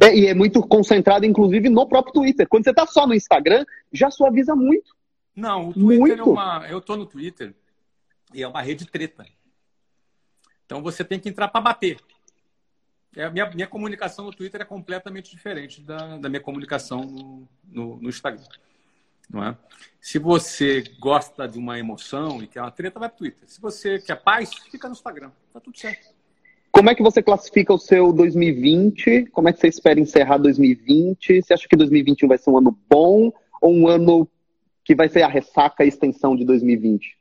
É, 0.00 0.16
e 0.16 0.26
é 0.26 0.34
muito 0.34 0.62
concentrado, 0.62 1.26
inclusive, 1.26 1.68
no 1.68 1.86
próprio 1.88 2.12
Twitter. 2.12 2.46
Quando 2.48 2.64
você 2.64 2.70
está 2.70 2.86
só 2.86 3.06
no 3.06 3.14
Instagram, 3.14 3.64
já 3.92 4.10
suaviza 4.10 4.54
muito. 4.54 4.94
Não, 5.34 5.70
o 5.70 5.72
Twitter 5.72 5.98
muito. 5.98 6.20
é 6.20 6.22
uma. 6.22 6.66
Eu 6.68 6.78
estou 6.78 6.96
no 6.96 7.06
Twitter 7.06 7.54
e 8.32 8.42
é 8.42 8.48
uma 8.48 8.62
rede 8.62 8.86
treta. 8.86 9.26
Então 10.64 10.82
você 10.82 11.04
tem 11.04 11.18
que 11.18 11.28
entrar 11.28 11.48
para 11.48 11.60
bater. 11.60 11.98
É, 13.16 13.28
minha, 13.28 13.50
minha 13.50 13.66
comunicação 13.66 14.24
no 14.24 14.32
Twitter 14.32 14.60
é 14.60 14.64
completamente 14.64 15.30
diferente 15.30 15.82
da, 15.82 16.16
da 16.16 16.28
minha 16.28 16.40
comunicação 16.40 17.02
no, 17.02 17.48
no, 17.64 17.96
no 17.96 18.08
Instagram. 18.08 18.44
Não 19.30 19.44
é? 19.44 19.56
Se 20.00 20.18
você 20.18 20.82
gosta 20.98 21.46
de 21.46 21.58
uma 21.58 21.78
emoção 21.78 22.42
e 22.42 22.46
quer 22.46 22.60
uma 22.60 22.70
treta, 22.70 22.98
vai 22.98 23.08
para 23.08 23.16
o 23.16 23.18
Twitter. 23.18 23.48
Se 23.48 23.60
você 23.60 23.98
quer 23.98 24.16
paz, 24.16 24.50
fica 24.70 24.88
no 24.88 24.94
Instagram. 24.94 25.30
Tá 25.52 25.60
tudo 25.60 25.78
certo. 25.78 26.08
Como 26.72 26.90
é 26.90 26.94
que 26.94 27.02
você 27.02 27.22
classifica 27.22 27.72
o 27.72 27.78
seu 27.78 28.12
2020? 28.12 29.26
Como 29.26 29.48
é 29.48 29.52
que 29.52 29.60
você 29.60 29.68
espera 29.68 30.00
encerrar 30.00 30.38
2020? 30.38 31.42
Você 31.42 31.52
acha 31.52 31.68
que 31.68 31.76
2021 31.76 32.28
vai 32.28 32.38
ser 32.38 32.50
um 32.50 32.58
ano 32.58 32.76
bom 32.88 33.32
ou 33.60 33.72
um 33.72 33.86
ano 33.86 34.28
que 34.84 34.94
vai 34.94 35.08
ser 35.08 35.22
a 35.22 35.28
ressaca 35.28 35.84
e 35.84 35.88
extensão 35.88 36.34
de 36.34 36.44
2020? 36.44 37.16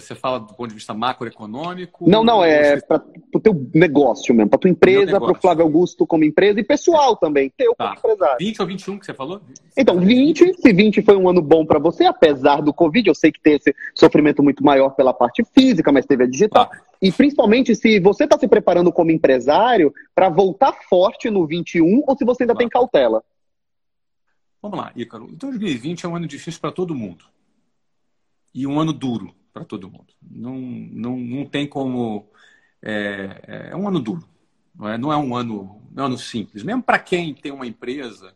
Você 0.00 0.14
fala 0.14 0.38
do 0.38 0.54
ponto 0.54 0.68
de 0.68 0.74
vista 0.74 0.94
macroeconômico? 0.94 2.08
Não, 2.08 2.22
não, 2.22 2.44
é 2.44 2.80
para 2.80 3.02
o 3.34 3.40
teu 3.40 3.68
negócio 3.74 4.34
mesmo, 4.34 4.48
para 4.48 4.58
tua 4.58 4.70
empresa, 4.70 5.20
para 5.20 5.32
o 5.32 5.34
Flávio 5.34 5.64
Augusto 5.64 6.06
como 6.06 6.24
empresa 6.24 6.60
e 6.60 6.64
pessoal 6.64 7.16
também, 7.16 7.52
teu 7.56 7.74
tá. 7.74 7.96
como 7.96 7.98
empresário. 7.98 8.36
20 8.38 8.60
ou 8.60 8.66
21 8.66 8.98
que 8.98 9.06
você 9.06 9.14
falou? 9.14 9.40
Então, 9.76 9.98
20, 9.98 10.54
se 10.54 10.72
20 10.72 11.02
foi 11.02 11.16
um 11.16 11.28
ano 11.28 11.42
bom 11.42 11.66
para 11.66 11.78
você, 11.78 12.04
apesar 12.04 12.62
do 12.62 12.72
Covid, 12.72 13.08
eu 13.08 13.14
sei 13.14 13.32
que 13.32 13.40
tem 13.40 13.54
esse 13.56 13.74
sofrimento 13.94 14.42
muito 14.42 14.64
maior 14.64 14.90
pela 14.90 15.12
parte 15.12 15.44
física, 15.52 15.90
mas 15.90 16.06
teve 16.06 16.24
a 16.24 16.26
digital. 16.28 16.66
Tá. 16.66 16.80
E 17.02 17.10
principalmente 17.10 17.74
se 17.74 17.98
você 17.98 18.24
está 18.24 18.38
se 18.38 18.46
preparando 18.46 18.92
como 18.92 19.10
empresário 19.10 19.92
para 20.14 20.28
voltar 20.28 20.72
forte 20.88 21.28
no 21.28 21.46
21 21.46 22.04
ou 22.06 22.16
se 22.16 22.24
você 22.24 22.44
ainda 22.44 22.54
tá. 22.54 22.58
tem 22.58 22.68
cautela. 22.68 23.22
Vamos 24.62 24.78
lá, 24.78 24.92
Ícaro. 24.94 25.28
2020 25.32 26.04
é 26.04 26.08
um 26.08 26.16
ano 26.16 26.26
difícil 26.26 26.60
para 26.60 26.72
todo 26.72 26.94
mundo. 26.94 27.24
E 28.54 28.66
um 28.66 28.80
ano 28.80 28.92
duro 28.92 29.37
para 29.58 29.64
todo 29.64 29.90
mundo. 29.90 30.06
Não, 30.22 30.54
não, 30.54 31.16
não 31.16 31.44
tem 31.44 31.66
como. 31.66 32.28
É, 32.80 33.70
é 33.72 33.76
um 33.76 33.88
ano 33.88 33.98
duro. 33.98 34.24
Não 34.74 34.88
é, 34.88 34.96
não 34.96 35.12
é 35.12 35.16
um 35.16 35.34
ano, 35.34 35.82
é 35.96 36.00
um 36.00 36.04
ano 36.04 36.18
simples. 36.18 36.62
Mesmo 36.62 36.82
para 36.82 36.98
quem 37.00 37.34
tem 37.34 37.50
uma 37.50 37.66
empresa 37.66 38.32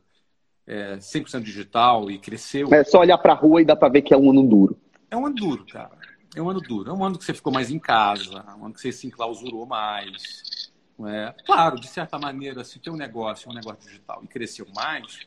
é, 0.67 0.97
100% 0.97 1.43
digital 1.43 2.11
e 2.11 2.19
cresceu. 2.19 2.73
É 2.75 2.83
só 2.83 2.99
olhar 3.01 3.19
para 3.19 3.33
a 3.33 3.37
rua 3.37 3.63
e 3.63 3.65
dá 3.65 3.77
para 3.77 3.89
ver 3.89 4.03
que 4.03 4.13
é 4.13 4.17
um 4.17 4.31
ano 4.31 4.43
duro. 4.43 4.77
É 5.09 5.17
um 5.17 5.27
ano 5.27 5.35
duro, 5.37 5.65
cara. 5.67 5.97
É 6.35 6.43
um 6.43 6.51
ano 6.51 6.61
duro. 6.61 6.91
É 6.91 6.93
um 6.93 7.05
ano 7.05 7.17
que 7.17 7.25
você 7.25 7.35
ficou 7.35 7.53
mais 7.53 7.71
em 7.71 7.79
casa, 7.79 8.45
é 8.49 8.55
um 8.55 8.65
ano 8.65 8.75
que 8.75 8.81
você 8.81 8.91
se 8.91 9.07
enclausurou 9.07 9.65
mais. 9.65 10.73
É, 11.07 11.35
claro, 11.47 11.79
de 11.79 11.87
certa 11.87 12.19
maneira, 12.19 12.65
se 12.65 12.79
tem 12.79 12.93
um 12.93 12.97
negócio, 12.97 13.51
um 13.51 13.55
negócio 13.55 13.81
digital 13.87 14.21
e 14.25 14.27
cresceu 14.27 14.67
mais, 14.75 15.21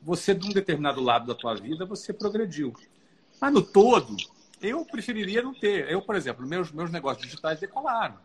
você, 0.00 0.34
de 0.34 0.46
um 0.46 0.52
determinado 0.52 1.02
lado 1.02 1.26
da 1.26 1.34
tua 1.34 1.54
vida, 1.54 1.84
você 1.84 2.12
progrediu. 2.12 2.72
Mas 3.40 3.52
no 3.52 3.62
todo, 3.62 4.16
eu 4.62 4.84
preferiria 4.84 5.42
não 5.42 5.52
ter. 5.52 5.90
Eu, 5.90 6.00
por 6.00 6.14
exemplo, 6.14 6.46
meus, 6.46 6.70
meus 6.72 6.90
negócios 6.90 7.24
digitais 7.24 7.60
decolaram. 7.60 8.16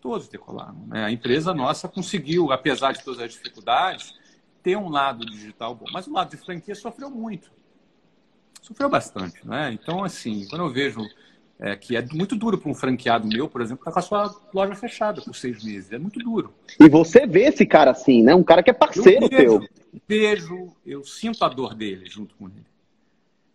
Todos 0.00 0.28
decolaram. 0.28 0.86
Né? 0.86 1.04
A 1.04 1.10
empresa 1.10 1.54
nossa 1.54 1.88
conseguiu, 1.88 2.52
apesar 2.52 2.92
de 2.92 3.04
todas 3.04 3.20
as 3.20 3.32
dificuldades, 3.32 4.14
ter 4.62 4.76
um 4.76 4.88
lado 4.88 5.24
digital 5.24 5.74
bom. 5.74 5.86
Mas 5.92 6.06
o 6.06 6.12
lado 6.12 6.30
de 6.30 6.36
franquia 6.36 6.74
sofreu 6.74 7.10
muito. 7.10 7.50
Sofreu 8.60 8.88
bastante. 8.88 9.46
Né? 9.46 9.72
Então, 9.72 10.04
assim, 10.04 10.46
quando 10.48 10.64
eu 10.64 10.70
vejo 10.70 11.00
é, 11.58 11.76
que 11.76 11.94
é 11.94 12.04
muito 12.12 12.34
duro 12.34 12.56
para 12.56 12.70
um 12.70 12.74
franqueado 12.74 13.28
meu, 13.28 13.46
por 13.46 13.60
exemplo, 13.60 13.82
estar 13.82 13.90
tá 13.90 13.94
com 13.94 14.16
a 14.16 14.28
sua 14.28 14.40
loja 14.52 14.74
fechada 14.74 15.20
por 15.20 15.36
seis 15.36 15.62
meses. 15.62 15.92
É 15.92 15.98
muito 15.98 16.18
duro. 16.18 16.54
E 16.78 16.88
você 16.88 17.26
vê 17.26 17.44
esse 17.44 17.66
cara 17.66 17.90
assim, 17.90 18.22
né? 18.22 18.34
Um 18.34 18.42
cara 18.42 18.62
que 18.62 18.70
é 18.70 18.72
parceiro 18.72 19.26
eu 19.26 19.28
vejo, 19.28 19.58
teu. 19.60 19.68
Vejo, 20.08 20.72
eu 20.86 21.04
sinto 21.04 21.44
a 21.44 21.48
dor 21.48 21.74
dele 21.74 22.06
junto 22.08 22.34
com 22.36 22.46
ele. 22.46 22.64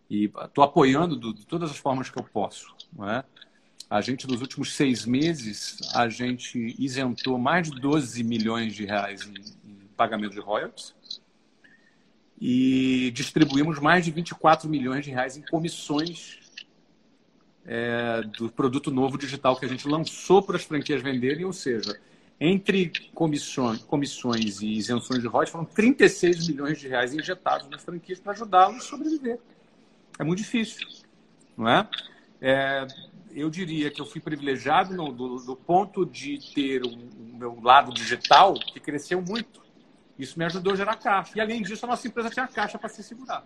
E 0.10 0.26
estou 0.26 0.64
apoiando 0.64 1.16
do, 1.16 1.34
de 1.34 1.46
todas 1.46 1.72
as 1.72 1.78
formas 1.78 2.10
que 2.10 2.18
eu 2.18 2.24
posso. 2.24 2.76
Não 2.94 3.10
é? 3.10 3.24
A 3.90 4.02
gente, 4.02 4.28
nos 4.28 4.42
últimos 4.42 4.74
seis 4.74 5.06
meses, 5.06 5.80
a 5.94 6.10
gente 6.10 6.76
isentou 6.80 7.38
mais 7.38 7.70
de 7.70 7.80
12 7.80 8.24
milhões 8.24 8.74
de 8.74 8.86
reais 8.86 9.22
em, 9.28 9.36
em 9.70 9.88
pagamento 9.96 10.34
de 10.34 10.40
royalties 10.40 10.94
e 12.40 13.12
distribuímos 13.14 13.80
mais 13.80 14.04
de 14.04 14.12
24 14.12 14.70
milhões 14.70 15.06
de 15.06 15.12
reais 15.12 15.38
em 15.38 15.42
comissões 15.42 16.40
é, 17.66 18.22
do 18.38 18.50
produto 18.50 18.92
novo 18.92 19.18
digital 19.18 19.56
que 19.56 19.66
a 19.66 19.70
gente 19.70 19.88
lançou 19.88 20.42
para 20.42 20.58
as 20.58 20.64
franquias 20.64 21.02
venderem, 21.02 21.46
ou 21.46 21.54
seja, 21.54 22.00
entre 22.40 22.92
comissões, 23.14 23.80
comissões 23.84 24.62
e 24.62 24.68
isenções 24.74 25.22
de 25.22 25.28
royalties, 25.28 25.52
foram 25.52 25.66
36 25.66 26.48
milhões 26.48 26.80
de 26.80 26.88
reais 26.88 27.14
injetados 27.14 27.70
nas 27.70 27.82
franquias 27.84 28.20
para 28.20 28.34
ajudá-los 28.34 28.78
a 28.78 28.82
sobreviver. 28.82 29.40
É 30.18 30.24
muito 30.24 30.40
difícil, 30.40 30.88
não 31.58 31.68
é? 31.68 31.88
é? 32.42 32.88
eu 33.36 33.50
diria 33.50 33.92
que 33.92 34.00
eu 34.00 34.06
fui 34.06 34.22
privilegiado 34.22 34.96
no, 34.96 35.12
do, 35.12 35.38
do, 35.40 35.56
ponto 35.58 36.06
de 36.06 36.40
ter 36.54 36.84
o, 36.84 36.98
meu 37.36 37.60
lado 37.62 37.94
digital, 37.94 38.54
que 38.54 38.80
cresceu 38.80 39.22
muito. 39.22 39.62
Isso 40.18 40.40
me 40.40 40.46
ajudou 40.46 40.72
a 40.72 40.76
gerar 40.78 40.96
caixa. 40.96 41.34
E, 41.36 41.42
além 41.42 41.62
disso, 41.62 41.86
a 41.86 41.90
nossa 41.90 42.08
empresa 42.08 42.30
tinha 42.30 42.48
caixa 42.48 42.78
para 42.78 42.88
se 42.88 43.04
segurar. 43.04 43.46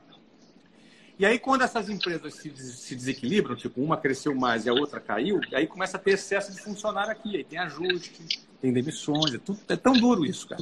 E 1.18 1.26
aí, 1.26 1.40
quando 1.40 1.64
essas 1.64 1.90
empresas 1.90 2.36
se, 2.36 2.56
se 2.56 2.96
desequilibram, 2.96 3.56
tipo, 3.56 3.82
uma 3.82 3.98
cresceu 3.98 4.36
mais 4.36 4.68
e 4.68 4.70
a 4.70 4.74
outra 4.74 5.00
caiu, 5.00 5.42
aí 5.54 5.66
começa 5.66 5.98
a 5.98 6.00
ter 6.00 6.12
excesso 6.12 6.54
de 6.54 6.62
funcionário 6.62 7.12
aqui. 7.12 7.36
Aí 7.36 7.44
tem 7.44 7.58
ajuste, 7.58 8.46
tem 8.62 8.72
demissões, 8.72 9.34
é, 9.34 9.40
tudo, 9.40 9.60
é 9.68 9.76
tão 9.76 9.94
duro 9.94 10.24
isso, 10.24 10.48
cara. 10.48 10.62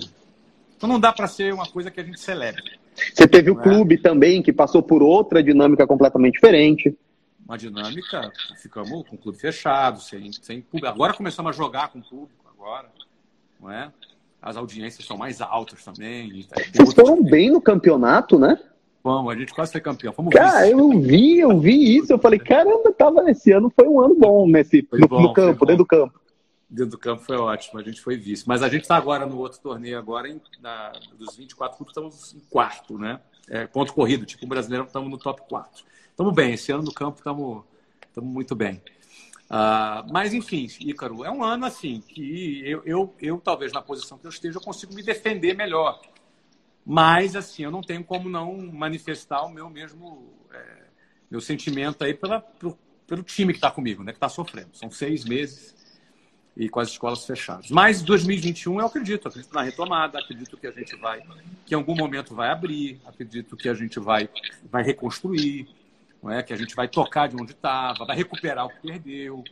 Então 0.76 0.88
não 0.88 1.00
dá 1.00 1.12
para 1.12 1.28
ser 1.28 1.54
uma 1.54 1.68
coisa 1.68 1.92
que 1.92 2.00
a 2.00 2.04
gente 2.04 2.20
celebre. 2.20 2.80
Você 3.14 3.28
teve 3.28 3.52
o 3.52 3.60
é? 3.60 3.64
clube 3.64 3.98
também, 3.98 4.42
que 4.42 4.52
passou 4.52 4.82
por 4.82 5.04
outra 5.04 5.44
dinâmica 5.44 5.86
completamente 5.86 6.34
diferente. 6.34 6.98
Uma 7.48 7.58
dinâmica, 7.58 8.32
ficamos 8.62 9.08
com 9.08 9.16
o 9.16 9.18
clube 9.18 9.38
fechado, 9.38 10.02
sem, 10.02 10.32
sem 10.34 10.62
público. 10.62 10.88
Agora 10.88 11.14
começamos 11.14 11.50
a 11.50 11.54
jogar 11.54 11.90
com 11.90 12.00
o 12.00 12.04
público, 12.04 12.46
agora. 12.54 12.90
Não 13.62 13.72
é? 13.72 13.92
As 14.42 14.58
audiências 14.58 15.06
são 15.06 15.18
mais 15.18 15.42
altas 15.42 15.84
também. 15.84 16.46
Vocês 16.74 16.94
foram 16.94 17.24
bem 17.24 17.50
no 17.50 17.62
campeonato, 17.62 18.38
né? 18.38 18.60
Vamos, 19.04 19.32
a 19.34 19.38
gente 19.38 19.54
quase 19.54 19.72
foi 19.72 19.80
campeão. 19.80 20.12
Fomos 20.12 20.34
Cara, 20.34 20.64
vice. 20.64 20.72
eu 20.72 21.00
vi, 21.00 21.40
eu 21.40 21.60
vi 21.60 21.98
isso. 21.98 22.12
Eu 22.12 22.20
falei, 22.20 22.38
caramba, 22.38 22.92
tava 22.92 23.30
esse 23.32 23.52
ano 23.52 23.72
foi 23.74 23.88
um 23.88 24.02
ano 24.02 24.16
bom 24.16 24.46
nesse 24.48 24.86
no, 24.92 25.08
bom, 25.08 25.22
no, 25.22 25.34
campo, 25.34 25.66
dentro 25.66 25.84
do 25.84 25.88
campo. 25.88 26.17
Dentro 26.70 26.92
do 26.92 26.98
campo 26.98 27.24
foi 27.24 27.38
ótimo, 27.38 27.80
a 27.80 27.84
gente 27.84 28.02
foi 28.02 28.18
vice. 28.18 28.44
Mas 28.46 28.62
a 28.62 28.68
gente 28.68 28.82
está 28.82 28.98
agora 28.98 29.26
no 29.26 29.38
outro 29.38 29.60
torneio, 29.60 29.98
agora 29.98 30.28
em, 30.28 30.42
na, 30.60 30.92
dos 31.18 31.36
24 31.38 31.78
clubes, 31.78 31.92
estamos 31.92 32.34
em 32.34 32.40
quarto, 32.50 32.98
né? 32.98 33.22
É, 33.48 33.66
ponto 33.66 33.94
corrido, 33.94 34.26
tipo 34.26 34.46
o 34.46 34.48
brasileiro, 34.50 34.86
estamos 34.86 35.10
no 35.10 35.18
top 35.18 35.42
4. 35.48 35.86
Estamos 36.10 36.34
bem, 36.34 36.54
esse 36.54 36.72
ano 36.72 36.84
no 36.84 36.94
campo 36.94 37.18
estamos 37.20 38.30
muito 38.30 38.54
bem. 38.54 38.82
Uh, 39.46 40.04
mas, 40.12 40.34
enfim, 40.34 40.68
Ícaro, 40.82 41.24
é 41.24 41.32
um 41.32 41.42
ano 41.42 41.66
assim 41.66 42.02
que 42.02 42.62
eu, 42.66 42.82
eu, 42.86 43.16
eu, 43.22 43.38
talvez 43.40 43.72
na 43.72 43.82
posição 43.82 44.18
que 44.18 44.26
eu 44.26 44.30
esteja, 44.30 44.58
eu 44.58 44.62
consigo 44.62 44.94
me 44.94 45.02
defender 45.02 45.56
melhor. 45.56 46.02
Mas, 46.86 47.34
assim, 47.34 47.64
eu 47.64 47.72
não 47.72 47.82
tenho 47.82 48.04
como 48.04 48.28
não 48.28 48.58
manifestar 48.58 49.44
o 49.44 49.50
meu 49.50 49.70
mesmo 49.70 50.34
é, 50.54 50.84
meu 51.32 51.40
sentimento 51.40 52.04
aí 52.04 52.14
pela, 52.14 52.42
pro, 52.42 52.78
pelo 53.06 53.24
time 53.24 53.54
que 53.54 53.58
está 53.58 53.72
comigo, 53.72 54.04
né? 54.04 54.12
Que 54.12 54.18
está 54.18 54.28
sofrendo. 54.28 54.70
São 54.74 54.92
seis 54.92 55.24
meses 55.24 55.76
e 56.58 56.68
com 56.68 56.80
as 56.80 56.90
escolas 56.90 57.26
fechadas. 57.26 57.70
Mas 57.70 58.02
2021 58.02 58.80
eu 58.80 58.86
acredito, 58.86 59.28
acredito 59.28 59.54
na 59.54 59.62
retomada, 59.62 60.20
acredito 60.20 60.58
que 60.58 60.68
a 60.68 60.72
gente 60.72 60.96
vai, 60.96 61.22
que 61.66 61.74
em 61.74 61.78
algum 61.78 61.96
momento 61.96 62.34
vai 62.34 62.50
abrir, 62.50 63.00
acredito 63.06 63.56
que 63.56 63.70
a 63.70 63.74
gente 63.74 64.00
vai, 64.00 64.28
vai 64.70 64.84
reconstruir, 64.84 65.68
não 66.22 66.32
é? 66.32 66.42
que 66.42 66.52
a 66.52 66.58
gente 66.58 66.76
vai 66.76 66.88
tocar 66.88 67.28
de 67.28 67.36
onde 67.36 67.52
estava, 67.52 68.06
vai 68.06 68.16
recuperar 68.16 68.66
o 68.66 68.70
que 68.70 68.82
perdeu, 68.82 69.44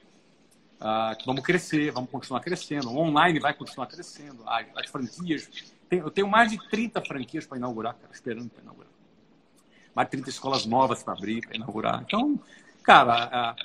ah, 0.80 1.16
vamos 1.26 1.44
crescer, 1.44 1.92
vamos 1.92 2.10
continuar 2.10 2.42
crescendo, 2.42 2.90
o 2.90 2.98
online 2.98 3.40
vai 3.40 3.54
continuar 3.54 3.86
crescendo, 3.88 4.42
as, 4.48 4.66
as 4.76 4.90
franquias 4.90 5.50
eu 5.90 6.10
tenho 6.10 6.28
mais 6.28 6.52
de 6.52 6.70
30 6.70 7.02
franquias 7.02 7.46
para 7.46 7.58
inaugurar, 7.58 7.94
cara, 7.94 8.12
esperando 8.12 8.50
para 8.50 8.62
inaugurar. 8.62 8.92
Mais 9.94 10.08
de 10.08 10.12
30 10.12 10.30
escolas 10.30 10.66
novas 10.66 11.04
para 11.04 11.14
abrir, 11.14 11.46
para 11.46 11.56
inaugurar. 11.56 12.04
Então, 12.06 12.40
cara, 12.84 13.56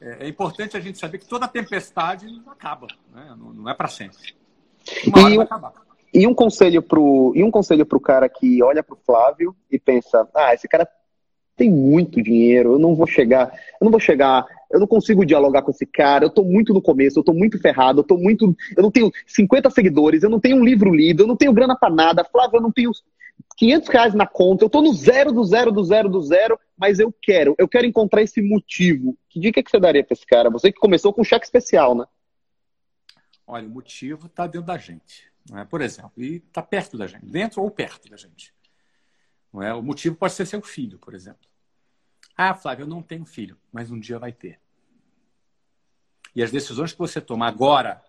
é, 0.00 0.24
é, 0.26 0.28
importante 0.28 0.76
a 0.76 0.80
gente 0.80 0.98
saber 0.98 1.18
que 1.18 1.26
toda 1.26 1.48
tempestade 1.48 2.26
acaba, 2.46 2.86
né? 3.14 3.34
não, 3.38 3.52
não 3.52 3.70
é 3.70 3.74
para 3.74 3.88
sempre. 3.88 4.34
Uma 5.06 5.24
hora 5.24 5.34
e, 5.34 5.36
vai 5.36 5.46
acabar. 5.46 5.72
E 6.14 6.26
um 6.26 6.34
conselho 6.34 6.82
pro 6.82 7.32
e 7.34 7.42
um 7.42 7.50
conselho 7.50 7.84
pro 7.84 8.00
cara 8.00 8.28
que 8.28 8.62
olha 8.62 8.82
pro 8.82 8.98
Flávio 9.04 9.54
e 9.70 9.78
pensa, 9.78 10.26
ah, 10.34 10.54
esse 10.54 10.66
cara 10.66 10.88
tem 11.56 11.70
muito 11.70 12.22
dinheiro, 12.22 12.74
eu 12.74 12.78
não 12.78 12.94
vou 12.94 13.06
chegar, 13.06 13.52
eu 13.80 13.84
não 13.84 13.90
vou 13.90 14.00
chegar 14.00 14.46
eu 14.70 14.78
não 14.78 14.86
consigo 14.86 15.24
dialogar 15.24 15.62
com 15.62 15.70
esse 15.70 15.86
cara, 15.86 16.24
eu 16.24 16.30
tô 16.30 16.44
muito 16.44 16.74
no 16.74 16.82
começo, 16.82 17.18
eu 17.18 17.24
tô 17.24 17.32
muito 17.32 17.58
ferrado, 17.58 18.00
eu 18.00 18.04
tô 18.04 18.18
muito. 18.18 18.54
Eu 18.76 18.82
não 18.82 18.90
tenho 18.90 19.10
50 19.26 19.70
seguidores, 19.70 20.22
eu 20.22 20.30
não 20.30 20.38
tenho 20.38 20.56
um 20.56 20.64
livro 20.64 20.94
lido, 20.94 21.22
eu 21.22 21.26
não 21.26 21.36
tenho 21.36 21.52
grana 21.52 21.74
para 21.74 21.92
nada, 21.92 22.24
Flávio, 22.24 22.58
eu 22.58 22.62
não 22.62 22.70
tenho 22.70 22.90
500 23.56 23.88
reais 23.88 24.14
na 24.14 24.26
conta, 24.26 24.64
eu 24.64 24.70
tô 24.70 24.80
no 24.80 24.92
zero 24.92 25.32
do 25.32 25.44
zero 25.44 25.72
do 25.72 25.82
zero 25.82 26.08
do 26.08 26.20
zero, 26.20 26.58
mas 26.76 26.98
eu 26.98 27.12
quero, 27.12 27.54
eu 27.58 27.68
quero 27.68 27.86
encontrar 27.86 28.22
esse 28.22 28.40
motivo. 28.40 29.18
Que 29.28 29.40
dica 29.40 29.62
que 29.62 29.70
você 29.70 29.80
daria 29.80 30.04
para 30.04 30.14
esse 30.14 30.26
cara? 30.26 30.48
Você 30.50 30.70
que 30.70 30.78
começou 30.78 31.12
com 31.12 31.22
um 31.22 31.24
cheque 31.24 31.44
especial, 31.44 31.94
né? 31.94 32.06
Olha, 33.46 33.66
o 33.66 33.70
motivo 33.70 34.26
está 34.26 34.46
dentro 34.46 34.66
da 34.66 34.76
gente, 34.76 35.30
não 35.50 35.58
é? 35.58 35.64
por 35.64 35.80
exemplo, 35.80 36.12
e 36.18 36.36
está 36.36 36.62
perto 36.62 36.96
da 36.96 37.06
gente, 37.06 37.26
dentro 37.26 37.62
ou 37.62 37.70
perto 37.70 38.08
da 38.08 38.16
gente. 38.16 38.54
Não 39.52 39.62
é? 39.62 39.74
O 39.74 39.82
motivo 39.82 40.14
pode 40.14 40.34
ser 40.34 40.46
seu 40.46 40.62
filho, 40.62 40.98
por 40.98 41.14
exemplo. 41.14 41.48
Ah, 42.36 42.54
Flávio, 42.54 42.84
eu 42.84 42.88
não 42.88 43.02
tenho 43.02 43.24
filho, 43.24 43.58
mas 43.72 43.90
um 43.90 43.98
dia 43.98 44.18
vai 44.18 44.32
ter. 44.32 44.60
E 46.34 46.42
as 46.42 46.52
decisões 46.52 46.92
que 46.92 46.98
você 46.98 47.20
toma 47.20 47.48
agora 47.48 48.00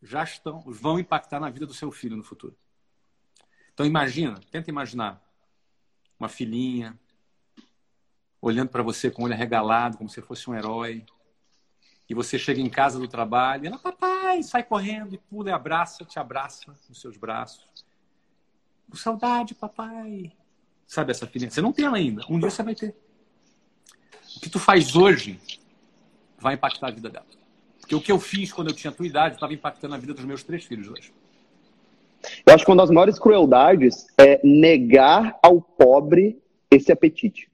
já 0.00 0.22
estão, 0.22 0.60
vão 0.60 0.98
impactar 0.98 1.40
na 1.40 1.50
vida 1.50 1.66
do 1.66 1.74
seu 1.74 1.90
filho 1.90 2.16
no 2.16 2.22
futuro. 2.22 2.56
Então 3.76 3.84
imagina, 3.84 4.40
tenta 4.50 4.70
imaginar 4.70 5.22
uma 6.18 6.30
filhinha 6.30 6.98
olhando 8.40 8.70
para 8.70 8.82
você 8.82 9.10
com 9.10 9.20
o 9.20 9.24
olho 9.26 9.34
arregalado, 9.34 9.98
como 9.98 10.08
se 10.08 10.22
fosse 10.22 10.48
um 10.48 10.54
herói. 10.54 11.04
E 12.08 12.14
você 12.14 12.38
chega 12.38 12.58
em 12.58 12.70
casa 12.70 12.98
do 12.98 13.06
trabalho, 13.06 13.64
e 13.64 13.66
ela, 13.66 13.78
papai, 13.78 14.42
sai 14.42 14.62
correndo 14.62 15.14
e 15.14 15.18
pula 15.18 15.50
e 15.50 15.52
abraça, 15.52 16.06
te 16.06 16.18
abraça 16.18 16.74
nos 16.88 16.98
seus 16.98 17.18
braços. 17.18 17.84
Com 18.88 18.96
saudade, 18.96 19.54
papai. 19.54 20.32
Sabe 20.86 21.10
essa 21.10 21.26
filhinha? 21.26 21.50
Você 21.50 21.60
não 21.60 21.70
tem 21.70 21.84
ela 21.84 21.98
ainda. 21.98 22.24
Um 22.30 22.38
dia 22.38 22.48
você 22.48 22.62
vai 22.62 22.74
ter. 22.74 22.96
O 24.38 24.40
que 24.40 24.48
tu 24.48 24.58
faz 24.58 24.96
hoje 24.96 25.38
vai 26.38 26.54
impactar 26.54 26.88
a 26.88 26.92
vida 26.92 27.10
dela. 27.10 27.26
Porque 27.78 27.94
o 27.94 28.00
que 28.00 28.10
eu 28.10 28.18
fiz 28.18 28.50
quando 28.50 28.68
eu 28.68 28.74
tinha 28.74 28.90
a 28.90 28.94
tua 28.94 29.06
idade 29.06 29.34
estava 29.34 29.52
impactando 29.52 29.94
a 29.94 29.98
vida 29.98 30.14
dos 30.14 30.24
meus 30.24 30.42
três 30.42 30.64
filhos 30.64 30.88
hoje. 30.88 31.12
Eu 32.44 32.54
acho 32.54 32.64
que 32.64 32.70
uma 32.70 32.76
das 32.76 32.90
maiores 32.90 33.18
crueldades 33.18 34.06
é 34.18 34.40
negar 34.44 35.38
ao 35.42 35.60
pobre 35.60 36.40
esse 36.70 36.92
apetite. 36.92 37.48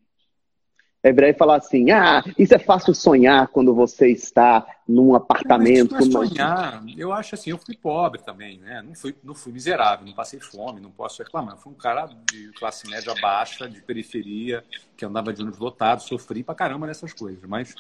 É 1.03 1.13
breve 1.13 1.37
falar 1.37 1.57
assim: 1.57 1.91
ah, 1.91 2.23
isso 2.39 2.55
é 2.55 2.59
fácil 2.59 2.95
sonhar 2.95 3.49
quando 3.49 3.75
você 3.75 4.09
está 4.09 4.65
num 4.87 5.15
apartamento. 5.17 5.95
Não, 5.95 6.07
não 6.07 6.23
é 6.23 6.29
sonhar. 6.29 6.85
Eu 6.97 7.13
acho 7.13 7.35
assim, 7.35 7.51
eu 7.51 7.59
fui 7.59 7.77
pobre 7.77 8.23
também, 8.23 8.59
né? 8.59 8.81
Não 8.83 8.95
fui, 8.95 9.15
não 9.25 9.35
fui 9.35 9.53
miserável, 9.53 10.07
não 10.07 10.13
passei 10.13 10.39
fome, 10.39 10.81
não 10.81 10.93
posso 10.93 11.21
reclamar. 11.21 11.55
Eu 11.55 11.59
fui 11.59 11.73
um 11.73 11.77
cara 11.77 12.09
de 12.31 12.53
classe 12.53 12.89
média 12.89 13.13
baixa, 13.21 13.69
de 13.69 13.83
periferia, 13.83 14.63
que 14.97 15.05
andava 15.05 15.33
de 15.33 15.43
ônibus 15.43 15.59
lotado, 15.59 16.03
sofri 16.03 16.45
pra 16.45 16.55
caramba 16.55 16.87
nessas 16.87 17.13
coisas. 17.13 17.43
Mas, 17.49 17.75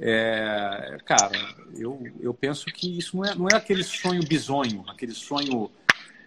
é, 0.00 0.96
cara, 1.04 1.32
eu, 1.76 2.02
eu 2.18 2.32
penso 2.32 2.64
que 2.66 2.98
isso 2.98 3.18
não 3.18 3.24
é, 3.26 3.34
não 3.34 3.46
é 3.46 3.56
aquele 3.56 3.84
sonho 3.84 4.26
bizonho, 4.26 4.84
aquele 4.88 5.12
sonho 5.12 5.70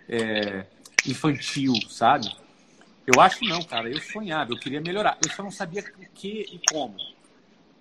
é, 0.08 0.66
infantil, 1.06 1.74
sabe? 1.90 2.32
Eu 3.06 3.22
acho 3.22 3.44
não, 3.46 3.64
cara. 3.64 3.90
Eu 3.90 4.00
sonhava, 4.02 4.52
eu 4.52 4.60
queria 4.60 4.82
melhorar. 4.82 5.18
Eu 5.24 5.32
só 5.32 5.42
não 5.42 5.52
sabia 5.52 5.82
o 5.82 6.10
que 6.14 6.46
e 6.52 6.62
como. 6.70 6.98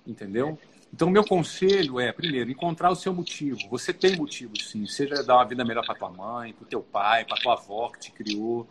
Entendeu? 0.06 0.58
Então, 0.92 1.10
meu 1.10 1.24
conselho 1.24 1.98
é, 1.98 2.12
primeiro, 2.12 2.50
encontrar 2.50 2.90
o 2.90 2.96
seu 2.96 3.12
motivo. 3.12 3.58
Você 3.68 3.92
tem 3.92 4.16
motivos, 4.16 4.70
sim. 4.70 4.86
Seja 4.86 5.22
dar 5.22 5.36
uma 5.36 5.44
vida 5.44 5.64
melhor 5.64 5.84
para 5.84 5.94
tua 5.94 6.10
mãe, 6.10 6.52
para 6.52 6.66
teu 6.66 6.80
pai, 6.80 7.24
para 7.24 7.36
tua 7.38 7.54
avó 7.54 7.90
que 7.90 7.98
te 7.98 8.12
criou, 8.12 8.66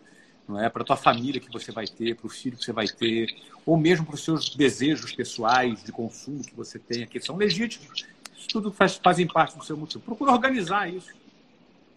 não 0.48 0.60
é? 0.60 0.70
Para 0.70 0.84
tua 0.84 0.96
família 0.96 1.42
que 1.42 1.52
você 1.52 1.72
vai 1.72 1.86
ter, 1.86 2.16
para 2.16 2.26
o 2.26 2.30
filho 2.30 2.58
que 2.58 2.64
você 2.64 2.72
vai 2.72 2.88
ter, 2.88 3.28
ou 3.66 3.78
mesmo 3.78 4.06
para 4.06 4.16
os 4.16 4.24
seus 4.24 4.56
desejos 4.56 5.12
pessoais 5.12 5.84
de 5.84 5.92
consumo 5.92 6.42
que 6.42 6.56
você 6.56 6.80
tem, 6.80 7.06
que 7.06 7.20
são 7.20 7.36
legítimos. 7.36 8.06
Isso 8.36 8.48
tudo 8.48 8.72
faz, 8.72 8.96
fazem 8.96 9.28
parte 9.28 9.58
do 9.58 9.66
seu 9.66 9.76
motivo. 9.76 10.04
Procura 10.04 10.32
organizar 10.32 10.92
isso. 10.92 11.14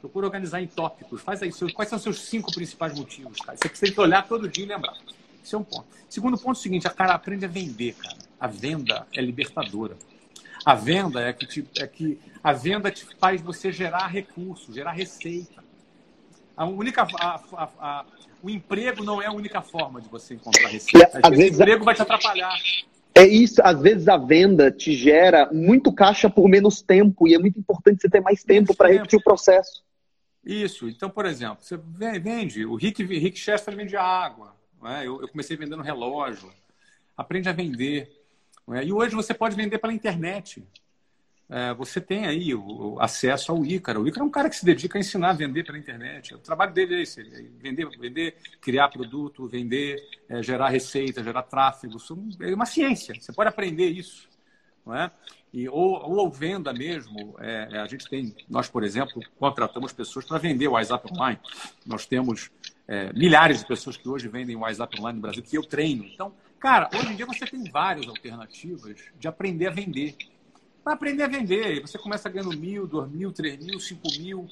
Procura 0.01 0.27
organizar 0.27 0.63
em 0.63 0.67
tópicos. 0.67 1.21
Faz 1.21 1.43
aí 1.43 1.51
seus, 1.51 1.73
quais 1.73 1.89
são 1.89 1.97
os 1.97 2.03
seus 2.03 2.21
cinco 2.21 2.53
principais 2.53 2.97
motivos, 2.97 3.39
cara. 3.41 3.59
Você 3.59 3.91
que 3.91 4.01
olhar 4.01 4.27
todo 4.27 4.49
dia 4.49 4.65
e 4.65 4.69
lembrar. 4.69 4.97
Esse 5.45 5.55
é 5.55 5.59
um 5.59 5.65
ponto. 5.65 5.87
Segundo 6.09 6.37
ponto 6.37 6.51
é 6.51 6.53
o 6.53 6.63
seguinte, 6.63 6.87
a 6.87 6.91
cara 6.91 7.15
aprende 7.15 7.45
a 7.45 7.49
vender, 7.49 7.95
cara. 7.95 8.17
A 8.39 8.47
venda 8.47 9.07
é 9.15 9.21
libertadora. 9.21 9.97
A 10.65 10.75
venda 10.75 11.21
é 11.21 11.33
que, 11.33 11.47
te, 11.47 11.67
é 11.79 11.87
que 11.87 12.21
a 12.43 12.53
venda 12.53 12.91
te 12.91 13.05
faz 13.19 13.41
você 13.41 13.73
gerar 13.73 14.07
recursos, 14.07 14.75
gerar 14.75 14.93
receita. 14.93 15.65
A 16.57 16.65
única, 16.65 17.07
a, 17.21 17.41
a, 17.53 17.69
a, 17.81 18.05
o 18.43 18.51
emprego 18.51 19.03
não 19.03 19.23
é 19.23 19.27
a 19.27 19.33
única 19.33 19.63
forma 19.63 20.01
de 20.01 20.09
você 20.09 20.35
encontrar 20.35 20.69
receita. 20.69 21.21
Às 21.23 21.31
vezes, 21.31 21.59
o 21.59 21.63
emprego 21.63 21.85
vai 21.85 21.95
te 21.95 22.03
atrapalhar. 22.03 22.57
É 23.15 23.27
isso, 23.27 23.61
às 23.65 23.81
vezes 23.81 24.07
a 24.07 24.17
venda 24.17 24.71
te 24.71 24.93
gera 24.93 25.51
muito 25.53 25.93
caixa 25.93 26.31
por 26.31 26.49
menos 26.49 26.81
tempo 26.81 27.27
e 27.27 27.35
é 27.35 27.39
muito 27.39 27.59
importante 27.59 28.01
você 28.01 28.09
ter 28.09 28.21
mais 28.21 28.45
tempo 28.45 28.77
para 28.77 28.89
repetir 28.89 29.19
o 29.19 29.23
processo. 29.23 29.83
Isso. 30.49 30.89
Então, 30.89 31.11
por 31.11 31.27
exemplo, 31.27 31.59
você 31.61 31.79
vende. 32.19 32.65
O 32.65 32.75
Rick, 32.75 33.05
Rick 33.05 33.39
Chester 33.39 33.77
vende 33.77 33.95
água. 33.99 34.57
É? 34.83 35.07
Eu, 35.07 35.21
eu, 35.21 35.29
comecei 35.29 35.59
vendendo 35.59 35.83
relógio. 35.83 36.51
Aprende 37.15 37.51
a 37.51 37.53
vender. 37.53 38.11
É? 38.73 38.83
E 38.83 38.91
hoje 38.91 39.15
você 39.15 39.35
pode 39.35 39.55
vender 39.55 39.79
pela 39.79 39.93
internet. 39.93 40.67
É, 41.51 41.75
você 41.75 42.01
tem 42.01 42.27
aí 42.27 42.55
o, 42.55 42.95
o, 42.95 43.01
acesso 43.01 43.53
ao 43.53 43.63
Ícaro. 43.63 44.03
O 44.03 44.09
Ícaro 44.09 44.25
é 44.25 44.27
um 44.27 44.31
cara 44.31 44.49
que 44.49 44.57
se 44.57 44.65
dedica 44.65 44.97
a 44.97 45.01
ensinar 45.01 45.31
a 45.31 45.35
vender 45.35 45.65
pela 45.65 45.77
internet. 45.77 46.35
O 46.35 46.39
trabalho 46.39 46.73
dele 46.73 46.95
é 46.95 47.03
esse: 47.03 47.21
é 47.21 47.25
vender, 47.59 47.87
vender 47.99 48.37
criar 48.59 48.89
produto, 48.89 49.47
vender, 49.47 50.03
é, 50.31 50.43
gerar 50.43 50.71
receita, 50.71 51.23
gerar 51.23 51.43
tráfego. 51.43 51.99
É 52.41 52.55
uma 52.55 52.67
ciência. 52.67 53.15
Você 53.15 53.35
pode 53.35 53.51
aprender 53.51 53.89
isso. 53.89 54.27
É? 54.95 55.11
E, 55.53 55.69
ou, 55.69 55.95
ou 56.11 56.31
venda 56.31 56.73
mesmo, 56.73 57.35
é, 57.39 57.69
é, 57.73 57.79
a 57.79 57.87
gente 57.87 58.09
tem, 58.09 58.35
nós, 58.49 58.69
por 58.69 58.85
exemplo, 58.85 59.23
contratamos 59.39 59.93
pessoas 59.93 60.25
para 60.27 60.39
vender 60.39 60.69
o 60.69 60.73
WhatsApp 60.73 61.11
online. 61.13 61.39
Nós 61.87 62.05
temos 62.05 62.51
é, 62.87 63.13
milhares 63.15 63.61
de 63.61 63.67
pessoas 63.67 63.97
que 63.97 64.09
hoje 64.09 64.29
vendem 64.29 64.57
o 64.57 64.61
WhatsApp 64.61 65.01
online 65.01 65.17
no 65.17 65.23
Brasil, 65.23 65.43
que 65.43 65.57
eu 65.57 65.63
treino. 65.63 66.05
Então, 66.05 66.33
cara, 66.59 66.91
hoje 66.95 67.13
em 67.13 67.17
dia 67.17 67.27
você 67.27 67.47
tem 67.47 67.65
várias 67.71 68.07
alternativas 68.09 68.97
de 69.19 69.29
aprender 69.29 69.69
a 69.69 69.71
vender. 69.71 70.17
Para 70.85 70.93
aprender 70.93 71.23
a 71.23 71.29
vender, 71.29 71.81
você 71.81 71.99
começa 71.99 72.29
ganhando 72.29 72.57
mil, 72.57 72.87
dois 72.87 73.11
mil, 73.11 73.33
três 73.33 73.59
mil, 73.65 73.81
cinco 73.81 74.09
mil. 74.19 74.47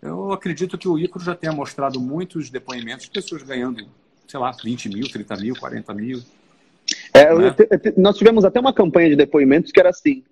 Eu 0.00 0.32
acredito 0.32 0.76
que 0.76 0.86
o 0.86 0.98
Icaro 0.98 1.24
já 1.24 1.34
tenha 1.34 1.52
mostrado 1.52 1.98
muitos 1.98 2.50
depoimentos 2.50 3.06
de 3.06 3.10
pessoas 3.10 3.42
ganhando, 3.42 3.88
sei 4.28 4.38
lá, 4.38 4.50
20 4.50 4.90
mil, 4.90 5.10
30 5.10 5.36
mil, 5.36 5.56
40 5.58 5.94
mil. 5.94 6.22
É, 7.14 7.34
né? 7.34 7.54
nós 7.96 8.16
tivemos 8.16 8.44
até 8.44 8.60
uma 8.60 8.72
campanha 8.72 9.08
de 9.08 9.16
depoimentos 9.16 9.72
que 9.72 9.80
era 9.80 9.88
assim: 9.88 10.22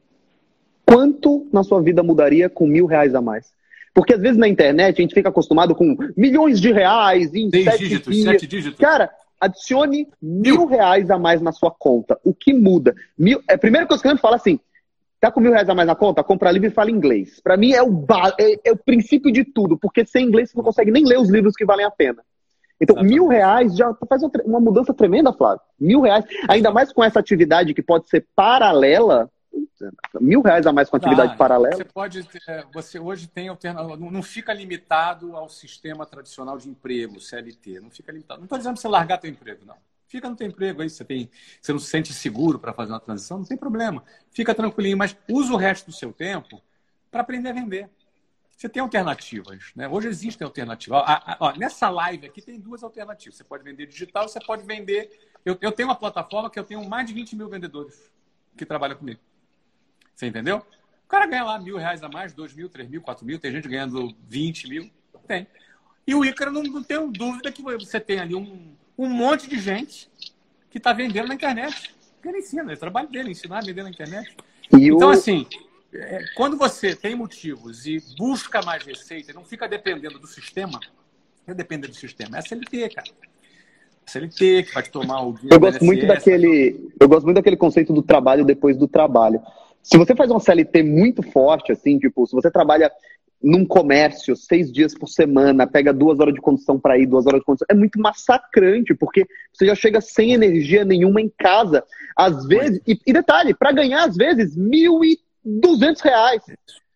quanto 0.93 1.49
na 1.53 1.63
sua 1.63 1.81
vida 1.81 2.03
mudaria 2.03 2.51
com 2.51 2.67
mil 2.67 2.87
reais 2.87 3.15
a 3.15 3.21
mais? 3.21 3.53
Porque 3.95 4.15
às 4.15 4.21
vezes 4.21 4.37
na 4.37 4.49
internet 4.49 4.99
a 4.99 5.03
gente 5.03 5.15
fica 5.15 5.29
acostumado 5.29 5.75
com 5.75 5.97
milhões 6.17 6.61
de 6.61 6.73
reais 6.73 7.35
em 7.35 7.51
Seis 7.51 7.65
sete 7.65 7.79
dígitos, 7.79 8.15
dias. 8.15 8.31
sete 8.31 8.47
dígitos. 8.47 8.79
Cara, 8.79 9.11
adicione 9.41 10.09
mil, 10.21 10.57
mil 10.59 10.67
reais 10.67 11.11
a 11.11 11.19
mais 11.19 11.41
na 11.41 11.53
sua 11.53 11.71
conta. 11.71 12.19
O 12.25 12.35
que 12.35 12.53
muda? 12.53 12.95
Mil, 13.19 13.43
é, 13.49 13.57
coisa 13.57 14.03
que 14.03 14.09
eu 14.09 14.19
falo 14.19 14.35
assim, 14.35 14.59
tá 15.21 15.31
com 15.31 15.41
mil 15.41 15.53
reais 15.53 15.69
a 15.69 15.75
mais 15.75 15.87
na 15.87 15.95
conta? 15.95 16.23
Compra 16.23 16.51
livro 16.51 16.69
e 16.69 16.71
fala 16.71 16.91
inglês. 16.91 17.41
Para 17.41 17.57
mim 17.57 17.73
é 17.73 17.83
o, 17.83 18.05
é, 18.39 18.69
é, 18.69 18.73
o 18.73 18.77
princípio 18.77 19.31
de 19.33 19.45
tudo, 19.45 19.77
porque 19.79 20.07
sem 20.07 20.27
inglês 20.27 20.51
você 20.51 20.57
não 20.57 20.65
consegue 20.65 20.91
nem 20.91 21.05
ler 21.05 21.19
os 21.19 21.31
livros 21.31 21.55
que 21.55 21.65
valem 21.65 21.85
a 21.87 21.91
pena. 21.91 22.23
Então, 22.81 22.97
Exatamente. 22.97 23.15
mil 23.15 23.29
reais 23.29 23.77
já 23.77 23.95
faz 24.09 24.23
uma 24.45 24.59
mudança 24.59 24.93
tremenda, 24.93 25.33
Flávio. 25.33 25.61
Mil 25.79 26.01
reais, 26.01 26.25
ainda 26.49 26.71
mais 26.71 26.93
com 26.93 27.05
essa 27.05 27.21
atividade 27.21 27.75
que 27.75 27.83
pode 27.83 28.09
ser 28.09 28.27
paralela, 28.35 29.31
mil 30.21 30.41
reais 30.43 30.67
a 30.67 30.73
mais 30.73 30.89
com 30.89 30.97
atividade 30.97 31.33
ah, 31.35 31.37
paralela. 31.37 31.77
Você 31.77 31.85
pode, 31.85 32.29
é, 32.49 32.65
você 32.73 32.99
hoje 32.99 33.27
tem 33.27 33.49
alternativa, 33.49 33.97
não 33.97 34.23
fica 34.23 34.53
limitado 34.53 35.37
ao 35.37 35.49
sistema 35.49 36.07
tradicional 36.07 36.59
de 36.59 36.69
emprego, 36.69 37.21
CLT, 37.21 37.81
não 37.81 37.91
fica 37.91 38.13
limitado. 38.13 38.41
Não 38.41 38.45
estou 38.45 38.59
dizendo 38.59 38.75
para 38.75 38.83
você 38.83 38.89
largar 38.89 39.19
teu 39.19 39.31
emprego, 39.31 39.65
não. 39.65 39.77
Fica 40.07 40.29
no 40.29 40.37
teu 40.37 40.47
emprego 40.47 40.83
aí, 40.83 40.91
você 40.91 41.05
tem, 41.05 41.31
você 41.61 41.73
não 41.73 41.79
se 41.79 41.87
sente 41.87 42.13
seguro 42.13 42.59
para 42.59 42.73
fazer 42.73 42.93
uma 42.93 43.01
transição, 43.01 43.39
não 43.39 43.47
tem 43.47 43.57
problema. 43.57 44.05
Fica 44.31 44.55
tranquilinho, 44.55 44.97
mas 44.97 45.17
usa 45.29 45.53
o 45.53 45.57
resto 45.57 45.87
do 45.87 45.93
seu 45.93 46.13
tempo 46.13 46.63
para 47.11 47.23
aprender 47.23 47.49
a 47.49 47.53
vender. 47.53 47.91
Você 48.55 48.69
tem 48.69 48.83
alternativas, 48.83 49.73
né? 49.75 49.89
Hoje 49.89 50.09
existem 50.09 50.45
alternativas. 50.45 51.01
Ó, 51.01 51.37
ó, 51.41 51.53
nessa 51.57 51.89
live 51.89 52.27
aqui 52.27 52.41
tem 52.41 52.61
duas 52.61 52.85
alternativas. 52.85 53.37
Você 53.37 53.43
pode 53.43 53.65
vender 53.65 53.87
digital, 53.87 54.29
você 54.29 54.39
pode 54.39 54.65
vender. 54.65 55.11
Eu, 55.45 55.57
eu 55.61 55.73
tenho 55.73 55.89
uma 55.89 55.97
plataforma 55.97 56.49
que 56.49 56.59
eu 56.59 56.65
tenho 56.65 56.87
mais 56.89 57.07
de 57.07 57.13
20 57.13 57.35
mil 57.35 57.49
vendedores 57.49 58.13
que 58.57 58.65
trabalham 58.65 58.97
comigo. 58.97 59.19
Você 60.23 60.29
entendeu? 60.29 60.59
O 60.59 61.09
cara 61.09 61.27
ganha 61.27 61.43
lá 61.43 61.59
mil 61.59 61.77
reais 61.77 62.01
a 62.01 62.09
mais, 62.09 62.33
dois 62.33 62.55
mil, 62.55 62.69
três 62.69 62.89
mil, 62.89 63.03
quatro 63.03 63.27
mil, 63.27 63.41
tem 63.41 63.51
gente 63.51 63.69
ganhando 63.69 64.15
20 64.29 64.69
mil. 64.69 64.89
Tem. 65.27 65.49
E 66.07 66.15
o 66.15 66.25
Ícaro, 66.25 66.53
não, 66.53 66.63
não 66.63 66.83
tenho 66.83 67.11
dúvida 67.11 67.51
que 67.51 67.61
você 67.61 67.99
tem 67.99 68.21
ali 68.21 68.37
um, 68.37 68.73
um 68.97 69.09
monte 69.09 69.49
de 69.49 69.59
gente 69.59 70.09
que 70.71 70.79
está 70.79 70.93
vendendo 70.93 71.27
na 71.27 71.35
internet. 71.35 71.93
Ele 72.25 72.39
ensina, 72.39 72.71
é 72.71 72.75
o 72.77 72.79
trabalho 72.79 73.09
dele, 73.09 73.33
ensinar 73.33 73.59
a 73.59 73.63
vender 73.63 73.83
na 73.83 73.91
internet. 73.91 74.37
E 74.73 74.87
então, 74.87 75.09
o... 75.09 75.11
assim, 75.11 75.45
é, 75.93 76.25
quando 76.37 76.57
você 76.57 76.95
tem 76.95 77.17
motivos 77.17 77.85
e 77.85 78.01
busca 78.17 78.63
mais 78.63 78.85
receita, 78.85 79.33
não 79.33 79.45
fica 79.45 79.67
dependendo 79.67 80.21
do 80.21 80.29
sistema, 80.29 80.79
não 81.45 81.55
depende 81.57 81.89
do 81.89 81.95
sistema, 81.95 82.37
é 82.37 82.39
a 82.39 82.43
CLT, 82.43 82.91
cara. 82.91 83.11
A 84.07 84.11
CLT 84.11 84.63
que 84.63 84.73
vai 84.75 84.85
tomar 84.85 85.23
o 85.23 85.33
dia. 85.33 85.51
Eu 85.51 85.59
gosto 85.59 85.85
muito 85.85 86.07
daquele, 86.07 86.93
eu 87.01 87.09
gosto 87.09 87.25
muito 87.25 87.37
daquele 87.37 87.57
conceito 87.57 87.93
do 87.93 88.03
trabalho 88.03 88.45
depois 88.45 88.77
do 88.77 88.87
trabalho. 88.87 89.43
Se 89.83 89.99
você 89.99 90.15
faz 90.15 90.31
uma 90.31 90.41
CLT 90.41 90.83
muito 90.83 91.23
forte, 91.23 91.73
assim, 91.73 91.99
tipo, 91.99 92.27
se 92.27 92.33
você 92.33 92.51
trabalha 92.51 92.91
num 93.43 93.67
comércio 93.67 94.37
seis 94.37 94.71
dias 94.71 94.95
por 94.95 95.09
semana, 95.09 95.67
pega 95.67 95.93
duas 95.93 96.21
horas 96.21 96.33
de 96.33 96.41
condução 96.41 96.79
para 96.79 96.97
ir, 96.97 97.07
duas 97.07 97.27
horas 97.27 97.41
de 97.41 97.45
condução, 97.45 97.67
é 97.69 97.75
muito 97.75 97.99
massacrante, 98.01 98.95
porque 98.95 99.27
você 99.53 99.67
já 99.67 99.75
chega 99.75 100.01
sem 100.01 100.33
energia 100.33 100.85
nenhuma 100.85 101.21
em 101.21 101.29
casa. 101.37 101.83
Às 102.17 102.47
vezes, 102.47 102.81
e, 102.87 102.99
e 103.05 103.13
detalhe, 103.13 103.53
para 103.53 103.73
ganhar, 103.73 104.05
às 104.05 104.17
vezes, 104.17 104.57
mil 104.57 105.05
e 105.05 105.19
duzentos 105.45 106.01
reais. 106.03 106.43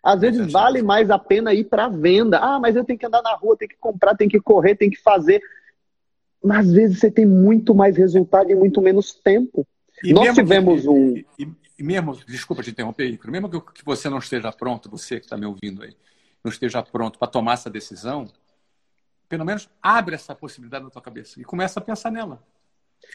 Às 0.02 0.20
vezes 0.20 0.52
vale 0.52 0.82
mais 0.82 1.10
a 1.10 1.18
pena 1.18 1.52
ir 1.52 1.64
para 1.64 1.88
venda. 1.88 2.38
Ah, 2.38 2.60
mas 2.60 2.76
eu 2.76 2.84
tenho 2.84 2.98
que 2.98 3.06
andar 3.06 3.22
na 3.22 3.34
rua, 3.34 3.56
tenho 3.56 3.70
que 3.70 3.76
comprar, 3.80 4.14
tenho 4.14 4.30
que 4.30 4.40
correr, 4.40 4.76
tenho 4.76 4.92
que 4.92 5.02
fazer. 5.02 5.40
Mas 6.44 6.68
às 6.68 6.72
vezes 6.72 7.00
você 7.00 7.10
tem 7.10 7.26
muito 7.26 7.74
mais 7.74 7.96
resultado 7.96 8.48
e 8.48 8.54
muito 8.54 8.80
menos 8.80 9.12
tempo. 9.12 9.66
E 10.04 10.12
Nós 10.12 10.32
tivemos 10.32 10.82
que, 10.82 10.88
um. 10.88 11.14
E 11.36 11.48
mesmo, 11.82 12.16
desculpa 12.26 12.62
te 12.62 12.70
interromper, 12.70 13.08
Icaro, 13.10 13.32
mesmo 13.32 13.48
que, 13.48 13.60
que 13.72 13.84
você 13.84 14.08
não 14.08 14.18
esteja 14.18 14.50
pronto, 14.52 14.90
você 14.90 15.18
que 15.18 15.26
está 15.26 15.36
me 15.36 15.46
ouvindo 15.46 15.82
aí, 15.82 15.94
não 16.42 16.50
esteja 16.50 16.82
pronto 16.82 17.18
para 17.18 17.28
tomar 17.28 17.54
essa 17.54 17.68
decisão, 17.68 18.28
pelo 19.28 19.44
menos 19.44 19.68
abre 19.82 20.14
essa 20.14 20.34
possibilidade 20.34 20.84
na 20.84 20.90
tua 20.90 21.02
cabeça 21.02 21.40
e 21.40 21.44
começa 21.44 21.80
a 21.80 21.82
pensar 21.82 22.10
nela. 22.10 22.42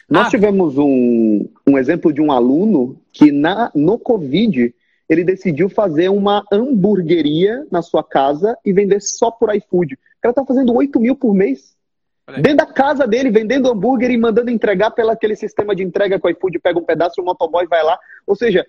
Nós 0.08 0.26
abre. 0.26 0.38
tivemos 0.38 0.78
um, 0.78 1.48
um 1.66 1.78
exemplo 1.78 2.12
de 2.12 2.20
um 2.20 2.30
aluno 2.30 3.00
que 3.12 3.32
na, 3.32 3.70
no 3.74 3.98
Covid 3.98 4.74
ele 5.08 5.24
decidiu 5.24 5.68
fazer 5.68 6.08
uma 6.08 6.44
hamburgueria 6.52 7.66
na 7.70 7.82
sua 7.82 8.02
casa 8.02 8.56
e 8.64 8.72
vender 8.72 9.00
só 9.00 9.30
por 9.30 9.54
iFood. 9.54 9.94
O 9.94 9.98
cara 10.22 10.34
tá 10.34 10.44
fazendo 10.44 10.74
8 10.74 10.98
mil 11.00 11.16
por 11.16 11.34
mês. 11.34 11.76
Dentro 12.26 12.58
da 12.58 12.66
casa 12.66 13.06
dele, 13.06 13.30
vendendo 13.30 13.68
hambúrguer 13.68 14.10
e 14.10 14.16
mandando 14.16 14.50
entregar 14.50 14.92
pelo 14.92 15.10
aquele 15.10 15.34
sistema 15.34 15.74
de 15.74 15.82
entrega 15.82 16.20
o 16.22 16.28
iFood 16.28 16.58
pega 16.60 16.78
um 16.78 16.84
pedaço, 16.84 17.20
o 17.20 17.24
motoboy 17.24 17.66
vai 17.66 17.82
lá. 17.82 17.98
Ou 18.26 18.36
seja, 18.36 18.64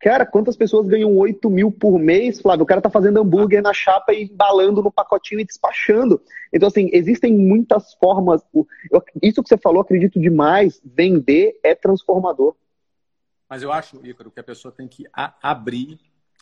cara, 0.00 0.24
quantas 0.24 0.56
pessoas 0.56 0.88
ganham 0.88 1.14
8 1.14 1.50
mil 1.50 1.70
por 1.70 1.98
mês, 1.98 2.40
Flávio? 2.40 2.62
O 2.62 2.66
cara 2.66 2.80
tá 2.80 2.88
fazendo 2.88 3.20
hambúrguer 3.20 3.62
na 3.62 3.74
chapa 3.74 4.14
e 4.14 4.24
embalando 4.24 4.82
no 4.82 4.90
pacotinho 4.90 5.40
e 5.40 5.44
despachando. 5.44 6.20
Então, 6.50 6.66
assim, 6.66 6.88
existem 6.92 7.36
muitas 7.36 7.92
formas. 7.94 8.42
Isso 9.22 9.42
que 9.42 9.48
você 9.48 9.58
falou, 9.58 9.82
acredito 9.82 10.18
demais. 10.18 10.80
Vender 10.82 11.60
é 11.62 11.74
transformador. 11.74 12.56
Mas 13.48 13.62
eu 13.62 13.70
acho, 13.70 14.04
Ícaro, 14.04 14.30
que 14.30 14.40
a 14.40 14.44
pessoa 14.44 14.72
tem 14.72 14.88
que 14.88 15.04
abrir 15.12 16.00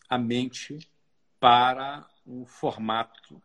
a 0.08 0.16
mente 0.16 0.78
para 1.40 2.06
um 2.24 2.46
formato 2.46 3.42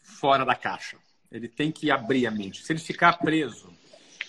fora 0.00 0.46
da 0.46 0.54
caixa. 0.54 0.96
Ele 1.34 1.48
tem 1.48 1.72
que 1.72 1.90
abrir 1.90 2.28
a 2.28 2.30
mente. 2.30 2.64
Se 2.64 2.72
ele 2.72 2.78
ficar 2.78 3.18
preso 3.18 3.68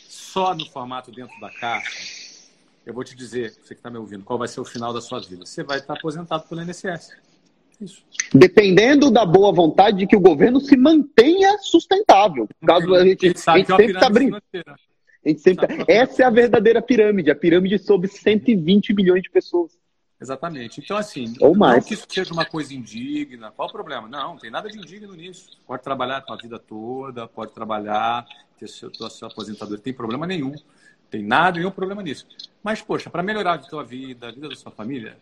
só 0.10 0.56
no 0.56 0.66
formato 0.66 1.12
dentro 1.12 1.40
da 1.40 1.52
caixa, 1.52 2.50
eu 2.84 2.96
vou 2.96 3.04
te 3.04 3.16
dizer, 3.16 3.52
você 3.52 3.76
que 3.76 3.80
está 3.80 3.92
me 3.92 3.98
ouvindo, 4.00 4.24
qual 4.24 4.40
vai 4.40 4.48
ser 4.48 4.60
o 4.60 4.66
final 4.66 4.92
da 4.92 5.00
sua 5.00 5.20
vida. 5.20 5.46
Você 5.46 5.64
vai 5.64 5.78
estar 5.78 5.94
aposentado 5.94 6.48
pelo 6.48 6.64
INSS. 6.64 7.16
Isso. 7.80 8.04
Dependendo 8.34 9.12
da 9.12 9.24
boa 9.24 9.54
vontade 9.54 10.00
de 10.00 10.08
que 10.08 10.16
o 10.16 10.20
governo 10.20 10.60
se 10.60 10.76
mantenha 10.76 11.60
sustentável. 11.60 12.48
Caso 12.66 12.96
a 12.96 13.06
gente, 13.06 13.28
a 13.28 13.30
gente, 13.30 13.50
a 13.50 13.58
gente 13.58 13.68
sempre 13.68 13.92
está 13.92 14.08
abrindo. 14.08 14.42
Sempre... 15.38 15.68
Essa 15.88 16.24
é 16.24 16.26
a 16.26 16.30
verdadeira 16.32 16.82
pirâmide, 16.82 17.30
a 17.30 17.36
pirâmide 17.36 17.78
sobre 17.78 18.08
120 18.08 18.94
milhões 18.96 19.22
de 19.22 19.30
pessoas. 19.30 19.72
Exatamente. 20.20 20.80
Então, 20.80 20.96
assim, 20.96 21.34
Ou 21.42 21.56
mais. 21.56 21.78
não 21.78 21.84
que 21.84 21.94
isso 21.94 22.08
seja 22.10 22.34
uma 22.34 22.46
coisa 22.46 22.74
indigna. 22.74 23.52
Qual 23.52 23.68
o 23.68 23.72
problema? 23.72 24.08
Não, 24.08 24.34
não 24.34 24.38
tem 24.38 24.50
nada 24.50 24.70
de 24.70 24.78
indigno 24.78 25.14
nisso. 25.14 25.60
Pode 25.68 25.84
trabalhar 25.84 26.24
a 26.28 26.36
vida 26.36 26.58
toda, 26.58 27.28
pode 27.28 27.52
trabalhar, 27.52 28.26
ter 28.58 28.68
seu, 28.68 28.90
tua, 28.90 29.10
sua 29.10 29.28
aposentadoria, 29.28 29.84
tem 29.84 29.94
problema 29.94 30.26
nenhum. 30.26 30.56
Tem 31.10 31.22
nada, 31.22 31.60
nenhum 31.60 31.72
problema 31.72 32.02
nisso. 32.02 32.28
Mas, 32.64 32.82
poxa, 32.82 33.10
para 33.10 33.22
melhorar 33.22 33.54
a 33.54 33.58
tua 33.58 33.84
vida, 33.84 34.30
a 34.30 34.32
vida 34.32 34.50
da 34.50 34.56
sua 34.56 34.72
família, 34.72 35.18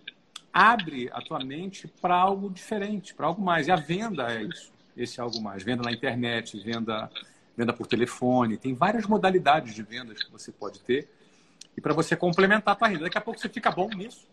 abre 0.53 1.09
a 1.11 1.21
tua 1.21 1.43
mente 1.43 1.87
para 1.87 2.15
algo 2.15 2.49
diferente, 2.49 3.13
para 3.13 3.27
algo 3.27 3.41
mais. 3.41 3.67
E 3.67 3.71
a 3.71 3.75
venda 3.75 4.31
é 4.31 4.43
isso, 4.43 4.71
esse 4.95 5.19
algo 5.19 5.41
mais. 5.41 5.63
Venda 5.63 5.83
na 5.83 5.91
internet, 5.91 6.57
venda, 6.59 7.09
venda 7.57 7.73
por 7.73 7.87
telefone. 7.87 8.57
Tem 8.57 8.73
várias 8.73 9.07
modalidades 9.07 9.73
de 9.73 9.81
vendas 9.81 10.23
que 10.23 10.31
você 10.31 10.51
pode 10.51 10.79
ter. 10.81 11.09
E 11.75 11.81
para 11.81 11.93
você 11.93 12.15
complementar 12.15 12.73
a 12.73 12.75
tua 12.75 12.87
renda. 12.87 13.03
Daqui 13.05 13.17
a 13.17 13.21
pouco 13.21 13.39
você 13.39 13.49
fica 13.49 13.71
bom 13.71 13.89
nisso. 13.89 14.27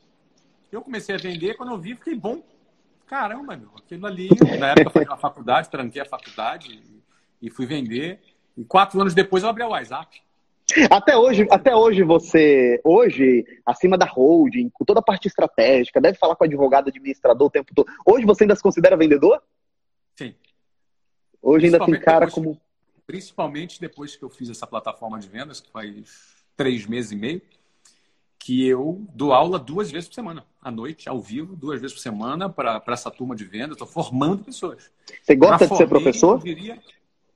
Eu 0.70 0.82
comecei 0.82 1.14
a 1.14 1.18
vender, 1.18 1.54
quando 1.54 1.72
eu 1.72 1.78
vi, 1.78 1.94
fiquei 1.94 2.14
bom. 2.14 2.42
Caramba, 3.06 3.56
meu, 3.56 3.70
aquilo 3.76 4.06
ali, 4.06 4.28
na 4.58 4.68
época 4.68 4.86
eu 4.86 4.90
fazia 4.90 5.08
uma 5.08 5.16
faculdade, 5.16 5.68
tranquei 5.68 6.00
a 6.00 6.04
faculdade 6.04 6.80
e, 7.42 7.50
fui 7.50 7.66
vender. 7.66 8.20
E 8.56 8.64
quatro 8.64 9.00
anos 9.00 9.14
depois 9.14 9.42
eu 9.42 9.48
abri 9.48 9.62
a 9.64 9.68
WhatsApp. 9.68 10.22
Até 10.88 11.16
hoje, 11.16 11.48
até 11.50 11.74
hoje 11.74 12.04
você, 12.04 12.80
hoje, 12.84 13.44
acima 13.66 13.98
da 13.98 14.06
holding, 14.06 14.70
com 14.70 14.84
toda 14.84 15.00
a 15.00 15.02
parte 15.02 15.26
estratégica, 15.26 16.00
deve 16.00 16.16
falar 16.16 16.36
com 16.36 16.44
o 16.44 16.46
advogado 16.46 16.88
administrador 16.88 17.48
o 17.48 17.50
tempo 17.50 17.74
todo. 17.74 17.90
Hoje 18.06 18.24
você 18.24 18.44
ainda 18.44 18.54
se 18.54 18.62
considera 18.62 18.96
vendedor? 18.96 19.42
Sim. 20.14 20.32
Hoje 21.42 21.66
ainda 21.66 21.84
tem 21.84 21.98
cara 21.98 22.26
depois- 22.26 22.34
como. 22.34 22.60
Principalmente 23.04 23.80
depois 23.80 24.14
que 24.14 24.22
eu 24.22 24.30
fiz 24.30 24.48
essa 24.48 24.68
plataforma 24.68 25.18
de 25.18 25.28
vendas, 25.28 25.60
que 25.60 25.68
faz 25.72 26.44
três 26.56 26.86
meses 26.86 27.10
e 27.10 27.16
meio, 27.16 27.42
que 28.40 28.66
eu 28.66 29.06
dou 29.14 29.34
aula 29.34 29.58
duas 29.58 29.90
vezes 29.90 30.08
por 30.08 30.14
semana, 30.14 30.46
à 30.62 30.70
noite, 30.70 31.08
ao 31.08 31.20
vivo, 31.20 31.54
duas 31.54 31.78
vezes 31.78 31.94
por 31.94 32.00
semana, 32.00 32.48
para 32.48 32.82
essa 32.88 33.10
turma 33.10 33.36
de 33.36 33.44
vendas. 33.44 33.72
Estou 33.72 33.86
formando 33.86 34.42
pessoas. 34.42 34.90
Você 35.22 35.36
gosta 35.36 35.68
de 35.68 35.76
ser 35.76 35.86
professor? 35.86 36.38
Eu, 36.38 36.54
diria, 36.54 36.78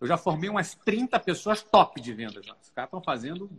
eu 0.00 0.06
já 0.06 0.16
formei 0.16 0.48
umas 0.48 0.74
30 0.74 1.20
pessoas 1.20 1.62
top 1.62 2.00
de 2.00 2.12
vendas. 2.14 2.46
Já. 2.46 2.56
Os 2.60 2.70
caras 2.70 2.88
estão 2.88 3.02
fazendo 3.02 3.50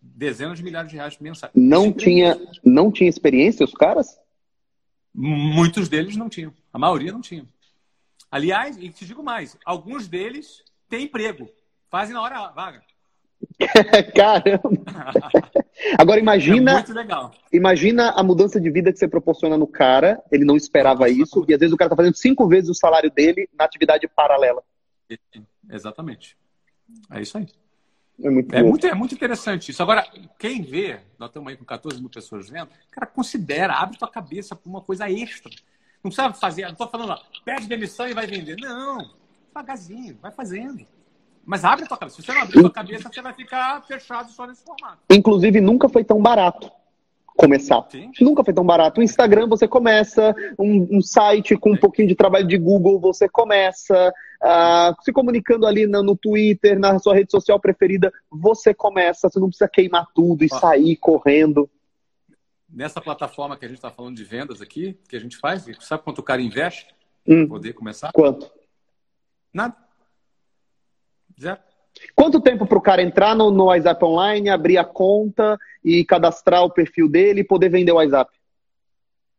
dezenas 0.00 0.58
de 0.58 0.64
milhares 0.64 0.90
de 0.90 0.96
reais 0.96 1.18
mensais. 1.18 1.52
Não 1.56 1.86
é 1.86 1.92
tinha, 1.92 2.40
não 2.64 2.90
tinha 2.92 3.10
experiência 3.10 3.64
os 3.64 3.74
caras? 3.74 4.20
Muitos 5.12 5.88
deles 5.88 6.16
não 6.16 6.28
tinham. 6.28 6.54
A 6.72 6.78
maioria 6.78 7.12
não 7.12 7.20
tinha. 7.20 7.44
Aliás, 8.30 8.78
e 8.78 8.88
te 8.90 9.04
digo 9.04 9.24
mais, 9.24 9.58
alguns 9.64 10.06
deles 10.06 10.62
têm 10.88 11.04
emprego. 11.04 11.50
Fazem 11.90 12.14
na 12.14 12.22
hora 12.22 12.48
vaga. 12.52 12.80
Caramba! 14.16 14.62
Agora 15.98 16.18
É 16.18 16.22
imagina, 16.22 16.74
muito 16.74 16.92
legal. 16.92 17.32
imagina 17.52 18.10
a 18.10 18.22
mudança 18.22 18.60
de 18.60 18.70
vida 18.70 18.92
que 18.92 18.98
você 18.98 19.08
proporciona 19.08 19.56
no 19.58 19.66
cara, 19.66 20.22
ele 20.30 20.44
não 20.44 20.56
esperava 20.56 21.08
isso, 21.08 21.44
e 21.48 21.54
às 21.54 21.60
vezes 21.60 21.72
o 21.72 21.76
cara 21.76 21.90
tá 21.90 21.96
fazendo 21.96 22.16
cinco 22.16 22.46
vezes 22.46 22.70
o 22.70 22.74
salário 22.74 23.10
dele 23.10 23.48
na 23.56 23.64
atividade 23.64 24.06
paralela. 24.08 24.62
Exatamente. 25.70 26.36
É 27.10 27.20
isso 27.20 27.38
aí. 27.38 27.46
É 28.22 28.30
muito 28.30 28.54
É 28.54 28.62
muito, 28.62 28.86
é 28.86 28.94
muito 28.94 29.14
interessante 29.14 29.70
isso. 29.70 29.82
Agora, 29.82 30.06
quem 30.38 30.62
vê, 30.62 31.00
nós 31.18 31.30
estamos 31.30 31.48
aí 31.50 31.56
com 31.56 31.64
14 31.64 31.98
mil 32.00 32.10
pessoas 32.10 32.48
vendo, 32.48 32.68
cara, 32.90 33.06
considera, 33.06 33.74
abre 33.74 33.98
tua 33.98 34.08
cabeça 34.08 34.54
para 34.54 34.68
uma 34.68 34.80
coisa 34.80 35.10
extra. 35.10 35.50
Não 36.02 36.10
precisa 36.10 36.32
fazer, 36.34 36.62
não 36.64 36.72
estou 36.72 36.88
falando, 36.88 37.10
ó, 37.10 37.18
pede 37.44 37.66
demissão 37.66 38.08
e 38.08 38.14
vai 38.14 38.26
vender. 38.26 38.56
Não, 38.60 39.10
devagarzinho, 39.48 40.18
vai 40.20 40.30
fazendo. 40.30 40.86
Mas 41.44 41.64
abre 41.64 41.84
a 41.84 41.88
tua 41.88 41.96
cabeça. 41.96 42.16
Se 42.16 42.22
você 42.26 42.32
não 42.32 42.42
abrir 42.42 42.58
a 42.58 42.62
tua 42.62 42.70
cabeça, 42.70 43.08
você 43.12 43.22
vai 43.22 43.32
ficar 43.34 43.82
fechado 43.86 44.30
só 44.30 44.46
nesse 44.46 44.64
formato. 44.64 44.98
Inclusive, 45.10 45.60
nunca 45.60 45.88
foi 45.88 46.04
tão 46.04 46.20
barato 46.20 46.70
começar. 47.36 47.84
Sim. 47.90 48.12
Nunca 48.20 48.44
foi 48.44 48.52
tão 48.54 48.64
barato. 48.64 49.00
O 49.00 49.02
Instagram 49.02 49.48
você 49.48 49.66
começa, 49.66 50.34
um, 50.58 50.98
um 50.98 51.00
site 51.00 51.56
com 51.56 51.72
um 51.72 51.76
pouquinho 51.76 52.06
de 52.08 52.14
trabalho 52.14 52.46
de 52.46 52.58
Google 52.58 53.00
você 53.00 53.28
começa, 53.28 54.12
ah, 54.40 54.94
se 55.02 55.12
comunicando 55.12 55.66
ali 55.66 55.86
no, 55.86 56.02
no 56.02 56.16
Twitter, 56.16 56.78
na 56.78 56.98
sua 56.98 57.14
rede 57.14 57.30
social 57.30 57.58
preferida, 57.58 58.12
você 58.30 58.72
começa. 58.74 59.28
Você 59.28 59.40
não 59.40 59.48
precisa 59.48 59.68
queimar 59.68 60.06
tudo 60.14 60.44
e 60.44 60.48
Ó. 60.52 60.58
sair 60.58 60.94
correndo. 60.96 61.68
Nessa 62.68 63.00
plataforma 63.00 63.56
que 63.56 63.64
a 63.64 63.68
gente 63.68 63.78
está 63.78 63.90
falando 63.90 64.16
de 64.16 64.24
vendas 64.24 64.60
aqui, 64.62 64.96
que 65.08 65.16
a 65.16 65.20
gente 65.20 65.36
faz, 65.36 65.66
sabe 65.80 66.02
quanto 66.04 66.20
o 66.20 66.22
cara 66.22 66.40
investe 66.40 66.94
Hum, 67.26 67.46
para 67.46 67.48
poder 67.48 67.72
começar? 67.72 68.10
quanto? 68.12 68.50
Nada. 69.52 69.76
Quanto 72.14 72.40
tempo 72.40 72.66
para 72.66 72.78
o 72.78 72.82
cara 72.82 73.02
entrar 73.02 73.34
no, 73.34 73.50
no 73.50 73.64
WhatsApp 73.64 74.04
Online, 74.04 74.48
abrir 74.48 74.78
a 74.78 74.84
conta 74.84 75.58
e 75.84 76.04
cadastrar 76.04 76.64
o 76.64 76.70
perfil 76.70 77.08
dele 77.08 77.40
e 77.40 77.44
poder 77.44 77.68
vender 77.68 77.92
o 77.92 77.96
WhatsApp? 77.96 78.32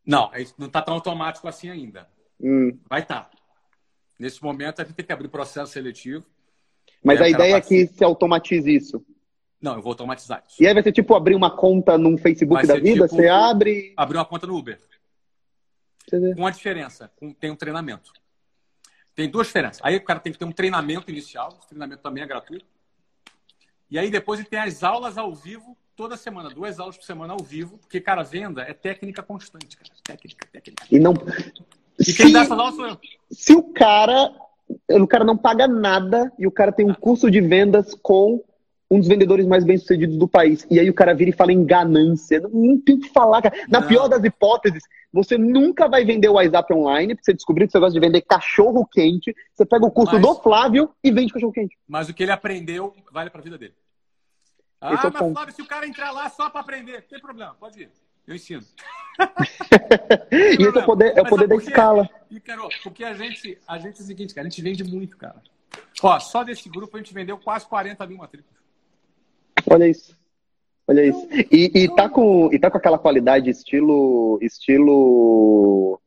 Não, 0.06 0.30
é 0.34 0.46
não 0.58 0.68
está 0.68 0.82
tão 0.82 0.96
automático 0.96 1.48
assim 1.48 1.70
ainda. 1.70 2.08
Hum. 2.40 2.78
Vai 2.90 3.02
estar. 3.02 3.30
Nesse 4.20 4.44
momento, 4.44 4.82
a 4.82 4.86
gente 4.86 4.96
tem 4.96 5.06
que 5.06 5.14
abrir 5.14 5.28
processo 5.30 5.72
seletivo. 5.72 6.26
Mas 7.04 7.22
a 7.22 7.28
ideia 7.28 7.56
é 7.56 7.62
que 7.62 7.88
se 7.88 8.04
automatize 8.04 8.74
isso. 8.74 9.04
Não, 9.62 9.76
eu 9.76 9.82
vou 9.82 9.92
automatizar 9.92 10.44
isso. 10.48 10.62
E 10.62 10.68
aí 10.68 10.74
vai 10.74 10.84
ser 10.84 10.92
tipo 10.92 11.16
abrir 11.16 11.36
uma 11.36 11.56
conta 11.56 11.98
num 11.98 12.18
Facebook 12.18 12.68
da 12.68 12.76
vida, 12.76 13.08
tipo- 13.08 13.16
você 13.16 13.28
abre. 13.28 13.94
Abrir 13.96 14.18
uma 14.18 14.26
conta 14.26 14.46
no 14.46 14.58
Uber. 14.58 14.80
Com 16.10 16.42
uma 16.42 16.52
diferença. 16.52 17.10
Tem 17.40 17.50
um 17.50 17.56
treinamento. 17.56 18.12
Tem 19.16 19.30
duas 19.30 19.48
diferenças. 19.48 19.80
Aí 19.84 19.96
o 19.96 20.04
cara 20.04 20.20
tem 20.20 20.34
que 20.34 20.40
ter 20.40 20.46
um 20.46 20.52
treinamento 20.52 21.10
inicial. 21.12 21.56
Esse 21.60 21.68
treinamento 21.70 22.02
também 22.02 22.24
é 22.24 22.28
gratuito. 22.28 22.66
E 23.90 24.00
aí 24.00 24.10
depois 24.10 24.40
ele 24.40 24.50
tem 24.50 24.60
as 24.60 24.84
aulas 24.84 25.18
ao 25.18 25.34
vivo 25.36 25.78
toda 25.96 26.18
semana. 26.18 26.50
Duas 26.50 26.80
aulas 26.80 26.98
por 26.98 27.06
semana 27.06 27.34
ao 27.34 27.44
vivo. 27.44 27.78
Porque, 27.78 28.00
cara, 28.02 28.24
venda 28.24 28.64
é 28.64 28.74
técnica 28.74 29.22
constante, 29.22 29.78
cara. 29.78 29.92
Técnica, 30.04 30.48
técnica. 30.52 30.84
E 30.90 31.00
não. 31.00 31.14
E 32.00 32.06
Se, 32.06 32.16
quem 32.16 32.32
dá 32.32 32.42
essas 32.42 32.58
aulas 32.58 32.76
sou 32.76 32.88
eu. 32.88 33.00
se 33.32 33.54
o 33.54 33.64
cara. 33.72 34.34
O 34.90 35.06
cara 35.06 35.24
não 35.24 35.38
paga 35.38 35.68
nada 35.68 36.32
e 36.40 36.48
o 36.48 36.52
cara 36.52 36.72
tem 36.72 36.90
um 36.90 36.94
curso 36.94 37.30
de 37.30 37.40
vendas 37.42 37.94
com 38.02 38.44
um 38.94 39.00
dos 39.00 39.08
vendedores 39.08 39.46
mais 39.48 39.64
bem-sucedidos 39.64 40.18
do 40.18 40.28
país. 40.28 40.66
E 40.70 40.80
aí 40.80 40.90
o 40.90 40.94
cara 40.94 41.14
vira 41.14 41.30
e 41.30 41.34
fala 41.34 41.52
em 41.52 41.64
ganância. 41.66 42.40
Não, 42.40 42.50
não 42.50 42.80
tem 42.82 42.96
o 42.96 43.00
que 43.00 43.10
falar, 43.10 43.42
cara. 43.42 43.56
Na 43.68 43.82
Não. 43.82 43.88
pior 43.88 44.08
das 44.08 44.24
hipóteses, 44.24 44.84
você 45.12 45.38
nunca 45.38 45.88
vai 45.88 46.06
vender 46.06 46.30
o 46.30 46.34
WhatsApp 46.34 46.74
online, 46.74 47.16
porque 47.16 47.26
você 47.26 47.34
descobriu 47.34 47.68
que 47.68 47.72
você 47.72 47.80
gosta 47.80 47.94
de 48.00 48.06
vender 48.06 48.22
cachorro 48.22 48.86
quente. 48.86 49.36
Você 49.54 49.66
pega 49.66 49.86
o 49.86 49.92
curso 49.92 50.14
Mas- 50.14 50.22
do 50.22 50.36
Flávio 50.36 50.90
e 51.04 51.12
vende 51.12 51.34
cachorro 51.34 51.52
quente. 51.54 51.78
Mas 51.88 52.08
o 52.10 52.14
que 52.14 52.24
ele 52.24 52.32
aprendeu 52.32 52.94
vale 53.12 53.30
para 53.30 53.42
a 53.42 53.44
vida 53.44 53.58
dele. 53.58 53.74
Ah, 54.80 54.94
Esse 54.94 55.08
é 55.08 55.10
mas 55.10 55.20
ponto. 55.22 55.34
Flávio, 55.34 55.54
se 55.56 55.62
o 55.62 55.66
cara 55.66 55.88
entrar 55.88 56.12
lá 56.12 56.30
só 56.30 56.50
para 56.50 56.62
aprender, 56.62 56.94
não 56.94 57.02
tem 57.10 57.20
problema, 57.20 57.56
pode 57.60 57.82
ir. 57.82 57.90
Eu 58.28 58.36
ensino. 58.36 58.62
E 60.32 60.64
esse 60.64 60.78
é 60.78 60.82
o 60.82 60.86
poder, 60.86 61.14
é 61.18 61.22
o 61.22 61.26
poder 61.26 61.48
da 61.48 61.56
por 61.56 61.62
quê? 61.64 61.70
escala. 61.70 62.10
E, 62.32 62.40
Carol, 62.40 62.70
porque 62.84 63.04
a 63.04 63.14
gente, 63.14 63.58
a 63.68 63.78
gente 63.78 64.00
é 64.00 64.04
o 64.04 64.06
seguinte, 64.06 64.34
cara, 64.34 64.48
a 64.48 64.50
gente 64.50 64.62
vende 64.62 64.84
muito, 64.84 65.16
cara. 65.18 65.36
Ó, 66.02 66.20
só 66.20 66.44
desse 66.44 66.68
grupo 66.70 66.96
a 66.98 67.00
gente 67.00 67.14
vendeu 67.14 67.38
quase 67.38 67.66
40 67.68 68.06
mil 68.08 68.18
matrículas. 68.18 68.63
Olha 69.74 69.88
isso. 69.88 70.18
Olha 70.88 71.06
isso. 71.06 71.28
E, 71.52 71.72
e, 71.84 71.96
tá 71.96 72.10
com, 72.10 72.54
e 72.54 72.60
tá 72.60 72.70
com 72.70 72.78
aquela 72.78 73.00
qualidade 73.00 73.50
estilo. 73.50 74.38
estilo. 74.42 76.00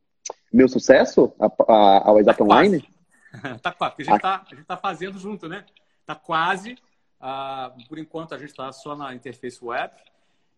Meu 0.53 0.67
sucesso? 0.67 1.33
A, 1.39 1.45
a, 1.45 2.23
Tá 2.35 2.43
Online? 2.43 2.87
tá 3.61 3.71
quase, 3.71 3.95
porque 3.95 4.09
a 4.09 4.13
gente 4.13 4.21
tá, 4.21 4.45
a 4.49 4.55
gente 4.55 4.65
tá 4.65 4.77
fazendo 4.77 5.19
junto, 5.19 5.47
né? 5.49 5.65
Tá 6.05 6.15
quase. 6.15 6.77
ah, 7.19 7.73
por 7.89 7.97
enquanto 7.97 8.33
a 8.33 8.37
gente 8.37 8.49
está 8.49 8.71
só 8.71 8.95
na 8.95 9.13
interface 9.13 9.63
web 9.63 9.93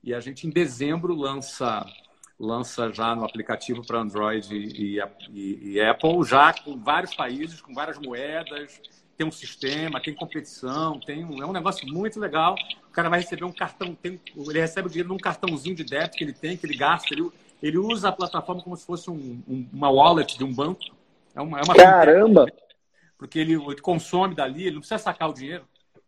e 0.03 0.13
a 0.13 0.19
gente 0.19 0.45
em 0.47 0.49
dezembro 0.49 1.13
lança 1.13 1.85
lança 2.39 2.89
já 2.93 3.13
no 3.15 3.25
aplicativo 3.25 3.85
para 3.85 3.99
Android 3.99 4.55
e, 4.55 4.97
e- 5.29 5.71
e 5.73 5.81
Apple, 5.81 6.23
já 6.23 6.53
com 6.53 6.77
vários 6.77 7.13
países, 7.13 7.59
com 7.59 7.73
várias 7.73 7.97
moedas, 7.99 8.79
tem 9.19 9.27
um 9.27 9.31
sistema, 9.31 9.99
tem 9.99 10.14
competição, 10.14 10.98
tem 11.01 11.25
um, 11.25 11.43
é 11.43 11.45
um 11.45 11.51
negócio 11.51 11.85
muito 11.85 12.17
legal. 12.17 12.56
O 12.89 12.91
cara 12.93 13.09
vai 13.09 13.19
receber 13.19 13.43
um 13.43 13.51
cartão, 13.51 13.93
tem, 13.93 14.17
ele 14.33 14.61
recebe 14.61 14.88
o 14.88 14.89
dinheiro 14.89 15.09
num 15.09 15.17
cartãozinho 15.17 15.75
de 15.75 15.83
débito 15.83 16.15
que 16.17 16.23
ele 16.23 16.31
tem, 16.31 16.56
que 16.56 16.65
ele 16.65 16.77
gasta, 16.77 17.14
ele, 17.14 17.30
ele 17.61 17.77
usa 17.77 18.07
a 18.07 18.11
plataforma 18.14 18.61
como 18.61 18.77
se 18.77 18.85
fosse 18.85 19.11
um- 19.11 19.43
um- 19.45 19.67
uma 19.73 19.89
wallet 19.89 20.38
de 20.38 20.43
um 20.45 20.53
banco. 20.53 20.80
É 21.35 21.41
uma, 21.41 21.59
é 21.59 21.61
uma 21.64 21.75
Caramba! 21.75 22.48
porque 23.17 23.38
ele, 23.38 23.56
ele 23.56 23.81
consome 23.81 24.33
dali, 24.33 24.61
ele 24.61 24.75
não 24.75 24.80
precisa 24.80 24.98
sacar 24.98 25.30
o 25.30 25.33
dinheiro. 25.33 25.65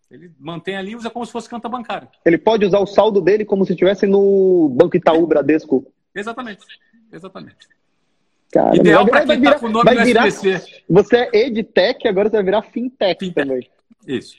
Ele 0.10 0.32
mantém 0.40 0.78
ali 0.78 0.92
e 0.92 0.96
usa 0.96 1.10
como 1.10 1.26
se 1.26 1.34
fosse 1.34 1.50
conta 1.50 1.68
bancária. 1.68 2.08
Ele 2.26 2.38
pode 2.38 2.66
usar 2.66 2.80
o 2.80 2.88
saldo 2.88 3.20
dele 3.20 3.44
como 3.44 3.66
se 3.66 3.74
estivesse 3.74 4.08
no 4.08 4.70
Banco 4.70 4.96
Itaú 4.96 5.28
Bradesco. 5.28 5.86
Exatamente. 6.16 6.66
Exatamente. 7.12 7.68
Caramba, 8.52 8.76
Ideal 8.76 9.06
para 9.06 9.26
quem 9.26 9.38
está 9.38 9.60
com 9.60 9.66
o 9.68 9.70
nome 9.70 9.94
no 9.94 10.04
virar- 10.06 10.28
SPC. 10.28 10.84
Você 10.90 11.18
é 11.34 11.48
edtech, 11.48 12.08
agora 12.08 12.30
você 12.30 12.36
vai 12.36 12.44
virar 12.46 12.62
fintech, 12.64 13.20
Fintech. 13.26 13.34
também. 13.48 13.70
Isso. 14.08 14.38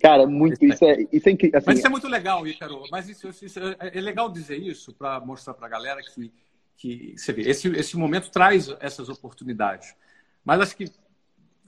Cara, 0.00 0.26
muito. 0.26 0.64
Isso 0.64 0.84
é, 0.84 1.06
isso 1.12 1.28
é 1.28 1.32
incrível. 1.32 1.60
Mas 1.60 1.68
Assim, 1.68 1.78
isso 1.78 1.86
é 1.86 1.90
muito 1.90 2.08
legal, 2.08 2.46
Ícaro. 2.46 2.82
Mas 2.90 3.08
isso, 3.08 3.28
isso 3.28 3.58
é, 3.58 3.98
é 3.98 4.00
legal 4.00 4.28
dizer 4.30 4.56
isso 4.56 4.92
para 4.92 5.20
mostrar 5.20 5.54
para 5.54 5.66
a 5.66 5.70
galera 5.70 6.00
que, 6.14 6.32
que 6.76 7.14
você 7.16 7.32
vê, 7.32 7.42
esse, 7.42 7.68
esse 7.68 7.96
momento 7.96 8.30
traz 8.30 8.68
essas 8.80 9.08
oportunidades. 9.08 9.94
Mas 10.44 10.60
acho 10.60 10.76
que 10.76 10.86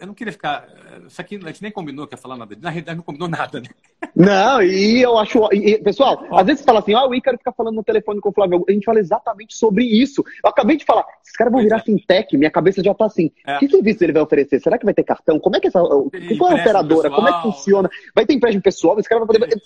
eu 0.04 0.06
não 0.06 0.14
queria 0.14 0.32
ficar. 0.32 0.68
Isso 1.06 1.20
aqui 1.20 1.36
a 1.36 1.46
gente 1.48 1.62
nem 1.62 1.72
combinou 1.72 2.06
que 2.06 2.14
ia 2.14 2.18
falar 2.18 2.36
nada. 2.36 2.56
Na 2.60 2.70
realidade, 2.70 2.96
não 2.96 3.04
combinou 3.04 3.28
nada, 3.28 3.60
né? 3.60 3.68
Não, 4.14 4.62
e 4.62 5.02
eu 5.02 5.18
acho. 5.18 5.48
E, 5.52 5.78
pessoal, 5.78 6.24
às 6.30 6.46
vezes 6.46 6.60
você 6.60 6.66
fala 6.66 6.78
assim, 6.78 6.94
ah, 6.94 7.06
o 7.06 7.14
Ícaro 7.14 7.38
fica 7.38 7.52
falando 7.52 7.76
no 7.76 7.82
telefone 7.82 8.20
com 8.20 8.28
o 8.28 8.32
Flávio. 8.32 8.64
A 8.68 8.72
gente 8.72 8.84
fala 8.84 9.00
exatamente 9.00 9.56
sobre 9.56 9.84
isso. 9.84 10.22
Eu 10.42 10.50
acabei 10.50 10.76
de 10.76 10.84
falar, 10.84 11.04
esses 11.22 11.34
caras 11.36 11.52
vão 11.52 11.62
virar 11.62 11.78
é. 11.78 11.82
fintech, 11.82 12.36
minha 12.36 12.50
cabeça 12.50 12.82
já 12.82 12.94
tá 12.94 13.06
assim. 13.06 13.32
É. 13.46 13.58
Que 13.58 13.68
serviço 13.68 14.04
ele 14.04 14.12
vai 14.12 14.22
oferecer? 14.22 14.60
Será 14.60 14.78
que 14.78 14.84
vai 14.84 14.94
ter 14.94 15.04
cartão? 15.04 15.40
Como 15.40 15.56
é 15.56 15.60
que 15.60 15.68
essa. 15.68 15.80
Qual 15.80 16.50
é 16.50 16.58
a 16.58 16.60
operadora? 16.60 17.10
Pessoal. 17.10 17.14
Como 17.14 17.28
é 17.28 17.32
que 17.32 17.42
funciona? 17.42 17.90
Vai 18.14 18.26
ter 18.26 18.34
empréstimo 18.34 18.62
pessoal? 18.62 18.98
Esse 18.98 19.08
cara 19.08 19.24
vai 19.24 19.38
poder. 19.38 19.60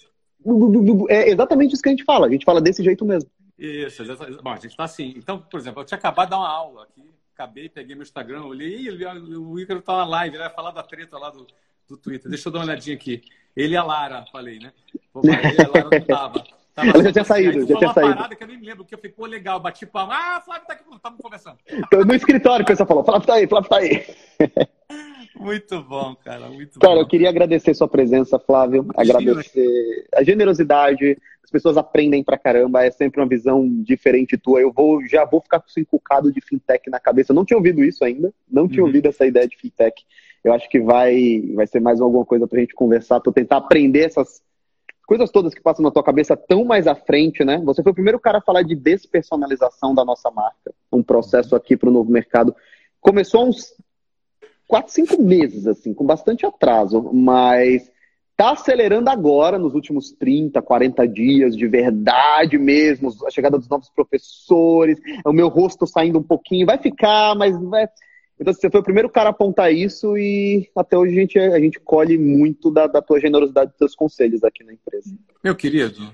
É 1.10 1.30
exatamente 1.30 1.74
isso 1.74 1.82
que 1.82 1.88
a 1.88 1.92
gente 1.92 2.04
fala. 2.04 2.26
A 2.26 2.30
gente 2.30 2.44
fala 2.44 2.60
desse 2.60 2.82
jeito 2.82 3.04
mesmo. 3.04 3.28
Isso, 3.58 4.04
bom, 4.40 4.50
a 4.50 4.56
gente 4.56 4.76
tá 4.76 4.84
assim. 4.84 5.14
Então, 5.16 5.40
por 5.40 5.58
exemplo, 5.58 5.82
eu 5.82 5.84
tinha 5.84 5.98
acabado 5.98 6.26
de 6.26 6.30
dar 6.30 6.38
uma 6.38 6.48
aula 6.48 6.84
aqui 6.84 7.17
acabei, 7.38 7.68
peguei 7.68 7.94
meu 7.94 8.02
Instagram, 8.02 8.42
olhei, 8.42 8.88
e 8.88 9.36
o 9.36 9.60
Ícaro 9.60 9.80
tá 9.80 9.98
na 9.98 10.04
live, 10.04 10.34
ele 10.34 10.42
vai 10.42 10.52
falar 10.52 10.72
da 10.72 10.82
treta 10.82 11.16
lá 11.16 11.30
do, 11.30 11.46
do 11.88 11.96
Twitter. 11.96 12.28
Deixa 12.28 12.48
eu 12.48 12.52
dar 12.52 12.58
uma 12.58 12.64
olhadinha 12.64 12.96
aqui. 12.96 13.22
Ele 13.56 13.74
e 13.74 13.76
a 13.76 13.84
Lara, 13.84 14.24
falei, 14.32 14.58
né? 14.58 14.72
Pô, 15.12 15.20
ele 15.22 15.32
e 15.32 15.64
a 15.64 15.68
Lara 15.68 15.88
não 15.92 16.06
tava. 16.06 16.44
tava 16.74 16.88
Ela 16.88 17.02
já 17.04 17.12
tinha 17.12 17.24
saído, 17.24 17.66
já 17.66 17.78
tinha 17.78 17.92
saído. 17.92 18.16
parada 18.16 18.34
que 18.34 18.42
eu 18.42 18.48
nem 18.48 18.58
me 18.58 18.66
lembro, 18.66 18.84
que 18.84 18.92
eu 18.92 18.98
falei, 18.98 19.12
pô, 19.12 19.26
legal, 19.26 19.60
bati 19.60 19.86
palma. 19.86 20.14
Ah, 20.16 20.40
Flávio 20.40 20.66
tá 20.66 20.72
aqui, 20.72 20.84
estamos 20.92 21.20
conversando. 21.20 21.58
no 22.06 22.14
escritório 22.14 22.64
o 22.64 22.66
pessoal 22.66 22.88
falou, 22.88 23.04
Flávio 23.04 23.26
tá 23.26 23.34
aí, 23.34 23.46
Flávio 23.46 23.70
tá 23.70 23.76
aí. 23.76 24.06
Muito 25.34 25.82
bom, 25.82 26.14
cara, 26.16 26.48
muito 26.48 26.78
cara, 26.78 26.94
bom. 26.96 27.00
eu 27.00 27.06
queria 27.06 27.28
agradecer 27.28 27.74
sua 27.74 27.88
presença, 27.88 28.38
Flávio, 28.38 28.86
agradecer 28.96 30.06
a 30.14 30.22
generosidade, 30.22 31.16
as 31.48 31.50
pessoas 31.50 31.78
aprendem 31.78 32.22
pra 32.22 32.36
caramba, 32.36 32.84
é 32.84 32.90
sempre 32.90 33.20
uma 33.20 33.26
visão 33.26 33.66
diferente 33.82 34.36
tua. 34.36 34.60
Eu 34.60 34.70
vou, 34.70 35.06
já 35.06 35.24
vou 35.24 35.40
ficar 35.40 35.60
com 35.60 35.66
esse 35.66 35.80
inculcado 35.80 36.30
de 36.30 36.42
fintech 36.42 36.90
na 36.90 37.00
cabeça. 37.00 37.32
Eu 37.32 37.36
não 37.36 37.44
tinha 37.44 37.56
ouvido 37.56 37.82
isso 37.82 38.04
ainda, 38.04 38.32
não 38.50 38.68
tinha 38.68 38.82
uhum. 38.82 38.88
ouvido 38.88 39.06
essa 39.06 39.24
ideia 39.24 39.48
de 39.48 39.56
fintech. 39.56 40.04
Eu 40.44 40.52
acho 40.52 40.68
que 40.68 40.78
vai, 40.78 41.42
vai 41.54 41.66
ser 41.66 41.80
mais 41.80 42.02
alguma 42.02 42.24
coisa 42.24 42.46
pra 42.46 42.60
gente 42.60 42.74
conversar, 42.74 43.20
pra 43.20 43.32
tentar 43.32 43.56
aprender 43.56 44.00
essas 44.00 44.42
coisas 45.06 45.30
todas 45.30 45.54
que 45.54 45.62
passam 45.62 45.82
na 45.82 45.90
tua 45.90 46.04
cabeça 46.04 46.36
tão 46.36 46.66
mais 46.66 46.86
à 46.86 46.94
frente, 46.94 47.42
né? 47.42 47.58
Você 47.64 47.82
foi 47.82 47.92
o 47.92 47.94
primeiro 47.94 48.20
cara 48.20 48.38
a 48.38 48.42
falar 48.42 48.60
de 48.60 48.74
despersonalização 48.74 49.94
da 49.94 50.04
nossa 50.04 50.30
marca, 50.30 50.74
um 50.92 51.02
processo 51.02 51.56
aqui 51.56 51.78
para 51.78 51.88
o 51.88 51.92
novo 51.92 52.12
mercado. 52.12 52.54
Começou 53.00 53.40
há 53.40 53.44
uns 53.44 53.74
quatro, 54.68 54.92
cinco 54.92 55.20
meses, 55.20 55.66
assim, 55.66 55.94
com 55.94 56.04
bastante 56.04 56.44
atraso, 56.44 57.02
mas 57.12 57.90
está 58.38 58.52
acelerando 58.52 59.10
agora, 59.10 59.58
nos 59.58 59.74
últimos 59.74 60.12
30, 60.12 60.62
40 60.62 61.08
dias, 61.08 61.56
de 61.56 61.66
verdade 61.66 62.56
mesmo, 62.56 63.12
a 63.26 63.30
chegada 63.30 63.58
dos 63.58 63.68
novos 63.68 63.88
professores, 63.88 65.00
o 65.24 65.32
meu 65.32 65.48
rosto 65.48 65.86
saindo 65.86 66.20
um 66.20 66.22
pouquinho, 66.22 66.66
vai 66.66 66.78
ficar, 66.78 67.34
mas 67.34 67.58
vai. 67.60 67.88
Então, 68.38 68.52
você 68.52 68.70
foi 68.70 68.80
o 68.80 68.84
primeiro 68.84 69.10
cara 69.10 69.30
a 69.30 69.32
apontar 69.32 69.72
isso 69.72 70.16
e 70.16 70.70
até 70.76 70.96
hoje 70.96 71.16
a 71.16 71.20
gente, 71.20 71.38
a 71.38 71.58
gente 71.58 71.80
colhe 71.80 72.16
muito 72.16 72.70
da, 72.70 72.86
da 72.86 73.02
tua 73.02 73.18
generosidade 73.18 73.70
dos 73.70 73.78
teus 73.78 73.96
conselhos 73.96 74.44
aqui 74.44 74.62
na 74.62 74.72
empresa. 74.72 75.12
Meu 75.42 75.56
querido, 75.56 76.12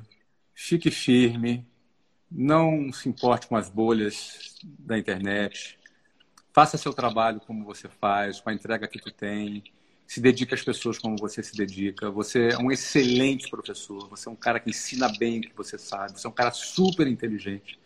fique 0.55 0.91
firme, 0.91 1.67
não 2.31 2.91
se 2.91 3.07
importe 3.11 3.47
com 3.47 3.57
as 3.57 3.69
bolhas 3.69 4.57
da 4.79 4.97
internet, 4.97 5.79
Faça 6.55 6.79
seu 6.79 6.95
trabalho 6.95 7.41
como 7.41 7.65
você 7.65 7.89
faz, 7.89 8.39
com 8.39 8.49
a 8.49 8.55
entrega 8.55 8.87
que 8.87 9.01
tu 9.01 9.11
tem. 9.11 9.65
Se 10.07 10.21
dedique 10.21 10.55
às 10.55 10.63
pessoas 10.63 11.01
como 11.01 11.17
você 11.19 11.43
se 11.43 11.57
dedica. 11.57 12.13
Você 12.13 12.51
é 12.51 12.59
um 12.59 12.71
excelente 12.71 13.51
professor. 13.51 14.09
Você 14.09 14.29
é 14.29 14.33
um 14.33 14.37
cara 14.37 14.61
que 14.61 14.71
ensina 14.71 15.09
bem 15.19 15.41
o 15.41 15.43
que 15.43 15.57
você 15.57 15.77
sabe. 15.77 16.13
Você 16.13 16.29
é 16.29 16.31
um 16.31 16.33
cara 16.33 16.53
super 16.53 17.09
inteligente. 17.09 17.77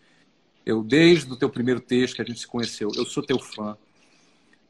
Eu, 0.67 0.83
desde 0.83 1.33
o 1.33 1.37
teu 1.37 1.49
primeiro 1.49 1.81
texto 1.81 2.17
que 2.17 2.21
a 2.21 2.25
gente 2.27 2.41
se 2.41 2.47
conheceu, 2.47 2.91
eu 2.95 3.07
sou 3.07 3.25
teu 3.25 3.39
fã. 3.39 3.75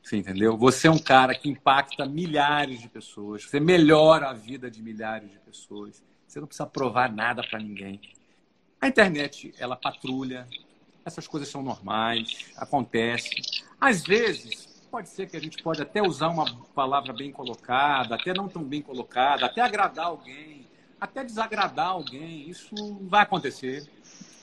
Você 0.00 0.16
entendeu? 0.16 0.56
Você 0.56 0.86
é 0.86 0.90
um 0.92 0.98
cara 0.98 1.34
que 1.34 1.48
impacta 1.48 2.06
milhares 2.06 2.80
de 2.80 2.88
pessoas. 2.88 3.42
Você 3.42 3.58
melhora 3.58 4.28
a 4.28 4.32
vida 4.32 4.70
de 4.70 4.80
milhares 4.80 5.28
de 5.28 5.40
pessoas. 5.40 6.00
Você 6.24 6.38
não 6.38 6.46
precisa 6.46 6.68
provar 6.68 7.12
nada 7.12 7.42
para 7.42 7.58
ninguém. 7.58 8.00
A 8.80 8.86
internet, 8.86 9.52
ela 9.58 9.74
patrulha, 9.74 10.46
essas 11.08 11.26
coisas 11.26 11.48
são 11.48 11.62
normais, 11.62 12.52
acontece. 12.56 13.30
Às 13.80 14.02
vezes, 14.02 14.66
pode 14.90 15.08
ser 15.08 15.28
que 15.28 15.36
a 15.36 15.40
gente 15.40 15.62
pode 15.62 15.82
até 15.82 16.00
usar 16.00 16.28
uma 16.28 16.46
palavra 16.74 17.12
bem 17.12 17.32
colocada, 17.32 18.14
até 18.14 18.32
não 18.32 18.48
tão 18.48 18.62
bem 18.62 18.80
colocada, 18.80 19.46
até 19.46 19.60
agradar 19.60 20.06
alguém, 20.06 20.66
até 21.00 21.24
desagradar 21.24 21.88
alguém. 21.88 22.48
Isso 22.48 22.74
vai 23.02 23.22
acontecer. 23.22 23.88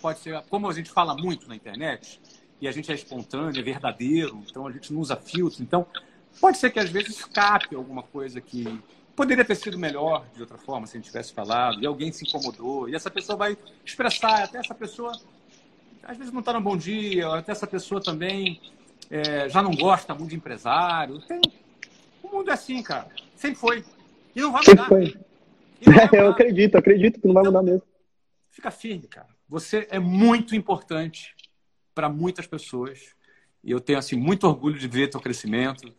Pode 0.01 0.19
ser, 0.19 0.41
como 0.49 0.69
a 0.69 0.73
gente 0.73 0.91
fala 0.91 1.15
muito 1.15 1.47
na 1.47 1.55
internet, 1.55 2.21
e 2.61 2.67
a 2.67 2.71
gente 2.71 2.91
é 2.91 2.95
espontâneo, 2.95 3.59
é 3.59 3.63
verdadeiro, 3.63 4.43
então 4.49 4.67
a 4.67 4.71
gente 4.71 4.93
não 4.93 5.01
usa 5.01 5.15
filtro. 5.15 5.61
Então, 5.63 5.85
pode 6.39 6.57
ser 6.57 6.69
que 6.71 6.79
às 6.79 6.89
vezes 6.89 7.17
escape 7.17 7.75
alguma 7.75 8.03
coisa 8.03 8.39
que 8.39 8.81
poderia 9.15 9.45
ter 9.45 9.55
sido 9.55 9.79
melhor 9.79 10.25
de 10.33 10.41
outra 10.41 10.57
forma 10.57 10.85
se 10.85 10.95
a 10.95 10.99
gente 10.99 11.07
tivesse 11.07 11.33
falado, 11.33 11.81
e 11.81 11.85
alguém 11.85 12.11
se 12.11 12.27
incomodou, 12.27 12.89
e 12.89 12.95
essa 12.95 13.09
pessoa 13.09 13.37
vai 13.37 13.57
expressar, 13.83 14.43
até 14.43 14.59
essa 14.59 14.75
pessoa 14.75 15.11
às 16.05 16.17
vezes 16.17 16.31
não 16.31 16.39
está 16.39 16.53
no 16.53 16.61
bom 16.61 16.77
dia, 16.77 17.27
até 17.29 17.51
essa 17.51 17.65
pessoa 17.65 17.99
também 17.99 18.61
é, 19.09 19.49
já 19.49 19.61
não 19.61 19.71
gosta 19.71 20.13
muito 20.13 20.29
de 20.29 20.35
empresário. 20.35 21.19
Tem... 21.21 21.41
O 22.21 22.29
mundo 22.29 22.49
é 22.49 22.53
assim, 22.53 22.81
cara. 22.81 23.07
Sempre 23.35 23.59
foi. 23.59 23.83
E 24.35 24.39
não 24.39 24.51
vai 24.51 24.61
mudar. 24.67 24.87
Foi. 24.87 25.17
Vai 25.81 26.05
mudar. 26.05 26.17
Eu 26.17 26.29
acredito, 26.29 26.75
acredito 26.77 27.19
que 27.19 27.27
não 27.27 27.33
vai 27.33 27.43
mudar 27.43 27.63
mesmo. 27.63 27.83
Fica 28.51 28.69
firme, 28.69 29.07
cara. 29.07 29.27
Você 29.49 29.87
é 29.89 29.99
muito 29.99 30.55
importante 30.55 31.35
para 31.93 32.07
muitas 32.07 32.45
pessoas. 32.45 33.15
E 33.63 33.71
eu 33.71 33.79
tenho 33.79 33.97
assim 33.97 34.15
muito 34.15 34.47
orgulho 34.47 34.77
de 34.77 34.87
ver 34.87 35.09
teu 35.09 35.19
crescimento, 35.19 35.91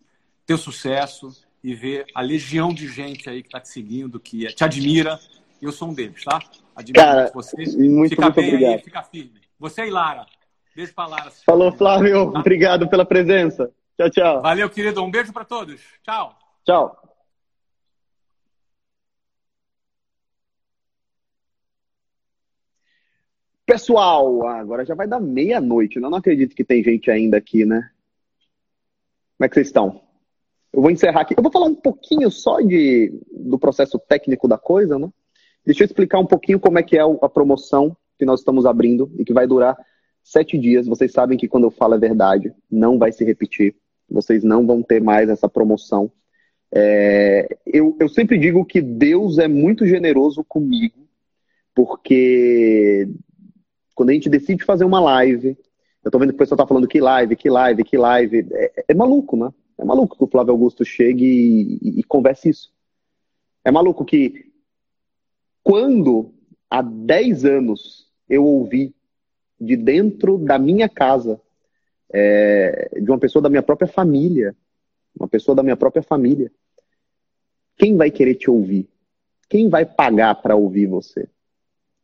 teu 0.47 0.57
sucesso 0.57 1.45
e 1.63 1.75
ver 1.75 2.07
a 2.15 2.21
legião 2.21 2.73
de 2.73 2.87
gente 2.87 3.29
aí 3.29 3.43
que 3.43 3.49
está 3.49 3.61
te 3.61 3.69
seguindo, 3.69 4.21
que 4.21 4.47
te 4.55 4.63
admira. 4.63 5.19
E 5.61 5.65
eu 5.65 5.73
sou 5.73 5.89
um 5.89 5.95
deles, 5.95 6.23
tá? 6.23 6.39
Admiro 6.77 7.05
Cara, 7.05 7.31
você. 7.35 7.57
Muito, 7.57 8.11
fica 8.11 8.23
muito 8.23 8.35
bem 8.37 8.49
obrigado. 8.49 8.73
aí, 8.75 8.83
fica 8.83 9.03
firme. 9.03 9.46
Você 9.59 9.87
e 9.87 9.91
Lara. 9.91 10.27
Beijo 10.75 10.95
pra 10.95 11.07
Lara. 11.07 11.31
Falou, 11.31 11.73
Flávio. 11.73 12.33
Tá? 12.33 12.41
Obrigado 12.41 12.89
pela 12.89 13.07
presença. 13.07 13.73
Tchau, 13.97 14.11
tchau. 14.11 14.43
Valeu, 14.43 14.69
querido. 14.69 15.03
Um 15.03 15.11
beijo 15.11 15.33
para 15.33 15.45
todos. 15.45 15.81
Tchau. 16.03 16.37
Tchau. 16.65 17.03
Pessoal, 23.65 24.47
agora 24.47 24.85
já 24.85 24.95
vai 24.95 25.09
dar 25.09 25.19
meia-noite. 25.19 25.97
Eu 25.97 26.03
não 26.03 26.19
acredito 26.19 26.55
que 26.55 26.65
tem 26.65 26.85
gente 26.85 27.11
ainda 27.11 27.39
aqui, 27.39 27.65
né? 27.65 27.91
Como 29.37 29.47
é 29.47 29.49
que 29.49 29.55
vocês 29.55 29.67
estão? 29.69 30.03
Eu 30.73 30.83
vou 30.83 30.91
encerrar 30.91 31.23
aqui. 31.23 31.35
Eu 31.37 31.43
vou 31.43 31.51
falar 31.51 31.67
um 31.67 31.75
pouquinho 31.75 32.31
só 32.31 32.61
de, 32.61 33.19
do 33.33 33.59
processo 33.59 33.99
técnico 33.99 34.47
da 34.47 34.59
coisa, 34.59 34.99
né? 34.99 35.09
Deixa 35.65 35.83
eu 35.83 35.87
explicar 35.87 36.19
um 36.19 36.27
pouquinho 36.27 36.61
como 36.61 36.79
é 36.79 36.83
que 36.83 36.97
é 36.97 37.01
a 37.01 37.29
promoção 37.29 37.97
que 38.19 38.25
nós 38.25 38.41
estamos 38.41 38.67
abrindo 38.67 39.11
e 39.19 39.25
que 39.25 39.33
vai 39.33 39.47
durar 39.47 39.77
sete 40.23 40.59
dias. 40.59 40.87
Vocês 40.87 41.13
sabem 41.13 41.39
que 41.39 41.49
quando 41.49 41.65
eu 41.65 41.71
falo 41.71 41.95
é 41.95 41.99
verdade, 41.99 42.53
não 42.71 42.99
vai 42.99 43.13
se 43.13 43.25
repetir. 43.25 43.75
Vocês 44.09 44.43
não 44.43 44.67
vão 44.67 44.83
ter 44.83 45.01
mais 45.01 45.29
essa 45.29 45.49
promoção. 45.49 46.11
É, 46.73 47.57
eu, 47.65 47.97
eu 48.01 48.09
sempre 48.09 48.39
digo 48.39 48.65
que 48.65 48.81
Deus 48.81 49.39
é 49.39 49.49
muito 49.49 49.87
generoso 49.87 50.45
comigo, 50.45 51.07
porque 51.75 53.09
quando 53.95 54.11
a 54.11 54.13
gente 54.13 54.29
decide 54.29 54.65
fazer 54.65 54.85
uma 54.85 55.01
live, 55.01 55.57
eu 56.05 56.11
tô 56.11 56.19
vendo 56.19 56.31
que 56.31 56.35
o 56.35 56.39
pessoal 56.39 56.59
tá 56.59 56.67
falando 56.67 56.89
que 56.89 57.01
live, 57.01 57.37
que 57.37 57.49
live, 57.49 57.85
que 57.85 57.97
live. 57.97 58.47
É, 58.53 58.85
é 58.89 58.95
maluco, 58.95 59.37
né? 59.37 59.53
É 59.79 59.85
maluco 59.85 60.17
que 60.17 60.25
o 60.25 60.29
Flávio 60.29 60.53
Augusto 60.53 60.85
chegue 60.85 61.25
e, 61.25 61.79
e, 61.83 62.01
e 62.01 62.05
converse 62.05 62.49
isso. 62.49 62.73
É 63.65 63.71
maluco 63.71 64.05
que 64.05 64.53
quando 65.63 66.33
há 66.71 66.83
10 66.83 67.45
anos 67.45 68.06
eu 68.29 68.45
ouvi 68.45 68.95
de 69.61 69.77
dentro 69.77 70.39
da 70.39 70.59
minha 70.59 70.89
casa, 70.89 71.41
é, 72.13 72.91
de 73.01 73.11
uma 73.11 73.19
pessoa 73.19 73.43
da 73.43 73.49
minha 73.49 73.63
própria 73.63 73.89
família, 73.89 74.55
uma 75.19 75.29
pessoa 75.29 75.55
da 75.55 75.63
minha 75.63 75.77
própria 75.77 76.03
família, 76.03 76.51
quem 77.77 77.97
vai 77.97 78.11
querer 78.11 78.35
te 78.35 78.51
ouvir? 78.51 78.89
Quem 79.49 79.69
vai 79.69 79.85
pagar 79.85 80.35
para 80.37 80.57
ouvir 80.57 80.87
você? 80.87 81.29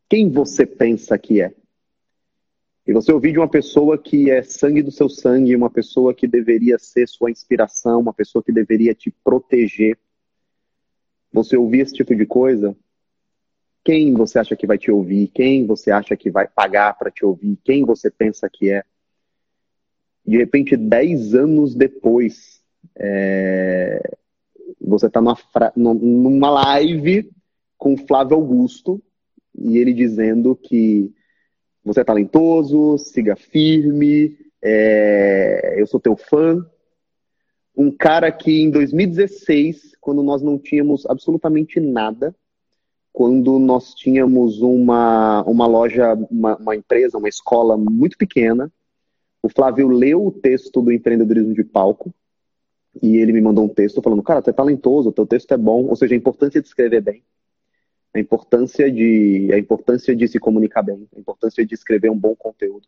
Quem 0.09 0.29
você 0.29 0.65
pensa 0.65 1.17
que 1.17 1.41
é? 1.41 1.53
E 2.85 2.91
você 2.91 3.11
ouvir 3.11 3.31
de 3.31 3.39
uma 3.39 3.47
pessoa 3.47 3.97
que 3.97 4.29
é 4.29 4.43
sangue 4.43 4.81
do 4.81 4.91
seu 4.91 5.07
sangue, 5.07 5.55
uma 5.55 5.69
pessoa 5.69 6.13
que 6.13 6.27
deveria 6.27 6.77
ser 6.77 7.07
sua 7.07 7.31
inspiração, 7.31 8.01
uma 8.01 8.13
pessoa 8.13 8.43
que 8.43 8.51
deveria 8.51 8.93
te 8.93 9.09
proteger. 9.23 9.97
Você 11.31 11.55
ouvir 11.55 11.79
esse 11.79 11.93
tipo 11.93 12.13
de 12.13 12.25
coisa 12.25 12.75
quem 13.83 14.13
você 14.13 14.39
acha 14.39 14.55
que 14.55 14.65
vai 14.65 14.77
te 14.77 14.89
ouvir, 14.89 15.27
quem 15.27 15.65
você 15.65 15.91
acha 15.91 16.15
que 16.15 16.31
vai 16.31 16.47
pagar 16.47 16.97
para 16.97 17.11
te 17.11 17.25
ouvir, 17.25 17.57
quem 17.63 17.83
você 17.83 18.09
pensa 18.09 18.49
que 18.49 18.71
é. 18.71 18.83
De 20.25 20.37
repente, 20.37 20.77
dez 20.77 21.35
anos 21.35 21.75
depois, 21.75 22.61
é... 22.95 24.01
você 24.79 25.07
está 25.07 25.21
numa, 25.21 25.37
numa 25.75 26.49
live 26.49 27.29
com 27.77 27.97
Flávio 27.97 28.37
Augusto 28.37 29.03
e 29.53 29.77
ele 29.77 29.93
dizendo 29.93 30.55
que 30.55 31.13
você 31.83 31.99
é 31.99 32.05
talentoso, 32.05 32.97
siga 32.97 33.35
firme, 33.35 34.37
é... 34.61 35.75
eu 35.77 35.85
sou 35.85 35.99
teu 35.99 36.15
fã. 36.15 36.65
Um 37.75 37.91
cara 37.91 38.31
que 38.31 38.61
em 38.61 38.69
2016, 38.69 39.97
quando 39.99 40.23
nós 40.23 40.41
não 40.41 40.57
tínhamos 40.57 41.05
absolutamente 41.05 41.81
nada, 41.81 42.33
quando 43.13 43.59
nós 43.59 43.93
tínhamos 43.93 44.59
uma, 44.59 45.43
uma 45.43 45.67
loja, 45.67 46.15
uma, 46.31 46.57
uma 46.57 46.75
empresa, 46.75 47.19
uma 47.19 47.29
escola 47.29 47.77
muito 47.77 48.17
pequena, 48.17 48.71
o 49.41 49.47
Flávio 49.47 49.87
leu 49.87 50.25
o 50.25 50.31
texto 50.31 50.81
do 50.81 50.91
empreendedorismo 50.91 51.53
de 51.53 51.63
palco 51.63 52.11
e 53.01 53.17
ele 53.17 53.31
me 53.31 53.41
mandou 53.41 53.65
um 53.65 53.69
texto 53.69 54.01
falando, 54.01 54.23
cara, 54.23 54.41
tu 54.41 54.49
é 54.49 54.53
talentoso, 54.53 55.11
teu 55.11 55.27
texto 55.27 55.53
é 55.53 55.57
bom, 55.57 55.85
ou 55.85 55.95
seja, 55.95 56.15
a 56.15 56.17
importância 56.17 56.59
de 56.59 56.67
escrever 56.67 57.01
bem, 57.01 57.23
a 58.15 58.19
importância 58.19 58.91
de, 58.91 59.49
a 59.53 59.59
importância 59.59 60.15
de 60.15 60.27
se 60.27 60.39
comunicar 60.39 60.81
bem, 60.81 61.07
a 61.15 61.19
importância 61.19 61.63
de 61.63 61.73
escrever 61.75 62.09
um 62.09 62.17
bom 62.17 62.35
conteúdo. 62.35 62.87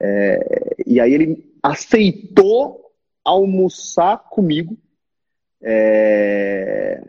É, 0.00 0.76
e 0.86 0.98
aí 0.98 1.12
ele 1.12 1.52
aceitou 1.62 2.90
almoçar 3.22 4.18
comigo. 4.30 4.76
É, 5.60 7.02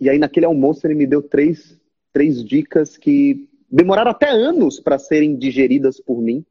e 0.00 0.08
aí 0.08 0.18
naquele 0.18 0.46
almoço 0.46 0.86
ele 0.86 0.94
me 0.94 1.06
deu 1.06 1.22
três, 1.22 1.78
três 2.12 2.44
dicas 2.44 2.96
que 2.96 3.48
demoraram 3.70 4.10
até 4.10 4.30
anos 4.30 4.80
para 4.80 4.98
serem 4.98 5.36
digeridas 5.36 6.00
por 6.00 6.20
mim. 6.20 6.44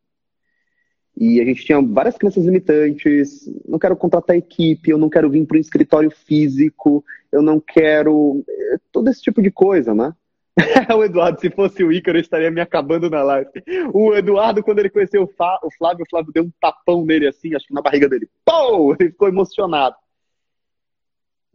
E 1.17 1.41
a 1.41 1.45
gente 1.45 1.65
tinha 1.65 1.81
várias 1.81 2.17
crenças 2.17 2.45
limitantes. 2.45 3.51
Não 3.67 3.77
quero 3.77 3.97
contratar 3.97 4.37
equipe, 4.37 4.89
eu 4.89 4.97
não 4.97 5.09
quero 5.09 5.29
vir 5.29 5.45
para 5.45 5.57
um 5.57 5.59
escritório 5.59 6.09
físico, 6.09 7.03
eu 7.31 7.41
não 7.41 7.59
quero. 7.59 8.41
Eh, 8.47 8.77
todo 8.91 9.09
esse 9.09 9.21
tipo 9.21 9.41
de 9.41 9.51
coisa, 9.51 9.93
né? 9.93 10.13
o 10.95 11.03
Eduardo, 11.03 11.39
se 11.39 11.49
fosse 11.49 11.83
o 11.83 11.91
Ícaro, 11.91 12.17
estaria 12.17 12.51
me 12.51 12.61
acabando 12.61 13.09
na 13.09 13.21
live. 13.23 13.49
O 13.93 14.13
Eduardo, 14.13 14.63
quando 14.63 14.79
ele 14.79 14.89
conheceu 14.89 15.23
o, 15.23 15.27
Flávio, 15.27 16.03
o 16.05 16.09
Flávio 16.09 16.33
deu 16.33 16.43
um 16.43 16.51
tapão 16.59 17.05
nele 17.05 17.27
assim, 17.27 17.55
acho 17.55 17.67
que 17.67 17.73
na 17.73 17.81
barriga 17.81 18.07
dele. 18.07 18.29
Pô! 18.45 18.95
Ele 18.99 19.09
ficou 19.09 19.27
emocionado. 19.27 19.95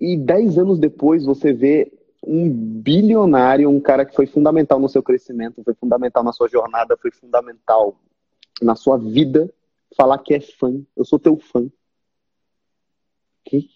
E 0.00 0.16
dez 0.16 0.58
anos 0.58 0.78
depois, 0.78 1.24
você 1.24 1.52
vê 1.52 1.92
um 2.26 2.50
bilionário, 2.50 3.68
um 3.68 3.80
cara 3.80 4.04
que 4.04 4.14
foi 4.14 4.26
fundamental 4.26 4.78
no 4.80 4.88
seu 4.88 5.02
crescimento, 5.02 5.62
foi 5.62 5.74
fundamental 5.74 6.24
na 6.24 6.32
sua 6.32 6.48
jornada, 6.48 6.96
foi 6.96 7.10
fundamental 7.10 7.98
na 8.62 8.74
sua 8.74 8.96
vida 8.96 9.52
falar 9.96 10.18
que 10.18 10.34
é 10.34 10.40
fã. 10.40 10.80
Eu 10.96 11.04
sou 11.04 11.18
teu 11.18 11.36
fã. 11.36 11.70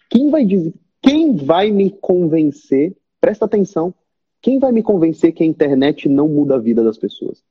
Quem 0.09 0.29
vai 0.29 0.45
dizer? 0.45 0.73
Quem 1.01 1.35
vai 1.35 1.71
me 1.71 1.89
convencer? 1.91 2.95
Presta 3.21 3.45
atenção. 3.45 3.93
Quem 4.41 4.59
vai 4.59 4.71
me 4.71 4.81
convencer 4.81 5.31
que 5.31 5.43
a 5.43 5.47
internet 5.47 6.09
não 6.09 6.27
muda 6.27 6.55
a 6.55 6.59
vida 6.59 6.83
das 6.83 6.97
pessoas? 6.97 7.43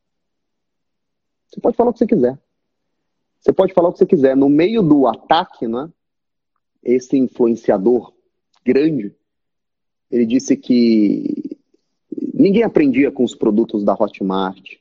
Você 1.46 1.60
pode 1.60 1.76
falar 1.76 1.90
o 1.90 1.92
que 1.92 1.98
você 2.00 2.06
quiser. 2.06 2.38
Você 3.40 3.52
pode 3.52 3.72
falar 3.72 3.88
o 3.88 3.92
que 3.92 3.98
você 3.98 4.06
quiser. 4.06 4.36
No 4.36 4.48
meio 4.48 4.82
do 4.82 5.06
ataque, 5.06 5.66
né? 5.66 5.90
Esse 6.82 7.16
influenciador 7.16 8.12
grande, 8.64 9.14
ele 10.10 10.26
disse 10.26 10.56
que 10.56 11.56
ninguém 12.32 12.62
aprendia 12.62 13.10
com 13.10 13.24
os 13.24 13.34
produtos 13.34 13.84
da 13.84 13.94
Hotmart, 13.94 14.76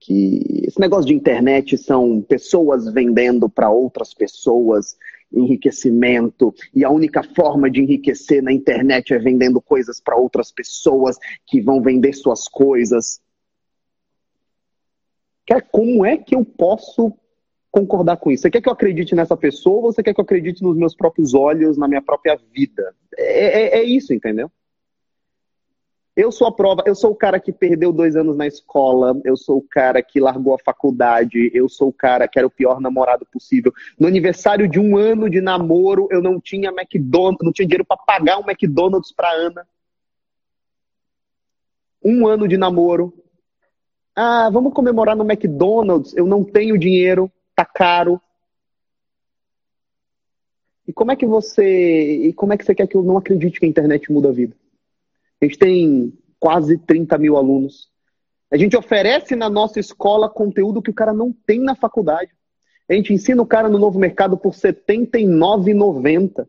que 0.00 0.64
esse 0.66 0.80
negócio 0.80 1.06
de 1.06 1.14
internet 1.14 1.78
são 1.78 2.20
pessoas 2.20 2.92
vendendo 2.92 3.48
para 3.48 3.70
outras 3.70 4.12
pessoas, 4.12 4.96
enriquecimento, 5.32 6.52
e 6.74 6.84
a 6.84 6.90
única 6.90 7.22
forma 7.22 7.70
de 7.70 7.80
enriquecer 7.80 8.42
na 8.42 8.52
internet 8.52 9.14
é 9.14 9.18
vendendo 9.18 9.60
coisas 9.60 10.00
para 10.00 10.16
outras 10.16 10.50
pessoas 10.50 11.16
que 11.46 11.60
vão 11.60 11.80
vender 11.80 12.12
suas 12.14 12.48
coisas. 12.48 13.20
Como 15.70 16.04
é 16.04 16.16
que 16.16 16.34
eu 16.34 16.44
posso 16.44 17.12
concordar 17.72 18.18
com 18.18 18.30
isso? 18.30 18.42
Você 18.42 18.50
quer 18.50 18.60
que 18.60 18.68
eu 18.68 18.72
acredite 18.72 19.14
nessa 19.14 19.36
pessoa 19.36 19.76
ou 19.76 19.92
você 19.92 20.02
quer 20.02 20.12
que 20.12 20.20
eu 20.20 20.24
acredite 20.24 20.62
nos 20.62 20.76
meus 20.76 20.94
próprios 20.94 21.32
olhos, 21.32 21.78
na 21.78 21.88
minha 21.88 22.02
própria 22.02 22.38
vida? 22.54 22.94
É, 23.16 23.78
é, 23.78 23.78
é 23.78 23.82
isso, 23.82 24.12
entendeu? 24.12 24.52
Eu 26.14 26.30
sou 26.30 26.46
a 26.46 26.52
prova, 26.52 26.82
eu 26.84 26.94
sou 26.94 27.10
o 27.10 27.16
cara 27.16 27.40
que 27.40 27.50
perdeu 27.50 27.90
dois 27.90 28.14
anos 28.14 28.36
na 28.36 28.46
escola, 28.46 29.18
eu 29.24 29.34
sou 29.34 29.56
o 29.56 29.62
cara 29.62 30.02
que 30.02 30.20
largou 30.20 30.54
a 30.54 30.58
faculdade, 30.58 31.50
eu 31.54 31.70
sou 31.70 31.88
o 31.88 31.92
cara 31.92 32.28
que 32.28 32.38
era 32.38 32.46
o 32.46 32.50
pior 32.50 32.78
namorado 32.82 33.24
possível. 33.24 33.72
No 33.98 34.06
aniversário 34.06 34.68
de 34.68 34.78
um 34.78 34.98
ano 34.98 35.30
de 35.30 35.40
namoro, 35.40 36.08
eu 36.10 36.20
não 36.20 36.38
tinha 36.38 36.68
McDonald's, 36.68 37.42
não 37.42 37.52
tinha 37.52 37.66
dinheiro 37.66 37.86
para 37.86 37.96
pagar 37.96 38.38
um 38.38 38.44
McDonald's 38.46 39.10
para 39.10 39.32
Ana. 39.32 39.66
Um 42.04 42.26
ano 42.26 42.46
de 42.46 42.58
namoro. 42.58 43.14
Ah, 44.14 44.50
vamos 44.52 44.74
comemorar 44.74 45.16
no 45.16 45.24
McDonald's, 45.24 46.14
eu 46.14 46.26
não 46.26 46.44
tenho 46.44 46.76
dinheiro, 46.76 47.32
tá 47.54 47.64
caro. 47.64 48.20
E 50.86 50.92
como 50.92 51.12
é 51.12 51.16
que 51.16 51.26
você, 51.26 52.26
e 52.26 52.32
como 52.32 52.52
é 52.52 52.58
que 52.58 52.64
você 52.64 52.74
quer 52.74 52.86
que 52.86 52.96
eu 52.96 53.02
não 53.02 53.16
acredite 53.16 53.60
que 53.60 53.66
a 53.66 53.68
internet 53.68 54.10
muda 54.10 54.28
a 54.28 54.32
vida? 54.32 54.56
A 55.40 55.44
gente 55.44 55.58
tem 55.58 56.12
quase 56.38 56.76
30 56.78 57.16
mil 57.18 57.36
alunos. 57.36 57.90
A 58.50 58.56
gente 58.56 58.76
oferece 58.76 59.34
na 59.34 59.48
nossa 59.48 59.80
escola 59.80 60.28
conteúdo 60.28 60.82
que 60.82 60.90
o 60.90 60.94
cara 60.94 61.12
não 61.12 61.32
tem 61.32 61.60
na 61.60 61.74
faculdade. 61.74 62.30
A 62.88 62.94
gente 62.94 63.12
ensina 63.12 63.40
o 63.40 63.46
cara 63.46 63.68
no 63.68 63.78
novo 63.78 63.98
mercado 63.98 64.36
por 64.36 64.52
R$ 64.52 64.58
79,90. 64.58 66.46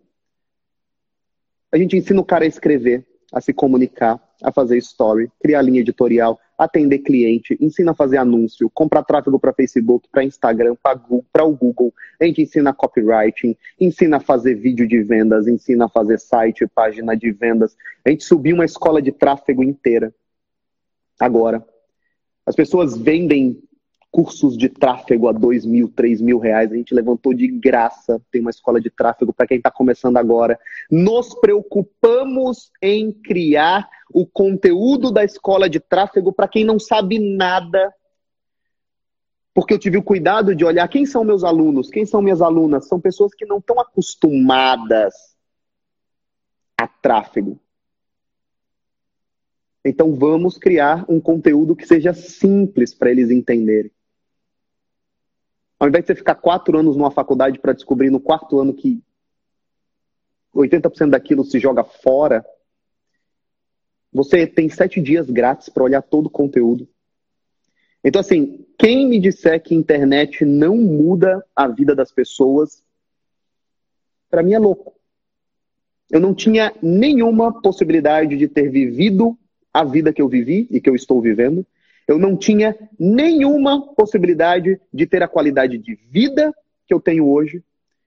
A 1.71 1.77
gente 1.77 1.95
ensina 1.95 2.19
o 2.19 2.25
cara 2.25 2.43
a 2.43 2.47
escrever, 2.47 3.05
a 3.31 3.39
se 3.39 3.53
comunicar, 3.53 4.21
a 4.43 4.51
fazer 4.51 4.77
story, 4.77 5.31
criar 5.41 5.61
linha 5.61 5.79
editorial, 5.79 6.39
atender 6.57 6.99
cliente, 6.99 7.57
ensina 7.59 7.91
a 7.91 7.95
fazer 7.95 8.17
anúncio, 8.17 8.69
comprar 8.69 9.03
tráfego 9.03 9.39
para 9.39 9.53
Facebook, 9.53 10.07
para 10.11 10.23
Instagram, 10.23 10.75
para 10.81 11.43
o 11.43 11.55
Google. 11.55 11.93
A 12.19 12.25
gente 12.25 12.41
ensina 12.41 12.73
copywriting, 12.73 13.55
ensina 13.79 14.17
a 14.17 14.19
fazer 14.19 14.55
vídeo 14.55 14.87
de 14.87 15.01
vendas, 15.01 15.47
ensina 15.47 15.85
a 15.85 15.89
fazer 15.89 16.19
site, 16.19 16.67
página 16.67 17.15
de 17.15 17.31
vendas. 17.31 17.75
A 18.05 18.09
gente 18.09 18.23
subiu 18.23 18.55
uma 18.55 18.65
escola 18.65 19.01
de 19.01 19.11
tráfego 19.11 19.63
inteira. 19.63 20.13
Agora, 21.19 21.65
as 22.45 22.55
pessoas 22.55 22.97
vendem 22.97 23.61
cursos 24.13 24.55
de 24.55 24.69
tráfego 24.69 25.27
a 25.27 25.31
dois 25.31 25.65
mil, 25.65 25.89
três 25.89 26.21
mil 26.21 26.37
reais. 26.37 26.71
A 26.71 26.75
gente 26.75 26.93
levantou 26.93 27.33
de 27.33 27.47
graça. 27.47 28.21
Tem 28.31 28.41
uma 28.41 28.51
escola 28.51 28.79
de 28.79 28.91
tráfego 28.91 29.33
para 29.33 29.47
quem 29.47 29.57
está 29.57 29.71
começando 29.71 30.17
agora. 30.17 30.59
Nos 30.89 31.33
preocupamos 31.33 32.71
em 32.79 33.11
criar 33.11 33.89
o 34.13 34.23
conteúdo 34.23 35.11
da 35.11 35.23
escola 35.23 35.67
de 35.67 35.79
tráfego 35.79 36.31
para 36.31 36.47
quem 36.47 36.63
não 36.63 36.77
sabe 36.77 37.17
nada. 37.17 37.91
Porque 39.51 39.73
eu 39.73 39.79
tive 39.79 39.97
o 39.97 40.03
cuidado 40.03 40.55
de 40.55 40.63
olhar 40.63 40.87
quem 40.87 41.07
são 41.07 41.23
meus 41.23 41.43
alunos, 41.43 41.89
quem 41.89 42.05
são 42.05 42.21
minhas 42.21 42.41
alunas. 42.41 42.87
São 42.87 43.01
pessoas 43.01 43.33
que 43.33 43.47
não 43.47 43.57
estão 43.57 43.79
acostumadas 43.79 45.15
a 46.77 46.87
tráfego. 46.87 47.59
Então 49.83 50.13
vamos 50.13 50.55
criar 50.59 51.03
um 51.09 51.19
conteúdo 51.19 51.75
que 51.75 51.87
seja 51.87 52.13
simples 52.13 52.93
para 52.93 53.09
eles 53.09 53.31
entenderem. 53.31 53.91
Ao 55.83 55.89
invés 55.89 56.05
de 56.05 56.07
você 56.07 56.15
ficar 56.15 56.35
quatro 56.35 56.79
anos 56.79 56.95
numa 56.95 57.11
faculdade 57.11 57.59
para 57.59 57.73
descobrir 57.73 58.09
no 58.09 58.17
quarto 58.17 58.57
ano 58.57 58.73
que 58.73 59.03
80% 60.55 61.09
daquilo 61.09 61.43
se 61.43 61.59
joga 61.59 61.83
fora, 61.83 62.45
você 64.09 64.47
tem 64.47 64.69
sete 64.69 65.01
dias 65.01 65.29
grátis 65.29 65.67
para 65.67 65.83
olhar 65.83 66.01
todo 66.01 66.27
o 66.27 66.29
conteúdo. 66.29 66.87
Então, 68.01 68.21
assim, 68.21 68.65
quem 68.79 69.09
me 69.09 69.19
disser 69.19 69.61
que 69.61 69.75
internet 69.75 70.45
não 70.45 70.77
muda 70.77 71.45
a 71.53 71.67
vida 71.67 71.93
das 71.93 72.13
pessoas, 72.13 72.81
para 74.29 74.41
mim 74.41 74.53
é 74.53 74.59
louco. 74.59 74.95
Eu 76.09 76.21
não 76.21 76.33
tinha 76.33 76.73
nenhuma 76.81 77.61
possibilidade 77.61 78.37
de 78.37 78.47
ter 78.47 78.69
vivido 78.69 79.37
a 79.73 79.83
vida 79.83 80.13
que 80.13 80.21
eu 80.21 80.29
vivi 80.29 80.65
e 80.71 80.79
que 80.79 80.89
eu 80.89 80.95
estou 80.95 81.21
vivendo 81.21 81.67
eu 82.07 82.19
não 82.19 82.35
tinha 82.35 82.77
nenhuma 82.99 83.93
possibilidade 83.93 84.79
de 84.93 85.05
ter 85.05 85.23
a 85.23 85.27
qualidade 85.27 85.77
de 85.77 85.95
vida 85.95 86.53
que 86.85 86.93
eu 86.93 86.99
tenho 86.99 87.27
hoje. 87.27 87.63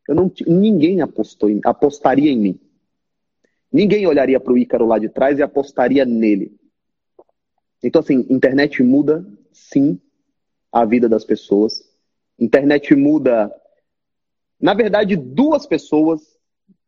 Eu 0.06 0.14
não 0.14 0.30
ninguém 0.46 1.00
apostou, 1.00 1.48
apostaria 1.64 2.30
em 2.30 2.38
mim. 2.38 2.60
Ninguém 3.72 4.06
olharia 4.06 4.38
para 4.38 4.52
o 4.52 4.58
Ícaro 4.58 4.86
lá 4.86 4.98
de 4.98 5.08
trás 5.08 5.38
e 5.38 5.42
apostaria 5.42 6.04
nele. 6.04 6.54
Então, 7.82 8.00
assim, 8.00 8.26
internet 8.30 8.82
muda, 8.82 9.26
sim, 9.52 10.00
a 10.70 10.84
vida 10.84 11.08
das 11.08 11.24
pessoas. 11.24 11.82
Internet 12.38 12.94
muda. 12.94 13.52
Na 14.60 14.74
verdade, 14.74 15.16
duas 15.16 15.66
pessoas 15.66 16.38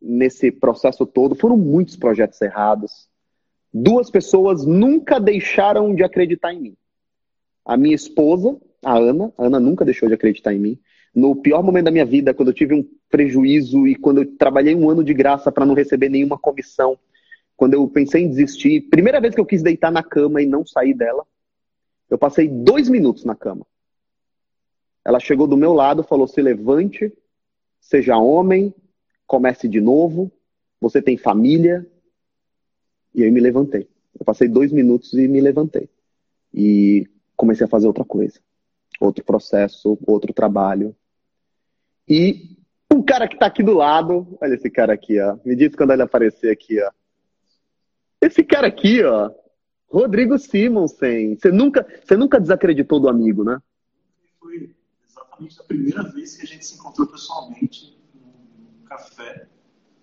nesse 0.01 0.53
processo 0.53 1.05
todo 1.05 1.35
foram 1.35 1.57
muitos 1.57 1.97
projetos 1.97 2.41
errados. 2.41 3.09
Duas 3.73 4.11
pessoas 4.11 4.65
nunca 4.65 5.19
deixaram 5.19 5.95
de 5.95 6.05
acreditar 6.05 6.53
em 6.53 6.61
mim 6.61 6.77
a 7.69 7.77
minha 7.77 7.95
esposa, 7.95 8.57
a 8.83 8.97
Ana, 8.97 9.31
a 9.37 9.45
Ana 9.45 9.61
nunca 9.61 9.85
deixou 9.85 10.09
de 10.09 10.15
acreditar 10.15 10.55
em 10.55 10.59
mim. 10.59 10.79
No 11.15 11.37
pior 11.37 11.63
momento 11.63 11.85
da 11.85 11.91
minha 11.91 12.07
vida, 12.07 12.33
quando 12.33 12.49
eu 12.49 12.55
tive 12.55 12.75
um 12.75 12.89
prejuízo 13.11 13.87
e 13.87 13.95
quando 13.95 14.23
eu 14.23 14.37
trabalhei 14.39 14.75
um 14.75 14.89
ano 14.89 15.05
de 15.05 15.13
graça 15.13 15.53
para 15.53 15.67
não 15.67 15.75
receber 15.75 16.09
nenhuma 16.09 16.39
comissão, 16.39 16.99
quando 17.55 17.75
eu 17.75 17.87
pensei 17.87 18.23
em 18.23 18.29
desistir, 18.31 18.89
primeira 18.89 19.21
vez 19.21 19.35
que 19.35 19.41
eu 19.41 19.45
quis 19.45 19.63
deitar 19.63 19.93
na 19.93 20.03
cama 20.03 20.41
e 20.41 20.47
não 20.47 20.67
sair 20.67 20.95
dela, 20.95 21.27
eu 22.09 22.17
passei 22.17 22.49
dois 22.49 22.89
minutos 22.89 23.23
na 23.23 23.35
cama. 23.35 23.67
Ela 25.05 25.21
chegou 25.21 25.47
do 25.47 25.57
meu 25.57 25.75
lado, 25.75 26.03
falou: 26.03 26.27
se 26.27 26.41
levante, 26.41 27.13
seja 27.83 28.17
homem, 28.17 28.75
comece 29.27 29.69
de 29.69 29.81
novo, 29.81 30.33
você 30.81 31.03
tem 31.03 31.19
família. 31.19 31.87
E 33.15 33.25
aí 33.25 33.31
me 33.31 33.41
levantei. 33.41 33.87
Eu 34.19 34.25
passei 34.25 34.49
dois 34.49 34.73
minutos 34.73 35.13
e 35.13 35.29
me 35.29 35.41
levantei. 35.41 35.91
E 36.55 37.07
comecei 37.39 37.65
a 37.65 37.71
fazer 37.71 37.87
outra 37.87 38.05
coisa. 38.05 38.39
Outro 39.01 39.25
processo, 39.25 39.97
outro 40.07 40.35
trabalho. 40.35 40.95
E 42.07 42.59
um 42.93 43.03
cara 43.03 43.29
que 43.29 43.39
tá 43.39 43.47
aqui 43.47 43.63
do 43.63 43.75
lado, 43.75 44.37
olha 44.43 44.55
esse 44.55 44.69
cara 44.69 44.93
aqui, 44.93 45.21
ó. 45.21 45.39
Me 45.45 45.55
diz 45.55 45.75
quando 45.75 45.93
ele 45.93 46.03
aparecer 46.03 46.51
aqui, 46.51 46.83
ó. 46.83 46.91
Esse 48.21 48.43
cara 48.43 48.67
aqui, 48.67 49.05
ó. 49.05 49.31
Rodrigo 49.89 50.37
Simonsen. 50.37 51.37
Você 51.37 51.53
nunca, 51.53 51.87
você 52.05 52.17
nunca 52.17 52.41
desacreditou 52.41 52.99
do 52.99 53.09
amigo, 53.09 53.45
né? 53.45 53.61
Foi 54.41 54.75
exatamente 55.07 55.61
a 55.61 55.65
primeira 55.65 56.03
vez 56.03 56.37
que 56.37 56.43
a 56.43 56.47
gente 56.47 56.67
se 56.67 56.75
encontrou 56.75 57.07
pessoalmente 57.07 57.97
no 58.15 58.85
café. 58.89 59.47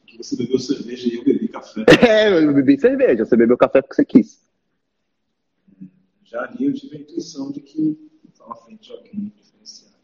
Que 0.07 0.17
você 0.17 0.37
bebeu 0.37 0.57
cerveja 0.57 1.07
e 1.07 1.17
eu 1.17 1.23
bebi 1.23 1.49
café. 1.49 1.83
É, 2.07 2.29
eu 2.29 2.53
bebi 2.53 2.79
cerveja. 2.79 3.25
Você 3.25 3.35
bebeu 3.35 3.57
café 3.57 3.81
porque 3.81 3.95
você 3.95 4.05
quis. 4.05 4.45
Já 6.25 6.41
ali 6.41 6.65
eu 6.65 6.73
tive 6.73 6.97
a 6.97 6.99
intuição 6.99 7.51
de 7.51 7.61
que 7.61 7.97
estava 8.27 8.53
à 8.53 8.55
frente 8.55 8.87
de 8.87 8.91
alguém 8.91 9.31
diferenciado. 9.35 9.95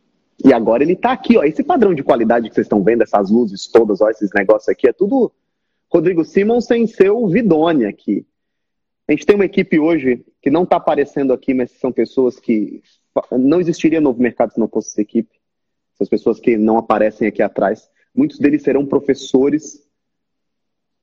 E 0.43 0.53
agora 0.53 0.83
ele 0.83 0.95
tá 0.95 1.11
aqui, 1.11 1.37
ó. 1.37 1.43
Esse 1.43 1.63
padrão 1.63 1.93
de 1.93 2.03
qualidade 2.03 2.47
que 2.47 2.55
vocês 2.55 2.65
estão 2.65 2.83
vendo, 2.83 3.01
essas 3.01 3.29
luzes 3.29 3.67
todas, 3.67 4.01
ó, 4.01 4.09
esses 4.09 4.31
negócios 4.33 4.69
aqui, 4.69 4.87
é 4.87 4.93
tudo 4.93 5.31
Rodrigo 5.91 6.23
Simon 6.23 6.61
sem 6.61 6.87
seu 6.87 7.27
Vidone 7.27 7.85
aqui. 7.85 8.25
A 9.07 9.11
gente 9.11 9.25
tem 9.25 9.35
uma 9.35 9.45
equipe 9.45 9.77
hoje 9.77 10.23
que 10.41 10.49
não 10.49 10.63
está 10.63 10.77
aparecendo 10.77 11.33
aqui, 11.33 11.53
mas 11.53 11.71
são 11.71 11.91
pessoas 11.91 12.39
que 12.39 12.81
não 13.31 13.59
existiria 13.59 13.99
novo 13.99 14.21
mercado 14.21 14.53
se 14.53 14.59
não 14.59 14.69
fosse 14.69 14.89
essa 14.89 15.01
equipe. 15.01 15.41
Essas 15.95 16.07
pessoas 16.07 16.39
que 16.39 16.55
não 16.55 16.77
aparecem 16.77 17.27
aqui 17.27 17.41
atrás. 17.41 17.89
Muitos 18.15 18.39
deles 18.39 18.61
serão 18.61 18.85
professores. 18.85 19.85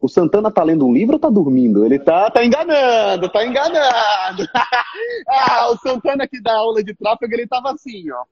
O 0.00 0.08
Santana 0.08 0.50
tá 0.50 0.62
lendo 0.62 0.86
um 0.86 0.92
livro 0.92 1.14
ou 1.14 1.18
tá 1.18 1.28
dormindo? 1.28 1.84
Ele 1.84 1.98
tá, 1.98 2.30
tá 2.30 2.44
enganando, 2.44 3.28
tá 3.28 3.44
enganando. 3.44 4.48
ah, 5.28 5.70
o 5.70 5.76
Santana 5.78 6.28
que 6.28 6.40
dá 6.40 6.56
aula 6.56 6.84
de 6.84 6.94
tráfego, 6.94 7.34
ele 7.34 7.48
tava 7.48 7.72
assim, 7.72 8.08
ó. 8.12 8.24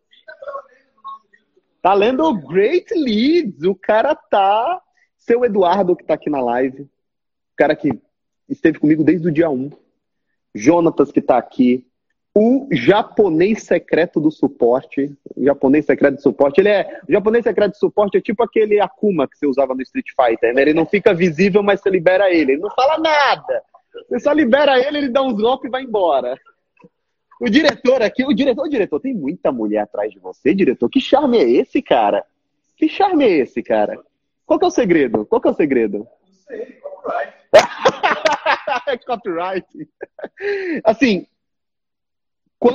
Tá 1.82 1.92
lendo 1.94 2.32
Great 2.34 2.92
Leads. 2.94 3.62
O 3.64 3.74
cara 3.74 4.14
tá. 4.14 4.80
Seu 5.16 5.44
Eduardo, 5.44 5.96
que 5.96 6.04
tá 6.04 6.14
aqui 6.14 6.30
na 6.30 6.40
live. 6.40 6.82
O 6.82 7.56
cara 7.56 7.74
que 7.74 7.90
esteve 8.48 8.78
comigo 8.78 9.02
desde 9.02 9.28
o 9.28 9.32
dia 9.32 9.50
1. 9.50 9.70
Jonatas, 10.54 11.10
que 11.10 11.20
tá 11.20 11.36
aqui. 11.36 11.86
O 12.38 12.68
japonês 12.70 13.62
secreto 13.62 14.20
do 14.20 14.30
suporte. 14.30 15.10
O 15.34 15.42
japonês 15.42 15.86
secreto 15.86 16.16
do 16.16 16.20
suporte. 16.20 16.60
Ele 16.60 16.68
é. 16.68 17.00
O 17.08 17.10
japonês 17.10 17.42
secreto 17.42 17.70
do 17.70 17.78
suporte 17.78 18.18
é 18.18 18.20
tipo 18.20 18.42
aquele 18.42 18.78
Akuma 18.78 19.26
que 19.26 19.38
você 19.38 19.46
usava 19.46 19.74
no 19.74 19.80
Street 19.80 20.08
Fighter. 20.14 20.52
Né? 20.52 20.60
Ele 20.60 20.74
não 20.74 20.84
fica 20.84 21.14
visível, 21.14 21.62
mas 21.62 21.80
você 21.80 21.88
libera 21.88 22.30
ele. 22.30 22.52
Ele 22.52 22.60
não 22.60 22.68
fala 22.74 22.98
nada. 22.98 23.62
Você 24.06 24.20
só 24.20 24.32
libera 24.32 24.78
ele, 24.78 24.98
ele 24.98 25.08
dá 25.08 25.22
uns 25.22 25.40
golpes 25.40 25.66
e 25.66 25.70
vai 25.70 25.82
embora. 25.82 26.38
O 27.40 27.48
diretor 27.48 28.02
aqui, 28.02 28.22
o 28.22 28.34
diretor, 28.34 28.66
o 28.66 28.68
diretor, 28.68 29.00
tem 29.00 29.14
muita 29.14 29.50
mulher 29.50 29.78
atrás 29.78 30.12
de 30.12 30.18
você, 30.18 30.54
diretor. 30.54 30.90
Que 30.90 31.00
charme 31.00 31.38
é 31.38 31.48
esse, 31.48 31.80
cara? 31.80 32.22
Que 32.76 32.86
charme 32.86 33.24
é 33.24 33.30
esse, 33.30 33.62
cara? 33.62 33.98
Qual 34.44 34.58
que 34.58 34.64
é 34.66 34.68
o 34.68 34.70
segredo? 34.70 35.24
Qual 35.24 35.40
que 35.40 35.48
é 35.48 35.52
o 35.52 35.54
segredo? 35.54 36.00
Não 36.00 36.34
sei, 36.34 36.66
copyright. 36.82 37.32
Copyright. 39.06 39.88
Assim, 40.84 41.26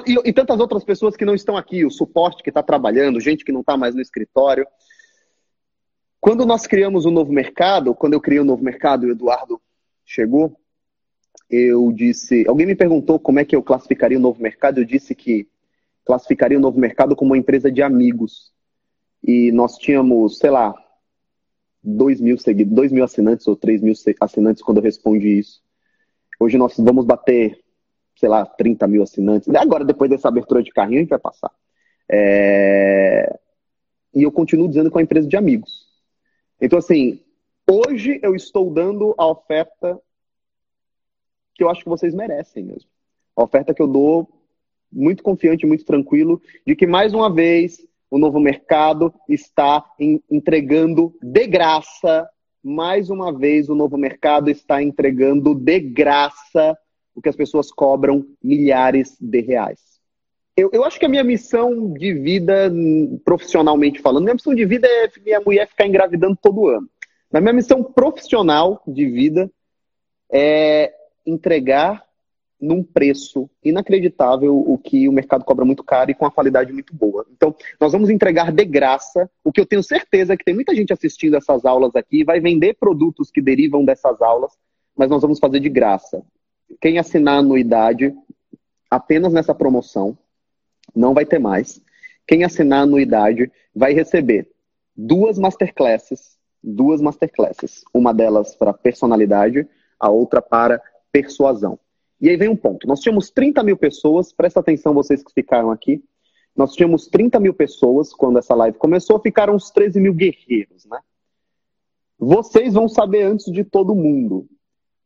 e, 0.05 0.29
e, 0.29 0.33
tantas 0.33 0.59
outras 0.59 0.83
pessoas 0.83 1.15
que 1.15 1.25
não 1.25 1.33
estão 1.33 1.57
aqui, 1.57 1.83
o 1.83 1.91
suporte 1.91 2.43
que 2.43 2.49
está 2.49 2.61
trabalhando, 2.61 3.19
gente 3.19 3.43
que 3.43 3.51
não 3.51 3.61
está 3.61 3.75
mais 3.75 3.95
no 3.95 4.01
escritório. 4.01 4.65
Quando 6.19 6.45
nós 6.45 6.67
criamos 6.67 7.05
o 7.05 7.09
um 7.09 7.11
novo 7.11 7.31
mercado, 7.31 7.95
quando 7.95 8.13
eu 8.13 8.21
criei 8.21 8.39
o 8.39 8.43
um 8.43 8.45
novo 8.45 8.63
mercado 8.63 9.05
e 9.05 9.09
o 9.09 9.13
Eduardo 9.13 9.59
chegou, 10.05 10.55
eu 11.49 11.91
disse. 11.91 12.45
Alguém 12.47 12.67
me 12.67 12.75
perguntou 12.75 13.19
como 13.19 13.39
é 13.39 13.45
que 13.45 13.55
eu 13.55 13.63
classificaria 13.63 14.17
o 14.17 14.21
novo 14.21 14.41
mercado. 14.41 14.79
Eu 14.79 14.85
disse 14.85 15.15
que 15.15 15.47
classificaria 16.05 16.57
o 16.57 16.61
novo 16.61 16.79
mercado 16.79 17.15
como 17.15 17.31
uma 17.31 17.37
empresa 17.37 17.71
de 17.71 17.81
amigos. 17.81 18.51
E 19.23 19.51
nós 19.51 19.77
tínhamos, 19.77 20.37
sei 20.37 20.49
lá, 20.49 20.73
2 21.83 22.21
mil, 22.21 22.37
seguidos, 22.37 22.73
2 22.73 22.91
mil 22.91 23.03
assinantes 23.03 23.47
ou 23.47 23.55
3 23.55 23.81
mil 23.81 23.93
assinantes 24.19 24.63
quando 24.63 24.77
eu 24.77 24.83
respondi 24.83 25.39
isso. 25.39 25.61
Hoje 26.39 26.57
nós 26.57 26.75
vamos 26.77 27.05
bater, 27.05 27.59
sei 28.21 28.29
lá, 28.29 28.45
30 28.45 28.87
mil 28.87 29.01
assinantes. 29.01 29.49
Agora, 29.55 29.83
depois 29.83 30.07
dessa 30.07 30.27
abertura 30.27 30.61
de 30.61 30.69
carrinho, 30.69 30.99
a 30.99 31.01
gente 31.01 31.09
vai 31.09 31.17
passar. 31.17 31.51
É... 32.07 33.35
E 34.13 34.21
eu 34.21 34.31
continuo 34.31 34.67
dizendo 34.67 34.91
que 34.91 34.95
é 34.95 34.99
uma 34.99 35.03
empresa 35.03 35.27
de 35.27 35.35
amigos. 35.35 35.87
Então, 36.61 36.77
assim, 36.77 37.19
hoje 37.67 38.19
eu 38.21 38.35
estou 38.35 38.69
dando 38.69 39.15
a 39.17 39.25
oferta 39.25 39.99
que 41.55 41.63
eu 41.63 41.69
acho 41.69 41.81
que 41.81 41.89
vocês 41.89 42.13
merecem 42.13 42.63
mesmo. 42.63 42.87
A 43.35 43.41
oferta 43.41 43.73
que 43.73 43.81
eu 43.81 43.87
dou, 43.87 44.29
muito 44.91 45.23
confiante, 45.23 45.65
muito 45.65 45.83
tranquilo, 45.83 46.39
de 46.65 46.75
que 46.75 46.85
mais 46.85 47.15
uma 47.15 47.33
vez 47.33 47.83
o 48.11 48.19
novo 48.19 48.39
mercado 48.39 49.11
está 49.27 49.83
em, 49.99 50.21
entregando 50.29 51.17
de 51.23 51.47
graça, 51.47 52.29
mais 52.63 53.09
uma 53.09 53.35
vez 53.35 53.67
o 53.67 53.73
novo 53.73 53.97
mercado 53.97 54.51
está 54.51 54.83
entregando 54.83 55.55
de 55.55 55.79
graça 55.79 56.77
o 57.15 57.21
que 57.21 57.29
as 57.29 57.35
pessoas 57.35 57.71
cobram 57.71 58.25
milhares 58.43 59.17
de 59.19 59.41
reais. 59.41 59.79
Eu, 60.55 60.69
eu 60.73 60.83
acho 60.83 60.99
que 60.99 61.05
a 61.05 61.09
minha 61.09 61.23
missão 61.23 61.93
de 61.93 62.13
vida, 62.13 62.71
profissionalmente 63.23 64.01
falando, 64.01 64.23
minha 64.23 64.35
missão 64.35 64.53
de 64.53 64.65
vida 64.65 64.87
é 64.87 65.09
minha 65.23 65.39
mulher 65.39 65.67
ficar 65.67 65.87
engravidando 65.87 66.37
todo 66.41 66.67
ano. 66.67 66.89
Mas 67.31 67.41
minha 67.41 67.53
missão 67.53 67.83
profissional 67.83 68.83
de 68.85 69.05
vida 69.09 69.49
é 70.31 70.93
entregar 71.25 72.05
num 72.59 72.83
preço 72.83 73.49
inacreditável 73.63 74.55
o 74.55 74.77
que 74.77 75.09
o 75.09 75.11
mercado 75.11 75.43
cobra 75.43 75.65
muito 75.65 75.83
caro 75.83 76.11
e 76.11 76.13
com 76.13 76.25
uma 76.25 76.31
qualidade 76.31 76.71
muito 76.71 76.95
boa. 76.95 77.25
Então, 77.31 77.55
nós 77.79 77.91
vamos 77.91 78.09
entregar 78.09 78.51
de 78.51 78.63
graça, 78.63 79.29
o 79.43 79.51
que 79.51 79.59
eu 79.59 79.65
tenho 79.65 79.81
certeza 79.81 80.33
é 80.33 80.37
que 80.37 80.45
tem 80.45 80.53
muita 80.53 80.75
gente 80.75 80.93
assistindo 80.93 81.35
essas 81.35 81.65
aulas 81.65 81.95
aqui, 81.95 82.23
vai 82.23 82.39
vender 82.39 82.75
produtos 82.75 83.31
que 83.31 83.41
derivam 83.41 83.83
dessas 83.83 84.21
aulas, 84.21 84.51
mas 84.95 85.09
nós 85.09 85.23
vamos 85.23 85.39
fazer 85.39 85.59
de 85.59 85.69
graça. 85.69 86.23
Quem 86.79 86.97
assinar 86.97 87.39
anuidade, 87.39 88.15
apenas 88.89 89.33
nessa 89.33 89.53
promoção, 89.53 90.17
não 90.95 91.13
vai 91.13 91.25
ter 91.25 91.39
mais. 91.39 91.81
Quem 92.27 92.43
assinar 92.43 92.83
anuidade 92.83 93.51
vai 93.75 93.93
receber 93.93 94.49
duas 94.95 95.37
masterclasses, 95.37 96.37
duas 96.63 97.01
masterclasses, 97.01 97.83
uma 97.93 98.13
delas 98.13 98.55
para 98.55 98.73
personalidade, 98.73 99.67
a 99.99 100.09
outra 100.09 100.41
para 100.41 100.81
persuasão. 101.11 101.79
E 102.19 102.29
aí 102.29 102.37
vem 102.37 102.49
um 102.49 102.55
ponto. 102.55 102.87
Nós 102.87 102.99
tínhamos 102.99 103.31
30 103.31 103.63
mil 103.63 103.75
pessoas, 103.77 104.31
presta 104.31 104.59
atenção 104.59 104.93
vocês 104.93 105.23
que 105.23 105.33
ficaram 105.33 105.71
aqui. 105.71 106.03
Nós 106.55 106.73
tínhamos 106.73 107.07
30 107.07 107.39
mil 107.39 107.53
pessoas 107.53 108.13
quando 108.13 108.37
essa 108.37 108.53
live 108.53 108.77
começou, 108.77 109.19
ficaram 109.19 109.55
uns 109.55 109.71
13 109.71 109.99
mil 109.99 110.13
guerreiros, 110.13 110.85
né? 110.85 110.99
Vocês 112.19 112.75
vão 112.75 112.87
saber 112.87 113.23
antes 113.23 113.51
de 113.51 113.63
todo 113.63 113.95
mundo. 113.95 114.47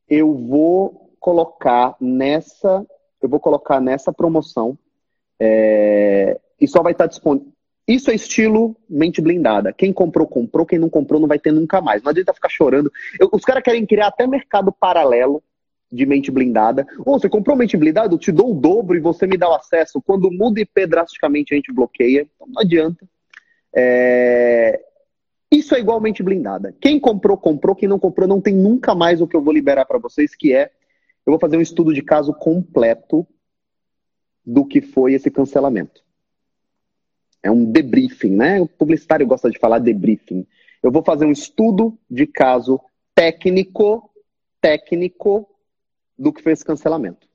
Eu 0.09 0.33
vou 0.35 1.04
colocar 1.25 1.95
nessa, 1.99 2.85
eu 3.19 3.27
vou 3.27 3.39
colocar 3.39 3.81
nessa 3.81 4.13
promoção 4.13 4.77
é, 5.39 6.39
e 6.61 6.67
só 6.67 6.83
vai 6.83 6.91
estar 6.91 7.07
disponível. 7.07 7.51
Isso 7.87 8.11
é 8.11 8.13
estilo 8.13 8.77
mente 8.87 9.21
blindada. 9.21 9.73
Quem 9.73 9.91
comprou, 9.91 10.27
comprou. 10.27 10.67
Quem 10.67 10.77
não 10.77 10.87
comprou, 10.87 11.19
não 11.19 11.27
vai 11.27 11.39
ter 11.39 11.51
nunca 11.51 11.81
mais. 11.81 12.03
Não 12.03 12.11
adianta 12.11 12.31
ficar 12.31 12.49
chorando. 12.49 12.91
Eu, 13.19 13.27
os 13.33 13.43
caras 13.43 13.63
querem 13.63 13.87
criar 13.87 14.07
até 14.07 14.27
mercado 14.27 14.71
paralelo 14.71 15.41
de 15.91 16.05
mente 16.05 16.29
blindada. 16.29 16.85
Ou 17.03 17.19
você 17.19 17.27
comprou 17.27 17.57
mente 17.57 17.75
blindada, 17.75 18.13
eu 18.13 18.19
te 18.19 18.31
dou 18.31 18.51
o 18.51 18.59
dobro 18.59 18.95
e 18.95 18.99
você 18.99 19.25
me 19.25 19.35
dá 19.35 19.49
o 19.49 19.55
acesso. 19.55 19.99
Quando 20.05 20.31
muda 20.31 20.61
IP 20.61 20.85
drasticamente, 20.85 21.55
a 21.55 21.57
gente 21.57 21.73
bloqueia. 21.73 22.27
Então 22.35 22.47
não 22.53 22.61
adianta. 22.61 23.03
É... 23.75 24.79
Isso 25.51 25.73
é 25.73 25.79
igualmente 25.79 26.21
blindada. 26.21 26.75
Quem 26.79 26.99
comprou, 26.99 27.35
comprou. 27.35 27.75
Quem 27.75 27.89
não 27.89 27.97
comprou, 27.97 28.27
não 28.27 28.39
tem 28.39 28.53
nunca 28.53 28.93
mais 28.93 29.21
o 29.21 29.27
que 29.27 29.35
eu 29.35 29.41
vou 29.41 29.53
liberar 29.53 29.85
para 29.85 29.97
vocês, 29.97 30.35
que 30.35 30.53
é 30.53 30.69
eu 31.25 31.31
vou 31.31 31.39
fazer 31.39 31.57
um 31.57 31.61
estudo 31.61 31.93
de 31.93 32.01
caso 32.01 32.33
completo 32.33 33.27
do 34.45 34.65
que 34.65 34.81
foi 34.81 35.13
esse 35.13 35.31
cancelamento. 35.31 36.03
É 37.41 37.49
um 37.49 37.65
debriefing, 37.65 38.31
né? 38.31 38.61
O 38.61 38.67
publicitário 38.67 39.25
gosta 39.25 39.49
de 39.49 39.57
falar 39.57 39.79
debriefing. 39.79 40.45
Eu 40.83 40.91
vou 40.91 41.03
fazer 41.03 41.25
um 41.25 41.31
estudo 41.31 41.97
de 42.09 42.27
caso 42.27 42.79
técnico, 43.13 44.11
técnico 44.61 45.49
do 46.17 46.31
que 46.31 46.43
foi 46.43 46.51
esse 46.51 46.63
cancelamento. 46.63 47.27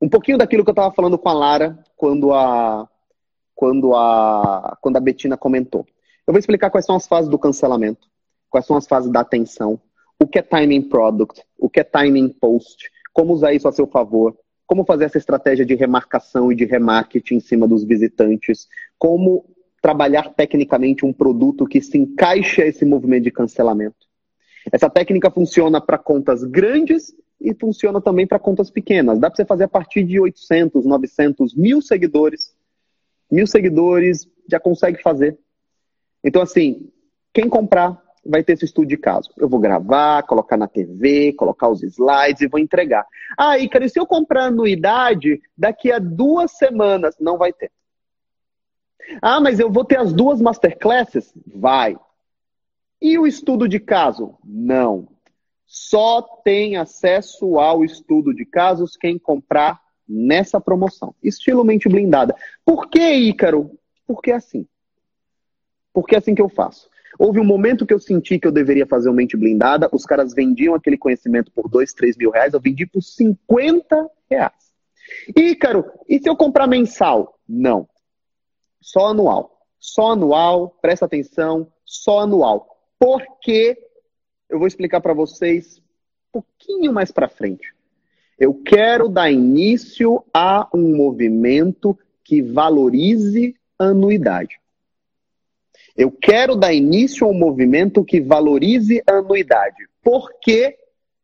Um 0.00 0.08
pouquinho 0.08 0.36
daquilo 0.36 0.64
que 0.64 0.70
eu 0.70 0.72
estava 0.72 0.94
falando 0.94 1.16
com 1.16 1.28
a 1.28 1.32
Lara 1.32 1.78
quando 1.96 2.34
a, 2.34 2.88
quando 3.54 3.94
a, 3.94 4.76
quando 4.80 4.96
a 4.96 5.00
Betina 5.00 5.36
comentou. 5.36 5.86
Eu 6.26 6.32
vou 6.32 6.38
explicar 6.38 6.70
quais 6.70 6.84
são 6.84 6.96
as 6.96 7.06
fases 7.06 7.30
do 7.30 7.38
cancelamento, 7.38 8.08
quais 8.50 8.66
são 8.66 8.76
as 8.76 8.86
fases 8.86 9.10
da 9.10 9.20
atenção, 9.20 9.80
o 10.18 10.26
que 10.26 10.38
é 10.38 10.42
timing 10.42 10.82
product, 10.82 11.42
o 11.58 11.68
que 11.68 11.80
é 11.80 11.84
timing 11.84 12.28
post, 12.28 12.90
como 13.12 13.32
usar 13.32 13.52
isso 13.52 13.68
a 13.68 13.72
seu 13.72 13.86
favor, 13.86 14.36
como 14.66 14.84
fazer 14.84 15.04
essa 15.04 15.18
estratégia 15.18 15.66
de 15.66 15.74
remarcação 15.74 16.50
e 16.50 16.54
de 16.54 16.64
remarketing 16.64 17.36
em 17.36 17.40
cima 17.40 17.68
dos 17.68 17.84
visitantes, 17.84 18.68
como 18.98 19.44
trabalhar 19.82 20.32
tecnicamente 20.34 21.04
um 21.04 21.12
produto 21.12 21.66
que 21.66 21.80
se 21.80 21.98
encaixe 21.98 22.62
a 22.62 22.66
esse 22.66 22.84
movimento 22.84 23.24
de 23.24 23.30
cancelamento. 23.32 24.06
Essa 24.70 24.88
técnica 24.88 25.30
funciona 25.30 25.80
para 25.80 25.98
contas 25.98 26.44
grandes 26.44 27.12
e 27.40 27.52
funciona 27.52 28.00
também 28.00 28.26
para 28.26 28.38
contas 28.38 28.70
pequenas. 28.70 29.18
Dá 29.18 29.28
para 29.28 29.36
você 29.36 29.44
fazer 29.44 29.64
a 29.64 29.68
partir 29.68 30.04
de 30.04 30.20
800, 30.20 30.86
900, 30.86 31.54
mil 31.54 31.82
seguidores. 31.82 32.54
Mil 33.30 33.46
seguidores 33.46 34.28
já 34.48 34.60
consegue 34.60 35.02
fazer. 35.02 35.36
Então, 36.22 36.40
assim, 36.40 36.88
quem 37.34 37.48
comprar 37.48 38.01
vai 38.24 38.42
ter 38.42 38.52
esse 38.52 38.64
estudo 38.64 38.86
de 38.86 38.96
caso. 38.96 39.30
Eu 39.36 39.48
vou 39.48 39.58
gravar, 39.58 40.22
colocar 40.22 40.56
na 40.56 40.68
TV, 40.68 41.32
colocar 41.32 41.68
os 41.68 41.82
slides 41.82 42.42
e 42.42 42.48
vou 42.48 42.60
entregar. 42.60 43.06
Ah, 43.36 43.58
Ícaro, 43.58 43.88
se 43.88 43.98
eu 43.98 44.06
comprar 44.06 44.44
anuidade, 44.44 45.40
daqui 45.56 45.90
a 45.90 45.98
duas 45.98 46.52
semanas, 46.52 47.16
não 47.20 47.36
vai 47.36 47.52
ter. 47.52 47.70
Ah, 49.20 49.40
mas 49.40 49.58
eu 49.58 49.70
vou 49.70 49.84
ter 49.84 49.98
as 49.98 50.12
duas 50.12 50.40
masterclasses? 50.40 51.32
Vai. 51.46 51.96
E 53.00 53.18
o 53.18 53.26
estudo 53.26 53.68
de 53.68 53.80
caso? 53.80 54.38
Não. 54.44 55.08
Só 55.66 56.22
tem 56.22 56.76
acesso 56.76 57.58
ao 57.58 57.84
estudo 57.84 58.32
de 58.32 58.44
casos 58.44 58.96
quem 58.96 59.18
comprar 59.18 59.80
nessa 60.08 60.60
promoção. 60.60 61.14
Estilo 61.22 61.64
mente 61.64 61.88
blindada. 61.88 62.36
Por 62.64 62.88
que, 62.88 63.00
Ícaro? 63.00 63.76
Porque 64.06 64.30
é 64.30 64.34
assim. 64.34 64.66
Porque 65.92 66.14
é 66.14 66.18
assim 66.18 66.34
que 66.34 66.42
eu 66.42 66.48
faço. 66.48 66.88
Houve 67.18 67.40
um 67.40 67.44
momento 67.44 67.86
que 67.86 67.92
eu 67.92 67.98
senti 67.98 68.38
que 68.38 68.46
eu 68.46 68.52
deveria 68.52 68.86
fazer 68.86 69.08
uma 69.08 69.16
mente 69.16 69.36
blindada, 69.36 69.88
os 69.92 70.04
caras 70.04 70.34
vendiam 70.34 70.74
aquele 70.74 70.96
conhecimento 70.96 71.50
por 71.52 71.68
dois, 71.68 71.92
três 71.92 72.16
mil 72.16 72.30
reais, 72.30 72.54
eu 72.54 72.60
vendi 72.60 72.86
por 72.86 73.02
50 73.02 74.10
reais. 74.30 74.72
Ícaro, 75.36 75.84
e 76.08 76.18
se 76.18 76.28
eu 76.28 76.36
comprar 76.36 76.66
mensal? 76.66 77.38
Não. 77.48 77.88
Só 78.80 79.08
anual. 79.08 79.52
Só 79.78 80.12
anual, 80.12 80.78
presta 80.80 81.06
atenção, 81.06 81.66
só 81.84 82.20
anual. 82.20 82.68
Por 82.98 83.20
quê? 83.40 83.76
Eu 84.48 84.58
vou 84.58 84.68
explicar 84.68 85.00
para 85.00 85.12
vocês 85.12 85.78
um 85.78 86.40
pouquinho 86.40 86.92
mais 86.92 87.10
para 87.10 87.28
frente. 87.28 87.74
Eu 88.38 88.54
quero 88.54 89.08
dar 89.08 89.30
início 89.30 90.24
a 90.32 90.68
um 90.72 90.96
movimento 90.96 91.98
que 92.24 92.40
valorize 92.40 93.54
anuidade. 93.78 94.61
Eu 95.96 96.10
quero 96.10 96.56
dar 96.56 96.72
início 96.72 97.26
a 97.26 97.30
um 97.30 97.38
movimento 97.38 98.04
que 98.04 98.20
valorize 98.20 99.02
a 99.06 99.18
anuidade. 99.18 99.88
Por 100.02 100.32
quê? 100.40 100.78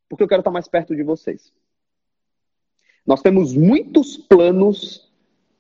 Porque 0.09 0.23
eu 0.23 0.29
quero 0.29 0.41
estar 0.41 0.51
mais 0.51 0.69
perto 0.69 0.95
de 0.95 1.03
vocês. 1.03 1.53
Nós 3.07 3.23
temos 3.23 3.57
muitos 3.57 4.17
planos 4.17 5.11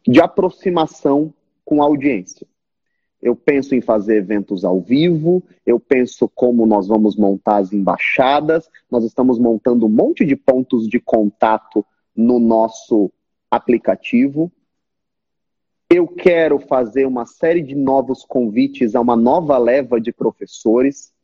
de 0.06 0.20
aproximação 0.20 1.32
com 1.64 1.82
a 1.82 1.86
audiência. 1.86 2.46
Eu 3.20 3.34
penso 3.34 3.74
em 3.74 3.80
fazer 3.80 4.16
eventos 4.16 4.64
ao 4.64 4.80
vivo, 4.80 5.42
eu 5.66 5.80
penso 5.80 6.28
como 6.28 6.64
nós 6.64 6.86
vamos 6.86 7.16
montar 7.16 7.56
as 7.56 7.72
embaixadas, 7.72 8.70
nós 8.90 9.04
estamos 9.04 9.38
montando 9.38 9.86
um 9.86 9.88
monte 9.88 10.24
de 10.24 10.36
pontos 10.36 10.86
de 10.86 11.00
contato 11.00 11.84
no 12.14 12.38
nosso 12.38 13.10
aplicativo. 13.50 14.52
Eu 15.90 16.06
quero 16.06 16.58
fazer 16.58 17.06
uma 17.06 17.24
série 17.24 17.62
de 17.62 17.74
novos 17.74 18.22
convites 18.22 18.94
a 18.94 19.00
uma 19.00 19.16
nova 19.16 19.56
leva 19.56 19.98
de 19.98 20.12
professores. 20.12 21.14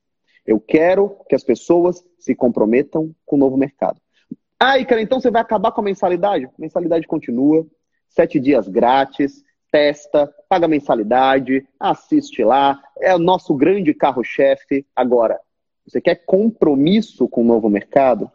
Eu 0.47 0.59
quero 0.59 1.19
que 1.29 1.35
as 1.35 1.45
pessoas 1.45 2.03
se 2.19 2.35
comprometam 2.35 3.15
com 3.27 3.37
o 3.37 3.39
novo 3.39 3.59
mercado. 3.59 4.01
Ah, 4.59 4.79
Icaro, 4.79 5.03
então 5.03 5.21
você 5.21 5.31
vai 5.31 5.43
acabar 5.43 5.71
com 5.71 5.83
a 5.83 5.85
mensalidade? 5.85 6.49
Mensalidade 6.59 7.07
continua, 7.07 7.67
sete 8.09 8.41
dias 8.41 8.67
grátis, 8.67 9.45
testa, 9.71 10.35
paga 10.49 10.67
mensalidade, 10.67 11.69
assiste 11.79 12.43
lá, 12.43 12.83
é 12.99 13.15
o 13.15 13.19
nosso 13.19 13.55
grande 13.55 13.93
carro-chefe. 13.93 14.87
Agora, 14.97 15.39
você 15.87 16.01
quer 16.01 16.25
compromisso 16.25 17.29
com 17.29 17.43
o 17.43 17.47
novo 17.47 17.69
mercado? 17.69 18.31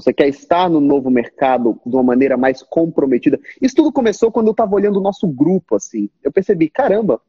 Você 0.00 0.12
quer 0.12 0.28
estar 0.28 0.70
no 0.70 0.80
novo 0.80 1.10
mercado 1.10 1.80
de 1.84 1.92
uma 1.92 2.04
maneira 2.04 2.36
mais 2.36 2.62
comprometida. 2.62 3.40
Isso 3.60 3.74
tudo 3.74 3.92
começou 3.92 4.30
quando 4.30 4.46
eu 4.46 4.52
estava 4.52 4.72
olhando 4.72 5.00
o 5.00 5.02
nosso 5.02 5.26
grupo, 5.26 5.74
assim. 5.74 6.08
Eu 6.22 6.30
percebi, 6.30 6.70
caramba, 6.70 7.20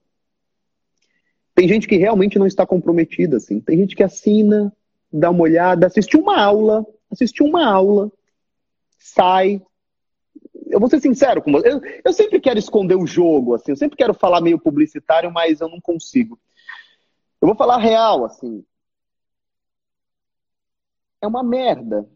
tem 1.56 1.68
gente 1.68 1.88
que 1.88 1.98
realmente 1.98 2.38
não 2.38 2.46
está 2.46 2.68
comprometida, 2.68 3.38
assim. 3.38 3.60
Tem 3.60 3.76
gente 3.76 3.96
que 3.96 4.04
assina, 4.04 4.72
dá 5.12 5.32
uma 5.32 5.42
olhada, 5.42 5.88
assiste 5.88 6.16
uma 6.16 6.40
aula, 6.40 6.86
assiste 7.10 7.42
uma 7.42 7.66
aula, 7.66 8.12
sai. 9.00 9.60
Eu 10.68 10.80
vou 10.80 10.88
ser 10.88 11.00
sincero 11.00 11.42
com 11.42 11.52
você. 11.52 11.72
Eu, 11.72 11.82
eu 12.06 12.14
sempre 12.14 12.40
quero 12.40 12.60
esconder 12.60 12.96
o 12.96 13.08
jogo, 13.08 13.56
assim. 13.56 13.72
Eu 13.72 13.78
sempre 13.78 13.98
quero 13.98 14.14
falar 14.14 14.42
meio 14.42 14.60
publicitário, 14.60 15.32
mas 15.32 15.60
eu 15.60 15.68
não 15.70 15.82
consigo. 15.82 16.40
Eu 17.42 17.48
vou 17.48 17.58
falar 17.58 17.78
real, 17.78 18.26
assim. 18.26 18.64
É 21.20 21.26
uma 21.26 21.44
merda 21.44 22.08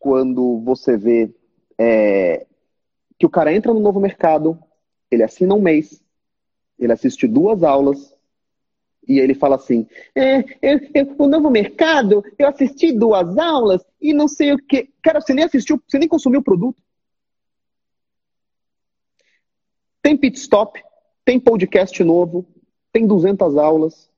quando 0.00 0.58
você 0.60 0.96
vê 0.96 1.32
é, 1.78 2.46
que 3.18 3.26
o 3.26 3.30
cara 3.30 3.54
entra 3.54 3.72
no 3.72 3.78
novo 3.78 4.00
mercado, 4.00 4.58
ele 5.10 5.22
assina 5.22 5.54
um 5.54 5.60
mês, 5.60 6.02
ele 6.78 6.92
assiste 6.92 7.28
duas 7.28 7.62
aulas, 7.62 8.16
e 9.06 9.18
ele 9.18 9.34
fala 9.34 9.56
assim: 9.56 9.86
é, 10.14 10.38
eu, 10.62 10.80
eu, 10.94 11.14
o 11.18 11.28
novo 11.28 11.50
mercado, 11.50 12.24
eu 12.38 12.48
assisti 12.48 12.92
duas 12.92 13.36
aulas 13.36 13.84
e 14.00 14.14
não 14.14 14.26
sei 14.26 14.52
o 14.52 14.58
que. 14.58 14.88
Cara, 15.02 15.20
você 15.20 15.34
nem 15.34 15.44
assistiu, 15.44 15.80
você 15.86 15.98
nem 15.98 16.08
consumiu 16.08 16.40
o 16.40 16.44
produto. 16.44 16.82
Tem 20.02 20.16
pit 20.16 20.38
stop, 20.38 20.82
tem 21.24 21.38
podcast 21.38 22.02
novo, 22.02 22.46
tem 22.90 23.06
200 23.06 23.56
aulas, 23.58 24.10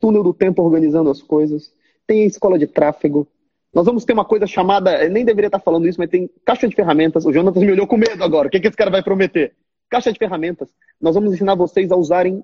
túnel 0.00 0.24
do 0.24 0.34
tempo 0.34 0.62
organizando 0.62 1.10
as 1.10 1.22
coisas, 1.22 1.72
tem 2.06 2.26
escola 2.26 2.58
de 2.58 2.66
tráfego, 2.66 3.28
nós 3.74 3.84
vamos 3.84 4.04
ter 4.04 4.12
uma 4.12 4.24
coisa 4.24 4.46
chamada, 4.46 5.08
nem 5.08 5.24
deveria 5.24 5.48
estar 5.48 5.60
falando 5.60 5.86
isso, 5.86 6.00
mas 6.00 6.08
tem 6.08 6.30
caixa 6.44 6.66
de 6.66 6.74
ferramentas. 6.74 7.24
O 7.26 7.32
Jonas 7.32 7.54
me 7.54 7.70
olhou 7.70 7.86
com 7.86 7.96
medo 7.96 8.22
agora. 8.24 8.48
O 8.48 8.50
que, 8.50 8.60
que 8.60 8.68
esse 8.68 8.76
cara 8.76 8.90
vai 8.90 9.02
prometer? 9.02 9.54
Caixa 9.90 10.12
de 10.12 10.18
ferramentas. 10.18 10.68
Nós 11.00 11.14
vamos 11.14 11.34
ensinar 11.34 11.54
vocês 11.54 11.92
a 11.92 11.96
usarem, 11.96 12.42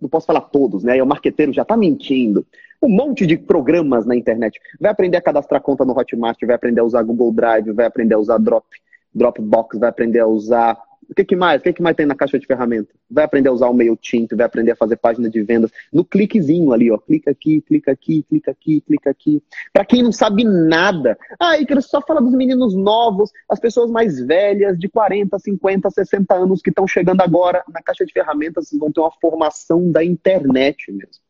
não 0.00 0.08
posso 0.08 0.26
falar 0.26 0.40
todos, 0.42 0.82
né? 0.82 1.00
O 1.02 1.06
marqueteiro 1.06 1.52
já 1.52 1.62
está 1.62 1.76
mentindo. 1.76 2.44
Um 2.82 2.88
monte 2.88 3.24
de 3.24 3.36
programas 3.36 4.04
na 4.04 4.16
internet. 4.16 4.60
Vai 4.80 4.90
aprender 4.90 5.16
a 5.16 5.22
cadastrar 5.22 5.62
conta 5.62 5.84
no 5.84 5.96
Hotmart, 5.96 6.38
vai 6.44 6.56
aprender 6.56 6.80
a 6.80 6.84
usar 6.84 7.02
Google 7.02 7.32
Drive, 7.32 7.72
vai 7.72 7.86
aprender 7.86 8.14
a 8.14 8.18
usar 8.18 8.38
Drop, 8.38 8.66
Dropbox, 9.14 9.78
vai 9.78 9.88
aprender 9.88 10.18
a 10.18 10.26
usar 10.26 10.76
o 11.08 11.14
que, 11.14 11.24
que 11.24 11.36
mais? 11.36 11.60
O 11.60 11.64
que, 11.64 11.72
que 11.72 11.82
mais 11.82 11.96
tem 11.96 12.06
na 12.06 12.14
caixa 12.14 12.38
de 12.38 12.46
ferramentas? 12.46 12.94
Vai 13.10 13.24
aprender 13.24 13.48
a 13.48 13.52
usar 13.52 13.68
o 13.68 13.74
MailChimp, 13.74 14.32
vai 14.34 14.46
aprender 14.46 14.72
a 14.72 14.76
fazer 14.76 14.96
página 14.96 15.28
de 15.28 15.42
vendas 15.42 15.70
no 15.92 16.04
cliquezinho 16.04 16.72
ali, 16.72 16.90
ó. 16.90 16.98
Clica 16.98 17.30
aqui, 17.30 17.60
clica 17.60 17.92
aqui, 17.92 18.22
clica 18.22 18.50
aqui, 18.50 18.80
clica 18.80 19.10
aqui. 19.10 19.42
Para 19.72 19.84
quem 19.84 20.02
não 20.02 20.12
sabe 20.12 20.44
nada, 20.44 21.18
ah, 21.38 21.58
Icaro 21.58 21.82
só 21.82 22.00
fala 22.00 22.20
dos 22.20 22.32
meninos 22.32 22.74
novos, 22.74 23.30
as 23.48 23.60
pessoas 23.60 23.90
mais 23.90 24.20
velhas, 24.20 24.78
de 24.78 24.88
40, 24.88 25.38
50, 25.38 25.90
60 25.90 26.34
anos 26.34 26.62
que 26.62 26.70
estão 26.70 26.86
chegando 26.86 27.20
agora. 27.20 27.62
Na 27.68 27.82
caixa 27.82 28.06
de 28.06 28.12
ferramentas 28.12 28.70
vão 28.72 28.90
ter 28.90 29.00
uma 29.00 29.12
formação 29.20 29.90
da 29.90 30.04
internet 30.04 30.90
mesmo. 30.90 31.22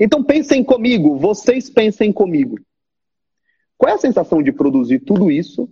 Então 0.00 0.22
pensem 0.22 0.64
comigo, 0.64 1.16
vocês 1.16 1.70
pensem 1.70 2.12
comigo. 2.12 2.58
Qual 3.78 3.90
é 3.90 3.94
a 3.94 3.98
sensação 3.98 4.42
de 4.42 4.52
produzir 4.52 5.00
tudo 5.00 5.30
isso 5.30 5.68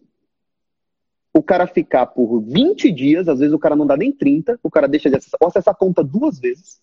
o 1.34 1.42
cara 1.42 1.66
ficar 1.66 2.06
por 2.06 2.40
20 2.40 2.92
dias, 2.92 3.28
às 3.28 3.40
vezes 3.40 3.52
o 3.52 3.58
cara 3.58 3.74
não 3.74 3.86
dá 3.86 3.96
nem 3.96 4.12
30, 4.12 4.58
o 4.62 4.70
cara 4.70 4.86
deixa 4.86 5.10
de 5.10 5.16
acessar, 5.16 5.38
ou 5.40 5.48
acessar 5.48 5.74
a 5.74 5.76
conta 5.76 6.02
duas 6.04 6.38
vezes. 6.38 6.80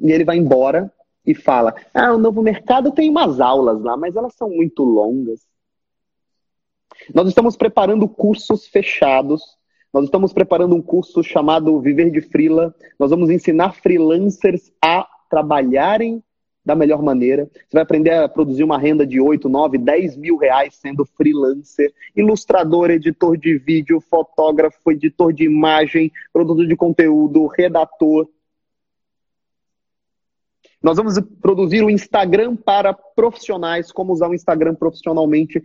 E 0.00 0.10
ele 0.10 0.24
vai 0.24 0.36
embora 0.36 0.92
e 1.24 1.32
fala: 1.34 1.74
Ah, 1.94 2.12
o 2.12 2.18
novo 2.18 2.42
mercado 2.42 2.90
tem 2.90 3.08
umas 3.08 3.40
aulas 3.40 3.80
lá, 3.82 3.96
mas 3.96 4.16
elas 4.16 4.34
são 4.34 4.50
muito 4.50 4.82
longas. 4.82 5.46
Nós 7.14 7.28
estamos 7.28 7.56
preparando 7.56 8.08
cursos 8.08 8.66
fechados. 8.66 9.42
Nós 9.92 10.04
estamos 10.04 10.32
preparando 10.32 10.74
um 10.74 10.82
curso 10.82 11.22
chamado 11.22 11.80
Viver 11.80 12.10
de 12.10 12.20
Freela. 12.20 12.74
Nós 12.98 13.10
vamos 13.10 13.30
ensinar 13.30 13.74
freelancers 13.74 14.72
a 14.82 15.06
trabalharem 15.28 16.22
da 16.64 16.74
melhor 16.74 17.02
maneira. 17.02 17.48
Você 17.52 17.74
vai 17.74 17.82
aprender 17.82 18.10
a 18.10 18.28
produzir 18.28 18.64
uma 18.64 18.78
renda 18.78 19.06
de 19.06 19.20
8, 19.20 19.48
9, 19.48 19.78
10 19.78 20.16
mil 20.16 20.36
reais 20.36 20.74
sendo 20.74 21.04
freelancer, 21.04 21.92
ilustrador, 22.14 22.90
editor 22.90 23.36
de 23.36 23.56
vídeo, 23.58 24.00
fotógrafo, 24.00 24.90
editor 24.90 25.32
de 25.32 25.44
imagem, 25.44 26.12
produtor 26.32 26.66
de 26.66 26.76
conteúdo, 26.76 27.46
redator. 27.46 28.28
Nós 30.82 30.96
vamos 30.96 31.18
produzir 31.42 31.82
o 31.82 31.90
Instagram 31.90 32.56
para 32.56 32.92
profissionais, 32.92 33.92
como 33.92 34.12
usar 34.12 34.28
o 34.28 34.34
Instagram 34.34 34.74
profissionalmente. 34.74 35.62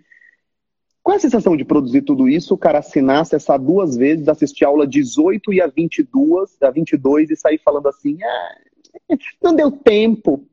Qual 1.02 1.14
é 1.14 1.18
a 1.18 1.22
sensação 1.22 1.56
de 1.56 1.64
produzir 1.64 2.02
tudo 2.02 2.28
isso? 2.28 2.54
O 2.54 2.58
cara 2.58 2.80
assinar, 2.80 3.22
acessar 3.22 3.60
duas 3.60 3.96
vezes, 3.96 4.28
assistir 4.28 4.66
a 4.66 4.70
aula 4.70 4.88
18 4.88 5.54
e 5.54 5.62
a 5.62 5.68
22, 5.68 6.62
a 6.62 6.70
22 6.70 7.30
e 7.30 7.36
sair 7.36 7.62
falando 7.64 7.88
assim, 7.88 8.18
ah, 8.24 9.18
não 9.42 9.56
deu 9.56 9.72
tempo. 9.72 10.46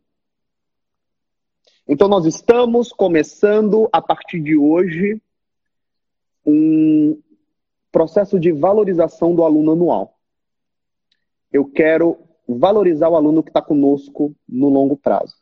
Então, 1.89 2.09
nós 2.09 2.27
estamos 2.27 2.93
começando, 2.93 3.89
a 3.93 4.01
partir 4.01 4.41
de 4.41 4.57
hoje, 4.57 5.21
um 6.47 7.21
processo 7.91 8.39
de 8.39 8.53
valorização 8.53 9.35
do 9.35 9.45
aluno 9.45 9.73
anual. 9.73 10.17
Eu 11.53 11.65
quero 11.65 12.19
valorizar 12.49 13.09
o 13.09 13.17
aluno 13.17 13.43
que 13.43 13.51
está 13.51 13.61
conosco 13.61 14.35
no 14.49 14.69
longo 14.69 14.97
prazo. 14.97 15.35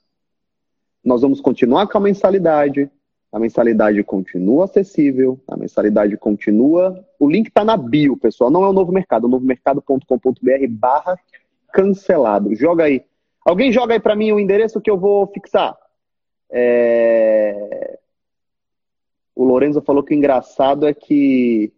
Nós 1.05 1.23
vamos 1.23 1.41
continuar 1.41 1.87
com 1.87 1.99
a 1.99 2.01
mensalidade, 2.01 2.91
a 3.33 3.39
mensalidade 3.39 4.03
continua 4.03 4.65
acessível, 4.65 5.41
a 5.47 5.57
mensalidade 5.57 6.17
continua. 6.17 7.05
O 7.19 7.31
link 7.31 7.49
está 7.49 7.65
na 7.65 7.77
bio, 7.77 8.17
pessoal. 8.17 8.51
Não 8.51 8.65
é 8.65 8.69
o 8.69 8.73
novo 8.73 8.93
mercado, 8.93 9.27
é 9.27 9.29
o 9.29 9.31
novomercado.com.br 9.31 10.67
barra 10.69 11.19
cancelado. 11.73 12.55
Joga 12.55 12.85
aí. 12.85 13.05
Alguém 13.45 13.73
joga 13.73 13.95
aí 13.95 14.01
para 14.01 14.17
mim 14.17 14.33
o 14.33 14.41
endereço 14.41 14.81
que 14.81 14.91
eu 14.91 14.99
vou 14.99 15.27
fixar. 15.29 15.79
É... 16.51 17.99
O 19.35 19.45
Lorenzo 19.45 19.81
falou 19.81 20.03
que 20.03 20.15
o 20.15 20.17
engraçado 20.17 20.87
é 20.87 20.93
que 20.93 21.73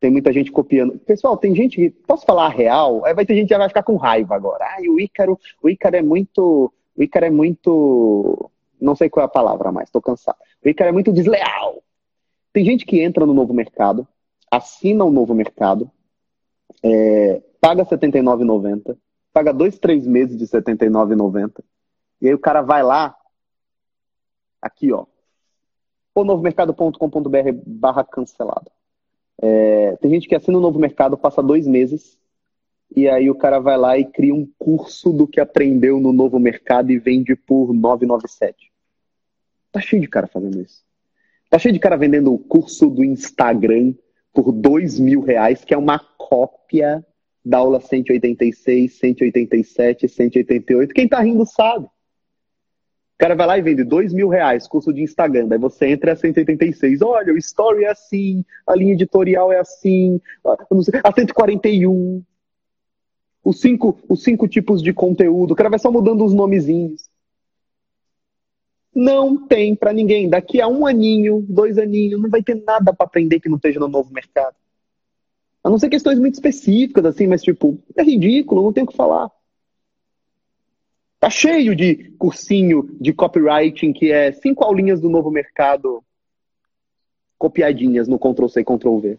tem 0.00 0.10
muita 0.10 0.32
gente 0.32 0.50
copiando. 0.50 0.98
Pessoal, 0.98 1.36
tem 1.36 1.54
gente 1.54 1.76
que. 1.76 1.90
Posso 1.90 2.24
falar 2.24 2.46
a 2.46 2.50
real? 2.50 3.04
Aí 3.04 3.14
vai 3.14 3.26
ter 3.26 3.34
gente 3.34 3.48
que 3.48 3.56
vai 3.56 3.68
ficar 3.68 3.82
com 3.82 3.96
raiva 3.96 4.34
agora. 4.34 4.64
Ai, 4.76 4.88
o 4.88 4.98
Ícaro, 5.00 5.38
o 5.62 5.68
Ícaro 5.68 5.96
é 5.96 6.02
muito. 6.02 6.72
O 6.96 7.02
Ícaro 7.02 7.26
é 7.26 7.30
muito. 7.30 8.50
Não 8.80 8.94
sei 8.94 9.10
qual 9.10 9.22
é 9.22 9.26
a 9.26 9.30
palavra 9.30 9.72
mais, 9.72 9.90
tô 9.90 10.00
cansado. 10.00 10.38
O 10.64 10.68
Ícaro 10.68 10.90
é 10.90 10.92
muito 10.92 11.12
desleal. 11.12 11.82
Tem 12.52 12.64
gente 12.64 12.86
que 12.86 13.00
entra 13.00 13.26
no 13.26 13.34
novo 13.34 13.52
mercado, 13.52 14.06
assina 14.50 15.04
o 15.04 15.10
novo 15.10 15.34
mercado, 15.34 15.90
é, 16.82 17.42
paga 17.60 17.82
R$ 17.82 17.90
79,90, 17.90 18.96
paga 19.32 19.52
dois, 19.52 19.78
três 19.78 20.06
meses 20.06 20.36
de 20.36 20.44
R$ 20.44 20.62
79,90, 20.62 21.62
e 22.20 22.28
aí 22.28 22.34
o 22.34 22.38
cara 22.38 22.62
vai 22.62 22.82
lá, 22.82 23.16
aqui 24.60 24.92
ó, 24.92 25.06
ou 26.14 26.24
novomercado.com.br 26.24 27.52
barra 27.66 28.04
cancelado. 28.04 28.70
É, 29.40 29.96
tem 29.96 30.10
gente 30.10 30.28
que 30.28 30.34
assina 30.34 30.58
o 30.58 30.60
novo 30.60 30.78
mercado, 30.78 31.16
passa 31.16 31.42
dois 31.42 31.66
meses, 31.66 32.18
e 32.94 33.08
aí 33.08 33.30
o 33.30 33.34
cara 33.34 33.58
vai 33.58 33.76
lá 33.76 33.98
e 33.98 34.04
cria 34.04 34.34
um 34.34 34.48
curso 34.58 35.12
do 35.12 35.26
que 35.26 35.40
aprendeu 35.40 36.00
no 36.00 36.12
novo 36.12 36.38
mercado 36.38 36.90
e 36.90 36.98
vende 36.98 37.36
por 37.36 37.72
997. 37.72 38.72
Tá 39.70 39.80
cheio 39.80 40.00
de 40.00 40.08
cara 40.08 40.26
fazendo 40.26 40.60
isso. 40.60 40.82
Tá 41.50 41.58
cheio 41.58 41.72
de 41.72 41.78
cara 41.78 41.96
vendendo 41.96 42.32
o 42.32 42.38
curso 42.38 42.90
do 42.90 43.04
Instagram 43.04 43.94
por 44.32 44.52
dois 44.52 44.98
mil 44.98 45.20
reais, 45.20 45.64
que 45.64 45.74
é 45.74 45.78
uma 45.78 45.98
cópia 45.98 47.04
da 47.44 47.58
aula 47.58 47.80
186, 47.80 48.98
187, 48.98 50.08
188. 50.08 50.94
Quem 50.94 51.08
tá 51.08 51.20
rindo 51.20 51.46
sabe. 51.46 51.88
O 53.18 53.26
cara 53.26 53.34
vai 53.34 53.48
lá 53.48 53.58
e 53.58 53.62
vende 53.62 53.82
dois 53.82 54.14
mil 54.14 54.28
reais, 54.28 54.68
curso 54.68 54.92
de 54.92 55.02
Instagram. 55.02 55.48
Daí 55.48 55.58
você 55.58 55.88
entra 55.88 56.12
a 56.12 56.16
186. 56.16 57.02
Olha, 57.02 57.34
o 57.34 57.36
story 57.36 57.82
é 57.82 57.90
assim, 57.90 58.44
a 58.64 58.76
linha 58.76 58.92
editorial 58.92 59.50
é 59.50 59.58
assim, 59.58 60.20
a 61.02 61.12
141. 61.12 62.22
Os 63.42 63.60
cinco, 63.60 63.98
os 64.08 64.22
cinco 64.22 64.46
tipos 64.46 64.80
de 64.80 64.92
conteúdo. 64.92 65.50
O 65.50 65.56
cara 65.56 65.68
vai 65.68 65.80
só 65.80 65.90
mudando 65.90 66.24
os 66.24 66.32
nomezinhos. 66.32 67.10
Não 68.94 69.48
tem 69.48 69.74
para 69.74 69.92
ninguém. 69.92 70.28
Daqui 70.28 70.60
a 70.60 70.68
um 70.68 70.86
aninho, 70.86 71.44
dois 71.48 71.76
aninhos, 71.76 72.22
não 72.22 72.30
vai 72.30 72.40
ter 72.40 72.62
nada 72.64 72.94
para 72.94 73.04
aprender 73.04 73.40
que 73.40 73.48
não 73.48 73.56
esteja 73.56 73.80
no 73.80 73.88
novo 73.88 74.14
mercado. 74.14 74.54
A 75.64 75.68
não 75.68 75.76
ser 75.76 75.88
questões 75.88 76.20
muito 76.20 76.34
específicas, 76.34 77.04
assim, 77.04 77.26
mas 77.26 77.42
tipo, 77.42 77.82
é 77.96 78.02
ridículo, 78.04 78.62
não 78.62 78.72
tem 78.72 78.84
o 78.84 78.86
que 78.86 78.96
falar. 78.96 79.28
Tá 81.20 81.28
cheio 81.28 81.74
de 81.74 82.12
cursinho 82.12 82.96
de 83.00 83.12
copywriting 83.12 83.92
que 83.92 84.12
é 84.12 84.30
cinco 84.32 84.64
aulinhas 84.64 85.00
do 85.00 85.10
novo 85.10 85.30
mercado 85.30 86.02
copiadinhas 87.36 88.08
no 88.08 88.18
Ctrl-C, 88.18 88.64
Ctrl-V. 88.64 89.18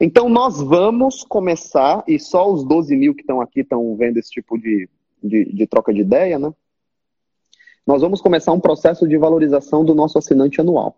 Então 0.00 0.28
nós 0.28 0.60
vamos 0.60 1.22
começar, 1.22 2.02
e 2.08 2.18
só 2.18 2.50
os 2.52 2.64
12 2.64 2.96
mil 2.96 3.14
que 3.14 3.20
estão 3.20 3.40
aqui 3.40 3.60
estão 3.60 3.94
vendo 3.96 4.18
esse 4.18 4.30
tipo 4.30 4.58
de, 4.58 4.88
de, 5.22 5.44
de 5.44 5.66
troca 5.66 5.92
de 5.92 6.00
ideia, 6.00 6.38
né? 6.38 6.52
nós 7.86 8.00
vamos 8.00 8.20
começar 8.20 8.52
um 8.52 8.60
processo 8.60 9.06
de 9.06 9.16
valorização 9.16 9.84
do 9.84 9.94
nosso 9.94 10.18
assinante 10.18 10.60
anual. 10.60 10.96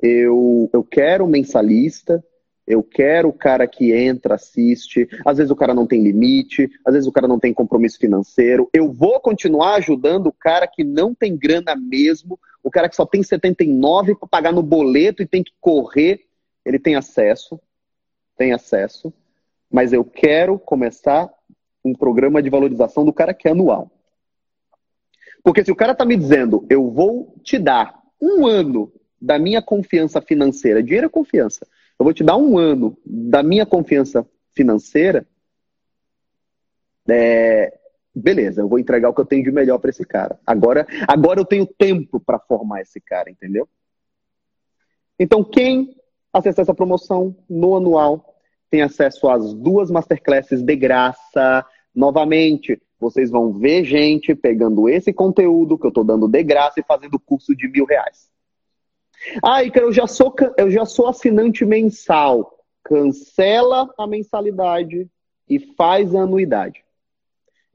Eu, 0.00 0.68
eu 0.72 0.82
quero 0.82 1.26
mensalista, 1.26 2.24
eu 2.66 2.82
quero 2.82 3.28
o 3.28 3.32
cara 3.32 3.66
que 3.66 3.92
entra, 3.92 4.36
assiste. 4.36 5.08
Às 5.24 5.38
vezes 5.38 5.50
o 5.50 5.56
cara 5.56 5.74
não 5.74 5.86
tem 5.86 6.02
limite, 6.02 6.70
às 6.84 6.94
vezes 6.94 7.08
o 7.08 7.12
cara 7.12 7.26
não 7.26 7.38
tem 7.38 7.52
compromisso 7.52 7.98
financeiro. 7.98 8.68
Eu 8.72 8.92
vou 8.92 9.20
continuar 9.20 9.74
ajudando 9.74 10.28
o 10.28 10.32
cara 10.32 10.66
que 10.66 10.84
não 10.84 11.14
tem 11.14 11.36
grana 11.36 11.74
mesmo, 11.74 12.38
o 12.62 12.70
cara 12.70 12.88
que 12.88 12.96
só 12.96 13.04
tem 13.04 13.22
79 13.22 14.14
para 14.14 14.28
pagar 14.28 14.52
no 14.52 14.62
boleto 14.62 15.22
e 15.22 15.26
tem 15.26 15.42
que 15.42 15.52
correr. 15.60 16.20
Ele 16.64 16.78
tem 16.78 16.94
acesso, 16.94 17.60
tem 18.36 18.52
acesso, 18.52 19.12
mas 19.70 19.92
eu 19.92 20.04
quero 20.04 20.58
começar 20.58 21.28
um 21.84 21.92
programa 21.92 22.40
de 22.40 22.48
valorização 22.48 23.04
do 23.04 23.12
cara 23.12 23.34
que 23.34 23.48
é 23.48 23.50
anual. 23.50 23.90
Porque 25.42 25.64
se 25.64 25.72
o 25.72 25.76
cara 25.76 25.94
tá 25.94 26.04
me 26.04 26.16
dizendo, 26.16 26.64
eu 26.70 26.88
vou 26.88 27.34
te 27.42 27.58
dar 27.58 28.00
um 28.20 28.46
ano 28.46 28.92
da 29.20 29.38
minha 29.38 29.60
confiança 29.60 30.20
financeira, 30.20 30.82
dinheiro 30.82 31.06
é 31.06 31.10
confiança, 31.10 31.66
eu 32.02 32.04
vou 32.04 32.12
te 32.12 32.24
dar 32.24 32.36
um 32.36 32.58
ano 32.58 32.98
da 33.06 33.44
minha 33.44 33.64
confiança 33.64 34.28
financeira, 34.52 35.24
é, 37.08 37.72
beleza, 38.12 38.60
eu 38.60 38.68
vou 38.68 38.80
entregar 38.80 39.08
o 39.08 39.14
que 39.14 39.20
eu 39.20 39.24
tenho 39.24 39.44
de 39.44 39.52
melhor 39.52 39.78
para 39.78 39.90
esse 39.90 40.04
cara. 40.04 40.36
Agora, 40.44 40.84
agora 41.06 41.38
eu 41.38 41.44
tenho 41.44 41.64
tempo 41.64 42.18
para 42.18 42.40
formar 42.40 42.80
esse 42.80 43.00
cara, 43.00 43.30
entendeu? 43.30 43.68
Então, 45.16 45.44
quem 45.44 45.94
acessar 46.32 46.64
essa 46.64 46.74
promoção 46.74 47.36
no 47.48 47.76
anual 47.76 48.34
tem 48.68 48.82
acesso 48.82 49.28
às 49.28 49.54
duas 49.54 49.88
masterclasses 49.88 50.60
de 50.60 50.74
graça. 50.74 51.64
Novamente, 51.94 52.82
vocês 52.98 53.30
vão 53.30 53.52
ver 53.52 53.84
gente 53.84 54.34
pegando 54.34 54.88
esse 54.88 55.12
conteúdo 55.12 55.78
que 55.78 55.86
eu 55.86 55.90
estou 55.90 56.02
dando 56.02 56.26
de 56.26 56.42
graça 56.42 56.80
e 56.80 56.84
fazendo 56.84 57.20
curso 57.20 57.54
de 57.54 57.68
mil 57.68 57.84
reais. 57.84 58.31
Ah, 59.42 59.62
Icaro, 59.62 59.86
eu 59.86 59.92
já 59.92 60.06
sou, 60.06 60.34
eu 60.56 60.70
já 60.70 60.84
sou 60.84 61.08
assinante 61.08 61.64
mensal. 61.64 62.58
Cancela 62.84 63.92
a 63.98 64.06
mensalidade 64.06 65.08
e 65.48 65.58
faz 65.58 66.14
a 66.14 66.22
anuidade. 66.22 66.82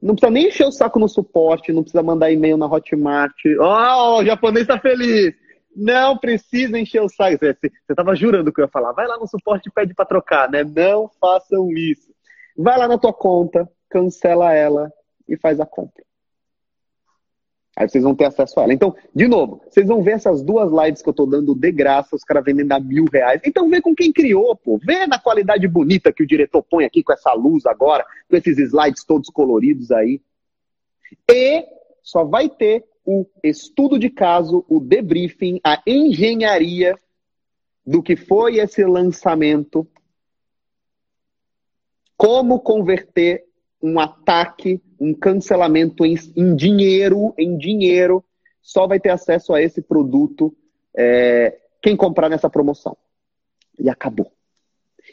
Não 0.00 0.14
precisa 0.14 0.30
nem 0.30 0.48
encher 0.48 0.66
o 0.66 0.72
saco 0.72 0.98
no 0.98 1.08
suporte, 1.08 1.72
não 1.72 1.82
precisa 1.82 2.02
mandar 2.02 2.30
e-mail 2.30 2.56
na 2.56 2.66
Hotmart. 2.66 3.34
Oh, 3.58 4.18
o 4.18 4.24
japonês 4.24 4.62
está 4.62 4.78
feliz. 4.78 5.34
Não 5.74 6.16
precisa 6.16 6.78
encher 6.78 7.02
o 7.02 7.08
saco. 7.08 7.38
Você 7.38 7.70
estava 7.88 8.14
jurando 8.14 8.52
que 8.52 8.60
eu 8.60 8.64
ia 8.64 8.70
falar. 8.70 8.92
Vai 8.92 9.06
lá 9.06 9.18
no 9.18 9.26
suporte 9.26 9.68
e 9.68 9.72
pede 9.72 9.94
para 9.94 10.04
trocar, 10.04 10.50
né? 10.50 10.62
Não 10.64 11.10
façam 11.20 11.70
isso. 11.72 12.12
Vai 12.56 12.78
lá 12.78 12.86
na 12.86 12.98
tua 12.98 13.12
conta, 13.12 13.68
cancela 13.88 14.52
ela 14.52 14.92
e 15.28 15.36
faz 15.36 15.60
a 15.60 15.66
compra. 15.66 16.07
Aí 17.78 17.88
vocês 17.88 18.02
vão 18.02 18.12
ter 18.12 18.24
acesso 18.24 18.58
a 18.58 18.64
ela. 18.64 18.72
Então, 18.72 18.96
de 19.14 19.28
novo, 19.28 19.62
vocês 19.70 19.86
vão 19.86 20.02
ver 20.02 20.14
essas 20.14 20.42
duas 20.42 20.68
lives 20.72 21.00
que 21.00 21.08
eu 21.08 21.12
estou 21.12 21.28
dando 21.28 21.54
de 21.54 21.70
graça, 21.70 22.16
os 22.16 22.24
caras 22.24 22.44
vendendo 22.44 22.72
a 22.72 22.80
mil 22.80 23.04
reais. 23.04 23.40
Então 23.46 23.70
vê 23.70 23.80
com 23.80 23.94
quem 23.94 24.12
criou, 24.12 24.56
pô. 24.56 24.78
Vê 24.78 25.06
na 25.06 25.16
qualidade 25.16 25.68
bonita 25.68 26.12
que 26.12 26.24
o 26.24 26.26
diretor 26.26 26.60
põe 26.60 26.84
aqui 26.84 27.04
com 27.04 27.12
essa 27.12 27.32
luz 27.34 27.64
agora, 27.66 28.04
com 28.28 28.36
esses 28.36 28.58
slides 28.58 29.04
todos 29.04 29.30
coloridos 29.30 29.92
aí. 29.92 30.20
E 31.30 31.64
só 32.02 32.24
vai 32.24 32.48
ter 32.48 32.84
o 33.04 33.24
estudo 33.44 33.96
de 33.96 34.10
caso, 34.10 34.64
o 34.68 34.80
debriefing, 34.80 35.60
a 35.62 35.80
engenharia 35.86 36.96
do 37.86 38.02
que 38.02 38.16
foi 38.16 38.56
esse 38.56 38.84
lançamento, 38.84 39.86
como 42.16 42.58
converter 42.58 43.44
um 43.80 44.00
ataque, 44.00 44.82
um 45.00 45.14
cancelamento 45.14 46.04
em, 46.04 46.16
em 46.36 46.54
dinheiro, 46.54 47.34
em 47.38 47.56
dinheiro, 47.56 48.24
só 48.60 48.86
vai 48.86 49.00
ter 49.00 49.10
acesso 49.10 49.54
a 49.54 49.62
esse 49.62 49.80
produto 49.80 50.54
é, 50.96 51.58
quem 51.80 51.96
comprar 51.96 52.28
nessa 52.28 52.50
promoção. 52.50 52.96
E 53.78 53.88
acabou. 53.88 54.30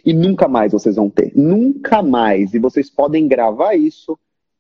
E 0.03 0.13
nunca 0.13 0.47
mais 0.47 0.71
vocês 0.71 0.95
vão 0.95 1.09
ter. 1.09 1.31
Nunca 1.35 2.01
mais. 2.01 2.53
E 2.53 2.59
vocês 2.59 2.89
podem 2.89 3.27
gravar 3.27 3.75
isso. 3.75 4.17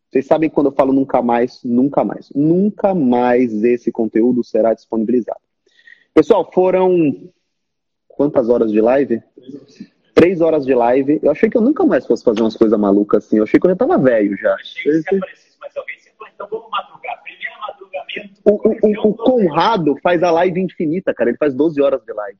Vocês 0.09 0.27
sabem 0.27 0.49
quando 0.49 0.67
eu 0.67 0.71
falo 0.71 0.93
nunca 0.93 1.21
mais, 1.21 1.61
nunca 1.63 2.03
mais. 2.03 2.29
Nunca 2.33 2.93
mais 2.93 3.63
esse 3.63 3.91
conteúdo 3.91 4.43
será 4.43 4.73
disponibilizado. 4.73 5.39
Pessoal, 6.13 6.49
foram 6.53 7.29
quantas 8.07 8.47
horas 8.47 8.71
de 8.71 8.79
live? 8.79 9.21
Três 10.15 10.41
horas 10.41 10.65
de 10.65 10.73
live. 10.73 11.19
Eu 11.21 11.29
achei 11.29 11.49
que 11.49 11.57
eu 11.57 11.61
nunca 11.61 11.85
mais 11.85 12.07
fosse 12.07 12.23
fazer 12.23 12.41
umas 12.41 12.55
coisas 12.55 12.79
malucas 12.79 13.25
assim. 13.25 13.37
Eu 13.37 13.43
achei 13.43 13.59
que 13.59 13.67
eu 13.67 13.71
já 13.71 13.75
tava 13.75 13.97
velho 13.99 14.35
já. 14.37 14.55
Achei 14.55 15.03
que 15.03 15.15
aparecesse 15.17 15.59
mais 15.59 15.75
alguém. 15.77 15.99
Você 15.99 16.09
falou, 16.17 16.31
então 16.33 16.47
vamos 16.49 16.69
madrugar. 16.71 17.21
Primeiro 17.21 17.59
madrugamento. 17.59 18.41
O, 18.45 18.51
o, 18.53 19.07
o, 19.07 19.09
o 19.09 19.13
Conrado 19.13 19.95
faz 20.01 20.23
a 20.23 20.31
live 20.31 20.61
infinita, 20.61 21.13
cara. 21.13 21.29
Ele 21.29 21.37
faz 21.37 21.53
12 21.53 21.79
horas 21.81 22.01
de 22.03 22.13
live. 22.13 22.39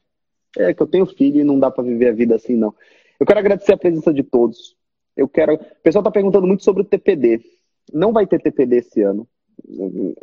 É 0.58 0.74
que 0.74 0.82
eu 0.82 0.88
tenho 0.88 1.06
filho 1.06 1.42
e 1.42 1.44
não 1.44 1.60
dá 1.60 1.70
para 1.70 1.84
viver 1.84 2.08
a 2.08 2.14
vida 2.14 2.36
assim, 2.36 2.56
não. 2.56 2.74
Eu 3.20 3.26
quero 3.26 3.40
agradecer 3.40 3.74
a 3.74 3.78
presença 3.78 4.14
de 4.14 4.24
todos. 4.24 4.76
Eu 5.16 5.28
quero. 5.28 5.56
O 5.56 5.60
pessoal 5.84 6.04
tá 6.04 6.10
perguntando 6.10 6.48
muito 6.48 6.64
sobre 6.64 6.82
o 6.82 6.86
TPD. 6.86 7.42
Não 7.94 8.14
vai 8.14 8.26
ter 8.26 8.42
TPD 8.42 8.78
esse 8.78 9.02
ano. 9.02 9.28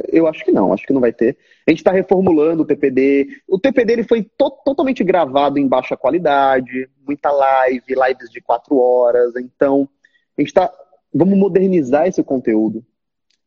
Eu 0.08 0.26
acho 0.26 0.44
que 0.44 0.52
não, 0.52 0.72
acho 0.72 0.86
que 0.86 0.92
não 0.92 1.00
vai 1.00 1.12
ter. 1.12 1.36
A 1.66 1.70
gente 1.70 1.80
está 1.80 1.90
reformulando 1.90 2.62
o 2.62 2.66
TPD. 2.66 3.28
O 3.48 3.58
TPD 3.58 3.92
ele 3.92 4.04
foi 4.04 4.22
to 4.22 4.50
totalmente 4.64 5.02
gravado 5.02 5.58
em 5.58 5.66
baixa 5.66 5.96
qualidade, 5.96 6.88
muita 7.06 7.30
live, 7.30 7.82
lives 7.88 8.30
de 8.30 8.40
quatro 8.40 8.78
horas. 8.78 9.34
Então, 9.36 9.88
a 10.36 10.40
gente 10.40 10.48
está. 10.48 10.72
Vamos 11.12 11.36
modernizar 11.36 12.06
esse 12.06 12.22
conteúdo. 12.22 12.84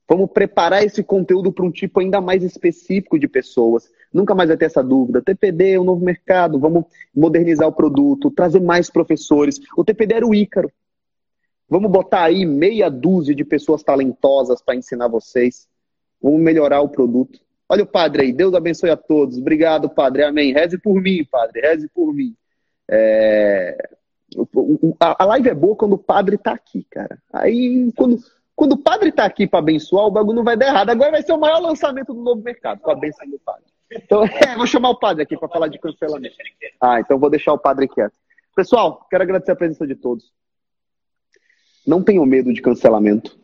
Vamos 0.08 0.30
preparar 0.32 0.84
esse 0.84 1.04
conteúdo 1.04 1.52
para 1.52 1.66
um 1.66 1.72
tipo 1.72 2.00
ainda 2.00 2.22
mais 2.22 2.44
específico 2.44 3.18
de 3.18 3.28
pessoas. 3.28 3.90
Nunca 4.14 4.36
mais 4.36 4.50
vai 4.50 4.58
ter 4.58 4.66
essa 4.66 4.84
dúvida. 4.84 5.22
TPD 5.22 5.72
é 5.72 5.80
um 5.80 5.84
novo 5.84 6.06
mercado, 6.06 6.60
vamos 6.60 6.86
modernizar 7.14 7.68
o 7.68 7.74
produto, 7.74 8.30
trazer 8.30 8.62
mais 8.62 8.90
professores. 8.90 9.60
O 9.76 9.84
TPD 9.84 10.16
era 10.16 10.28
o 10.28 10.36
Ícaro. 10.36 10.72
Vamos 11.68 11.90
botar 11.90 12.24
aí 12.24 12.46
meia 12.46 12.88
dúzia 12.90 13.34
de 13.34 13.44
pessoas 13.44 13.82
talentosas 13.82 14.62
para 14.62 14.76
ensinar 14.76 15.08
vocês. 15.08 15.68
Vamos 16.26 16.42
melhorar 16.42 16.82
o 16.82 16.90
produto. 16.90 17.40
Olha 17.70 17.84
o 17.84 17.88
padre 17.88 18.24
aí. 18.24 18.34
Deus 18.34 18.56
abençoe 18.56 18.90
a 18.90 18.98
todos. 18.98 19.38
Obrigado, 19.38 19.88
padre. 19.88 20.24
Amém. 20.24 20.52
Reze 20.52 20.76
por 20.76 21.00
mim, 21.00 21.24
padre. 21.24 21.62
Reze 21.62 21.88
por 21.88 22.12
mim. 22.12 22.36
É... 22.90 23.78
A 25.00 25.24
live 25.24 25.50
é 25.50 25.54
boa 25.54 25.76
quando 25.76 25.94
o 25.94 26.00
padre 26.00 26.34
está 26.36 26.52
aqui, 26.52 26.84
cara. 26.90 27.20
Aí, 27.32 27.92
quando, 27.96 28.18
quando 28.56 28.72
o 28.72 28.78
padre 28.78 29.10
está 29.10 29.24
aqui 29.24 29.46
para 29.46 29.60
abençoar, 29.60 30.08
o 30.08 30.12
bagulho 30.12 30.38
não 30.38 30.44
vai 30.44 30.58
dar 30.58 30.66
errado. 30.66 30.90
Agora 30.90 31.12
vai 31.12 31.22
ser 31.22 31.32
o 31.32 31.40
maior 31.40 31.60
lançamento 31.60 32.12
do 32.12 32.24
novo 32.24 32.42
mercado, 32.42 32.82
com 32.82 32.90
a 32.90 32.96
benção 32.96 33.30
do 33.30 33.38
padre. 33.38 33.66
Então, 33.92 34.24
é, 34.26 34.56
vou 34.56 34.66
chamar 34.66 34.90
o 34.90 35.00
padre 35.00 35.22
aqui 35.22 35.38
para 35.38 35.48
falar 35.48 35.68
de 35.68 35.78
cancelamento. 35.78 36.36
Ah, 36.82 37.00
então 37.00 37.20
vou 37.20 37.30
deixar 37.30 37.54
o 37.54 37.60
padre 37.60 37.88
quieto. 37.88 38.16
Pessoal, 38.56 39.06
quero 39.12 39.22
agradecer 39.22 39.52
a 39.52 39.56
presença 39.56 39.86
de 39.86 39.94
todos. 39.94 40.34
Não 41.86 42.02
tenham 42.02 42.26
medo 42.26 42.52
de 42.52 42.64
cancelamento. 42.64 43.38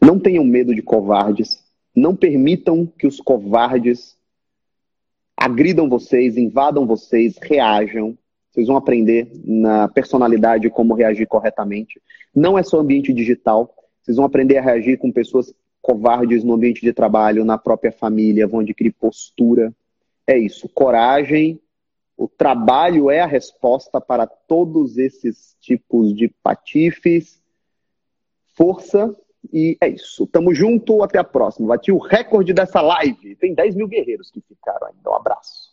Não 0.00 0.20
tenham 0.20 0.44
medo 0.44 0.72
de 0.72 0.82
covardes. 0.82 1.66
Não 1.98 2.14
permitam 2.14 2.86
que 2.86 3.08
os 3.08 3.20
covardes 3.20 4.16
agridam 5.36 5.88
vocês, 5.88 6.36
invadam 6.36 6.86
vocês, 6.86 7.36
reajam. 7.42 8.16
Vocês 8.50 8.68
vão 8.68 8.76
aprender 8.76 9.30
na 9.44 9.88
personalidade 9.88 10.70
como 10.70 10.94
reagir 10.94 11.26
corretamente. 11.26 12.00
Não 12.32 12.56
é 12.56 12.62
só 12.62 12.78
ambiente 12.78 13.12
digital. 13.12 13.74
Vocês 14.00 14.16
vão 14.16 14.24
aprender 14.24 14.58
a 14.58 14.62
reagir 14.62 14.96
com 14.98 15.10
pessoas 15.10 15.52
covardes 15.82 16.44
no 16.44 16.54
ambiente 16.54 16.82
de 16.82 16.92
trabalho, 16.92 17.44
na 17.44 17.58
própria 17.58 17.90
família, 17.90 18.46
vão 18.46 18.60
adquirir 18.60 18.92
postura. 18.92 19.74
É 20.24 20.38
isso. 20.38 20.68
Coragem. 20.68 21.60
O 22.16 22.28
trabalho 22.28 23.10
é 23.10 23.20
a 23.20 23.26
resposta 23.26 24.00
para 24.00 24.24
todos 24.24 24.98
esses 24.98 25.56
tipos 25.60 26.14
de 26.14 26.28
patifes 26.42 27.42
força 28.54 29.16
e 29.52 29.76
é 29.80 29.88
isso. 29.88 30.26
Tamo 30.26 30.54
junto, 30.54 31.02
até 31.02 31.18
a 31.18 31.24
próxima. 31.24 31.68
Bati 31.68 31.90
o 31.92 31.98
recorde 31.98 32.52
dessa 32.52 32.80
live. 32.80 33.36
Tem 33.36 33.54
10 33.54 33.74
mil 33.74 33.88
guerreiros 33.88 34.30
que 34.30 34.40
ficaram 34.40 34.86
ainda. 34.86 35.10
Um 35.10 35.14
abraço. 35.14 35.67